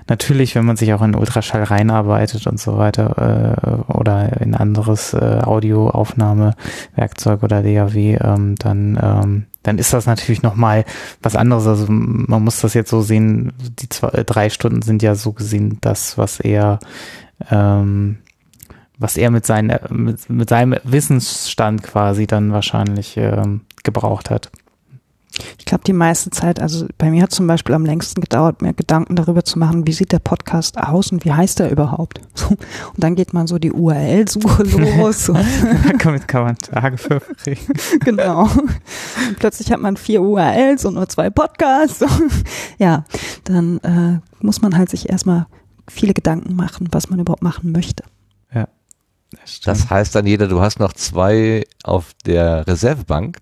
natürlich, 0.09 0.57
wenn 0.57 0.65
man 0.65 0.77
sich 0.77 0.93
auch 0.93 1.03
in 1.03 1.15
Ultraschall 1.15 1.63
reinarbeitet 1.63 2.49
und 2.49 2.59
so 2.59 2.79
weiter 2.79 3.87
äh, 3.87 3.93
oder 3.93 4.41
in 4.41 4.57
anderes 4.57 5.15
äh, 5.15 5.39
Audioaufnahmewerkzeug 5.41 7.45
oder 7.45 7.63
DAW, 7.63 7.97
ähm, 7.97 8.57
dann 8.57 8.99
ähm, 9.01 9.47
dann 9.65 9.79
ist 9.79 9.93
das 9.93 10.07
natürlich 10.07 10.43
nochmal 10.43 10.85
was 11.21 11.35
anderes. 11.35 11.67
Also 11.67 11.87
man 11.89 12.45
muss 12.45 12.61
das 12.61 12.75
jetzt 12.75 12.91
so 12.91 13.03
sehen, 13.03 13.53
die 13.81 13.89
zwei, 13.89 14.09
äh, 14.09 14.25
drei 14.25 14.49
Stunden 14.51 14.83
sind 14.83 15.03
ja 15.03 15.17
so 15.17 15.33
gesehen 15.33 15.79
das, 15.81 16.17
was 16.17 16.39
er 16.39 16.79
ähm, 17.51 18.19
was 18.97 19.17
er 19.17 19.31
mit, 19.31 19.45
seinen, 19.45 19.77
mit, 19.91 20.31
mit 20.31 20.49
seinem 20.49 20.79
Wissensstand 20.85 21.83
quasi 21.83 22.29
dann 22.29 22.53
wahrscheinlich 22.53 23.17
ähm, 23.17 23.63
gebraucht 23.83 24.31
hat. 24.31 24.51
Ich 25.59 25.65
glaube, 25.65 25.85
die 25.85 25.93
meiste 25.93 26.31
Zeit, 26.31 26.61
also 26.61 26.87
bei 26.99 27.11
mir 27.11 27.23
hat 27.23 27.33
zum 27.33 27.47
Beispiel 27.47 27.75
am 27.75 27.85
längsten 27.85 28.21
gedauert, 28.21 28.63
mir 28.63 28.73
Gedanken 28.73 29.17
darüber 29.17 29.45
zu 29.45 29.59
machen, 29.59 29.87
wie 29.87 29.93
sieht 29.93 30.13
der 30.13 30.21
Podcast 30.21 30.79
aus 30.79 31.11
und 31.11 31.25
wie 31.25 31.33
heißt 31.33 31.61
er 31.61 31.71
überhaupt. 31.71 32.21
Und 32.49 33.03
dann 33.03 33.15
geht 33.15 33.33
man 33.33 33.47
so 33.47 33.59
die 33.59 33.73
URL-Suche 33.73 34.63
los. 34.99 35.27
Damit 35.27 36.29
kann 36.29 36.45
man 36.45 36.57
Tage 36.57 36.99
verbringen. 36.99 37.67
genau. 38.05 38.43
Und 38.43 39.39
plötzlich 39.39 39.73
hat 39.73 39.81
man 39.81 39.97
vier 39.97 40.23
URLs 40.23 40.85
und 40.85 40.95
nur 40.95 41.09
zwei 41.09 41.31
Podcasts. 41.31 42.05
ja, 42.79 43.05
dann 43.45 43.79
äh, 43.79 44.21
muss 44.45 44.63
man 44.63 44.77
halt 44.77 44.91
sich 44.91 45.09
erstmal 45.09 45.47
viele 45.89 46.15
Gedanken 46.15 46.55
machen, 46.55 46.89
was 46.93 47.11
man 47.11 47.19
überhaupt 47.19 47.43
machen 47.43 47.73
möchte. 47.73 48.05
Ja. 48.55 48.69
Das 49.65 49.91
heißt 49.91 50.15
dann 50.15 50.27
jeder, 50.27 50.47
du 50.47 50.61
hast 50.61 50.79
noch 50.79 50.93
zwei 50.93 51.65
auf 51.83 52.13
der 52.27 52.67
Reservebank. 52.67 53.39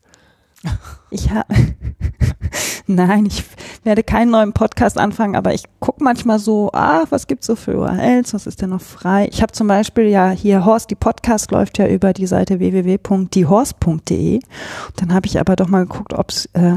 Ich 1.10 1.30
ha 1.30 1.44
Nein, 2.86 3.26
ich 3.26 3.44
werde 3.84 4.02
keinen 4.02 4.30
neuen 4.30 4.52
Podcast 4.52 4.98
anfangen, 4.98 5.36
aber 5.36 5.54
ich 5.54 5.64
gucke 5.80 6.02
manchmal 6.02 6.38
so, 6.38 6.70
ah, 6.72 7.04
was 7.10 7.26
gibt's 7.26 7.46
so 7.46 7.56
für 7.56 7.76
URLs, 7.76 8.34
was 8.34 8.46
ist 8.46 8.60
denn 8.60 8.70
noch 8.70 8.80
frei? 8.80 9.28
Ich 9.30 9.42
habe 9.42 9.52
zum 9.52 9.68
Beispiel 9.68 10.08
ja 10.08 10.30
hier 10.30 10.64
Horst, 10.64 10.90
die 10.90 10.94
Podcast 10.94 11.50
läuft 11.50 11.78
ja 11.78 11.86
über 11.86 12.12
die 12.12 12.26
Seite 12.26 12.58
www.diehorst.de. 12.58 14.40
Dann 14.96 15.14
habe 15.14 15.26
ich 15.26 15.40
aber 15.40 15.56
doch 15.56 15.68
mal 15.68 15.86
geguckt, 15.86 16.12
ob's 16.12 16.46
äh, 16.54 16.76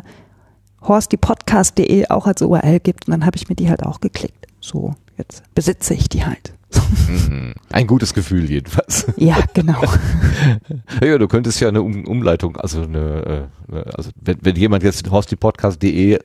horstdiepodcast.de 0.82 2.08
auch 2.10 2.28
als 2.28 2.42
URL 2.42 2.80
gibt 2.80 3.08
und 3.08 3.12
dann 3.12 3.26
habe 3.26 3.38
ich 3.38 3.50
mir 3.50 3.56
die 3.56 3.70
halt 3.70 3.84
auch 3.84 4.00
geklickt. 4.00 4.48
So, 4.60 4.94
jetzt 5.18 5.44
besitze 5.54 5.94
ich 5.94 6.10
die 6.10 6.26
halt. 6.26 6.54
Mhm. 7.08 7.54
Ein 7.72 7.88
gutes 7.88 8.14
Gefühl 8.14 8.50
jedenfalls. 8.50 9.08
Ja, 9.18 9.38
genau. 9.54 9.82
Ja, 11.02 11.18
du 11.18 11.28
könntest 11.28 11.60
ja 11.60 11.68
eine 11.68 11.82
um 11.82 12.06
Umleitung, 12.06 12.58
also 12.58 12.82
eine, 12.82 13.50
äh, 13.72 13.84
also 13.96 14.12
wenn, 14.22 14.38
wenn 14.42 14.56
jemand 14.56 14.84
jetzt 14.84 15.10
horstdiepodcast.de 15.10 16.20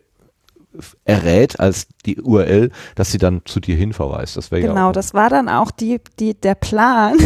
errät 1.05 1.59
als 1.59 1.89
die 2.07 2.21
URL, 2.21 2.71
dass 2.95 3.11
sie 3.11 3.19
dann 3.19 3.43
zu 3.45 3.61
dir 3.61 3.77
hin 3.77 3.93
verweist. 3.93 4.37
Das 4.37 4.51
wäre 4.51 4.63
ja 4.63 4.69
Genau, 4.69 4.89
auch 4.89 4.93
das 4.93 5.15
war 5.15 5.29
dann 5.29 5.49
auch 5.49 5.71
die, 5.71 6.01
die, 6.19 6.35
der 6.35 6.55
Plan. 6.55 7.17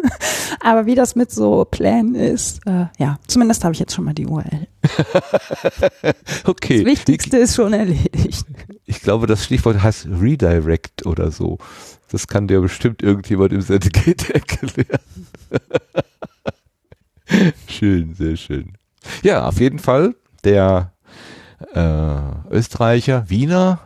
Aber 0.60 0.86
wie 0.86 0.94
das 0.94 1.14
mit 1.14 1.30
so 1.30 1.66
Plänen 1.70 2.14
ist, 2.14 2.60
äh, 2.66 2.86
ja, 2.98 3.18
zumindest 3.26 3.64
habe 3.64 3.74
ich 3.74 3.80
jetzt 3.80 3.94
schon 3.94 4.04
mal 4.04 4.14
die 4.14 4.26
URL. 4.26 4.66
okay. 6.44 6.78
Das 6.78 6.92
Wichtigste 6.92 7.36
ist 7.36 7.56
schon 7.56 7.72
erledigt. 7.72 8.46
Ich 8.86 9.02
glaube, 9.02 9.26
das 9.26 9.44
Stichwort 9.44 9.82
heißt 9.82 10.08
Redirect 10.20 11.04
oder 11.06 11.30
so. 11.30 11.58
Das 12.10 12.26
kann 12.26 12.48
dir 12.48 12.60
bestimmt 12.60 13.02
irgendjemand 13.02 13.52
im 13.52 13.60
Syndicate 13.60 14.30
erklären. 14.34 15.00
schön, 17.68 18.14
sehr 18.14 18.36
schön. 18.36 18.72
Ja, 19.22 19.46
auf 19.46 19.60
jeden 19.60 19.78
Fall 19.78 20.14
der 20.44 20.92
äh, 21.74 22.50
Österreicher, 22.50 23.28
Wiener, 23.28 23.80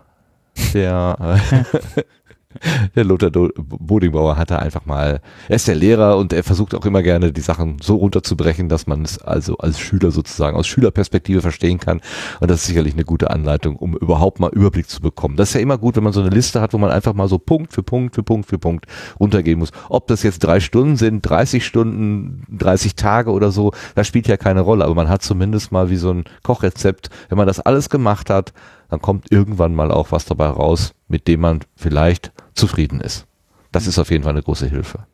der 0.74 1.40
äh, 1.40 2.02
der 2.96 3.04
Lothar 3.04 3.30
Bodingbauer 3.30 4.36
hatte 4.36 4.58
einfach 4.58 4.86
mal, 4.86 5.20
er 5.48 5.56
ist 5.56 5.68
der 5.68 5.74
Lehrer 5.74 6.16
und 6.16 6.32
er 6.32 6.42
versucht 6.42 6.74
auch 6.74 6.84
immer 6.84 7.02
gerne 7.02 7.32
die 7.32 7.40
Sachen 7.40 7.76
so 7.80 7.96
runterzubrechen, 7.96 8.68
dass 8.68 8.86
man 8.86 9.02
es 9.02 9.18
also 9.18 9.56
als 9.58 9.80
Schüler 9.80 10.10
sozusagen 10.10 10.56
aus 10.56 10.66
Schülerperspektive 10.66 11.40
verstehen 11.40 11.78
kann. 11.78 12.00
Und 12.40 12.50
das 12.50 12.62
ist 12.62 12.66
sicherlich 12.66 12.94
eine 12.94 13.04
gute 13.04 13.30
Anleitung, 13.30 13.76
um 13.76 13.96
überhaupt 13.96 14.40
mal 14.40 14.50
Überblick 14.52 14.88
zu 14.88 15.00
bekommen. 15.00 15.36
Das 15.36 15.50
ist 15.50 15.54
ja 15.54 15.60
immer 15.60 15.78
gut, 15.78 15.96
wenn 15.96 16.04
man 16.04 16.12
so 16.12 16.20
eine 16.20 16.30
Liste 16.30 16.60
hat, 16.60 16.72
wo 16.72 16.78
man 16.78 16.90
einfach 16.90 17.14
mal 17.14 17.28
so 17.28 17.38
Punkt 17.38 17.72
für 17.72 17.82
Punkt 17.82 18.14
für 18.14 18.22
Punkt 18.22 18.48
für 18.48 18.58
Punkt 18.58 18.86
runtergehen 19.18 19.58
muss. 19.58 19.72
Ob 19.88 20.06
das 20.06 20.22
jetzt 20.22 20.40
drei 20.40 20.60
Stunden 20.60 20.96
sind, 20.96 21.22
30 21.22 21.64
Stunden, 21.64 22.44
30 22.50 22.94
Tage 22.94 23.30
oder 23.30 23.50
so, 23.50 23.72
das 23.94 24.06
spielt 24.06 24.28
ja 24.28 24.36
keine 24.36 24.60
Rolle. 24.60 24.84
Aber 24.84 24.94
man 24.94 25.08
hat 25.08 25.22
zumindest 25.22 25.72
mal 25.72 25.90
wie 25.90 25.96
so 25.96 26.10
ein 26.10 26.24
Kochrezept, 26.42 27.10
wenn 27.28 27.38
man 27.38 27.46
das 27.46 27.60
alles 27.60 27.90
gemacht 27.90 28.30
hat, 28.30 28.52
dann 28.92 29.00
kommt 29.00 29.32
irgendwann 29.32 29.74
mal 29.74 29.90
auch 29.90 30.12
was 30.12 30.26
dabei 30.26 30.48
raus, 30.48 30.92
mit 31.12 31.28
dem 31.28 31.40
man 31.40 31.60
vielleicht 31.76 32.32
zufrieden 32.54 33.00
ist. 33.00 33.26
Das 33.70 33.86
ist 33.86 33.98
auf 33.98 34.10
jeden 34.10 34.24
Fall 34.24 34.32
eine 34.32 34.42
große 34.42 34.66
Hilfe. 34.66 35.06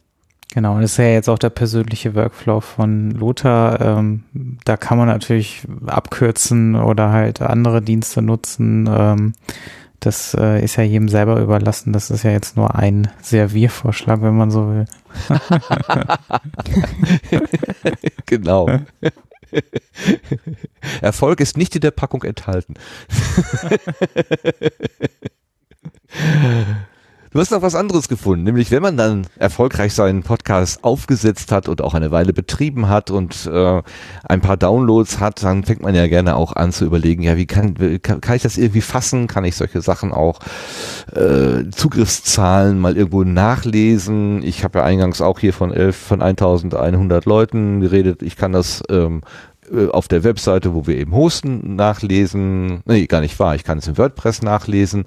Genau, 0.55 0.77
und 0.77 0.81
das 0.81 0.93
ist 0.93 0.97
ja 0.97 1.09
jetzt 1.09 1.29
auch 1.29 1.39
der 1.39 1.51
persönliche 1.51 2.15
Workflow 2.15 2.61
von 2.61 3.11
Lothar. 3.11 3.81
Ähm, 3.81 4.25
da 4.65 4.79
kann 4.79 4.97
man 4.97 5.09
natürlich 5.09 5.67
abkürzen 5.87 6.75
oder 6.75 7.11
halt 7.11 7.43
andere 7.43 7.83
Dienste 7.83 8.23
nutzen. 8.23 8.89
Ähm, 8.91 9.35
das 10.01 10.35
äh, 10.35 10.65
ist 10.65 10.77
ja 10.77 10.85
jedem 10.85 11.09
selber 11.09 11.41
überlassen. 11.41 11.93
Das 11.93 12.11
ist 12.11 12.23
ja 12.23 12.31
jetzt 12.31 12.57
nur 12.57 12.77
ein 12.77 13.11
Serviervorschlag, 13.21 14.23
wenn 14.23 14.37
man 14.37 14.51
so 14.51 14.69
will. 14.69 14.85
genau. 18.27 18.69
Erfolg 21.03 21.41
ist 21.41 21.57
nicht 21.57 21.75
in 21.75 21.81
der 21.81 21.91
Packung 21.91 22.23
enthalten. 22.23 22.75
Du 27.31 27.41
hast 27.41 27.51
noch 27.51 27.61
was 27.61 27.75
anderes 27.75 28.09
gefunden, 28.09 28.45
nämlich 28.45 28.71
wenn 28.71 28.81
man 28.81 28.97
dann 28.97 29.27
erfolgreich 29.39 29.93
seinen 29.93 30.23
Podcast 30.23 30.83
aufgesetzt 30.83 31.53
hat 31.53 31.69
und 31.69 31.83
auch 31.83 31.93
eine 31.93 32.11
Weile 32.11 32.33
betrieben 32.33 32.89
hat 32.89 33.11
und 33.11 33.45
äh, 33.53 33.83
ein 34.25 34.41
paar 34.41 34.57
Downloads 34.57 35.21
hat, 35.21 35.43
dann 35.43 35.63
fängt 35.63 35.83
man 35.83 35.95
ja 35.95 36.07
gerne 36.07 36.37
auch 36.37 36.57
an 36.57 36.73
zu 36.73 36.87
überlegen, 36.87 37.23
ja, 37.23 37.37
wie 37.37 37.45
kann, 37.45 37.75
kann, 38.01 38.23
kann 38.23 38.37
ich 38.37 38.43
das 38.43 38.57
irgendwie 38.57 38.81
fassen? 38.81 39.27
Kann 39.27 39.45
ich 39.45 39.57
solche 39.57 39.83
Sachen 39.83 40.11
auch 40.13 40.41
äh, 41.15 41.69
Zugriffszahlen 41.71 42.79
mal 42.79 42.97
irgendwo 42.97 43.25
nachlesen? 43.25 44.43
Ich 44.43 44.65
habe 44.65 44.79
ja 44.79 44.85
eingangs 44.87 45.21
auch 45.21 45.39
hier 45.39 45.53
von 45.53 45.71
elf, 45.71 45.97
von 45.97 46.23
1100 46.23 47.27
Leuten 47.27 47.81
geredet. 47.81 48.23
Ich 48.23 48.37
kann 48.37 48.53
das 48.53 48.83
ähm, 48.89 49.21
äh, 49.21 49.58
auf 49.93 50.09
der 50.09 50.25
Webseite, 50.25 50.75
wo 50.75 50.87
wir 50.87 50.97
eben 50.97 51.13
hosten, 51.13 51.77
nachlesen. 51.77 52.81
Nee, 52.87 53.07
gar 53.07 53.21
nicht 53.21 53.39
wahr. 53.39 53.55
Ich 53.55 53.65
kann 53.65 53.79
es 53.79 53.89
im 53.89 53.99
WordPress 53.99 54.43
nachlesen. 54.43 55.05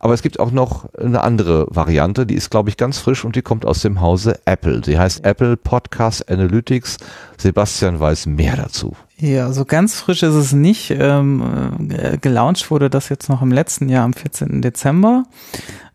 Aber 0.00 0.14
es 0.14 0.22
gibt 0.22 0.40
auch 0.40 0.50
noch 0.50 0.92
eine 0.94 1.22
andere 1.22 1.66
Variante, 1.70 2.26
die 2.26 2.34
ist, 2.34 2.50
glaube 2.50 2.68
ich, 2.68 2.76
ganz 2.76 2.98
frisch 2.98 3.24
und 3.24 3.36
die 3.36 3.42
kommt 3.42 3.66
aus 3.66 3.80
dem 3.80 4.00
Hause 4.00 4.38
Apple. 4.44 4.82
Sie 4.84 4.98
heißt 4.98 5.24
Apple 5.24 5.56
Podcast 5.56 6.30
Analytics. 6.30 6.98
Sebastian 7.36 8.00
weiß 8.00 8.26
mehr 8.26 8.56
dazu. 8.56 8.94
Ja, 9.16 9.52
so 9.52 9.64
ganz 9.64 10.00
frisch 10.00 10.22
ist 10.22 10.34
es 10.34 10.52
nicht. 10.52 10.90
Ähm, 10.96 11.90
äh, 11.90 12.18
gelauncht 12.18 12.70
wurde 12.70 12.88
das 12.90 13.08
jetzt 13.08 13.28
noch 13.28 13.42
im 13.42 13.50
letzten 13.50 13.88
Jahr 13.88 14.04
am 14.04 14.12
14. 14.12 14.62
Dezember. 14.62 15.24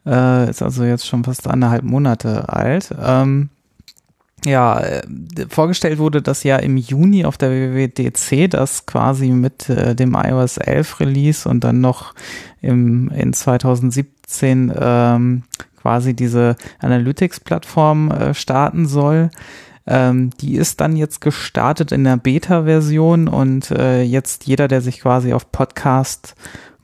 Äh, 0.06 0.50
ist 0.50 0.62
also 0.62 0.84
jetzt 0.84 1.08
schon 1.08 1.24
fast 1.24 1.48
anderthalb 1.48 1.84
Monate 1.84 2.50
alt. 2.50 2.94
Ähm, 3.02 3.50
ja, 4.46 4.80
äh, 4.80 5.02
vorgestellt 5.50 6.00
wurde 6.00 6.22
das 6.22 6.44
ja 6.44 6.58
im 6.58 6.78
Juni 6.78 7.26
auf 7.26 7.38
der 7.38 7.52
WWDC, 7.52 8.50
das 8.50 8.86
quasi 8.86 9.30
mit 9.30 9.70
äh, 9.70 9.96
dem 9.96 10.16
iOS 10.16 10.58
11 10.58 11.00
Release 11.00 11.48
und 11.48 11.64
dann 11.64 11.82
noch 11.82 12.14
im, 12.62 13.10
in 13.10 13.34
2017 13.34 14.74
ähm, 14.78 15.44
quasi 15.82 16.14
diese 16.14 16.56
Analytics-Plattform 16.80 18.12
äh, 18.12 18.34
starten 18.34 18.86
soll. 18.86 19.30
Ähm, 19.86 20.30
die 20.40 20.56
ist 20.56 20.80
dann 20.80 20.96
jetzt 20.96 21.20
gestartet 21.20 21.92
in 21.92 22.06
der 22.06 22.18
Beta-Version 22.18 23.28
und 23.28 23.70
äh, 23.72 24.02
jetzt 24.02 24.46
jeder, 24.46 24.70
der 24.70 24.82
sich 24.82 25.02
quasi 25.02 25.34
auf 25.34 25.52
Podcast 25.52 26.36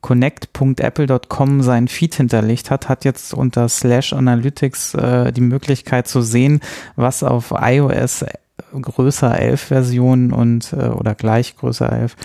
connect.apple.com 0.02 1.62
seinen 1.62 1.88
Feed 1.88 2.16
hinterlegt 2.16 2.72
hat, 2.72 2.90
hat 2.90 3.06
jetzt 3.06 3.34
unter 3.34 3.70
slash 3.70 4.14
analytics 4.14 4.94
äh, 4.94 5.32
die 5.32 5.42
Möglichkeit 5.42 6.08
zu 6.08 6.22
sehen, 6.22 6.62
was 6.96 7.24
auf 7.24 7.54
iOS 7.56 8.26
größer 8.74 9.40
11 9.40 9.62
Versionen 9.62 10.32
und 10.32 10.74
äh, 10.74 10.88
oder 10.88 11.16
gleich 11.16 11.56
größer 11.58 11.92
11 11.92 12.16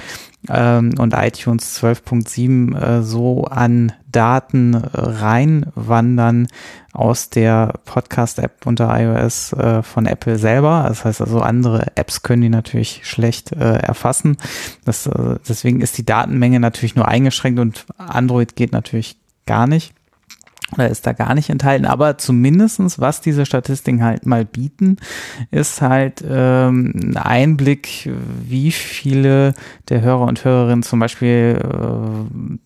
ähm, 0.48 0.94
und 0.98 1.14
iTunes 1.14 1.82
12.7 1.82 2.76
äh, 2.76 3.02
so 3.02 3.44
an 3.44 3.92
Daten 4.10 4.74
äh, 4.74 4.80
reinwandern 4.92 6.48
aus 6.92 7.30
der 7.30 7.74
Podcast-App 7.84 8.66
unter 8.66 8.88
iOS 8.98 9.52
äh, 9.54 9.82
von 9.82 10.06
Apple 10.06 10.38
selber. 10.38 10.84
Das 10.88 11.04
heißt 11.04 11.20
also, 11.20 11.40
andere 11.40 11.96
Apps 11.96 12.22
können 12.22 12.42
die 12.42 12.48
natürlich 12.48 13.00
schlecht 13.04 13.52
äh, 13.52 13.78
erfassen. 13.78 14.36
Das, 14.84 15.06
äh, 15.06 15.36
deswegen 15.48 15.80
ist 15.80 15.98
die 15.98 16.06
Datenmenge 16.06 16.60
natürlich 16.60 16.94
nur 16.94 17.08
eingeschränkt 17.08 17.58
und 17.58 17.86
Android 17.98 18.56
geht 18.56 18.72
natürlich 18.72 19.16
gar 19.46 19.66
nicht 19.66 19.94
oder 20.74 20.88
ist 20.88 21.06
da 21.06 21.12
gar 21.12 21.34
nicht 21.34 21.50
enthalten, 21.50 21.86
aber 21.86 22.18
zumindestens 22.18 23.00
was 23.00 23.20
diese 23.20 23.46
Statistiken 23.46 24.02
halt 24.02 24.26
mal 24.26 24.44
bieten, 24.44 24.96
ist 25.50 25.80
halt 25.82 26.24
ähm, 26.26 26.92
ein 26.94 27.16
Einblick, 27.16 28.10
wie 28.46 28.72
viele 28.72 29.54
der 29.88 30.02
Hörer 30.02 30.26
und 30.26 30.44
Hörerinnen 30.44 30.82
zum 30.82 31.00
Beispiel 31.00 31.60
äh, 31.62 32.56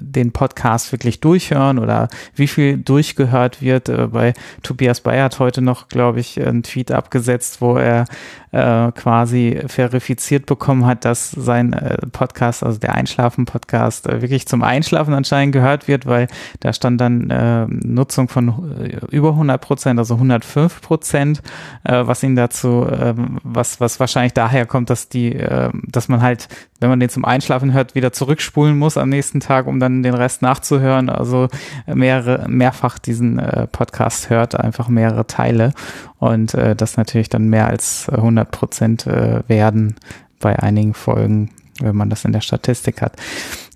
den 0.00 0.32
Podcast 0.32 0.92
wirklich 0.92 1.20
durchhören 1.20 1.78
oder 1.78 2.08
wie 2.34 2.46
viel 2.46 2.78
durchgehört 2.78 3.62
wird. 3.62 3.88
Äh, 3.88 4.08
bei 4.08 4.34
Tobias 4.62 5.00
Bayer 5.00 5.24
hat 5.24 5.38
heute 5.38 5.62
noch, 5.62 5.88
glaube 5.88 6.20
ich, 6.20 6.40
einen 6.40 6.62
Tweet 6.62 6.92
abgesetzt, 6.92 7.60
wo 7.60 7.76
er 7.76 8.06
äh, 8.54 8.92
quasi 8.92 9.60
verifiziert 9.66 10.46
bekommen 10.46 10.86
hat, 10.86 11.04
dass 11.04 11.32
sein 11.32 11.72
äh, 11.72 11.96
Podcast, 12.12 12.62
also 12.62 12.78
der 12.78 12.94
Einschlafen-Podcast, 12.94 14.06
äh, 14.06 14.22
wirklich 14.22 14.46
zum 14.46 14.62
Einschlafen 14.62 15.12
anscheinend 15.12 15.52
gehört 15.52 15.88
wird, 15.88 16.06
weil 16.06 16.28
da 16.60 16.72
stand 16.72 17.00
dann 17.00 17.30
äh, 17.30 17.66
Nutzung 17.66 18.28
von 18.28 18.78
äh, 18.80 19.00
über 19.10 19.30
100 19.30 19.60
Prozent, 19.60 19.98
also 19.98 20.14
105 20.14 20.82
Prozent, 20.82 21.42
äh, 21.82 22.06
was 22.06 22.22
ihn 22.22 22.36
dazu, 22.36 22.86
äh, 22.86 23.14
was, 23.42 23.80
was 23.80 23.98
wahrscheinlich 23.98 24.34
daher 24.34 24.66
kommt, 24.66 24.88
dass 24.88 25.08
die, 25.08 25.34
äh, 25.34 25.70
dass 25.88 26.08
man 26.08 26.22
halt, 26.22 26.48
wenn 26.78 26.90
man 26.90 27.00
den 27.00 27.08
zum 27.08 27.24
Einschlafen 27.24 27.72
hört, 27.72 27.96
wieder 27.96 28.12
zurückspulen 28.12 28.78
muss 28.78 28.96
am 28.96 29.08
nächsten 29.08 29.40
Tag, 29.40 29.63
um 29.66 29.80
dann 29.80 30.02
den 30.02 30.14
Rest 30.14 30.42
nachzuhören. 30.42 31.08
Also 31.08 31.48
mehrere, 31.86 32.48
mehrfach 32.48 32.98
diesen 32.98 33.38
äh, 33.38 33.66
Podcast 33.66 34.30
hört, 34.30 34.58
einfach 34.58 34.88
mehrere 34.88 35.26
Teile 35.26 35.72
und 36.18 36.54
äh, 36.54 36.74
das 36.76 36.96
natürlich 36.96 37.28
dann 37.28 37.48
mehr 37.48 37.68
als 37.68 38.08
100 38.08 38.50
Prozent 38.50 39.06
äh, 39.06 39.42
werden 39.48 39.96
bei 40.40 40.58
einigen 40.58 40.94
Folgen, 40.94 41.50
wenn 41.80 41.96
man 41.96 42.10
das 42.10 42.24
in 42.24 42.32
der 42.32 42.40
Statistik 42.40 43.02
hat. 43.02 43.16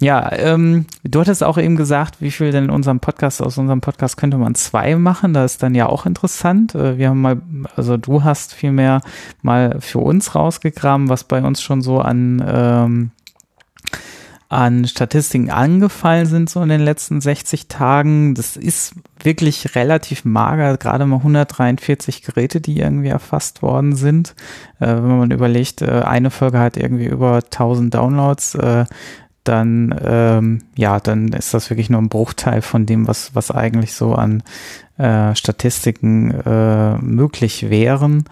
Ja, 0.00 0.30
ähm, 0.32 0.86
du 1.02 1.20
hattest 1.20 1.42
auch 1.42 1.58
eben 1.58 1.76
gesagt, 1.76 2.20
wie 2.20 2.30
viel 2.30 2.52
denn 2.52 2.64
in 2.64 2.70
unserem 2.70 3.00
Podcast, 3.00 3.42
aus 3.42 3.58
unserem 3.58 3.80
Podcast 3.80 4.16
könnte 4.16 4.36
man 4.36 4.54
zwei 4.54 4.94
machen. 4.96 5.34
Das 5.34 5.52
ist 5.52 5.62
dann 5.62 5.74
ja 5.74 5.86
auch 5.86 6.06
interessant. 6.06 6.74
Äh, 6.74 6.98
wir 6.98 7.08
haben 7.08 7.20
mal, 7.20 7.40
also 7.74 7.96
du 7.96 8.22
hast 8.22 8.54
vielmehr 8.54 9.00
mal 9.42 9.76
für 9.80 9.98
uns 9.98 10.34
rausgegraben, 10.34 11.08
was 11.08 11.24
bei 11.24 11.42
uns 11.42 11.60
schon 11.60 11.82
so 11.82 12.00
an 12.00 12.44
ähm, 12.46 13.10
an 14.48 14.86
Statistiken 14.86 15.50
angefallen 15.50 16.24
sind 16.24 16.48
so 16.48 16.62
in 16.62 16.70
den 16.70 16.80
letzten 16.80 17.20
60 17.20 17.68
Tagen. 17.68 18.34
Das 18.34 18.56
ist 18.56 18.94
wirklich 19.22 19.74
relativ 19.74 20.24
mager, 20.24 20.78
gerade 20.78 21.04
mal 21.04 21.16
143 21.16 22.22
Geräte, 22.22 22.60
die 22.60 22.78
irgendwie 22.78 23.08
erfasst 23.08 23.62
worden 23.62 23.94
sind. 23.94 24.34
Äh, 24.80 24.86
wenn 24.86 25.18
man 25.18 25.30
überlegt, 25.30 25.82
äh, 25.82 26.02
eine 26.02 26.30
Folge 26.30 26.60
hat 26.60 26.78
irgendwie 26.78 27.06
über 27.06 27.36
1000 27.36 27.94
Downloads, 27.94 28.54
äh, 28.54 28.86
dann 29.44 29.98
ähm, 30.04 30.62
ja, 30.76 31.00
dann 31.00 31.28
ist 31.28 31.54
das 31.54 31.70
wirklich 31.70 31.90
nur 31.90 32.00
ein 32.00 32.10
Bruchteil 32.10 32.60
von 32.60 32.84
dem, 32.84 33.06
was 33.06 33.34
was 33.34 33.50
eigentlich 33.50 33.94
so 33.94 34.14
an 34.14 34.42
äh, 34.98 35.34
Statistiken 35.34 36.30
äh, 36.30 36.98
möglich 36.98 37.70
wären 37.70 38.24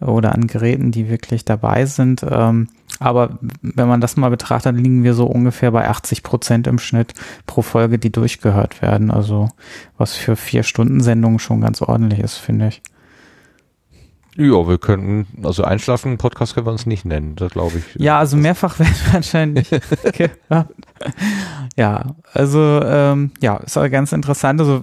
oder 0.00 0.34
an 0.34 0.46
Geräten, 0.46 0.90
die 0.90 1.08
wirklich 1.08 1.44
dabei 1.44 1.86
sind. 1.86 2.24
Ähm, 2.28 2.68
aber 3.00 3.38
wenn 3.60 3.88
man 3.88 4.00
das 4.00 4.16
mal 4.16 4.30
betrachtet, 4.30 4.76
liegen 4.76 5.02
wir 5.02 5.14
so 5.14 5.26
ungefähr 5.26 5.70
bei 5.70 5.88
80 5.88 6.22
Prozent 6.22 6.66
im 6.66 6.78
Schnitt 6.78 7.14
pro 7.46 7.62
Folge, 7.62 7.98
die 7.98 8.12
durchgehört 8.12 8.82
werden. 8.82 9.10
Also 9.10 9.48
was 9.98 10.14
für 10.14 10.36
vier 10.36 10.62
Stunden 10.62 11.00
Sendungen 11.00 11.38
schon 11.38 11.60
ganz 11.60 11.82
ordentlich 11.82 12.20
ist, 12.20 12.36
finde 12.36 12.68
ich. 12.68 12.82
Ja, 14.36 14.66
wir 14.66 14.78
könnten, 14.78 15.26
also 15.44 15.62
einschlafen, 15.62 16.18
Podcast 16.18 16.54
können 16.54 16.66
wir 16.66 16.72
uns 16.72 16.86
nicht 16.86 17.04
nennen, 17.04 17.36
das 17.36 17.52
glaube 17.52 17.78
ich. 17.78 17.84
Ja, 18.02 18.18
also 18.18 18.36
mehrfach 18.36 18.80
werden 18.80 18.94
wir 19.06 19.14
anscheinend 19.14 19.54
nicht 19.54 19.70
gehört. 20.12 20.68
Ja, 21.76 22.16
also 22.32 22.80
ähm, 22.84 23.30
ja, 23.40 23.58
ist 23.58 23.76
aber 23.76 23.90
ganz 23.90 24.12
interessant. 24.12 24.60
Also 24.60 24.82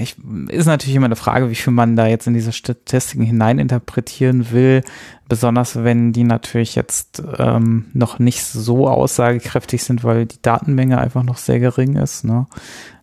ich, 0.00 0.16
ist 0.48 0.66
natürlich 0.66 0.96
immer 0.96 1.06
eine 1.06 1.14
Frage, 1.14 1.50
wie 1.50 1.54
viel 1.54 1.72
man 1.72 1.94
da 1.94 2.08
jetzt 2.08 2.26
in 2.26 2.34
diese 2.34 2.52
Statistiken 2.52 3.22
hineininterpretieren 3.22 4.50
will, 4.50 4.82
besonders 5.28 5.84
wenn 5.84 6.12
die 6.12 6.24
natürlich 6.24 6.74
jetzt 6.74 7.22
ähm, 7.38 7.86
noch 7.92 8.18
nicht 8.18 8.44
so 8.44 8.88
aussagekräftig 8.88 9.84
sind, 9.84 10.02
weil 10.02 10.26
die 10.26 10.42
Datenmenge 10.42 10.98
einfach 10.98 11.22
noch 11.22 11.36
sehr 11.36 11.60
gering 11.60 11.94
ist. 11.94 12.24
Ne? 12.24 12.46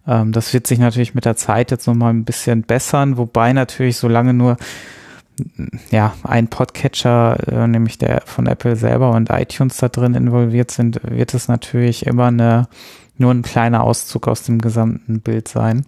Ähm, 0.06 0.34
das 0.34 0.54
wird 0.54 0.68
sich 0.68 0.80
natürlich 0.80 1.16
mit 1.16 1.24
der 1.24 1.38
Zeit 1.38 1.72
jetzt 1.72 1.88
nochmal 1.88 2.14
ein 2.14 2.26
bisschen 2.26 2.64
bessern, 2.64 3.18
wobei 3.18 3.54
natürlich 3.54 3.96
solange 3.96 4.34
nur 4.34 4.58
ja, 5.90 6.14
ein 6.24 6.48
Podcatcher, 6.48 7.38
äh, 7.48 7.68
nämlich 7.68 7.98
der 7.98 8.22
von 8.26 8.48
Apple 8.48 8.76
selber 8.76 9.12
und 9.12 9.30
iTunes 9.30 9.78
da 9.78 9.90
drin 9.90 10.16
involviert 10.16 10.72
sind, 10.72 11.02
wird 11.04 11.34
es 11.34 11.48
natürlich 11.48 12.06
immer 12.06 12.28
eine, 12.28 12.68
nur 13.18 13.32
ein 13.32 13.42
kleiner 13.42 13.84
Auszug 13.84 14.28
aus 14.28 14.44
dem 14.44 14.60
gesamten 14.60 15.22
Bild 15.22 15.48
sein. 15.48 15.86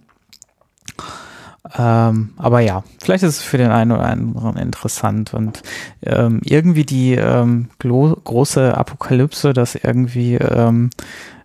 Ähm, 1.76 2.34
aber 2.36 2.60
ja, 2.60 2.84
vielleicht 3.02 3.24
ist 3.24 3.38
es 3.38 3.42
für 3.42 3.56
den 3.56 3.70
einen 3.70 3.92
oder 3.92 4.04
anderen 4.04 4.56
interessant 4.58 5.32
und 5.32 5.62
ähm, 6.02 6.40
irgendwie 6.44 6.84
die 6.84 7.14
ähm, 7.14 7.70
große 7.78 8.76
Apokalypse, 8.76 9.54
dass 9.54 9.74
irgendwie 9.74 10.34
ähm, 10.34 10.90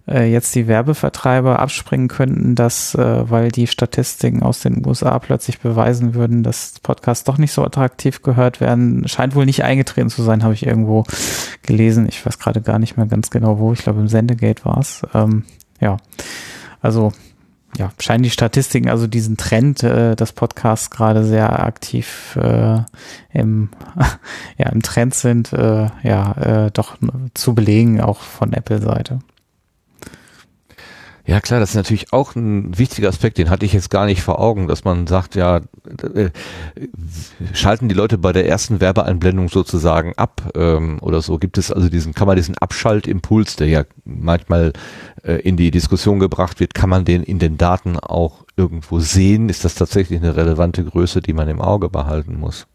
äh, 0.10 0.32
jetzt 0.32 0.56
die 0.56 0.68
Werbevertreiber 0.68 1.60
abspringen 1.60 2.08
könnten, 2.08 2.56
dass, 2.56 2.96
äh, 2.96 3.30
weil 3.30 3.50
die 3.50 3.68
Statistiken 3.68 4.44
aus 4.44 4.62
den 4.62 4.86
USA 4.86 5.20
plötzlich 5.20 5.60
beweisen 5.60 6.14
würden, 6.14 6.44
dass 6.44 6.80
Podcasts 6.82 7.24
doch 7.24 7.38
nicht 7.38 7.52
so 7.52 7.64
attraktiv 7.64 8.22
gehört 8.22 8.60
werden, 8.60 9.08
scheint 9.08 9.36
wohl 9.36 9.46
nicht 9.46 9.64
eingetreten 9.64 10.10
zu 10.10 10.24
sein, 10.24 10.44
habe 10.44 10.54
ich 10.54 10.66
irgendwo 10.66 11.04
gelesen. 11.62 12.08
Ich 12.10 12.26
weiß 12.26 12.40
gerade 12.40 12.62
gar 12.62 12.80
nicht 12.80 12.98
mehr 12.98 13.06
ganz 13.06 13.30
genau 13.30 13.60
wo. 13.60 13.74
Ich 13.74 13.84
glaube, 13.84 14.00
im 14.00 14.08
Sendegate 14.08 14.66
war 14.66 14.80
es. 14.80 15.02
Ähm, 15.14 15.44
ja, 15.80 15.98
also 16.82 17.12
ja, 17.78 17.92
scheinen 18.00 18.24
die 18.24 18.32
Statistiken, 18.32 18.90
also 18.90 19.06
diesen 19.06 19.38
Trend 19.38 19.84
äh, 19.84 20.16
des 20.16 20.34
Podcasts 20.34 20.90
gerade 20.90 21.24
sehr 21.24 21.64
aktiv 21.64 22.36
äh, 22.42 22.80
im, 23.32 23.70
ja, 24.58 24.70
im 24.70 24.82
Trend 24.82 25.14
sind, 25.14 25.54
äh, 25.54 25.88
ja, 26.04 26.32
äh, 26.66 26.72
doch 26.72 26.98
zu 27.36 27.54
belegen, 27.54 28.02
auch 28.02 28.22
von 28.22 28.54
Apple-Seite. 28.54 29.20
Ja 31.30 31.42
klar, 31.42 31.60
das 31.60 31.70
ist 31.70 31.76
natürlich 31.76 32.12
auch 32.12 32.34
ein 32.34 32.76
wichtiger 32.76 33.08
Aspekt, 33.08 33.38
den 33.38 33.52
hatte 33.52 33.64
ich 33.64 33.74
jetzt 33.74 33.92
gar 33.92 34.08
nicht 34.08 34.24
vor 34.24 34.40
Augen, 34.40 34.68
dass 34.68 34.84
man 34.84 35.06
sagt, 35.06 35.36
ja, 35.36 35.58
äh, 36.16 36.32
schalten 37.54 37.88
die 37.88 37.94
Leute 37.94 38.18
bei 38.18 38.34
der 38.34 38.48
ersten 38.48 38.82
Werbeeinblendung 38.82 39.48
sozusagen 39.48 40.14
ab 40.18 40.42
ähm, 40.56 40.98
oder 41.02 41.22
so. 41.22 41.38
Gibt 41.38 41.60
es 41.60 41.72
also 41.72 41.88
diesen, 41.88 42.16
kann 42.16 42.26
man 42.26 42.36
diesen 42.36 42.58
Abschaltimpuls, 42.58 43.58
der 43.58 43.68
ja 43.68 43.84
manchmal 44.06 44.74
äh, 45.24 45.34
in 45.42 45.56
die 45.56 45.70
Diskussion 45.70 46.18
gebracht 46.18 46.60
wird, 46.60 46.74
kann 46.74 46.90
man 46.90 47.06
den 47.06 47.22
in 47.22 47.38
den 47.38 47.60
Daten 47.60 48.00
auch 48.00 48.44
irgendwo 48.58 49.00
sehen? 49.00 49.50
Ist 49.50 49.64
das 49.64 49.76
tatsächlich 49.76 50.20
eine 50.20 50.36
relevante 50.36 50.84
Größe, 50.84 51.22
die 51.22 51.34
man 51.34 51.48
im 51.48 51.62
Auge 51.62 51.90
behalten 51.90 52.40
muss? 52.40 52.66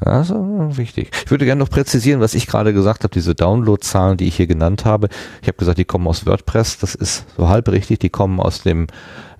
Also 0.00 0.36
wichtig. 0.76 1.10
Ich 1.24 1.30
würde 1.30 1.44
gerne 1.44 1.58
noch 1.60 1.70
präzisieren, 1.70 2.20
was 2.20 2.34
ich 2.34 2.46
gerade 2.46 2.72
gesagt 2.72 3.02
habe, 3.02 3.12
diese 3.12 3.34
Download-Zahlen, 3.34 4.16
die 4.16 4.26
ich 4.26 4.36
hier 4.36 4.46
genannt 4.46 4.84
habe. 4.84 5.08
Ich 5.42 5.48
habe 5.48 5.58
gesagt, 5.58 5.78
die 5.78 5.84
kommen 5.84 6.06
aus 6.06 6.26
WordPress, 6.26 6.78
das 6.78 6.94
ist 6.94 7.26
so 7.36 7.48
halb 7.48 7.68
richtig, 7.68 7.98
die 7.98 8.10
kommen 8.10 8.40
aus 8.40 8.62
dem 8.62 8.86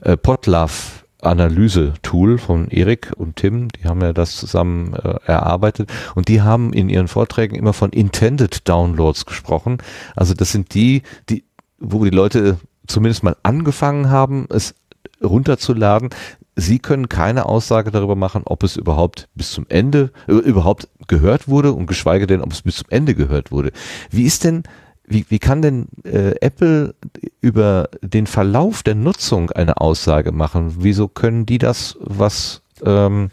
äh, 0.02 0.16
Podlove 0.16 0.72
Analyse-Tool 1.22 2.38
von 2.38 2.68
Erik 2.68 3.12
und 3.16 3.36
Tim, 3.36 3.68
die 3.70 3.88
haben 3.88 4.00
ja 4.00 4.12
das 4.12 4.36
zusammen 4.36 4.94
äh, 4.94 5.18
erarbeitet 5.26 5.90
und 6.14 6.28
die 6.28 6.42
haben 6.42 6.72
in 6.72 6.88
ihren 6.88 7.08
Vorträgen 7.08 7.56
immer 7.56 7.72
von 7.72 7.90
Intended 7.90 8.68
Downloads 8.68 9.26
gesprochen. 9.26 9.78
Also 10.14 10.34
das 10.34 10.52
sind 10.52 10.74
die, 10.74 11.02
die, 11.28 11.44
wo 11.78 12.04
die 12.04 12.10
Leute 12.10 12.58
zumindest 12.86 13.24
mal 13.24 13.36
angefangen 13.42 14.10
haben, 14.10 14.46
es 14.50 14.74
runterzuladen. 15.22 16.10
Sie 16.60 16.80
können 16.80 17.08
keine 17.08 17.46
Aussage 17.46 17.92
darüber 17.92 18.16
machen, 18.16 18.42
ob 18.44 18.64
es 18.64 18.76
überhaupt 18.76 19.28
bis 19.36 19.52
zum 19.52 19.64
Ende, 19.68 20.10
äh, 20.26 20.32
überhaupt 20.32 20.88
gehört 21.06 21.46
wurde 21.46 21.72
und 21.72 21.86
geschweige 21.86 22.26
denn, 22.26 22.40
ob 22.42 22.50
es 22.50 22.62
bis 22.62 22.78
zum 22.78 22.88
Ende 22.90 23.14
gehört 23.14 23.52
wurde. 23.52 23.70
Wie 24.10 24.24
ist 24.24 24.42
denn, 24.42 24.64
wie, 25.06 25.24
wie 25.28 25.38
kann 25.38 25.62
denn 25.62 25.86
äh, 26.02 26.34
Apple 26.40 26.96
über 27.40 27.88
den 28.02 28.26
Verlauf 28.26 28.82
der 28.82 28.96
Nutzung 28.96 29.52
eine 29.52 29.80
Aussage 29.80 30.32
machen? 30.32 30.74
Wieso 30.80 31.06
können 31.06 31.46
die 31.46 31.58
das, 31.58 31.96
was, 32.00 32.62
ähm, 32.84 33.30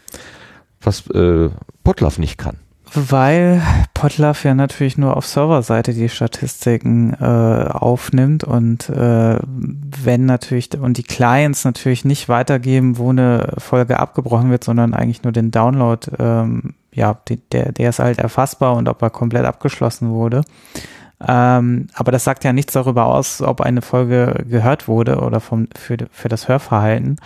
was 0.80 1.10
äh, 1.10 1.50
Potlove 1.82 2.20
nicht 2.20 2.38
kann? 2.38 2.58
Weil 2.94 3.62
Potlove 3.94 4.44
ja 4.44 4.54
natürlich 4.54 4.96
nur 4.96 5.16
auf 5.16 5.26
Serverseite 5.26 5.92
die 5.92 6.08
Statistiken 6.08 7.14
äh, 7.14 7.24
aufnimmt 7.24 8.44
und 8.44 8.88
äh, 8.88 9.38
wenn 9.42 10.26
natürlich 10.26 10.78
und 10.78 10.96
die 10.96 11.02
Clients 11.02 11.64
natürlich 11.64 12.04
nicht 12.04 12.28
weitergeben, 12.28 12.96
wo 12.96 13.10
eine 13.10 13.54
Folge 13.58 13.98
abgebrochen 13.98 14.50
wird, 14.50 14.62
sondern 14.62 14.94
eigentlich 14.94 15.24
nur 15.24 15.32
den 15.32 15.50
Download, 15.50 16.08
ähm, 16.18 16.74
ja, 16.92 17.18
der, 17.52 17.72
der 17.72 17.90
ist 17.90 17.98
halt 17.98 18.18
erfassbar 18.18 18.74
und 18.76 18.88
ob 18.88 19.02
er 19.02 19.10
komplett 19.10 19.46
abgeschlossen 19.46 20.10
wurde. 20.10 20.42
Ähm, 21.26 21.88
aber 21.94 22.12
das 22.12 22.24
sagt 22.24 22.44
ja 22.44 22.52
nichts 22.52 22.74
darüber 22.74 23.06
aus, 23.06 23.40
ob 23.40 23.62
eine 23.62 23.82
Folge 23.82 24.44
gehört 24.48 24.86
wurde 24.86 25.20
oder 25.20 25.40
vom, 25.40 25.68
für, 25.74 25.96
für 26.10 26.28
das 26.28 26.48
Hörverhalten. 26.48 27.16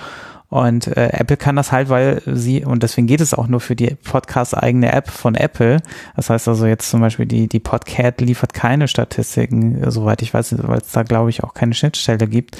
Und 0.50 0.88
äh, 0.88 1.10
Apple 1.12 1.36
kann 1.36 1.54
das 1.54 1.70
halt, 1.70 1.88
weil 1.88 2.22
sie, 2.26 2.64
und 2.64 2.82
deswegen 2.82 3.06
geht 3.06 3.20
es 3.20 3.34
auch 3.34 3.46
nur 3.46 3.60
für 3.60 3.76
die 3.76 3.94
Podcast-eigene 3.94 4.92
App 4.92 5.08
von 5.08 5.36
Apple. 5.36 5.80
Das 6.16 6.28
heißt 6.28 6.48
also 6.48 6.66
jetzt 6.66 6.90
zum 6.90 7.00
Beispiel 7.00 7.26
die, 7.26 7.48
die 7.48 7.60
Podcat 7.60 8.20
liefert 8.20 8.52
keine 8.52 8.88
Statistiken, 8.88 9.88
soweit 9.90 10.22
ich 10.22 10.34
weiß, 10.34 10.56
weil 10.66 10.78
es 10.78 10.90
da 10.90 11.04
glaube 11.04 11.30
ich 11.30 11.44
auch 11.44 11.54
keine 11.54 11.72
Schnittstelle 11.72 12.26
gibt, 12.26 12.58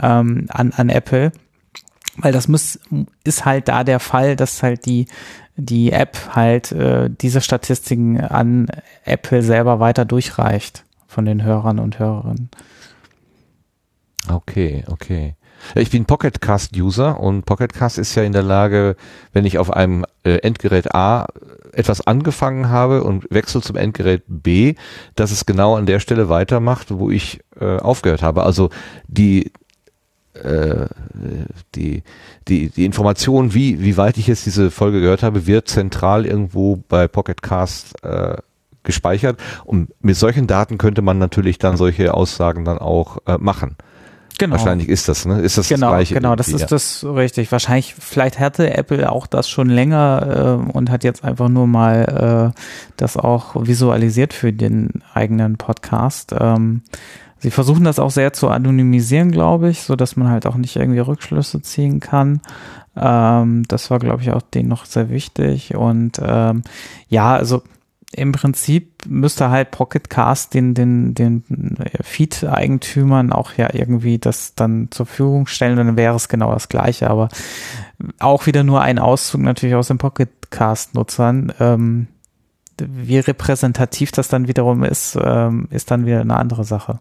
ähm, 0.00 0.46
an, 0.50 0.72
an 0.72 0.88
Apple. 0.88 1.32
Weil 2.16 2.32
das 2.32 2.46
muss, 2.46 2.78
ist 3.24 3.44
halt 3.44 3.66
da 3.66 3.82
der 3.82 3.98
Fall, 3.98 4.36
dass 4.36 4.62
halt 4.62 4.86
die, 4.86 5.06
die 5.56 5.90
App 5.90 6.16
halt 6.36 6.70
äh, 6.70 7.10
diese 7.10 7.40
Statistiken 7.40 8.20
an 8.20 8.68
Apple 9.04 9.42
selber 9.42 9.80
weiter 9.80 10.04
durchreicht 10.04 10.84
von 11.08 11.24
den 11.24 11.42
Hörern 11.42 11.80
und 11.80 11.98
Hörerinnen. 11.98 12.50
Okay, 14.28 14.84
okay. 14.86 15.34
Ich 15.74 15.90
bin 15.90 16.04
Pocketcast-User 16.04 17.18
und 17.18 17.44
Pocketcast 17.44 17.98
ist 17.98 18.14
ja 18.14 18.22
in 18.22 18.32
der 18.32 18.42
Lage, 18.42 18.96
wenn 19.32 19.44
ich 19.44 19.58
auf 19.58 19.72
einem 19.72 20.04
äh, 20.24 20.36
Endgerät 20.38 20.94
A 20.94 21.26
etwas 21.72 22.06
angefangen 22.06 22.68
habe 22.68 23.02
und 23.02 23.26
wechsle 23.30 23.62
zum 23.62 23.76
Endgerät 23.76 24.22
B, 24.26 24.74
dass 25.14 25.30
es 25.30 25.46
genau 25.46 25.76
an 25.76 25.86
der 25.86 26.00
Stelle 26.00 26.28
weitermacht, 26.28 26.88
wo 26.90 27.10
ich 27.10 27.40
äh, 27.58 27.78
aufgehört 27.78 28.22
habe. 28.22 28.42
Also 28.42 28.70
die 29.08 29.52
äh, 30.34 30.86
die, 31.74 32.02
die, 32.48 32.70
die 32.70 32.84
Information, 32.84 33.54
wie, 33.54 33.82
wie 33.82 33.96
weit 33.96 34.18
ich 34.18 34.26
jetzt 34.26 34.46
diese 34.46 34.70
Folge 34.70 35.00
gehört 35.00 35.22
habe, 35.22 35.46
wird 35.46 35.68
zentral 35.68 36.26
irgendwo 36.26 36.82
bei 36.88 37.06
Pocketcast 37.06 38.02
äh, 38.02 38.36
gespeichert. 38.82 39.38
Und 39.64 39.90
mit 40.00 40.16
solchen 40.16 40.46
Daten 40.46 40.78
könnte 40.78 41.02
man 41.02 41.18
natürlich 41.18 41.58
dann 41.58 41.76
solche 41.76 42.14
Aussagen 42.14 42.64
dann 42.64 42.78
auch 42.78 43.18
äh, 43.26 43.38
machen. 43.38 43.76
Genau. 44.42 44.56
Wahrscheinlich 44.56 44.88
ist 44.88 45.08
das, 45.08 45.24
ne? 45.24 45.40
Ist 45.40 45.56
das 45.56 45.68
genau, 45.68 45.90
das 45.90 45.94
gleiche? 45.98 46.14
Genau, 46.14 46.34
das 46.34 46.48
ist 46.48 46.72
das 46.72 47.04
richtig. 47.04 47.52
Wahrscheinlich, 47.52 47.94
vielleicht 47.96 48.40
hatte 48.40 48.76
Apple 48.76 49.08
auch 49.12 49.28
das 49.28 49.48
schon 49.48 49.68
länger 49.68 50.58
äh, 50.66 50.72
und 50.72 50.90
hat 50.90 51.04
jetzt 51.04 51.22
einfach 51.22 51.48
nur 51.48 51.68
mal 51.68 52.52
äh, 52.52 52.60
das 52.96 53.16
auch 53.16 53.54
visualisiert 53.54 54.32
für 54.32 54.52
den 54.52 55.04
eigenen 55.14 55.58
Podcast. 55.58 56.34
Ähm, 56.36 56.82
sie 57.38 57.52
versuchen 57.52 57.84
das 57.84 58.00
auch 58.00 58.10
sehr 58.10 58.32
zu 58.32 58.48
anonymisieren, 58.48 59.30
glaube 59.30 59.70
ich, 59.70 59.82
so 59.82 59.94
dass 59.94 60.16
man 60.16 60.28
halt 60.28 60.44
auch 60.46 60.56
nicht 60.56 60.74
irgendwie 60.74 60.98
Rückschlüsse 60.98 61.62
ziehen 61.62 62.00
kann. 62.00 62.40
Ähm, 62.96 63.62
das 63.68 63.92
war, 63.92 64.00
glaube 64.00 64.22
ich, 64.22 64.32
auch 64.32 64.42
denen 64.42 64.68
noch 64.68 64.86
sehr 64.86 65.08
wichtig. 65.08 65.76
Und 65.76 66.20
ähm, 66.20 66.62
ja, 67.08 67.32
also 67.36 67.62
im 68.14 68.32
Prinzip 68.32 69.06
müsste 69.08 69.50
halt 69.50 69.70
Pocket 69.70 70.08
Cast 70.10 70.54
den, 70.54 70.74
den, 70.74 71.14
den 71.14 71.44
Feed-Eigentümern 72.02 73.32
auch 73.32 73.54
ja 73.54 73.70
irgendwie 73.72 74.18
das 74.18 74.54
dann 74.54 74.88
zur 74.90 75.06
Verfügung 75.06 75.46
stellen, 75.46 75.76
dann 75.76 75.96
wäre 75.96 76.14
es 76.14 76.28
genau 76.28 76.52
das 76.52 76.68
Gleiche, 76.68 77.08
aber 77.08 77.28
auch 78.18 78.46
wieder 78.46 78.64
nur 78.64 78.82
ein 78.82 78.98
Auszug 78.98 79.40
natürlich 79.40 79.74
aus 79.74 79.88
den 79.88 79.98
Pocket 79.98 80.28
Cast-Nutzern. 80.50 81.52
Ähm, 81.58 82.08
wie 82.78 83.18
repräsentativ 83.18 84.12
das 84.12 84.28
dann 84.28 84.48
wiederum 84.48 84.82
ist, 84.82 85.16
ähm, 85.22 85.68
ist 85.70 85.90
dann 85.90 86.06
wieder 86.06 86.20
eine 86.20 86.36
andere 86.36 86.64
Sache. 86.64 86.98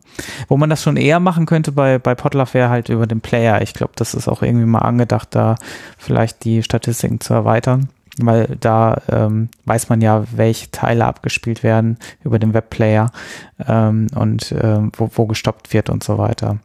Wo 0.48 0.58
man 0.58 0.70
das 0.70 0.84
schon 0.84 0.98
eher 0.98 1.20
machen 1.20 1.46
könnte 1.46 1.72
bei, 1.72 1.98
bei 1.98 2.14
Potluck 2.14 2.54
wäre 2.54 2.70
halt 2.70 2.90
über 2.90 3.08
den 3.08 3.22
Player. 3.22 3.62
Ich 3.62 3.74
glaube, 3.74 3.94
das 3.96 4.14
ist 4.14 4.28
auch 4.28 4.44
irgendwie 4.44 4.66
mal 4.66 4.80
angedacht, 4.80 5.30
da 5.32 5.56
vielleicht 5.98 6.44
die 6.44 6.62
Statistiken 6.62 7.20
zu 7.20 7.34
erweitern 7.34 7.90
weil 8.20 8.58
da 8.60 9.02
ähm, 9.10 9.50
weiß 9.66 9.90
man 9.90 10.02
ja, 10.02 10.26
welche 10.36 10.72
Teile 10.72 11.06
abgespielt 11.06 11.64
werden 11.64 11.98
über 12.24 12.40
den 12.40 12.54
Webplayer 12.54 13.12
ähm, 13.68 14.08
und 14.16 14.54
ähm, 14.62 14.92
wo, 14.98 15.10
wo 15.14 15.26
gestoppt 15.28 15.74
wird 15.74 15.90
und 15.90 16.04
so 16.04 16.18
weiter. 16.18 16.58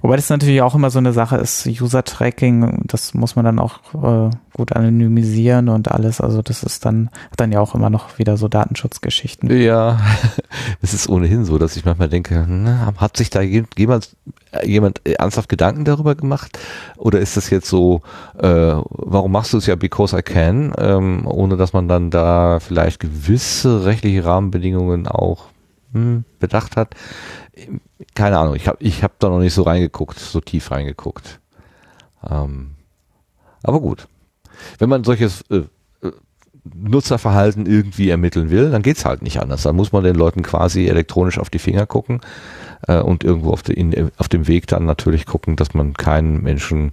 Wobei 0.00 0.16
das 0.16 0.30
natürlich 0.30 0.62
auch 0.62 0.74
immer 0.74 0.90
so 0.90 0.98
eine 0.98 1.12
Sache 1.12 1.36
ist, 1.36 1.66
User-Tracking, 1.66 2.82
das 2.86 3.14
muss 3.14 3.36
man 3.36 3.44
dann 3.44 3.58
auch 3.58 3.80
äh, 3.94 4.30
gut 4.52 4.72
anonymisieren 4.72 5.68
und 5.68 5.90
alles. 5.90 6.20
Also 6.20 6.42
das 6.42 6.62
ist 6.62 6.84
dann, 6.84 7.10
hat 7.30 7.40
dann 7.40 7.52
ja 7.52 7.60
auch 7.60 7.74
immer 7.74 7.90
noch 7.90 8.18
wieder 8.18 8.36
so 8.36 8.48
Datenschutzgeschichten. 8.48 9.50
Ja, 9.60 10.00
es 10.82 10.94
ist 10.94 11.08
ohnehin 11.08 11.44
so, 11.44 11.58
dass 11.58 11.76
ich 11.76 11.84
manchmal 11.84 12.08
denke, 12.08 12.44
na, 12.48 12.92
hat 12.96 13.16
sich 13.16 13.30
da 13.30 13.40
jemand, 13.40 14.16
jemand 14.64 15.06
ernsthaft 15.06 15.48
Gedanken 15.48 15.84
darüber 15.84 16.14
gemacht? 16.14 16.58
Oder 16.96 17.20
ist 17.20 17.36
das 17.36 17.50
jetzt 17.50 17.68
so, 17.68 18.02
äh, 18.38 18.46
warum 18.46 19.32
machst 19.32 19.52
du 19.52 19.58
es 19.58 19.66
ja 19.66 19.74
because 19.74 20.16
I 20.16 20.22
can, 20.22 20.72
ähm, 20.78 21.26
ohne 21.26 21.56
dass 21.56 21.72
man 21.72 21.88
dann 21.88 22.10
da 22.10 22.60
vielleicht 22.60 23.00
gewisse 23.00 23.84
rechtliche 23.84 24.24
Rahmenbedingungen 24.24 25.06
auch 25.06 25.46
hm, 25.92 26.24
bedacht 26.38 26.76
hat? 26.76 26.94
Keine 28.14 28.38
Ahnung, 28.38 28.54
ich 28.54 28.68
habe 28.68 28.78
ich 28.80 29.02
hab 29.02 29.18
da 29.18 29.28
noch 29.28 29.40
nicht 29.40 29.54
so 29.54 29.62
reingeguckt, 29.62 30.18
so 30.18 30.40
tief 30.40 30.70
reingeguckt. 30.70 31.40
Ähm, 32.28 32.74
aber 33.62 33.80
gut. 33.80 34.08
Wenn 34.78 34.88
man 34.88 35.04
solches 35.04 35.42
äh, 35.50 35.62
äh, 36.02 36.12
Nutzerverhalten 36.74 37.66
irgendwie 37.66 38.10
ermitteln 38.10 38.50
will, 38.50 38.70
dann 38.70 38.82
geht's 38.82 39.04
halt 39.04 39.22
nicht 39.22 39.40
anders. 39.40 39.62
Dann 39.62 39.76
muss 39.76 39.92
man 39.92 40.04
den 40.04 40.16
Leuten 40.16 40.42
quasi 40.42 40.86
elektronisch 40.86 41.38
auf 41.38 41.50
die 41.50 41.58
Finger 41.58 41.86
gucken 41.86 42.20
äh, 42.86 43.00
und 43.00 43.24
irgendwo 43.24 43.52
auf, 43.52 43.62
de, 43.62 43.76
in, 43.76 44.10
auf 44.18 44.28
dem 44.28 44.46
Weg 44.48 44.66
dann 44.66 44.84
natürlich 44.84 45.26
gucken, 45.26 45.56
dass 45.56 45.74
man 45.74 45.94
keinen 45.94 46.42
Menschen 46.42 46.92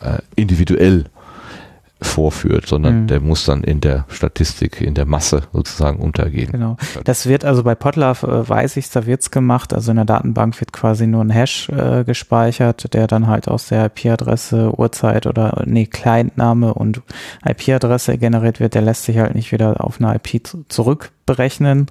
äh, 0.00 0.18
individuell 0.36 1.06
vorführt, 2.04 2.66
sondern 2.66 3.02
Mhm. 3.02 3.06
der 3.08 3.20
muss 3.20 3.44
dann 3.44 3.64
in 3.64 3.80
der 3.80 4.04
Statistik, 4.08 4.80
in 4.80 4.94
der 4.94 5.06
Masse 5.06 5.42
sozusagen 5.52 5.98
untergehen. 5.98 6.52
Genau. 6.52 6.76
Das 7.04 7.26
wird 7.26 7.44
also 7.44 7.62
bei 7.64 7.74
Potlove, 7.74 8.22
äh, 8.26 8.48
weiß 8.48 8.76
ich, 8.76 8.88
da 8.90 9.06
wird's 9.06 9.30
gemacht. 9.30 9.72
Also 9.74 9.90
in 9.90 9.96
der 9.96 10.04
Datenbank 10.04 10.60
wird 10.60 10.72
quasi 10.72 11.06
nur 11.06 11.22
ein 11.24 11.30
Hash 11.30 11.68
äh, 11.70 12.04
gespeichert, 12.04 12.92
der 12.94 13.06
dann 13.06 13.26
halt 13.26 13.48
aus 13.48 13.68
der 13.68 13.86
IP-Adresse, 13.86 14.72
Uhrzeit 14.78 15.26
oder 15.26 15.62
nee, 15.66 15.86
Clientname 15.86 16.74
und 16.74 17.02
IP-Adresse 17.44 18.18
generiert 18.18 18.60
wird. 18.60 18.74
Der 18.74 18.82
lässt 18.82 19.04
sich 19.04 19.18
halt 19.18 19.34
nicht 19.34 19.50
wieder 19.52 19.82
auf 19.84 20.00
eine 20.00 20.14
IP 20.14 20.46
zu- 20.46 20.64
zurückberechnen. 20.68 21.86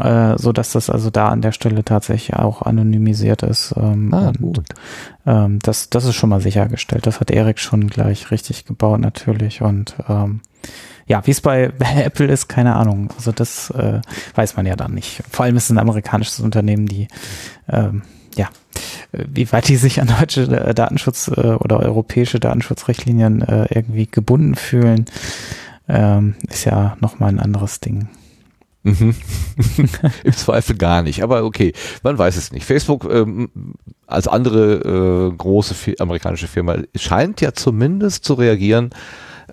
Äh, 0.00 0.36
so 0.38 0.52
dass 0.52 0.72
das 0.72 0.90
also 0.90 1.10
da 1.10 1.28
an 1.28 1.40
der 1.40 1.52
Stelle 1.52 1.84
tatsächlich 1.84 2.36
auch 2.36 2.62
anonymisiert 2.62 3.42
ist. 3.42 3.74
Ähm, 3.76 4.12
Ah, 4.12 4.28
und, 4.28 4.40
gut. 4.40 4.68
Ähm, 5.26 5.58
das, 5.60 5.90
das 5.90 6.04
ist 6.04 6.14
schon 6.14 6.30
mal 6.30 6.40
sichergestellt. 6.40 7.06
Das 7.06 7.20
hat 7.20 7.30
Erik 7.30 7.58
schon 7.58 7.88
gleich 7.88 8.30
richtig 8.30 8.66
gebaut 8.66 9.00
natürlich. 9.00 9.62
Und 9.62 9.96
ähm, 10.08 10.40
ja, 11.06 11.26
wie 11.26 11.30
es 11.30 11.40
bei, 11.42 11.72
Apple 11.96 12.26
ist, 12.26 12.48
keine 12.48 12.76
Ahnung. 12.76 13.10
Also 13.16 13.32
das 13.32 13.70
äh, 13.70 14.00
weiß 14.34 14.56
man 14.56 14.66
ja 14.66 14.76
dann 14.76 14.92
nicht. 14.92 15.22
Vor 15.30 15.44
allem 15.44 15.56
ist 15.56 15.64
es 15.64 15.70
ein 15.70 15.78
amerikanisches 15.78 16.40
Unternehmen, 16.40 16.86
die 16.86 17.08
ähm, 17.68 18.02
ja, 18.36 18.48
wie 19.12 19.50
weit 19.50 19.68
die 19.68 19.76
sich 19.76 20.00
an 20.00 20.08
deutsche 20.20 20.42
äh, 20.42 20.74
Datenschutz 20.74 21.28
äh, 21.28 21.54
oder 21.54 21.80
europäische 21.80 22.38
Datenschutzrichtlinien 22.38 23.42
äh, 23.42 23.66
irgendwie 23.70 24.06
gebunden 24.06 24.54
fühlen, 24.54 25.06
ähm, 25.88 26.34
ist 26.50 26.66
ja 26.66 26.96
nochmal 27.00 27.30
ein 27.30 27.40
anderes 27.40 27.80
Ding. 27.80 28.08
Mhm. 28.86 29.16
Im 30.22 30.32
Zweifel 30.32 30.76
gar 30.76 31.02
nicht, 31.02 31.22
aber 31.24 31.42
okay, 31.44 31.72
man 32.04 32.16
weiß 32.16 32.36
es 32.36 32.52
nicht. 32.52 32.64
Facebook 32.64 33.04
ähm, 33.10 33.50
als 34.06 34.28
andere 34.28 35.30
äh, 35.32 35.36
große 35.36 35.74
amerikanische 35.98 36.46
Firma 36.46 36.76
scheint 36.94 37.40
ja 37.40 37.52
zumindest 37.52 38.24
zu 38.24 38.34
reagieren, 38.34 38.90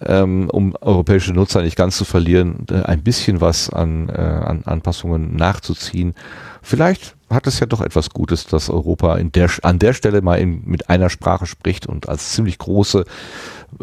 ähm, 0.02 0.52
um 0.52 0.76
europäische 0.82 1.34
Nutzer 1.34 1.64
nicht 1.64 1.76
ganz 1.76 1.98
zu 1.98 2.06
verlieren, 2.06 2.68
äh, 2.70 2.84
ein 2.84 3.02
bisschen 3.02 3.42
was 3.42 3.72
an, 3.72 4.10
äh, 4.10 4.14
an 4.14 4.62
Anpassungen 4.66 5.36
nachzuziehen. 5.36 6.14
Vielleicht 6.62 7.16
hat 7.32 7.48
es 7.48 7.60
ja 7.60 7.66
doch 7.66 7.82
etwas 7.82 8.12
Gutes, 8.12 8.46
dass 8.46 8.70
Europa 8.70 9.16
in 9.18 9.32
der, 9.32 9.50
an 9.64 9.80
der 9.80 9.94
Stelle 9.94 10.22
mal 10.22 10.36
in, 10.36 10.62
mit 10.66 10.90
einer 10.90 11.10
Sprache 11.10 11.48
spricht 11.48 11.88
und 11.88 12.08
als 12.08 12.34
ziemlich 12.34 12.60
große 12.60 13.04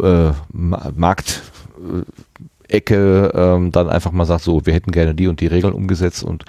äh, 0.00 0.30
Ma- 0.52 0.92
Markt 0.94 1.42
äh, 1.78 2.02
Ecke 2.70 3.32
ähm, 3.34 3.72
dann 3.72 3.88
einfach 3.88 4.12
mal 4.12 4.24
sagt, 4.24 4.42
so, 4.42 4.64
wir 4.64 4.74
hätten 4.74 4.92
gerne 4.92 5.14
die 5.14 5.28
und 5.28 5.40
die 5.40 5.46
Regeln 5.46 5.72
umgesetzt 5.72 6.22
und 6.22 6.44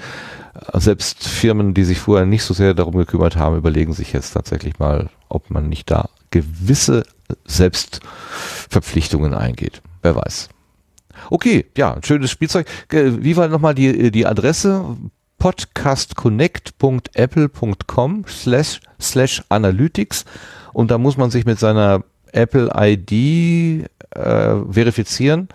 äh, 0.73 0.79
selbst 0.79 1.27
Firmen, 1.27 1.73
die 1.73 1.83
sich 1.83 1.99
vorher 1.99 2.25
nicht 2.25 2.43
so 2.43 2.53
sehr 2.53 2.73
darum 2.73 2.95
gekümmert 2.95 3.35
haben, 3.35 3.57
überlegen 3.57 3.93
sich 3.93 4.13
jetzt 4.13 4.31
tatsächlich 4.31 4.79
mal, 4.79 5.09
ob 5.29 5.49
man 5.49 5.69
nicht 5.69 5.91
da 5.91 6.09
gewisse 6.29 7.03
Selbstverpflichtungen 7.45 9.33
eingeht. 9.33 9.81
Wer 10.01 10.15
weiß. 10.15 10.49
Okay, 11.29 11.65
ja, 11.77 11.97
schönes 12.03 12.31
Spielzeug. 12.31 12.67
Äh, 12.91 13.23
Wie 13.23 13.37
war 13.37 13.47
nochmal 13.47 13.75
die, 13.75 14.11
die 14.11 14.25
Adresse? 14.25 14.97
podcastconnect.apple.com 15.41 18.25
slash, 18.27 18.79
slash 18.99 19.41
analytics 19.49 20.25
und 20.71 20.91
da 20.91 20.99
muss 20.99 21.17
man 21.17 21.31
sich 21.31 21.45
mit 21.45 21.57
seiner 21.57 22.03
Apple 22.31 22.69
ID 22.75 23.89
äh, 24.11 24.55
verifizieren 24.69 25.49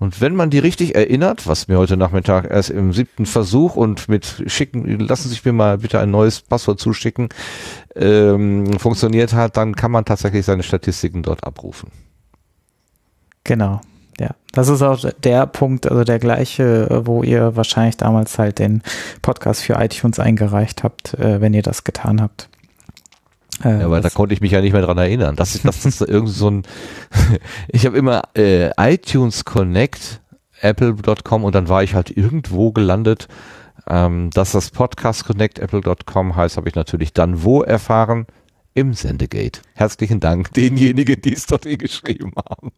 und 0.00 0.22
wenn 0.22 0.34
man 0.34 0.48
die 0.48 0.58
richtig 0.58 0.94
erinnert, 0.94 1.46
was 1.46 1.68
mir 1.68 1.76
heute 1.76 1.98
Nachmittag 1.98 2.50
erst 2.50 2.70
im 2.70 2.94
siebten 2.94 3.26
Versuch 3.26 3.76
und 3.76 4.08
mit 4.08 4.42
schicken, 4.46 4.98
lassen 4.98 5.24
Sie 5.24 5.28
sich 5.28 5.44
mir 5.44 5.52
mal 5.52 5.78
bitte 5.78 6.00
ein 6.00 6.10
neues 6.10 6.40
Passwort 6.40 6.80
zuschicken, 6.80 7.28
ähm, 7.94 8.78
funktioniert 8.78 9.34
hat, 9.34 9.58
dann 9.58 9.76
kann 9.76 9.90
man 9.90 10.06
tatsächlich 10.06 10.46
seine 10.46 10.62
Statistiken 10.62 11.22
dort 11.22 11.44
abrufen. 11.44 11.90
Genau. 13.44 13.82
Ja, 14.18 14.30
das 14.52 14.68
ist 14.68 14.82
auch 14.82 15.02
der 15.22 15.46
Punkt, 15.46 15.86
also 15.86 16.04
der 16.04 16.18
gleiche, 16.18 17.02
wo 17.06 17.22
ihr 17.22 17.56
wahrscheinlich 17.56 17.96
damals 17.96 18.38
halt 18.38 18.58
den 18.58 18.82
Podcast 19.22 19.62
für 19.62 19.74
iTunes 19.74 20.18
eingereicht 20.18 20.82
habt, 20.82 21.14
äh, 21.14 21.40
wenn 21.40 21.54
ihr 21.54 21.62
das 21.62 21.84
getan 21.84 22.20
habt. 22.20 22.49
Ja, 23.62 23.84
aber 23.84 24.00
da 24.00 24.08
konnte 24.08 24.34
ich 24.34 24.40
mich 24.40 24.52
ja 24.52 24.60
nicht 24.60 24.72
mehr 24.72 24.82
dran 24.82 24.98
erinnern. 24.98 25.36
Das 25.36 25.54
ist, 25.54 25.64
das 25.64 25.84
ist 25.84 26.00
irgend 26.00 26.30
so 26.30 26.50
ein, 26.50 26.62
ich 27.68 27.86
habe 27.86 27.96
immer 27.96 28.22
äh, 28.36 28.70
iTunes 28.78 29.44
Connect, 29.44 30.20
apple.com 30.60 31.44
und 31.44 31.54
dann 31.54 31.68
war 31.68 31.82
ich 31.82 31.94
halt 31.94 32.16
irgendwo 32.16 32.72
gelandet. 32.72 33.28
Ähm, 33.86 34.30
dass 34.30 34.52
das 34.52 34.70
Podcast 34.70 35.24
Connect 35.24 35.58
apple.com 35.58 36.36
heißt, 36.36 36.56
habe 36.56 36.68
ich 36.68 36.74
natürlich 36.74 37.12
dann 37.12 37.42
wo 37.42 37.62
erfahren? 37.62 38.26
Im 38.72 38.94
Sendegate. 38.94 39.62
Herzlichen 39.74 40.20
Dank 40.20 40.52
denjenigen, 40.54 41.20
die 41.20 41.34
es 41.34 41.46
dort 41.46 41.66
eh 41.66 41.76
geschrieben 41.76 42.32
haben. 42.36 42.70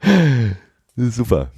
Super. 0.96 1.50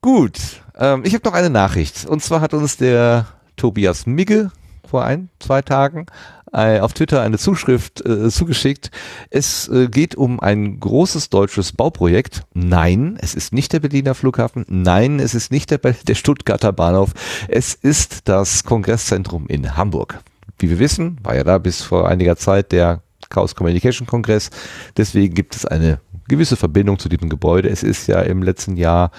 Gut. 0.00 0.38
Ähm, 0.76 1.02
ich 1.04 1.14
habe 1.14 1.28
noch 1.28 1.34
eine 1.34 1.50
Nachricht. 1.50 2.06
Und 2.06 2.22
zwar 2.22 2.40
hat 2.40 2.54
uns 2.54 2.76
der 2.76 3.26
Tobias 3.56 4.06
Migge 4.06 4.50
vor 4.88 5.04
ein, 5.04 5.28
zwei 5.38 5.60
Tagen 5.60 6.06
äh, 6.52 6.80
auf 6.80 6.92
Twitter 6.92 7.22
eine 7.22 7.38
Zuschrift 7.38 8.04
äh, 8.04 8.28
zugeschickt. 8.30 8.90
Es 9.30 9.68
äh, 9.68 9.88
geht 9.88 10.14
um 10.14 10.40
ein 10.40 10.80
großes 10.80 11.30
deutsches 11.30 11.72
Bauprojekt. 11.72 12.42
Nein, 12.54 13.18
es 13.20 13.34
ist 13.34 13.52
nicht 13.52 13.72
der 13.72 13.80
Berliner 13.80 14.14
Flughafen. 14.14 14.64
Nein, 14.68 15.20
es 15.20 15.34
ist 15.34 15.50
nicht 15.50 15.70
der, 15.70 15.78
der 16.06 16.14
Stuttgarter 16.14 16.72
Bahnhof. 16.72 17.12
Es 17.48 17.74
ist 17.74 18.28
das 18.28 18.64
Kongresszentrum 18.64 19.46
in 19.48 19.76
Hamburg. 19.76 20.20
Wie 20.58 20.70
wir 20.70 20.78
wissen, 20.78 21.18
war 21.22 21.36
ja 21.36 21.44
da 21.44 21.58
bis 21.58 21.82
vor 21.82 22.08
einiger 22.08 22.36
Zeit 22.36 22.72
der 22.72 23.02
Chaos 23.30 23.54
Communication 23.54 24.06
Kongress. 24.06 24.50
Deswegen 24.96 25.34
gibt 25.34 25.54
es 25.54 25.64
eine 25.64 26.00
gewisse 26.28 26.56
Verbindung 26.56 26.98
zu 26.98 27.08
diesem 27.08 27.28
Gebäude. 27.28 27.68
Es 27.68 27.82
ist 27.82 28.06
ja 28.06 28.20
im 28.20 28.42
letzten 28.42 28.76
Jahr 28.76 29.10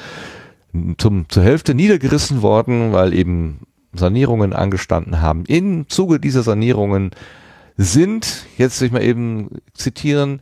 zum, 0.98 1.28
zur 1.30 1.44
Hälfte 1.44 1.74
niedergerissen 1.74 2.42
worden, 2.42 2.94
weil 2.94 3.14
eben 3.14 3.62
Sanierungen 3.94 4.54
angestanden 4.54 5.22
haben. 5.22 5.46
Im 5.46 5.88
Zuge 5.90 6.20
dieser 6.20 6.44
Sanierungen 6.44 7.12
sind, 7.78 8.46
jetzt 8.58 8.82
will 8.82 8.88
ich 8.88 8.92
mal 8.92 9.04
eben 9.04 9.50
zitieren, 9.74 10.42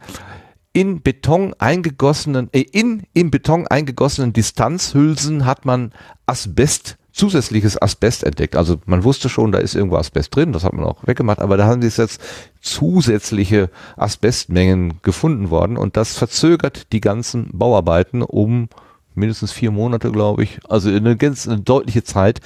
in 0.74 1.02
Beton 1.02 1.56
eingegossenen, 1.58 2.50
äh, 2.52 2.62
in 2.62 3.04
im 3.14 3.32
Beton 3.32 3.68
eingegossenen 3.68 4.34
Distanzhülsen 4.34 5.46
hat 5.46 5.66
man 5.66 5.92
Asbest, 6.28 6.98
zusätzliches 7.12 7.82
Asbest 7.82 8.24
entdeckt. 8.24 8.56
Also 8.56 8.78
man 8.86 9.04
wusste 9.04 9.28
schon, 9.28 9.52
da 9.52 9.58
ist 9.58 9.74
irgendwo 9.74 9.98
Asbest 9.98 10.36
drin, 10.36 10.54
das 10.54 10.64
hat 10.64 10.74
man 10.74 10.86
auch 10.86 11.08
weggemacht, 11.08 11.40
aber 11.40 11.58
da 11.58 11.66
haben 11.66 11.82
sie 11.82 12.02
jetzt 12.02 12.22
zusätzliche 12.62 13.72
Asbestmengen 13.96 15.00
gefunden 15.02 15.50
worden 15.50 15.78
und 15.78 15.98
das 15.98 16.16
verzögert 16.16 16.92
die 16.92 17.02
ganzen 17.02 17.50
Bauarbeiten 17.54 18.22
um 18.22 18.70
mindestens 19.18 19.52
vier 19.52 19.72
Monate, 19.72 20.12
glaube 20.12 20.44
ich. 20.44 20.60
Also 20.70 20.90
eine 20.90 21.18
ganz 21.18 21.48
eine 21.48 21.60
deutliche 21.60 22.04
Zeit. 22.04 22.40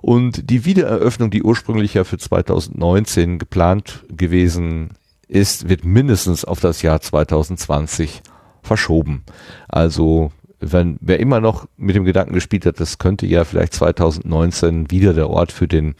Und 0.00 0.50
die 0.50 0.64
Wiedereröffnung, 0.64 1.30
die 1.30 1.42
ursprünglich 1.42 1.94
ja 1.94 2.04
für 2.04 2.18
2019 2.18 3.38
geplant 3.38 4.04
gewesen 4.08 4.90
ist, 5.28 5.68
wird 5.68 5.84
mindestens 5.84 6.44
auf 6.44 6.60
das 6.60 6.82
Jahr 6.82 7.00
2020 7.00 8.22
verschoben. 8.62 9.24
Also 9.68 10.32
wenn 10.60 10.98
wer 11.00 11.18
immer 11.20 11.40
noch 11.40 11.66
mit 11.76 11.96
dem 11.96 12.04
Gedanken 12.04 12.34
gespielt 12.34 12.66
hat, 12.66 12.80
das 12.80 12.98
könnte 12.98 13.26
ja 13.26 13.44
vielleicht 13.44 13.72
2019 13.74 14.90
wieder 14.90 15.14
der 15.14 15.30
Ort 15.30 15.52
für 15.52 15.66
den 15.66 15.94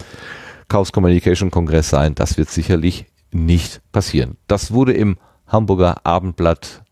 Chaos 0.69 0.93
Communication 0.93 1.51
Kongress 1.51 1.91
sein, 1.91 2.15
das 2.15 2.39
wird 2.39 2.49
sicherlich 2.49 3.07
nicht 3.33 3.81
passieren. 3.91 4.37
Das 4.47 4.71
wurde 4.73 4.93
im 4.93 5.17
Hamburger 5.47 6.07
Abendblatt 6.07 6.83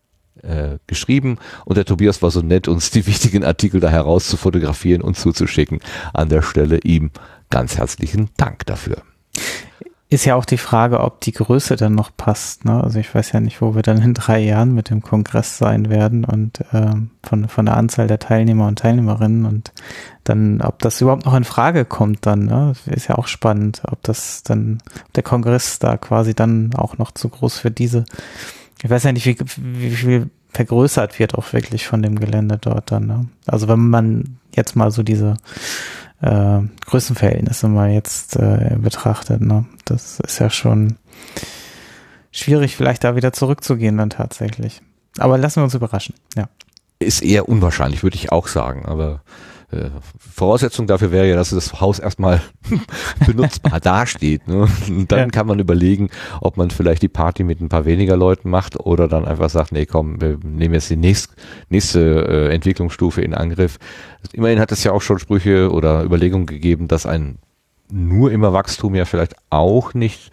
äh, 0.43 0.77
geschrieben 0.87 1.37
und 1.65 1.77
der 1.77 1.85
Tobias 1.85 2.21
war 2.21 2.31
so 2.31 2.41
nett, 2.41 2.67
uns 2.67 2.91
die 2.91 3.05
wichtigen 3.07 3.43
Artikel 3.43 3.79
da 3.79 3.89
heraus 3.89 4.27
zu 4.27 4.37
fotografieren 4.37 5.01
und 5.01 5.17
zuzuschicken. 5.17 5.79
An 6.13 6.29
der 6.29 6.41
Stelle 6.41 6.79
ihm 6.83 7.11
ganz 7.49 7.77
herzlichen 7.77 8.29
Dank 8.37 8.65
dafür. 8.65 8.97
Ist 10.11 10.25
ja 10.25 10.33
auch 10.33 10.45
die 10.45 10.57
Frage, 10.57 11.01
ob 11.01 11.21
die 11.21 11.33
Größe 11.33 11.75
dann 11.75 11.93
noch 11.93 12.09
passt. 12.17 12.65
Ne? 12.65 12.83
Also 12.83 12.97
ich 12.97 13.13
weiß 13.13 13.31
ja 13.31 13.39
nicht, 13.39 13.61
wo 13.61 13.75
wir 13.75 13.83
dann 13.83 14.01
in 14.01 14.15
drei 14.15 14.39
Jahren 14.39 14.73
mit 14.73 14.89
dem 14.89 15.03
Kongress 15.03 15.59
sein 15.59 15.91
werden 15.91 16.25
und 16.25 16.63
ähm, 16.73 17.11
von, 17.21 17.47
von 17.47 17.67
der 17.67 17.77
Anzahl 17.77 18.07
der 18.07 18.17
Teilnehmer 18.17 18.65
und 18.65 18.79
Teilnehmerinnen 18.79 19.45
und 19.45 19.71
dann, 20.23 20.61
ob 20.61 20.79
das 20.79 20.99
überhaupt 20.99 21.25
noch 21.25 21.35
in 21.35 21.43
Frage 21.43 21.85
kommt 21.85 22.25
dann. 22.25 22.45
Ne? 22.45 22.73
Ist 22.87 23.07
ja 23.07 23.19
auch 23.19 23.27
spannend, 23.27 23.83
ob 23.85 24.01
das 24.01 24.41
dann, 24.41 24.79
ob 25.05 25.13
der 25.13 25.23
Kongress 25.23 25.77
da 25.77 25.95
quasi 25.97 26.33
dann 26.33 26.73
auch 26.73 26.97
noch 26.97 27.11
zu 27.11 27.29
groß 27.29 27.59
für 27.59 27.69
diese 27.69 28.05
ich 28.81 28.89
weiß 28.89 29.03
ja 29.03 29.11
nicht, 29.11 29.25
wie, 29.25 29.37
wie 29.57 29.91
viel 29.91 30.29
vergrößert 30.49 31.19
wird 31.19 31.35
auch 31.35 31.53
wirklich 31.53 31.87
von 31.87 32.01
dem 32.01 32.19
Gelände 32.19 32.57
dort 32.59 32.91
dann. 32.91 33.07
Ne? 33.07 33.25
Also 33.45 33.67
wenn 33.67 33.89
man 33.89 34.37
jetzt 34.55 34.75
mal 34.75 34.91
so 34.91 35.03
diese 35.03 35.37
äh, 36.21 36.59
Größenverhältnisse 36.85 37.67
mal 37.67 37.91
jetzt 37.91 38.35
äh, 38.35 38.75
betrachtet, 38.77 39.41
ne? 39.41 39.65
das 39.85 40.19
ist 40.19 40.39
ja 40.39 40.49
schon 40.49 40.95
schwierig, 42.31 42.75
vielleicht 42.75 43.03
da 43.03 43.15
wieder 43.15 43.33
zurückzugehen 43.33 43.97
dann 43.97 44.09
tatsächlich. 44.09 44.81
Aber 45.17 45.37
lassen 45.37 45.57
wir 45.57 45.63
uns 45.65 45.75
überraschen, 45.75 46.15
ja. 46.35 46.49
Ist 46.99 47.21
eher 47.21 47.47
unwahrscheinlich, 47.47 48.03
würde 48.03 48.15
ich 48.15 48.31
auch 48.31 48.47
sagen, 48.47 48.85
aber 48.85 49.21
äh, 49.71 49.89
Voraussetzung 50.17 50.87
dafür 50.87 51.11
wäre 51.11 51.29
ja, 51.29 51.35
dass 51.35 51.51
das 51.51 51.79
Haus 51.79 51.99
erstmal 51.99 52.41
benutzbar 53.25 53.79
dasteht. 53.79 54.47
Ne? 54.47 54.67
Und 54.87 55.11
dann 55.11 55.19
ja. 55.19 55.27
kann 55.27 55.47
man 55.47 55.59
überlegen, 55.59 56.09
ob 56.41 56.57
man 56.57 56.71
vielleicht 56.71 57.01
die 57.01 57.07
Party 57.07 57.43
mit 57.43 57.61
ein 57.61 57.69
paar 57.69 57.85
weniger 57.85 58.17
Leuten 58.17 58.49
macht 58.49 58.79
oder 58.79 59.07
dann 59.07 59.25
einfach 59.25 59.49
sagt, 59.49 59.71
nee, 59.71 59.85
komm, 59.85 60.19
wir 60.21 60.37
nehmen 60.43 60.73
jetzt 60.73 60.89
die 60.89 60.95
nächst, 60.95 61.35
nächste 61.69 61.99
äh, 61.99 62.53
Entwicklungsstufe 62.53 63.21
in 63.21 63.33
Angriff. 63.33 63.77
Immerhin 64.33 64.59
hat 64.59 64.71
es 64.71 64.83
ja 64.83 64.91
auch 64.91 65.01
schon 65.01 65.19
Sprüche 65.19 65.71
oder 65.71 66.03
Überlegungen 66.03 66.45
gegeben, 66.45 66.87
dass 66.87 67.05
ein 67.05 67.37
nur 67.91 68.31
immer 68.31 68.53
Wachstum 68.53 68.95
ja 68.95 69.05
vielleicht 69.05 69.35
auch 69.49 69.93
nicht 69.93 70.31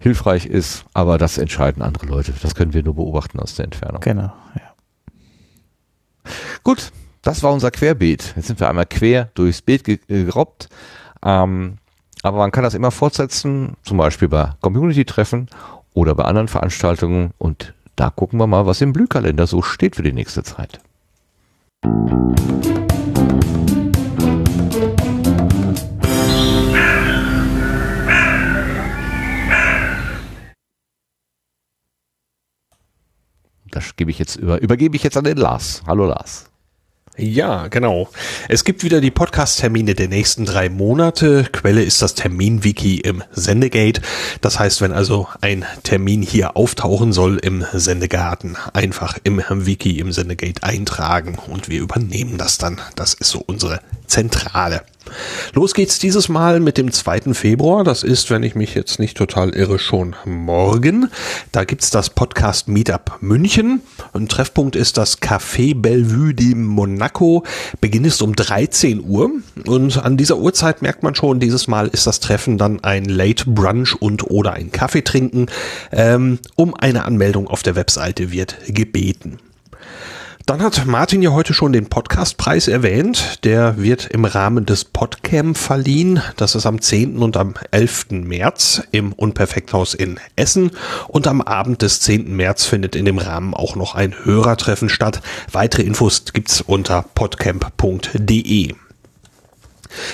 hilfreich 0.00 0.46
ist, 0.46 0.84
aber 0.94 1.18
das 1.18 1.38
entscheiden 1.38 1.82
andere 1.82 2.06
Leute. 2.06 2.32
Das 2.42 2.54
können 2.54 2.72
wir 2.72 2.82
nur 2.82 2.94
beobachten 2.94 3.40
aus 3.40 3.56
der 3.56 3.64
Entfernung. 3.64 4.00
Genau, 4.00 4.32
ja. 4.54 6.32
Gut, 6.62 6.92
das 7.28 7.42
war 7.42 7.52
unser 7.52 7.70
Querbeet. 7.70 8.32
Jetzt 8.36 8.46
sind 8.46 8.58
wir 8.58 8.70
einmal 8.70 8.86
quer 8.86 9.28
durchs 9.34 9.60
Beet 9.60 9.84
gerobbt. 9.84 10.70
Ähm, 11.22 11.76
aber 12.22 12.38
man 12.38 12.50
kann 12.50 12.64
das 12.64 12.72
immer 12.72 12.90
fortsetzen, 12.90 13.76
zum 13.82 13.98
Beispiel 13.98 14.28
bei 14.28 14.52
Community-Treffen 14.62 15.50
oder 15.92 16.14
bei 16.14 16.24
anderen 16.24 16.48
Veranstaltungen. 16.48 17.32
Und 17.36 17.74
da 17.96 18.08
gucken 18.08 18.40
wir 18.40 18.46
mal, 18.46 18.64
was 18.64 18.80
im 18.80 18.94
Blühkalender 18.94 19.46
so 19.46 19.60
steht 19.60 19.96
für 19.96 20.02
die 20.02 20.14
nächste 20.14 20.42
Zeit. 20.42 20.80
Das 33.70 33.96
gebe 33.96 34.10
ich 34.10 34.18
jetzt 34.18 34.36
über, 34.36 34.62
übergebe 34.62 34.96
ich 34.96 35.02
jetzt 35.02 35.18
an 35.18 35.24
den 35.24 35.36
Lars. 35.36 35.82
Hallo 35.86 36.06
Lars. 36.06 36.47
Ja, 37.20 37.66
genau. 37.66 38.08
Es 38.48 38.62
gibt 38.62 38.84
wieder 38.84 39.00
die 39.00 39.10
Podcast-Termine 39.10 39.96
der 39.96 40.06
nächsten 40.06 40.44
drei 40.44 40.68
Monate. 40.68 41.48
Quelle 41.50 41.82
ist 41.82 42.00
das 42.00 42.14
Termin-Wiki 42.14 42.98
im 42.98 43.24
Sendegate. 43.32 44.00
Das 44.40 44.60
heißt, 44.60 44.80
wenn 44.82 44.92
also 44.92 45.26
ein 45.40 45.66
Termin 45.82 46.22
hier 46.22 46.56
auftauchen 46.56 47.12
soll 47.12 47.38
im 47.38 47.64
Sendegarten, 47.72 48.56
einfach 48.72 49.18
im 49.24 49.42
Wiki 49.48 49.98
im 49.98 50.12
Sendegate 50.12 50.62
eintragen 50.62 51.38
und 51.48 51.68
wir 51.68 51.80
übernehmen 51.80 52.38
das 52.38 52.56
dann. 52.56 52.80
Das 52.94 53.14
ist 53.14 53.30
so 53.30 53.42
unsere 53.44 53.80
Zentrale. 54.08 54.82
Los 55.54 55.74
geht's 55.74 55.98
dieses 55.98 56.28
Mal 56.28 56.60
mit 56.60 56.78
dem 56.78 56.92
2. 56.92 57.34
Februar. 57.34 57.84
Das 57.84 58.02
ist, 58.02 58.30
wenn 58.30 58.42
ich 58.42 58.54
mich 58.54 58.74
jetzt 58.74 58.98
nicht 58.98 59.16
total 59.16 59.50
irre, 59.50 59.78
schon 59.78 60.14
morgen. 60.24 61.10
Da 61.52 61.64
gibt's 61.64 61.90
das 61.90 62.10
Podcast 62.10 62.68
Meetup 62.68 63.18
München. 63.20 63.80
Ein 64.12 64.28
Treffpunkt 64.28 64.76
ist 64.76 64.98
das 64.98 65.20
Café 65.20 65.74
Bellevue 65.74 66.34
de 66.34 66.54
Monaco. 66.54 67.44
Beginn 67.80 68.04
ist 68.04 68.22
um 68.22 68.34
13 68.34 69.02
Uhr. 69.04 69.30
Und 69.66 69.98
an 69.98 70.16
dieser 70.16 70.38
Uhrzeit 70.38 70.82
merkt 70.82 71.02
man 71.02 71.14
schon, 71.14 71.40
dieses 71.40 71.68
Mal 71.68 71.88
ist 71.88 72.06
das 72.06 72.20
Treffen 72.20 72.58
dann 72.58 72.82
ein 72.84 73.04
Late 73.04 73.44
Brunch 73.50 74.00
und 74.00 74.30
oder 74.30 74.52
ein 74.52 74.72
Kaffee 74.72 75.02
trinken. 75.02 75.46
Ähm, 75.92 76.38
um 76.56 76.74
eine 76.74 77.04
Anmeldung 77.04 77.48
auf 77.48 77.62
der 77.62 77.76
Webseite 77.76 78.32
wird 78.32 78.56
gebeten. 78.68 79.38
Dann 80.48 80.62
hat 80.62 80.86
Martin 80.86 81.20
ja 81.20 81.32
heute 81.32 81.52
schon 81.52 81.74
den 81.74 81.90
Podcastpreis 81.90 82.68
erwähnt. 82.68 83.44
Der 83.44 83.76
wird 83.76 84.06
im 84.06 84.24
Rahmen 84.24 84.64
des 84.64 84.86
Podcamp 84.86 85.58
verliehen. 85.58 86.22
Das 86.38 86.54
ist 86.54 86.64
am 86.64 86.80
10. 86.80 87.18
und 87.18 87.36
am 87.36 87.52
11. 87.70 88.06
März 88.12 88.82
im 88.90 89.12
Unperfekthaus 89.12 89.92
in 89.92 90.18
Essen. 90.36 90.70
Und 91.06 91.26
am 91.26 91.42
Abend 91.42 91.82
des 91.82 92.00
10. 92.00 92.34
März 92.34 92.64
findet 92.64 92.96
in 92.96 93.04
dem 93.04 93.18
Rahmen 93.18 93.52
auch 93.52 93.76
noch 93.76 93.94
ein 93.94 94.14
Hörertreffen 94.24 94.88
statt. 94.88 95.20
Weitere 95.52 95.82
Infos 95.82 96.24
gibt's 96.32 96.62
unter 96.62 97.04
podcamp.de. 97.14 98.72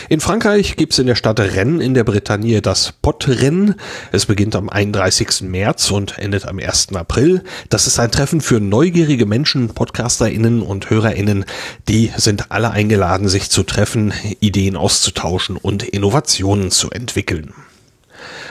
In 0.09 0.21
Frankreich 0.21 0.77
gibt's 0.77 0.99
in 0.99 1.07
der 1.07 1.15
Stadt 1.15 1.41
Rennes 1.41 1.85
in 1.85 1.95
der 1.95 2.05
Bretagne 2.05 2.63
das 2.63 2.93
Podrennen. 2.93 3.75
Es 4.13 4.27
beginnt 4.27 4.57
am 4.57 4.69
31. 4.69 5.43
März 5.43 5.91
und 5.91 6.19
endet 6.19 6.47
am 6.47 6.59
1. 6.59 6.95
April. 6.95 7.43
Das 7.69 7.87
ist 7.87 7.99
ein 7.99 8.11
Treffen 8.11 8.41
für 8.41 8.61
neugierige 8.61 9.27
Menschen, 9.27 9.69
PodcasterInnen 9.69 10.63
und 10.63 10.91
HörerInnen. 10.91 11.45
Die 11.89 12.13
sind 12.17 12.51
alle 12.51 12.71
eingeladen, 12.71 13.29
sich 13.29 13.51
zu 13.51 13.63
treffen, 13.63 14.13
Ideen 14.41 14.77
auszutauschen 14.77 15.57
und 15.57 15.83
Innovationen 15.83 16.71
zu 16.71 16.91
entwickeln. 16.91 17.53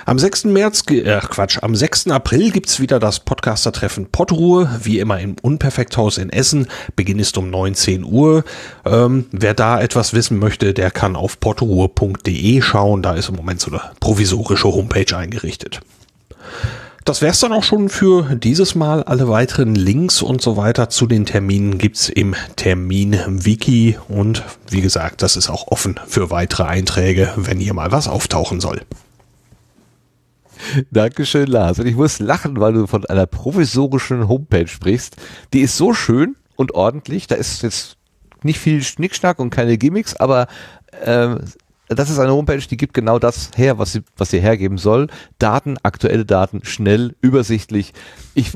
Am 0.06 0.20
6. 0.20 0.46
März, 0.46 0.84
äh, 0.90 1.20
Quatsch, 1.22 1.60
am 1.62 1.76
6. 1.76 2.08
April 2.08 2.52
gibt's 2.52 2.80
wieder 2.80 3.00
das 3.00 3.20
Podcaster-Treffen 3.20 4.08
Podruhe, 4.12 4.70
wie 4.84 5.00
immer 5.00 5.20
im 5.20 5.36
Unperfekthaus 5.42 6.18
in 6.18 6.30
Essen. 6.30 6.68
Beginn 6.96 7.20
ist 7.20 7.38
um 7.38 7.50
19 7.50 8.04
Uhr. 8.04 8.44
Ähm, 8.86 9.26
wer 9.32 9.54
da 9.54 9.82
etwas 9.82 10.14
wissen 10.14 10.40
möchte, 10.40 10.74
der 10.74 10.92
kann 10.92 11.16
auf 11.16 11.40
podruhe.de 11.40 12.62
schauen. 12.62 13.02
Da 13.02 13.14
ist 13.14 13.30
im 13.30 13.36
Moment 13.36 13.62
so 13.62 13.72
eine 13.72 13.82
provisorische 14.00 14.68
Homepage 14.68 15.16
eingerichtet. 15.16 15.80
Das 17.06 17.22
wär's 17.22 17.42
dann 17.42 17.52
auch 17.52 17.64
schon 17.64 17.90
für 17.90 18.36
dieses 18.36 18.76
Mal. 18.76 19.04
Alle 19.04 19.28
weiteren 19.28 19.76
Links 19.76 20.22
und 20.22 20.42
so 20.42 20.56
weiter 20.56 20.88
zu 20.90 21.06
den 21.06 21.26
Terminen 21.26 21.78
gibt's 21.78 22.08
im 22.08 22.34
Termin-Wiki 22.56 23.98
und 24.08 24.44
wie 24.70 24.80
gesagt, 24.80 25.22
das 25.22 25.36
ist 25.36 25.50
auch 25.50 25.68
offen 25.68 26.00
für 26.08 26.32
weitere 26.32 26.64
Einträge, 26.64 27.34
wenn 27.36 27.60
hier 27.60 27.74
mal 27.74 27.92
was 27.92 28.08
auftauchen 28.08 28.62
soll. 28.62 28.82
Dankeschön, 30.92 31.48
Lars. 31.48 31.80
Und 31.80 31.88
ich 31.88 31.96
muss 31.96 32.20
lachen, 32.20 32.60
weil 32.60 32.74
du 32.74 32.88
von 32.88 33.06
einer 33.06 33.26
provisorischen 33.26 34.28
Homepage 34.28 34.68
sprichst. 34.68 35.18
Die 35.54 35.62
ist 35.62 35.78
so 35.78 35.94
schön 35.94 36.36
und 36.56 36.74
ordentlich. 36.74 37.28
Da 37.28 37.36
ist 37.36 37.64
jetzt 37.64 37.98
nicht 38.44 38.60
viel 38.60 38.84
Schnickschnack 38.84 39.40
und 39.40 39.50
keine 39.50 39.78
Gimmicks, 39.78 40.16
aber 40.16 40.48
ähm, 41.04 41.40
das 41.90 42.10
ist 42.10 42.20
eine 42.20 42.32
Homepage, 42.32 42.60
die 42.60 42.78
gibt 42.78 42.94
genau 42.94 43.20
das 43.20 43.52
her, 43.56 43.78
was 43.78 43.92
sie, 43.92 44.02
was 44.18 44.32
sie 44.32 44.40
hergeben 44.40 44.78
soll. 44.78 45.08
Daten, 45.38 45.78
aktuelle 45.84 46.26
Daten, 46.26 46.62
schnell, 46.64 47.16
übersichtlich. 47.22 47.94
Ich, 48.34 48.52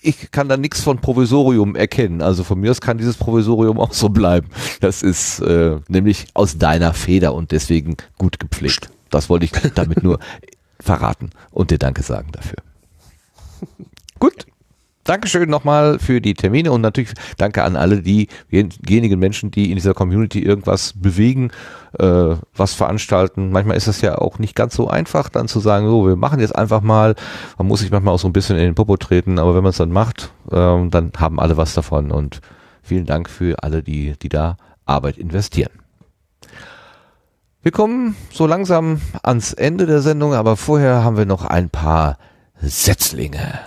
ich 0.00 0.30
kann 0.30 0.48
da 0.48 0.56
nichts 0.56 0.80
von 0.80 0.98
Provisorium 0.98 1.76
erkennen. 1.76 2.20
Also 2.20 2.44
von 2.44 2.60
mir 2.60 2.70
aus 2.70 2.80
kann 2.80 2.98
dieses 2.98 3.16
Provisorium 3.16 3.78
auch 3.78 3.92
so 3.92 4.08
bleiben. 4.08 4.48
Das 4.80 5.02
ist 5.02 5.40
äh, 5.40 5.78
nämlich 5.88 6.26
aus 6.34 6.58
deiner 6.58 6.94
Feder 6.94 7.34
und 7.34 7.52
deswegen 7.52 7.96
gut 8.18 8.38
gepflegt. 8.40 8.90
Das 9.10 9.28
wollte 9.30 9.44
ich 9.44 9.52
damit 9.74 10.02
nur 10.02 10.18
verraten 10.84 11.30
und 11.50 11.70
dir 11.70 11.78
Danke 11.78 12.02
sagen 12.02 12.30
dafür. 12.32 12.58
Gut. 14.18 14.46
Dankeschön 15.06 15.50
nochmal 15.50 15.98
für 15.98 16.22
die 16.22 16.32
Termine 16.32 16.72
und 16.72 16.80
natürlich 16.80 17.12
danke 17.36 17.62
an 17.62 17.76
alle 17.76 18.00
diejenigen 18.00 19.18
Menschen, 19.18 19.50
die 19.50 19.68
in 19.68 19.76
dieser 19.76 19.92
Community 19.92 20.40
irgendwas 20.42 20.94
bewegen, 20.96 21.50
äh, 21.98 22.36
was 22.56 22.72
veranstalten. 22.72 23.50
Manchmal 23.50 23.76
ist 23.76 23.86
es 23.86 24.00
ja 24.00 24.16
auch 24.16 24.38
nicht 24.38 24.54
ganz 24.54 24.74
so 24.74 24.88
einfach, 24.88 25.28
dann 25.28 25.46
zu 25.46 25.60
sagen, 25.60 25.86
so, 25.86 26.06
wir 26.06 26.16
machen 26.16 26.40
jetzt 26.40 26.56
einfach 26.56 26.80
mal. 26.80 27.16
Man 27.58 27.66
muss 27.66 27.80
sich 27.80 27.90
manchmal 27.90 28.14
auch 28.14 28.18
so 28.18 28.28
ein 28.28 28.32
bisschen 28.32 28.56
in 28.56 28.64
den 28.64 28.74
Popo 28.74 28.96
treten, 28.96 29.38
aber 29.38 29.54
wenn 29.54 29.62
man 29.62 29.70
es 29.70 29.76
dann 29.76 29.92
macht, 29.92 30.32
äh, 30.50 30.88
dann 30.88 31.12
haben 31.18 31.38
alle 31.38 31.58
was 31.58 31.74
davon 31.74 32.10
und 32.10 32.40
vielen 32.82 33.04
Dank 33.04 33.28
für 33.28 33.62
alle, 33.62 33.82
die, 33.82 34.14
die 34.22 34.30
da 34.30 34.56
Arbeit 34.86 35.18
investieren. 35.18 35.83
Wir 37.64 37.72
kommen 37.72 38.14
so 38.30 38.46
langsam 38.46 39.00
ans 39.22 39.54
Ende 39.54 39.86
der 39.86 40.02
Sendung, 40.02 40.34
aber 40.34 40.58
vorher 40.58 41.02
haben 41.02 41.16
wir 41.16 41.24
noch 41.24 41.46
ein 41.46 41.70
paar 41.70 42.18
Setzlinge. 42.60 43.58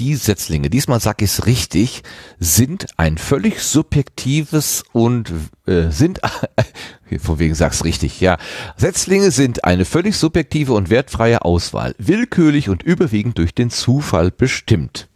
Die 0.00 0.16
Setzlinge, 0.16 0.70
diesmal 0.70 0.98
sag 0.98 1.22
ich 1.22 1.30
es 1.30 1.46
richtig, 1.46 2.02
sind 2.40 2.86
ein 2.96 3.16
völlig 3.16 3.60
subjektives 3.60 4.82
und 4.92 5.32
äh, 5.66 5.90
sind, 5.90 6.20
von 7.20 7.38
wegen 7.38 7.54
sag's 7.54 7.84
richtig, 7.84 8.20
ja. 8.20 8.36
Setzlinge 8.76 9.30
sind 9.30 9.62
eine 9.64 9.84
völlig 9.84 10.16
subjektive 10.16 10.72
und 10.72 10.90
wertfreie 10.90 11.42
Auswahl, 11.42 11.94
willkürlich 11.98 12.68
und 12.68 12.82
überwiegend 12.82 13.38
durch 13.38 13.54
den 13.54 13.70
Zufall 13.70 14.32
bestimmt. 14.32 15.08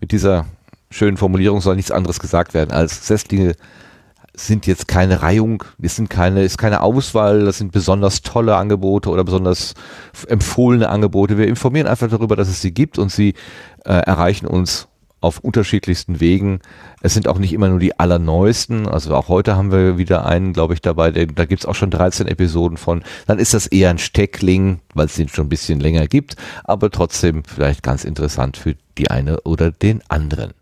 Mit 0.00 0.10
dieser 0.10 0.46
schönen 0.90 1.18
Formulierung 1.18 1.60
soll 1.60 1.76
nichts 1.76 1.90
anderes 1.90 2.18
gesagt 2.18 2.54
werden 2.54 2.70
als 2.70 3.06
Setzlinge 3.06 3.56
sind 4.34 4.66
jetzt 4.66 4.88
keine 4.88 5.22
Reihung, 5.22 5.64
es 5.80 5.96
sind 5.96 6.10
keine, 6.10 6.42
ist 6.42 6.58
keine 6.58 6.82
Auswahl, 6.82 7.44
das 7.44 7.58
sind 7.58 7.72
besonders 7.72 8.22
tolle 8.22 8.56
Angebote 8.56 9.08
oder 9.10 9.24
besonders 9.24 9.74
empfohlene 10.28 10.88
Angebote. 10.88 11.38
Wir 11.38 11.46
informieren 11.46 11.86
einfach 11.86 12.08
darüber, 12.08 12.34
dass 12.34 12.48
es 12.48 12.60
sie 12.60 12.72
gibt 12.72 12.98
und 12.98 13.12
sie 13.12 13.34
äh, 13.84 13.92
erreichen 13.92 14.46
uns 14.46 14.88
auf 15.24 15.38
unterschiedlichsten 15.38 16.20
Wegen. 16.20 16.60
Es 17.00 17.14
sind 17.14 17.28
auch 17.28 17.38
nicht 17.38 17.54
immer 17.54 17.68
nur 17.68 17.78
die 17.78 17.98
allerneuesten. 17.98 18.86
Also 18.86 19.14
auch 19.14 19.28
heute 19.28 19.56
haben 19.56 19.72
wir 19.72 19.96
wieder 19.96 20.26
einen, 20.26 20.52
glaube 20.52 20.74
ich, 20.74 20.82
dabei. 20.82 21.10
Der, 21.12 21.26
da 21.26 21.46
gibt's 21.46 21.64
auch 21.64 21.74
schon 21.74 21.90
13 21.90 22.26
Episoden 22.26 22.76
von. 22.76 23.02
Dann 23.26 23.38
ist 23.38 23.54
das 23.54 23.66
eher 23.66 23.88
ein 23.88 23.98
Steckling, 23.98 24.80
weil 24.92 25.06
es 25.06 25.14
den 25.14 25.28
schon 25.28 25.46
ein 25.46 25.48
bisschen 25.50 25.80
länger 25.80 26.08
gibt, 26.08 26.36
aber 26.64 26.90
trotzdem 26.90 27.42
vielleicht 27.44 27.82
ganz 27.82 28.04
interessant 28.04 28.58
für 28.58 28.74
die 28.98 29.10
eine 29.10 29.40
oder 29.42 29.70
den 29.70 30.02
anderen. 30.08 30.52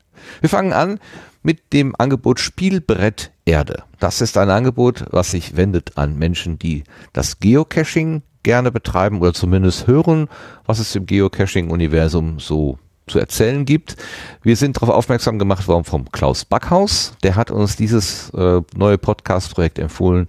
Wir 0.40 0.48
fangen 0.48 0.72
an 0.72 1.00
mit 1.42 1.72
dem 1.72 1.94
Angebot 1.98 2.40
Spielbrett 2.40 3.32
Erde. 3.44 3.84
Das 3.98 4.20
ist 4.20 4.36
ein 4.38 4.50
Angebot, 4.50 5.04
was 5.10 5.32
sich 5.32 5.56
wendet 5.56 5.98
an 5.98 6.16
Menschen, 6.18 6.58
die 6.58 6.84
das 7.12 7.40
Geocaching 7.40 8.22
gerne 8.42 8.72
betreiben 8.72 9.20
oder 9.20 9.34
zumindest 9.34 9.86
hören, 9.86 10.28
was 10.64 10.78
es 10.78 10.94
im 10.94 11.06
Geocaching-Universum 11.06 12.38
so 12.38 12.78
zu 13.06 13.18
erzählen 13.18 13.64
gibt. 13.64 13.96
Wir 14.42 14.56
sind 14.56 14.76
darauf 14.76 14.90
aufmerksam 14.90 15.38
gemacht 15.38 15.66
worden 15.68 15.84
vom 15.84 16.10
Klaus 16.12 16.44
Backhaus. 16.44 17.14
Der 17.22 17.34
hat 17.34 17.50
uns 17.50 17.76
dieses 17.76 18.30
äh, 18.30 18.60
neue 18.76 18.98
Podcast-Projekt 18.98 19.78
empfohlen. 19.78 20.26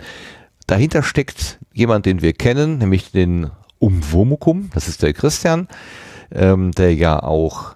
Dahinter 0.67 1.03
steckt 1.03 1.59
jemand, 1.73 2.05
den 2.05 2.21
wir 2.21 2.33
kennen, 2.33 2.79
nämlich 2.79 3.11
den 3.11 3.51
Umwomukum. 3.79 4.69
Das 4.73 4.87
ist 4.87 5.03
der 5.03 5.13
Christian, 5.13 5.67
ähm, 6.31 6.71
der 6.71 6.95
ja 6.95 7.21
auch 7.21 7.75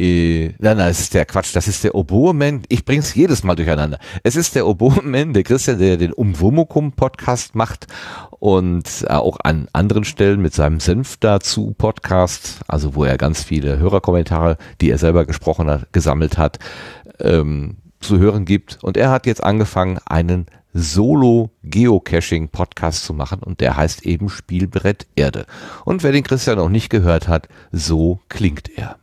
äh, 0.00 0.54
nein, 0.58 0.78
nein, 0.78 0.90
es 0.90 1.00
ist 1.00 1.12
der 1.12 1.26
Quatsch, 1.26 1.54
das 1.54 1.68
ist 1.68 1.84
der 1.84 1.94
Oboeman. 1.94 2.62
Ich 2.68 2.86
bring's 2.86 3.14
jedes 3.14 3.44
Mal 3.44 3.54
durcheinander. 3.54 3.98
Es 4.22 4.34
ist 4.34 4.54
der 4.54 4.66
Oboeman, 4.66 5.34
der 5.34 5.42
Christian, 5.42 5.78
der 5.78 5.98
den 5.98 6.14
Umwomukum 6.14 6.92
Podcast 6.92 7.54
macht 7.54 7.86
und 8.30 9.04
äh, 9.06 9.12
auch 9.12 9.36
an 9.44 9.68
anderen 9.74 10.04
Stellen 10.04 10.40
mit 10.40 10.54
seinem 10.54 10.80
Senf 10.80 11.18
dazu 11.18 11.74
Podcast, 11.76 12.60
also 12.66 12.94
wo 12.94 13.04
er 13.04 13.18
ganz 13.18 13.44
viele 13.44 13.78
Hörerkommentare, 13.78 14.56
die 14.80 14.90
er 14.90 14.96
selber 14.96 15.26
gesprochen 15.26 15.68
hat, 15.68 15.92
gesammelt 15.92 16.38
hat, 16.38 16.58
ähm, 17.18 17.76
zu 18.00 18.18
hören 18.18 18.46
gibt. 18.46 18.78
Und 18.82 18.96
er 18.96 19.10
hat 19.10 19.26
jetzt 19.26 19.44
angefangen, 19.44 19.98
einen 20.06 20.46
Solo-Geocaching-Podcast 20.72 23.04
zu 23.04 23.12
machen 23.12 23.42
und 23.42 23.60
der 23.60 23.76
heißt 23.76 24.06
eben 24.06 24.30
Spielbrett 24.30 25.06
Erde. 25.14 25.44
Und 25.84 26.02
wer 26.02 26.12
den 26.12 26.22
Christian 26.22 26.56
noch 26.56 26.70
nicht 26.70 26.88
gehört 26.88 27.28
hat, 27.28 27.48
so 27.70 28.20
klingt 28.28 28.78
er. 28.78 28.99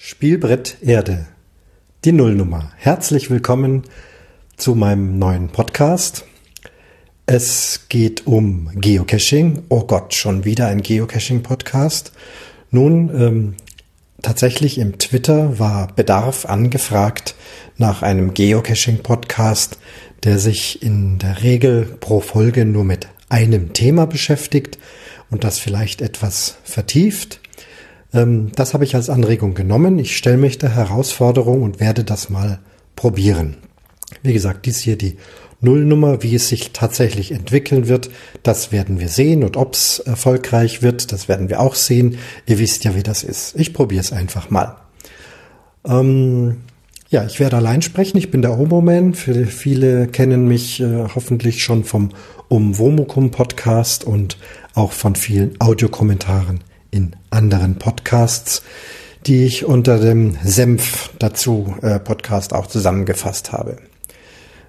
Spielbrett 0.00 0.76
Erde. 0.80 1.26
Die 2.04 2.12
Nullnummer. 2.12 2.70
Herzlich 2.76 3.30
willkommen 3.30 3.82
zu 4.56 4.76
meinem 4.76 5.18
neuen 5.18 5.48
Podcast. 5.48 6.24
Es 7.26 7.86
geht 7.88 8.24
um 8.24 8.70
Geocaching. 8.76 9.64
Oh 9.68 9.82
Gott, 9.82 10.14
schon 10.14 10.44
wieder 10.44 10.68
ein 10.68 10.82
Geocaching-Podcast. 10.82 12.12
Nun, 12.70 13.10
ähm, 13.12 13.54
tatsächlich 14.22 14.78
im 14.78 14.98
Twitter 14.98 15.58
war 15.58 15.88
Bedarf 15.88 16.46
angefragt 16.46 17.34
nach 17.76 18.02
einem 18.02 18.34
Geocaching-Podcast, 18.34 19.78
der 20.22 20.38
sich 20.38 20.80
in 20.80 21.18
der 21.18 21.42
Regel 21.42 21.82
pro 21.98 22.20
Folge 22.20 22.64
nur 22.64 22.84
mit 22.84 23.08
einem 23.28 23.72
Thema 23.72 24.06
beschäftigt 24.06 24.78
und 25.28 25.42
das 25.42 25.58
vielleicht 25.58 26.02
etwas 26.02 26.56
vertieft. 26.62 27.40
Ähm, 28.12 28.52
das 28.54 28.74
habe 28.74 28.84
ich 28.84 28.94
als 28.94 29.10
Anregung 29.10 29.54
genommen. 29.54 29.98
Ich 29.98 30.16
stelle 30.16 30.36
mich 30.36 30.58
der 30.58 30.74
Herausforderung 30.74 31.62
und 31.62 31.80
werde 31.80 32.04
das 32.04 32.30
mal 32.30 32.58
probieren. 32.96 33.56
Wie 34.22 34.32
gesagt, 34.32 34.66
dies 34.66 34.78
hier 34.78 34.96
die 34.96 35.16
Nullnummer, 35.60 36.22
wie 36.22 36.34
es 36.34 36.48
sich 36.48 36.72
tatsächlich 36.72 37.32
entwickeln 37.32 37.88
wird, 37.88 38.10
das 38.42 38.70
werden 38.70 39.00
wir 39.00 39.08
sehen 39.08 39.42
und 39.42 39.56
ob 39.56 39.74
es 39.74 39.98
erfolgreich 39.98 40.82
wird, 40.82 41.10
das 41.10 41.28
werden 41.28 41.48
wir 41.48 41.60
auch 41.60 41.74
sehen. 41.74 42.18
Ihr 42.46 42.58
wisst 42.58 42.84
ja, 42.84 42.94
wie 42.94 43.02
das 43.02 43.24
ist. 43.24 43.58
Ich 43.58 43.74
probiere 43.74 44.00
es 44.00 44.12
einfach 44.12 44.50
mal. 44.50 44.76
Ähm, 45.84 46.58
ja, 47.10 47.24
ich 47.24 47.40
werde 47.40 47.56
allein 47.56 47.82
sprechen. 47.82 48.18
Ich 48.18 48.30
bin 48.30 48.42
der 48.42 48.58
Omo-Man. 48.58 49.14
Viele 49.14 50.06
kennen 50.08 50.46
mich 50.46 50.80
äh, 50.80 51.06
hoffentlich 51.14 51.62
schon 51.62 51.84
vom 51.84 52.10
Umwomukum 52.48 53.30
Podcast 53.30 54.04
und 54.04 54.36
auch 54.74 54.92
von 54.92 55.16
vielen 55.16 55.60
Audiokommentaren 55.60 56.60
in 56.90 57.16
anderen 57.30 57.76
Podcasts, 57.76 58.62
die 59.26 59.44
ich 59.44 59.64
unter 59.64 59.98
dem 59.98 60.36
Senf 60.44 61.10
dazu 61.18 61.74
äh, 61.82 61.98
Podcast 61.98 62.52
auch 62.52 62.66
zusammengefasst 62.66 63.52
habe. 63.52 63.76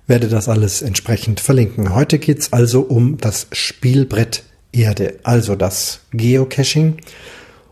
Werde 0.08 0.28
das 0.28 0.50
alles 0.50 0.82
entsprechend 0.82 1.40
verlinken. 1.40 1.94
Heute 1.94 2.20
geht's 2.20 2.52
also 2.52 2.82
um 2.82 3.18
das 3.18 3.48
Spielbrett 3.52 4.44
Erde, 4.72 5.20
also 5.24 5.56
das 5.56 6.02
Geocaching. 6.12 6.98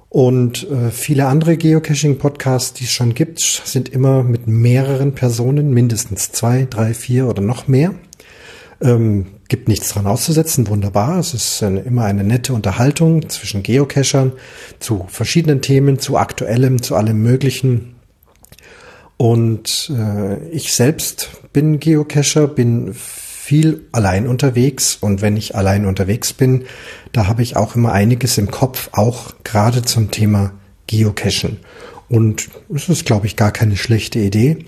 Und 0.09 0.69
äh, 0.69 0.89
viele 0.89 1.27
andere 1.27 1.57
Geocaching-Podcasts, 1.57 2.73
die 2.73 2.85
es 2.85 2.91
schon 2.91 3.13
gibt, 3.13 3.39
sind 3.39 3.89
immer 3.89 4.23
mit 4.23 4.47
mehreren 4.47 5.13
Personen, 5.13 5.73
mindestens 5.73 6.31
zwei, 6.31 6.65
drei, 6.69 6.93
vier 6.93 7.27
oder 7.27 7.41
noch 7.41 7.67
mehr. 7.67 7.93
Ähm, 8.81 9.27
gibt 9.47 9.67
nichts 9.67 9.89
dran 9.89 10.07
auszusetzen, 10.07 10.67
wunderbar. 10.67 11.19
Es 11.19 11.33
ist 11.33 11.63
eine, 11.63 11.81
immer 11.81 12.05
eine 12.05 12.23
nette 12.23 12.53
Unterhaltung 12.53 13.29
zwischen 13.29 13.63
Geocachern 13.63 14.33
zu 14.79 15.05
verschiedenen 15.09 15.61
Themen, 15.61 15.99
zu 15.99 16.17
aktuellem, 16.17 16.81
zu 16.81 16.95
allem 16.95 17.21
Möglichen. 17.21 17.95
Und 19.17 19.91
äh, 19.95 20.47
ich 20.49 20.73
selbst 20.73 21.29
bin 21.53 21.79
Geocacher, 21.79 22.47
bin 22.47 22.93
viel 22.93 23.87
allein 23.93 24.27
unterwegs 24.27 24.97
und 24.99 25.21
wenn 25.21 25.37
ich 25.37 25.55
allein 25.55 25.85
unterwegs 25.85 26.33
bin, 26.33 26.65
da 27.13 27.27
habe 27.27 27.41
ich 27.41 27.55
auch 27.55 27.75
immer 27.75 27.93
einiges 27.93 28.37
im 28.37 28.51
Kopf, 28.51 28.89
auch 28.91 29.33
gerade 29.43 29.83
zum 29.83 30.11
Thema 30.11 30.51
Geocachen. 30.85 31.57
Und 32.09 32.49
es 32.73 32.89
ist, 32.89 33.05
glaube 33.05 33.25
ich, 33.25 33.35
gar 33.37 33.51
keine 33.51 33.77
schlechte 33.77 34.19
Idee, 34.19 34.65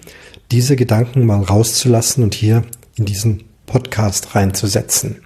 diese 0.52 0.76
Gedanken 0.76 1.26
mal 1.26 1.42
rauszulassen 1.42 2.24
und 2.24 2.34
hier 2.34 2.64
in 2.96 3.06
diesen 3.06 3.44
Podcast 3.70 4.34
reinzusetzen. 4.34 5.24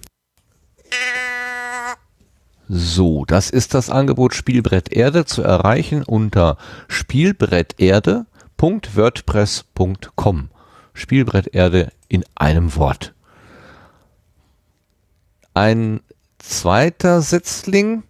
So, 2.68 3.24
das 3.24 3.50
ist 3.50 3.74
das 3.74 3.90
Angebot 3.90 4.34
Spielbrett 4.34 4.92
Erde 4.92 5.24
zu 5.26 5.44
erreichen 5.44 6.04
unter 6.04 6.58
Spielbrett 6.90 7.80
Erde 7.80 8.26
in 12.10 12.26
einem 12.36 12.76
Wort. 12.76 13.14
Ein 15.54 16.02
zweiter 16.40 17.22
Setzling, 17.22 18.04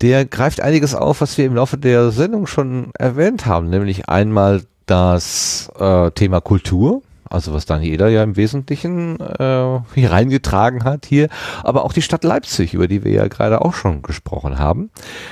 der 0.00 0.24
greift 0.24 0.62
einiges 0.62 0.94
auf, 0.94 1.20
was 1.20 1.36
wir 1.36 1.44
im 1.44 1.56
Laufe 1.56 1.76
der 1.76 2.10
Sendung 2.10 2.46
schon 2.46 2.90
erwähnt 2.98 3.44
haben, 3.44 3.68
nämlich 3.68 4.08
einmal 4.08 4.62
das 4.86 5.70
äh, 5.78 6.10
Thema 6.12 6.40
Kultur, 6.40 7.02
also 7.30 7.54
was 7.54 7.64
Daniela 7.64 8.08
ja 8.08 8.22
im 8.22 8.36
Wesentlichen 8.36 9.18
äh, 9.20 9.80
hier 9.94 10.10
reingetragen 10.10 10.84
hat 10.84 11.06
hier, 11.06 11.28
aber 11.62 11.84
auch 11.84 11.92
die 11.92 12.02
Stadt 12.02 12.24
Leipzig, 12.24 12.74
über 12.74 12.88
die 12.88 13.04
wir 13.04 13.12
ja 13.12 13.28
gerade 13.28 13.62
auch 13.62 13.72
schon 13.72 14.02
gesprochen 14.02 14.58
haben. 14.58 14.90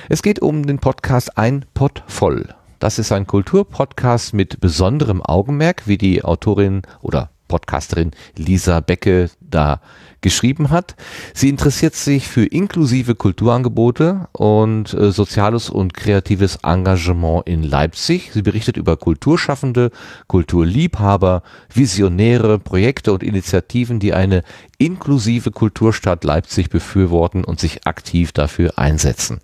Es 0.09 0.23
geht 0.23 0.41
um 0.41 0.67
den 0.67 0.79
Podcast 0.79 1.37
Ein 1.37 1.67
Pott 1.75 2.03
voll. 2.07 2.55
Das 2.79 3.01
ist 3.01 3.11
ein 3.11 3.27
Kulturpodcast 3.27 4.33
mit 4.33 4.61
besonderem 4.61 5.21
Augenmerk, 5.21 5.89
wie 5.89 5.99
die 5.99 6.23
Autorin 6.23 6.83
oder 7.01 7.31
Podcasterin 7.49 8.13
Lisa 8.37 8.79
Becke 8.81 9.31
da 9.41 9.81
geschrieben 10.21 10.71
hat. 10.71 10.97
Sie 11.35 11.49
interessiert 11.49 11.95
sich 11.95 12.29
für 12.29 12.45
inklusive 12.45 13.15
Kulturangebote 13.15 14.29
und 14.33 14.93
äh, 14.95 15.13
soziales 15.13 15.71
und 15.71 15.95
kreatives 15.95 16.59
Engagement 16.63 17.47
in 17.47 17.63
Leipzig. 17.63 18.31
Sie 18.33 18.43
berichtet 18.43 18.77
über 18.77 18.97
Kulturschaffende, 18.97 19.91
Kulturliebhaber, 20.27 21.43
Visionäre, 21.73 22.59
Projekte 22.59 23.13
und 23.13 23.23
Initiativen, 23.23 24.01
die 24.01 24.15
eine 24.15 24.43
inklusive 24.79 25.51
Kulturstadt 25.51 26.25
Leipzig 26.25 26.71
befürworten 26.71 27.45
und 27.45 27.61
sich 27.61 27.87
aktiv 27.87 28.33
dafür 28.33 28.79
einsetzen. 28.79 29.41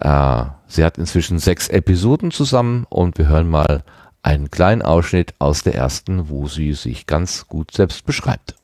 Äh, 0.00 0.44
sie 0.66 0.84
hat 0.84 0.98
inzwischen 0.98 1.38
sechs 1.38 1.68
Episoden 1.68 2.30
zusammen 2.30 2.86
und 2.88 3.18
wir 3.18 3.28
hören 3.28 3.48
mal 3.48 3.82
einen 4.22 4.50
kleinen 4.50 4.82
Ausschnitt 4.82 5.34
aus 5.38 5.62
der 5.62 5.74
ersten, 5.74 6.28
wo 6.28 6.48
sie 6.48 6.72
sich 6.72 7.06
ganz 7.06 7.46
gut 7.46 7.72
selbst 7.72 8.04
beschreibt. 8.04 8.57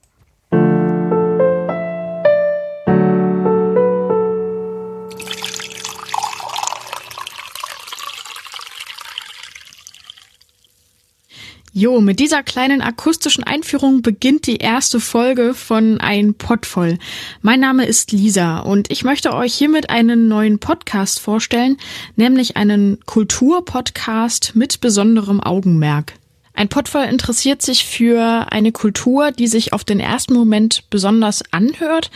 Jo, 11.76 12.00
mit 12.00 12.20
dieser 12.20 12.44
kleinen 12.44 12.82
akustischen 12.82 13.42
Einführung 13.42 14.00
beginnt 14.00 14.46
die 14.46 14.58
erste 14.58 15.00
Folge 15.00 15.54
von 15.54 16.00
Ein 16.00 16.34
Pott 16.34 16.66
voll. 16.66 16.98
Mein 17.42 17.58
Name 17.58 17.84
ist 17.84 18.12
Lisa 18.12 18.60
und 18.60 18.92
ich 18.92 19.02
möchte 19.02 19.34
euch 19.34 19.54
hiermit 19.54 19.90
einen 19.90 20.28
neuen 20.28 20.60
Podcast 20.60 21.18
vorstellen, 21.18 21.76
nämlich 22.14 22.56
einen 22.56 23.00
Kulturpodcast 23.06 24.52
mit 24.54 24.80
besonderem 24.80 25.40
Augenmerk. 25.40 26.12
Ein 26.52 26.68
Pottvoll 26.68 27.06
interessiert 27.06 27.60
sich 27.60 27.84
für 27.84 28.52
eine 28.52 28.70
Kultur, 28.70 29.32
die 29.32 29.48
sich 29.48 29.72
auf 29.72 29.82
den 29.82 29.98
ersten 29.98 30.34
Moment 30.34 30.84
besonders 30.90 31.42
anhört, 31.50 32.12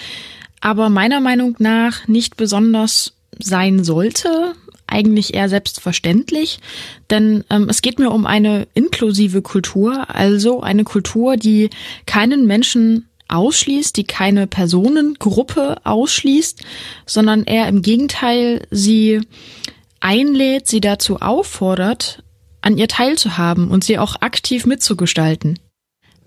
aber 0.60 0.88
meiner 0.88 1.18
Meinung 1.18 1.56
nach 1.58 2.06
nicht 2.06 2.36
besonders 2.36 3.14
sein 3.40 3.82
sollte, 3.82 4.54
eigentlich 4.88 5.34
eher 5.34 5.48
selbstverständlich, 5.48 6.58
denn 7.10 7.44
ähm, 7.50 7.68
es 7.68 7.82
geht 7.82 7.98
mir 7.98 8.10
um 8.10 8.26
eine 8.26 8.66
inklusive 8.74 9.42
Kultur, 9.42 10.06
also 10.14 10.60
eine 10.62 10.84
Kultur, 10.84 11.36
die 11.36 11.70
keinen 12.06 12.46
Menschen 12.46 13.08
ausschließt, 13.28 13.96
die 13.96 14.04
keine 14.04 14.46
Personengruppe 14.46 15.76
ausschließt, 15.84 16.62
sondern 17.06 17.44
eher 17.44 17.68
im 17.68 17.82
Gegenteil 17.82 18.66
sie 18.70 19.20
einlädt, 20.00 20.66
sie 20.66 20.80
dazu 20.80 21.20
auffordert, 21.20 22.22
an 22.60 22.78
ihr 22.78 22.88
teilzuhaben 22.88 23.70
und 23.70 23.84
sie 23.84 23.98
auch 23.98 24.16
aktiv 24.20 24.66
mitzugestalten. 24.66 25.58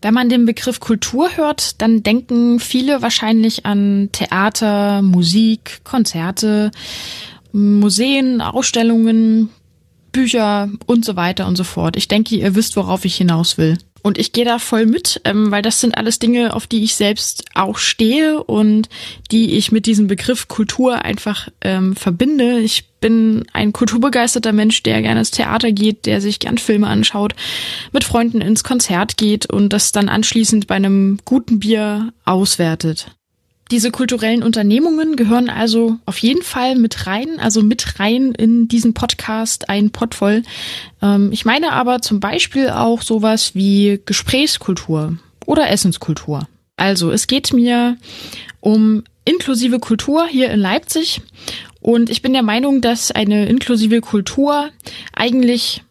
Wenn 0.02 0.14
man 0.14 0.30
den 0.30 0.46
Begriff 0.46 0.80
Kultur 0.80 1.30
hört, 1.36 1.82
dann 1.82 2.02
denken 2.02 2.60
viele 2.60 3.02
wahrscheinlich 3.02 3.66
an 3.66 4.10
Theater, 4.12 5.04
Musik, 5.04 5.82
Konzerte, 5.84 6.72
Museen, 7.52 8.42
Ausstellungen, 8.42 9.50
Bücher 10.12 10.70
und 10.86 11.06
so 11.06 11.16
weiter 11.16 11.48
und 11.48 11.56
so 11.56 11.64
fort. 11.64 11.96
Ich 11.96 12.08
denke, 12.08 12.36
ihr 12.36 12.56
wisst, 12.56 12.76
worauf 12.76 13.06
ich 13.06 13.16
hinaus 13.16 13.58
will. 13.58 13.78
Und 14.04 14.18
ich 14.18 14.32
gehe 14.32 14.46
da 14.46 14.58
voll 14.58 14.86
mit, 14.88 15.22
ähm, 15.26 15.52
weil 15.52 15.62
das 15.62 15.80
sind 15.80 15.96
alles 15.96 16.18
Dinge, 16.18 16.56
auf 16.56 16.66
die 16.66 16.84
ich 16.84 16.96
selbst 16.96 17.46
auch 17.54 17.78
stehe 17.78 18.44
und 18.44 18.90
die 19.30 19.54
ich 19.54 19.72
mit 19.72 19.86
diesem 19.86 20.08
Begriff 20.08 20.48
Kultur 20.48 21.06
einfach 21.06 21.50
ähm, 21.62 21.96
verbinde. 21.96 22.60
Ich 22.60 22.90
bin 23.00 23.46
ein 23.54 23.74
kulturbegeisterter 23.74 24.54
Mensch, 24.54 24.82
der 24.84 25.02
gerne 25.02 25.20
ins 25.20 25.32
Theater 25.32 25.72
geht, 25.72 26.08
der 26.08 26.20
sich 26.20 26.40
gern 26.40 26.58
Filme 26.58 26.88
anschaut, 26.88 27.36
mit 27.92 28.04
Freunden 28.04 28.42
ins 28.42 28.64
Konzert 28.64 29.18
geht 29.18 29.46
und 29.48 29.72
das 29.72 29.92
dann 29.92 30.10
anschließend 30.10 30.66
bei 30.66 30.76
einem 30.76 31.20
guten 31.26 31.60
Bier 31.60 32.12
auswertet. 32.26 33.12
Diese 33.72 33.90
kulturellen 33.90 34.44
Unternehmungen 34.44 35.16
gehören 35.16 35.50
also 35.50 35.98
auf 36.06 36.18
jeden 36.18 36.42
Fall 36.42 36.76
mit 36.76 37.08
rein, 37.08 37.40
also 37.40 37.64
mit 37.64 38.00
rein 38.00 38.34
in 38.34 38.68
diesen 38.68 38.94
Podcast, 38.94 39.70
ein 39.70 39.92
Pott 39.92 40.14
voll. 40.14 40.44
Ähm, 41.02 41.30
ich 41.32 41.46
meine 41.46 41.72
aber 41.72 42.02
zum 42.02 42.20
Beispiel 42.20 42.70
auch 42.70 43.02
sowas 43.02 43.56
wie 43.56 44.02
Gesprächskultur 44.06 45.18
oder 45.46 45.70
Essenskultur. 45.70 46.50
Also 46.76 47.12
es 47.12 47.28
geht 47.28 47.54
mir 47.54 47.96
um 48.60 49.04
inklusive 49.24 49.80
Kultur 49.80 50.28
hier 50.28 50.50
in 50.50 50.60
Leipzig 50.60 51.22
und 51.80 52.10
ich 52.10 52.22
bin 52.22 52.34
der 52.34 52.44
Meinung, 52.44 52.82
dass 52.82 53.12
eine 53.12 53.48
inklusive 53.48 54.02
Kultur 54.02 54.70
eigentlich 55.14 55.82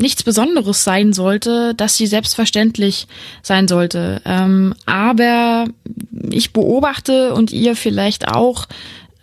nichts 0.00 0.22
Besonderes 0.22 0.84
sein 0.84 1.12
sollte, 1.12 1.74
dass 1.74 1.96
sie 1.96 2.06
selbstverständlich 2.06 3.06
sein 3.42 3.68
sollte. 3.68 4.22
Ähm, 4.24 4.74
aber 4.86 5.66
ich 6.30 6.52
beobachte 6.52 7.34
und 7.34 7.52
ihr 7.52 7.76
vielleicht 7.76 8.28
auch 8.28 8.66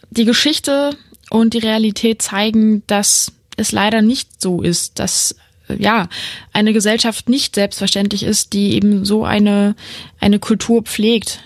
die 0.09 0.25
Geschichte 0.25 0.91
und 1.29 1.53
die 1.53 1.59
Realität 1.59 2.21
zeigen, 2.21 2.83
dass 2.87 3.33
es 3.57 3.71
leider 3.71 4.01
nicht 4.01 4.41
so 4.41 4.61
ist, 4.61 4.99
dass 4.99 5.35
ja 5.67 6.07
eine 6.53 6.73
Gesellschaft 6.73 7.27
nicht 7.27 7.55
selbstverständlich 7.55 8.23
ist, 8.23 8.53
die 8.53 8.73
eben 8.73 9.03
so 9.03 9.25
eine 9.25 9.75
eine 10.19 10.39
Kultur 10.39 10.83
pflegt. 10.83 11.41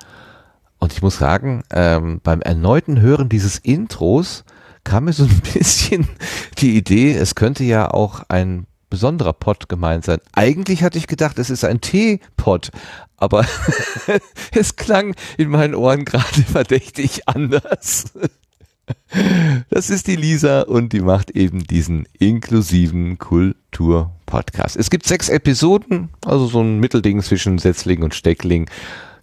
Und 0.78 0.94
ich 0.94 1.02
muss 1.02 1.18
sagen, 1.18 1.64
ähm, 1.72 2.22
beim 2.24 2.42
erneuten 2.42 3.02
Hören 3.02 3.30
dieses 3.30 3.58
Intros 3.58 4.44
kam 4.84 5.06
mir 5.06 5.14
so 5.14 5.24
ein 5.24 5.42
bisschen 5.54 6.08
die 6.60 6.78
Idee, 6.78 7.14
es 7.14 7.34
könnte 7.34 7.64
ja 7.64 7.90
auch 7.90 8.22
ein 8.30 8.68
besonderer 8.92 9.34
Pott 9.34 9.68
gemeint 9.68 10.06
sein. 10.06 10.20
Eigentlich 10.34 10.84
hatte 10.84 11.00
ich 11.00 11.08
gedacht, 11.08 11.40
es 11.40 11.50
ist 11.50 11.66
ein 11.66 11.82
Teepott, 11.82 12.70
aber 13.18 13.44
es 14.52 14.76
klang 14.76 15.16
in 15.40 15.50
meinen 15.50 15.74
Ohren 15.74 16.06
gerade 16.06 16.44
verdächtig 16.52 17.28
anders. 17.28 18.12
Das 19.70 19.90
ist 19.90 20.08
die 20.08 20.16
Lisa 20.16 20.62
und 20.62 20.94
die 20.94 21.02
macht 21.02 21.32
eben 21.32 21.64
diesen 21.64 22.06
inklusiven 22.20 23.18
Kultur-Podcast. 23.18 24.76
Es 24.76 24.90
gibt 24.90 25.06
sechs 25.06 25.30
Episoden, 25.30 26.10
also 26.26 26.48
so 26.48 26.62
ein 26.62 26.80
Mittelding 26.80 27.22
zwischen 27.22 27.58
Setzling 27.58 28.04
und 28.04 28.16
Steckling. 28.16 28.70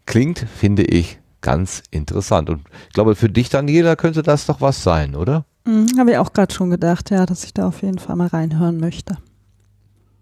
Klingt, 0.07 0.47
finde 0.57 0.85
ich, 0.85 1.19
ganz 1.41 1.83
interessant. 1.91 2.51
Und 2.51 2.63
ich 2.89 2.95
glaube, 2.95 3.15
für 3.15 3.29
dich, 3.29 3.51
Daniela, 3.51 3.97
könnte 3.97 4.23
das 4.23 4.47
doch 4.47 4.61
was 4.61 4.83
sein, 4.83 5.15
oder? 5.15 5.45
Mhm, 5.65 5.99
Habe 5.99 6.13
ich 6.13 6.19
auch 6.19 6.33
gerade 6.33 6.53
schon 6.55 6.71
gedacht, 6.71 7.11
ja, 7.11 7.27
dass 7.27 7.45
ich 7.45 7.53
da 7.53 7.69
auf 7.69 7.83
jeden 7.83 7.99
Fall 7.99 8.17
mal 8.17 8.29
reinhören 8.29 8.79
möchte. 8.79 9.19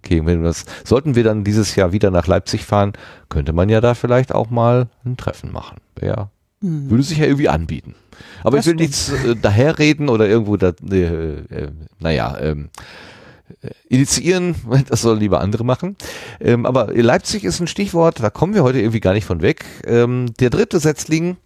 Okay, 0.04 0.24
wenn 0.24 0.44
das, 0.44 0.64
sollten 0.84 1.14
wir 1.16 1.24
dann 1.24 1.44
dieses 1.44 1.74
Jahr 1.74 1.92
wieder 1.92 2.10
nach 2.10 2.26
Leipzig 2.26 2.64
fahren, 2.64 2.92
könnte 3.28 3.52
man 3.52 3.68
ja 3.68 3.80
da 3.80 3.94
vielleicht 3.94 4.32
auch 4.32 4.50
mal 4.50 4.88
ein 5.04 5.16
Treffen 5.16 5.52
machen. 5.52 5.78
Ja, 6.00 6.30
Mhm. 6.60 6.90
würde 6.90 7.02
sich 7.02 7.18
ja 7.18 7.26
irgendwie 7.26 7.48
anbieten. 7.48 7.94
Aber 8.42 8.56
Das 8.56 8.66
ich 8.66 8.72
will 8.72 8.88
stimmt. 8.88 9.20
nichts 9.20 9.24
äh, 9.26 9.36
daherreden 9.36 10.08
oder 10.08 10.26
irgendwo, 10.28 10.56
da, 10.56 10.72
äh, 10.90 11.02
äh, 11.02 11.68
naja, 12.00 12.36
ähm, 12.40 12.70
äh, 13.60 13.70
initiieren, 13.88 14.54
das 14.88 15.02
sollen 15.02 15.20
lieber 15.20 15.40
andere 15.40 15.64
machen. 15.64 15.96
Ähm, 16.40 16.64
aber 16.66 16.92
Leipzig 16.94 17.44
ist 17.44 17.60
ein 17.60 17.66
Stichwort, 17.66 18.22
da 18.22 18.30
kommen 18.30 18.54
wir 18.54 18.62
heute 18.62 18.78
irgendwie 18.78 19.00
gar 19.00 19.12
nicht 19.12 19.26
von 19.26 19.42
weg. 19.42 19.64
Ähm, 19.86 20.32
der 20.40 20.50
dritte 20.50 20.80
Setzling, 20.80 21.36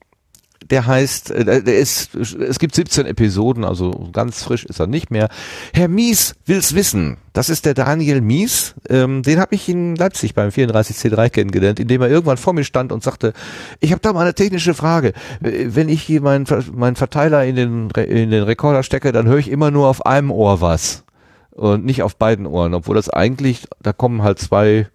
der 0.71 0.87
heißt, 0.87 1.31
äh, 1.31 1.63
der 1.63 1.79
ist, 1.79 2.15
es 2.15 2.59
gibt 2.59 2.75
17 2.75 3.07
Episoden, 3.07 3.65
also 3.65 4.09
ganz 4.13 4.43
frisch 4.43 4.65
ist 4.65 4.81
er 4.81 4.87
nicht 4.87 5.11
mehr. 5.11 5.29
Herr 5.73 5.89
Mies 5.89 6.35
will's 6.47 6.75
wissen. 6.75 7.19
Das 7.33 7.49
ist 7.49 7.67
der 7.67 7.75
Daniel 7.75 8.21
Mies. 8.21 8.75
Ähm, 8.89 9.23
den 9.23 9.39
habe 9.41 9.55
ich 9.55 9.69
in 9.69 9.97
Leipzig 9.97 10.35
beim 10.35 10.51
34C3 10.51 11.31
kennengelernt, 11.31 11.81
indem 11.81 12.03
er 12.03 12.09
irgendwann 12.09 12.37
vor 12.37 12.53
mir 12.53 12.65
stand 12.65 12.93
und 12.93 13.03
sagte, 13.03 13.33
ich 13.81 13.93
habe 13.93 14.01
da 14.01 14.13
mal 14.13 14.23
eine 14.23 14.35
technische 14.35 14.75
Frage. 14.75 15.13
Wenn 15.41 15.89
ich 15.89 16.03
hier 16.03 16.21
meinen 16.21 16.47
meinen 16.73 16.97
Verteiler 16.97 17.45
in 17.45 17.57
den, 17.57 17.91
in 17.91 18.31
den 18.31 18.43
Rekorder 18.43 18.83
stecke, 18.83 19.13
dann 19.13 19.27
höre 19.27 19.39
ich 19.39 19.51
immer 19.51 19.71
nur 19.71 19.89
auf 19.89 20.07
einem 20.07 20.31
Ohr 20.31 20.61
was 20.61 21.05
und 21.51 21.85
nicht 21.85 22.03
auf 22.03 22.17
beiden 22.17 22.47
Ohren, 22.47 22.75
obwohl 22.75 22.97
das 22.97 23.11
eigentlich, 23.11 23.67
da 23.83 23.93
kommen 23.93 24.23
halt 24.23 24.39
zwei 24.39 24.87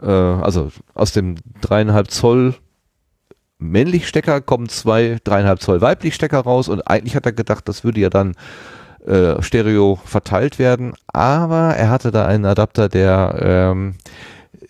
äh, 0.00 0.06
also 0.06 0.70
aus 0.94 1.12
dem 1.12 1.36
dreieinhalb 1.60 2.10
Zoll 2.10 2.54
männlich 3.60 4.08
Stecker 4.08 4.40
kommen 4.40 4.68
zwei 4.68 5.18
dreieinhalb 5.22 5.60
Zoll 5.60 5.80
weiblich 5.80 6.14
Stecker 6.14 6.40
raus 6.40 6.68
und 6.68 6.82
eigentlich 6.82 7.14
hat 7.14 7.26
er 7.26 7.32
gedacht, 7.32 7.68
das 7.68 7.84
würde 7.84 8.00
ja 8.00 8.10
dann 8.10 8.34
äh, 9.06 9.40
Stereo 9.42 9.98
verteilt 10.04 10.58
werden, 10.58 10.94
aber 11.06 11.76
er 11.76 11.90
hatte 11.90 12.10
da 12.10 12.26
einen 12.26 12.44
Adapter, 12.44 12.88
der 12.88 13.38
ähm, 13.40 13.94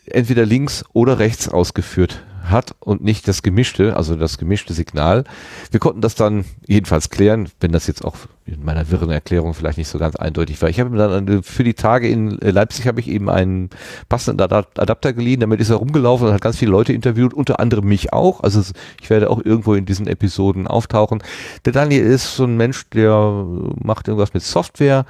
entweder 0.06 0.44
links 0.44 0.84
oder 0.92 1.18
rechts 1.18 1.48
ausgeführt 1.48 2.22
hat 2.50 2.74
und 2.80 3.02
nicht 3.02 3.28
das 3.28 3.42
gemischte, 3.42 3.96
also 3.96 4.16
das 4.16 4.38
gemischte 4.38 4.72
Signal. 4.72 5.24
Wir 5.70 5.80
konnten 5.80 6.00
das 6.00 6.14
dann 6.14 6.44
jedenfalls 6.66 7.10
klären, 7.10 7.48
wenn 7.60 7.72
das 7.72 7.86
jetzt 7.86 8.04
auch 8.04 8.16
in 8.46 8.64
meiner 8.64 8.90
wirren 8.90 9.10
Erklärung 9.10 9.54
vielleicht 9.54 9.78
nicht 9.78 9.88
so 9.88 9.98
ganz 9.98 10.16
eindeutig 10.16 10.60
war. 10.60 10.68
Ich 10.68 10.80
habe 10.80 10.90
mir 10.90 10.96
dann 10.96 11.42
für 11.42 11.62
die 11.62 11.74
Tage 11.74 12.08
in 12.08 12.30
Leipzig 12.30 12.86
habe 12.86 13.00
ich 13.00 13.08
eben 13.08 13.30
einen 13.30 13.70
passenden 14.08 14.40
Adapter 14.40 15.12
geliehen, 15.12 15.40
damit 15.40 15.60
ist 15.60 15.70
er 15.70 15.76
rumgelaufen 15.76 16.26
und 16.26 16.34
hat 16.34 16.40
ganz 16.40 16.56
viele 16.56 16.72
Leute 16.72 16.92
interviewt, 16.92 17.32
unter 17.34 17.60
anderem 17.60 17.86
mich 17.86 18.12
auch. 18.12 18.42
Also 18.42 18.62
ich 19.00 19.10
werde 19.10 19.30
auch 19.30 19.40
irgendwo 19.44 19.74
in 19.74 19.86
diesen 19.86 20.06
Episoden 20.06 20.66
auftauchen. 20.66 21.22
Der 21.64 21.72
Daniel 21.72 22.04
ist 22.04 22.34
so 22.34 22.44
ein 22.44 22.56
Mensch, 22.56 22.88
der 22.90 23.46
macht 23.82 24.08
irgendwas 24.08 24.34
mit 24.34 24.42
Software, 24.42 25.04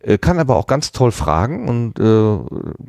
äh, 0.00 0.18
kann 0.18 0.38
aber 0.38 0.56
auch 0.56 0.66
ganz 0.66 0.92
toll 0.92 1.12
fragen 1.12 1.68
und 1.68 1.98
äh, 1.98 2.82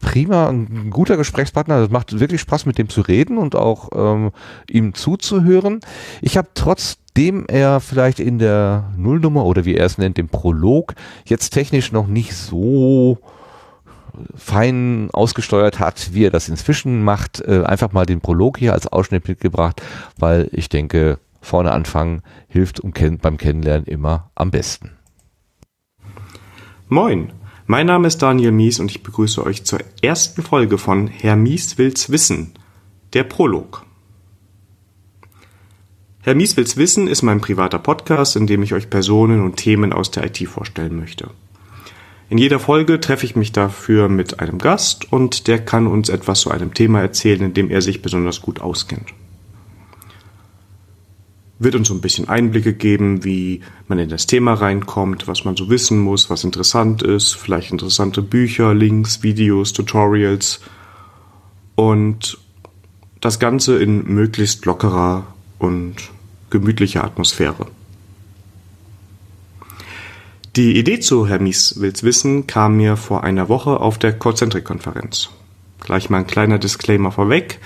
prima, 0.00 0.48
ein 0.48 0.90
guter 0.90 1.16
Gesprächspartner. 1.16 1.80
Das 1.80 1.90
macht 1.90 2.18
wirklich 2.18 2.40
Spaß, 2.40 2.66
mit 2.66 2.78
dem 2.78 2.88
zu 2.88 3.00
reden 3.00 3.38
und 3.38 3.56
auch 3.56 3.90
ähm, 3.94 4.32
ihm 4.68 4.94
zuzuhören. 4.94 5.80
Ich 6.20 6.36
habe 6.36 6.48
trotzdem 6.54 7.44
er 7.46 7.80
vielleicht 7.80 8.20
in 8.20 8.38
der 8.38 8.92
Nullnummer 8.96 9.44
oder 9.44 9.64
wie 9.64 9.76
er 9.76 9.86
es 9.86 9.98
nennt, 9.98 10.18
dem 10.18 10.28
Prolog, 10.28 10.94
jetzt 11.24 11.50
technisch 11.50 11.92
noch 11.92 12.06
nicht 12.06 12.34
so 12.34 13.18
fein 14.36 15.08
ausgesteuert 15.12 15.78
hat, 15.78 16.10
wie 16.12 16.24
er 16.24 16.30
das 16.30 16.48
inzwischen 16.48 17.02
macht, 17.02 17.40
äh, 17.40 17.64
einfach 17.64 17.92
mal 17.92 18.06
den 18.06 18.20
Prolog 18.20 18.58
hier 18.58 18.72
als 18.72 18.86
Ausschnitt 18.86 19.28
mitgebracht, 19.28 19.82
weil 20.18 20.48
ich 20.52 20.68
denke, 20.68 21.18
vorne 21.40 21.72
anfangen 21.72 22.22
hilft 22.48 22.80
um 22.80 22.92
beim 23.20 23.36
Kennenlernen 23.36 23.86
immer 23.86 24.30
am 24.34 24.50
besten. 24.50 24.92
Moin, 26.88 27.32
mein 27.66 27.86
Name 27.86 28.08
ist 28.08 28.18
Daniel 28.18 28.52
Mies 28.52 28.78
und 28.78 28.90
ich 28.90 29.02
begrüße 29.02 29.44
euch 29.44 29.64
zur 29.64 29.80
ersten 30.02 30.42
Folge 30.42 30.78
von 30.78 31.06
Herr 31.06 31.36
Mies 31.36 31.78
will's 31.78 32.10
wissen, 32.10 32.52
der 33.12 33.24
Prolog. 33.24 33.84
Herr 36.22 36.34
Mies 36.34 36.56
will's 36.56 36.76
wissen 36.76 37.08
ist 37.08 37.22
mein 37.22 37.40
privater 37.40 37.78
Podcast, 37.78 38.36
in 38.36 38.46
dem 38.46 38.62
ich 38.62 38.74
euch 38.74 38.90
Personen 38.90 39.42
und 39.42 39.56
Themen 39.56 39.92
aus 39.92 40.10
der 40.10 40.26
IT 40.26 40.46
vorstellen 40.48 40.96
möchte. 40.96 41.30
In 42.28 42.38
jeder 42.38 42.58
Folge 42.58 43.00
treffe 43.00 43.26
ich 43.26 43.36
mich 43.36 43.52
dafür 43.52 44.08
mit 44.08 44.40
einem 44.40 44.58
Gast 44.58 45.12
und 45.12 45.46
der 45.46 45.64
kann 45.64 45.86
uns 45.86 46.08
etwas 46.08 46.40
zu 46.40 46.50
einem 46.50 46.74
Thema 46.74 47.00
erzählen, 47.00 47.42
in 47.42 47.54
dem 47.54 47.70
er 47.70 47.82
sich 47.82 48.02
besonders 48.02 48.42
gut 48.42 48.60
auskennt 48.60 49.12
wird 51.58 51.74
uns 51.74 51.88
so 51.88 51.94
ein 51.94 52.00
bisschen 52.00 52.28
Einblicke 52.28 52.74
geben, 52.74 53.24
wie 53.24 53.60
man 53.86 53.98
in 53.98 54.08
das 54.08 54.26
Thema 54.26 54.54
reinkommt, 54.54 55.28
was 55.28 55.44
man 55.44 55.56
so 55.56 55.70
wissen 55.70 55.98
muss, 55.98 56.30
was 56.30 56.44
interessant 56.44 57.02
ist, 57.02 57.34
vielleicht 57.34 57.70
interessante 57.70 58.22
Bücher, 58.22 58.74
Links, 58.74 59.22
Videos, 59.22 59.72
Tutorials 59.72 60.60
und 61.76 62.38
das 63.20 63.38
Ganze 63.38 63.78
in 63.78 64.04
möglichst 64.04 64.64
lockerer 64.66 65.26
und 65.58 65.96
gemütlicher 66.50 67.04
Atmosphäre. 67.04 67.66
Die 70.56 70.76
Idee 70.78 71.00
zu 71.00 71.26
Hermies 71.26 71.80
Wills 71.80 72.04
Wissen 72.04 72.46
kam 72.46 72.76
mir 72.76 72.96
vor 72.96 73.24
einer 73.24 73.48
Woche 73.48 73.80
auf 73.80 73.98
der 73.98 74.12
Concentric-Konferenz. 74.12 75.30
Gleich 75.80 76.10
mal 76.10 76.18
ein 76.18 76.28
kleiner 76.28 76.58
Disclaimer 76.58 77.10
vorweg. 77.10 77.58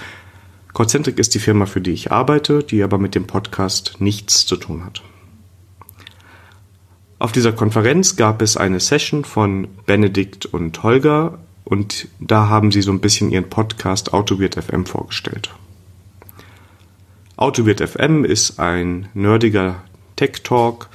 Concentric 0.78 1.18
ist 1.18 1.34
die 1.34 1.40
Firma, 1.40 1.66
für 1.66 1.80
die 1.80 1.90
ich 1.90 2.12
arbeite, 2.12 2.62
die 2.62 2.84
aber 2.84 2.98
mit 2.98 3.16
dem 3.16 3.26
Podcast 3.26 3.96
nichts 3.98 4.46
zu 4.46 4.54
tun 4.54 4.84
hat. 4.84 5.02
Auf 7.18 7.32
dieser 7.32 7.50
Konferenz 7.50 8.14
gab 8.14 8.40
es 8.42 8.56
eine 8.56 8.78
Session 8.78 9.24
von 9.24 9.66
Benedikt 9.86 10.46
und 10.46 10.80
Holger 10.84 11.40
und 11.64 12.06
da 12.20 12.48
haben 12.48 12.70
sie 12.70 12.82
so 12.82 12.92
ein 12.92 13.00
bisschen 13.00 13.32
ihren 13.32 13.50
Podcast 13.50 14.12
Autowirt 14.14 14.54
FM 14.54 14.86
vorgestellt. 14.86 15.50
Autowirt 17.36 17.80
FM 17.80 18.24
ist 18.24 18.60
ein 18.60 19.08
nerdiger 19.14 19.82
Tech 20.14 20.44
Talk, 20.44 20.90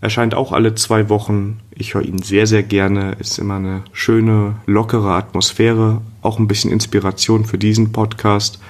erscheint 0.00 0.34
auch 0.34 0.50
alle 0.50 0.76
zwei 0.76 1.10
Wochen. 1.10 1.60
Ich 1.72 1.92
höre 1.92 2.06
ihn 2.06 2.22
sehr, 2.22 2.46
sehr 2.46 2.62
gerne. 2.62 3.16
Ist 3.20 3.38
immer 3.38 3.56
eine 3.56 3.82
schöne, 3.92 4.54
lockere 4.64 5.12
Atmosphäre, 5.12 6.00
auch 6.22 6.38
ein 6.38 6.48
bisschen 6.48 6.72
Inspiration 6.72 7.44
für 7.44 7.58
diesen 7.58 7.92
Podcast 7.92 8.60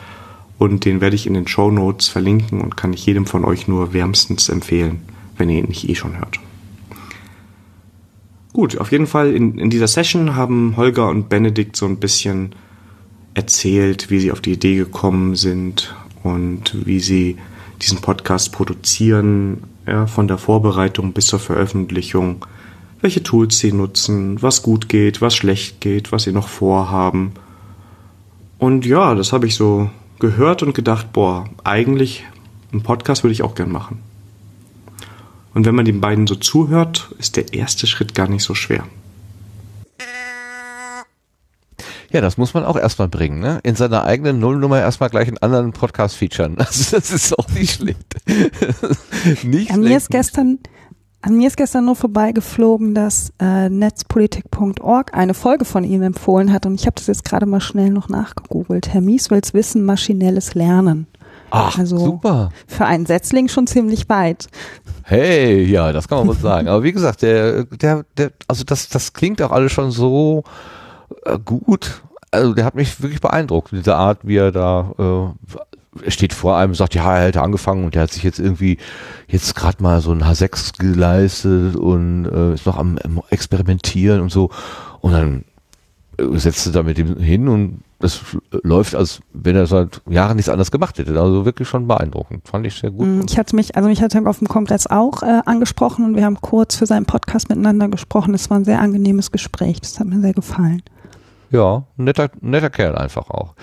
und 0.60 0.84
den 0.84 1.00
werde 1.00 1.16
ich 1.16 1.26
in 1.26 1.32
den 1.32 1.48
Show 1.48 1.70
Notes 1.70 2.08
verlinken 2.08 2.60
und 2.60 2.76
kann 2.76 2.92
ich 2.92 3.06
jedem 3.06 3.24
von 3.24 3.46
euch 3.46 3.66
nur 3.66 3.94
wärmstens 3.94 4.50
empfehlen, 4.50 5.00
wenn 5.38 5.48
ihr 5.48 5.60
ihn 5.60 5.68
nicht 5.68 5.88
eh 5.88 5.94
schon 5.94 6.18
hört. 6.18 6.38
Gut, 8.52 8.76
auf 8.76 8.92
jeden 8.92 9.06
Fall 9.06 9.34
in, 9.34 9.58
in 9.58 9.70
dieser 9.70 9.88
Session 9.88 10.36
haben 10.36 10.76
Holger 10.76 11.08
und 11.08 11.30
Benedikt 11.30 11.76
so 11.76 11.86
ein 11.86 11.96
bisschen 11.96 12.54
erzählt, 13.32 14.10
wie 14.10 14.20
sie 14.20 14.32
auf 14.32 14.42
die 14.42 14.52
Idee 14.52 14.76
gekommen 14.76 15.34
sind 15.34 15.94
und 16.24 16.76
wie 16.86 17.00
sie 17.00 17.38
diesen 17.80 18.02
Podcast 18.02 18.52
produzieren, 18.52 19.62
ja, 19.86 20.06
von 20.06 20.28
der 20.28 20.36
Vorbereitung 20.36 21.14
bis 21.14 21.28
zur 21.28 21.38
Veröffentlichung, 21.38 22.44
welche 23.00 23.22
Tools 23.22 23.58
sie 23.60 23.72
nutzen, 23.72 24.42
was 24.42 24.62
gut 24.62 24.90
geht, 24.90 25.22
was 25.22 25.34
schlecht 25.34 25.80
geht, 25.80 26.12
was 26.12 26.24
sie 26.24 26.32
noch 26.32 26.48
vorhaben. 26.48 27.32
Und 28.58 28.84
ja, 28.84 29.14
das 29.14 29.32
habe 29.32 29.46
ich 29.46 29.54
so 29.54 29.88
gehört 30.20 30.62
und 30.62 30.74
gedacht, 30.74 31.12
boah, 31.12 31.48
eigentlich 31.64 32.24
einen 32.72 32.82
Podcast 32.82 33.24
würde 33.24 33.32
ich 33.32 33.42
auch 33.42 33.54
gern 33.54 33.72
machen. 33.72 33.98
Und 35.52 35.66
wenn 35.66 35.74
man 35.74 35.84
den 35.84 36.00
beiden 36.00 36.26
so 36.26 36.36
zuhört, 36.36 37.12
ist 37.18 37.36
der 37.36 37.52
erste 37.52 37.86
Schritt 37.86 38.14
gar 38.14 38.28
nicht 38.28 38.44
so 38.44 38.54
schwer. 38.54 38.84
Ja, 42.12 42.20
das 42.20 42.36
muss 42.36 42.54
man 42.54 42.64
auch 42.64 42.76
erstmal 42.76 43.06
bringen, 43.06 43.38
ne? 43.38 43.60
In 43.62 43.76
seiner 43.76 44.04
eigenen 44.04 44.40
Nullnummer 44.40 44.80
erstmal 44.80 45.10
gleich 45.10 45.28
einen 45.28 45.38
anderen 45.38 45.72
Podcast 45.72 46.16
featuren. 46.16 46.56
Also 46.58 46.96
das 46.96 47.12
ist 47.12 47.38
auch 47.38 47.48
nicht 47.50 47.74
schlecht. 47.74 48.16
nicht 49.44 49.70
ja, 49.70 49.76
mir 49.76 49.96
ist 49.96 50.10
gestern, 50.10 50.58
an 51.22 51.36
mir 51.36 51.48
ist 51.48 51.56
gestern 51.56 51.84
nur 51.84 51.96
vorbeigeflogen, 51.96 52.94
dass 52.94 53.32
äh, 53.40 53.68
netzpolitik.org 53.68 55.14
eine 55.14 55.34
Folge 55.34 55.64
von 55.64 55.84
ihm 55.84 56.02
empfohlen 56.02 56.52
hat 56.52 56.66
und 56.66 56.74
ich 56.74 56.86
habe 56.86 56.94
das 56.96 57.08
jetzt 57.08 57.24
gerade 57.24 57.46
mal 57.46 57.60
schnell 57.60 57.90
noch 57.90 58.08
nachgegoogelt. 58.08 58.88
Herr 58.92 59.00
Mies 59.00 59.30
will's 59.30 59.52
wissen, 59.52 59.84
maschinelles 59.84 60.54
Lernen. 60.54 61.06
Ach, 61.50 61.78
also 61.78 61.98
super. 61.98 62.50
Für 62.66 62.86
einen 62.86 63.06
Setzling 63.06 63.48
schon 63.48 63.66
ziemlich 63.66 64.08
weit. 64.08 64.46
Hey, 65.02 65.64
ja, 65.64 65.92
das 65.92 66.08
kann 66.08 66.18
man 66.18 66.28
wohl 66.28 66.36
sagen. 66.36 66.68
Aber 66.68 66.84
wie 66.84 66.92
gesagt, 66.92 67.22
der, 67.22 67.64
der, 67.64 68.04
der, 68.16 68.30
also 68.46 68.64
das, 68.64 68.88
das 68.88 69.12
klingt 69.12 69.42
auch 69.42 69.50
alles 69.50 69.72
schon 69.72 69.90
so 69.90 70.44
äh, 71.24 71.38
gut. 71.44 72.02
Also 72.30 72.54
der 72.54 72.64
hat 72.64 72.76
mich 72.76 73.02
wirklich 73.02 73.20
beeindruckt, 73.20 73.72
diese 73.72 73.96
Art, 73.96 74.20
wie 74.22 74.36
er 74.36 74.52
da 74.52 74.92
äh, 74.98 75.56
steht 76.06 76.32
vor 76.32 76.56
einem 76.56 76.70
und 76.70 76.76
sagt, 76.76 76.94
ja, 76.94 77.16
er 77.16 77.26
hätte 77.26 77.42
angefangen 77.42 77.84
und 77.84 77.94
der 77.94 78.02
hat 78.02 78.12
sich 78.12 78.22
jetzt 78.22 78.38
irgendwie 78.38 78.78
jetzt 79.26 79.54
gerade 79.56 79.82
mal 79.82 80.00
so 80.00 80.12
ein 80.12 80.22
H6 80.22 80.78
geleistet 80.78 81.76
und 81.76 82.26
äh, 82.26 82.54
ist 82.54 82.66
noch 82.66 82.78
am, 82.78 82.98
am 83.02 83.20
Experimentieren 83.30 84.20
und 84.20 84.30
so. 84.30 84.50
Und 85.00 85.12
dann 85.12 85.44
äh, 86.18 86.38
setzt 86.38 86.66
er 86.66 86.72
da 86.72 86.82
mit 86.82 86.98
ihm 86.98 87.16
hin 87.18 87.48
und 87.48 87.82
das 87.98 88.20
läuft, 88.62 88.94
als 88.94 89.20
wenn 89.34 89.56
er 89.56 89.66
seit 89.66 90.00
Jahren 90.08 90.36
nichts 90.36 90.48
anderes 90.48 90.70
gemacht 90.70 90.98
hätte. 90.98 91.20
Also 91.20 91.44
wirklich 91.44 91.68
schon 91.68 91.86
beeindruckend. 91.86 92.48
Fand 92.48 92.66
ich 92.66 92.74
sehr 92.74 92.90
gut. 92.90 93.06
Mm, 93.06 93.20
ich 93.28 93.36
hatte 93.36 93.54
mich, 93.54 93.76
also 93.76 93.88
mich 93.88 94.00
hat 94.00 94.14
er 94.14 94.26
auf 94.26 94.38
dem 94.38 94.48
Kongress 94.48 94.86
auch 94.86 95.22
äh, 95.22 95.42
angesprochen 95.44 96.06
und 96.06 96.16
wir 96.16 96.24
haben 96.24 96.40
kurz 96.40 96.76
für 96.76 96.86
seinen 96.86 97.04
Podcast 97.04 97.50
miteinander 97.50 97.88
gesprochen. 97.88 98.32
Es 98.32 98.48
war 98.48 98.58
ein 98.58 98.64
sehr 98.64 98.80
angenehmes 98.80 99.30
Gespräch. 99.30 99.80
Das 99.80 100.00
hat 100.00 100.06
mir 100.06 100.20
sehr 100.20 100.32
gefallen. 100.32 100.82
Ja, 101.50 101.84
netter, 101.96 102.30
netter 102.40 102.70
Kerl 102.70 102.96
einfach 102.96 103.28
auch. 103.28 103.54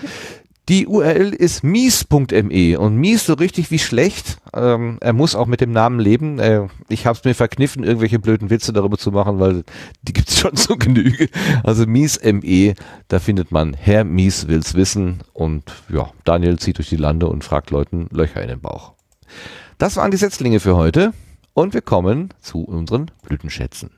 Die 0.68 0.86
URL 0.86 1.32
ist 1.32 1.64
mies.me 1.64 2.78
und 2.78 2.96
mies 2.96 3.24
so 3.24 3.32
richtig 3.32 3.70
wie 3.70 3.78
schlecht. 3.78 4.36
Ähm, 4.52 4.98
er 5.00 5.14
muss 5.14 5.34
auch 5.34 5.46
mit 5.46 5.62
dem 5.62 5.72
Namen 5.72 5.98
leben. 5.98 6.38
Äh, 6.38 6.68
ich 6.90 7.06
habe 7.06 7.18
es 7.18 7.24
mir 7.24 7.34
verkniffen, 7.34 7.84
irgendwelche 7.84 8.18
blöden 8.18 8.50
Witze 8.50 8.74
darüber 8.74 8.98
zu 8.98 9.10
machen, 9.10 9.40
weil 9.40 9.64
die 10.02 10.12
gibt's 10.12 10.38
schon 10.38 10.56
zu 10.56 10.76
Genüge. 10.76 11.30
Also 11.64 11.86
mies.me, 11.86 12.74
da 13.08 13.18
findet 13.18 13.50
man 13.50 13.72
Herr 13.72 14.04
Mies 14.04 14.46
will's 14.46 14.74
wissen 14.74 15.20
und 15.32 15.64
ja, 15.88 16.10
Daniel 16.24 16.58
zieht 16.58 16.76
durch 16.76 16.90
die 16.90 16.96
Lande 16.96 17.28
und 17.28 17.44
fragt 17.44 17.70
Leuten 17.70 18.06
Löcher 18.10 18.42
in 18.42 18.48
den 18.48 18.60
Bauch. 18.60 18.92
Das 19.78 19.96
waren 19.96 20.10
die 20.10 20.18
Setzlinge 20.18 20.60
für 20.60 20.76
heute 20.76 21.14
und 21.54 21.72
wir 21.72 21.82
kommen 21.82 22.34
zu 22.40 22.60
unseren 22.60 23.10
Blütenschätzen. 23.22 23.90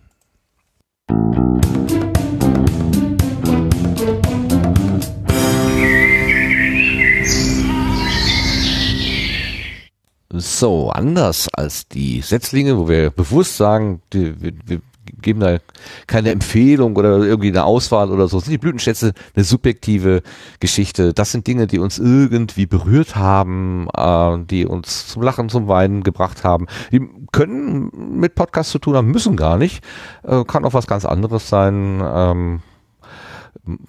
So, 10.40 10.90
anders 10.90 11.48
als 11.52 11.86
die 11.86 12.22
Setzlinge, 12.22 12.78
wo 12.78 12.88
wir 12.88 13.10
bewusst 13.10 13.58
sagen, 13.58 14.00
die, 14.12 14.40
wir, 14.40 14.52
wir 14.64 14.80
geben 15.20 15.40
da 15.40 15.58
keine 16.06 16.30
Empfehlung 16.30 16.96
oder 16.96 17.18
irgendwie 17.18 17.48
eine 17.48 17.64
Auswahl 17.64 18.10
oder 18.10 18.26
so. 18.26 18.40
Sind 18.40 18.52
die 18.52 18.58
Blütenschätze 18.58 19.12
eine 19.34 19.44
subjektive 19.44 20.22
Geschichte? 20.60 21.12
Das 21.12 21.32
sind 21.32 21.46
Dinge, 21.46 21.66
die 21.66 21.78
uns 21.78 21.98
irgendwie 21.98 22.66
berührt 22.66 23.16
haben, 23.16 23.88
äh, 23.94 24.38
die 24.44 24.64
uns 24.64 25.08
zum 25.08 25.22
Lachen, 25.22 25.50
zum 25.50 25.68
Weinen 25.68 26.02
gebracht 26.02 26.42
haben. 26.42 26.66
Die 26.90 27.06
können 27.32 27.90
mit 28.18 28.34
Podcast 28.34 28.70
zu 28.70 28.78
tun 28.78 28.96
haben, 28.96 29.10
müssen 29.10 29.36
gar 29.36 29.58
nicht. 29.58 29.84
Äh, 30.22 30.44
kann 30.44 30.64
auch 30.64 30.74
was 30.74 30.86
ganz 30.86 31.04
anderes 31.04 31.48
sein. 31.48 32.02
Ähm, 32.02 32.62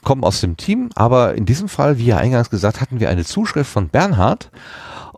kommen 0.04 0.24
aus 0.24 0.42
dem 0.42 0.58
Team, 0.58 0.90
aber 0.96 1.36
in 1.36 1.46
diesem 1.46 1.70
Fall, 1.70 1.98
wie 1.98 2.08
ja 2.08 2.18
eingangs 2.18 2.50
gesagt, 2.50 2.82
hatten 2.82 3.00
wir 3.00 3.10
eine 3.10 3.24
Zuschrift 3.24 3.72
von 3.72 3.88
Bernhard 3.88 4.52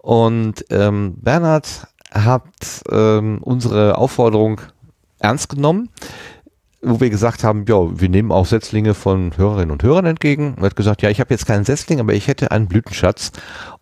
und 0.04 0.66
ähm, 0.70 1.16
Bernhard 1.22 1.88
hat 2.12 2.44
ähm, 2.92 3.40
unsere 3.42 3.98
Aufforderung 3.98 4.60
ernst 5.20 5.48
genommen, 5.48 5.90
wo 6.84 7.00
wir 7.00 7.10
gesagt 7.10 7.44
haben, 7.44 7.66
ja, 7.68 8.00
wir 8.00 8.10
nehmen 8.10 8.32
auch 8.32 8.46
Setzlinge 8.46 8.94
von 8.94 9.36
Hörerinnen 9.38 9.72
und 9.72 9.84
Hörern 9.84 10.06
entgegen. 10.06 10.56
Er 10.58 10.64
hat 10.64 10.76
gesagt, 10.76 11.02
ja, 11.02 11.10
ich 11.10 11.20
habe 11.20 11.34
jetzt 11.34 11.46
keinen 11.46 11.64
Setzling, 11.64 12.00
aber 12.00 12.14
ich 12.14 12.28
hätte 12.28 12.52
einen 12.52 12.68
Blütenschatz 12.68 13.32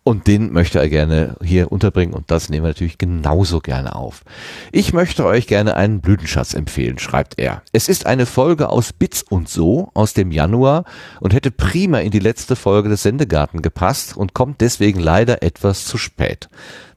und 0.04 0.26
den 0.26 0.52
möchte 0.52 0.78
er 0.78 0.88
gerne 0.88 1.36
hier 1.42 1.72
unterbringen 1.72 2.14
und 2.14 2.30
das 2.30 2.48
nehmen 2.48 2.64
wir 2.64 2.70
natürlich 2.70 2.98
genauso 2.98 3.60
gerne 3.60 3.96
auf. 3.96 4.22
Ich 4.70 4.92
möchte 4.92 5.24
euch 5.24 5.46
gerne 5.46 5.76
einen 5.76 6.00
Blütenschatz 6.00 6.54
empfehlen, 6.54 6.98
schreibt 6.98 7.38
er. 7.38 7.62
Es 7.72 7.88
ist 7.88 8.06
eine 8.06 8.26
Folge 8.26 8.68
aus 8.68 8.92
Bits 8.92 9.22
und 9.22 9.48
so 9.48 9.90
aus 9.94 10.14
dem 10.14 10.30
Januar 10.30 10.84
und 11.20 11.34
hätte 11.34 11.50
prima 11.50 11.98
in 11.98 12.12
die 12.12 12.20
letzte 12.20 12.56
Folge 12.56 12.88
des 12.88 13.02
Sendegarten 13.02 13.62
gepasst 13.62 14.16
und 14.16 14.32
kommt 14.32 14.60
deswegen 14.60 15.00
leider 15.00 15.42
etwas 15.42 15.86
zu 15.86 15.98
spät. 15.98 16.48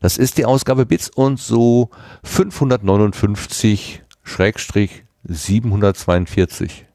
Das 0.01 0.17
ist 0.17 0.37
die 0.37 0.45
Ausgabe 0.45 0.85
Bits 0.85 1.09
und 1.09 1.39
so 1.39 1.89
559 2.23 4.03
Schrägstrich 4.23 5.04
742. 5.27 6.85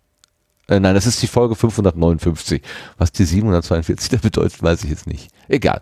Äh, 0.68 0.78
nein, 0.78 0.94
das 0.94 1.06
ist 1.06 1.20
die 1.22 1.26
Folge 1.26 1.56
559. 1.56 2.62
Was 2.96 3.12
die 3.12 3.24
742 3.24 4.08
da 4.08 4.16
bedeutet, 4.18 4.62
weiß 4.62 4.84
ich 4.84 4.90
jetzt 4.90 5.06
nicht. 5.06 5.30
Egal. 5.48 5.80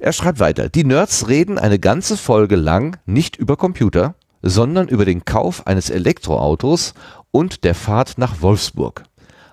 Er 0.00 0.12
schreibt 0.12 0.40
weiter. 0.40 0.68
Die 0.68 0.84
Nerds 0.84 1.28
reden 1.28 1.58
eine 1.58 1.78
ganze 1.78 2.16
Folge 2.16 2.56
lang 2.56 2.98
nicht 3.06 3.36
über 3.36 3.56
Computer, 3.56 4.16
sondern 4.42 4.88
über 4.88 5.04
den 5.04 5.24
Kauf 5.24 5.66
eines 5.66 5.88
Elektroautos 5.88 6.94
und 7.30 7.64
der 7.64 7.74
Fahrt 7.74 8.18
nach 8.18 8.42
Wolfsburg. 8.42 9.04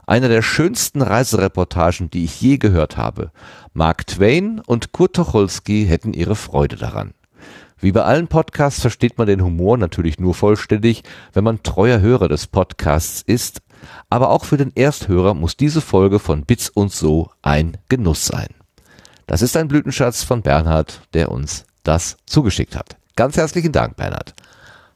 Einer 0.08 0.28
der 0.28 0.42
schönsten 0.42 1.02
Reisereportagen, 1.02 2.10
die 2.10 2.26
ich 2.26 2.42
je 2.42 2.58
gehört 2.58 2.98
habe. 2.98 3.32
Mark 3.74 4.08
Twain 4.08 4.60
und 4.60 4.92
Kurt 4.92 5.16
Tucholsky 5.16 5.86
hätten 5.86 6.14
ihre 6.14 6.36
Freude 6.36 6.76
daran. 6.76 7.14
Wie 7.82 7.92
bei 7.92 8.03
allen 8.03 8.27
Podcasts 8.27 8.80
versteht 8.80 9.18
man 9.18 9.26
den 9.26 9.43
Humor 9.43 9.76
natürlich 9.76 10.19
nur 10.19 10.35
vollständig, 10.35 11.01
wenn 11.34 11.43
man 11.43 11.64
treuer 11.64 12.00
Hörer 12.00 12.27
des 12.27 12.45
Podcasts 12.45 13.24
ist, 13.26 13.64
aber 14.08 14.30
auch 14.30 14.45
für 14.45 14.58
den 14.58 14.72
Ersthörer 14.76 15.34
muss 15.34 15.58
diese 15.58 15.82
Folge 15.82 16.19
von 16.19 16.43
Bits 16.45 16.69
und 16.69 16.92
so 16.92 17.32
ein 17.42 17.77
Genuss 17.90 18.27
sein. 18.27 18.50
Das 19.26 19.42
ist 19.42 19.58
ein 19.58 19.68
Blütenschatz 19.68 20.24
von 20.24 20.43
Bernhard, 20.43 21.01
der 21.16 21.32
uns 21.32 21.66
das 21.82 22.18
zugeschickt 22.27 22.76
hat. 22.76 22.98
Ganz 23.16 23.35
herzlichen 23.35 23.72
Dank, 23.72 23.95
Bernhard. 23.95 24.35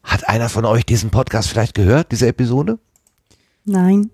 Hat 0.03 0.29
einer 0.29 0.49
von 0.49 0.65
euch 0.65 0.85
diesen 0.85 1.09
Podcast 1.09 1.49
vielleicht 1.49 1.73
gehört, 1.73 2.11
diese 2.11 2.27
Episode? 2.27 2.77
Nein. 3.65 4.11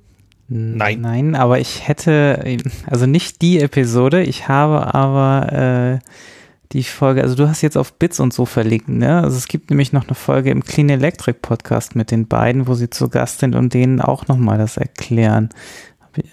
Nein. 0.47 1.01
Nein, 1.01 1.35
aber 1.35 1.59
ich 1.59 1.87
hätte, 1.87 2.57
also 2.85 3.05
nicht 3.05 3.41
die 3.41 3.59
Episode, 3.59 4.23
ich 4.23 4.47
habe 4.47 4.93
aber 4.93 5.99
äh, 6.01 6.09
die 6.73 6.83
Folge, 6.83 7.21
also 7.21 7.35
du 7.35 7.49
hast 7.49 7.61
jetzt 7.61 7.77
auf 7.77 7.93
Bits 7.93 8.19
und 8.19 8.33
so 8.33 8.45
verlinkt, 8.45 8.89
ne? 8.89 9.21
Also 9.21 9.37
es 9.37 9.47
gibt 9.47 9.69
nämlich 9.69 9.91
noch 9.91 10.07
eine 10.07 10.15
Folge 10.15 10.51
im 10.51 10.63
Clean 10.63 10.89
Electric 10.89 11.39
Podcast 11.41 11.95
mit 11.95 12.11
den 12.11 12.27
beiden, 12.27 12.67
wo 12.67 12.73
sie 12.73 12.89
zu 12.89 13.09
Gast 13.09 13.39
sind 13.39 13.55
und 13.55 13.73
denen 13.73 13.99
auch 13.99 14.27
nochmal 14.27 14.57
das 14.57 14.77
erklären. 14.77 15.49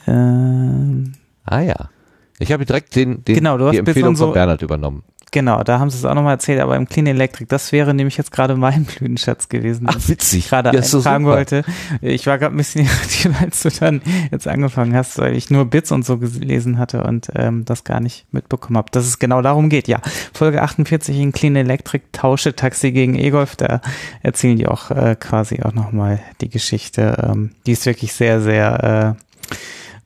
Ähm, 0.07 1.13
ah 1.45 1.61
ja. 1.61 1.91
Ich 2.39 2.53
habe 2.53 2.65
direkt 2.65 2.95
den, 2.95 3.25
den 3.25 3.35
genau, 3.35 3.59
du 3.59 3.67
hast 3.67 3.73
die 3.73 3.79
Empfehlung 3.79 4.17
so, 4.17 4.27
von 4.27 4.35
Bernhard 4.35 4.63
übernommen. 4.63 5.03
Genau, 5.31 5.63
da 5.63 5.79
haben 5.79 5.91
sie 5.91 5.99
es 5.99 6.05
auch 6.05 6.15
nochmal 6.15 6.35
erzählt, 6.35 6.61
aber 6.61 6.77
im 6.77 6.89
Clean 6.89 7.07
Electric, 7.07 7.47
das 7.49 7.73
wäre 7.73 7.93
nämlich 7.95 8.17
jetzt 8.17 8.33
gerade 8.33 8.57
mein 8.57 8.85
Blütenschatz 8.99 9.49
gewesen, 9.49 9.87
Ach, 9.91 9.97
witzig. 10.09 10.41
ich 10.41 10.49
gerade 10.49 10.71
Ja, 10.71 10.81
eintragen 10.83 11.25
so 11.25 11.31
wollte. 11.31 11.65
Ich 12.01 12.27
war 12.27 12.39
gerade 12.39 12.55
ein 12.55 12.57
bisschen 12.57 12.85
irritiert, 12.87 13.35
als 13.41 13.63
du 13.63 13.71
dann 13.71 14.01
jetzt 14.31 14.49
angefangen 14.49 14.95
hast, 14.95 15.19
weil 15.19 15.37
ich 15.37 15.51
nur 15.51 15.67
Bits 15.67 15.93
und 15.93 16.05
so 16.05 16.19
gelesen 16.19 16.79
hatte 16.79 17.05
und 17.05 17.29
ähm, 17.35 17.65
das 17.65 17.85
gar 17.85 18.01
nicht 18.01 18.27
mitbekommen 18.33 18.77
habe, 18.79 18.91
dass 18.91 19.07
es 19.07 19.19
genau 19.19 19.43
darum 19.43 19.69
geht. 19.69 19.89
Ja, 19.89 20.01
Folge 20.33 20.63
48 20.63 21.19
in 21.19 21.33
Clean 21.33 21.57
Electric, 21.57 22.05
Tausche 22.13 22.55
Taxi 22.57 22.93
gegen 22.93 23.15
E-Golf, 23.15 23.57
da 23.57 23.81
erzählen 24.23 24.57
die 24.57 24.67
auch 24.67 24.91
äh, 24.91 25.17
quasi 25.19 25.63
auch 25.63 25.73
nochmal 25.75 26.21
die 26.41 26.49
Geschichte. 26.49 27.23
Ähm, 27.23 27.51
die 27.67 27.73
ist 27.73 27.85
wirklich 27.87 28.13
sehr, 28.13 28.41
sehr 28.41 29.17
äh, 29.19 29.55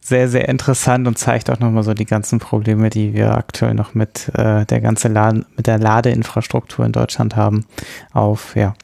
sehr, 0.04 0.28
sehr 0.28 0.48
interessant 0.48 1.06
und 1.06 1.16
zeigt 1.16 1.48
auch 1.48 1.60
nochmal 1.60 1.84
so 1.84 1.94
die 1.94 2.04
ganzen 2.04 2.40
Probleme, 2.40 2.90
die 2.90 3.14
wir 3.14 3.36
aktuell 3.36 3.74
noch 3.74 3.94
mit 3.94 4.30
äh, 4.34 4.66
der 4.66 4.80
ganze 4.80 5.08
Laden, 5.08 5.46
mit 5.56 5.68
der 5.68 5.78
Ladeinfrastruktur 5.78 6.84
in 6.84 6.92
Deutschland 6.92 7.36
haben, 7.36 7.64
auf, 8.12 8.56
ja. 8.56 8.74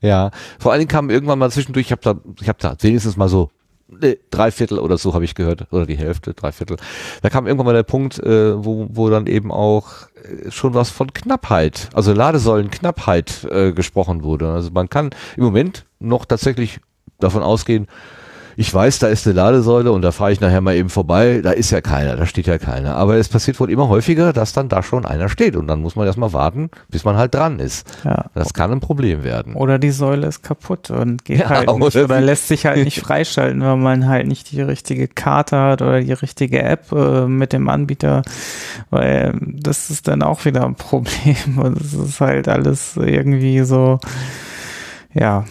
Ja, 0.00 0.32
vor 0.58 0.72
allen 0.72 0.80
Dingen 0.80 0.90
kam 0.90 1.08
irgendwann 1.08 1.38
mal 1.38 1.50
zwischendurch, 1.50 1.86
ich 1.86 1.92
habe 1.92 2.02
da, 2.02 2.16
ich 2.40 2.48
habe 2.48 2.58
da 2.60 2.76
wenigstens 2.80 3.16
mal 3.16 3.28
so 3.28 3.50
äh, 4.02 4.16
drei 4.30 4.50
Viertel 4.50 4.78
oder 4.80 4.98
so 4.98 5.14
habe 5.14 5.24
ich 5.24 5.36
gehört, 5.36 5.72
oder 5.72 5.86
die 5.86 5.96
Hälfte, 5.96 6.34
drei 6.34 6.50
Viertel. 6.50 6.76
Da 7.22 7.30
kam 7.30 7.46
irgendwann 7.46 7.66
mal 7.66 7.74
der 7.74 7.84
Punkt, 7.84 8.18
äh, 8.18 8.62
wo, 8.62 8.88
wo 8.90 9.08
dann 9.08 9.28
eben 9.28 9.52
auch 9.52 10.08
äh, 10.24 10.50
schon 10.50 10.74
was 10.74 10.90
von 10.90 11.12
Knappheit, 11.14 11.90
also 11.94 12.12
Ladesäulenknappheit 12.12 13.44
äh, 13.44 13.72
gesprochen 13.72 14.24
wurde. 14.24 14.50
Also 14.50 14.72
man 14.72 14.90
kann 14.90 15.10
im 15.36 15.44
Moment 15.44 15.86
noch 16.00 16.24
tatsächlich 16.24 16.80
davon 17.20 17.44
ausgehen, 17.44 17.86
ich 18.56 18.72
weiß, 18.72 18.98
da 18.98 19.08
ist 19.08 19.26
eine 19.26 19.36
Ladesäule 19.36 19.92
und 19.92 20.02
da 20.02 20.12
fahre 20.12 20.32
ich 20.32 20.40
nachher 20.40 20.60
mal 20.60 20.74
eben 20.74 20.88
vorbei, 20.88 21.40
da 21.42 21.50
ist 21.50 21.70
ja 21.70 21.80
keiner, 21.80 22.16
da 22.16 22.26
steht 22.26 22.46
ja 22.46 22.58
keiner. 22.58 22.96
Aber 22.96 23.16
es 23.16 23.28
passiert 23.28 23.58
wohl 23.60 23.70
immer 23.70 23.88
häufiger, 23.88 24.32
dass 24.32 24.52
dann 24.52 24.68
da 24.68 24.82
schon 24.82 25.04
einer 25.04 25.28
steht 25.28 25.56
und 25.56 25.66
dann 25.66 25.80
muss 25.80 25.96
man 25.96 26.06
erstmal 26.06 26.32
warten, 26.32 26.70
bis 26.88 27.04
man 27.04 27.16
halt 27.16 27.34
dran 27.34 27.58
ist. 27.58 27.86
Ja. 28.04 28.26
Das 28.34 28.54
kann 28.54 28.72
ein 28.72 28.80
Problem 28.80 29.24
werden. 29.24 29.54
Oder 29.54 29.78
die 29.78 29.90
Säule 29.90 30.26
ist 30.26 30.42
kaputt 30.42 30.90
und 30.90 31.24
geht 31.24 31.40
Ja, 31.40 31.48
halt 31.50 31.68
nicht 31.68 31.96
oder 31.96 32.04
oder 32.04 32.20
lässt 32.20 32.48
sich 32.48 32.66
halt 32.66 32.84
nicht 32.84 33.00
freischalten, 33.04 33.60
weil 33.62 33.76
man 33.76 34.08
halt 34.08 34.26
nicht 34.26 34.50
die 34.52 34.62
richtige 34.62 35.08
Karte 35.08 35.58
hat 35.58 35.82
oder 35.82 36.00
die 36.00 36.12
richtige 36.12 36.62
App 36.62 36.92
äh, 36.92 37.26
mit 37.26 37.52
dem 37.52 37.68
Anbieter, 37.68 38.22
weil 38.90 39.34
das 39.40 39.90
ist 39.90 40.08
dann 40.08 40.22
auch 40.22 40.44
wieder 40.44 40.64
ein 40.64 40.74
Problem 40.84 41.58
und 41.58 41.80
es 41.80 41.92
ist 41.92 42.20
halt 42.20 42.48
alles 42.48 42.96
irgendwie 42.96 43.62
so, 43.62 43.98
ja, 45.12 45.44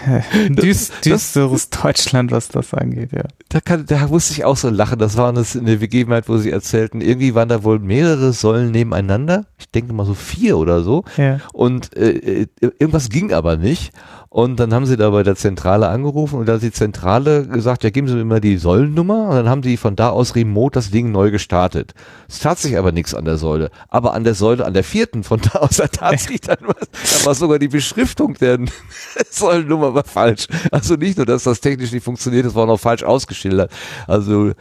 düst, 0.48 1.04
düsteres 1.04 1.70
Deutschland, 1.70 2.30
was 2.30 2.48
das 2.48 2.74
angeht, 2.74 3.12
ja. 3.12 3.24
Da, 3.48 3.60
kann, 3.60 3.86
da 3.86 4.06
musste 4.06 4.32
ich 4.32 4.44
auch 4.44 4.56
so 4.56 4.68
lachen. 4.68 4.98
Das 4.98 5.16
war 5.16 5.28
eine, 5.28 5.44
eine 5.54 5.76
Begebenheit, 5.76 6.28
wo 6.28 6.38
sie 6.38 6.50
erzählten, 6.50 7.00
irgendwie 7.00 7.34
waren 7.34 7.48
da 7.48 7.64
wohl 7.64 7.78
mehrere 7.78 8.32
Säulen 8.32 8.70
nebeneinander. 8.70 9.46
Ich 9.62 9.70
denke 9.70 9.92
mal 9.92 10.06
so 10.06 10.14
vier 10.14 10.58
oder 10.58 10.82
so. 10.82 11.04
Ja. 11.16 11.38
Und 11.52 11.96
äh, 11.96 12.42
äh, 12.42 12.46
irgendwas 12.60 13.08
ging 13.08 13.32
aber 13.32 13.56
nicht. 13.56 13.92
Und 14.28 14.58
dann 14.60 14.72
haben 14.72 14.86
sie 14.86 14.96
da 14.96 15.10
bei 15.10 15.22
der 15.22 15.36
Zentrale 15.36 15.88
angerufen 15.88 16.38
und 16.38 16.46
da 16.46 16.54
hat 16.54 16.62
die 16.62 16.72
Zentrale 16.72 17.46
gesagt, 17.46 17.84
ja, 17.84 17.90
geben 17.90 18.08
Sie 18.08 18.14
mir 18.14 18.24
mal 18.24 18.40
die 18.40 18.56
Säulennummer. 18.56 19.28
Und 19.28 19.36
dann 19.36 19.48
haben 19.48 19.60
die 19.60 19.76
von 19.76 19.94
da 19.94 20.08
aus 20.08 20.34
remote 20.34 20.72
das 20.74 20.90
Ding 20.90 21.12
neu 21.12 21.30
gestartet. 21.30 21.92
Es 22.28 22.38
tat 22.38 22.58
sich 22.58 22.78
aber 22.78 22.92
nichts 22.92 23.14
an 23.14 23.26
der 23.26 23.36
Säule. 23.36 23.70
Aber 23.88 24.14
an 24.14 24.24
der 24.24 24.34
Säule, 24.34 24.64
an 24.64 24.72
der 24.72 24.84
vierten 24.84 25.22
von 25.22 25.40
da 25.42 25.58
aus, 25.58 25.76
da 25.76 25.86
tat 25.86 26.18
sich 26.18 26.40
dann 26.40 26.56
was. 26.62 27.20
Da 27.20 27.26
war 27.26 27.34
sogar 27.34 27.58
die 27.58 27.68
Beschriftung 27.68 28.32
der 28.40 28.58
Säulennummer 29.30 29.92
war 29.92 30.04
falsch. 30.04 30.46
Also 30.70 30.94
nicht 30.94 31.18
nur, 31.18 31.26
dass 31.26 31.42
das 31.42 31.60
technisch 31.60 31.92
nicht 31.92 32.04
funktioniert, 32.04 32.46
es 32.46 32.54
war 32.54 32.64
noch 32.64 32.80
falsch 32.80 33.02
ausgeschildert. 33.02 33.70
Also 34.06 34.52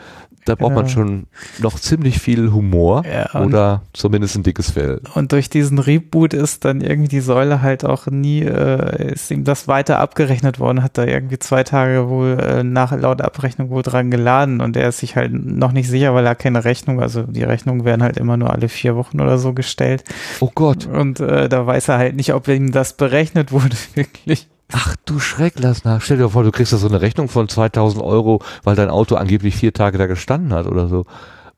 da 0.45 0.56
braucht 0.56 0.74
man 0.74 0.86
Ja. 0.86 0.90
schon 0.92 1.28
noch 1.60 1.80
ziemlich 1.80 2.20
viel 2.20 2.52
Humor 2.52 3.03
Ja, 3.06 3.40
oder 3.42 3.84
zumindest 3.94 4.36
ein 4.36 4.44
dickes 4.44 4.72
Fell. 4.72 5.02
Und 5.14 5.32
durch 5.32 5.50
diesen 5.50 5.80
Reboot 5.80 6.34
ist 6.34 6.66
dann 6.66 6.82
irgendwie 6.82 7.10
die 7.10 7.20
Säule 7.22 7.61
halt 7.61 7.86
auch 7.86 8.08
nie, 8.08 8.42
äh, 8.42 9.14
ist 9.14 9.30
ihm 9.32 9.44
das 9.44 9.68
weiter 9.68 10.00
abgerechnet 10.00 10.60
worden, 10.60 10.84
hat 10.84 10.98
da 10.98 11.06
irgendwie 11.06 11.40
zwei 11.40 11.64
Tage 11.64 12.10
wohl 12.10 12.38
äh, 12.40 12.64
nach 12.64 12.92
laut 12.98 13.22
Abrechnung 13.22 13.70
wohl 13.70 13.84
dran 13.84 14.11
geladen 14.11 14.61
und 14.61 14.76
er 14.78 14.90
ist 14.90 15.00
sich 15.00 15.16
halt 15.16 15.32
noch 15.34 15.72
nicht 15.72 15.90
sicher, 15.90 16.14
weil 16.14 16.26
er 16.26 16.36
keine 16.36 16.64
Rechnung, 16.66 17.02
also 17.02 17.24
die 17.24 17.44
Rechnungen 17.44 17.86
werden 17.86 18.03
halt 18.03 18.18
immer 18.18 18.38
nur 18.38 18.52
alle 18.52 18.70
vier 18.70 18.95
Wochen 18.95 19.20
oder 19.22 19.38
so 19.38 19.53
gestellt. 19.53 20.03
Oh 20.40 20.52
Gott. 20.53 20.88
Und 20.88 21.20
äh, 21.20 21.50
da 21.50 21.66
weiß 21.68 21.88
er 21.90 21.98
halt 21.98 22.16
nicht, 22.16 22.34
ob 22.34 22.48
ihm 22.48 22.72
das 22.72 22.94
berechnet 22.94 23.52
wurde, 23.52 23.76
wirklich. 23.95 24.48
Ach 24.74 24.95
du 25.06 25.19
Schreck, 25.19 25.53
lass 25.58 25.83
nach. 25.83 26.01
Stell 26.01 26.17
dir 26.17 26.30
vor, 26.30 26.43
du 26.43 26.51
kriegst 26.51 26.72
da 26.74 26.77
so 26.77 26.88
eine 26.88 27.01
Rechnung 27.01 27.27
von 27.27 27.50
2000 27.50 28.03
Euro, 28.03 28.41
weil 28.64 28.75
dein 28.75 28.90
Auto 28.90 29.16
angeblich 29.16 29.56
vier 29.56 29.74
Tage 29.74 29.98
da 29.98 30.06
gestanden 30.08 30.53
hat 30.53 30.66
oder 30.67 30.88
so. 30.88 31.06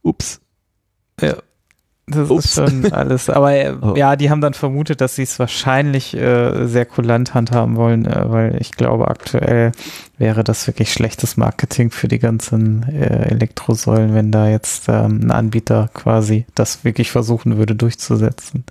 Ups. 0.01 0.41
Ja. 1.21 1.35
Das 2.05 2.29
Ups. 2.29 2.45
ist 2.45 2.53
schon 2.55 2.91
alles. 2.91 3.29
Aber 3.29 3.53
äh, 3.53 3.73
Oh. 3.81 3.93
ja, 3.95 4.17
die 4.17 4.29
haben 4.29 4.41
dann 4.41 4.53
vermutet, 4.53 4.99
dass 4.99 5.15
sie 5.15 5.23
es 5.23 5.39
wahrscheinlich 5.39 6.13
äh, 6.13 6.65
sehr 6.67 6.85
kulant 6.85 7.33
handhaben 7.33 7.77
wollen, 7.77 8.05
äh, 8.05 8.29
weil 8.29 8.57
ich 8.59 8.71
glaube, 8.73 9.07
aktuell 9.07 9.71
wäre 10.17 10.43
das 10.43 10.67
wirklich 10.67 10.91
schlechtes 10.91 11.37
Marketing 11.37 11.91
für 11.91 12.09
die 12.09 12.19
ganzen 12.19 12.83
äh, 12.91 13.29
Elektrosäulen, 13.29 14.13
wenn 14.13 14.31
da 14.31 14.49
jetzt 14.49 14.89
ähm, 14.89 15.21
ein 15.23 15.31
Anbieter 15.31 15.89
quasi 15.93 16.45
das 16.55 16.83
wirklich 16.83 17.09
versuchen 17.09 17.57
würde 17.57 17.75
durchzusetzen. 17.75 18.65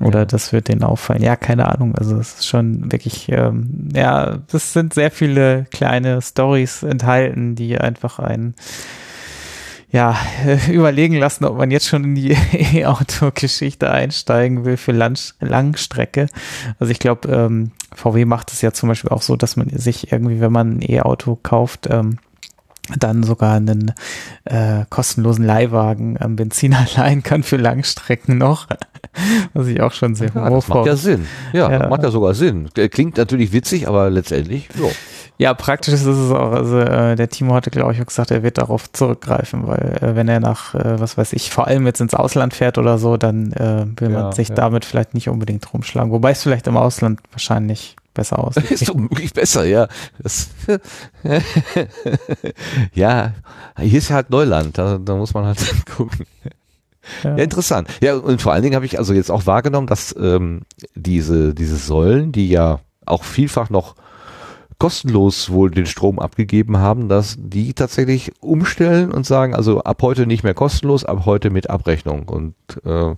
Oder 0.00 0.26
das 0.26 0.52
wird 0.52 0.68
denen 0.68 0.82
auffallen. 0.82 1.22
Ja, 1.22 1.36
keine 1.36 1.68
Ahnung. 1.68 1.94
Also 1.94 2.18
es 2.18 2.34
ist 2.34 2.46
schon 2.46 2.92
wirklich, 2.92 3.30
ähm, 3.30 3.88
ja, 3.94 4.38
das 4.50 4.74
sind 4.74 4.92
sehr 4.92 5.10
viele 5.10 5.64
kleine 5.70 6.20
Stories 6.20 6.82
enthalten, 6.82 7.54
die 7.54 7.78
einfach 7.78 8.18
ein 8.18 8.54
ja, 9.90 10.16
überlegen 10.70 11.16
lassen, 11.16 11.44
ob 11.44 11.56
man 11.56 11.70
jetzt 11.70 11.86
schon 11.86 12.04
in 12.04 12.14
die 12.14 12.36
E-Auto-Geschichte 12.52 13.90
einsteigen 13.90 14.64
will 14.64 14.76
für 14.76 14.92
Lang 14.92 15.16
Langstrecke. 15.40 16.26
Also 16.78 16.90
ich 16.90 16.98
glaube, 16.98 17.28
ähm, 17.28 17.70
VW 17.94 18.26
macht 18.26 18.52
es 18.52 18.60
ja 18.60 18.72
zum 18.72 18.90
Beispiel 18.90 19.10
auch 19.10 19.22
so, 19.22 19.36
dass 19.36 19.56
man 19.56 19.70
sich 19.70 20.12
irgendwie, 20.12 20.40
wenn 20.40 20.52
man 20.52 20.78
ein 20.78 20.82
E-Auto 20.82 21.38
kauft, 21.42 21.88
ähm, 21.90 22.18
dann 22.98 23.22
sogar 23.22 23.54
einen 23.54 23.92
äh, 24.44 24.84
kostenlosen 24.88 25.44
Leihwagen 25.44 26.20
am 26.20 26.36
Benziner 26.36 26.86
leihen 26.96 27.22
kann 27.22 27.42
für 27.42 27.56
Langstrecken 27.56 28.38
noch. 28.38 28.66
Was 29.54 29.66
ich 29.68 29.80
auch 29.80 29.92
schon 29.92 30.14
sehr 30.14 30.30
ja, 30.34 30.50
das 30.50 30.68
macht 30.68 30.86
ja 30.86 30.96
Sinn. 30.96 31.26
Ja, 31.52 31.70
ja, 31.70 31.88
macht 31.88 32.02
ja 32.02 32.10
sogar 32.10 32.34
Sinn. 32.34 32.68
Klingt 32.90 33.16
natürlich 33.16 33.52
witzig, 33.52 33.88
aber 33.88 34.10
letztendlich, 34.10 34.68
so. 34.76 34.90
Ja, 35.38 35.52
praktisch 35.52 35.94
ist 35.94 36.06
es 36.06 36.30
auch. 36.30 36.52
Also 36.52 36.78
äh, 36.78 37.14
der 37.14 37.28
Timo 37.28 37.54
hatte, 37.54 37.70
glaube 37.70 37.92
ich, 37.92 38.00
auch 38.00 38.06
gesagt, 38.06 38.30
er 38.30 38.42
wird 38.42 38.58
darauf 38.58 38.90
zurückgreifen, 38.90 39.66
weil 39.66 39.98
äh, 40.00 40.16
wenn 40.16 40.28
er 40.28 40.40
nach, 40.40 40.74
äh, 40.74 40.98
was 40.98 41.18
weiß 41.18 41.34
ich, 41.34 41.50
vor 41.50 41.66
allem 41.66 41.86
jetzt 41.86 42.00
ins 42.00 42.14
Ausland 42.14 42.54
fährt 42.54 42.78
oder 42.78 42.96
so, 42.98 43.16
dann 43.16 43.52
äh, 43.52 43.86
will 44.00 44.12
ja, 44.12 44.22
man 44.22 44.32
sich 44.32 44.52
damit 44.52 44.84
vielleicht 44.84 45.12
nicht 45.12 45.28
unbedingt 45.28 45.72
rumschlagen. 45.72 46.10
Wobei 46.10 46.30
es 46.30 46.42
vielleicht 46.42 46.66
im 46.66 46.76
Ausland 46.76 47.20
wahrscheinlich 47.32 47.96
besser 48.16 48.38
aussieht. 48.38 48.70
ist 48.70 48.88
wirklich 48.88 49.32
besser, 49.32 49.64
ja. 49.64 49.88
Das, 50.18 50.48
ja, 52.94 53.32
hier 53.78 53.98
ist 53.98 54.08
ja 54.08 54.16
halt 54.16 54.30
Neuland, 54.30 54.76
da, 54.76 54.98
da 54.98 55.14
muss 55.14 55.34
man 55.34 55.44
halt 55.44 55.58
gucken. 55.96 56.26
Ja. 57.22 57.36
ja. 57.36 57.44
interessant. 57.44 57.88
Ja, 58.00 58.16
und 58.16 58.42
vor 58.42 58.52
allen 58.52 58.62
Dingen 58.62 58.74
habe 58.74 58.86
ich 58.86 58.98
also 58.98 59.14
jetzt 59.14 59.30
auch 59.30 59.46
wahrgenommen, 59.46 59.86
dass 59.86 60.14
ähm, 60.18 60.62
diese, 60.94 61.54
diese 61.54 61.76
Säulen, 61.76 62.32
die 62.32 62.48
ja 62.48 62.80
auch 63.04 63.22
vielfach 63.22 63.70
noch 63.70 63.94
kostenlos 64.78 65.50
wohl 65.50 65.70
den 65.70 65.86
Strom 65.86 66.18
abgegeben 66.18 66.78
haben, 66.78 67.08
dass 67.08 67.36
die 67.38 67.72
tatsächlich 67.72 68.32
umstellen 68.42 69.10
und 69.10 69.24
sagen, 69.24 69.54
also 69.54 69.82
ab 69.82 70.02
heute 70.02 70.26
nicht 70.26 70.42
mehr 70.42 70.54
kostenlos, 70.54 71.04
ab 71.04 71.22
heute 71.24 71.50
mit 71.50 71.70
Abrechnung. 71.70 72.28
Und 72.28 72.54
äh, 72.84 73.14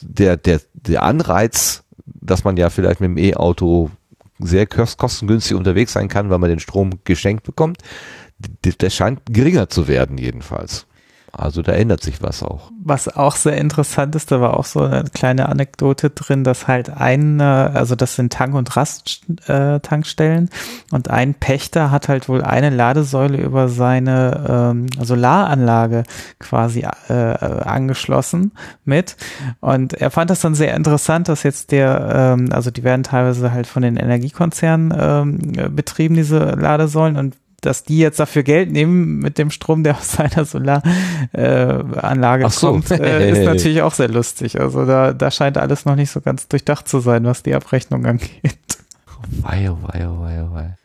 der, 0.00 0.36
der, 0.36 0.60
der 0.72 1.02
Anreiz, 1.02 1.84
dass 2.06 2.44
man 2.44 2.56
ja 2.56 2.70
vielleicht 2.70 3.00
mit 3.00 3.10
dem 3.10 3.18
E-Auto 3.18 3.90
sehr 4.46 4.66
kostengünstig 4.66 5.56
unterwegs 5.56 5.92
sein 5.92 6.08
kann, 6.08 6.30
weil 6.30 6.38
man 6.38 6.50
den 6.50 6.60
Strom 6.60 7.00
geschenkt 7.04 7.44
bekommt, 7.44 7.78
der 8.64 8.90
scheint 8.90 9.22
geringer 9.26 9.68
zu 9.68 9.88
werden 9.88 10.18
jedenfalls. 10.18 10.86
Also 11.38 11.62
da 11.62 11.72
ändert 11.72 12.02
sich 12.02 12.22
was 12.22 12.42
auch. 12.42 12.70
Was 12.82 13.08
auch 13.08 13.36
sehr 13.36 13.56
interessant 13.56 14.14
ist, 14.14 14.30
da 14.30 14.40
war 14.40 14.56
auch 14.58 14.64
so 14.64 14.80
eine 14.80 15.04
kleine 15.12 15.48
Anekdote 15.48 16.10
drin, 16.10 16.44
dass 16.44 16.68
halt 16.68 16.90
ein, 16.90 17.40
also 17.40 17.94
das 17.94 18.16
sind 18.16 18.32
Tank- 18.32 18.54
und 18.54 18.76
Rasttankstellen 18.76 20.48
äh, 20.48 20.94
und 20.94 21.10
ein 21.10 21.34
Pächter 21.34 21.90
hat 21.90 22.08
halt 22.08 22.28
wohl 22.28 22.42
eine 22.42 22.70
Ladesäule 22.70 23.38
über 23.38 23.68
seine 23.68 24.44
ähm, 24.48 24.86
Solaranlage 25.00 26.04
quasi 26.38 26.86
äh, 27.08 27.12
angeschlossen 27.12 28.52
mit 28.84 29.16
und 29.60 29.94
er 29.94 30.10
fand 30.10 30.30
das 30.30 30.40
dann 30.40 30.54
sehr 30.54 30.74
interessant, 30.74 31.28
dass 31.28 31.42
jetzt 31.42 31.72
der, 31.72 32.36
ähm, 32.38 32.48
also 32.52 32.70
die 32.70 32.84
werden 32.84 33.02
teilweise 33.02 33.52
halt 33.52 33.66
von 33.66 33.82
den 33.82 33.96
Energiekonzernen 33.96 34.94
ähm, 34.96 35.74
betrieben, 35.74 36.14
diese 36.14 36.38
Ladesäulen 36.38 37.16
und 37.16 37.34
dass 37.64 37.84
die 37.84 37.98
jetzt 37.98 38.20
dafür 38.20 38.42
Geld 38.42 38.70
nehmen 38.70 39.18
mit 39.18 39.38
dem 39.38 39.50
Strom, 39.50 39.84
der 39.84 39.96
aus 39.96 40.12
seiner 40.12 40.44
Solaranlage 40.44 42.44
äh, 42.44 42.50
so. 42.50 42.72
kommt, 42.72 42.90
äh, 42.90 43.30
ist 43.30 43.44
natürlich 43.44 43.82
auch 43.82 43.94
sehr 43.94 44.08
lustig. 44.08 44.60
Also 44.60 44.84
da, 44.84 45.12
da 45.12 45.30
scheint 45.30 45.58
alles 45.58 45.84
noch 45.84 45.96
nicht 45.96 46.10
so 46.10 46.20
ganz 46.20 46.48
durchdacht 46.48 46.88
zu 46.88 47.00
sein, 47.00 47.24
was 47.24 47.42
die 47.42 47.54
Abrechnung 47.54 48.06
angeht. 48.06 48.58
Wei, 49.40 49.70
oh 49.70 49.78
wei, 49.82 50.08
oh 50.08 50.20
wei, 50.20 50.44
oh 50.44 50.54
wei. 50.54 50.76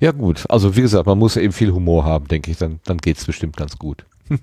Ja 0.00 0.12
gut, 0.12 0.44
also 0.48 0.76
wie 0.76 0.82
gesagt, 0.82 1.06
man 1.06 1.18
muss 1.18 1.36
eben 1.36 1.52
viel 1.52 1.72
Humor 1.72 2.04
haben, 2.04 2.28
denke 2.28 2.50
ich, 2.50 2.56
dann, 2.56 2.80
dann 2.84 2.98
geht's 2.98 3.24
bestimmt 3.24 3.56
ganz 3.56 3.78
gut. 3.78 4.04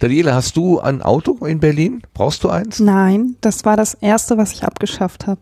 Daniela, 0.00 0.34
hast 0.34 0.56
du 0.56 0.80
ein 0.80 1.00
Auto 1.00 1.46
in 1.46 1.60
Berlin? 1.60 2.02
Brauchst 2.12 2.44
du 2.44 2.50
eins? 2.50 2.80
Nein, 2.80 3.36
das 3.40 3.64
war 3.64 3.76
das 3.76 3.94
erste, 3.94 4.36
was 4.36 4.52
ich 4.52 4.64
abgeschafft 4.64 5.26
habe. 5.26 5.40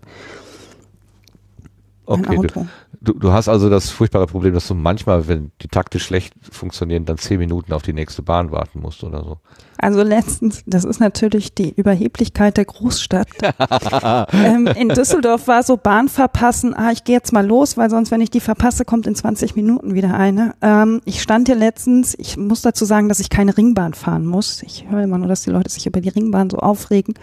Okay, 2.07 2.39
Auto. 2.39 2.61
Du, 2.61 2.69
du 3.01 3.33
hast 3.33 3.49
also 3.49 3.71
das 3.71 3.91
furchtbare 3.91 4.27
Problem, 4.27 4.55
dass 4.55 4.69
du 4.69 4.75
manchmal, 4.75 5.27
wenn 5.27 5.53
die 5.63 5.69
Takte 5.69 5.99
schlecht 5.99 6.35
funktionieren, 6.51 7.05
dann 7.05 7.19
zehn 7.19 7.39
Minuten 7.39 7.73
auf 7.73 7.83
die 7.83 7.93
nächste 7.93 8.23
Bahn 8.23 8.51
warten 8.53 8.81
musst 8.81 9.03
oder 9.05 9.25
so. 9.25 9.39
Also 9.81 10.03
letztens, 10.03 10.63
das 10.67 10.85
ist 10.85 11.01
natürlich 11.01 11.55
die 11.55 11.73
Überheblichkeit 11.75 12.59
der 12.59 12.67
Großstadt. 12.67 13.29
ähm, 14.33 14.67
in 14.67 14.91
Düsseldorf 14.91 15.49
war 15.49 15.63
so 15.63 15.79
Bahn 15.79 16.09
verpassen, 16.09 16.75
ah, 16.75 16.91
ich 16.93 17.05
gehe 17.05 17.17
jetzt 17.17 17.33
mal 17.33 17.47
los, 17.47 17.79
weil 17.79 17.89
sonst, 17.89 18.11
wenn 18.11 18.21
ich 18.21 18.31
die 18.31 18.41
verpasse, 18.41 18.85
kommt 18.85 19.07
in 19.07 19.15
20 19.15 19.57
Minuten 19.57 19.95
wieder 19.95 20.15
eine. 20.15 20.55
Ähm, 20.61 21.01
ich 21.07 21.23
stand 21.23 21.49
hier 21.49 21.57
letztens, 21.57 22.15
ich 22.19 22.37
muss 22.37 22.61
dazu 22.61 22.85
sagen, 22.85 23.09
dass 23.09 23.21
ich 23.21 23.31
keine 23.31 23.57
Ringbahn 23.57 23.95
fahren 23.95 24.27
muss. 24.27 24.63
Ich 24.63 24.87
höre 24.91 25.03
immer 25.03 25.17
nur, 25.17 25.29
dass 25.29 25.43
die 25.43 25.51
Leute 25.51 25.71
sich 25.71 25.87
über 25.87 26.03
die 26.03 26.11
Ringbahn 26.11 26.51
so 26.51 26.59
aufregen, 26.59 27.15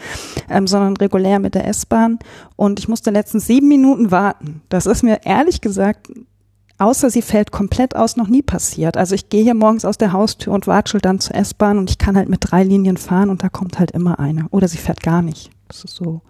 ähm, 0.49 0.65
sondern 0.65 0.97
regulär 0.97 1.39
mit 1.39 1.53
der 1.53 1.67
S-Bahn. 1.67 2.17
Und 2.55 2.79
ich 2.79 2.87
musste 2.87 3.11
letztens 3.11 3.45
sieben 3.45 3.67
Minuten 3.67 4.09
warten. 4.09 4.61
Das 4.69 4.87
ist 4.87 5.03
mir 5.03 5.19
ehrlich 5.25 5.61
gesagt 5.61 6.07
außer 6.77 7.09
sie 7.09 7.21
fällt 7.21 7.51
komplett 7.51 7.95
aus, 7.95 8.17
noch 8.17 8.27
nie 8.27 8.41
passiert. 8.41 8.97
Also 8.97 9.15
ich 9.15 9.29
gehe 9.29 9.43
hier 9.43 9.53
morgens 9.53 9.85
aus 9.85 9.97
der 9.97 10.13
Haustür 10.13 10.53
und 10.53 10.67
watschel 10.67 11.01
dann 11.01 11.19
zur 11.19 11.35
S-Bahn 11.35 11.77
und 11.77 11.89
ich 11.89 11.97
kann 11.97 12.17
halt 12.17 12.29
mit 12.29 12.39
drei 12.41 12.63
Linien 12.63 12.97
fahren 12.97 13.29
und 13.29 13.43
da 13.43 13.49
kommt 13.49 13.79
halt 13.79 13.91
immer 13.91 14.19
eine. 14.19 14.47
Oder 14.51 14.67
sie 14.67 14.77
fährt 14.77 15.01
gar 15.01 15.21
nicht. 15.21 15.49
Das 15.67 15.83
ist 15.83 15.95
so. 15.95 16.21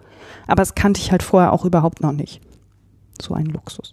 Aber 0.46 0.62
das 0.62 0.74
kannte 0.74 1.00
ich 1.00 1.12
halt 1.12 1.22
vorher 1.22 1.52
auch 1.52 1.64
überhaupt 1.64 2.00
noch 2.00 2.12
nicht. 2.12 2.40
So 3.20 3.34
ein 3.34 3.46
Luxus. 3.46 3.92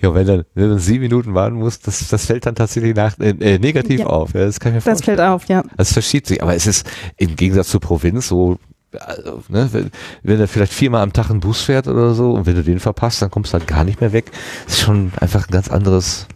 Ja, 0.00 0.14
wenn 0.14 0.26
dann, 0.26 0.44
wenn 0.54 0.68
man 0.68 0.78
sieben 0.78 1.00
Minuten 1.00 1.34
warten 1.34 1.56
muss, 1.56 1.80
das, 1.80 2.06
das 2.08 2.26
fällt 2.26 2.46
dann 2.46 2.54
tatsächlich 2.54 2.94
nach, 2.94 3.18
äh, 3.18 3.30
äh 3.30 3.58
negativ 3.58 4.00
ja. 4.00 4.06
auf. 4.06 4.34
Ja, 4.34 4.44
das 4.44 4.60
kann 4.60 4.72
ich 4.72 4.76
mir 4.76 4.80
vorstellen. 4.82 5.16
Das 5.16 5.22
fällt 5.24 5.32
auf, 5.34 5.48
ja. 5.48 5.62
Das 5.76 5.92
verschiebt 5.92 6.26
sich. 6.26 6.42
Aber 6.42 6.54
es 6.54 6.66
ist 6.66 6.86
im 7.16 7.34
Gegensatz 7.34 7.68
zur 7.68 7.80
Provinz 7.80 8.28
so, 8.28 8.58
also, 9.00 9.42
ne, 9.48 9.68
wenn, 9.72 9.90
wenn 10.22 10.40
er 10.40 10.48
vielleicht 10.48 10.72
viermal 10.72 11.02
am 11.02 11.12
Tag 11.12 11.30
einen 11.30 11.40
Bus 11.40 11.62
fährt 11.62 11.88
oder 11.88 12.14
so 12.14 12.32
und 12.32 12.46
wenn 12.46 12.54
du 12.54 12.62
den 12.62 12.80
verpasst, 12.80 13.22
dann 13.22 13.30
kommst 13.30 13.52
du 13.52 13.58
halt 13.58 13.66
gar 13.66 13.84
nicht 13.84 14.00
mehr 14.00 14.12
weg. 14.12 14.30
Das 14.66 14.74
ist 14.74 14.80
schon 14.82 15.12
einfach 15.20 15.48
ein 15.48 15.50
ganz 15.52 15.70
anderes, 15.70 16.26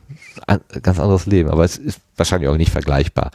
ein 0.46 0.60
ganz 0.82 0.98
anderes 0.98 1.26
Leben. 1.26 1.50
Aber 1.50 1.64
es 1.64 1.76
ist 1.76 2.00
wahrscheinlich 2.16 2.48
auch 2.48 2.56
nicht 2.56 2.72
vergleichbar. 2.72 3.30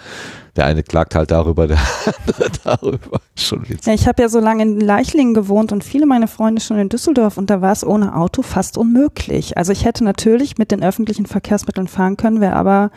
Der 0.56 0.66
eine 0.66 0.84
klagt 0.84 1.16
halt 1.16 1.32
darüber, 1.32 1.68
der 1.68 1.80
andere 2.28 2.52
darüber. 2.64 3.20
Schon. 3.36 3.66
Ja, 3.86 3.94
ich 3.94 4.08
habe 4.08 4.22
ja 4.22 4.30
so 4.30 4.40
lange 4.40 4.64
in 4.64 4.80
Leichlingen 4.80 5.34
gewohnt 5.34 5.72
und 5.72 5.84
viele 5.84 6.06
meiner 6.06 6.28
Freunde 6.28 6.62
schon 6.62 6.78
in 6.78 6.90
Düsseldorf 6.90 7.38
und 7.38 7.50
da 7.50 7.62
war 7.62 7.72
es 7.72 7.86
ohne 7.86 8.16
Auto 8.16 8.42
fast 8.42 8.78
unmöglich. 8.78 9.58
Also 9.58 9.72
ich 9.72 9.86
hätte 9.86 10.04
natürlich 10.04 10.58
mit 10.58 10.72
den 10.72 10.84
öffentlichen 10.84 11.26
Verkehrsmitteln 11.26 11.88
fahren 11.88 12.18
können, 12.18 12.42
wäre 12.42 12.56
aber 12.56 12.92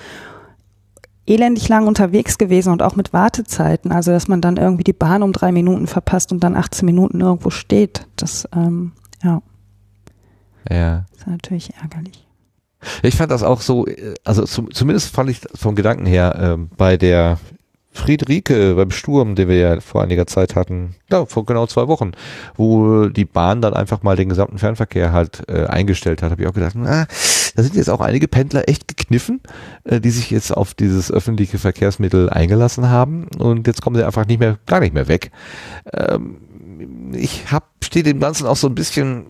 elendig 1.27 1.69
lang 1.69 1.87
unterwegs 1.87 2.39
gewesen 2.39 2.73
und 2.73 2.83
auch 2.83 2.97
mit 2.97 3.13
Wartezeiten. 3.13 3.93
Also 3.93 4.13
dass 4.13 4.29
man 4.29 4.41
dann 4.41 4.57
irgendwie 4.57 4.85
die 4.85 4.93
Bahn 4.93 5.23
um 5.23 5.33
drei 5.33 5.53
Minuten 5.53 5.87
verpasst 5.87 6.33
und 6.33 6.43
dann 6.43 6.57
18 6.57 6.87
Minuten 6.87 7.21
irgendwo 7.21 7.51
steht. 7.51 8.07
Das, 8.17 8.49
ähm, 8.55 8.93
ja. 9.23 9.43
Ja. 10.71 11.05
Das 11.11 11.21
ist 11.21 11.27
natürlich 11.27 11.75
ärgerlich. 11.81 12.27
Ich 13.03 13.17
fand 13.17 13.31
das 13.31 13.43
auch 13.43 13.61
so, 13.61 13.87
äh, 13.87 14.15
also 14.25 14.45
zum, 14.45 14.71
zumindest 14.73 15.15
fand 15.15 15.31
ich 15.31 15.41
vom 15.55 15.75
Gedanken 15.75 16.07
her 16.07 16.57
äh, 16.59 16.67
bei 16.77 16.97
der 16.97 17.39
Friederike 17.97 18.75
beim 18.75 18.91
Sturm, 18.91 19.35
den 19.35 19.49
wir 19.49 19.57
ja 19.57 19.81
vor 19.81 20.03
einiger 20.03 20.27
Zeit 20.27 20.55
hatten, 20.55 20.95
ja, 21.11 21.25
vor 21.25 21.47
genau 21.47 21.67
zwei 21.67 21.89
Wochen, 21.89 22.13
wo 22.55 23.07
die 23.07 23.25
Bahn 23.25 23.63
dann 23.63 23.75
einfach 23.75 24.03
mal 24.03 24.17
den 24.17 24.29
gesamten 24.29 24.59
Fernverkehr 24.59 25.13
halt 25.13 25.43
äh, 25.49 25.65
eingestellt 25.65 26.23
hat, 26.23 26.31
habe 26.31 26.43
ich 26.43 26.49
auch 26.49 26.53
gedacht, 26.53 26.75
na, 26.77 27.07
da 27.57 27.62
sind 27.62 27.75
jetzt 27.75 27.91
auch 27.91 28.01
einige 28.01 28.28
Pendler 28.28 28.68
echt 28.68 28.86
gekniffen, 28.86 29.41
äh, 29.85 30.01
die 30.01 30.10
sich 30.10 30.31
jetzt 30.31 30.57
auf 30.57 30.75
dieses 30.75 31.10
öffentliche 31.10 31.59
Verkehrsmittel 31.59 32.31
eingelassen 32.31 32.89
haben 32.89 33.26
und 33.39 33.67
jetzt 33.67 33.83
kommen 33.83 33.97
sie 33.97 34.05
einfach 34.05 34.26
nicht 34.26 34.39
mehr, 34.39 34.59
gar 34.67 34.81
nicht 34.81 34.94
mehr 34.94 35.09
weg. 35.09 35.31
Ähm, 35.93 36.36
ich 37.15 37.44
stehe 37.83 38.02
dem 38.02 38.20
Ganzen 38.20 38.47
auch 38.47 38.57
so 38.57 38.68
ein 38.68 38.75
bisschen 38.75 39.26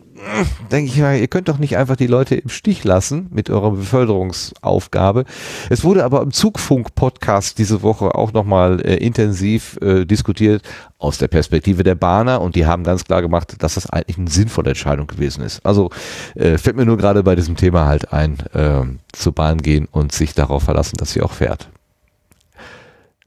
denke 0.71 0.91
ich 0.91 0.99
mal, 0.99 1.19
ihr 1.19 1.29
könnt 1.29 1.49
doch 1.49 1.59
nicht 1.59 1.77
einfach 1.77 1.97
die 1.97 2.07
Leute 2.07 2.35
im 2.37 2.49
Stich 2.49 2.85
lassen 2.85 3.29
mit 3.31 3.51
eurer 3.51 3.71
Beförderungsaufgabe. 3.73 5.25
Es 5.71 5.85
wurde 5.85 6.05
aber 6.05 6.23
im 6.23 6.33
Zugfunk-Podcast 6.33 7.59
diese 7.59 7.83
Woche 7.83 8.15
auch 8.15 8.33
nochmal 8.33 8.81
äh, 8.81 8.97
intensiv 8.97 9.79
äh, 9.81 10.05
diskutiert 10.05 10.63
aus 10.99 11.19
der 11.19 11.29
Perspektive 11.29 11.83
der 11.83 11.95
Bahner 11.95 12.41
und 12.41 12.57
die 12.57 12.67
haben 12.67 12.85
ganz 12.85 13.05
klar 13.05 13.23
gemacht, 13.23 13.57
dass 13.59 13.75
das 13.75 13.89
eigentlich 13.91 14.19
eine 14.19 14.31
sinnvolle 14.31 14.71
Entscheidung 14.71 15.07
gewesen 15.07 15.43
ist. 15.43 15.65
Also 15.65 15.91
äh, 16.35 16.59
fällt 16.59 16.77
mir 16.77 16.87
nur 16.87 16.97
gerade 16.97 17.23
bei 17.23 17.35
diesem 17.35 17.57
Thema 17.57 17.87
halt 17.87 18.13
ein, 18.13 18.39
äh, 18.55 18.83
zur 19.13 19.33
Bahn 19.33 19.59
gehen 19.59 19.87
und 19.91 20.13
sich 20.13 20.35
darauf 20.35 20.63
verlassen, 20.63 20.97
dass 20.97 21.13
sie 21.13 21.23
auch 21.23 21.33
fährt. 21.33 21.69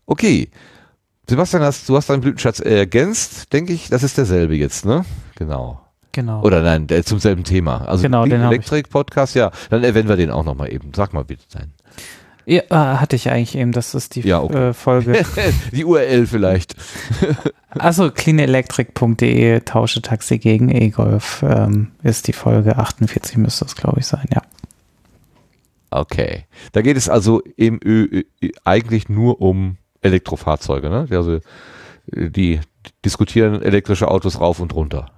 Okay. 0.05 0.49
Sebastian, 1.27 1.61
hast, 1.61 1.87
du 1.87 1.95
hast 1.95 2.09
deinen 2.09 2.21
Blütenschatz 2.21 2.59
ergänzt, 2.59 3.53
denke 3.53 3.71
ich. 3.71 3.89
Das 3.89 4.01
ist 4.01 4.17
derselbe 4.17 4.55
jetzt, 4.55 4.83
ne? 4.85 5.05
Genau. 5.35 5.79
Genau. 6.11 6.41
Oder 6.41 6.61
nein, 6.61 6.87
der 6.87 7.03
zum 7.03 7.19
selben 7.19 7.43
Thema. 7.43 7.87
Also 7.87 8.03
genau, 8.03 8.25
den 8.25 8.41
Elektrik-Podcast, 8.41 9.35
ja, 9.35 9.51
dann 9.69 9.83
erwähnen 9.83 10.09
wir 10.09 10.15
den 10.15 10.31
auch 10.31 10.43
nochmal 10.43 10.73
eben. 10.73 10.91
Sag 10.95 11.13
mal 11.13 11.23
bitte 11.23 11.43
deinen. 11.53 11.73
Ja, 12.45 12.61
äh, 12.71 12.97
hatte 12.97 13.15
ich 13.15 13.29
eigentlich 13.29 13.55
eben, 13.55 13.71
das 13.73 13.93
ist 13.93 14.15
die 14.15 14.21
Ja, 14.21 14.41
okay. 14.41 14.69
äh, 14.69 14.73
Folge. 14.73 15.23
Die 15.71 15.85
URL 15.85 16.25
vielleicht. 16.25 16.75
Also 17.71 18.09
cleanelectric.de, 18.09 19.59
tausche 19.59 20.01
Taxi 20.01 20.39
gegen 20.39 20.69
E-Golf, 20.69 21.45
ähm, 21.47 21.91
ist 22.01 22.27
die 22.27 22.33
Folge 22.33 22.77
48, 22.77 23.37
müsste 23.37 23.65
es, 23.65 23.75
glaube 23.75 23.99
ich, 23.99 24.07
sein, 24.07 24.25
ja. 24.33 24.41
Okay. 25.91 26.45
Da 26.71 26.81
geht 26.81 26.97
es 26.97 27.09
also 27.09 27.43
im 27.57 27.79
Ö, 27.83 28.23
Ö, 28.41 28.49
eigentlich 28.63 29.07
nur 29.07 29.39
um 29.39 29.77
Elektrofahrzeuge, 30.01 30.89
ne? 30.89 31.07
Also 31.11 31.35
äh, 31.35 31.41
die 32.31 32.59
diskutieren 33.05 33.61
elektrische 33.61 34.07
Autos 34.07 34.39
rauf 34.39 34.59
und 34.59 34.73
runter. 34.73 35.11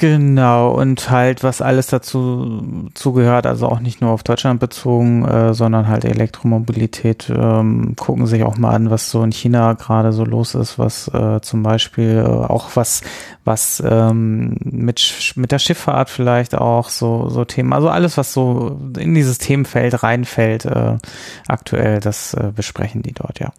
Genau, 0.00 0.70
und 0.70 1.10
halt, 1.10 1.42
was 1.42 1.60
alles 1.60 1.88
dazu 1.88 2.88
zugehört, 2.94 3.46
also 3.46 3.66
auch 3.66 3.80
nicht 3.80 4.00
nur 4.00 4.12
auf 4.12 4.22
Deutschland 4.22 4.60
bezogen, 4.60 5.24
äh, 5.24 5.54
sondern 5.54 5.88
halt 5.88 6.04
Elektromobilität, 6.04 7.28
ähm, 7.34 7.96
gucken 7.96 8.28
sich 8.28 8.44
auch 8.44 8.56
mal 8.58 8.76
an, 8.76 8.90
was 8.90 9.10
so 9.10 9.24
in 9.24 9.32
China 9.32 9.72
gerade 9.72 10.12
so 10.12 10.24
los 10.24 10.54
ist, 10.54 10.78
was 10.78 11.08
äh, 11.08 11.40
zum 11.40 11.64
Beispiel 11.64 12.22
äh, 12.24 12.28
auch 12.28 12.76
was, 12.76 13.00
was 13.44 13.82
ähm, 13.84 14.56
mit, 14.62 15.32
mit 15.34 15.50
der 15.50 15.58
Schifffahrt 15.58 16.10
vielleicht 16.10 16.54
auch 16.54 16.90
so, 16.90 17.28
so 17.28 17.44
Themen, 17.44 17.72
also 17.72 17.88
alles, 17.88 18.16
was 18.16 18.32
so 18.32 18.78
in 18.96 19.14
dieses 19.14 19.38
Themenfeld 19.38 20.00
reinfällt, 20.04 20.64
äh, 20.64 20.98
aktuell, 21.48 21.98
das 21.98 22.34
äh, 22.34 22.52
besprechen 22.54 23.02
die 23.02 23.14
dort, 23.14 23.40
ja. 23.40 23.52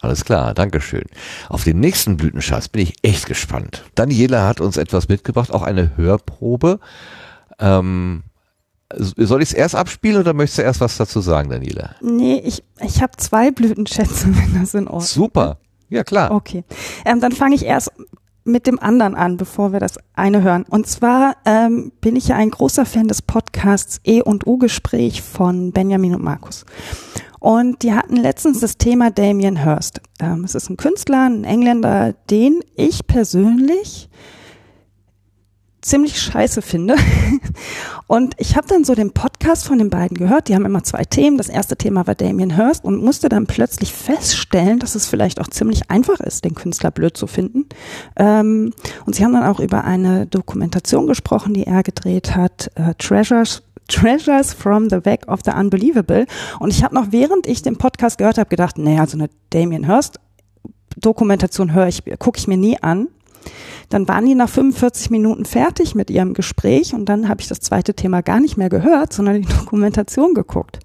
Alles 0.00 0.24
klar, 0.24 0.54
Dankeschön. 0.54 1.04
Auf 1.48 1.64
den 1.64 1.80
nächsten 1.80 2.16
Blütenschatz 2.16 2.68
bin 2.68 2.82
ich 2.82 2.94
echt 3.02 3.26
gespannt. 3.26 3.84
Daniela 3.94 4.46
hat 4.46 4.60
uns 4.60 4.76
etwas 4.76 5.08
mitgebracht, 5.08 5.52
auch 5.52 5.62
eine 5.62 5.96
Hörprobe. 5.96 6.78
Ähm, 7.58 8.22
soll 8.94 9.42
ich 9.42 9.50
es 9.50 9.54
erst 9.54 9.74
abspielen 9.74 10.20
oder 10.20 10.32
möchtest 10.32 10.58
du 10.58 10.62
erst 10.62 10.80
was 10.80 10.96
dazu 10.96 11.20
sagen, 11.20 11.50
Daniela? 11.50 11.96
Nee, 12.00 12.40
ich, 12.44 12.62
ich 12.80 13.02
habe 13.02 13.12
zwei 13.16 13.50
Blütenschätze, 13.50 14.28
wenn 14.36 14.60
das 14.60 14.74
in 14.74 14.86
Ordnung 14.86 15.02
ist. 15.02 15.12
Super. 15.12 15.58
Ja, 15.90 16.04
klar. 16.04 16.30
Okay. 16.30 16.64
Ähm, 17.04 17.20
dann 17.20 17.32
fange 17.32 17.54
ich 17.54 17.64
erst 17.64 17.92
mit 18.48 18.66
dem 18.66 18.78
anderen 18.78 19.14
an, 19.14 19.36
bevor 19.36 19.72
wir 19.72 19.80
das 19.80 19.98
eine 20.14 20.42
hören. 20.42 20.64
Und 20.68 20.86
zwar 20.86 21.36
ähm, 21.44 21.92
bin 22.00 22.16
ich 22.16 22.28
ja 22.28 22.36
ein 22.36 22.50
großer 22.50 22.86
Fan 22.86 23.08
des 23.08 23.22
Podcasts 23.22 24.00
E 24.04 24.22
und 24.22 24.46
U 24.46 24.58
Gespräch 24.58 25.22
von 25.22 25.72
Benjamin 25.72 26.14
und 26.14 26.24
Markus. 26.24 26.64
Und 27.40 27.82
die 27.82 27.94
hatten 27.94 28.16
letztens 28.16 28.60
das 28.60 28.78
Thema 28.78 29.10
Damien 29.10 29.62
Hirst. 29.62 30.00
Ähm, 30.20 30.44
es 30.44 30.54
ist 30.54 30.70
ein 30.70 30.76
Künstler, 30.76 31.26
ein 31.26 31.44
Engländer, 31.44 32.14
den 32.30 32.60
ich 32.74 33.06
persönlich 33.06 34.08
ziemlich 35.80 36.20
scheiße 36.20 36.62
finde. 36.62 36.96
Und 38.06 38.34
ich 38.38 38.56
habe 38.56 38.66
dann 38.66 38.84
so 38.84 38.94
den 38.94 39.12
Podcast 39.12 39.66
von 39.66 39.78
den 39.78 39.90
beiden 39.90 40.16
gehört. 40.16 40.48
Die 40.48 40.54
haben 40.54 40.64
immer 40.64 40.82
zwei 40.82 41.04
Themen. 41.04 41.38
Das 41.38 41.48
erste 41.48 41.76
Thema 41.76 42.06
war 42.06 42.14
Damien 42.14 42.56
Hirst 42.56 42.84
und 42.84 43.02
musste 43.02 43.28
dann 43.28 43.46
plötzlich 43.46 43.92
feststellen, 43.92 44.78
dass 44.78 44.94
es 44.94 45.06
vielleicht 45.06 45.40
auch 45.40 45.48
ziemlich 45.48 45.90
einfach 45.90 46.20
ist, 46.20 46.44
den 46.44 46.54
Künstler 46.54 46.90
blöd 46.90 47.16
zu 47.16 47.26
finden. 47.26 47.66
Ähm, 48.16 48.72
und 49.04 49.14
sie 49.14 49.24
haben 49.24 49.34
dann 49.34 49.44
auch 49.44 49.60
über 49.60 49.84
eine 49.84 50.26
Dokumentation 50.26 51.06
gesprochen, 51.06 51.54
die 51.54 51.64
er 51.64 51.82
gedreht 51.82 52.34
hat, 52.34 52.70
äh, 52.74 52.94
Treasures 52.98 53.62
Treasures 53.88 54.52
from 54.52 54.90
the 54.90 54.98
Back 54.98 55.28
of 55.28 55.40
the 55.44 55.50
Unbelievable. 55.50 56.26
Und 56.60 56.70
ich 56.70 56.84
habe 56.84 56.94
noch, 56.94 57.06
während 57.10 57.46
ich 57.46 57.62
den 57.62 57.76
Podcast 57.76 58.18
gehört 58.18 58.36
habe, 58.36 58.50
gedacht, 58.50 58.76
nee, 58.76 58.98
also 58.98 59.16
eine 59.16 59.30
Damien 59.50 59.86
Hirst 59.86 60.18
Dokumentation 61.00 61.72
höre 61.72 61.88
ich, 61.88 62.02
gucke 62.18 62.38
ich 62.38 62.48
mir 62.48 62.56
nie 62.56 62.78
an. 62.82 63.08
Dann 63.88 64.06
waren 64.06 64.26
die 64.26 64.34
nach 64.34 64.48
45 64.48 65.10
Minuten 65.10 65.44
fertig 65.44 65.94
mit 65.94 66.10
ihrem 66.10 66.34
Gespräch 66.34 66.94
und 66.94 67.06
dann 67.06 67.28
habe 67.28 67.40
ich 67.40 67.48
das 67.48 67.60
zweite 67.60 67.94
Thema 67.94 68.20
gar 68.20 68.38
nicht 68.38 68.56
mehr 68.56 68.68
gehört, 68.68 69.12
sondern 69.12 69.42
die 69.42 69.48
Dokumentation 69.58 70.34
geguckt. 70.34 70.80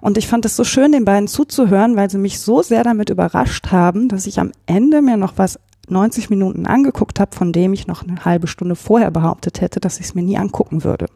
Und 0.00 0.18
ich 0.18 0.26
fand 0.26 0.44
es 0.44 0.56
so 0.56 0.64
schön, 0.64 0.92
den 0.92 1.04
beiden 1.04 1.28
zuzuhören, 1.28 1.96
weil 1.96 2.10
sie 2.10 2.18
mich 2.18 2.40
so 2.40 2.62
sehr 2.62 2.82
damit 2.82 3.10
überrascht 3.10 3.70
haben, 3.70 4.08
dass 4.08 4.26
ich 4.26 4.40
am 4.40 4.52
Ende 4.66 5.02
mir 5.02 5.16
noch 5.16 5.34
was 5.36 5.58
90 5.88 6.30
Minuten 6.30 6.66
angeguckt 6.66 7.20
habe, 7.20 7.34
von 7.34 7.52
dem 7.52 7.72
ich 7.72 7.86
noch 7.86 8.02
eine 8.02 8.24
halbe 8.24 8.46
Stunde 8.46 8.76
vorher 8.76 9.10
behauptet 9.10 9.60
hätte, 9.60 9.80
dass 9.80 10.00
ich 10.00 10.06
es 10.06 10.14
mir 10.14 10.22
nie 10.22 10.36
angucken 10.36 10.84
würde. 10.84 11.06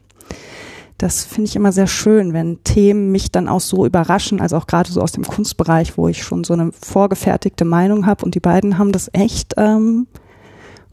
Das 0.99 1.25
finde 1.25 1.49
ich 1.49 1.57
immer 1.57 1.73
sehr 1.73 1.89
schön, 1.89 2.33
wenn 2.33 2.62
Themen 2.62 3.11
mich 3.11 3.33
dann 3.33 3.49
auch 3.49 3.61
so 3.61 3.85
überraschen, 3.85 4.41
also 4.41 4.57
auch 4.57 4.69
gerade 4.69 4.93
so 4.93 5.01
aus 5.01 5.11
dem 5.11 5.25
Kunstbereich, 5.25 5.99
wo 5.99 6.07
ich 6.07 6.23
schon 6.23 6.45
so 6.45 6.53
eine 6.53 6.71
vorgefertigte 6.73 7.65
Meinung 7.65 8.07
habe 8.07 8.25
und 8.25 8.37
die 8.37 8.41
beiden 8.41 8.79
haben 8.79 8.93
das 8.93 9.11
echt 9.12 9.55
ähm, 9.57 10.07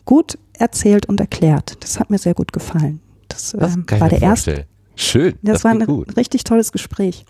gut 0.10 0.40
erzählt 0.54 1.06
und 1.06 1.20
erklärt. 1.20 1.78
Das 1.82 2.00
hat 2.00 2.10
mir 2.10 2.18
sehr 2.18 2.34
gut 2.34 2.52
gefallen. 2.52 3.00
Das, 3.28 3.52
Das 3.52 3.76
ähm, 3.76 3.86
war 4.00 4.10
der 4.10 4.24
erste. 4.24 4.66
Schön. 4.96 5.36
Das, 5.44 5.64
war 5.64 5.70
ein 5.72 5.86
gut. 5.86 6.18
richtig 6.18 6.44
tolles 6.44 6.72
Gespräch. 6.72 7.26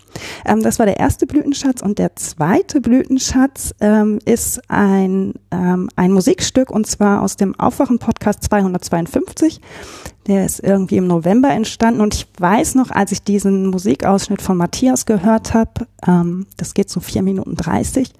Ähm, 0.46 0.62
das 0.62 0.78
war 0.78 0.86
der 0.86 0.98
erste 0.98 1.26
Blütenschatz 1.26 1.82
und 1.82 1.98
der 1.98 2.16
zweite 2.16 2.80
Blütenschatz 2.80 3.74
ähm, 3.80 4.18
ist 4.24 4.62
ein, 4.70 5.34
ähm, 5.50 5.90
ein 5.94 6.10
Musikstück 6.10 6.70
und 6.70 6.86
zwar 6.86 7.20
aus 7.20 7.36
dem 7.36 7.54
Aufwachen-Podcast 7.54 8.44
252. 8.44 9.60
Der 10.26 10.46
ist 10.46 10.60
irgendwie 10.60 10.96
im 10.96 11.06
November 11.06 11.50
entstanden 11.50 12.00
und 12.00 12.14
ich 12.14 12.26
weiß 12.38 12.76
noch, 12.76 12.90
als 12.90 13.12
ich 13.12 13.22
diesen 13.22 13.66
Musikausschnitt 13.66 14.40
von 14.40 14.56
Matthias 14.56 15.04
gehört 15.04 15.52
habe, 15.52 15.86
ähm, 16.08 16.46
das 16.56 16.72
geht 16.72 16.88
so 16.88 17.00
vier 17.00 17.20
Minuten 17.20 17.56
30, 17.56 18.10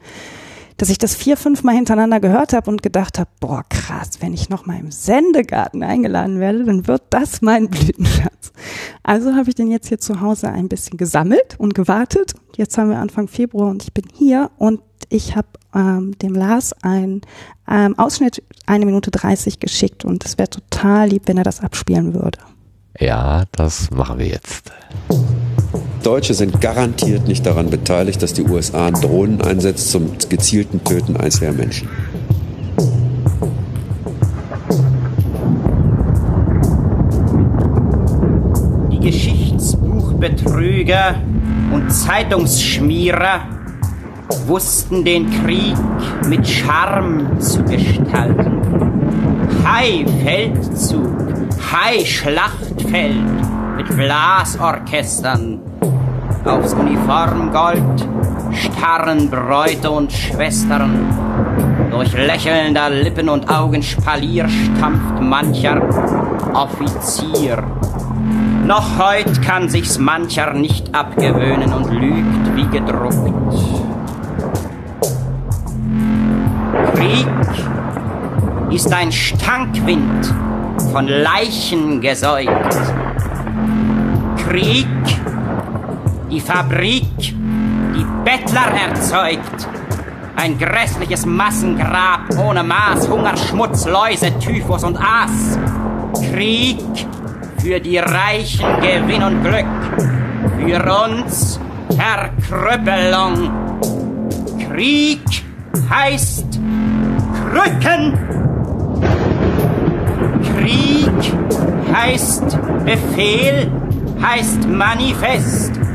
dass 0.80 0.88
ich 0.88 0.96
das 0.96 1.14
vier, 1.14 1.36
fünf 1.36 1.62
Mal 1.62 1.74
hintereinander 1.74 2.20
gehört 2.20 2.54
habe 2.54 2.70
und 2.70 2.82
gedacht 2.82 3.18
habe, 3.18 3.28
boah, 3.38 3.62
krass, 3.68 4.12
wenn 4.20 4.32
ich 4.32 4.48
noch 4.48 4.64
mal 4.64 4.78
im 4.80 4.90
Sendegarten 4.90 5.82
eingeladen 5.82 6.40
werde, 6.40 6.64
dann 6.64 6.86
wird 6.86 7.02
das 7.10 7.42
mein 7.42 7.68
Blütenschatz. 7.68 8.52
Also 9.02 9.34
habe 9.34 9.50
ich 9.50 9.54
den 9.54 9.70
jetzt 9.70 9.88
hier 9.88 9.98
zu 9.98 10.22
Hause 10.22 10.48
ein 10.48 10.70
bisschen 10.70 10.96
gesammelt 10.96 11.56
und 11.58 11.74
gewartet. 11.74 12.32
Jetzt 12.56 12.78
haben 12.78 12.88
wir 12.88 12.98
Anfang 12.98 13.28
Februar 13.28 13.68
und 13.68 13.82
ich 13.82 13.92
bin 13.92 14.04
hier 14.14 14.50
und 14.56 14.80
ich 15.10 15.36
habe 15.36 15.48
ähm, 15.74 16.16
dem 16.16 16.34
Lars 16.34 16.72
ein 16.80 17.20
ähm, 17.70 17.98
Ausschnitt 17.98 18.42
eine 18.64 18.86
Minute 18.86 19.10
30 19.10 19.60
geschickt 19.60 20.06
und 20.06 20.24
es 20.24 20.38
wäre 20.38 20.48
total 20.48 21.10
lieb, 21.10 21.24
wenn 21.26 21.36
er 21.36 21.44
das 21.44 21.60
abspielen 21.60 22.14
würde. 22.14 22.38
Ja, 22.98 23.44
das 23.52 23.90
machen 23.90 24.18
wir 24.18 24.28
jetzt. 24.28 24.72
Deutsche 26.02 26.34
sind 26.34 26.60
garantiert 26.60 27.28
nicht 27.28 27.44
daran 27.44 27.70
beteiligt, 27.70 28.22
dass 28.22 28.32
die 28.32 28.42
USA 28.42 28.90
Drohnen 28.90 29.42
einsetzt 29.42 29.90
zum 29.90 30.16
gezielten 30.28 30.82
Töten 30.82 31.16
einzelner 31.16 31.52
Menschen. 31.52 31.88
Die 38.90 39.00
Geschichtsbuchbetrüger 39.00 41.16
und 41.72 41.90
Zeitungsschmierer 41.90 43.40
wussten 44.46 45.04
den 45.04 45.28
Krieg 45.30 45.76
mit 46.28 46.48
Charme 46.48 47.40
zu 47.40 47.64
gestalten. 47.64 48.60
Hai-Feldzug, 49.64 51.34
Hai-Schlachtfeld 51.72 53.16
mit 53.76 53.96
Blasorchestern. 53.96 55.60
Aufs 56.44 56.72
Uniformgold 56.74 58.08
starren 58.52 59.28
Bräute 59.28 59.90
und 59.90 60.10
Schwestern. 60.10 61.88
Durch 61.90 62.12
lächelnder 62.14 62.88
Lippen 62.88 63.28
und 63.28 63.48
Augenspalier 63.50 64.48
stampft 64.48 65.20
mancher 65.20 65.82
Offizier. 66.54 67.62
Noch 68.64 68.98
heut 68.98 69.42
kann 69.42 69.68
sich's 69.68 69.98
mancher 69.98 70.54
nicht 70.54 70.94
abgewöhnen 70.94 71.72
und 71.72 71.90
lügt 71.90 72.56
wie 72.56 72.66
gedruckt. 72.66 73.54
Krieg 76.94 77.26
ist 78.70 78.92
ein 78.92 79.12
Stankwind 79.12 80.34
von 80.92 81.06
Leichen 81.06 82.00
gesäugt. 82.00 82.78
Krieg, 84.48 84.86
die 86.30 86.40
Fabrik, 86.40 87.04
die 87.18 88.06
Bettler 88.24 88.68
erzeugt. 88.88 89.68
Ein 90.36 90.56
grässliches 90.58 91.26
Massengrab 91.26 92.20
ohne 92.38 92.62
Maß, 92.62 93.08
Hunger, 93.08 93.36
Schmutz, 93.36 93.84
Läuse, 93.86 94.38
Typhus 94.38 94.84
und 94.84 94.96
Aas. 94.96 95.58
Krieg 96.32 96.78
für 97.58 97.80
die 97.80 97.98
Reichen 97.98 98.66
Gewinn 98.80 99.22
und 99.22 99.42
Glück. 99.42 99.66
Für 100.58 101.04
uns 101.04 101.60
Verkrüppelung. 101.96 103.50
Krieg 104.68 105.20
heißt 105.90 106.46
Krücken. 107.50 108.18
Krieg 110.56 111.32
heißt 111.92 112.58
Befehl, 112.84 113.70
heißt 114.22 114.68
Manifest. 114.68 115.89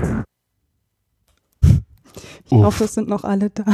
Ich 2.46 2.58
hoffe, 2.58 2.84
es 2.84 2.94
sind 2.94 3.08
noch 3.08 3.24
alle 3.24 3.50
da. 3.50 3.66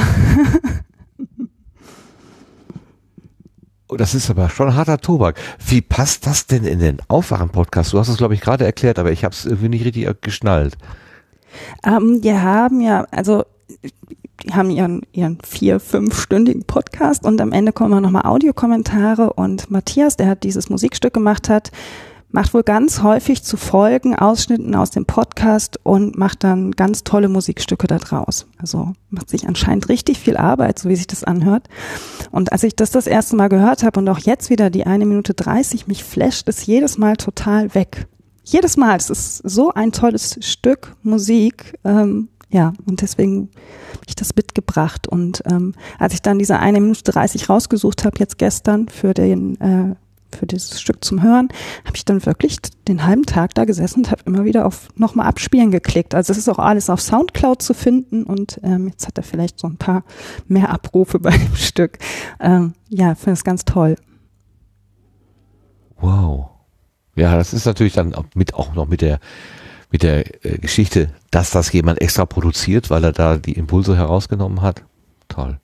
Oh, 3.92 3.98
das 3.98 4.16
ist 4.16 4.30
aber 4.30 4.50
schon 4.50 4.74
harter 4.74 5.00
Tobak. 5.00 5.38
Wie 5.68 5.82
passt 5.82 6.26
das 6.26 6.48
denn 6.48 6.64
in 6.64 6.80
den 6.80 7.00
Aufwachen-Podcast? 7.10 7.92
Du 7.92 8.00
hast 8.00 8.08
es, 8.08 8.16
glaube 8.16 8.34
ich, 8.34 8.40
gerade 8.40 8.64
erklärt, 8.64 8.98
aber 8.98 9.12
ich 9.12 9.26
habe 9.26 9.36
es 9.36 9.46
irgendwie 9.46 9.68
nicht 9.68 9.84
richtig 9.84 10.08
geschnallt. 10.22 10.78
Ähm, 11.86 12.22
die 12.22 12.32
haben 12.32 12.80
ja, 12.80 13.06
also 13.12 13.44
die 14.44 14.54
haben 14.54 14.70
ihren, 14.70 15.02
ihren 15.12 15.40
vier, 15.44 15.82
fünfstündigen 15.82 16.64
Podcast 16.64 17.26
und 17.26 17.42
am 17.42 17.52
Ende 17.52 17.74
kommen 17.74 18.02
nochmal 18.02 18.24
Audiokommentare 18.24 19.34
und 19.34 19.70
Matthias, 19.70 20.16
der 20.16 20.28
hat 20.28 20.44
dieses 20.44 20.70
Musikstück 20.70 21.14
gemacht 21.14 21.50
hat, 21.50 21.72
macht 22.32 22.54
wohl 22.54 22.64
ganz 22.64 23.04
häufig 23.04 23.44
zu 23.44 23.58
Folgen 23.58 24.16
Ausschnitten 24.16 24.76
aus 24.76 24.90
dem 24.90 25.06
Podcast 25.06 25.80
und 25.84 26.18
macht 26.18 26.44
dann 26.44 26.72
ganz 26.72 27.04
tolle 27.04 27.30
Musikstücke 27.30 27.88
da 27.88 27.98
draus. 27.98 28.48
Also 28.58 28.94
macht 29.10 29.30
sich 29.30 29.48
anscheinend 29.48 29.90
richtig 29.90 30.20
viel 30.20 30.38
Arbeit, 30.38 30.80
so 30.80 30.90
wie 30.90 30.96
sich 30.96 31.08
das 31.08 31.24
anhört. 31.24 31.68
Und 32.32 32.52
als 32.52 32.64
ich 32.64 32.76
das 32.76 32.92
das 32.92 33.08
erste 33.08 33.36
Mal 33.36 33.50
gehört 33.50 33.84
habe 33.84 34.00
und 34.00 34.10
auch 34.10 34.20
jetzt 34.20 34.50
wieder 34.50 34.70
die 34.70 34.86
eine 34.86 35.06
Minute 35.06 35.34
30, 35.34 35.88
mich 35.88 36.04
flasht 36.04 36.48
es 36.48 36.66
jedes 36.66 36.98
Mal 36.98 37.18
total 37.18 37.74
weg. 37.76 38.08
Jedes 38.44 38.78
Mal. 38.78 38.98
Es 38.98 39.10
ist 39.10 39.38
so 39.38 39.72
ein 39.74 39.92
tolles 39.92 40.38
Stück 40.42 40.96
Musik. 41.04 41.78
Ähm, 41.84 42.30
ja, 42.50 42.74
und 42.86 43.02
deswegen 43.02 43.50
habe 43.94 44.06
ich 44.08 44.16
das 44.16 44.36
mitgebracht. 44.36 45.08
Und 45.08 45.42
ähm, 45.50 45.74
als 46.00 46.14
ich 46.14 46.22
dann 46.22 46.40
diese 46.40 46.60
eine 46.60 46.82
Minute 46.82 47.12
30 47.12 47.50
rausgesucht 47.50 48.04
habe, 48.04 48.20
jetzt 48.20 48.38
gestern 48.38 48.90
für 48.90 49.14
den 49.14 49.60
äh, 49.62 49.96
für 50.36 50.46
dieses 50.46 50.80
Stück 50.80 51.04
zum 51.04 51.22
Hören, 51.22 51.50
habe 51.86 51.96
ich 51.96 52.06
dann 52.06 52.26
wirklich 52.26 52.58
den 52.88 53.06
halben 53.06 53.26
Tag 53.26 53.54
da 53.56 53.66
gesessen 53.66 54.00
und 54.00 54.12
habe 54.12 54.24
immer 54.26 54.44
wieder 54.44 54.66
auf 54.66 54.90
nochmal 54.96 55.28
abspielen 55.28 55.72
geklickt. 55.72 56.16
Also 56.16 56.32
es 56.32 56.38
ist 56.38 56.50
auch 56.50 56.60
alles 56.60 56.90
auf 56.90 57.02
Soundcloud 57.02 57.62
zu 57.62 57.74
finden 57.74 58.24
und 58.24 58.60
ähm, 58.64 58.88
jetzt 58.88 59.08
hat 59.08 59.18
er 59.18 59.24
vielleicht 59.24 59.60
so 59.60 59.68
ein 59.68 59.78
paar 59.78 60.04
mehr 60.48 60.70
Abrufe 60.70 61.20
bei 61.20 61.32
dem 61.32 61.56
Stück. 61.56 61.98
Ähm, 62.40 62.74
ja, 62.90 63.16
finde 63.16 63.34
es 63.34 63.44
ganz 63.44 63.66
toll. 63.66 63.96
Wow. 66.00 66.50
Ja, 67.16 67.36
das 67.36 67.54
ist 67.54 67.66
natürlich 67.66 67.94
dann 67.94 68.16
mit 68.34 68.54
auch 68.54 68.74
noch 68.74 68.88
mit 68.88 69.02
der 69.02 69.20
mit 69.92 70.04
der 70.04 70.46
äh, 70.46 70.58
Geschichte, 70.58 71.10
dass 71.32 71.52
das 71.52 71.72
jemand 71.72 72.02
extra 72.02 72.26
produziert, 72.26 72.90
weil 72.90 73.04
er 73.04 73.12
da 73.12 73.38
die 73.38 73.54
Impulse 73.54 73.98
herausgenommen 73.98 74.62
hat. 74.62 74.84
Toll. 75.28 75.60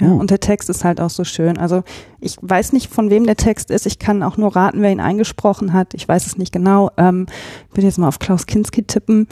Ja, 0.00 0.10
und 0.10 0.30
der 0.30 0.40
Text 0.40 0.70
ist 0.70 0.84
halt 0.84 1.00
auch 1.00 1.10
so 1.10 1.22
schön. 1.22 1.58
Also 1.58 1.82
ich 2.18 2.36
weiß 2.40 2.72
nicht, 2.72 2.92
von 2.92 3.10
wem 3.10 3.24
der 3.24 3.36
Text 3.36 3.70
ist. 3.70 3.86
Ich 3.86 3.98
kann 3.98 4.22
auch 4.22 4.36
nur 4.36 4.56
raten, 4.56 4.82
wer 4.82 4.90
ihn 4.90 5.00
eingesprochen 5.00 5.72
hat. 5.72 5.94
Ich 5.94 6.08
weiß 6.08 6.26
es 6.26 6.38
nicht 6.38 6.52
genau. 6.52 6.90
Ähm, 6.96 7.26
ich 7.70 7.76
würde 7.76 7.86
jetzt 7.86 7.98
mal 7.98 8.08
auf 8.08 8.18
Klaus 8.18 8.46
Kinski 8.46 8.84
tippen. 8.84 9.28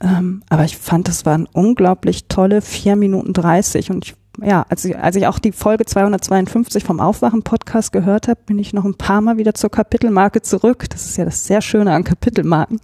Ähm, 0.00 0.42
aber 0.48 0.64
ich 0.64 0.76
fand, 0.76 1.08
das 1.08 1.24
waren 1.24 1.48
unglaublich 1.52 2.28
tolle 2.28 2.60
vier 2.60 2.96
Minuten 2.96 3.32
dreißig. 3.32 3.90
Und 3.90 4.06
ich, 4.06 4.16
ja, 4.40 4.66
als 4.68 4.84
ich, 4.84 4.96
als 4.98 5.16
ich 5.16 5.26
auch 5.26 5.38
die 5.38 5.52
Folge 5.52 5.86
252 5.86 6.84
vom 6.84 7.00
Aufwachen-Podcast 7.00 7.92
gehört 7.92 8.28
habe, 8.28 8.40
bin 8.44 8.58
ich 8.58 8.72
noch 8.72 8.84
ein 8.84 8.94
paar 8.96 9.22
Mal 9.22 9.38
wieder 9.38 9.54
zur 9.54 9.70
Kapitelmarke 9.70 10.42
zurück. 10.42 10.90
Das 10.90 11.06
ist 11.06 11.16
ja 11.16 11.24
das 11.24 11.46
sehr 11.46 11.62
Schöne 11.62 11.92
an 11.92 12.04
Kapitelmarken. 12.04 12.80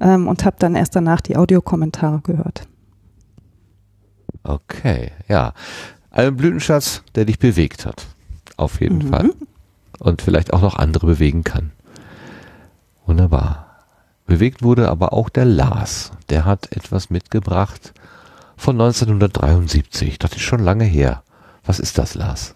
Ähm, 0.00 0.26
und 0.28 0.44
habe 0.44 0.56
dann 0.58 0.76
erst 0.76 0.96
danach 0.96 1.20
die 1.20 1.36
Audiokommentare 1.36 2.20
gehört. 2.22 2.66
Okay, 4.42 5.12
ja. 5.28 5.52
Ein 6.10 6.36
Blütenschatz, 6.36 7.02
der 7.14 7.24
dich 7.24 7.38
bewegt 7.38 7.86
hat. 7.86 8.06
Auf 8.56 8.80
jeden 8.80 8.98
Mhm. 9.06 9.10
Fall. 9.10 9.30
Und 9.98 10.22
vielleicht 10.22 10.52
auch 10.52 10.60
noch 10.62 10.76
andere 10.76 11.06
bewegen 11.06 11.44
kann. 11.44 11.72
Wunderbar. 13.06 13.66
Bewegt 14.26 14.62
wurde 14.62 14.88
aber 14.88 15.12
auch 15.12 15.28
der 15.28 15.44
Lars. 15.44 16.12
Der 16.28 16.44
hat 16.44 16.72
etwas 16.72 17.10
mitgebracht 17.10 17.92
von 18.56 18.76
1973. 18.76 20.18
Das 20.18 20.32
ist 20.32 20.42
schon 20.42 20.62
lange 20.62 20.84
her. 20.84 21.22
Was 21.64 21.80
ist 21.80 21.98
das, 21.98 22.14
Lars? 22.14 22.54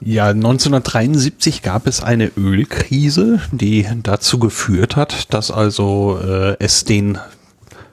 Ja, 0.00 0.28
1973 0.28 1.62
gab 1.62 1.86
es 1.86 2.02
eine 2.02 2.30
Ölkrise, 2.36 3.40
die 3.52 3.86
dazu 4.02 4.38
geführt 4.38 4.96
hat, 4.96 5.32
dass 5.34 5.50
also 5.50 6.18
äh, 6.22 6.56
es 6.58 6.84
den, 6.84 7.18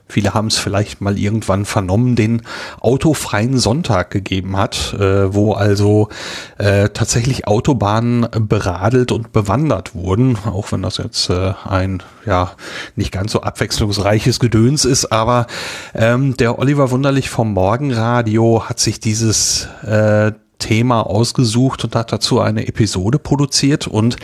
viele 0.08 0.34
haben 0.34 0.48
es 0.48 0.58
vielleicht 0.58 1.02
mal 1.02 1.18
irgendwann 1.18 1.66
vernommen, 1.66 2.16
den 2.16 2.42
autofreien 2.80 3.58
Sonntag 3.58 4.12
gegeben 4.12 4.58
hat, 4.58 4.94
äh, 4.94 5.34
wo 5.34 5.54
also 5.54 6.10
äh, 6.58 6.90
tatsächlich 6.90 7.48
Autobahnen 7.48 8.28
beradelt 8.40 9.12
und 9.12 9.32
bewandert 9.32 9.96
wurden, 9.96 10.38
auch 10.46 10.72
wenn 10.72 10.82
das 10.82 10.98
jetzt 10.98 11.30
äh, 11.30 11.54
ein 11.66 12.04
ja 12.26 12.52
nicht 12.96 13.12
ganz 13.12 13.32
so 13.32 13.42
abwechslungsreiches 13.42 14.40
Gedöns 14.40 14.86
ist, 14.86 15.12
aber 15.12 15.48
ähm, 15.94 16.36
der 16.38 16.60
Oliver 16.60 16.92
Wunderlich 16.92 17.30
vom 17.30 17.54
Morgenradio 17.54 18.64
hat 18.68 18.80
sich 18.80 19.00
dieses 19.00 19.68
äh, 19.84 20.32
Thema 20.60 21.02
ausgesucht 21.02 21.84
und 21.84 21.96
hat 21.96 22.12
dazu 22.12 22.40
eine 22.40 22.68
Episode 22.68 23.20
produziert 23.20 23.88
und 23.88 24.18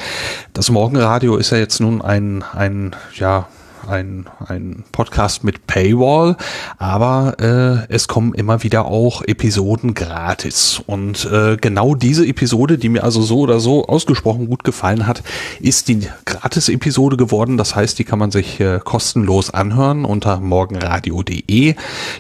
das 0.54 0.70
Morgenradio 0.70 1.38
ist 1.38 1.52
ja 1.52 1.58
jetzt 1.58 1.80
nun 1.80 2.02
ein, 2.02 2.44
ein, 2.54 2.96
ja, 3.16 3.48
ein, 3.88 4.28
ein 4.48 4.84
Podcast 4.92 5.44
mit 5.44 5.68
Paywall, 5.68 6.38
aber 6.78 7.36
äh, 7.40 7.94
es 7.94 8.08
kommen 8.08 8.34
immer 8.34 8.64
wieder 8.64 8.86
auch 8.86 9.22
Episoden 9.22 9.94
gratis. 9.94 10.82
Und 10.86 11.26
äh, 11.26 11.58
genau 11.58 11.96
diese 11.96 12.26
Episode, 12.26 12.78
die 12.78 12.90
mir 12.90 13.04
also 13.04 13.22
so 13.22 13.40
oder 13.40 13.60
so 13.60 13.86
ausgesprochen 13.88 14.48
gut 14.48 14.64
gefallen 14.64 15.08
hat, 15.08 15.24
ist 15.60 15.88
die 15.88 16.08
Gratis-Episode 16.26 17.18
geworden. 17.18 17.58
Das 17.58 17.76
heißt, 17.76 17.98
die 18.00 18.04
kann 18.04 18.20
man 18.20 18.32
sich 18.32 18.60
äh, 18.60 18.80
kostenlos 18.84 19.50
anhören 19.50 20.06
unter 20.06 20.40
morgenradio.de. 20.40 21.76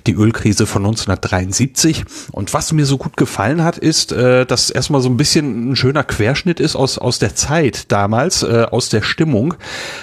Die 0.07 0.13
Ölkrise 0.13 0.65
von 0.65 0.85
1973. 0.85 2.05
Und 2.31 2.53
was 2.53 2.73
mir 2.73 2.85
so 2.85 2.97
gut 2.97 3.17
gefallen 3.17 3.63
hat, 3.63 3.77
ist, 3.77 4.11
äh, 4.11 4.45
dass 4.45 4.69
erstmal 4.69 5.01
so 5.01 5.09
ein 5.09 5.17
bisschen 5.17 5.71
ein 5.71 5.75
schöner 5.75 6.03
Querschnitt 6.03 6.59
ist 6.59 6.75
aus, 6.75 6.97
aus 6.97 7.19
der 7.19 7.35
Zeit 7.35 7.91
damals, 7.91 8.43
äh, 8.43 8.65
aus 8.69 8.89
der 8.89 9.01
Stimmung, 9.01 9.55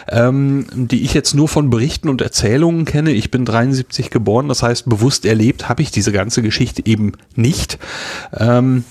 ähm, 0.09 0.67
die 0.73 1.03
ich 1.03 1.15
jetzt 1.15 1.35
nur 1.35 1.49
von 1.51 1.71
Berichten 1.71 2.09
und 2.09 2.23
Erzählungen 2.23 2.85
kenne. 2.85 3.13
Ich 3.13 3.31
bin 3.31 3.45
73 3.45 4.11
geboren, 4.11 4.49
das 4.49 4.63
heißt, 4.63 4.89
bewusst 4.89 5.27
erlebt 5.27 5.69
habe 5.69 5.83
ich 5.83 5.91
diese 5.91 6.13
ganze 6.13 6.43
Geschichte 6.43 6.83
eben 6.87 7.13
nicht. 7.35 7.79
Ähm, 8.37 8.85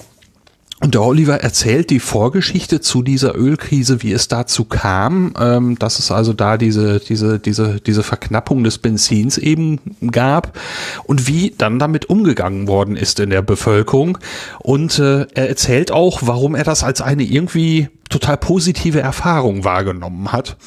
und 0.82 0.96
der 0.96 1.02
Oliver 1.02 1.42
erzählt 1.42 1.90
die 1.90 2.00
Vorgeschichte 2.00 2.80
zu 2.80 3.04
dieser 3.04 3.36
Ölkrise, 3.36 4.02
wie 4.02 4.14
es 4.14 4.30
dazu 4.30 4.64
kam, 4.64 5.34
ähm, 5.38 5.78
dass 5.78 6.00
es 6.00 6.10
also 6.10 6.32
da 6.32 6.58
diese, 6.58 7.02
diese, 7.02 7.38
diese, 7.38 7.82
diese 7.82 8.02
Verknappung 8.02 8.64
des 8.64 8.78
Benzins 8.78 9.38
eben 9.38 9.80
gab 10.10 10.58
und 11.04 11.28
wie 11.28 11.54
dann 11.58 11.80
damit 11.80 12.10
umgegangen 12.10 12.70
worden 12.70 12.96
ist 12.96 13.20
in 13.20 13.30
der 13.30 13.42
Bevölkerung. 13.42 14.20
Und 14.60 15.00
äh, 15.00 15.28
er 15.34 15.50
erzählt 15.50 15.92
auch, 15.92 16.22
warum 16.24 16.56
er 16.56 16.64
das 16.64 16.86
als 16.86 17.02
eine 17.02 17.24
irgendwie 17.24 17.90
total 18.10 18.38
positive 18.38 19.00
Erfahrung 19.00 19.64
wahrgenommen 19.64 20.32
hat. 20.32 20.58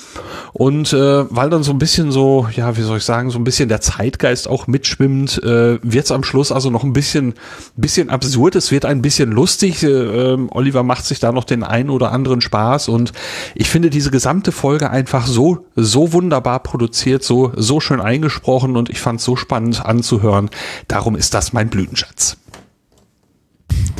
Und 0.52 0.92
äh, 0.92 1.24
weil 1.28 1.50
dann 1.50 1.64
so 1.64 1.72
ein 1.72 1.78
bisschen 1.78 2.12
so, 2.12 2.48
ja, 2.54 2.76
wie 2.76 2.82
soll 2.82 2.98
ich 2.98 3.04
sagen, 3.04 3.30
so 3.30 3.38
ein 3.38 3.44
bisschen 3.44 3.68
der 3.68 3.80
Zeitgeist 3.80 4.48
auch 4.48 4.68
mitschwimmt, 4.68 5.42
äh, 5.42 5.78
wird 5.82 6.04
es 6.04 6.12
am 6.12 6.22
Schluss 6.22 6.52
also 6.52 6.70
noch 6.70 6.84
ein 6.84 6.92
bisschen, 6.92 7.34
bisschen 7.76 8.10
absurd. 8.10 8.54
Es 8.54 8.70
wird 8.70 8.84
ein 8.84 9.02
bisschen 9.02 9.32
lustig. 9.32 9.82
Äh, 9.82 9.88
ähm, 9.88 10.48
Oliver 10.52 10.84
macht 10.84 11.04
sich 11.04 11.18
da 11.18 11.32
noch 11.32 11.44
den 11.44 11.64
einen 11.64 11.90
oder 11.90 12.12
anderen 12.12 12.40
Spaß 12.40 12.88
und 12.88 13.12
ich 13.54 13.68
finde 13.68 13.90
diese 13.90 14.12
gesamte 14.12 14.52
Folge 14.52 14.90
einfach 14.90 15.26
so, 15.26 15.66
so 15.74 16.12
wunderbar 16.12 16.60
produziert, 16.60 17.24
so, 17.24 17.52
so 17.56 17.80
schön 17.80 18.00
eingesprochen 18.00 18.76
und 18.76 18.88
ich 18.88 19.00
fand 19.00 19.18
es 19.18 19.26
so 19.26 19.34
spannend 19.34 19.84
anzuhören. 19.84 20.48
Darum 20.86 21.16
ist 21.16 21.34
das 21.34 21.52
mein 21.52 21.70
Blütenschatz. 21.70 22.36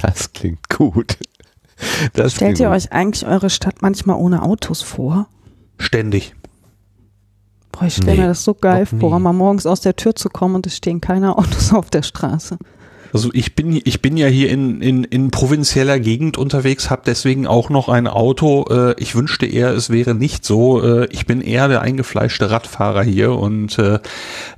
Das 0.01 0.33
klingt 0.33 0.69
gut. 0.69 1.17
Das 2.15 2.33
Stellt 2.35 2.59
ihr 2.61 2.69
gut. 2.69 2.77
euch 2.77 2.93
eigentlich 2.93 3.27
eure 3.27 3.51
Stadt 3.51 3.83
manchmal 3.83 4.17
ohne 4.17 4.43
Autos 4.43 4.83
vor? 4.83 5.27
Ständig. 5.79 6.35
Boah, 7.73 7.85
ich 7.87 7.95
stelle 7.95 8.13
Nee, 8.13 8.21
mir 8.23 8.27
das 8.29 8.45
so 8.45 8.55
geil 8.55 8.87
vor, 8.87 9.17
nie. 9.17 9.23
mal 9.23 9.33
morgens 9.33 9.67
aus 9.67 9.81
der 9.81 9.97
Tür 9.97 10.15
zu 10.15 10.29
kommen 10.29 10.55
und 10.55 10.67
es 10.67 10.77
stehen 10.77 11.01
keine 11.01 11.37
Autos 11.39 11.73
auf 11.73 11.91
der 11.91 12.03
Straße. 12.03 12.59
Also 13.13 13.31
ich 13.33 13.55
bin 13.55 13.81
ich 13.85 14.01
bin 14.01 14.17
ja 14.17 14.27
hier 14.27 14.51
in 14.51 14.81
in, 14.81 15.05
in 15.05 15.31
provinzieller 15.31 16.01
Gegend 16.01 16.39
unterwegs, 16.39 16.89
habe 16.91 17.03
deswegen 17.05 17.47
auch 17.47 17.69
noch 17.69 17.89
ein 17.89 18.07
Auto. 18.07 18.65
Äh, 18.71 18.95
ich 19.01 19.15
wünschte 19.15 19.47
eher, 19.47 19.71
es 19.73 19.91
wäre 19.91 20.15
nicht 20.15 20.45
so. 20.45 20.83
Äh, 20.83 21.07
ich 21.11 21.27
bin 21.27 21.43
eher 21.43 21.69
der 21.69 21.83
eingefleischte 21.83 22.51
Radfahrer 22.51 23.03
hier 23.03 23.33
und 23.33 23.79
äh, 23.79 23.99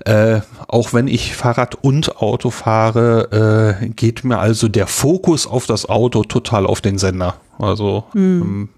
äh, 0.04 0.40
auch 0.68 0.92
wenn 0.92 1.08
ich 1.08 1.34
Fahrrad 1.34 1.74
und 1.82 2.18
Auto 2.18 2.50
fahre, 2.50 3.80
äh, 3.82 3.88
geht 3.88 4.24
mir 4.24 4.38
also 4.38 4.68
der 4.68 4.86
Fokus 4.86 5.46
auf 5.46 5.66
das 5.66 5.88
Auto 5.88 6.22
total 6.22 6.66
auf 6.66 6.80
den 6.80 6.98
Sender. 6.98 7.36
Also 7.58 8.04
Hm. 8.12 8.42
ähm, 8.42 8.68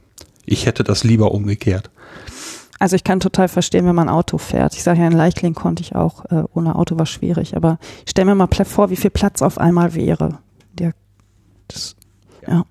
ich 0.46 0.66
hätte 0.66 0.84
das 0.84 1.04
lieber 1.04 1.32
umgekehrt. 1.32 1.90
Also 2.78 2.96
ich 2.96 3.04
kann 3.04 3.20
total 3.20 3.48
verstehen, 3.48 3.86
wenn 3.86 3.94
man 3.94 4.08
Auto 4.08 4.38
fährt. 4.38 4.74
Ich 4.74 4.82
sage 4.82 5.00
ja, 5.00 5.06
in 5.06 5.12
Leichtling 5.12 5.54
konnte 5.54 5.82
ich 5.82 5.94
auch, 5.94 6.24
äh, 6.26 6.44
ohne 6.52 6.76
Auto 6.76 6.98
war 6.98 7.06
schwierig, 7.06 7.56
aber 7.56 7.78
ich 8.04 8.10
stell 8.10 8.24
mir 8.24 8.34
mal 8.34 8.48
vor, 8.64 8.90
wie 8.90 8.96
viel 8.96 9.10
Platz 9.10 9.42
auf 9.42 9.58
einmal 9.58 9.94
wäre. 9.94 10.38
Der, 10.74 10.92
das, 11.68 11.96
ja. 12.46 12.64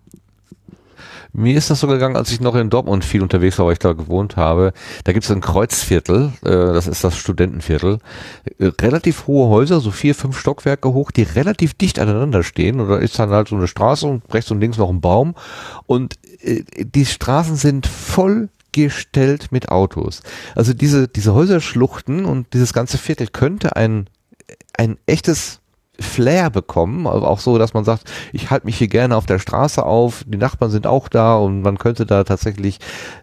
Mir 1.37 1.57
ist 1.57 1.69
das 1.69 1.81
so 1.81 1.87
gegangen, 1.87 2.15
als 2.15 2.31
ich 2.31 2.39
noch 2.39 2.55
in 2.55 2.69
Dortmund 2.69 3.03
viel 3.03 3.21
unterwegs 3.21 3.59
war, 3.59 3.65
weil 3.65 3.73
ich 3.73 3.79
da 3.79 3.91
gewohnt 3.91 4.37
habe. 4.37 4.71
Da 5.03 5.11
gibt 5.11 5.25
es 5.25 5.31
ein 5.31 5.41
Kreuzviertel, 5.41 6.31
äh, 6.43 6.49
das 6.49 6.87
ist 6.87 7.03
das 7.03 7.17
Studentenviertel. 7.17 7.97
Äh, 8.57 8.67
relativ 8.79 9.27
hohe 9.27 9.49
Häuser, 9.49 9.81
so 9.81 9.91
vier, 9.91 10.15
fünf 10.15 10.39
Stockwerke 10.39 10.93
hoch, 10.93 11.11
die 11.11 11.23
relativ 11.23 11.73
dicht 11.73 11.99
aneinander 11.99 12.41
stehen. 12.43 12.79
Und 12.79 12.87
da 12.87 12.97
ist 12.97 13.19
dann 13.19 13.31
halt 13.31 13.49
so 13.49 13.57
eine 13.57 13.67
Straße 13.67 14.07
und 14.07 14.33
rechts 14.33 14.49
und 14.51 14.61
links 14.61 14.77
noch 14.77 14.89
ein 14.89 15.01
Baum. 15.01 15.35
Und 15.87 16.15
äh, 16.41 16.63
die 16.77 17.05
Straßen 17.05 17.57
sind 17.57 17.85
voll 17.85 18.47
gestellt 18.75 19.51
mit 19.51 19.69
Autos. 19.69 20.21
Also 20.55 20.73
diese, 20.73 21.07
diese 21.07 21.33
Häuserschluchten 21.33 22.25
und 22.25 22.53
dieses 22.53 22.73
ganze 22.73 22.97
Viertel 22.97 23.27
könnte 23.27 23.75
ein 23.75 24.09
ein 24.77 24.97
echtes 25.05 25.61
Flair 25.97 26.49
bekommen, 26.49 27.07
auch 27.07 27.39
so, 27.39 27.57
dass 27.57 27.73
man 27.73 27.85
sagt, 27.85 28.11
ich 28.33 28.49
halte 28.51 28.65
mich 28.65 28.77
hier 28.77 28.89
gerne 28.89 29.15
auf 29.15 29.25
der 29.25 29.39
Straße 29.39 29.85
auf, 29.85 30.25
die 30.27 30.37
Nachbarn 30.37 30.69
sind 30.69 30.87
auch 30.87 31.07
da 31.07 31.35
und 31.37 31.61
man 31.61 31.77
könnte 31.77 32.05
da 32.05 32.25
tatsächlich 32.25 32.79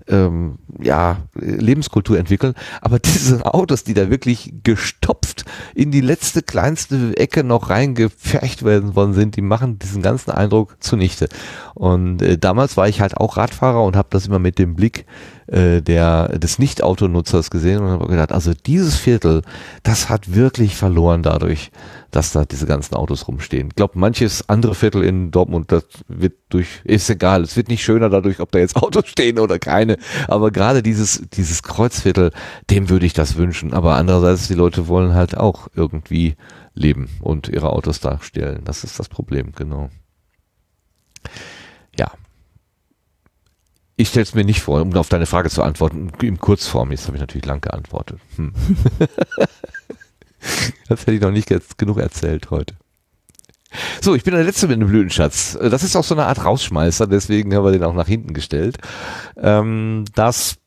ähm, 0.08 0.58
ja 0.80 1.18
Lebenskultur 1.34 2.18
entwickeln. 2.18 2.54
Aber 2.80 2.98
diese 3.04 3.44
Autos, 3.44 3.84
die 3.84 3.92
da 3.92 4.08
wirklich 4.08 4.54
gestopft 4.62 5.44
in 5.74 5.90
die 5.90 6.00
letzte 6.00 6.42
kleinste 6.42 7.14
Ecke 7.16 7.44
noch 7.44 7.68
reingepfercht 7.68 8.64
werden 8.64 8.96
worden 8.96 9.12
sind, 9.12 9.36
die 9.36 9.42
machen 9.42 9.78
diesen 9.78 10.00
ganzen 10.00 10.30
Eindruck 10.30 10.76
zunichte. 10.80 11.28
Und 11.74 12.22
äh, 12.22 12.38
damals 12.38 12.78
war 12.78 12.88
ich 12.88 13.02
halt 13.02 13.18
auch 13.18 13.36
Radfahrer 13.36 13.84
und 13.84 13.96
habe 13.96 14.08
das 14.10 14.26
immer 14.26 14.38
mit 14.38 14.58
dem 14.58 14.76
Blick 14.76 15.04
äh, 15.46 15.80
der 15.82 16.38
des 16.38 16.58
Nicht-Autonutzers 16.58 17.50
gesehen 17.50 17.80
und 17.80 17.90
habe 17.90 18.06
gedacht, 18.06 18.32
also 18.32 18.52
dieses 18.54 18.96
Viertel, 18.96 19.42
das 19.82 20.08
hat 20.08 20.34
wirklich 20.34 20.76
verloren 20.76 21.22
dadurch, 21.22 21.70
dass 22.10 22.32
da 22.32 22.44
diese 22.44 22.66
ganzen 22.66 22.94
Autos 22.94 23.26
rumstehen. 23.26 23.68
Ich 23.68 23.74
glaube, 23.74 23.98
manches 23.98 24.48
andere 24.48 24.74
Viertel 24.74 25.02
in 25.02 25.30
Dortmund, 25.30 25.72
das 25.72 25.84
wird 26.08 26.34
durch, 26.50 26.68
ist 26.84 27.08
egal, 27.10 27.42
es 27.42 27.56
wird 27.56 27.68
nicht 27.68 27.82
schöner 27.82 28.10
dadurch, 28.10 28.40
ob 28.40 28.52
da 28.52 28.58
jetzt 28.58 28.76
Autos 28.82 29.08
stehen 29.08 29.38
oder 29.38 29.58
keine, 29.58 29.96
aber 30.28 30.50
gerade 30.50 30.82
dieses, 30.82 31.22
dieses 31.32 31.62
Kreuzviertel, 31.62 32.30
dem 32.70 32.88
würde 32.90 33.06
ich 33.06 33.14
das 33.14 33.36
wünschen. 33.36 33.72
Aber 33.72 33.96
andererseits, 33.96 34.48
die 34.48 34.54
Leute 34.54 34.88
wollen 34.88 35.14
halt 35.14 35.36
auch 35.36 35.68
irgendwie 35.74 36.36
leben 36.74 37.08
und 37.20 37.48
ihre 37.48 37.70
Autos 37.70 38.00
darstellen. 38.00 38.62
Das 38.64 38.84
ist 38.84 38.98
das 38.98 39.08
Problem, 39.08 39.52
genau. 39.54 39.90
Ich 43.96 44.08
stelle 44.08 44.24
es 44.24 44.34
mir 44.34 44.44
nicht 44.44 44.62
vor, 44.62 44.80
um 44.80 44.92
auf 44.94 45.08
deine 45.08 45.26
Frage 45.26 45.50
zu 45.50 45.62
antworten, 45.62 46.10
in 46.22 46.38
Kurzform. 46.38 46.90
Jetzt 46.90 47.06
habe 47.06 47.16
ich 47.16 47.20
natürlich 47.20 47.46
lang 47.46 47.60
geantwortet. 47.60 48.18
Hm. 48.36 48.52
das 50.88 51.02
hätte 51.02 51.12
ich 51.12 51.20
noch 51.20 51.30
nicht 51.30 51.52
genug 51.76 51.98
erzählt 51.98 52.50
heute. 52.50 52.74
So, 54.00 54.14
ich 54.14 54.24
bin 54.24 54.34
der 54.34 54.44
Letzte 54.44 54.68
mit 54.68 54.76
einem 54.76 54.88
Blütenschatz. 54.88 55.58
Das 55.60 55.82
ist 55.82 55.96
auch 55.96 56.04
so 56.04 56.14
eine 56.14 56.26
Art 56.26 56.44
Rausschmeißer, 56.44 57.06
deswegen 57.06 57.54
haben 57.54 57.64
wir 57.64 57.72
den 57.72 57.84
auch 57.84 57.94
nach 57.94 58.06
hinten 58.06 58.34
gestellt. 58.34 58.78
Ähm, 59.36 60.04
das 60.14 60.58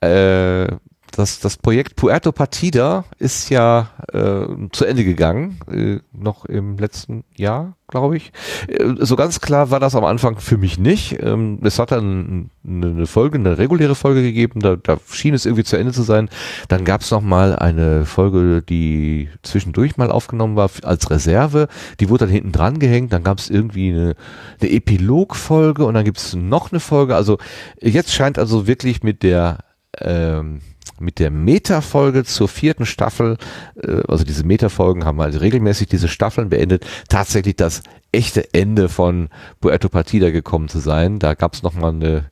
äh, 0.00 0.68
das, 1.10 1.40
das 1.40 1.56
Projekt 1.56 1.96
Puerto 1.96 2.32
Partida 2.32 3.04
ist 3.18 3.50
ja 3.50 3.90
äh, 4.12 4.46
zu 4.72 4.84
Ende 4.84 5.04
gegangen, 5.04 5.60
äh, 5.70 5.98
noch 6.12 6.44
im 6.44 6.78
letzten 6.78 7.24
Jahr, 7.36 7.76
glaube 7.88 8.16
ich. 8.16 8.32
Äh, 8.68 8.94
so 8.98 9.16
ganz 9.16 9.40
klar 9.40 9.70
war 9.70 9.80
das 9.80 9.94
am 9.94 10.04
Anfang 10.04 10.38
für 10.38 10.56
mich 10.56 10.78
nicht. 10.78 11.18
Ähm, 11.22 11.58
es 11.62 11.78
hat 11.78 11.92
dann 11.92 12.50
eine 12.66 13.06
Folge, 13.06 13.38
eine 13.38 13.58
reguläre 13.58 13.94
Folge 13.94 14.22
gegeben, 14.22 14.60
da, 14.60 14.76
da 14.76 14.98
schien 15.10 15.34
es 15.34 15.46
irgendwie 15.46 15.64
zu 15.64 15.76
Ende 15.76 15.92
zu 15.92 16.02
sein. 16.02 16.28
Dann 16.68 16.84
gab 16.84 17.00
es 17.00 17.10
noch 17.10 17.22
mal 17.22 17.56
eine 17.56 18.04
Folge, 18.04 18.62
die 18.62 19.28
zwischendurch 19.42 19.96
mal 19.96 20.10
aufgenommen 20.10 20.56
war 20.56 20.70
als 20.82 21.10
Reserve. 21.10 21.68
Die 21.98 22.08
wurde 22.08 22.26
dann 22.26 22.34
hinten 22.34 22.52
dran 22.52 22.78
gehängt. 22.78 23.12
Dann 23.12 23.24
gab 23.24 23.38
es 23.38 23.50
irgendwie 23.50 23.90
eine, 23.90 24.14
eine 24.60 24.70
Epilogfolge 24.70 25.84
und 25.84 25.94
dann 25.94 26.04
gibt 26.04 26.18
es 26.18 26.34
noch 26.34 26.72
eine 26.72 26.80
Folge. 26.80 27.16
Also 27.16 27.38
jetzt 27.80 28.12
scheint 28.12 28.38
also 28.38 28.66
wirklich 28.66 29.02
mit 29.02 29.22
der 29.22 29.58
ähm, 29.98 30.60
mit 31.00 31.18
der 31.18 31.30
Meta-Folge 31.30 32.24
zur 32.24 32.48
vierten 32.48 32.86
Staffel, 32.86 33.36
äh, 33.82 34.02
also 34.08 34.24
diese 34.24 34.44
Meta-Folgen 34.44 35.04
haben 35.04 35.20
also 35.20 35.38
regelmäßig 35.38 35.88
diese 35.88 36.08
Staffeln 36.08 36.50
beendet, 36.50 36.86
tatsächlich 37.08 37.56
das 37.56 37.82
echte 38.12 38.52
Ende 38.54 38.88
von 38.88 39.28
Puerto 39.60 39.88
Partida 39.88 40.30
gekommen 40.30 40.68
zu 40.68 40.78
sein. 40.78 41.18
Da 41.18 41.34
gab 41.34 41.54
es 41.54 41.62
nochmal 41.62 41.92
eine, 41.92 42.30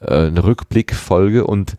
äh, 0.00 0.26
eine 0.26 0.44
Rückblickfolge 0.44 1.46
und 1.46 1.76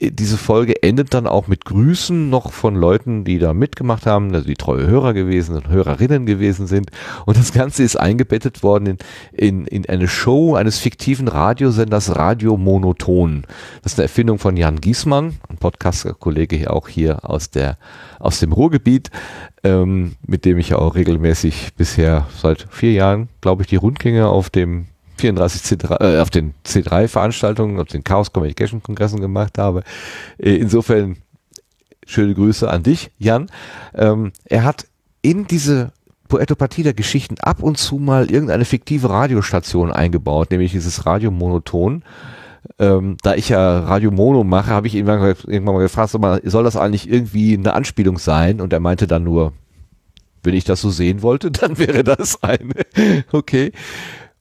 diese 0.00 0.38
Folge 0.38 0.82
endet 0.82 1.12
dann 1.12 1.26
auch 1.26 1.48
mit 1.48 1.64
Grüßen 1.64 2.30
noch 2.30 2.52
von 2.52 2.76
Leuten, 2.76 3.24
die 3.24 3.38
da 3.40 3.52
mitgemacht 3.52 4.06
haben, 4.06 4.32
also 4.32 4.46
die 4.46 4.54
treue 4.54 4.86
Hörer 4.86 5.12
gewesen 5.12 5.56
und 5.56 5.68
Hörerinnen 5.68 6.24
gewesen 6.24 6.68
sind. 6.68 6.90
Und 7.26 7.36
das 7.36 7.52
Ganze 7.52 7.82
ist 7.82 7.96
eingebettet 7.96 8.62
worden 8.62 8.86
in, 8.86 8.98
in, 9.32 9.66
in 9.66 9.88
eine 9.88 10.06
Show 10.06 10.54
eines 10.54 10.78
fiktiven 10.78 11.26
Radiosenders 11.26 12.14
Radio 12.14 12.56
Monoton. 12.56 13.42
Das 13.82 13.92
ist 13.92 13.98
eine 13.98 14.04
Erfindung 14.04 14.38
von 14.38 14.56
Jan 14.56 14.80
Giesmann, 14.80 15.34
ein 15.48 15.56
Podcast-Kollege 15.56 16.54
hier 16.54 16.72
auch 16.72 16.86
hier 16.86 17.28
aus 17.28 17.50
der, 17.50 17.76
aus 18.20 18.38
dem 18.38 18.52
Ruhrgebiet, 18.52 19.10
ähm, 19.64 20.14
mit 20.24 20.44
dem 20.44 20.58
ich 20.58 20.74
auch 20.74 20.94
regelmäßig 20.94 21.74
bisher 21.76 22.28
seit 22.40 22.66
vier 22.70 22.92
Jahren, 22.92 23.28
glaube 23.40 23.62
ich, 23.62 23.68
die 23.68 23.76
Rundgänge 23.76 24.28
auf 24.28 24.48
dem 24.48 24.86
34 25.18 25.62
C3, 25.62 26.00
äh, 26.00 26.20
auf 26.20 26.30
den 26.30 26.54
C3-Veranstaltungen, 26.64 27.80
auf 27.80 27.88
den 27.88 28.04
Chaos 28.04 28.32
Communication 28.32 28.82
Kongressen 28.82 29.20
gemacht 29.20 29.58
habe. 29.58 29.82
Äh, 30.38 30.56
insofern 30.56 31.16
schöne 32.06 32.34
Grüße 32.34 32.68
an 32.68 32.82
dich, 32.82 33.10
Jan. 33.18 33.50
Ähm, 33.94 34.32
er 34.44 34.64
hat 34.64 34.86
in 35.22 35.46
diese 35.46 35.92
Puerto 36.28 36.54
Partida 36.54 36.92
Geschichten 36.92 37.36
ab 37.40 37.62
und 37.62 37.78
zu 37.78 37.96
mal 37.96 38.30
irgendeine 38.30 38.64
fiktive 38.64 39.08
Radiostation 39.10 39.90
eingebaut, 39.92 40.50
nämlich 40.50 40.72
dieses 40.72 41.06
Radio 41.06 41.30
Monoton. 41.30 42.02
Ähm, 42.78 43.16
da 43.22 43.34
ich 43.34 43.48
ja 43.48 43.80
Radio 43.80 44.10
Mono 44.10 44.44
mache, 44.44 44.70
habe 44.70 44.86
ich 44.86 44.94
irgendwann, 44.94 45.22
irgendwann 45.46 45.74
mal 45.74 45.80
gefragt, 45.80 46.10
soll 46.10 46.64
das 46.64 46.76
eigentlich 46.76 47.10
irgendwie 47.10 47.56
eine 47.56 47.72
Anspielung 47.72 48.18
sein? 48.18 48.60
Und 48.60 48.72
er 48.72 48.80
meinte 48.80 49.06
dann 49.06 49.24
nur, 49.24 49.52
wenn 50.42 50.54
ich 50.54 50.64
das 50.64 50.80
so 50.80 50.90
sehen 50.90 51.22
wollte, 51.22 51.50
dann 51.50 51.78
wäre 51.78 52.04
das 52.04 52.42
eine. 52.42 52.74
okay. 53.32 53.72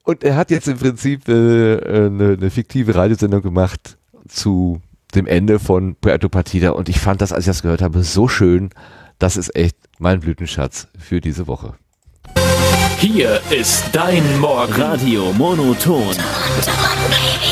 Und 0.07 0.23
er 0.23 0.37
hat 0.37 0.51
jetzt 0.51 0.69
im 0.69 0.77
Prinzip 0.77 1.27
äh, 1.27 1.33
eine, 1.33 2.37
eine 2.39 2.49
fiktive 2.49 2.95
Radiosendung 2.95 3.41
gemacht 3.41 3.97
zu 4.29 4.79
dem 5.13 5.27
Ende 5.27 5.59
von 5.59 5.95
Puerto 5.95 6.29
Partida 6.29 6.69
und 6.69 6.87
ich 6.87 6.97
fand 6.97 7.19
das, 7.19 7.33
als 7.33 7.41
ich 7.41 7.47
das 7.47 7.61
gehört 7.61 7.81
habe, 7.81 8.03
so 8.03 8.29
schön. 8.29 8.69
Das 9.19 9.35
ist 9.35 9.53
echt 9.53 9.75
mein 9.99 10.21
Blütenschatz 10.21 10.87
für 10.97 11.19
diese 11.19 11.45
Woche. 11.45 11.73
Hier 12.99 13.39
ist 13.51 13.85
dein 13.91 14.39
Morgen. 14.39 14.73
Radio 14.73 15.31
Monoton. 15.33 16.15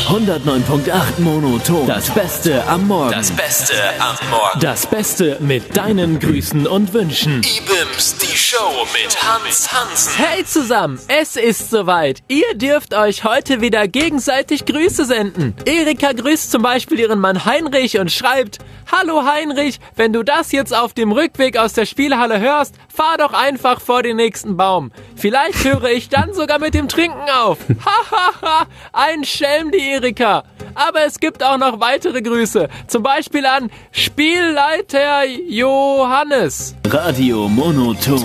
109.8 0.08 1.20
Monoton. 1.20 1.86
Das 1.86 2.10
Beste 2.10 2.66
am 2.66 2.88
Morgen. 2.88 3.12
Das 3.12 3.30
Beste 3.30 3.74
am 4.00 4.16
Morgen. 4.30 4.60
Das 4.60 4.86
Beste 4.88 5.36
mit 5.38 5.76
deinen 5.76 6.18
Grüßen 6.18 6.66
und 6.66 6.92
Wünschen. 6.92 7.42
Ibims, 7.42 8.16
die 8.18 8.36
Show 8.36 8.86
mit 8.92 9.22
Hans 9.22 9.72
Hansen. 9.72 10.12
Hey 10.16 10.44
zusammen, 10.44 10.98
es 11.06 11.36
ist 11.36 11.70
soweit. 11.70 12.24
Ihr 12.26 12.54
dürft 12.56 12.92
euch 12.92 13.22
heute 13.22 13.60
wieder 13.60 13.86
gegenseitig 13.86 14.64
Grüße 14.64 15.04
senden. 15.04 15.54
Erika 15.64 16.10
grüßt 16.10 16.50
zum 16.50 16.62
Beispiel 16.62 16.98
ihren 16.98 17.20
Mann 17.20 17.44
Heinrich 17.44 17.98
und 17.98 18.10
schreibt, 18.10 18.58
Hallo 18.90 19.24
Heinrich, 19.24 19.80
wenn 19.96 20.12
du 20.12 20.22
das 20.22 20.52
jetzt 20.52 20.74
auf 20.74 20.94
dem 20.94 21.10
Rückweg 21.10 21.56
aus 21.56 21.72
der 21.72 21.86
Spielhalle 21.86 22.38
hörst, 22.38 22.76
fahr 22.88 23.18
doch 23.18 23.32
einfach 23.32 23.80
vor 23.80 24.04
den 24.04 24.16
nächsten 24.16 24.56
Baum. 24.56 24.92
Vielleicht 25.16 25.35
höre 25.64 25.90
ich 25.90 26.08
dann 26.08 26.32
sogar 26.32 26.58
mit 26.58 26.74
dem 26.74 26.88
Trinken 26.88 27.28
auf. 27.30 27.58
Hahaha, 27.84 28.66
ein 28.92 29.24
Schelm 29.24 29.70
die 29.70 29.90
Erika. 29.92 30.44
Aber 30.74 31.04
es 31.04 31.20
gibt 31.20 31.42
auch 31.42 31.58
noch 31.58 31.80
weitere 31.80 32.22
Grüße. 32.22 32.68
Zum 32.86 33.02
Beispiel 33.02 33.44
an 33.46 33.70
Spielleiter 33.92 35.24
Johannes. 35.24 36.74
Radio 36.86 37.48
Monoton. 37.48 38.24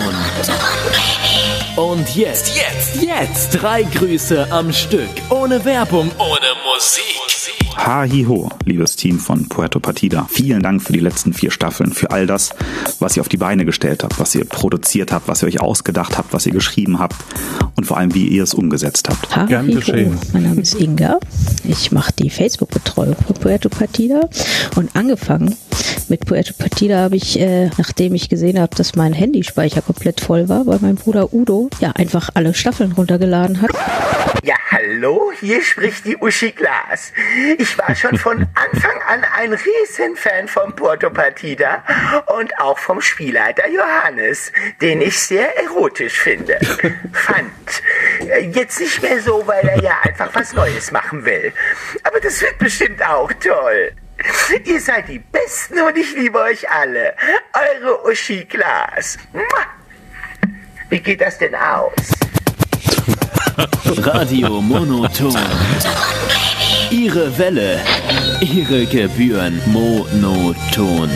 Und 1.76 2.14
jetzt, 2.14 2.56
jetzt, 2.56 3.02
jetzt 3.02 3.62
drei 3.62 3.82
Grüße 3.82 4.48
am 4.50 4.72
Stück. 4.72 5.08
Ohne 5.30 5.64
Werbung, 5.64 6.10
ohne 6.18 6.48
Musik. 6.64 7.61
Ha, 7.76 8.02
hi, 8.02 8.24
ho, 8.28 8.50
liebes 8.64 8.96
Team 8.96 9.18
von 9.18 9.48
Puerto 9.48 9.80
Partida. 9.80 10.26
Vielen 10.30 10.62
Dank 10.62 10.82
für 10.82 10.92
die 10.92 11.00
letzten 11.00 11.32
vier 11.32 11.50
Staffeln, 11.50 11.92
für 11.92 12.10
all 12.10 12.26
das, 12.26 12.50
was 13.00 13.16
ihr 13.16 13.22
auf 13.22 13.28
die 13.28 13.36
Beine 13.36 13.64
gestellt 13.64 14.04
habt, 14.04 14.20
was 14.20 14.34
ihr 14.34 14.44
produziert 14.44 15.12
habt, 15.12 15.26
was 15.28 15.42
ihr 15.42 15.48
euch 15.48 15.60
ausgedacht 15.60 16.16
habt, 16.18 16.32
was 16.32 16.46
ihr 16.46 16.52
geschrieben 16.52 16.98
habt 16.98 17.16
und 17.76 17.84
vor 17.84 17.96
allem, 17.96 18.14
wie 18.14 18.28
ihr 18.28 18.44
es 18.44 18.54
umgesetzt 18.54 19.08
habt. 19.08 19.34
Ha, 19.34 19.46
Gern 19.46 19.66
geschehen. 19.68 20.18
Mein 20.32 20.44
Name 20.44 20.60
ist 20.60 20.74
Inga. 20.74 21.18
Ich 21.64 21.92
mache 21.92 22.12
die 22.12 22.30
Facebook-Betreuung 22.30 23.16
von 23.26 23.34
Puerto 23.36 23.68
Partida 23.68 24.28
und 24.76 24.94
angefangen 24.94 25.56
mit 26.08 26.26
Puerto 26.26 26.52
Partida 26.52 26.98
habe 26.98 27.16
ich, 27.16 27.40
äh, 27.40 27.70
nachdem 27.78 28.14
ich 28.14 28.28
gesehen 28.28 28.60
habe, 28.60 28.76
dass 28.76 28.94
mein 28.96 29.12
Handyspeicher 29.12 29.82
komplett 29.82 30.20
voll 30.20 30.48
war, 30.48 30.66
weil 30.66 30.78
mein 30.82 30.96
Bruder 30.96 31.32
Udo 31.32 31.70
ja 31.80 31.92
einfach 31.92 32.28
alle 32.34 32.54
Staffeln 32.54 32.92
runtergeladen 32.92 33.62
hat. 33.62 33.70
Ja, 34.44 34.56
hallo, 34.70 35.30
hier 35.40 35.62
spricht 35.62 36.04
die 36.04 36.16
Uschi 36.16 36.50
Glas. 36.50 37.12
Ich 37.62 37.78
war 37.78 37.94
schon 37.94 38.18
von 38.18 38.48
Anfang 38.54 39.00
an 39.06 39.24
ein 39.36 39.52
Riesenfan 39.52 40.48
von 40.48 40.74
Porto 40.74 41.10
Partida 41.10 41.84
und 42.26 42.58
auch 42.58 42.76
vom 42.76 43.00
Spielleiter 43.00 43.68
Johannes, 43.68 44.50
den 44.80 45.00
ich 45.00 45.16
sehr 45.16 45.56
erotisch 45.56 46.18
finde. 46.18 46.58
Fand. 47.12 47.52
Jetzt 48.52 48.80
nicht 48.80 49.00
mehr 49.00 49.20
so, 49.20 49.46
weil 49.46 49.64
er 49.68 49.80
ja 49.80 49.96
einfach 50.02 50.34
was 50.34 50.52
Neues 50.54 50.90
machen 50.90 51.24
will. 51.24 51.52
Aber 52.02 52.18
das 52.18 52.42
wird 52.42 52.58
bestimmt 52.58 53.00
auch 53.00 53.32
toll. 53.34 53.92
Ihr 54.64 54.80
seid 54.80 55.06
die 55.06 55.20
Besten 55.20 55.82
und 55.82 55.96
ich 55.96 56.16
liebe 56.16 56.40
euch 56.40 56.68
alle. 56.68 57.14
Eure 57.52 58.10
Uschi 58.10 58.44
Glas. 58.44 59.18
Wie 60.88 60.98
geht 60.98 61.20
das 61.20 61.38
denn 61.38 61.54
aus? 61.54 62.21
Radio 64.02 64.60
Monoton. 64.60 65.34
Ihre 66.90 67.36
Welle, 67.38 67.80
Ihre 68.40 68.86
Gebühren 68.86 69.60
monoton. 69.66 71.10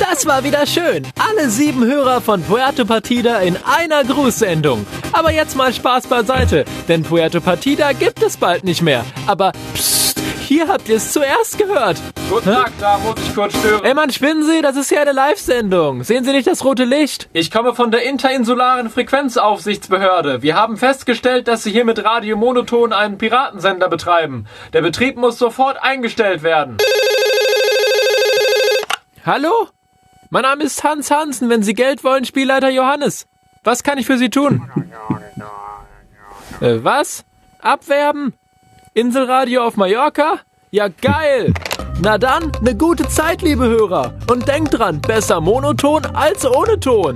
Das 0.00 0.26
war 0.26 0.44
wieder 0.44 0.66
schön. 0.66 1.06
Alle 1.18 1.48
sieben 1.50 1.84
Hörer 1.84 2.20
von 2.20 2.42
Puerto 2.42 2.84
Partida 2.84 3.38
in 3.38 3.56
einer 3.64 4.04
Grußsendung. 4.04 4.86
Aber 5.12 5.32
jetzt 5.32 5.56
mal 5.56 5.72
Spaß 5.72 6.06
beiseite, 6.06 6.64
denn 6.88 7.02
Puerto 7.02 7.40
Partida 7.40 7.92
gibt 7.92 8.22
es 8.22 8.36
bald 8.36 8.64
nicht 8.64 8.82
mehr. 8.82 9.04
Aber 9.26 9.52
psst, 9.74 9.93
hier 10.44 10.68
habt 10.68 10.88
ihr 10.88 10.96
es 10.96 11.12
zuerst 11.12 11.58
gehört. 11.58 12.00
Guten 12.30 12.52
Tag, 12.52 12.72
da 12.78 12.98
muss 12.98 13.14
ich 13.16 13.34
kurz 13.34 13.56
stören. 13.58 13.84
Ey 13.84 13.94
Mann, 13.94 14.10
spinnen 14.10 14.44
Sie, 14.44 14.62
das 14.62 14.76
ist 14.76 14.90
ja 14.90 15.00
eine 15.00 15.12
Live-Sendung. 15.12 16.04
Sehen 16.04 16.24
Sie 16.24 16.32
nicht 16.32 16.46
das 16.46 16.64
rote 16.64 16.84
Licht? 16.84 17.28
Ich 17.32 17.50
komme 17.50 17.74
von 17.74 17.90
der 17.90 18.02
Interinsularen 18.04 18.90
Frequenzaufsichtsbehörde. 18.90 20.42
Wir 20.42 20.54
haben 20.54 20.76
festgestellt, 20.76 21.48
dass 21.48 21.62
Sie 21.62 21.70
hier 21.70 21.84
mit 21.84 22.04
Radio 22.04 22.36
Monoton 22.36 22.92
einen 22.92 23.18
Piratensender 23.18 23.88
betreiben. 23.88 24.46
Der 24.72 24.82
Betrieb 24.82 25.16
muss 25.16 25.38
sofort 25.38 25.82
eingestellt 25.82 26.42
werden. 26.42 26.76
Hallo? 29.24 29.68
Mein 30.30 30.42
Name 30.42 30.64
ist 30.64 30.84
Hans 30.84 31.10
Hansen. 31.10 31.48
Wenn 31.48 31.62
Sie 31.62 31.74
Geld 31.74 32.04
wollen, 32.04 32.24
Spielleiter 32.24 32.68
Johannes. 32.68 33.26
Was 33.62 33.82
kann 33.82 33.98
ich 33.98 34.06
für 34.06 34.18
Sie 34.18 34.30
tun? 34.30 34.68
äh, 36.60 36.78
was? 36.82 37.24
Abwerben? 37.60 38.34
Inselradio 38.96 39.66
auf 39.66 39.76
Mallorca? 39.76 40.38
Ja, 40.70 40.86
geil! 40.86 41.52
Na 42.00 42.16
dann, 42.16 42.52
ne 42.60 42.76
gute 42.76 43.08
Zeit, 43.08 43.42
liebe 43.42 43.64
Hörer. 43.64 44.14
Und 44.30 44.46
denkt 44.46 44.78
dran, 44.78 45.00
besser 45.00 45.40
monoton 45.40 46.06
als 46.14 46.46
ohne 46.46 46.78
Ton. 46.78 47.14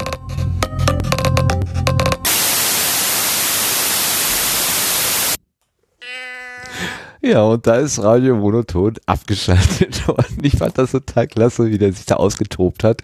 Ja, 7.20 7.42
und 7.42 7.64
da 7.68 7.76
ist 7.76 8.02
Radio 8.02 8.34
Monoton 8.34 8.94
abgeschaltet 9.06 10.08
worden. 10.08 10.38
Ich 10.42 10.56
fand 10.56 10.78
das 10.78 10.90
total 10.90 11.28
klasse, 11.28 11.70
wie 11.70 11.78
der 11.78 11.92
sich 11.92 12.06
da 12.06 12.16
ausgetobt 12.16 12.82
hat. 12.82 13.02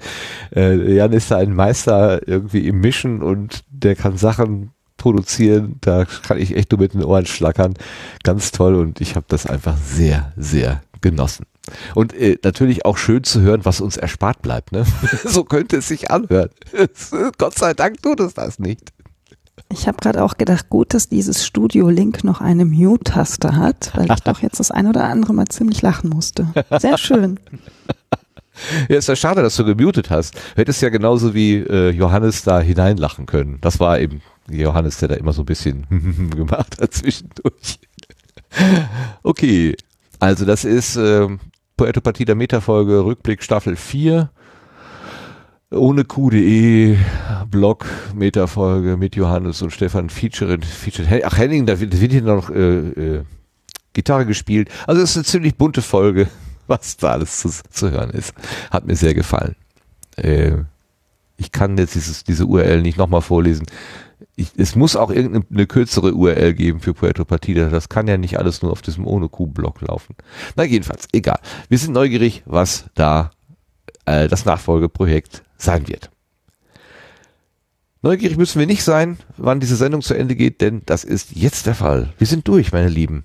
Äh, 0.55 0.95
Jan 0.95 1.13
ist 1.13 1.31
da 1.31 1.37
ein 1.37 1.55
Meister 1.55 2.27
irgendwie 2.27 2.67
im 2.67 2.81
Mischen 2.81 3.23
und 3.23 3.63
der 3.71 3.95
kann 3.95 4.17
Sachen 4.17 4.74
produzieren. 4.97 5.77
Da 5.81 6.05
kann 6.05 6.39
ich 6.39 6.57
echt 6.57 6.71
nur 6.73 6.81
mit 6.81 6.95
den 6.95 7.05
Ohren 7.05 7.27
schlackern. 7.27 7.75
Ganz 8.23 8.53
toll 8.53 8.75
und 8.75 9.01
ich 9.01 9.17
habe 9.17 9.27
das 9.29 9.47
einfach 9.47 9.77
sehr, 9.77 10.33
sehr 10.37 10.83
genossen. 11.01 11.47
Und 11.95 12.13
äh, 12.15 12.39
natürlich 12.43 12.85
auch 12.85 12.99
schön 12.99 13.25
zu 13.25 13.41
hören, 13.41 13.65
was 13.65 13.81
uns 13.81 13.97
erspart 13.97 14.43
bleibt. 14.43 14.73
Ne? 14.73 14.85
so 15.25 15.45
könnte 15.45 15.79
es 15.79 15.89
sich 15.89 16.11
anhören. 16.11 16.51
Gott 17.39 17.59
sei 17.59 17.75
Dank 17.75 18.03
tut 18.03 18.21
es 18.21 18.35
das 18.35 18.59
nicht. 18.59 18.93
Ich 19.71 19.89
habe 19.89 19.97
gerade 20.01 20.23
auch 20.23 20.37
gedacht, 20.37 20.69
gut, 20.69 20.95
dass 20.95 21.09
dieses 21.09 21.47
Studio 21.47 21.89
Link 21.89 22.23
noch 22.23 22.41
eine 22.41 22.65
Mute-Taste 22.65 23.57
hat, 23.57 23.93
weil 23.95 24.11
ich 24.13 24.21
doch 24.21 24.41
jetzt 24.41 24.61
das 24.61 24.71
ein 24.71 24.87
oder 24.87 25.05
andere 25.05 25.33
mal 25.33 25.47
ziemlich 25.47 25.81
lachen 25.81 26.11
musste. 26.11 26.47
Sehr 26.79 26.99
schön. 26.99 27.39
Ja, 28.89 28.99
ist 28.99 29.09
ja 29.09 29.17
schade, 29.17 29.43
dass 29.43 29.57
du 29.57 29.65
gemutet 29.65 30.11
hast. 30.11 30.37
Du 30.37 30.61
hättest 30.61 30.81
ja 30.81 30.89
genauso 30.89 31.35
wie 31.35 31.57
äh, 31.57 31.91
Johannes 31.91 32.45
da 32.45 32.61
hineinlachen 32.61 33.27
können. 33.27 33.59
Das 33.61 33.81
war 33.81 33.99
eben 33.99 34.23
Johannes, 34.49 34.99
der 34.99 35.09
da 35.09 35.15
immer 35.15 35.33
so 35.33 35.43
ein 35.43 35.47
bisschen 35.47 36.31
gemacht 36.37 36.77
hat 36.81 36.93
zwischendurch. 36.95 37.79
okay, 39.23 39.77
also 40.21 40.45
das 40.45 40.65
ist 40.65 40.97
äh, 40.97 41.29
Puerto 41.77 42.01
Partida 42.01 42.35
Metafolge 42.35 43.05
Rückblick 43.05 43.43
Staffel 43.43 43.77
4 43.77 44.31
ohne 45.71 46.05
Q.de 46.05 46.97
Blog 47.51 47.87
Metafolge 48.15 48.97
mit 48.97 49.17
Johannes 49.17 49.61
und 49.63 49.71
Stefan 49.71 50.09
featured, 50.09 50.65
featured 50.65 51.25
ach 51.25 51.37
Henning, 51.37 51.67
da 51.67 51.81
wird, 51.81 52.01
wird 52.01 52.13
hier 52.13 52.23
noch 52.23 52.51
äh, 52.51 53.17
äh, 53.19 53.25
Gitarre 53.93 54.27
gespielt. 54.27 54.69
Also 54.87 55.03
es 55.03 55.11
ist 55.11 55.17
eine 55.17 55.25
ziemlich 55.25 55.57
bunte 55.57 55.83
Folge, 55.83 56.29
was 56.67 56.97
da 56.97 57.13
alles 57.13 57.39
zu, 57.39 57.51
zu 57.71 57.91
hören 57.91 58.11
ist. 58.11 58.35
Hat 58.71 58.87
mir 58.87 58.97
sehr 58.97 59.15
gefallen. 59.15 59.57
Äh, 60.17 60.59
ich 61.37 61.51
kann 61.51 61.77
jetzt 61.79 61.95
dieses, 61.95 62.25
diese 62.25 62.47
URL 62.47 62.83
nicht 62.83 62.99
nochmal 62.99 63.23
vorlesen. 63.23 63.67
Ich, 64.37 64.53
es 64.57 64.75
muss 64.75 64.97
auch 64.97 65.11
irgendeine 65.11 65.67
kürzere 65.67 66.15
URL 66.15 66.55
geben 66.55 66.81
für 66.81 66.95
Puerto 66.95 67.25
Partida. 67.25 67.69
Das 67.69 67.89
kann 67.89 68.09
ja 68.09 68.17
nicht 68.17 68.39
alles 68.39 68.63
nur 68.63 68.73
auf 68.73 68.83
diesem 68.83 69.07
ohne 69.07 69.29
Q-Blog 69.29 69.81
laufen. 69.83 70.17
Na 70.57 70.65
jedenfalls, 70.65 71.09
egal. 71.13 71.39
Wir 71.69 71.79
sind 71.79 71.93
neugierig, 71.93 72.43
was 72.47 72.87
da 72.95 73.31
äh, 74.07 74.29
das 74.29 74.45
Nachfolgeprojekt 74.45 75.43
sein 75.57 75.89
wird. 75.89 76.11
Neugierig 78.03 78.37
müssen 78.37 78.59
wir 78.59 78.67
nicht 78.67 78.85
sein, 78.85 79.17
wann 79.39 79.61
diese 79.61 79.77
Sendung 79.77 80.03
zu 80.03 80.13
Ende 80.13 80.37
geht, 80.37 80.61
denn 80.61 80.83
das 80.85 81.05
ist 81.05 81.35
jetzt 81.35 81.67
der 81.67 81.75
Fall. 81.75 82.13
Wir 82.19 82.27
sind 82.27 82.47
durch, 82.47 82.71
meine 82.71 82.91
Lieben, 82.91 83.25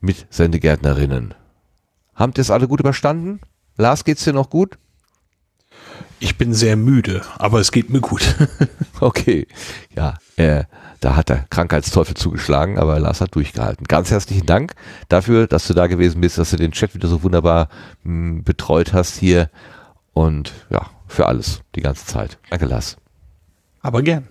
mit 0.00 0.26
Sendegärtnerinnen. 0.28 1.34
Habt 2.14 2.36
ihr 2.36 2.42
es 2.42 2.50
alle 2.50 2.68
gut 2.68 2.80
überstanden? 2.80 3.40
Lars, 3.78 4.04
geht's 4.04 4.24
dir 4.24 4.34
noch 4.34 4.50
gut? 4.50 4.78
Ich 6.18 6.36
bin 6.36 6.52
sehr 6.52 6.76
müde, 6.76 7.22
aber 7.38 7.60
es 7.60 7.72
geht 7.72 7.90
mir 7.90 8.00
gut. 8.00 8.36
okay, 9.00 9.46
ja, 9.96 10.18
äh, 10.36 10.64
da 11.00 11.16
hat 11.16 11.30
der 11.30 11.46
Krankheitsteufel 11.48 12.14
zugeschlagen, 12.14 12.78
aber 12.78 12.98
Lars 12.98 13.20
hat 13.20 13.34
durchgehalten. 13.34 13.86
Ganz 13.86 14.10
herzlichen 14.10 14.46
Dank 14.46 14.74
dafür, 15.08 15.46
dass 15.46 15.66
du 15.66 15.74
da 15.74 15.86
gewesen 15.86 16.20
bist, 16.20 16.36
dass 16.36 16.50
du 16.50 16.56
den 16.56 16.72
Chat 16.72 16.94
wieder 16.94 17.08
so 17.08 17.22
wunderbar 17.22 17.68
mh, 18.02 18.42
betreut 18.44 18.92
hast 18.92 19.16
hier 19.16 19.50
und 20.12 20.52
ja, 20.68 20.90
für 21.06 21.26
alles 21.26 21.62
die 21.74 21.80
ganze 21.80 22.04
Zeit. 22.06 22.38
Danke, 22.50 22.66
Lars. 22.66 22.96
Aber 23.80 24.02
gern. 24.02 24.28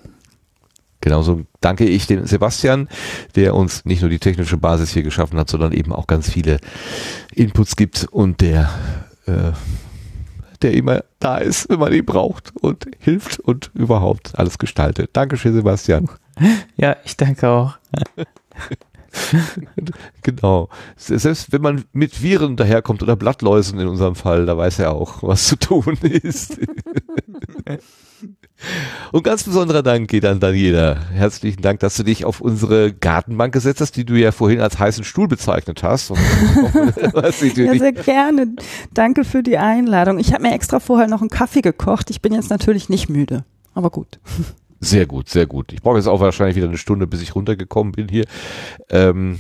Genauso 1.02 1.46
danke 1.62 1.86
ich 1.86 2.08
dem 2.08 2.26
Sebastian, 2.26 2.90
der 3.36 3.56
uns 3.56 3.86
nicht 3.86 4.02
nur 4.02 4.10
die 4.10 4.20
technische 4.20 4.58
Basis 4.58 4.92
hier 4.92 5.04
geschaffen 5.04 5.40
hat, 5.40 5.50
sondern 5.50 5.72
eben 5.72 5.94
auch 5.94 6.08
ganz 6.08 6.30
viele 6.30 6.60
Inputs 7.34 7.78
gibt 7.78 8.06
und 8.12 8.42
der, 8.42 8.70
äh, 9.26 9.52
der 10.62 10.74
immer 10.74 11.04
da 11.20 11.38
ist, 11.38 11.70
wenn 11.70 11.80
man 11.80 11.94
ihn 11.94 12.06
braucht 12.06 12.54
und 12.62 12.86
hilft 13.00 13.40
und 13.40 13.72
überhaupt 13.74 14.38
alles 14.38 14.58
gestaltet. 14.58 15.12
Dankeschön, 15.14 15.54
Sebastian. 15.54 16.10
Ja, 16.78 16.96
ich 17.04 17.18
danke 17.18 17.50
auch. 17.50 17.78
genau. 20.24 20.70
Selbst 20.96 21.52
wenn 21.52 21.62
man 21.62 21.86
mit 21.94 22.22
Viren 22.22 22.56
daherkommt 22.56 23.04
oder 23.04 23.16
Blattläusen 23.16 23.80
in 23.80 23.88
unserem 23.88 24.16
Fall, 24.16 24.46
da 24.46 24.58
weiß 24.58 24.80
er 24.80 24.92
auch, 24.94 25.24
was 25.24 25.48
zu 25.48 25.58
tun 25.58 25.98
ist. 26.02 26.60
Und 29.12 29.24
ganz 29.24 29.44
besonderer 29.44 29.84
Dank 29.84 30.10
geht 30.10 30.26
an 30.26 30.40
Daniela. 30.40 30.98
Herzlichen 31.12 31.62
Dank, 31.62 31.80
dass 31.80 31.96
du 31.96 32.04
dich 32.04 32.26
auf 32.26 32.42
unsere 32.42 32.94
Gartenbank 32.94 33.54
gesetzt 33.54 33.82
hast, 33.82 33.96
die 33.96 34.06
du 34.06 34.16
ja 34.16 34.32
vorhin 34.32 34.60
als 34.60 34.78
heißen 34.78 35.04
Stuhl 35.04 35.28
bezeichnet 35.28 35.82
hast. 35.84 36.10
ja, 37.16 37.32
sehr 37.32 37.94
gerne. 37.94 38.56
Danke 38.94 39.24
für 39.24 39.44
die 39.44 39.58
Einladung. 39.58 40.20
Ich 40.20 40.34
habe 40.34 40.44
mir 40.44 40.54
extra 40.54 40.80
vorher 40.80 41.08
noch 41.08 41.22
einen 41.22 41.30
Kaffee 41.30 41.62
gekocht. 41.62 42.10
Ich 42.10 42.22
bin 42.22 42.34
jetzt 42.34 42.50
natürlich 42.50 42.90
nicht 42.90 43.10
müde, 43.10 43.46
aber 43.74 43.90
gut. 43.90 44.20
Sehr 44.80 45.06
gut, 45.06 45.30
sehr 45.30 45.46
gut. 45.46 45.74
Ich 45.74 45.82
brauche 45.82 45.98
jetzt 45.98 46.08
auch 46.08 46.22
wahrscheinlich 46.22 46.56
wieder 46.56 46.68
eine 46.68 46.78
Stunde, 46.78 47.08
bis 47.08 47.22
ich 47.22 47.36
runtergekommen 47.36 47.92
bin 47.92 48.08
hier. 48.08 48.26
Ähm, 48.90 49.40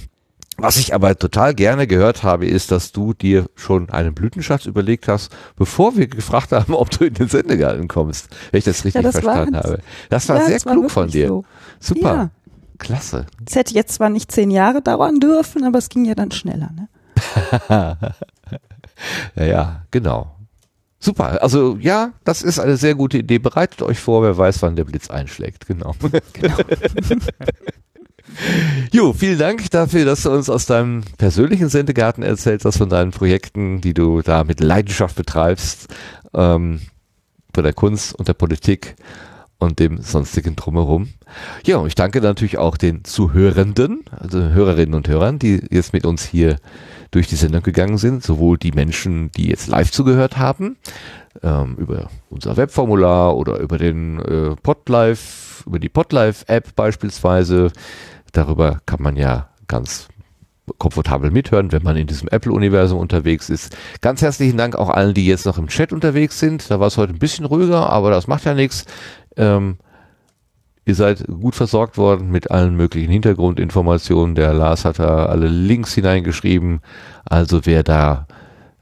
was 0.57 0.77
ich 0.77 0.93
aber 0.93 1.17
total 1.17 1.53
gerne 1.53 1.87
gehört 1.87 2.23
habe, 2.23 2.45
ist, 2.45 2.71
dass 2.71 2.91
du 2.91 3.13
dir 3.13 3.45
schon 3.55 3.89
einen 3.89 4.13
Blütenschatz 4.13 4.65
überlegt 4.65 5.07
hast, 5.07 5.33
bevor 5.55 5.95
wir 5.95 6.07
gefragt 6.07 6.51
haben, 6.51 6.73
ob 6.75 6.89
du 6.91 7.05
in 7.05 7.13
den 7.13 7.29
Sendegarten 7.29 7.87
kommst, 7.87 8.29
wenn 8.51 8.59
ich 8.59 8.65
das 8.65 8.83
richtig 8.83 8.95
ja, 8.95 9.01
das 9.01 9.19
verstanden 9.19 9.55
habe. 9.55 9.79
Das 10.09 10.27
war 10.27 10.37
ja, 10.37 10.45
sehr 10.45 10.55
das 10.55 10.65
klug 10.65 10.83
war 10.83 10.89
von 10.89 11.07
dir. 11.09 11.27
So. 11.27 11.45
Super. 11.79 12.13
Ja. 12.13 12.29
Klasse. 12.77 13.25
Es 13.45 13.55
hätte 13.55 13.73
jetzt 13.73 13.95
zwar 13.95 14.09
nicht 14.09 14.31
zehn 14.31 14.51
Jahre 14.51 14.81
dauern 14.81 15.19
dürfen, 15.19 15.65
aber 15.65 15.79
es 15.79 15.89
ging 15.89 16.05
ja 16.05 16.15
dann 16.15 16.31
schneller. 16.31 16.69
Ne? 16.73 16.87
ja, 19.35 19.45
ja, 19.45 19.81
genau. 19.91 20.38
Super. 20.99 21.41
Also 21.41 21.77
ja, 21.79 22.11
das 22.25 22.41
ist 22.41 22.59
eine 22.59 22.77
sehr 22.77 22.95
gute 22.95 23.19
Idee. 23.19 23.39
Bereitet 23.39 23.81
euch 23.81 23.99
vor, 23.99 24.21
wer 24.21 24.37
weiß, 24.37 24.61
wann 24.61 24.75
der 24.75 24.83
Blitz 24.83 25.09
einschlägt. 25.09 25.65
Genau. 25.65 25.95
genau. 26.33 26.57
jo, 28.91 29.13
vielen 29.13 29.39
Dank 29.39 29.71
dafür, 29.71 30.03
dass 30.03 30.23
du 30.23 30.31
uns 30.31 30.49
aus 30.49 30.65
deinem 30.65 31.03
persönlichen 31.17 31.69
Sendegarten 31.69 32.21
erzählst, 32.21 32.65
hast 32.65 32.77
von 32.77 32.89
deinen 32.89 33.11
Projekten, 33.11 33.79
die 33.79 33.93
du 33.93 34.21
da 34.21 34.43
mit 34.43 34.59
Leidenschaft 34.59 35.15
betreibst, 35.15 35.87
ähm, 36.33 36.81
bei 37.53 37.61
der 37.61 37.73
Kunst 37.73 38.13
und 38.13 38.27
der 38.27 38.33
Politik 38.33 38.95
und 39.57 39.79
dem 39.79 40.01
sonstigen 40.01 40.55
drumherum. 40.55 41.09
Ja, 41.65 41.77
und 41.77 41.87
ich 41.87 41.95
danke 41.95 42.21
natürlich 42.21 42.57
auch 42.57 42.77
den 42.77 43.03
Zuhörenden, 43.03 44.01
also 44.11 44.39
Hörerinnen 44.39 44.95
und 44.95 45.07
Hörern, 45.07 45.39
die 45.39 45.61
jetzt 45.69 45.93
mit 45.93 46.05
uns 46.05 46.25
hier 46.25 46.57
durch 47.11 47.27
die 47.27 47.35
Sendung 47.35 47.63
gegangen 47.63 47.97
sind, 47.97 48.23
sowohl 48.23 48.57
die 48.57 48.71
Menschen, 48.71 49.31
die 49.31 49.49
jetzt 49.49 49.67
live 49.67 49.91
zugehört 49.91 50.37
haben, 50.37 50.77
ähm, 51.43 51.75
über 51.77 52.09
unser 52.29 52.57
Webformular 52.57 53.35
oder 53.35 53.59
über 53.59 53.77
den 53.77 54.19
äh, 54.19 54.55
Podlife, 54.61 55.63
über 55.65 55.79
die 55.79 55.89
Podlife-App 55.89 56.75
beispielsweise. 56.75 57.71
Darüber 58.31 58.79
kann 58.85 59.01
man 59.01 59.15
ja 59.15 59.49
ganz 59.67 60.07
komfortabel 60.77 61.31
mithören, 61.31 61.71
wenn 61.71 61.83
man 61.83 61.97
in 61.97 62.05
diesem 62.07 62.29
Apple-Universum 62.29 62.99
unterwegs 62.99 63.49
ist. 63.49 63.75
Ganz 64.01 64.21
herzlichen 64.21 64.57
Dank 64.57 64.75
auch 64.75 64.89
allen, 64.89 65.13
die 65.13 65.25
jetzt 65.25 65.45
noch 65.45 65.57
im 65.57 65.67
Chat 65.67 65.91
unterwegs 65.91 66.39
sind. 66.39 66.69
Da 66.69 66.79
war 66.79 66.87
es 66.87 66.97
heute 66.97 67.13
ein 67.13 67.19
bisschen 67.19 67.45
ruhiger, 67.45 67.89
aber 67.89 68.11
das 68.11 68.27
macht 68.27 68.45
ja 68.45 68.53
nichts. 68.53 68.85
Ähm, 69.35 69.77
Ihr 70.89 70.95
seid 70.95 71.23
gut 71.27 71.53
versorgt 71.53 71.99
worden 71.99 72.31
mit 72.31 72.49
allen 72.49 72.75
möglichen 72.75 73.11
Hintergrundinformationen. 73.11 74.33
Der 74.33 74.55
Lars 74.55 74.85
hat 74.85 74.97
da 74.97 75.27
alle 75.27 75.47
Links 75.47 75.93
hineingeschrieben. 75.93 76.81
Also 77.25 77.67
wer 77.67 77.83
da 77.83 78.25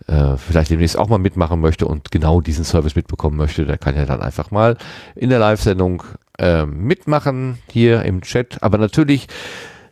äh, 0.08 0.38
vielleicht 0.38 0.72
demnächst 0.72 0.98
auch 0.98 1.10
mal 1.10 1.18
mitmachen 1.18 1.60
möchte 1.60 1.86
und 1.86 2.10
genau 2.10 2.40
diesen 2.40 2.64
Service 2.64 2.96
mitbekommen 2.96 3.36
möchte, 3.36 3.66
der 3.66 3.78
kann 3.78 3.98
ja 3.98 4.06
dann 4.06 4.22
einfach 4.22 4.52
mal 4.52 4.78
in 5.16 5.30
der 5.30 5.40
Live-Sendung 5.40 6.02
äh, 6.40 6.66
mitmachen 6.66 7.58
hier 7.70 8.04
im 8.04 8.22
Chat. 8.22 8.64
Aber 8.64 8.78
natürlich 8.78 9.28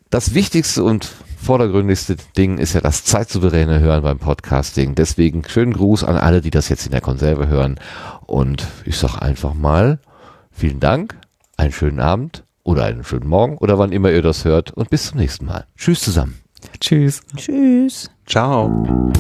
das 0.10 0.34
wichtigste 0.34 0.86
und 0.86 1.12
vordergründigste 1.36 2.16
Ding 2.38 2.60
ist 2.60 2.76
ja 2.76 2.80
das 2.80 3.04
zeitsouveräne 3.04 3.82
Hören 3.82 4.04
beim 4.04 4.20
Podcasting. 4.20 4.96
Deswegen 4.96 5.44
schönen 5.50 5.74
Gruß 5.74 6.06
an 6.06 6.16
alle, 6.16 6.40
die 6.40 6.52
das 6.52 6.70
jetzt 6.70 6.86
in 6.86 6.94
der 6.94 7.02
Konserve 7.02 7.50
hören. 7.50 7.78
Und 8.26 8.66
ich 8.86 8.98
sag 8.98 9.18
einfach 9.22 9.54
mal, 9.54 10.00
vielen 10.50 10.80
Dank, 10.80 11.18
einen 11.58 11.72
schönen 11.72 12.00
Abend 12.00 12.44
oder 12.64 12.86
einen 12.86 13.04
schönen 13.04 13.28
Morgen 13.28 13.58
oder 13.58 13.78
wann 13.78 13.92
immer 13.92 14.12
ihr 14.12 14.22
das 14.22 14.46
hört 14.46 14.72
und 14.72 14.90
bis 14.90 15.08
zum 15.08 15.20
nächsten 15.20 15.46
Mal. 15.46 15.66
Tschüss 15.78 16.02
zusammen. 16.02 16.42
Tschüss. 16.80 17.22
Tschüss. 17.36 18.10
Ciao. 18.26 19.12